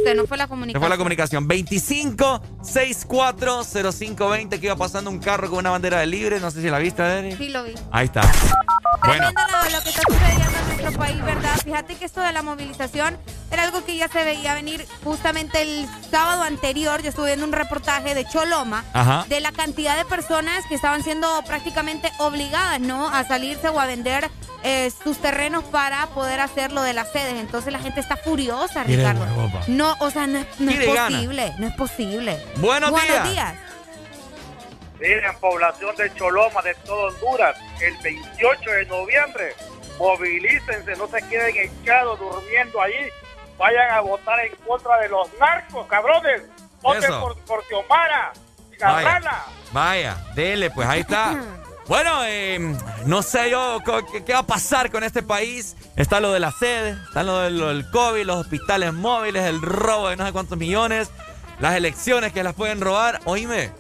Se 0.04 0.16
nos 0.16 0.28
fue 0.28 0.38
la 0.38 0.48
comunicación. 0.48 0.82
Se 0.82 0.86
fue 0.86 0.90
la 0.90 0.98
comunicación. 0.98 1.48
25 1.48 2.42
64 2.62 3.64
0520 3.64 4.60
que 4.60 4.66
iba 4.66 4.76
pasando 4.76 5.10
un 5.10 5.20
carro 5.20 5.50
con 5.50 5.60
una 5.60 5.72
bandera 5.72 6.00
de 6.00 6.08
libre. 6.08 6.40
No 6.40 6.52
sé 6.52 6.62
si 6.62 6.70
la 6.70 6.80
viste, 6.80 7.02
Adri. 7.02 7.36
Sí, 7.36 7.50
lo 7.50 7.64
vi. 7.64 7.74
Ahí 7.92 8.06
está. 8.06 8.22
Bueno. 9.06 9.30
Lo, 9.72 9.82
que 9.84 9.90
está 9.90 10.02
sucediendo 10.08 10.58
en 10.58 10.68
nuestro 10.68 10.92
país, 11.00 11.24
¿verdad? 11.24 11.56
Fíjate 11.64 11.96
que 11.96 12.06
esto 12.06 12.22
de 12.22 12.32
la 12.32 12.42
movilización 12.42 13.18
era 13.52 13.64
algo 13.64 13.86
que 13.86 13.96
ya 13.96 14.08
se 14.08 14.24
veía 14.24 14.54
venir 14.54 14.86
justamente 15.04 15.62
el 15.62 15.88
sábado 16.10 16.44
anterior. 16.44 17.02
Yo 17.02 17.10
estuve 17.10 17.28
viendo 17.28 17.46
un 17.46 17.54
reportaje 17.54 18.16
de 18.16 18.26
Choloma 18.26 18.84
Ajá. 18.94 19.26
de 19.30 19.40
la 19.40 19.52
cantidad 19.52 19.98
de 19.98 20.06
personas 20.06 20.66
que 20.68 20.76
estaban 20.76 21.04
siendo 21.04 21.28
prácticamente 21.46 22.12
obligadas, 22.20 22.80
¿no? 22.80 23.08
A 23.08 23.24
salirse 23.24 23.70
o 23.70 23.80
a 23.80 23.86
vender 23.86 24.30
eh, 24.64 24.92
sus 25.04 25.18
terrenos 25.18 25.64
para 25.66 26.08
poder 26.08 26.40
hacer 26.40 26.72
lo 26.72 26.82
de 26.82 26.94
las 26.94 27.12
sedes. 27.12 27.36
Entonces 27.40 27.72
la 27.72 27.80
gente 27.80 28.00
está 28.00 28.18
furiosa, 28.18 28.84
Ricardo. 28.84 29.22
huevo. 29.24 29.60
No, 29.78 29.96
o 30.00 30.10
sea, 30.10 30.26
no, 30.28 30.40
es- 30.40 30.60
no 30.60 30.72
es 30.72 30.94
gana. 30.94 31.18
posible, 31.18 31.54
no 31.60 31.68
es 31.68 31.76
posible. 31.76 32.44
Buenos 32.58 32.92
días. 33.02 33.32
días. 33.32 33.54
Miren, 35.00 35.38
población 35.40 35.96
de 35.96 36.12
Choloma, 36.16 36.62
de 36.64 36.74
todo 36.86 37.08
Honduras, 37.10 37.56
el 37.82 37.96
28 37.98 38.72
de 38.72 38.86
noviembre, 38.88 39.56
movilícense, 40.00 40.96
no 40.98 41.08
se 41.08 41.22
queden 41.30 41.56
echados 41.56 42.20
durmiendo 42.20 42.82
allí, 42.82 43.08
vayan 43.60 43.92
a 43.92 44.00
votar 44.02 44.40
en 44.40 44.56
contra 44.66 44.98
de 44.98 45.10
los 45.10 45.30
narcos, 45.40 45.86
cabrones, 45.88 46.42
voten 46.82 47.04
Eso. 47.04 47.22
por, 47.22 47.38
por 47.46 47.64
Xiomara, 47.68 48.34
y 48.76 48.84
Vaya. 48.84 49.44
Vaya, 49.72 50.18
dele, 50.34 50.72
pues 50.72 50.88
ahí 50.88 51.02
está. 51.02 51.36
Bueno, 51.88 52.20
eh, 52.26 52.76
no 53.06 53.22
sé 53.22 53.50
yo 53.50 53.80
qué, 54.26 54.34
va 54.34 54.40
a 54.40 54.48
pasar 54.48 54.92
con 54.92 55.04
este 55.04 55.24
país. 55.24 55.76
Está 55.96 56.20
lo 56.20 56.34
de 56.34 56.40
la 56.40 56.52
sede, 56.52 56.98
está 57.08 57.24
lo 57.24 57.40
del, 57.40 57.58
lo 57.58 57.70
del 57.70 57.90
COVID, 57.90 58.26
los 58.26 58.38
hospitales 58.38 58.94
móviles, 58.94 59.44
el 59.46 59.62
robo 59.62 60.10
de 60.10 60.18
no 60.18 60.26
sé 60.26 60.34
cuántos 60.34 60.58
millones, 60.58 61.10
las 61.60 61.76
elecciones 61.76 62.34
que 62.34 62.44
las 62.44 62.56
pueden 62.56 62.82
robar. 62.82 63.22
Oíme, 63.24 63.72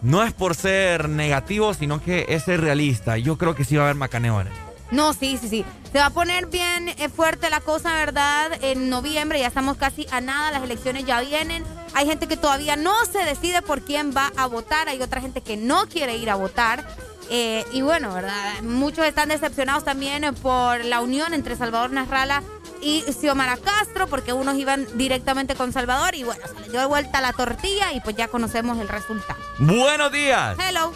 no 0.00 0.22
es 0.22 0.32
por 0.32 0.54
ser 0.54 1.08
negativo, 1.08 1.74
sino 1.74 2.00
que 2.00 2.26
es 2.28 2.44
ser 2.44 2.60
realista. 2.60 3.18
Yo 3.18 3.36
creo 3.36 3.56
que 3.56 3.64
sí 3.64 3.76
va 3.76 3.82
a 3.82 3.86
haber 3.86 3.96
macaneones. 3.96 4.52
No, 4.92 5.12
sí, 5.12 5.38
sí, 5.40 5.48
sí. 5.48 5.64
Se 5.92 5.98
va 5.98 6.06
a 6.06 6.10
poner 6.10 6.46
bien 6.46 6.88
eh, 6.88 7.08
fuerte 7.08 7.50
la 7.50 7.60
cosa, 7.60 7.94
¿verdad? 7.94 8.52
En 8.62 8.90
noviembre 8.90 9.40
ya 9.40 9.48
estamos 9.48 9.76
casi 9.76 10.06
a 10.12 10.20
nada, 10.20 10.52
las 10.52 10.62
elecciones 10.62 11.04
ya 11.04 11.20
vienen. 11.20 11.64
Hay 11.94 12.06
gente 12.06 12.28
que 12.28 12.36
todavía 12.36 12.76
no 12.76 12.94
se 13.06 13.18
decide 13.24 13.60
por 13.62 13.82
quién 13.82 14.14
va 14.16 14.32
a 14.36 14.46
votar, 14.46 14.88
hay 14.88 15.02
otra 15.02 15.20
gente 15.20 15.40
que 15.40 15.56
no 15.56 15.86
quiere 15.86 16.16
ir 16.16 16.30
a 16.30 16.36
votar. 16.36 16.86
Eh, 17.30 17.64
y 17.72 17.82
bueno, 17.82 18.12
¿verdad? 18.12 18.60
Muchos 18.62 19.06
están 19.06 19.28
decepcionados 19.28 19.84
también 19.84 20.24
eh, 20.24 20.32
por 20.32 20.84
la 20.84 21.00
unión 21.00 21.32
entre 21.32 21.54
Salvador 21.54 21.92
Nasralla 21.92 22.42
y 22.82 23.02
Xiomara 23.02 23.56
Castro, 23.56 24.08
porque 24.08 24.32
unos 24.32 24.56
iban 24.56 24.86
directamente 24.98 25.54
con 25.54 25.72
Salvador 25.72 26.14
y 26.16 26.24
bueno, 26.24 26.42
se 26.46 26.60
les 26.60 26.72
dio 26.72 26.80
de 26.80 26.86
vuelta 26.86 27.20
la 27.20 27.32
tortilla 27.32 27.92
y 27.92 28.00
pues 28.00 28.16
ya 28.16 28.28
conocemos 28.28 28.78
el 28.78 28.88
resultado. 28.88 29.38
Buenos 29.58 30.10
días. 30.10 30.56
Hello. 30.58 30.92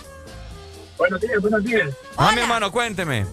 Buenos 0.98 1.20
días, 1.20 1.40
buenos 1.40 1.62
días. 1.62 1.90
Ah, 2.16 2.32
mi 2.34 2.40
hermano, 2.40 2.72
cuénteme. 2.72 3.26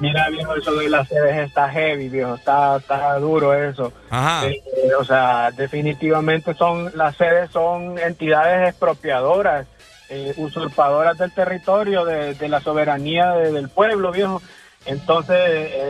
Mira, 0.00 0.28
viejo, 0.30 0.54
eso 0.54 0.72
de 0.76 0.88
las 0.88 1.08
sedes 1.08 1.36
está 1.48 1.68
heavy, 1.68 2.08
viejo, 2.08 2.36
está, 2.36 2.76
está 2.76 3.18
duro 3.18 3.52
eso. 3.52 3.92
Ajá. 4.10 4.46
Eh, 4.46 4.62
eh, 4.84 4.94
o 4.98 5.04
sea, 5.04 5.50
definitivamente 5.50 6.54
son 6.54 6.92
las 6.94 7.16
sedes 7.16 7.50
son 7.50 7.98
entidades 7.98 8.68
expropiadoras, 8.68 9.66
eh, 10.08 10.34
usurpadoras 10.36 11.18
del 11.18 11.32
territorio, 11.32 12.04
de, 12.04 12.48
la 12.48 12.60
soberanía 12.60 13.32
de- 13.32 13.52
del 13.52 13.68
pueblo, 13.68 14.10
viejo. 14.12 14.42
Entonces, 14.86 15.38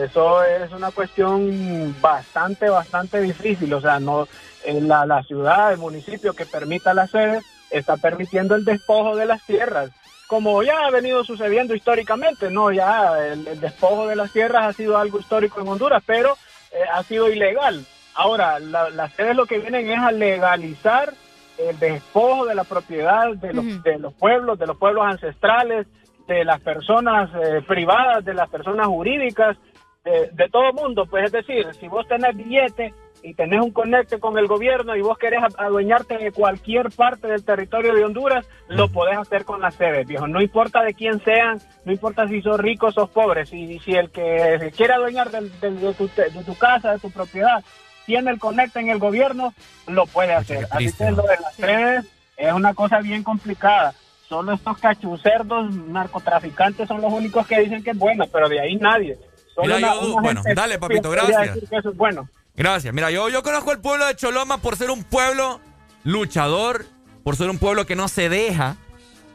eso 0.03 0.43
es 0.43 0.71
una 0.71 0.91
cuestión 0.91 1.95
bastante, 2.01 2.69
bastante 2.69 3.21
difícil. 3.21 3.73
O 3.73 3.81
sea, 3.81 3.99
no 3.99 4.27
eh, 4.65 4.81
la, 4.81 5.05
la 5.05 5.23
ciudad, 5.23 5.71
el 5.71 5.77
municipio 5.77 6.33
que 6.33 6.45
permita 6.45 6.93
las 6.93 7.11
sedes 7.11 7.43
está 7.69 7.97
permitiendo 7.97 8.55
el 8.55 8.65
despojo 8.65 9.15
de 9.15 9.25
las 9.25 9.41
tierras 9.43 9.91
como 10.29 10.61
ya 10.61 10.85
ha 10.85 10.91
venido 10.91 11.23
sucediendo 11.23 11.73
históricamente, 11.73 12.51
no, 12.51 12.71
ya 12.71 13.17
el, 13.17 13.59
despojo 13.59 14.05
de 14.05 14.15
las 14.15 14.31
tierras 14.31 14.63
ha 14.67 14.73
sido 14.73 14.95
algo 14.95 15.19
histórico 15.19 15.59
en 15.59 15.67
Honduras, 15.67 16.03
pero 16.05 16.37
eh, 16.71 16.83
ha 16.93 17.01
sido 17.01 17.31
ilegal. 17.31 17.83
Ahora, 18.13 18.59
la- 18.59 18.91
las 18.91 19.11
sedes 19.13 19.35
lo 19.35 19.47
que 19.47 19.57
vienen 19.57 19.89
es 19.89 19.97
a 19.97 20.11
legalizar 20.11 21.15
el 21.59 21.77
despojo 21.79 22.45
de 22.45 22.55
la 22.55 22.63
propiedad 22.63 23.33
de 23.35 23.53
los, 23.53 23.83
de 23.83 23.99
los 23.99 24.13
pueblos, 24.13 24.57
de 24.59 24.67
los 24.67 24.77
pueblos 24.77 25.05
ancestrales, 25.05 25.87
de 26.27 26.45
las 26.45 26.61
personas 26.61 27.29
eh, 27.35 27.61
privadas, 27.67 28.23
de 28.23 28.33
las 28.33 28.49
personas 28.49 28.87
jurídicas, 28.87 29.57
de, 30.05 30.29
de 30.31 30.49
todo 30.49 30.71
mundo. 30.73 31.05
Pues 31.05 31.25
es 31.25 31.31
decir, 31.31 31.67
si 31.79 31.87
vos 31.87 32.07
tenés 32.07 32.35
billete 32.37 32.93
y 33.21 33.33
tenés 33.33 33.59
un 33.61 33.71
conecte 33.71 34.17
con 34.19 34.37
el 34.37 34.47
gobierno 34.47 34.95
y 34.95 35.01
vos 35.01 35.17
querés 35.17 35.41
a- 35.43 35.65
adueñarte 35.65 36.17
de 36.17 36.31
cualquier 36.31 36.89
parte 36.91 37.27
del 37.27 37.43
territorio 37.43 37.93
de 37.93 38.05
Honduras, 38.05 38.47
lo 38.69 38.87
podés 38.87 39.17
hacer 39.17 39.43
con 39.43 39.59
las 39.59 39.75
sedes, 39.75 40.07
viejo. 40.07 40.27
No 40.27 40.41
importa 40.41 40.81
de 40.83 40.93
quién 40.93 41.19
sean, 41.25 41.59
no 41.83 41.91
importa 41.91 42.27
si 42.27 42.41
sos 42.41 42.57
rico 42.59 42.87
o 42.87 42.91
sos 42.91 43.09
pobre. 43.09 43.45
Si, 43.45 43.77
si 43.79 43.91
el 43.93 44.09
que 44.11 44.57
se 44.59 44.71
quiere 44.71 44.93
adueñar 44.93 45.31
del- 45.31 45.51
del- 45.59 45.81
de, 45.81 45.93
tu, 45.93 46.07
de 46.07 46.43
tu 46.45 46.55
casa, 46.57 46.93
de 46.93 46.99
tu 46.99 47.11
propiedad, 47.11 47.61
tiene 48.09 48.31
el 48.31 48.39
conecte 48.39 48.79
en 48.79 48.89
el 48.89 48.97
gobierno, 48.97 49.53
lo 49.85 50.07
puede 50.07 50.33
hacer. 50.33 50.67
Así 50.71 50.91
que 50.91 51.11
¿no? 51.11 51.17
lo 51.17 51.21
de 51.23 51.37
las 51.39 51.55
sedes 51.55 52.05
es 52.37 52.51
una 52.53 52.73
cosa 52.73 52.97
bien 53.01 53.21
complicada. 53.21 53.93
Solo 54.27 54.53
estos 54.53 54.79
cachucerdos 54.79 55.71
narcotraficantes 55.75 56.87
son 56.87 57.01
los 57.01 57.13
únicos 57.13 57.45
que 57.45 57.59
dicen 57.59 57.83
que 57.83 57.91
es 57.91 57.97
bueno, 57.97 58.25
pero 58.33 58.49
de 58.49 58.59
ahí 58.59 58.75
nadie. 58.77 59.15
Solo 59.53 59.75
Mira, 59.75 59.77
una- 59.93 60.01
yo- 60.01 60.13
una 60.13 60.21
bueno, 60.23 60.41
gente 60.43 60.59
dale, 60.59 60.79
papito, 60.79 61.11
gracias. 61.11 61.53
decir 61.53 61.69
que 61.69 61.75
eso 61.77 61.89
es 61.91 61.97
bueno. 61.97 62.27
Gracias. 62.55 62.91
Mira, 62.95 63.11
yo, 63.11 63.29
yo 63.29 63.43
conozco 63.43 63.71
el 63.71 63.79
pueblo 63.79 64.07
de 64.07 64.15
Choloma 64.15 64.57
por 64.57 64.75
ser 64.75 64.89
un 64.89 65.03
pueblo 65.03 65.61
luchador, 66.03 66.85
por 67.23 67.35
ser 67.35 67.49
un 67.51 67.59
pueblo 67.59 67.85
que 67.85 67.95
no 67.95 68.07
se 68.07 68.27
deja. 68.29 68.75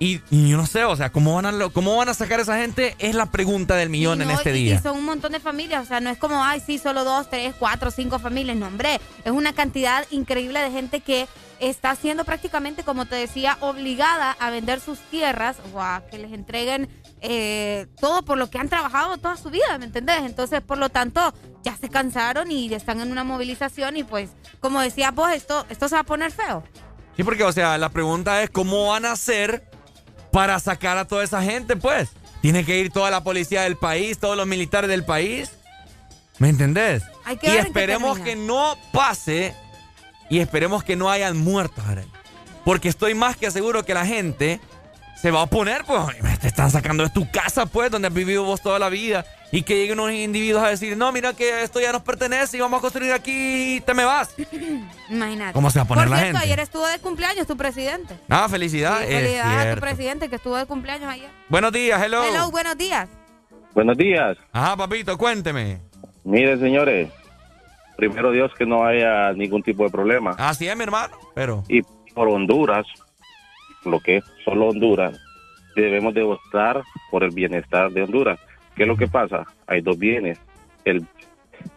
Y, 0.05 0.21
y 0.31 0.51
yo 0.51 0.59
no 0.59 0.67
sé, 0.67 0.85
o 0.85 0.95
sea, 0.97 1.11
¿cómo 1.11 1.35
van, 1.35 1.47
a, 1.47 1.69
¿cómo 1.71 1.97
van 1.97 2.11
a 2.11 2.15
sacar 2.15 2.39
a 2.39 2.43
esa 2.43 2.59
gente? 2.59 2.95
Es 2.99 3.15
la 3.15 3.25
pregunta 3.27 3.75
del 3.75 3.89
millón 3.89 4.21
en 4.21 4.31
este 4.31 4.51
y- 4.51 4.65
día. 4.65 4.75
Y 4.75 4.79
son 4.79 4.99
un 4.99 5.05
montón 5.07 5.33
de 5.33 5.41
familias, 5.41 5.83
o 5.83 5.87
sea, 5.87 6.01
no 6.01 6.11
es 6.11 6.19
como, 6.19 6.45
ay, 6.45 6.61
sí, 6.61 6.77
solo 6.77 7.05
dos, 7.05 7.31
tres, 7.31 7.55
cuatro, 7.59 7.91
cinco 7.91 8.19
familias, 8.19 8.55
no, 8.57 8.67
hombre, 8.67 9.01
es 9.25 9.33
una 9.33 9.55
cantidad 9.55 10.05
increíble 10.11 10.61
de 10.61 10.71
gente 10.71 11.01
que 11.01 11.27
está 11.59 11.95
siendo 11.97 12.25
prácticamente, 12.27 12.83
como 12.83 13.07
te 13.07 13.17
decía, 13.17 13.57
obligada 13.61 14.33
a 14.39 14.51
vender 14.51 14.81
sus 14.81 14.99
tierras 15.11 15.57
o 15.73 15.81
a 15.81 16.03
que 16.11 16.19
les 16.19 16.33
entreguen 16.35 16.91
eh, 17.23 17.87
todo 17.99 18.23
por 18.27 18.37
lo 18.37 18.51
que 18.51 18.59
han 18.59 18.69
trabajado 18.69 19.17
toda 19.17 19.39
su 19.39 19.49
vida, 19.49 19.79
¿me 19.79 19.87
entendés? 19.87 20.19
Entonces, 20.25 20.61
por 20.61 20.77
lo 20.77 20.91
tanto, 20.91 21.33
ya 21.63 21.75
se 21.79 21.89
cansaron 21.89 22.51
y 22.53 22.75
están 22.75 23.01
en 23.01 23.11
una 23.11 23.25
movilización 23.25 23.97
y 23.97 24.05
pues, 24.05 24.29
como 24.61 24.83
decías 24.83 25.15
vos, 25.15 25.33
esto, 25.33 25.65
esto 25.71 25.89
se 25.89 25.95
va 25.95 26.03
a 26.03 26.05
poner 26.05 26.31
feo. 26.31 26.63
Sí, 27.17 27.23
porque, 27.23 27.45
o 27.45 27.53
sea, 27.53 27.79
la 27.79 27.89
pregunta 27.89 28.43
es 28.43 28.51
cómo 28.51 28.89
van 28.89 29.07
a 29.07 29.13
hacer 29.13 29.71
para 30.35 30.59
sacar 30.59 30.99
a 30.99 31.05
toda 31.07 31.23
esa 31.23 31.41
gente, 31.45 31.77
pues. 31.77 32.09
Tiene 32.43 32.65
que 32.65 32.77
ir 32.81 32.91
toda 32.91 33.09
la 33.13 33.23
policía 33.23 33.63
del 33.63 33.77
país, 33.77 34.19
todos 34.19 34.37
los 34.37 34.49
militares 34.49 34.91
del 34.91 35.05
país. 35.05 35.53
¿Me 36.39 36.49
entendés? 36.49 37.05
Hay 37.25 37.37
que 37.37 37.55
y 37.55 37.57
esperemos 37.57 38.19
que 38.19 38.35
no 38.35 38.77
pase 38.93 39.55
y 40.29 40.41
esperemos 40.41 40.83
que 40.83 40.97
no 40.97 41.09
hayan 41.09 41.37
muertos, 41.37 41.85
Arely. 41.87 42.11
Porque 42.65 42.89
estoy 42.89 43.15
más 43.15 43.37
que 43.37 43.49
seguro 43.53 43.85
que 43.85 43.95
la 43.95 44.05
gente 44.07 44.61
se 45.23 45.31
va 45.31 45.39
a 45.39 45.43
oponer, 45.45 45.85
pues. 45.85 46.01
"Oye, 46.01 46.19
Te 46.41 46.49
están 46.49 46.73
sacando 46.73 47.05
de 47.05 47.11
tu 47.11 47.31
casa, 47.31 47.67
pues, 47.67 47.93
donde 47.93 48.09
has 48.09 48.15
vivido 48.15 48.43
vos 48.43 48.61
toda 48.61 48.81
la 48.81 48.89
vida. 48.89 49.25
Y 49.55 49.63
que 49.63 49.77
lleguen 49.77 50.01
unos 50.01 50.13
individuos 50.13 50.65
a 50.65 50.71
decir, 50.71 50.97
no, 50.97 51.13
mira 51.13 51.33
que 51.33 51.63
esto 51.63 51.81
ya 51.81 51.93
nos 51.93 52.03
pertenece 52.03 52.57
y 52.57 52.61
vamos 52.61 52.79
a 52.79 52.81
construir 52.81 53.13
aquí 53.13 53.77
y 53.77 53.81
te 53.81 53.95
me 53.95 54.05
vas. 54.05 54.35
Imagínate. 55.09 55.53
¿Cómo 55.53 55.71
se 55.71 55.79
va 55.79 55.85
a 55.85 55.87
poner 55.87 56.07
Por 56.07 56.11
la 56.11 56.17
cierto, 56.17 56.39
gente? 56.39 56.53
ayer 56.53 56.59
estuvo 56.59 56.85
de 56.89 56.99
cumpleaños 56.99 57.47
tu 57.47 57.57
presidente. 57.57 58.19
Ah, 58.29 58.49
felicidad. 58.49 58.99
Sí, 58.99 59.05
es 59.05 59.21
felicidades 59.21 59.67
a 59.67 59.75
tu 59.77 59.81
presidente 59.81 60.29
que 60.29 60.35
estuvo 60.35 60.57
de 60.57 60.67
cumpleaños 60.67 61.09
ayer. 61.09 61.31
Buenos 61.49 61.71
días, 61.71 62.03
hello. 62.03 62.25
Hello, 62.25 62.51
buenos 62.51 62.77
días. 62.77 63.09
Buenos 63.75 63.97
días. 63.97 64.37
Ajá, 64.51 64.77
papito, 64.77 65.17
cuénteme. 65.17 65.81
Mire, 66.25 66.59
señores, 66.59 67.13
primero 67.97 68.33
Dios 68.33 68.51
que 68.59 68.67
no 68.67 68.85
haya 68.85 69.33
ningún 69.35 69.63
tipo 69.63 69.85
de 69.85 69.91
problema. 69.91 70.35
Así 70.37 70.67
es, 70.67 70.77
mi 70.77 70.83
hermano, 70.83 71.17
pero... 71.33 71.63
Y 71.69 71.83
por 72.13 72.29
Honduras, 72.29 72.87
lo 73.85 74.01
que 74.01 74.17
es 74.17 74.25
solo 74.45 74.71
Honduras, 74.71 75.17
debemos 75.77 76.13
de 76.13 76.25
votar 76.25 76.83
por 77.13 77.23
el 77.23 77.31
bienestar 77.31 77.93
de 77.93 78.03
Honduras. 78.03 78.41
¿Qué 78.75 78.83
es 78.83 78.89
lo 78.89 78.97
que 78.97 79.09
pasa? 79.09 79.45
Hay 79.67 79.81
dos 79.81 79.99
bienes, 79.99 80.39
el, 80.85 81.07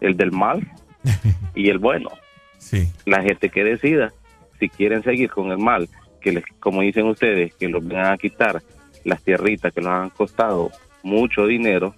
el 0.00 0.16
del 0.16 0.32
mal 0.32 0.66
y 1.54 1.68
el 1.68 1.78
bueno. 1.78 2.10
Sí. 2.58 2.88
La 3.04 3.22
gente 3.22 3.50
que 3.50 3.64
decida 3.64 4.12
si 4.58 4.68
quieren 4.68 5.02
seguir 5.02 5.30
con 5.30 5.50
el 5.50 5.58
mal, 5.58 5.88
que 6.20 6.32
les, 6.32 6.44
como 6.58 6.82
dicen 6.82 7.06
ustedes, 7.06 7.54
que 7.54 7.68
los 7.68 7.86
van 7.86 8.12
a 8.12 8.16
quitar 8.16 8.62
las 9.04 9.22
tierritas 9.22 9.72
que 9.72 9.80
les 9.80 9.88
han 9.88 10.10
costado 10.10 10.70
mucho 11.02 11.46
dinero 11.46 11.94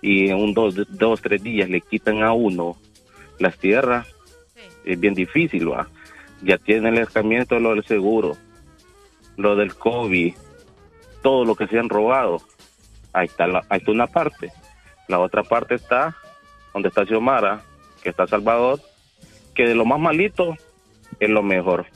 y 0.00 0.28
en 0.28 0.36
un 0.36 0.54
dos, 0.54 0.76
dos 0.90 1.20
tres 1.22 1.42
días 1.42 1.68
le 1.68 1.80
quitan 1.80 2.22
a 2.22 2.32
uno 2.32 2.76
las 3.38 3.58
tierras, 3.58 4.06
es 4.84 4.98
bien 4.98 5.14
difícil, 5.14 5.70
¿va? 5.70 5.88
Ya 6.42 6.58
tienen 6.58 6.94
el 6.94 7.02
escamiento 7.02 7.58
lo 7.58 7.74
del 7.74 7.84
seguro, 7.84 8.36
lo 9.36 9.56
del 9.56 9.74
COVID, 9.74 10.34
todo 11.22 11.44
lo 11.44 11.54
que 11.54 11.66
se 11.66 11.78
han 11.78 11.88
robado. 11.88 12.40
Ahí 13.12 13.26
está, 13.26 13.46
la, 13.46 13.64
ahí 13.68 13.78
está 13.78 13.90
una 13.90 14.06
parte. 14.06 14.52
La 15.08 15.18
otra 15.18 15.42
parte 15.42 15.74
está 15.74 16.16
donde 16.72 16.88
está 16.88 17.04
Xiomara, 17.04 17.62
que 18.02 18.10
está 18.10 18.26
Salvador, 18.26 18.80
que 19.54 19.66
de 19.66 19.74
lo 19.74 19.84
más 19.84 19.98
malito 19.98 20.56
es 21.18 21.28
lo 21.28 21.42
mejor. 21.42 21.86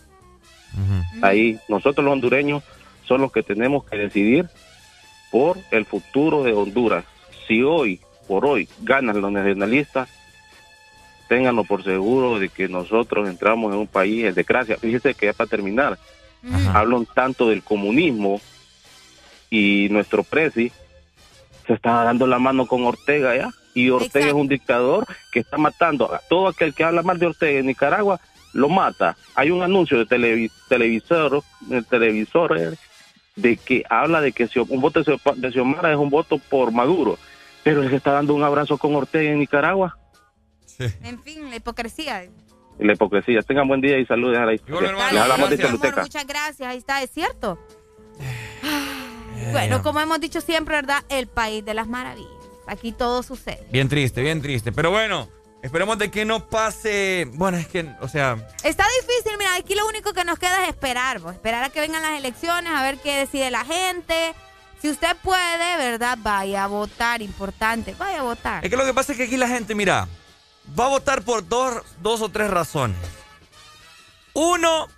Ahí 1.20 1.58
nosotros 1.68 2.04
los 2.04 2.12
hondureños 2.12 2.62
son 3.04 3.20
los 3.20 3.30
que 3.30 3.42
tenemos 3.42 3.84
que 3.84 3.96
decidir 3.96 4.48
por 5.30 5.58
el 5.70 5.84
futuro 5.84 6.42
de 6.42 6.52
Honduras. 6.52 7.04
Si 7.46 7.62
hoy, 7.62 8.00
por 8.26 8.46
hoy, 8.46 8.68
ganan 8.80 9.20
los 9.20 9.30
nacionalistas, 9.30 10.08
ténganlo 11.28 11.64
por 11.64 11.84
seguro 11.84 12.38
de 12.38 12.48
que 12.48 12.68
nosotros 12.68 13.28
entramos 13.28 13.72
en 13.72 13.80
un 13.80 13.86
país 13.86 14.24
en 14.24 14.34
desgracia. 14.34 14.76
Fíjese 14.76 15.14
que 15.14 15.26
ya 15.26 15.32
para 15.32 15.48
terminar, 15.48 15.98
hablan 16.72 17.06
tanto 17.06 17.48
del 17.48 17.62
comunismo 17.62 18.40
y 19.50 19.88
nuestro 19.90 20.24
presi 20.24 20.72
se 21.66 21.74
está 21.74 22.04
dando 22.04 22.26
la 22.26 22.38
mano 22.38 22.66
con 22.66 22.84
Ortega 22.84 23.36
ya 23.36 23.50
y 23.74 23.88
Ortega 23.90 24.26
es 24.26 24.32
un 24.32 24.48
dictador 24.48 25.06
que 25.30 25.40
está 25.40 25.56
matando 25.56 26.12
a 26.14 26.18
todo 26.28 26.48
aquel 26.48 26.74
que 26.74 26.84
habla 26.84 27.02
mal 27.02 27.18
de 27.18 27.26
Ortega 27.26 27.58
en 27.60 27.66
Nicaragua 27.66 28.20
lo 28.52 28.68
mata. 28.68 29.16
Hay 29.34 29.50
un 29.50 29.62
anuncio 29.62 29.96
de 29.98 30.04
televi 30.06 30.50
televisor, 30.68 31.42
de 31.62 31.82
televisor 31.82 32.58
eh, 32.58 32.74
de 33.34 33.56
que 33.56 33.82
habla 33.88 34.20
de 34.20 34.32
que 34.32 34.46
si 34.46 34.58
un 34.58 34.80
voto 34.80 35.02
de 35.02 35.06
Xio- 35.16 35.34
de 35.36 35.50
Xiomara 35.52 35.90
es 35.90 35.96
un 35.96 36.10
voto 36.10 36.36
por 36.38 36.70
Maduro, 36.70 37.18
pero 37.64 37.82
él 37.82 37.88
se 37.88 37.96
está 37.96 38.12
dando 38.12 38.34
un 38.34 38.42
abrazo 38.42 38.76
con 38.76 38.94
Ortega 38.94 39.30
en 39.30 39.38
Nicaragua. 39.38 39.96
En 41.02 41.22
fin, 41.22 41.48
la 41.48 41.56
hipocresía. 41.56 42.24
La 42.78 42.92
hipocresía. 42.92 43.40
Tengan 43.42 43.68
buen 43.68 43.80
día 43.80 43.98
y 43.98 44.04
saludos 44.04 44.36
a 44.36 44.44
la 44.44 44.52
historia. 44.54 44.92
Les 44.92 45.20
hablamos 45.20 45.48
de 45.48 45.56
Mi 45.56 45.62
amor, 45.62 45.76
Choluteca. 45.78 46.02
muchas 46.02 46.26
gracias, 46.26 46.68
ahí 46.68 46.76
está, 46.78 47.02
es 47.02 47.10
cierto. 47.10 47.58
Bueno, 49.50 49.82
como 49.82 50.00
hemos 50.00 50.20
dicho 50.20 50.40
siempre, 50.40 50.76
¿verdad? 50.76 51.02
El 51.08 51.26
país 51.26 51.64
de 51.64 51.74
las 51.74 51.88
maravillas. 51.88 52.30
Aquí 52.66 52.92
todo 52.92 53.22
sucede. 53.22 53.66
Bien 53.70 53.88
triste, 53.88 54.22
bien 54.22 54.40
triste. 54.40 54.72
Pero 54.72 54.90
bueno, 54.90 55.28
esperemos 55.62 55.98
de 55.98 56.10
que 56.10 56.24
no 56.24 56.48
pase... 56.48 57.28
Bueno, 57.32 57.58
es 57.58 57.66
que, 57.66 57.88
o 58.00 58.08
sea... 58.08 58.36
Está 58.62 58.86
difícil, 59.00 59.36
mira, 59.38 59.54
aquí 59.56 59.74
lo 59.74 59.86
único 59.86 60.12
que 60.12 60.24
nos 60.24 60.38
queda 60.38 60.62
es 60.62 60.68
esperar, 60.68 61.20
pues, 61.20 61.34
esperar 61.34 61.64
a 61.64 61.70
que 61.70 61.80
vengan 61.80 62.02
las 62.02 62.18
elecciones, 62.18 62.72
a 62.72 62.82
ver 62.82 62.98
qué 62.98 63.16
decide 63.16 63.50
la 63.50 63.64
gente. 63.64 64.34
Si 64.80 64.90
usted 64.90 65.16
puede, 65.22 65.76
¿verdad? 65.76 66.18
Vaya 66.20 66.64
a 66.64 66.66
votar, 66.66 67.22
importante, 67.22 67.94
vaya 67.98 68.20
a 68.20 68.22
votar. 68.22 68.64
Es 68.64 68.70
que 68.70 68.76
lo 68.76 68.84
que 68.84 68.94
pasa 68.94 69.12
es 69.12 69.18
que 69.18 69.24
aquí 69.24 69.36
la 69.36 69.48
gente, 69.48 69.74
mira, 69.74 70.08
va 70.78 70.86
a 70.86 70.88
votar 70.88 71.22
por 71.22 71.46
dos, 71.46 71.82
dos 72.00 72.20
o 72.20 72.28
tres 72.28 72.50
razones. 72.50 72.98
Uno, 74.34 74.88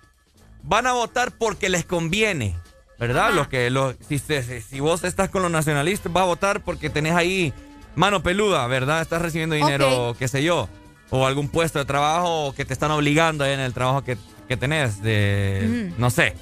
van 0.63 0.87
a 0.87 0.93
votar 0.93 1.31
porque 1.37 1.69
les 1.69 1.85
conviene, 1.85 2.57
¿verdad? 2.99 3.33
Los 3.33 3.47
que, 3.47 3.69
los, 3.69 3.95
si, 4.07 4.19
se- 4.19 4.61
si 4.61 4.79
vos 4.79 5.03
estás 5.03 5.29
con 5.29 5.41
los 5.41 5.51
nacionalistas, 5.51 6.11
vas 6.11 6.23
a 6.23 6.27
votar 6.27 6.63
porque 6.63 6.89
tenés 6.89 7.13
ahí 7.13 7.53
mano 7.95 8.21
peluda, 8.23 8.65
¿verdad? 8.67 9.01
Estás 9.01 9.21
recibiendo 9.21 9.55
dinero, 9.55 10.09
Ok. 10.09 10.17
qué 10.17 10.27
sé 10.27 10.43
yo, 10.43 10.69
o 11.09 11.25
algún 11.25 11.49
puesto 11.49 11.79
de 11.79 11.85
trabajo 11.85 12.53
que 12.55 12.65
te 12.65 12.73
están 12.73 12.91
obligando 12.91 13.43
ahí 13.43 13.53
en 13.53 13.59
el 13.59 13.73
trabajo 13.73 14.03
que, 14.03 14.17
que 14.47 14.57
tenés, 14.57 15.01
de, 15.01 15.93
no 15.97 16.09
sé. 16.09 16.35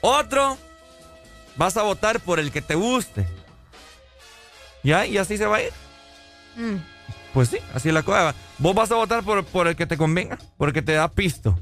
Otro, 0.00 0.56
vas 1.56 1.76
a 1.76 1.82
votar 1.82 2.20
por 2.20 2.38
el 2.40 2.50
que 2.52 2.62
te 2.62 2.74
guste. 2.74 3.26
¿Ya? 4.82 5.04
Y 5.06 5.18
así 5.18 5.36
se 5.36 5.46
va 5.46 5.56
a 5.56 5.62
ir. 5.62 5.72
Mm. 6.56 6.76
Pues 7.34 7.48
sí, 7.48 7.58
así 7.74 7.88
es 7.88 7.94
la 7.94 8.02
cosa. 8.02 8.34
Vos 8.58 8.74
vas 8.74 8.90
a 8.90 8.94
votar 8.94 9.22
por, 9.22 9.44
por 9.44 9.66
el 9.68 9.76
que 9.76 9.84
te 9.86 9.96
convenga, 9.96 10.38
por 10.56 10.68
el 10.68 10.74
que 10.74 10.82
te 10.82 10.92
da 10.92 11.10
pisto. 11.10 11.58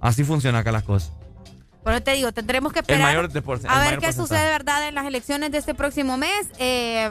Así 0.00 0.22
funciona 0.22 0.58
acá 0.58 0.70
las 0.70 0.84
cosas. 0.84 1.12
Bueno, 1.88 2.02
te 2.02 2.12
digo, 2.12 2.32
tendremos 2.32 2.70
que 2.70 2.80
El 2.80 2.82
esperar 2.82 3.00
mayor 3.00 3.24
a 3.24 3.28
ver 3.28 3.32
mayor 3.32 3.32
qué 3.32 3.40
porcentaje. 3.40 4.12
sucede, 4.12 4.50
¿verdad? 4.50 4.88
En 4.88 4.94
las 4.94 5.06
elecciones 5.06 5.50
de 5.50 5.56
este 5.56 5.72
próximo 5.74 6.18
mes. 6.18 6.46
Eh, 6.58 7.10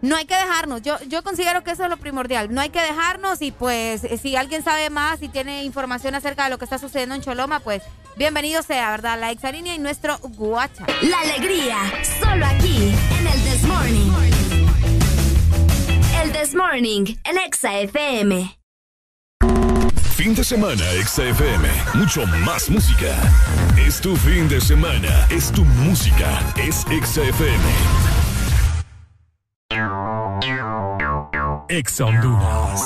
no 0.00 0.16
hay 0.16 0.24
que 0.24 0.34
dejarnos. 0.34 0.80
Yo, 0.80 0.98
yo 1.06 1.22
considero 1.22 1.62
que 1.62 1.72
eso 1.72 1.84
es 1.84 1.90
lo 1.90 1.98
primordial. 1.98 2.50
No 2.50 2.62
hay 2.62 2.70
que 2.70 2.80
dejarnos 2.80 3.42
y 3.42 3.52
pues 3.52 4.04
eh, 4.04 4.16
si 4.16 4.36
alguien 4.36 4.64
sabe 4.64 4.88
más 4.88 5.20
y 5.20 5.28
tiene 5.28 5.64
información 5.64 6.14
acerca 6.14 6.44
de 6.44 6.50
lo 6.50 6.56
que 6.56 6.64
está 6.64 6.78
sucediendo 6.78 7.14
en 7.14 7.20
Choloma, 7.20 7.60
pues 7.60 7.82
bienvenido 8.16 8.62
sea, 8.62 8.90
¿verdad? 8.90 9.20
La 9.20 9.32
exalínea 9.32 9.74
y 9.74 9.78
nuestro 9.78 10.16
guacha. 10.18 10.86
La 11.02 11.20
alegría, 11.20 11.76
solo 12.22 12.46
aquí, 12.46 12.94
en 13.18 13.26
el 13.26 13.42
This 13.42 13.64
Morning. 13.64 14.12
El 16.22 16.32
This 16.32 16.54
Morning, 16.54 17.04
en 17.24 17.36
Exa 17.36 17.80
FM. 17.80 18.59
Fin 20.22 20.34
de 20.34 20.44
semana, 20.44 20.84
XFM. 21.02 21.66
Mucho 21.94 22.26
más 22.44 22.68
música. 22.68 23.16
Es 23.78 24.02
tu 24.02 24.14
fin 24.16 24.46
de 24.50 24.60
semana. 24.60 25.26
Es 25.30 25.50
tu 25.50 25.64
música. 25.64 26.44
Es 26.58 26.84
XFM. 26.84 27.64
Ex 31.70 32.00
Honduras. 32.02 32.82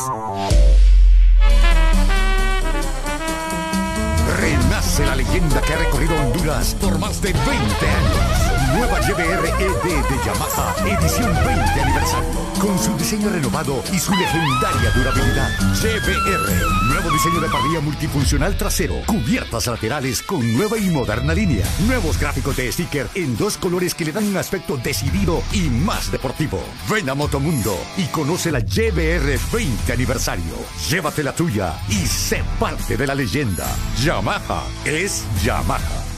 Renace 4.39 5.05
la 5.05 5.17
leyenda 5.17 5.61
que 5.63 5.73
ha 5.73 5.79
recorrido 5.79 6.15
Honduras 6.15 6.77
por 6.81 7.01
más 7.01 7.21
de 7.21 7.33
20 7.33 7.49
años. 7.51 8.34
Nueva 8.77 8.99
GBR 8.99 9.47
ED 9.47 9.85
de 9.85 10.25
Yamaha, 10.27 10.75
edición 10.85 11.33
20 11.33 11.81
aniversario. 11.81 12.31
Con 12.61 12.77
su 12.77 12.97
diseño 12.97 13.31
renovado 13.31 13.85
y 13.93 13.99
su 13.99 14.13
legendaria 14.13 14.91
durabilidad. 14.91 15.49
GBR, 15.81 16.89
nuevo 16.89 17.11
diseño 17.11 17.41
de 17.41 17.49
parrilla 17.49 17.81
multifuncional 17.81 18.57
trasero. 18.57 18.97
Cubiertas 19.07 19.69
laterales 19.69 20.23
con 20.23 20.41
nueva 20.57 20.77
y 20.77 20.91
moderna 20.91 21.35
línea. 21.35 21.65
Nuevos 21.87 22.19
gráficos 22.19 22.57
de 22.57 22.73
sticker 22.73 23.07
en 23.15 23.37
dos 23.37 23.57
colores 23.59 23.95
que 23.95 24.07
le 24.07 24.13
dan 24.13 24.27
un 24.27 24.37
aspecto 24.37 24.77
decidido 24.77 25.41
y 25.53 25.69
más 25.69 26.11
deportivo. 26.11 26.61
Ven 26.91 27.09
a 27.09 27.15
Motomundo 27.15 27.79
y 27.97 28.07
conoce 28.07 28.51
la 28.51 28.61
GBR 28.61 29.39
20 29.53 29.93
aniversario. 29.93 30.55
Llévate 30.91 31.23
la 31.23 31.33
tuya 31.33 31.75
y 31.89 32.07
sé 32.07 32.43
parte 32.59 32.97
de 32.97 33.07
la 33.07 33.15
leyenda. 33.15 33.67
Yamaha 34.03 34.65
es 34.85 35.25
Yamaha. 35.45 36.14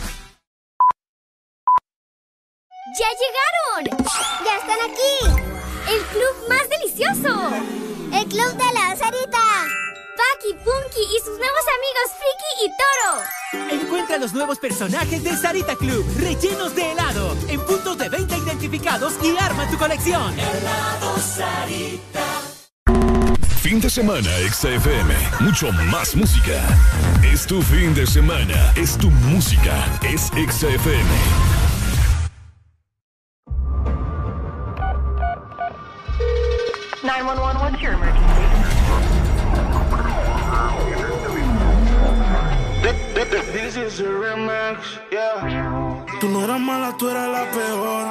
¡Ya 2.98 3.04
llegaron! 3.12 4.06
¡Ya 4.42 4.56
están 4.56 4.78
aquí! 4.90 5.92
¡El 5.92 6.02
club 6.06 6.48
más 6.48 6.66
delicioso! 6.70 7.50
¡El 8.10 8.26
club 8.26 8.52
de 8.56 8.72
la 8.72 8.96
Sarita! 8.96 9.66
Paki, 10.16 10.54
Punky 10.64 11.02
y 11.02 11.18
sus 11.20 11.38
nuevos 11.38 11.64
amigos 11.76 12.08
Friki 12.16 12.50
y 12.64 13.68
Toro. 13.68 13.82
Encuentra 13.82 14.16
los 14.16 14.32
nuevos 14.32 14.58
personajes 14.58 15.22
de 15.22 15.36
Sarita 15.36 15.76
Club, 15.76 16.06
rellenos 16.18 16.74
de 16.74 16.92
helado, 16.92 17.36
en 17.48 17.60
puntos 17.66 17.98
de 17.98 18.08
venta 18.08 18.38
identificados 18.38 19.12
y 19.22 19.36
arma 19.36 19.68
tu 19.68 19.76
colección. 19.76 20.32
Helado 20.38 21.18
Sarita. 21.18 22.24
Fin 23.60 23.78
de 23.78 23.90
semana, 23.90 24.30
XFM. 24.50 25.12
Mucho 25.40 25.70
más 25.72 26.16
música. 26.16 26.62
Es 27.22 27.46
tu 27.46 27.60
fin 27.60 27.94
de 27.94 28.06
semana. 28.06 28.72
Es 28.74 28.96
tu 28.96 29.10
música. 29.10 29.84
Es 30.02 30.28
XFM. 30.28 31.45
What's 37.06 37.80
your 37.82 37.92
emergency? 37.92 38.66
This 43.52 43.76
is 43.76 44.00
a 44.00 44.04
remix, 44.04 44.78
yeah. 45.10 46.04
Tú 46.20 46.28
no 46.28 46.44
eras 46.44 46.60
mala, 46.60 46.96
tú 46.98 47.08
eras 47.08 47.28
la 47.28 47.50
peor. 47.50 48.06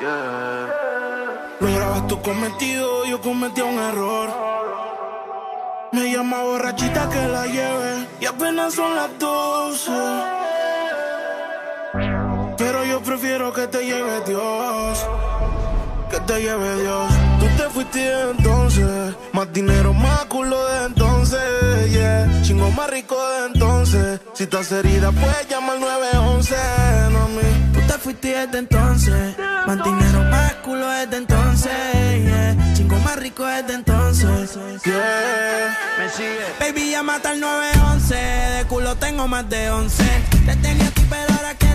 Yeah. 0.00 1.56
Lograbas 1.60 2.06
tu 2.08 2.20
cometido, 2.22 3.04
yo 3.06 3.20
cometí 3.20 3.60
un 3.60 3.78
error. 3.78 4.28
Me 5.92 6.12
llama 6.12 6.42
borrachita 6.42 7.08
que 7.10 7.28
la 7.28 7.46
lleve 7.46 8.06
y 8.20 8.26
apenas 8.26 8.74
son 8.74 8.94
las 8.94 9.18
12. 9.18 9.90
Pero 12.56 12.84
yo 12.84 13.00
prefiero 13.00 13.52
que 13.52 13.66
te 13.66 13.84
lleve 13.84 14.20
Dios. 14.26 15.06
Que 16.10 16.20
te 16.20 16.40
lleve 16.42 16.82
Dios. 16.82 17.29
Te 17.60 17.68
fuiste 17.68 18.30
entonces. 18.30 19.14
Más 19.34 19.52
dinero, 19.52 19.92
más 19.92 20.24
culo 20.24 20.56
de 20.66 20.86
entonces. 20.86 21.92
yeah. 21.92 22.40
Chingo 22.42 22.70
más 22.70 22.88
rico 22.88 23.14
de 23.32 23.46
entonces. 23.48 24.20
Si 24.32 24.44
estás 24.44 24.72
herida, 24.72 25.12
puedes 25.12 25.46
llamar 25.46 25.76
al 25.76 25.80
911, 25.82 26.54
no 27.12 27.28
mí. 27.28 27.42
Tú 27.74 27.80
te 27.86 27.98
fuiste 27.98 28.28
desde 28.28 28.58
entonces. 28.60 29.36
Mantinero 29.66 30.24
más 30.30 30.54
culo 30.64 30.88
desde 30.88 31.18
entonces, 31.18 31.72
yeah. 32.24 32.56
Chingo 32.74 32.98
más 33.00 33.16
rico 33.16 33.44
desde 33.44 33.74
entonces, 33.74 34.54
yeah. 34.86 35.78
Me 35.98 36.08
sigue. 36.08 36.38
Baby, 36.60 36.92
llama 36.92 37.20
al 37.22 37.40
911. 37.40 38.14
De 38.14 38.64
culo 38.68 38.96
tengo 38.96 39.28
más 39.28 39.46
de 39.50 39.70
11. 39.70 40.02
Te 40.46 40.56
tenía 40.56 40.86
aquí, 40.86 41.06
pero 41.10 41.30
ahora 41.34 41.54
quiero 41.58 41.69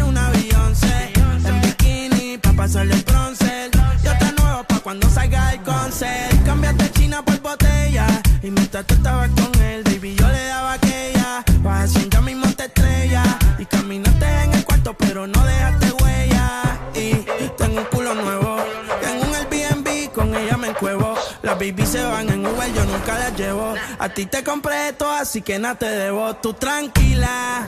pasarle 2.55 2.95
el 2.95 3.03
bronce. 3.03 3.69
Y 4.03 4.07
otra 4.07 4.31
nueva 4.31 4.63
pa' 4.63 4.79
cuando 4.79 5.09
salga 5.09 5.53
el 5.53 5.61
concert. 5.61 6.45
Cambiaste 6.45 6.91
China 6.91 7.23
por 7.23 7.39
botella. 7.41 8.07
Y 8.41 8.51
mientras 8.51 8.85
tú 8.85 8.93
estabas 8.95 9.29
con 9.29 9.61
él, 9.61 9.83
baby, 9.83 10.15
yo 10.15 10.27
le 10.27 10.45
daba 10.45 10.73
aquella. 10.73 11.43
Vas 11.61 11.93
ya 11.93 12.21
mismo 12.21 12.47
te 12.53 12.65
estrella. 12.65 13.23
Y 13.59 13.65
caminaste 13.65 14.25
en 14.43 14.53
el 14.53 14.65
cuarto, 14.65 14.93
pero 14.97 15.27
no 15.27 15.45
dejaste 15.45 15.91
huella. 16.03 16.79
Y 16.93 17.13
tengo 17.57 17.79
un 17.79 17.85
culo 17.85 18.15
nuevo. 18.15 18.57
Tengo 19.01 19.25
un 19.25 19.35
Airbnb, 19.35 20.11
con 20.13 20.35
ella 20.35 20.57
me 20.57 20.69
encuevo. 20.69 21.15
Las 21.41 21.59
baby 21.59 21.85
se 21.85 22.03
van 22.03 22.29
en 22.29 22.45
Uber, 22.45 22.73
yo 22.73 22.85
nunca 22.85 23.17
las 23.17 23.35
llevo. 23.37 23.73
A 23.99 24.09
ti 24.09 24.25
te 24.25 24.43
compré 24.43 24.89
esto, 24.89 25.11
así 25.11 25.41
que 25.41 25.59
nada 25.59 25.75
te 25.75 25.87
debo. 25.87 26.35
Tú 26.35 26.53
tranquila 26.53 27.67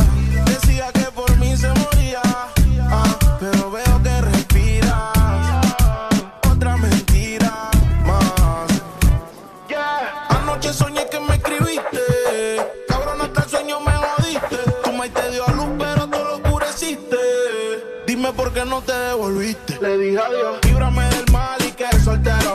Qué 18.61 18.67
no 18.69 18.79
te 18.83 18.93
devolviste. 18.93 19.79
Le 19.81 19.97
dije 19.97 20.19
adiós. 20.19 20.59
Líbrame 20.65 21.03
del 21.09 21.31
mal 21.31 21.59
y 21.67 21.71
que 21.71 21.87
soltero. 21.99 22.53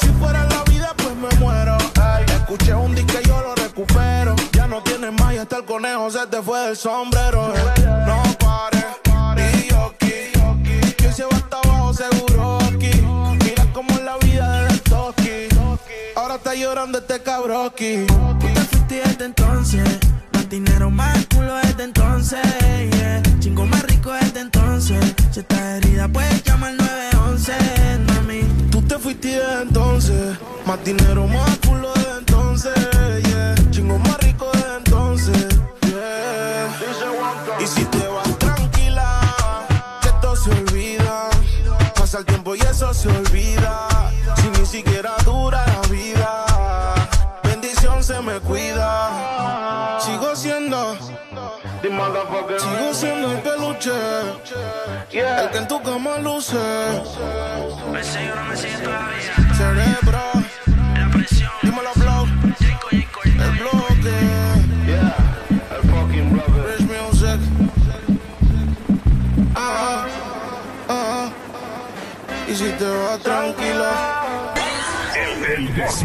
Si 0.00 0.06
fuera 0.20 0.44
la 0.44 0.62
vida, 0.70 0.94
pues 0.96 1.16
me 1.16 1.28
muero. 1.40 1.76
Ey, 1.96 2.24
escuché 2.32 2.72
un 2.74 2.94
disco 2.94 3.18
y 3.20 3.26
yo 3.26 3.42
lo 3.42 3.52
recupero. 3.56 4.36
Ya 4.52 4.68
no 4.68 4.80
tienes 4.84 5.12
más 5.14 5.34
y 5.34 5.38
hasta 5.38 5.56
el 5.56 5.64
conejo 5.64 6.10
se 6.12 6.24
te 6.28 6.40
fue 6.42 6.60
del 6.60 6.76
sombrero. 6.76 7.52
eh. 7.56 8.04
No 8.06 8.22
pares, 8.38 9.64
y 9.64 9.68
yo 9.68 9.86
aquí. 9.86 10.94
Que 10.96 11.12
se 11.12 11.24
va 11.24 11.34
hasta 11.34 11.56
abajo 11.56 11.92
seguro 11.92 12.58
aquí. 12.58 12.92
Mira 13.44 13.66
cómo 13.72 13.90
es 13.94 14.02
la 14.02 14.18
vida 14.18 14.62
de 14.62 14.78
Toki. 14.78 15.48
Ahora 16.14 16.36
está 16.36 16.54
llorando 16.54 16.98
este 16.98 17.20
cabroki. 17.20 18.06
Tú 18.06 18.38
te 18.38 18.60
fuiste 18.60 19.02
desde 19.04 19.24
entonces. 19.24 19.98
Más 20.34 20.48
dinero, 20.48 20.88
más 20.88 21.26
culo 21.34 21.56
desde 21.56 21.82
entonces. 21.82 22.40
yeah. 22.92 23.20
Chingo 23.40 23.66
más 23.66 23.82
rico 23.82 24.12
desde 24.12 24.38
entonces. 24.38 24.51
Si 24.82 24.94
estás 25.38 25.60
herida, 25.60 26.08
puedes 26.08 26.42
llamar 26.42 26.70
al 26.70 26.76
911, 26.76 27.52
mami. 28.08 28.40
Tú 28.72 28.82
te 28.82 28.98
fuiste 28.98 29.28
desde 29.28 29.62
entonces. 29.62 30.36
Más 30.66 30.84
dinero, 30.84 31.28
más 31.28 31.56
culo 31.58 31.92
desde 31.94 32.18
entonces. 32.18 32.74
yeah. 33.28 33.54
Chingo 33.70 33.96
más 34.00 34.18
rico 34.18 34.50
desde 34.52 34.76
entonces. 34.78 35.48
yeah. 35.86 36.68
Y 37.60 37.66
si 37.68 37.84
te 37.84 38.08
vas 38.08 38.36
tranquila, 38.40 39.20
que 40.02 40.08
esto 40.08 40.34
se 40.34 40.50
olvida. 40.50 41.30
Pasa 41.94 42.18
el 42.18 42.24
tiempo 42.24 42.56
y 42.56 42.60
eso 42.62 42.92
se 42.92 43.08
olvida. 43.08 43.86
Si 44.34 44.60
ni 44.60 44.66
siquiera 44.66 45.12
dura 45.24 45.64
la 45.64 45.88
vida. 45.88 46.44
Bendición 47.44 48.02
se 48.02 48.20
me 48.20 48.40
cuida. 48.40 49.01
Sigo 51.92 52.08
siendo. 52.14 52.58
Sigo 52.58 52.94
siendo 52.94 53.32
el 53.32 53.38
peluche. 53.40 53.90
El 55.12 55.50
que 55.50 55.58
en 55.58 55.68
tu 55.68 55.82
cama 55.82 56.18
luce. 56.18 56.56
Cerebro. 59.56 60.22
Dímelo, 61.62 61.90
blow. 61.96 62.26
El 62.90 63.50
bloque. 63.58 64.12
Rich 66.64 66.88
music. 66.88 67.40
Ah, 69.54 70.06
ah. 70.88 71.30
Y 72.48 72.54
si 72.54 72.70
te 72.70 72.84
vas 72.84 73.18
tranquila. 73.20 74.24
El, 75.14 75.44
el 75.44 75.74
This 75.74 76.02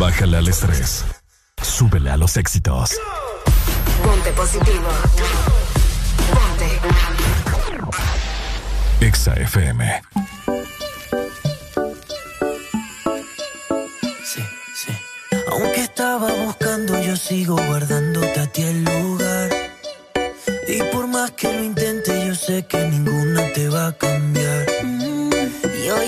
Bájale 0.00 0.38
al 0.38 0.48
estrés. 0.48 1.04
Súbele 1.60 2.08
a 2.10 2.16
los 2.16 2.38
éxitos. 2.38 2.92
Ponte 4.02 4.32
positivo. 4.32 4.88
Ponte. 6.32 6.80
Exa 9.06 9.34
FM. 9.34 10.02
Sí, 14.24 14.42
sí. 14.74 14.92
Aunque 15.52 15.82
estaba 15.82 16.32
buscando, 16.46 16.98
yo 17.02 17.14
sigo 17.14 17.56
guardándote 17.56 18.40
a 18.40 18.46
ti 18.46 18.62
el 18.62 18.84
lugar. 18.84 19.50
Y 20.66 20.82
por 20.94 21.08
más 21.08 21.32
que 21.32 21.52
lo 21.52 21.62
intente, 21.62 22.26
yo 22.26 22.34
sé 22.34 22.66
que 22.66 22.88
ninguna 22.88 23.52
te 23.52 23.68
va 23.68 23.88
a 23.88 23.92
cambiar. 23.92 24.69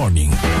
Morning. 0.00 0.59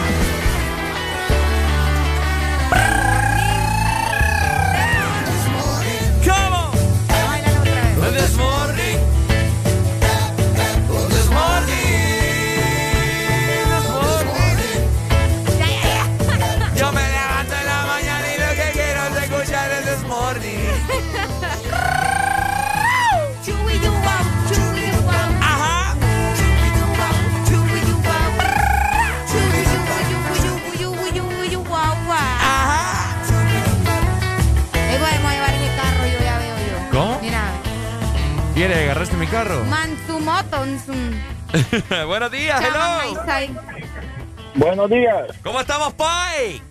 Buenos 44.80 44.98
días. 44.98 45.38
¿Cómo 45.42 45.60
estamos, 45.60 45.92
Pai? 45.92 46.62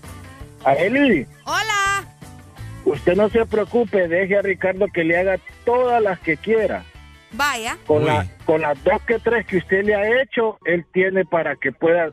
Areli, 0.66 1.28
Hola. 1.46 2.04
usted 2.86 3.16
no 3.16 3.30
se 3.30 3.46
preocupe, 3.46 4.08
deje 4.08 4.36
a 4.36 4.42
Ricardo 4.42 4.88
que 4.92 5.04
le 5.04 5.16
haga 5.16 5.38
todas 5.64 6.02
las 6.02 6.18
que 6.22 6.36
quiera. 6.36 6.84
Vaya. 7.34 7.78
Con, 7.86 8.06
la- 8.08 8.26
con 8.48 8.62
las 8.62 8.84
dos 8.84 9.00
que 9.06 9.20
tres 9.20 9.46
que 9.46 9.58
usted 9.58 9.84
le 9.86 9.94
ha 9.94 10.22
hecho, 10.24 10.58
él 10.66 10.88
tiene 10.92 11.24
para 11.24 11.56
que 11.56 11.72
pueda 11.72 12.10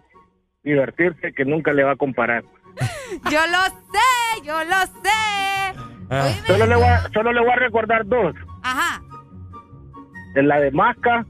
divertirse, 0.63 1.33
que 1.33 1.47
nunca 1.47 1.73
le 1.73 1.83
va 1.83 1.93
a 1.93 1.97
comparar. 1.97 2.45
Yo 3.31 3.41
lo 3.47 3.65
sé, 3.65 4.43
yo 4.45 4.65
lo 4.65 4.83
sé. 5.03 5.79
Ah. 6.11 6.29
Solo 6.47 6.67
le, 6.67 6.75
voy 6.77 6.85
a, 6.85 7.09
solo 7.15 7.33
le 7.33 7.41
voy 7.41 7.51
a 7.51 7.57
recordar 7.57 8.05
dos. 8.07 8.35
Ajá, 8.63 9.01
De 10.35 10.43
la 10.43 10.61
de 10.61 10.71
Masca 10.73 11.25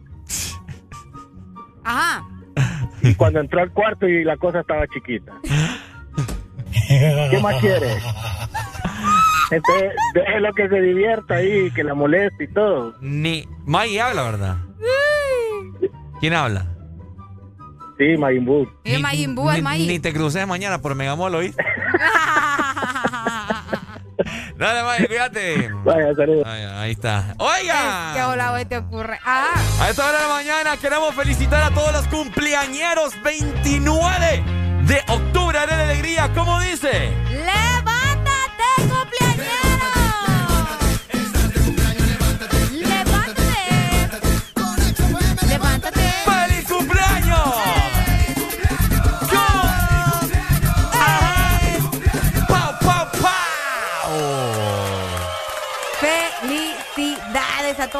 ajá. 1.84 2.24
Y 3.10 3.14
cuando 3.14 3.40
entró 3.40 3.60
al 3.60 3.70
cuarto 3.70 4.08
y 4.08 4.24
la 4.24 4.36
cosa 4.36 4.60
estaba 4.60 4.86
chiquita. 4.88 5.32
¿Qué 7.30 7.38
más 7.42 7.56
quiere? 7.60 7.94
Entonces, 9.50 9.92
déjelo 10.14 10.52
que 10.54 10.68
se 10.68 10.80
divierta 10.80 11.34
ahí, 11.36 11.70
que 11.72 11.84
la 11.84 11.94
moleste 11.94 12.44
y 12.44 12.48
todo. 12.48 12.94
Ni. 13.00 13.46
Maggie 13.64 14.00
habla, 14.00 14.22
¿verdad? 14.22 14.56
¿Quién 16.20 16.34
habla? 16.34 16.66
Sí, 17.98 18.16
Majin 18.18 18.44
Buu. 18.44 18.68
El 18.84 19.00
Majin 19.00 19.34
Buu, 19.34 19.50
Ni, 19.52 19.62
Majin. 19.62 19.88
ni 19.88 19.98
te 19.98 20.12
cruces 20.12 20.46
mañana 20.46 20.82
por 20.82 20.94
Megamol, 20.94 21.34
¿oíste? 21.34 21.62
Dale, 24.56 24.82
Maggie, 24.82 25.06
cuídate. 25.06 25.70
Vaya, 25.84 26.14
saludos. 26.14 26.46
Ahí, 26.46 26.62
ahí 26.62 26.90
está. 26.92 27.34
¡Oiga! 27.38 28.12
¿Qué 28.14 28.22
hola 28.22 28.52
hoy 28.52 28.64
te 28.64 28.78
ocurre? 28.78 29.18
Ah, 29.24 29.54
A 29.80 29.90
esta 29.90 30.06
hora 30.08 30.16
de 30.18 30.22
la 30.28 30.28
mañana 30.34 30.76
queremos 30.78 31.14
felicitar 31.14 31.62
a 31.62 31.70
todos 31.70 31.92
los 31.92 32.06
cumpleañeros 32.08 33.12
29 33.22 34.42
de 34.86 35.02
octubre 35.08 35.58
de 35.60 35.66
la 35.66 35.82
alegría. 35.82 36.30
¿Cómo 36.34 36.58
dice? 36.60 37.10
¡levántate, 37.30 37.95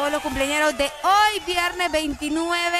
todos 0.07 0.23
los 0.23 0.23
cumpleaños 0.23 0.77
de 0.77 0.85
hoy, 0.85 1.41
viernes 1.45 1.91
29 1.91 2.77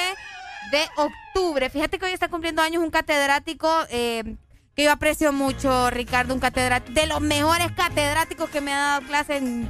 de 0.70 0.80
octubre. 0.96 1.68
Fíjate 1.68 1.98
que 1.98 2.06
hoy 2.06 2.12
está 2.12 2.28
cumpliendo 2.28 2.62
años 2.62 2.82
un 2.82 2.90
catedrático 2.90 3.68
eh, 3.90 4.36
que 4.74 4.84
yo 4.84 4.92
aprecio 4.92 5.30
mucho, 5.30 5.90
Ricardo, 5.90 6.32
un 6.32 6.40
catedrático, 6.40 6.98
de 6.98 7.06
los 7.06 7.20
mejores 7.20 7.70
catedráticos 7.72 8.48
que 8.48 8.62
me 8.62 8.72
ha 8.72 8.78
dado 8.78 9.06
clase 9.06 9.36
en... 9.36 9.68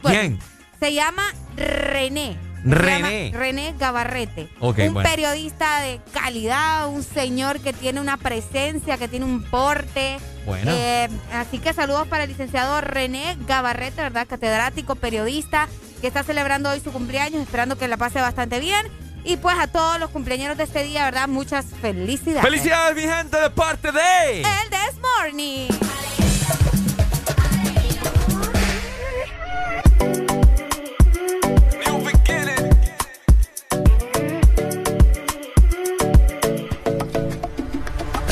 Bueno, 0.00 0.18
¿Quién? 0.18 0.38
Se 0.80 0.94
llama 0.94 1.24
René. 1.56 2.38
René. 2.64 3.28
llama 3.28 3.38
René 3.38 3.74
Gabarrete. 3.78 4.48
Ok, 4.58 4.78
un 4.78 4.94
bueno. 4.94 5.10
periodista 5.10 5.80
de 5.80 6.00
calidad, 6.14 6.88
un 6.88 7.02
señor 7.02 7.60
que 7.60 7.74
tiene 7.74 8.00
una 8.00 8.16
presencia, 8.16 8.96
que 8.96 9.08
tiene 9.08 9.26
un 9.26 9.42
porte. 9.42 10.16
Bueno. 10.46 10.72
Eh, 10.74 11.10
así 11.34 11.58
que 11.58 11.74
saludos 11.74 12.08
para 12.08 12.24
el 12.24 12.30
licenciado 12.30 12.80
René 12.80 13.36
Gabarrete, 13.46 14.00
¿verdad? 14.00 14.26
Catedrático, 14.26 14.94
periodista, 14.94 15.68
que 16.02 16.08
está 16.08 16.24
celebrando 16.24 16.68
hoy 16.68 16.80
su 16.80 16.92
cumpleaños, 16.92 17.40
esperando 17.40 17.78
que 17.78 17.86
la 17.86 17.96
pase 17.96 18.20
bastante 18.20 18.58
bien. 18.58 18.86
Y 19.24 19.36
pues 19.36 19.56
a 19.56 19.68
todos 19.68 20.00
los 20.00 20.10
cumpleaños 20.10 20.56
de 20.56 20.64
este 20.64 20.82
día, 20.82 21.04
¿verdad? 21.04 21.28
Muchas 21.28 21.64
felicidades. 21.80 22.42
¡Felicidades, 22.42 22.96
mi 22.96 23.02
gente, 23.02 23.40
de 23.40 23.50
parte 23.50 23.92
de... 23.92 24.40
El 24.40 24.44
This 24.68 25.00
Morning. 25.00 25.68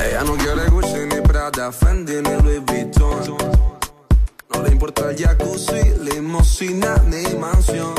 Ella 0.04 0.24
no 0.24 0.36
quiere 0.36 0.68
Gucci 0.70 0.98
ni 1.06 1.20
Prada, 1.20 1.70
Fendi 1.70 2.14
ni 2.14 2.42
Louis 2.42 2.60
Vuitton. 2.64 3.39
Importa 4.80 5.10
el 5.10 5.16
jacuzzi, 5.18 5.92
limosina 6.00 6.96
ni 7.06 7.36
mansión. 7.36 7.92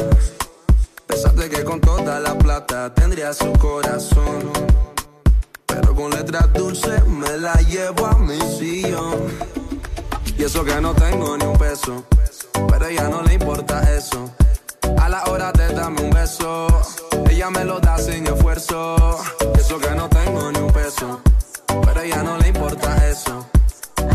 Pensaste 1.06 1.48
que 1.48 1.64
con 1.64 1.80
toda 1.80 2.20
la 2.20 2.36
plata 2.36 2.92
tendría 2.92 3.34
su 3.34 3.54
corazón. 3.54 4.52
Pero 5.68 5.94
con 5.94 6.10
letras 6.10 6.52
dulces 6.54 7.06
me 7.06 7.38
la 7.38 7.54
llevo 7.70 8.08
a 8.08 8.18
mi 8.18 8.40
sillón. 8.58 9.14
Y 10.36 10.44
eso 10.44 10.66
que 10.66 10.82
no 10.82 10.96
tengo 10.96 11.38
ni 11.38 11.46
un 11.46 11.56
peso, 11.56 12.04
pero 12.68 12.86
a 12.86 12.90
ella 12.90 13.10
no 13.10 13.22
le 13.22 13.36
importa 13.36 13.84
eso. 13.96 14.32
A 14.98 15.08
la 15.08 15.24
hora 15.26 15.52
de 15.52 15.76
darme 15.76 16.02
un 16.02 16.10
beso, 16.10 16.66
ella 17.30 17.52
me 17.52 17.64
lo 17.64 17.80
da 17.80 18.00
sin 18.00 18.26
esfuerzo. 18.26 19.20
Y 19.56 19.60
eso 19.60 19.78
que 19.78 19.92
no 19.92 20.10
tengo 20.10 20.52
ni 20.52 20.58
un 20.58 20.74
peso, 20.74 21.22
pero 21.68 22.00
a 22.00 22.04
ella 22.04 22.24
no 22.24 22.40
le 22.40 22.48
importa 22.48 23.08
eso. 23.08 23.46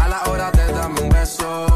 A 0.01 0.09
la 0.09 0.23
hora 0.31 0.51
de 0.51 0.73
darme 0.73 1.01
un 1.01 1.09
beso, 1.09 1.67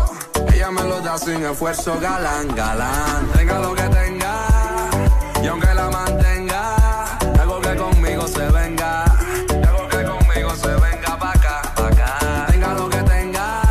ella 0.52 0.70
me 0.70 0.82
lo 0.82 1.00
da 1.00 1.18
sin 1.18 1.44
esfuerzo, 1.44 1.98
galán, 2.00 2.54
galán. 2.54 3.30
Tenga 3.36 3.58
lo 3.58 3.74
que 3.74 3.82
tenga, 3.82 4.34
y 5.42 5.46
aunque 5.46 5.74
la 5.74 5.90
mantenga, 5.90 6.76
algo 7.40 7.60
que 7.60 7.76
conmigo 7.76 8.26
se 8.28 8.46
venga. 8.50 9.04
Algo 9.04 9.88
que 9.88 10.04
conmigo 10.04 10.50
se 10.56 10.68
venga 10.68 11.18
pa' 11.18 11.32
acá, 11.32 11.62
pa' 11.74 11.88
acá. 11.88 12.46
Tenga 12.50 12.74
lo 12.74 12.88
que 12.88 13.02
tenga, 13.02 13.62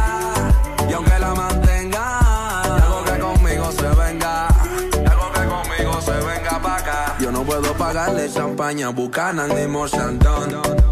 y 0.89 0.93
aunque 0.93 1.19
la 1.19 1.33
mantenga, 1.35 2.61
algo 2.83 3.03
que 3.03 3.19
conmigo 3.19 3.71
se 3.71 3.89
venga. 4.01 4.47
Algo 5.11 5.31
que 5.31 5.45
conmigo 5.45 6.01
se 6.01 6.11
venga 6.11 6.59
pa' 6.61 6.75
acá. 6.77 7.15
Yo 7.19 7.31
no 7.31 7.43
puedo 7.43 7.73
pagarle 7.73 8.31
champaña, 8.31 8.89
bucanan 8.89 9.49
ni 9.55 9.67
Morchandón. 9.67 10.88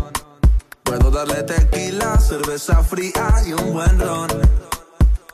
Puedo 0.87 1.11
darle 1.11 1.43
tequila, 1.43 2.17
cerveza 2.17 2.81
fría 2.81 3.43
y 3.45 3.51
un 3.51 3.73
buen 3.73 3.99
ron. 3.99 4.29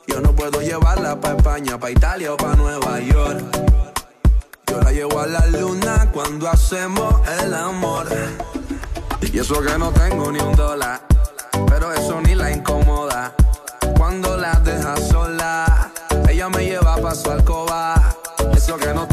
Yo 0.08 0.20
no 0.20 0.34
puedo 0.34 0.60
llevarla 0.60 1.20
pa' 1.20 1.36
España, 1.36 1.78
pa' 1.78 1.92
Italia 1.92 2.32
o 2.32 2.36
pa' 2.36 2.56
Nueva 2.56 2.98
York. 2.98 3.40
Yo 4.66 4.80
la 4.80 4.90
llevo 4.90 5.20
a 5.20 5.28
la 5.28 5.46
luna 5.46 6.10
cuando 6.12 6.48
hacemos 6.48 7.20
el 7.40 7.54
amor. 7.54 8.08
Y 9.20 9.38
eso 9.38 9.62
que 9.62 9.78
no 9.78 9.90
tengo 9.92 10.32
ni 10.32 10.40
un 10.40 10.56
dólar, 10.56 11.00
pero 11.68 11.92
eso 11.92 12.20
ni 12.20 12.34
la 12.34 12.50
incomoda. 12.50 13.32
Cuando 13.96 14.36
la 14.36 14.54
deja 14.54 14.96
sola, 14.96 15.92
ella 16.28 16.48
me 16.48 16.64
lleva 16.64 16.96
pa' 16.96 17.14
su 17.14 17.30
alcoba. 17.30 17.94
Eso 18.56 18.76
que 18.76 18.92
no 18.92 19.06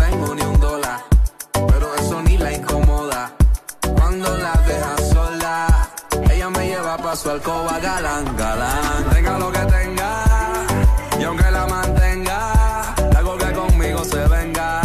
su 7.16 7.30
alcoba, 7.30 7.80
galán, 7.80 8.38
galán. 8.38 9.10
Tenga 9.12 9.38
lo 9.38 9.52
que 9.52 9.60
tenga, 9.60 10.24
y 11.20 11.24
aunque 11.24 11.52
la 11.52 11.68
mantenga, 11.68 12.94
hago 13.18 13.38
que 13.38 13.52
conmigo 13.52 14.04
se 14.06 14.28
venga. 14.28 14.82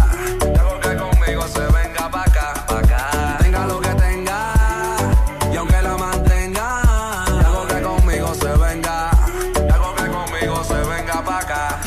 Hago 0.58 0.80
que 0.80 0.96
conmigo 0.96 1.42
se 1.48 1.60
venga 1.60 2.10
pa' 2.10 2.22
acá, 2.22 2.64
pa' 2.66 2.78
acá. 2.78 3.38
Tenga 3.40 3.66
lo 3.66 3.80
que 3.80 3.90
tenga, 3.90 4.54
y 5.52 5.56
aunque 5.56 5.82
la 5.82 5.96
mantenga, 5.96 6.80
hago 7.46 7.66
que 7.68 7.82
conmigo 7.82 8.34
se 8.34 8.52
venga. 8.56 9.10
Que 9.54 10.06
conmigo 10.10 10.64
se 10.64 10.74
venga 10.74 11.22
pa' 11.24 11.38
acá. 11.38 11.80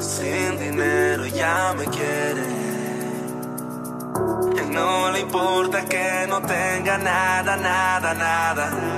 Sin 0.00 0.58
dinero 0.58 1.26
ya 1.26 1.74
me 1.76 1.84
quiere. 1.86 2.46
No 4.70 5.10
le 5.10 5.20
importa 5.20 5.84
que 5.84 6.26
no 6.28 6.40
tenga 6.42 6.98
nada, 6.98 7.56
nada, 7.56 8.14
nada. 8.14 8.97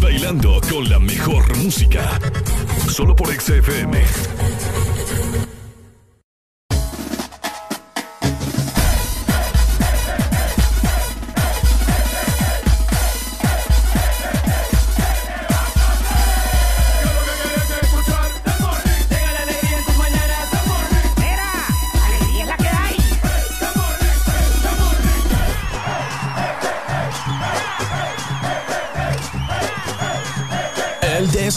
Bailando 0.00 0.60
con 0.70 0.88
la 0.88 0.98
mejor 0.98 1.56
música. 1.58 2.18
Solo 2.88 3.14
por 3.14 3.28
XFM. 3.28 4.87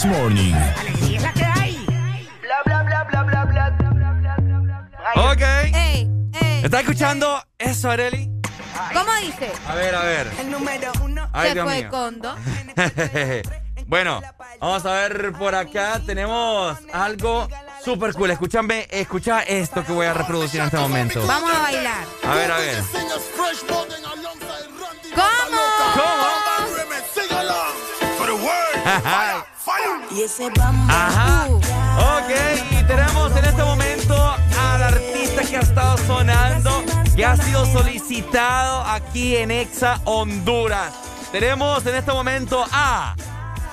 This 0.02 0.10
Morning. 0.10 0.54
Ok. 5.14 5.42
Ey, 5.74 6.08
ey, 6.32 6.64
¿Está 6.64 6.80
escuchando 6.80 7.40
ey. 7.58 7.70
eso, 7.70 7.88
Areli? 7.88 8.28
¿Cómo 8.92 9.14
dice? 9.20 9.52
A 9.68 9.74
ver, 9.76 9.94
a 9.94 10.02
ver. 10.02 10.28
El 10.40 10.50
número 10.50 10.90
uno 11.02 11.28
Ay, 11.32 11.48
se 11.50 11.54
Dios 11.54 11.66
fue 11.66 11.78
mío. 11.78 11.90
Condo. 11.90 12.36
bueno, 13.86 14.20
vamos 14.60 14.84
a 14.86 14.92
ver 14.92 15.32
por 15.34 15.54
acá. 15.54 16.00
Tenemos 16.04 16.76
algo 16.92 17.48
súper 17.84 18.12
cool. 18.14 18.32
Escúchame, 18.32 18.88
escucha 18.90 19.42
esto 19.42 19.84
que 19.84 19.92
voy 19.92 20.06
a 20.06 20.14
reproducir 20.14 20.62
en 20.62 20.66
este 20.66 20.78
momento. 20.78 21.24
Vamos 21.24 21.54
a 21.54 21.58
bailar. 21.60 22.04
A 22.24 22.34
ver, 22.34 22.50
a 22.50 22.58
ver. 22.58 22.82
¿Cómo? 25.14 25.60
¿Cómo? 25.94 26.42
Y 30.10 30.22
ese. 30.22 30.50
Ajá. 30.88 31.46
Ok, 31.48 32.30
y 32.70 32.84
tenemos 32.84 33.34
en 33.36 33.44
este 33.44 33.62
momento 33.62 34.14
al 34.14 34.82
artista 34.82 35.42
que 35.42 35.56
ha 35.56 35.60
estado 35.60 35.96
sonando, 36.06 36.84
que 37.16 37.24
ha 37.24 37.36
sido 37.36 37.64
solicitado 37.66 38.82
aquí 38.84 39.36
en 39.36 39.50
Exa 39.50 40.00
Honduras. 40.04 40.92
Tenemos 41.30 41.86
en 41.86 41.94
este 41.94 42.12
momento 42.12 42.64
a 42.72 43.14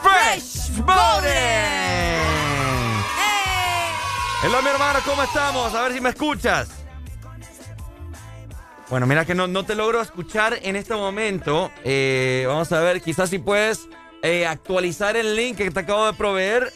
Fresh 0.01 0.77
Bowden. 0.77 2.19
Hola, 4.45 4.61
mi 4.61 4.69
hermano, 4.69 4.99
¿cómo 5.06 5.24
estamos? 5.24 5.75
A 5.75 5.81
ver 5.81 5.93
si 5.93 5.99
me 5.99 6.09
escuchas. 6.09 6.69
Bueno, 8.90 9.06
mira 9.06 9.25
que 9.25 9.35
no, 9.35 9.47
no 9.47 9.65
te 9.65 9.75
logro 9.75 10.01
escuchar 10.01 10.58
en 10.61 10.77
este 10.77 10.95
momento. 10.95 11.69
Eh, 11.83 12.45
vamos 12.47 12.72
a 12.72 12.79
ver, 12.79 13.01
quizás 13.01 13.29
si 13.29 13.40
puedes 13.40 13.90
eh, 14.21 14.45
actualizar 14.45 15.15
el 15.15 15.35
link 15.35 15.57
que 15.57 15.71
te 15.71 15.79
acabo 15.79 16.05
de 16.05 16.13
proveer, 16.13 16.71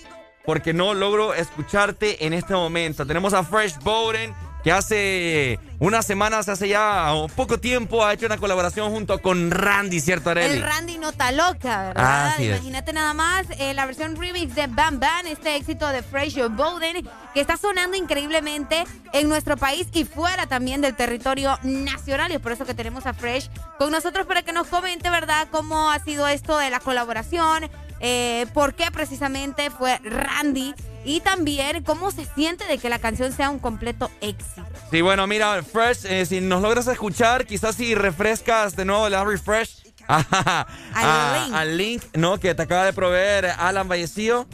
porque 0.45 0.73
no 0.73 0.93
logro 0.93 1.33
escucharte 1.33 2.25
en 2.25 2.33
este 2.33 2.53
momento. 2.53 3.05
Tenemos 3.05 3.33
a 3.33 3.43
Fresh 3.43 3.79
Bowden 3.79 4.33
que 4.63 4.71
hace 4.71 5.59
unas 5.79 6.05
semanas, 6.05 6.47
hace 6.47 6.69
ya 6.69 7.11
poco 7.35 7.59
tiempo, 7.59 8.05
ha 8.05 8.13
hecho 8.13 8.25
una 8.25 8.37
colaboración 8.37 8.89
junto 8.91 9.21
con 9.21 9.51
Randy, 9.51 9.99
¿cierto, 9.99 10.29
Arely? 10.29 10.57
El 10.57 10.63
Randy 10.63 10.97
Nota 10.97 11.31
Loca, 11.33 11.87
¿verdad? 11.87 12.27
Así 12.27 12.47
es. 12.47 12.55
Imagínate 12.55 12.93
nada 12.93 13.13
más 13.13 13.45
eh, 13.59 13.73
la 13.73 13.85
versión 13.85 14.15
remix 14.15 14.55
de 14.55 14.67
Bam 14.67 15.01
Bam, 15.01 15.27
este 15.27 15.57
éxito 15.57 15.87
de 15.89 16.01
Fresh 16.01 16.37
Bowden, 16.49 17.05
que 17.33 17.41
está 17.41 17.57
sonando 17.57 17.97
increíblemente 17.97 18.85
en 19.11 19.27
nuestro 19.27 19.57
país 19.57 19.87
y 19.91 20.05
fuera 20.05 20.47
también 20.47 20.79
del 20.79 20.95
territorio 20.95 21.59
nacional. 21.63 22.31
Y 22.31 22.35
es 22.35 22.41
por 22.41 22.53
eso 22.53 22.65
que 22.65 22.73
tenemos 22.73 23.05
a 23.05 23.13
Fresh 23.13 23.49
con 23.77 23.91
nosotros 23.91 24.25
para 24.25 24.43
que 24.43 24.53
nos 24.53 24.67
comente, 24.67 25.09
¿verdad?, 25.09 25.49
cómo 25.51 25.91
ha 25.91 25.99
sido 25.99 26.27
esto 26.29 26.57
de 26.57 26.69
la 26.69 26.79
colaboración, 26.79 27.69
eh, 27.99 28.45
por 28.53 28.73
qué 28.73 28.89
precisamente 28.91 29.69
fue 29.69 29.99
Randy 29.99 30.73
y 31.05 31.19
también 31.21 31.83
cómo 31.83 32.11
se 32.11 32.25
siente 32.35 32.65
de 32.65 32.77
que 32.77 32.89
la 32.89 32.99
canción 32.99 33.31
sea 33.33 33.49
un 33.49 33.59
completo 33.59 34.09
éxito. 34.21 34.65
Sí, 34.91 35.01
bueno, 35.01 35.25
mira, 35.27 35.61
Fresh, 35.63 36.05
eh, 36.05 36.25
si 36.25 36.39
nos 36.41 36.61
logras 36.61 36.87
escuchar, 36.87 37.45
quizás 37.45 37.75
si 37.75 37.95
refrescas 37.95 38.75
de 38.75 38.85
nuevo 38.85 39.09
la 39.09 39.23
refresh 39.23 39.83
a- 40.07 40.65
a- 40.95 41.59
al 41.59 41.77
link, 41.77 42.03
¿no? 42.13 42.39
Que 42.39 42.53
te 42.55 42.61
acaba 42.63 42.85
de 42.85 42.93
proveer 42.93 43.47
Alan 43.57 43.87
Vallecillo. 43.87 44.45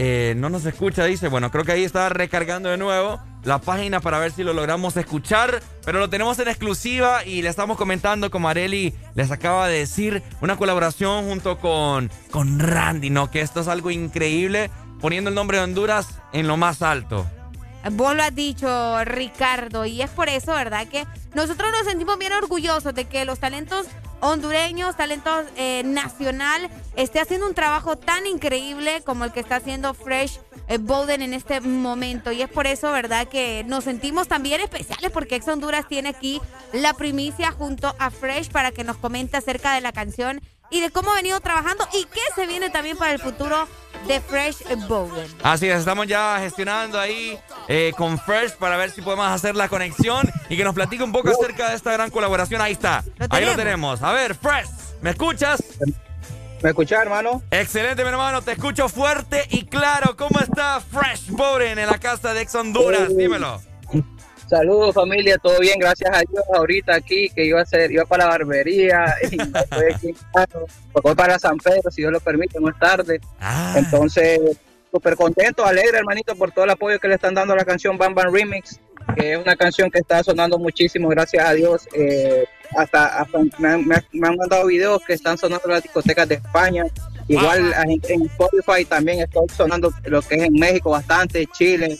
Eh, 0.00 0.34
no 0.36 0.48
nos 0.48 0.64
escucha, 0.64 1.04
dice. 1.04 1.26
Bueno, 1.28 1.50
creo 1.50 1.64
que 1.64 1.72
ahí 1.72 1.82
está 1.84 2.08
recargando 2.08 2.68
de 2.68 2.76
nuevo 2.76 3.18
la 3.42 3.58
página 3.58 4.00
para 4.00 4.18
ver 4.20 4.30
si 4.30 4.44
lo 4.44 4.52
logramos 4.52 4.96
escuchar. 4.96 5.60
Pero 5.84 5.98
lo 5.98 6.08
tenemos 6.08 6.38
en 6.38 6.46
exclusiva 6.48 7.24
y 7.24 7.42
le 7.42 7.48
estamos 7.48 7.76
comentando, 7.76 8.30
como 8.30 8.48
Areli 8.48 8.94
les 9.14 9.30
acaba 9.32 9.66
de 9.66 9.78
decir, 9.80 10.22
una 10.40 10.56
colaboración 10.56 11.24
junto 11.24 11.58
con, 11.58 12.10
con 12.30 12.60
Randy, 12.60 13.10
¿no? 13.10 13.30
Que 13.30 13.40
esto 13.40 13.60
es 13.60 13.66
algo 13.68 13.90
increíble, 13.90 14.70
poniendo 15.00 15.30
el 15.30 15.34
nombre 15.34 15.58
de 15.58 15.64
Honduras 15.64 16.20
en 16.32 16.46
lo 16.46 16.56
más 16.56 16.82
alto. 16.82 17.26
Vos 17.92 18.14
lo 18.14 18.22
has 18.22 18.34
dicho, 18.34 19.04
Ricardo, 19.04 19.86
y 19.86 20.02
es 20.02 20.10
por 20.10 20.28
eso, 20.28 20.52
¿verdad? 20.52 20.88
Que 20.88 21.06
nosotros 21.34 21.70
nos 21.72 21.86
sentimos 21.86 22.18
bien 22.18 22.32
orgullosos 22.32 22.94
de 22.94 23.04
que 23.06 23.24
los 23.24 23.38
talentos 23.38 23.86
hondureños, 24.20 24.96
talentos 24.96 25.46
eh, 25.56 25.82
nacional, 25.84 26.68
esté 26.96 27.20
haciendo 27.20 27.46
un 27.46 27.54
trabajo 27.54 27.96
tan 27.96 28.26
increíble 28.26 29.02
como 29.04 29.24
el 29.24 29.32
que 29.32 29.40
está 29.40 29.56
haciendo 29.56 29.94
Fresh 29.94 30.40
eh, 30.66 30.78
Bowden 30.78 31.22
en 31.22 31.34
este 31.34 31.60
momento. 31.60 32.32
Y 32.32 32.42
es 32.42 32.48
por 32.48 32.66
eso, 32.66 32.90
¿verdad? 32.92 33.28
Que 33.28 33.64
nos 33.66 33.84
sentimos 33.84 34.28
también 34.28 34.60
especiales 34.60 35.10
porque 35.12 35.36
Ex 35.36 35.46
Honduras 35.48 35.86
tiene 35.88 36.10
aquí 36.10 36.40
la 36.72 36.94
primicia 36.94 37.52
junto 37.52 37.94
a 37.98 38.10
Fresh 38.10 38.50
para 38.50 38.72
que 38.72 38.84
nos 38.84 38.96
comente 38.96 39.36
acerca 39.36 39.72
de 39.74 39.80
la 39.80 39.92
canción 39.92 40.40
y 40.70 40.80
de 40.80 40.90
cómo 40.90 41.12
ha 41.12 41.16
venido 41.16 41.40
trabajando 41.40 41.86
y 41.92 42.04
qué 42.04 42.20
se 42.34 42.46
viene 42.46 42.70
también 42.70 42.96
para 42.96 43.12
el 43.12 43.18
futuro 43.18 43.68
de 44.06 44.20
Fresh 44.20 44.64
Bowden. 44.88 45.26
Así 45.42 45.68
es, 45.68 45.80
estamos 45.80 46.06
ya 46.06 46.38
gestionando 46.40 46.98
ahí 46.98 47.38
eh, 47.68 47.92
con 47.96 48.18
Fresh 48.18 48.52
para 48.52 48.76
ver 48.76 48.90
si 48.90 49.02
podemos 49.02 49.26
hacer 49.26 49.56
la 49.56 49.68
conexión 49.68 50.28
y 50.48 50.56
que 50.56 50.64
nos 50.64 50.74
platique 50.74 51.02
un 51.02 51.12
poco 51.12 51.30
acerca 51.30 51.70
de 51.70 51.76
esta 51.76 51.92
gran 51.92 52.10
colaboración. 52.10 52.60
Ahí 52.60 52.72
está, 52.72 53.04
ahí 53.30 53.44
lo 53.44 53.54
tenemos. 53.54 54.02
A 54.02 54.12
ver, 54.12 54.34
Fresh, 54.34 54.68
¿me 55.00 55.10
escuchas? 55.10 55.62
¿Me 56.62 56.70
escuchas, 56.70 57.00
hermano? 57.02 57.42
Excelente, 57.50 58.02
mi 58.02 58.10
hermano, 58.10 58.42
te 58.42 58.52
escucho 58.52 58.88
fuerte 58.88 59.46
y 59.50 59.66
claro. 59.66 60.16
¿Cómo 60.16 60.40
está 60.40 60.80
Fresh 60.80 61.30
Bowden 61.30 61.78
en 61.78 61.86
la 61.86 61.98
casa 61.98 62.34
de 62.34 62.42
Ex 62.42 62.54
Honduras? 62.54 63.16
Dímelo. 63.16 63.60
Saludos 64.48 64.94
familia, 64.94 65.36
todo 65.38 65.58
bien, 65.60 65.78
gracias 65.78 66.10
a 66.12 66.20
Dios. 66.20 66.42
Ahorita 66.54 66.94
aquí 66.94 67.28
que 67.30 67.44
iba 67.44 67.60
a 67.60 67.62
hacer, 67.62 67.90
iba 67.92 68.04
para 68.04 68.24
la 68.24 68.30
barbería 68.30 69.14
y 69.30 69.36
estoy 69.40 69.92
aquí 69.94 70.14
voy 71.02 71.14
para 71.14 71.38
San 71.38 71.58
Pedro, 71.58 71.90
si 71.90 72.00
Dios 72.02 72.12
lo 72.12 72.20
permite, 72.20 72.58
más 72.60 72.78
tarde. 72.78 73.20
Entonces, 73.76 74.40
súper 74.90 75.16
contento, 75.16 75.64
alegre, 75.66 75.98
hermanito, 75.98 76.34
por 76.34 76.50
todo 76.52 76.64
el 76.64 76.70
apoyo 76.70 76.98
que 76.98 77.08
le 77.08 77.16
están 77.16 77.34
dando 77.34 77.52
a 77.52 77.56
la 77.56 77.64
canción 77.64 77.98
Bam 77.98 78.14
Bam 78.14 78.32
Remix, 78.32 78.80
que 79.16 79.32
es 79.32 79.38
una 79.38 79.54
canción 79.56 79.90
que 79.90 79.98
está 79.98 80.22
sonando 80.22 80.58
muchísimo, 80.58 81.08
gracias 81.08 81.46
a 81.46 81.52
Dios. 81.52 81.86
Eh, 81.94 82.46
hasta 82.76 83.26
me 83.58 83.68
han- 83.68 83.86
me 83.86 84.28
han 84.28 84.36
mandado 84.36 84.66
videos 84.66 85.02
que 85.06 85.12
están 85.14 85.36
sonando 85.38 85.66
en 85.66 85.72
las 85.72 85.82
discotecas 85.82 86.26
de 86.28 86.36
España. 86.36 86.84
Igual 87.28 87.74
en, 87.84 88.00
en 88.08 88.22
Spotify 88.22 88.84
también 88.86 89.20
está 89.20 89.40
sonando 89.54 89.92
lo 90.04 90.22
que 90.22 90.36
es 90.36 90.42
en 90.44 90.54
México 90.54 90.90
bastante, 90.90 91.46
Chile. 91.46 91.98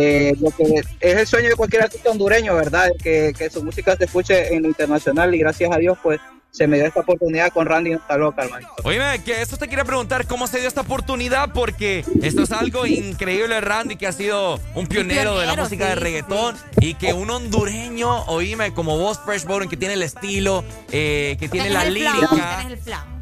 Eh, 0.00 0.34
lo 0.40 0.50
que 0.50 0.82
es 1.00 1.16
el 1.16 1.26
sueño 1.26 1.50
de 1.50 1.56
cualquier 1.56 1.82
artista 1.82 2.10
hondureño, 2.10 2.54
¿verdad? 2.54 2.88
Que, 3.02 3.32
que 3.36 3.50
su 3.50 3.62
música 3.62 3.94
se 3.96 4.04
escuche 4.04 4.54
en 4.54 4.62
lo 4.62 4.68
internacional 4.68 5.34
y 5.34 5.38
gracias 5.38 5.70
a 5.70 5.78
Dios, 5.78 5.98
pues 6.02 6.18
se 6.54 6.68
me 6.68 6.76
dio 6.76 6.86
esta 6.86 7.00
oportunidad 7.00 7.52
con 7.52 7.66
Randy 7.66 7.90
No 7.90 7.96
Está 7.96 8.16
Loca, 8.16 8.44
hermano. 8.44 8.68
Oíme, 8.84 9.20
que 9.24 9.42
eso 9.42 9.56
te 9.56 9.66
quería 9.66 9.84
preguntar, 9.84 10.24
¿cómo 10.28 10.46
se 10.46 10.60
dio 10.60 10.68
esta 10.68 10.82
oportunidad? 10.82 11.52
Porque 11.52 12.04
esto 12.22 12.42
es 12.42 12.52
algo 12.52 12.86
increíble, 12.86 13.60
Randy, 13.60 13.96
que 13.96 14.06
ha 14.06 14.12
sido 14.12 14.60
un 14.76 14.86
pionero, 14.86 15.32
de 15.32 15.46
la 15.46 15.54
pionero, 15.54 15.62
música 15.64 15.86
de 15.88 15.94
sí, 15.94 15.98
reggaetón 15.98 16.56
y 16.78 16.94
que 16.94 17.12
un 17.12 17.28
hondureño, 17.28 18.24
oíme, 18.26 18.72
como 18.72 18.96
vos, 18.96 19.18
Fresh 19.24 19.46
Bowden, 19.46 19.68
que 19.68 19.76
tiene 19.76 19.94
el 19.94 20.02
estilo, 20.04 20.62
eh, 20.92 21.36
que 21.40 21.48
tiene 21.48 21.70
la 21.70 21.86
lírica, 21.86 22.64
el 22.68 22.78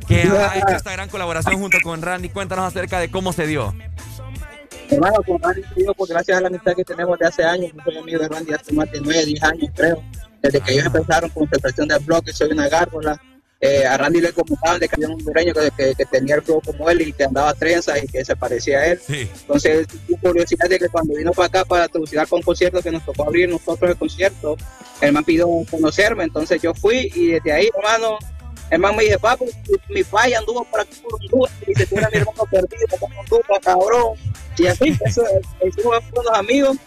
que 0.06 0.22
ha 0.24 0.58
hecho 0.58 0.76
esta 0.76 0.92
gran 0.92 1.08
colaboración 1.08 1.58
junto 1.58 1.78
con 1.82 2.02
Randy. 2.02 2.28
Cuéntanos 2.28 2.66
acerca 2.66 3.00
de 3.00 3.10
cómo 3.10 3.32
se 3.32 3.46
dio. 3.46 3.74
Hermano, 4.90 5.22
con 5.26 5.40
Randy 5.40 5.62
digo, 5.74 5.94
pues 5.94 6.10
gracias 6.10 6.36
a 6.36 6.40
la 6.42 6.48
amistad 6.48 6.74
que 6.76 6.84
tenemos 6.84 7.18
de 7.18 7.26
hace 7.26 7.42
años, 7.44 7.72
yo 7.74 7.82
soy 7.82 7.96
amigo 7.96 8.18
de 8.20 8.28
Randy 8.28 8.52
hace 8.52 8.74
más 8.74 8.90
de 8.90 9.00
9, 9.00 9.24
10 9.24 9.42
años, 9.42 9.70
creo. 9.74 10.02
Desde 10.42 10.60
que 10.60 10.72
ellos 10.72 10.86
empezaron 10.86 11.30
con 11.30 11.48
su 11.48 11.54
expresión 11.54 11.88
del 11.88 12.00
blog, 12.00 12.24
que 12.24 12.32
soy 12.32 12.50
una 12.50 12.68
gárgola. 12.68 13.20
Eh, 13.60 13.86
a 13.86 13.96
Randy 13.96 14.20
le 14.20 14.32
comentaban 14.32 14.80
de 14.80 14.88
que 14.88 14.96
había 14.96 15.06
un 15.06 15.14
hondureño 15.14 15.54
que, 15.54 15.70
que, 15.76 15.94
que 15.94 16.04
tenía 16.06 16.34
el 16.34 16.42
flow 16.42 16.60
como 16.60 16.90
él 16.90 17.00
y 17.00 17.12
que 17.12 17.22
andaba 17.22 17.54
trenza 17.54 17.96
y 17.96 18.08
que 18.08 18.24
se 18.24 18.34
parecía 18.34 18.80
a 18.80 18.86
él. 18.86 19.00
Entonces, 19.08 19.86
tuve 19.86 20.18
curiosidad 20.20 20.68
de 20.68 20.80
que 20.80 20.88
cuando 20.88 21.14
vino 21.14 21.30
para 21.30 21.46
acá 21.46 21.64
para 21.64 21.86
traducir 21.86 22.18
con 22.28 22.38
un 22.38 22.42
concierto 22.42 22.82
que 22.82 22.90
nos 22.90 23.04
tocó 23.04 23.22
abrir 23.22 23.48
nosotros 23.48 23.92
el 23.92 23.96
concierto, 23.96 24.56
el 25.00 25.12
man 25.12 25.22
pidió 25.22 25.46
conocerme, 25.70 26.24
entonces 26.24 26.60
yo 26.60 26.74
fui 26.74 27.08
y 27.14 27.28
desde 27.28 27.52
ahí, 27.52 27.70
hermano, 27.76 28.18
el 28.72 28.78
man 28.78 28.96
me 28.96 29.04
dice, 29.04 29.18
papi, 29.18 29.44
mi 29.90 30.02
pai 30.02 30.32
anduvo 30.32 30.64
por 30.64 30.80
aquí 30.80 30.96
por 31.02 31.12
Honduras 31.20 31.52
y 31.66 31.74
se 31.74 31.86
tiene 31.86 32.06
a 32.06 32.08
mi 32.08 32.16
hermano 32.16 32.44
perdido, 32.50 32.86
en 32.90 33.18
Honduras, 33.18 33.58
cabrón. 33.62 34.16
Y 34.56 34.66
así, 34.66 34.98
eso, 35.04 35.22
hicimos 35.62 36.00
con 36.10 36.24
los 36.24 36.34
amigos, 36.34 36.78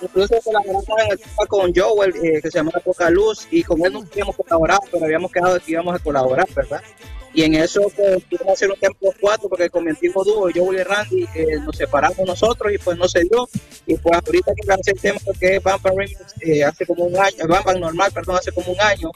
incluso 0.00 0.34
colaboramos 0.42 0.84
en 1.04 1.12
el 1.12 1.18
tema 1.18 1.46
con 1.46 1.72
Joel, 1.74 2.14
eh, 2.22 2.40
que 2.42 2.50
se 2.50 2.58
llama 2.58 2.72
Poca 2.84 3.10
Luz, 3.10 3.46
y 3.50 3.62
con 3.62 3.84
él 3.84 3.92
no 3.92 4.00
habíamos 4.00 4.36
colaborado, 4.36 4.80
pero 4.90 5.04
habíamos 5.04 5.30
quedado 5.32 5.54
de 5.54 5.60
que 5.60 5.72
íbamos 5.72 5.94
a 5.94 5.98
colaborar, 5.98 6.46
¿verdad? 6.54 6.82
Y 7.34 7.42
en 7.42 7.54
eso 7.54 7.82
pues, 7.94 8.24
tuvimos 8.24 8.54
hacer 8.54 8.70
un 8.70 8.78
tema 8.78 8.94
los 9.00 9.14
cuatro, 9.20 9.48
porque 9.48 9.68
con 9.70 9.84
mi 9.84 9.90
antiguo 9.90 10.24
dúo, 10.24 10.50
Joel 10.54 10.80
y 10.80 10.82
Randy, 10.82 11.28
eh, 11.34 11.58
nos 11.64 11.76
separamos 11.76 12.18
nosotros 12.26 12.72
y 12.72 12.78
pues 12.78 12.96
no 12.98 13.06
se 13.06 13.20
dio. 13.20 13.48
Y 13.86 13.96
pues 13.96 14.14
ahorita 14.14 14.52
que 14.54 14.66
lancé 14.66 14.92
el 14.92 15.00
tema 15.00 15.20
que 15.38 15.56
es 15.56 15.62
Bam 15.62 15.80
Bam 15.82 15.96
Remix, 15.96 16.34
eh, 16.40 16.64
hace 16.64 16.86
como 16.86 17.04
un 17.04 17.16
año, 17.16 17.46
Bam 17.46 17.62
Bam 17.64 17.80
normal, 17.80 18.10
perdón, 18.12 18.36
hace 18.36 18.50
como 18.52 18.72
un 18.72 18.80
año, 18.80 19.10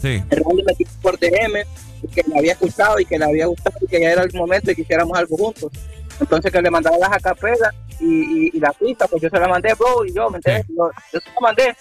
Sí. 0.00 0.22
Randy 0.28 0.62
me 0.62 0.74
por 1.00 1.18
DM, 1.18 1.64
y 2.02 2.08
que 2.08 2.22
me 2.28 2.38
había 2.38 2.52
escuchado 2.52 3.00
y 3.00 3.04
que 3.04 3.18
le 3.18 3.24
había 3.24 3.46
gustado 3.46 3.76
y 3.80 3.86
que 3.86 4.00
ya 4.00 4.12
era 4.12 4.22
el 4.22 4.32
momento 4.34 4.66
de 4.66 4.74
que 4.74 4.82
hiciéramos 4.82 5.16
algo 5.16 5.36
juntos. 5.36 5.72
Entonces 6.20 6.52
que 6.52 6.62
le 6.62 6.70
mandaba 6.70 6.96
las 6.98 7.12
acapelas 7.12 7.74
y, 8.00 8.04
y, 8.48 8.50
y 8.54 8.60
la 8.60 8.72
pista, 8.72 9.06
pues 9.06 9.22
yo 9.22 9.28
se 9.28 9.38
la 9.38 9.48
mandé, 9.48 9.74
bro, 9.74 10.04
y 10.04 10.12
yo, 10.12 10.30
¿me 10.30 10.38
entiendes? 10.38 10.66
Yo, 10.68 10.90
yo 11.12 11.20
se 11.20 11.30
la 11.30 11.40
mandé. 11.40 11.76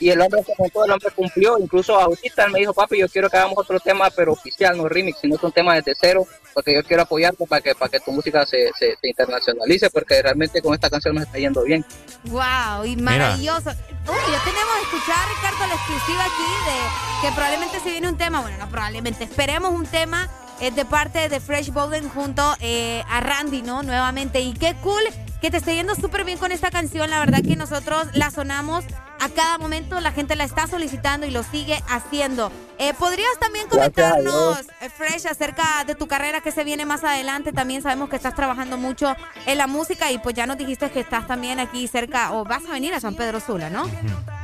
Y 0.00 0.10
el 0.10 0.20
hombre 0.20 0.42
se 0.44 0.52
montó, 0.56 0.84
el 0.84 0.92
hombre 0.92 1.10
cumplió. 1.10 1.58
Incluso 1.58 1.98
ahorita 1.98 2.44
él 2.44 2.52
me 2.52 2.60
dijo, 2.60 2.72
papi, 2.72 2.98
yo 2.98 3.08
quiero 3.08 3.28
que 3.28 3.36
hagamos 3.36 3.58
otro 3.58 3.80
tema, 3.80 4.08
pero 4.14 4.32
oficial, 4.32 4.76
no 4.76 4.88
remix, 4.88 5.18
sino 5.20 5.36
un 5.42 5.52
tema 5.52 5.74
desde 5.74 5.92
cero, 6.00 6.24
porque 6.54 6.72
yo 6.74 6.84
quiero 6.84 7.02
apoyarte 7.02 7.44
para 7.46 7.60
que, 7.60 7.74
para 7.74 7.90
que 7.90 8.00
tu 8.00 8.12
música 8.12 8.46
se, 8.46 8.70
se, 8.78 8.96
se 8.96 9.08
internacionalice, 9.08 9.90
porque 9.90 10.22
realmente 10.22 10.62
con 10.62 10.74
esta 10.74 10.88
canción 10.88 11.16
nos 11.16 11.24
está 11.24 11.38
yendo 11.38 11.64
bien. 11.64 11.84
Wow, 12.24 12.84
y 12.84 12.96
maravilloso. 12.96 13.70
Uy, 13.70 14.32
ya 14.32 14.44
tenemos 14.44 14.74
que 14.76 14.96
escuchar, 14.96 15.28
Ricardo, 15.34 15.66
la 15.66 15.74
exclusiva 15.74 16.22
aquí 16.22 16.48
de 16.66 17.28
que 17.28 17.34
probablemente 17.34 17.80
se 17.80 17.90
viene 17.90 18.08
un 18.08 18.16
tema, 18.16 18.40
bueno, 18.40 18.56
no 18.58 18.68
probablemente, 18.70 19.24
esperemos 19.24 19.72
un 19.72 19.86
tema 19.86 20.28
eh, 20.60 20.70
de 20.70 20.84
parte 20.84 21.28
de 21.28 21.40
Fresh 21.40 21.72
Bowden 21.72 22.08
junto 22.08 22.54
eh, 22.60 23.02
a 23.08 23.20
Randy, 23.20 23.62
¿no? 23.62 23.82
Nuevamente. 23.82 24.40
Y 24.40 24.52
qué 24.54 24.74
cool 24.82 25.02
que 25.40 25.50
te 25.50 25.58
esté 25.58 25.74
yendo 25.74 25.94
súper 25.94 26.24
bien 26.24 26.38
con 26.38 26.52
esta 26.52 26.70
canción. 26.70 27.10
La 27.10 27.20
verdad 27.20 27.42
que 27.42 27.56
nosotros 27.56 28.08
la 28.14 28.30
sonamos 28.30 28.84
a 29.20 29.28
cada 29.28 29.58
momento, 29.58 30.00
la 30.00 30.12
gente 30.12 30.36
la 30.36 30.44
está 30.44 30.66
solicitando 30.66 31.26
y 31.26 31.30
lo 31.30 31.42
sigue 31.42 31.82
haciendo. 31.88 32.52
Eh, 32.78 32.94
¿Podrías 32.94 33.38
también 33.40 33.68
comentarnos, 33.68 34.60
eh, 34.80 34.88
Fresh, 34.90 35.26
acerca 35.26 35.84
de 35.86 35.94
tu 35.94 36.06
carrera 36.06 36.40
que 36.40 36.52
se 36.52 36.64
viene 36.64 36.84
más 36.84 37.02
adelante? 37.04 37.52
También 37.52 37.82
sabemos 37.82 38.08
que 38.08 38.16
estás 38.16 38.34
trabajando 38.34 38.76
mucho 38.76 39.14
en 39.46 39.58
la 39.58 39.66
música 39.66 40.10
y 40.12 40.18
pues 40.18 40.34
ya 40.34 40.46
nos 40.46 40.58
dijiste 40.58 40.90
que 40.90 41.00
estás 41.00 41.26
también 41.26 41.58
aquí 41.58 41.88
cerca 41.88 42.32
o 42.32 42.44
vas 42.44 42.64
a 42.66 42.72
venir 42.72 42.94
a 42.94 43.00
San 43.00 43.14
Pedro 43.14 43.40
Sula, 43.40 43.70
¿no? 43.70 43.88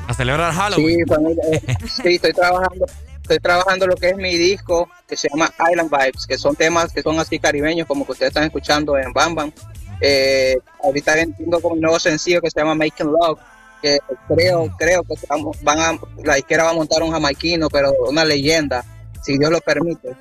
A 0.09 0.15
celebrar 0.15 0.53
Halloween. 0.53 1.01
Sí, 1.07 1.15
familia, 1.15 1.45
sí, 2.03 2.15
estoy 2.17 2.33
trabajando, 2.33 2.87
estoy 3.25 3.39
trabajando 3.39 3.87
lo 3.87 3.97
que 3.97 4.11
es 4.11 4.17
mi 4.17 4.37
disco 4.37 4.89
que 5.09 5.17
se 5.17 5.29
llama 5.31 5.53
Island 5.71 5.91
Vibes, 5.91 6.27
que 6.27 6.37
son 6.39 6.55
temas 6.55 6.93
que 6.93 7.03
son 7.03 7.19
así 7.19 7.39
caribeños 7.39 7.87
como 7.89 8.05
que 8.07 8.13
ustedes 8.13 8.31
están 8.31 8.45
escuchando 8.45 8.97
en 8.99 9.13
Bam 9.13 9.35
Bam. 9.35 9.53
Eh, 10.01 10.57
ahorita 10.83 11.19
entiendo 11.19 11.61
con 11.61 11.73
un 11.73 11.81
nuevo 11.81 11.99
sencillo 11.99 12.41
que 12.43 12.51
se 12.51 12.61
llama 12.61 12.75
Making 12.75 13.07
Love, 13.07 13.39
que 13.81 13.99
creo, 14.29 14.71
creo 14.79 15.03
que 15.05 15.15
van 15.63 15.81
a, 15.81 15.99
la 16.23 16.39
izquierda 16.39 16.65
va 16.65 16.71
a 16.71 16.75
montar 16.75 17.03
un 17.03 17.13
jamaiquino, 17.13 17.69
pero 17.71 17.93
una 18.09 18.25
leyenda, 18.25 18.85
si 19.23 19.39
Dios 19.39 19.51
lo 19.51 19.61
permite. 19.61 20.15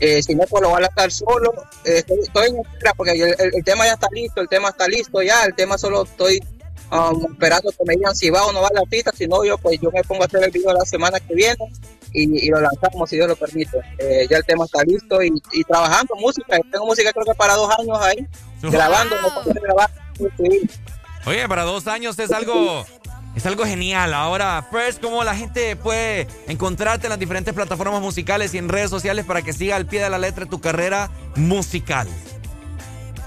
Eh, 0.00 0.22
si 0.22 0.34
no, 0.34 0.44
pues 0.48 0.62
lo 0.62 0.68
voy 0.70 0.78
a 0.78 0.80
lanzar 0.82 1.10
solo. 1.10 1.52
Eh, 1.84 1.98
estoy, 1.98 2.18
estoy 2.20 2.48
en 2.50 2.58
espera 2.60 2.92
porque 2.94 3.12
el, 3.12 3.22
el- 3.38 3.54
el 3.54 3.64
tema 3.64 3.84
ya 3.86 3.92
está 3.94 4.08
listo, 4.12 4.40
el 4.40 4.48
tema 4.48 4.68
está 4.70 4.86
listo 4.88 5.22
ya, 5.22 5.44
el 5.44 5.54
tema 5.54 5.76
solo 5.78 6.04
estoy 6.04 6.38
um, 6.92 7.32
esperando 7.32 7.70
que 7.70 7.84
me 7.86 7.94
digan 7.96 8.14
si 8.14 8.28
va 8.30 8.44
o 8.46 8.52
no 8.52 8.60
va 8.62 8.68
la 8.74 8.82
pista, 8.82 9.10
si 9.16 9.26
no 9.26 9.44
yo 9.44 9.56
pues 9.58 9.78
yo 9.80 9.90
me 9.90 10.02
pongo 10.04 10.22
a 10.22 10.26
hacer 10.26 10.42
el 10.44 10.50
video 10.50 10.72
la 10.72 10.84
semana 10.84 11.18
que 11.20 11.34
viene 11.34 11.56
y, 12.16 12.46
y 12.46 12.48
lo 12.48 12.60
lanzamos 12.60 13.08
si 13.10 13.16
Dios 13.16 13.28
lo 13.28 13.36
permite. 13.36 13.78
Eh, 13.98 14.26
ya 14.30 14.38
el 14.38 14.44
tema 14.44 14.64
está 14.64 14.82
listo 14.84 15.22
y, 15.22 15.30
y 15.52 15.64
trabajando 15.64 16.14
música, 16.16 16.58
tengo 16.72 16.86
música 16.86 17.12
creo 17.12 17.24
que 17.24 17.34
para 17.34 17.54
dos 17.54 17.70
años 17.78 17.98
ahí, 18.00 18.26
grabando, 18.62 19.16
me 19.16 19.30
pongo 19.30 19.50
a 19.50 19.62
grabar, 19.62 19.90
sí. 20.36 20.68
Oye, 21.26 21.48
para 21.48 21.64
dos 21.64 21.86
años 21.88 22.18
es 22.18 22.30
algo, 22.30 22.86
es 23.34 23.44
algo 23.46 23.64
genial. 23.64 24.14
Ahora, 24.14 24.66
Fresh, 24.70 25.00
¿cómo 25.00 25.24
la 25.24 25.34
gente 25.34 25.76
puede 25.76 26.28
encontrarte 26.46 27.06
en 27.06 27.10
las 27.10 27.18
diferentes 27.18 27.52
plataformas 27.52 28.00
musicales 28.00 28.54
y 28.54 28.58
en 28.58 28.68
redes 28.68 28.90
sociales 28.90 29.24
para 29.24 29.42
que 29.42 29.52
siga 29.52 29.76
al 29.76 29.86
pie 29.86 30.02
de 30.02 30.10
la 30.10 30.18
letra 30.18 30.46
tu 30.46 30.60
carrera 30.60 31.10
musical? 31.34 32.08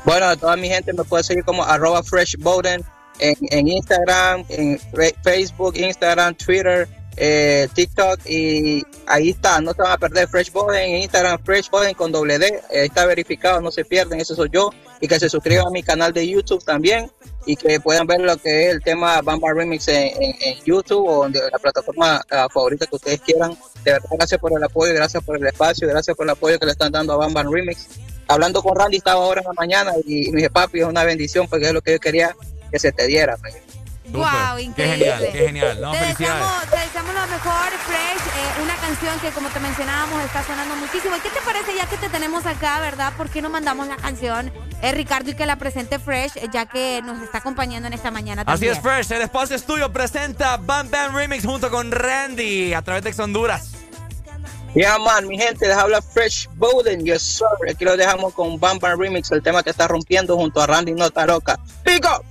Bueno, 0.06 0.36
toda 0.38 0.56
mi 0.56 0.70
gente 0.70 0.94
me 0.94 1.04
puede 1.04 1.24
seguir 1.24 1.44
como 1.44 1.64
arroba 1.64 2.02
freshboden 2.02 2.84
en, 3.20 3.36
en 3.52 3.68
Instagram, 3.68 4.46
en 4.48 4.80
Facebook, 5.22 5.76
Instagram, 5.76 6.36
Twitter, 6.36 6.88
eh, 7.22 7.68
TikTok 7.74 8.22
y 8.26 8.82
ahí 9.06 9.32
está, 9.32 9.60
no 9.62 9.74
se 9.74 9.82
van 9.82 9.92
a 9.92 9.98
perder 9.98 10.28
Freshboden 10.30 10.82
en 10.96 11.02
Instagram, 11.03 11.38
Freshboden 11.44 11.94
con 11.94 12.12
doble 12.12 12.40
D, 12.40 12.48
eh, 12.48 12.62
está 12.85 13.06
verificado, 13.06 13.60
no 13.62 13.72
se 13.72 13.84
pierden, 13.84 14.22
ese 14.22 14.35
soy 14.35 14.50
yo 14.52 14.72
y 15.02 15.08
que 15.08 15.19
se 15.19 15.30
suscriban 15.30 15.68
a 15.68 15.72
mi 15.72 15.84
canal 15.84 16.14
de 16.14 16.28
YouTube 16.28 16.64
también 16.64 17.12
y 17.46 17.56
que 17.56 17.80
puedan 17.80 18.08
ver 18.08 18.22
lo 18.22 18.38
que 18.38 18.68
es 18.68 18.74
el 18.74 18.82
tema 18.82 19.22
Bamba 19.22 19.53
Remix 19.53 19.88
en, 19.90 20.08
en- 20.22 20.35
en 20.42 20.64
YouTube 20.66 21.06
o 21.08 21.26
en 21.26 21.34
la 21.34 21.60
plataforma 21.60 22.22
ah, 22.32 22.48
favorita 22.53 22.85
que 22.85 22.96
ustedes 22.96 23.22
quieran. 23.22 23.52
De 23.84 23.94
verdad, 23.94 24.10
gracias 24.12 24.40
por 24.40 24.52
el 24.56 24.64
apoyo, 24.64 24.94
gracias 24.94 25.24
por 25.24 25.38
el 25.38 25.46
espacio, 25.48 25.88
gracias 25.88 26.16
por 26.16 26.26
el 26.26 26.30
apoyo 26.32 26.58
que 26.60 26.66
le 26.66 26.72
están 26.74 26.92
dando 26.92 27.14
a 27.14 27.18
Bamba 27.18 27.44
Remix 27.44 27.88
hablando 28.28 28.62
con 28.62 28.78
Randy 28.78 28.98
estaba 28.98 29.24
ahora 29.24 29.42
en 29.42 29.48
la 29.48 29.53
mañana 29.53 29.92
y 30.06 30.30
me 30.32 30.38
dije, 30.38 30.50
papi, 30.52 30.82
es 30.82 30.85
una 30.85 31.03
bendición 31.03 31.48
porque 31.48 31.66
es 31.68 31.74
lo 31.74 31.82
que 31.82 31.94
yo 31.94 32.00
quería 32.00 32.35
que 32.72 32.78
se 32.78 32.92
te 32.92 33.08
diera. 33.08 33.35
pues". 33.38 33.56
Wow, 34.11 34.56
Qué 34.58 34.61
increíble. 34.63 34.97
genial, 35.06 35.29
qué 35.31 35.38
genial. 35.45 35.81
No, 35.81 35.92
te, 35.92 35.99
deseamos, 35.99 36.61
te 36.69 36.77
deseamos 36.79 37.13
lo 37.13 37.27
mejor, 37.27 37.69
Fresh. 37.85 38.27
eh, 38.35 38.63
una 38.63 38.75
canción 38.77 39.19
que, 39.19 39.29
como 39.31 39.49
te 39.49 39.59
mencionábamos, 39.59 40.24
está 40.24 40.43
sonando 40.43 40.75
muchísimo. 40.77 41.15
¿Y 41.15 41.19
qué 41.19 41.29
te 41.29 41.42
parece 41.42 41.75
ya 41.75 41.85
que 41.85 41.97
te 41.97 42.09
tenemos 42.09 42.45
acá, 42.45 42.79
verdad? 42.79 43.13
¿Por 43.17 43.29
qué 43.29 43.42
no 43.42 43.49
mandamos 43.49 43.88
la 43.88 43.97
canción, 43.97 44.51
eh, 44.81 44.92
Ricardo, 44.92 45.29
y 45.29 45.35
que 45.35 45.45
la 45.45 45.58
presente 45.58 45.99
Fresh, 45.99 46.38
eh, 46.38 46.47
ya 46.51 46.65
que 46.65 47.01
nos 47.03 47.22
está 47.22 47.38
acompañando 47.40 47.88
en 47.88 47.93
esta 47.93 48.09
mañana 48.11 48.42
Así 48.42 48.51
también? 48.51 48.74
es, 48.74 48.81
Fresh. 48.81 49.11
El 49.11 49.22
espacio 49.22 49.56
es 49.56 49.63
tuyo. 49.65 49.92
Presenta 49.92 50.58
Bam 50.58 50.90
Bam 50.90 51.15
Remix 51.15 51.45
junto 51.45 51.69
con 51.69 51.92
Randy 51.92 52.74
a 52.74 52.81
través 52.81 53.03
de 53.03 53.09
Ex 53.09 53.19
Honduras. 53.19 53.72
Ya, 54.75 54.99
man, 54.99 55.27
mi 55.27 55.38
gente, 55.38 55.67
les 55.67 55.75
habla 55.75 55.99
Fresh 56.01 56.47
Bowden, 56.56 57.03
yes, 57.03 57.22
sir. 57.24 57.47
Aquí 57.72 57.83
lo 57.85 57.97
dejamos 57.97 58.33
con 58.33 58.59
Bam 58.59 58.77
Bam 58.79 58.99
Remix, 58.99 59.31
el 59.31 59.42
tema 59.42 59.63
que 59.63 59.72
está 59.72 59.88
rompiendo 59.88 60.35
junto 60.35 60.61
a 60.61 60.67
Randy 60.67 60.92
Nota 60.93 61.25
Loca. 61.25 61.59
¡Pico! 61.83 62.24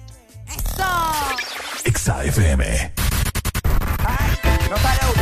Exa 1.85 2.25
FM. 2.25 2.61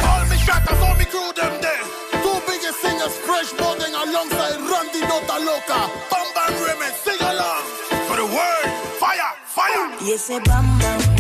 All 0.09 0.25
me 0.27 0.37
shatters, 0.39 0.81
all 0.83 0.95
me 0.97 1.05
crew 1.05 1.33
them 1.35 1.61
there. 1.61 1.85
Two 2.23 2.39
biggest 2.47 2.81
singers, 2.81 3.17
fresh 3.27 3.53
budding 3.53 3.95
alongside 3.95 4.59
Randy 4.71 5.01
Nota 5.03 5.39
Loca. 5.45 5.81
Bam 6.11 6.27
Bam 6.35 6.53
Remix, 6.65 6.95
sing 7.05 7.21
along. 7.21 7.63
For 8.09 8.17
the 8.17 8.27
world, 8.27 8.69
fire, 8.99 9.33
fire. 9.45 9.91
Y 10.01 10.13
ese 10.13 10.41
bam 10.45 10.79
bam, 10.79 11.16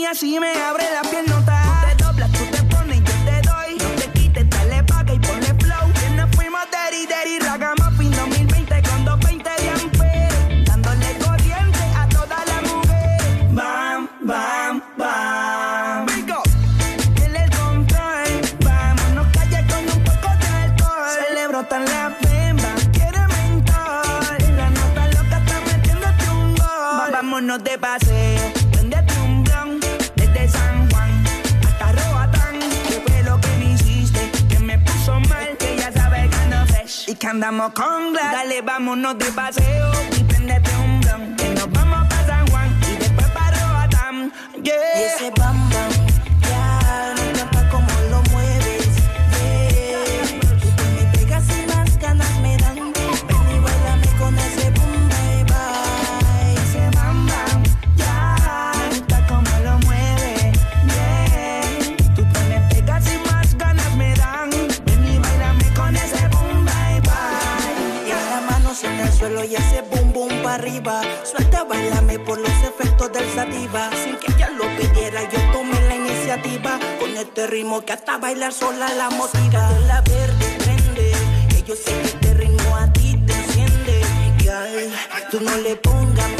mía 0.00 0.14
si 0.14 0.40
me 0.40 0.52
abre 0.68 0.84
la 0.94 1.02
piel 1.10 1.26
nota. 1.26 1.56
Tú 1.62 1.96
te 1.96 2.04
doblas, 2.04 2.32
tú 2.32 2.44
te 2.50 2.62
pones, 2.74 2.98
yo 2.98 3.16
te 3.28 3.36
doy. 3.48 3.70
No 3.82 3.88
te 4.00 4.06
quites, 4.12 4.48
dale 4.48 4.82
paga 4.84 5.12
y 5.12 5.18
ponle 5.18 5.52
flow. 5.62 5.86
Que 6.00 6.08
nos 6.16 6.30
fuimos 6.36 6.62
daddy 6.72 7.06
daddy 7.06 7.38
ragamuffin 7.40 8.10
2020 8.10 8.82
con 8.88 9.04
220 9.04 9.50
de 9.62 9.70
amperes. 9.70 10.66
Dándole 10.68 11.08
corriente 11.24 11.84
a 12.00 12.08
todas 12.08 12.42
las 12.50 12.62
mujeres. 12.72 13.22
Bam, 13.58 14.08
bam, 14.22 14.82
bam. 14.96 16.06
Rico, 16.08 16.42
tiene 17.16 17.44
el 17.44 17.50
control. 17.50 18.30
Vámonos 18.64 19.26
calle 19.36 19.60
con 19.70 19.84
un 19.96 20.04
poco 20.08 20.28
de 20.40 20.48
alcohol. 20.64 21.10
Se 21.18 21.34
le 21.34 21.46
brotan 21.48 21.84
las 21.84 22.10
bembas, 22.22 22.88
quiere 22.96 23.22
mentor. 23.36 24.36
La 24.60 24.70
nota 24.78 25.02
loca 25.16 25.36
está 25.42 25.56
metiéndote 25.68 26.24
un 26.30 26.54
gol. 26.56 27.10
Vámonos 27.12 27.64
de 27.64 27.78
paseo, 27.78 28.19
Y 37.10 37.16
que 37.16 37.26
andamos 37.26 37.72
con 37.72 38.12
glass. 38.12 38.30
Dale, 38.30 38.62
vámonos 38.62 39.18
de 39.18 39.32
paseo 39.32 39.90
y 40.16 40.22
prendete 40.22 40.70
un 40.76 41.00
blon. 41.00 41.34
Que 41.34 41.48
nos 41.54 41.68
vamos 41.72 42.06
para 42.08 42.24
San 42.24 42.48
Juan 42.50 42.80
y 42.88 42.96
después 42.98 43.26
para 43.30 43.66
Roatán. 43.66 44.32
Yeah. 44.62 44.74
Y 44.96 45.02
ese 45.02 45.30
bam 45.32 45.70
bam, 45.70 45.99
y 69.44 69.54
ese 69.54 69.82
boom 69.82 70.12
boom 70.12 70.42
para 70.42 70.54
arriba. 70.54 71.00
Suelta, 71.24 71.64
bailame 71.64 72.18
por 72.18 72.38
los 72.38 72.50
efectos 72.50 73.12
del 73.12 73.28
sativa. 73.34 73.90
Sin 74.02 74.16
que 74.16 74.32
ella 74.32 74.50
lo 74.50 74.64
pidiera, 74.76 75.22
yo 75.30 75.38
tomé 75.52 75.80
la 75.88 75.96
iniciativa. 75.96 76.78
Con 76.98 77.16
este 77.16 77.46
ritmo 77.46 77.80
que 77.84 77.92
hasta 77.92 78.18
bailar 78.18 78.52
sola 78.52 78.92
la 78.94 79.10
motiva. 79.10 79.70
La 79.86 80.00
verde 80.02 80.56
prende, 80.58 81.12
que 81.48 81.62
yo 81.62 81.74
sé 81.74 81.92
que 82.02 82.08
este 82.08 82.34
ritmo 82.34 82.76
a 82.76 82.92
ti 82.92 83.16
te 83.26 83.32
enciende. 83.32 84.02
Girl, 84.40 84.92
tú 85.30 85.40
no 85.40 85.56
le 85.58 85.76
pongas. 85.76 86.39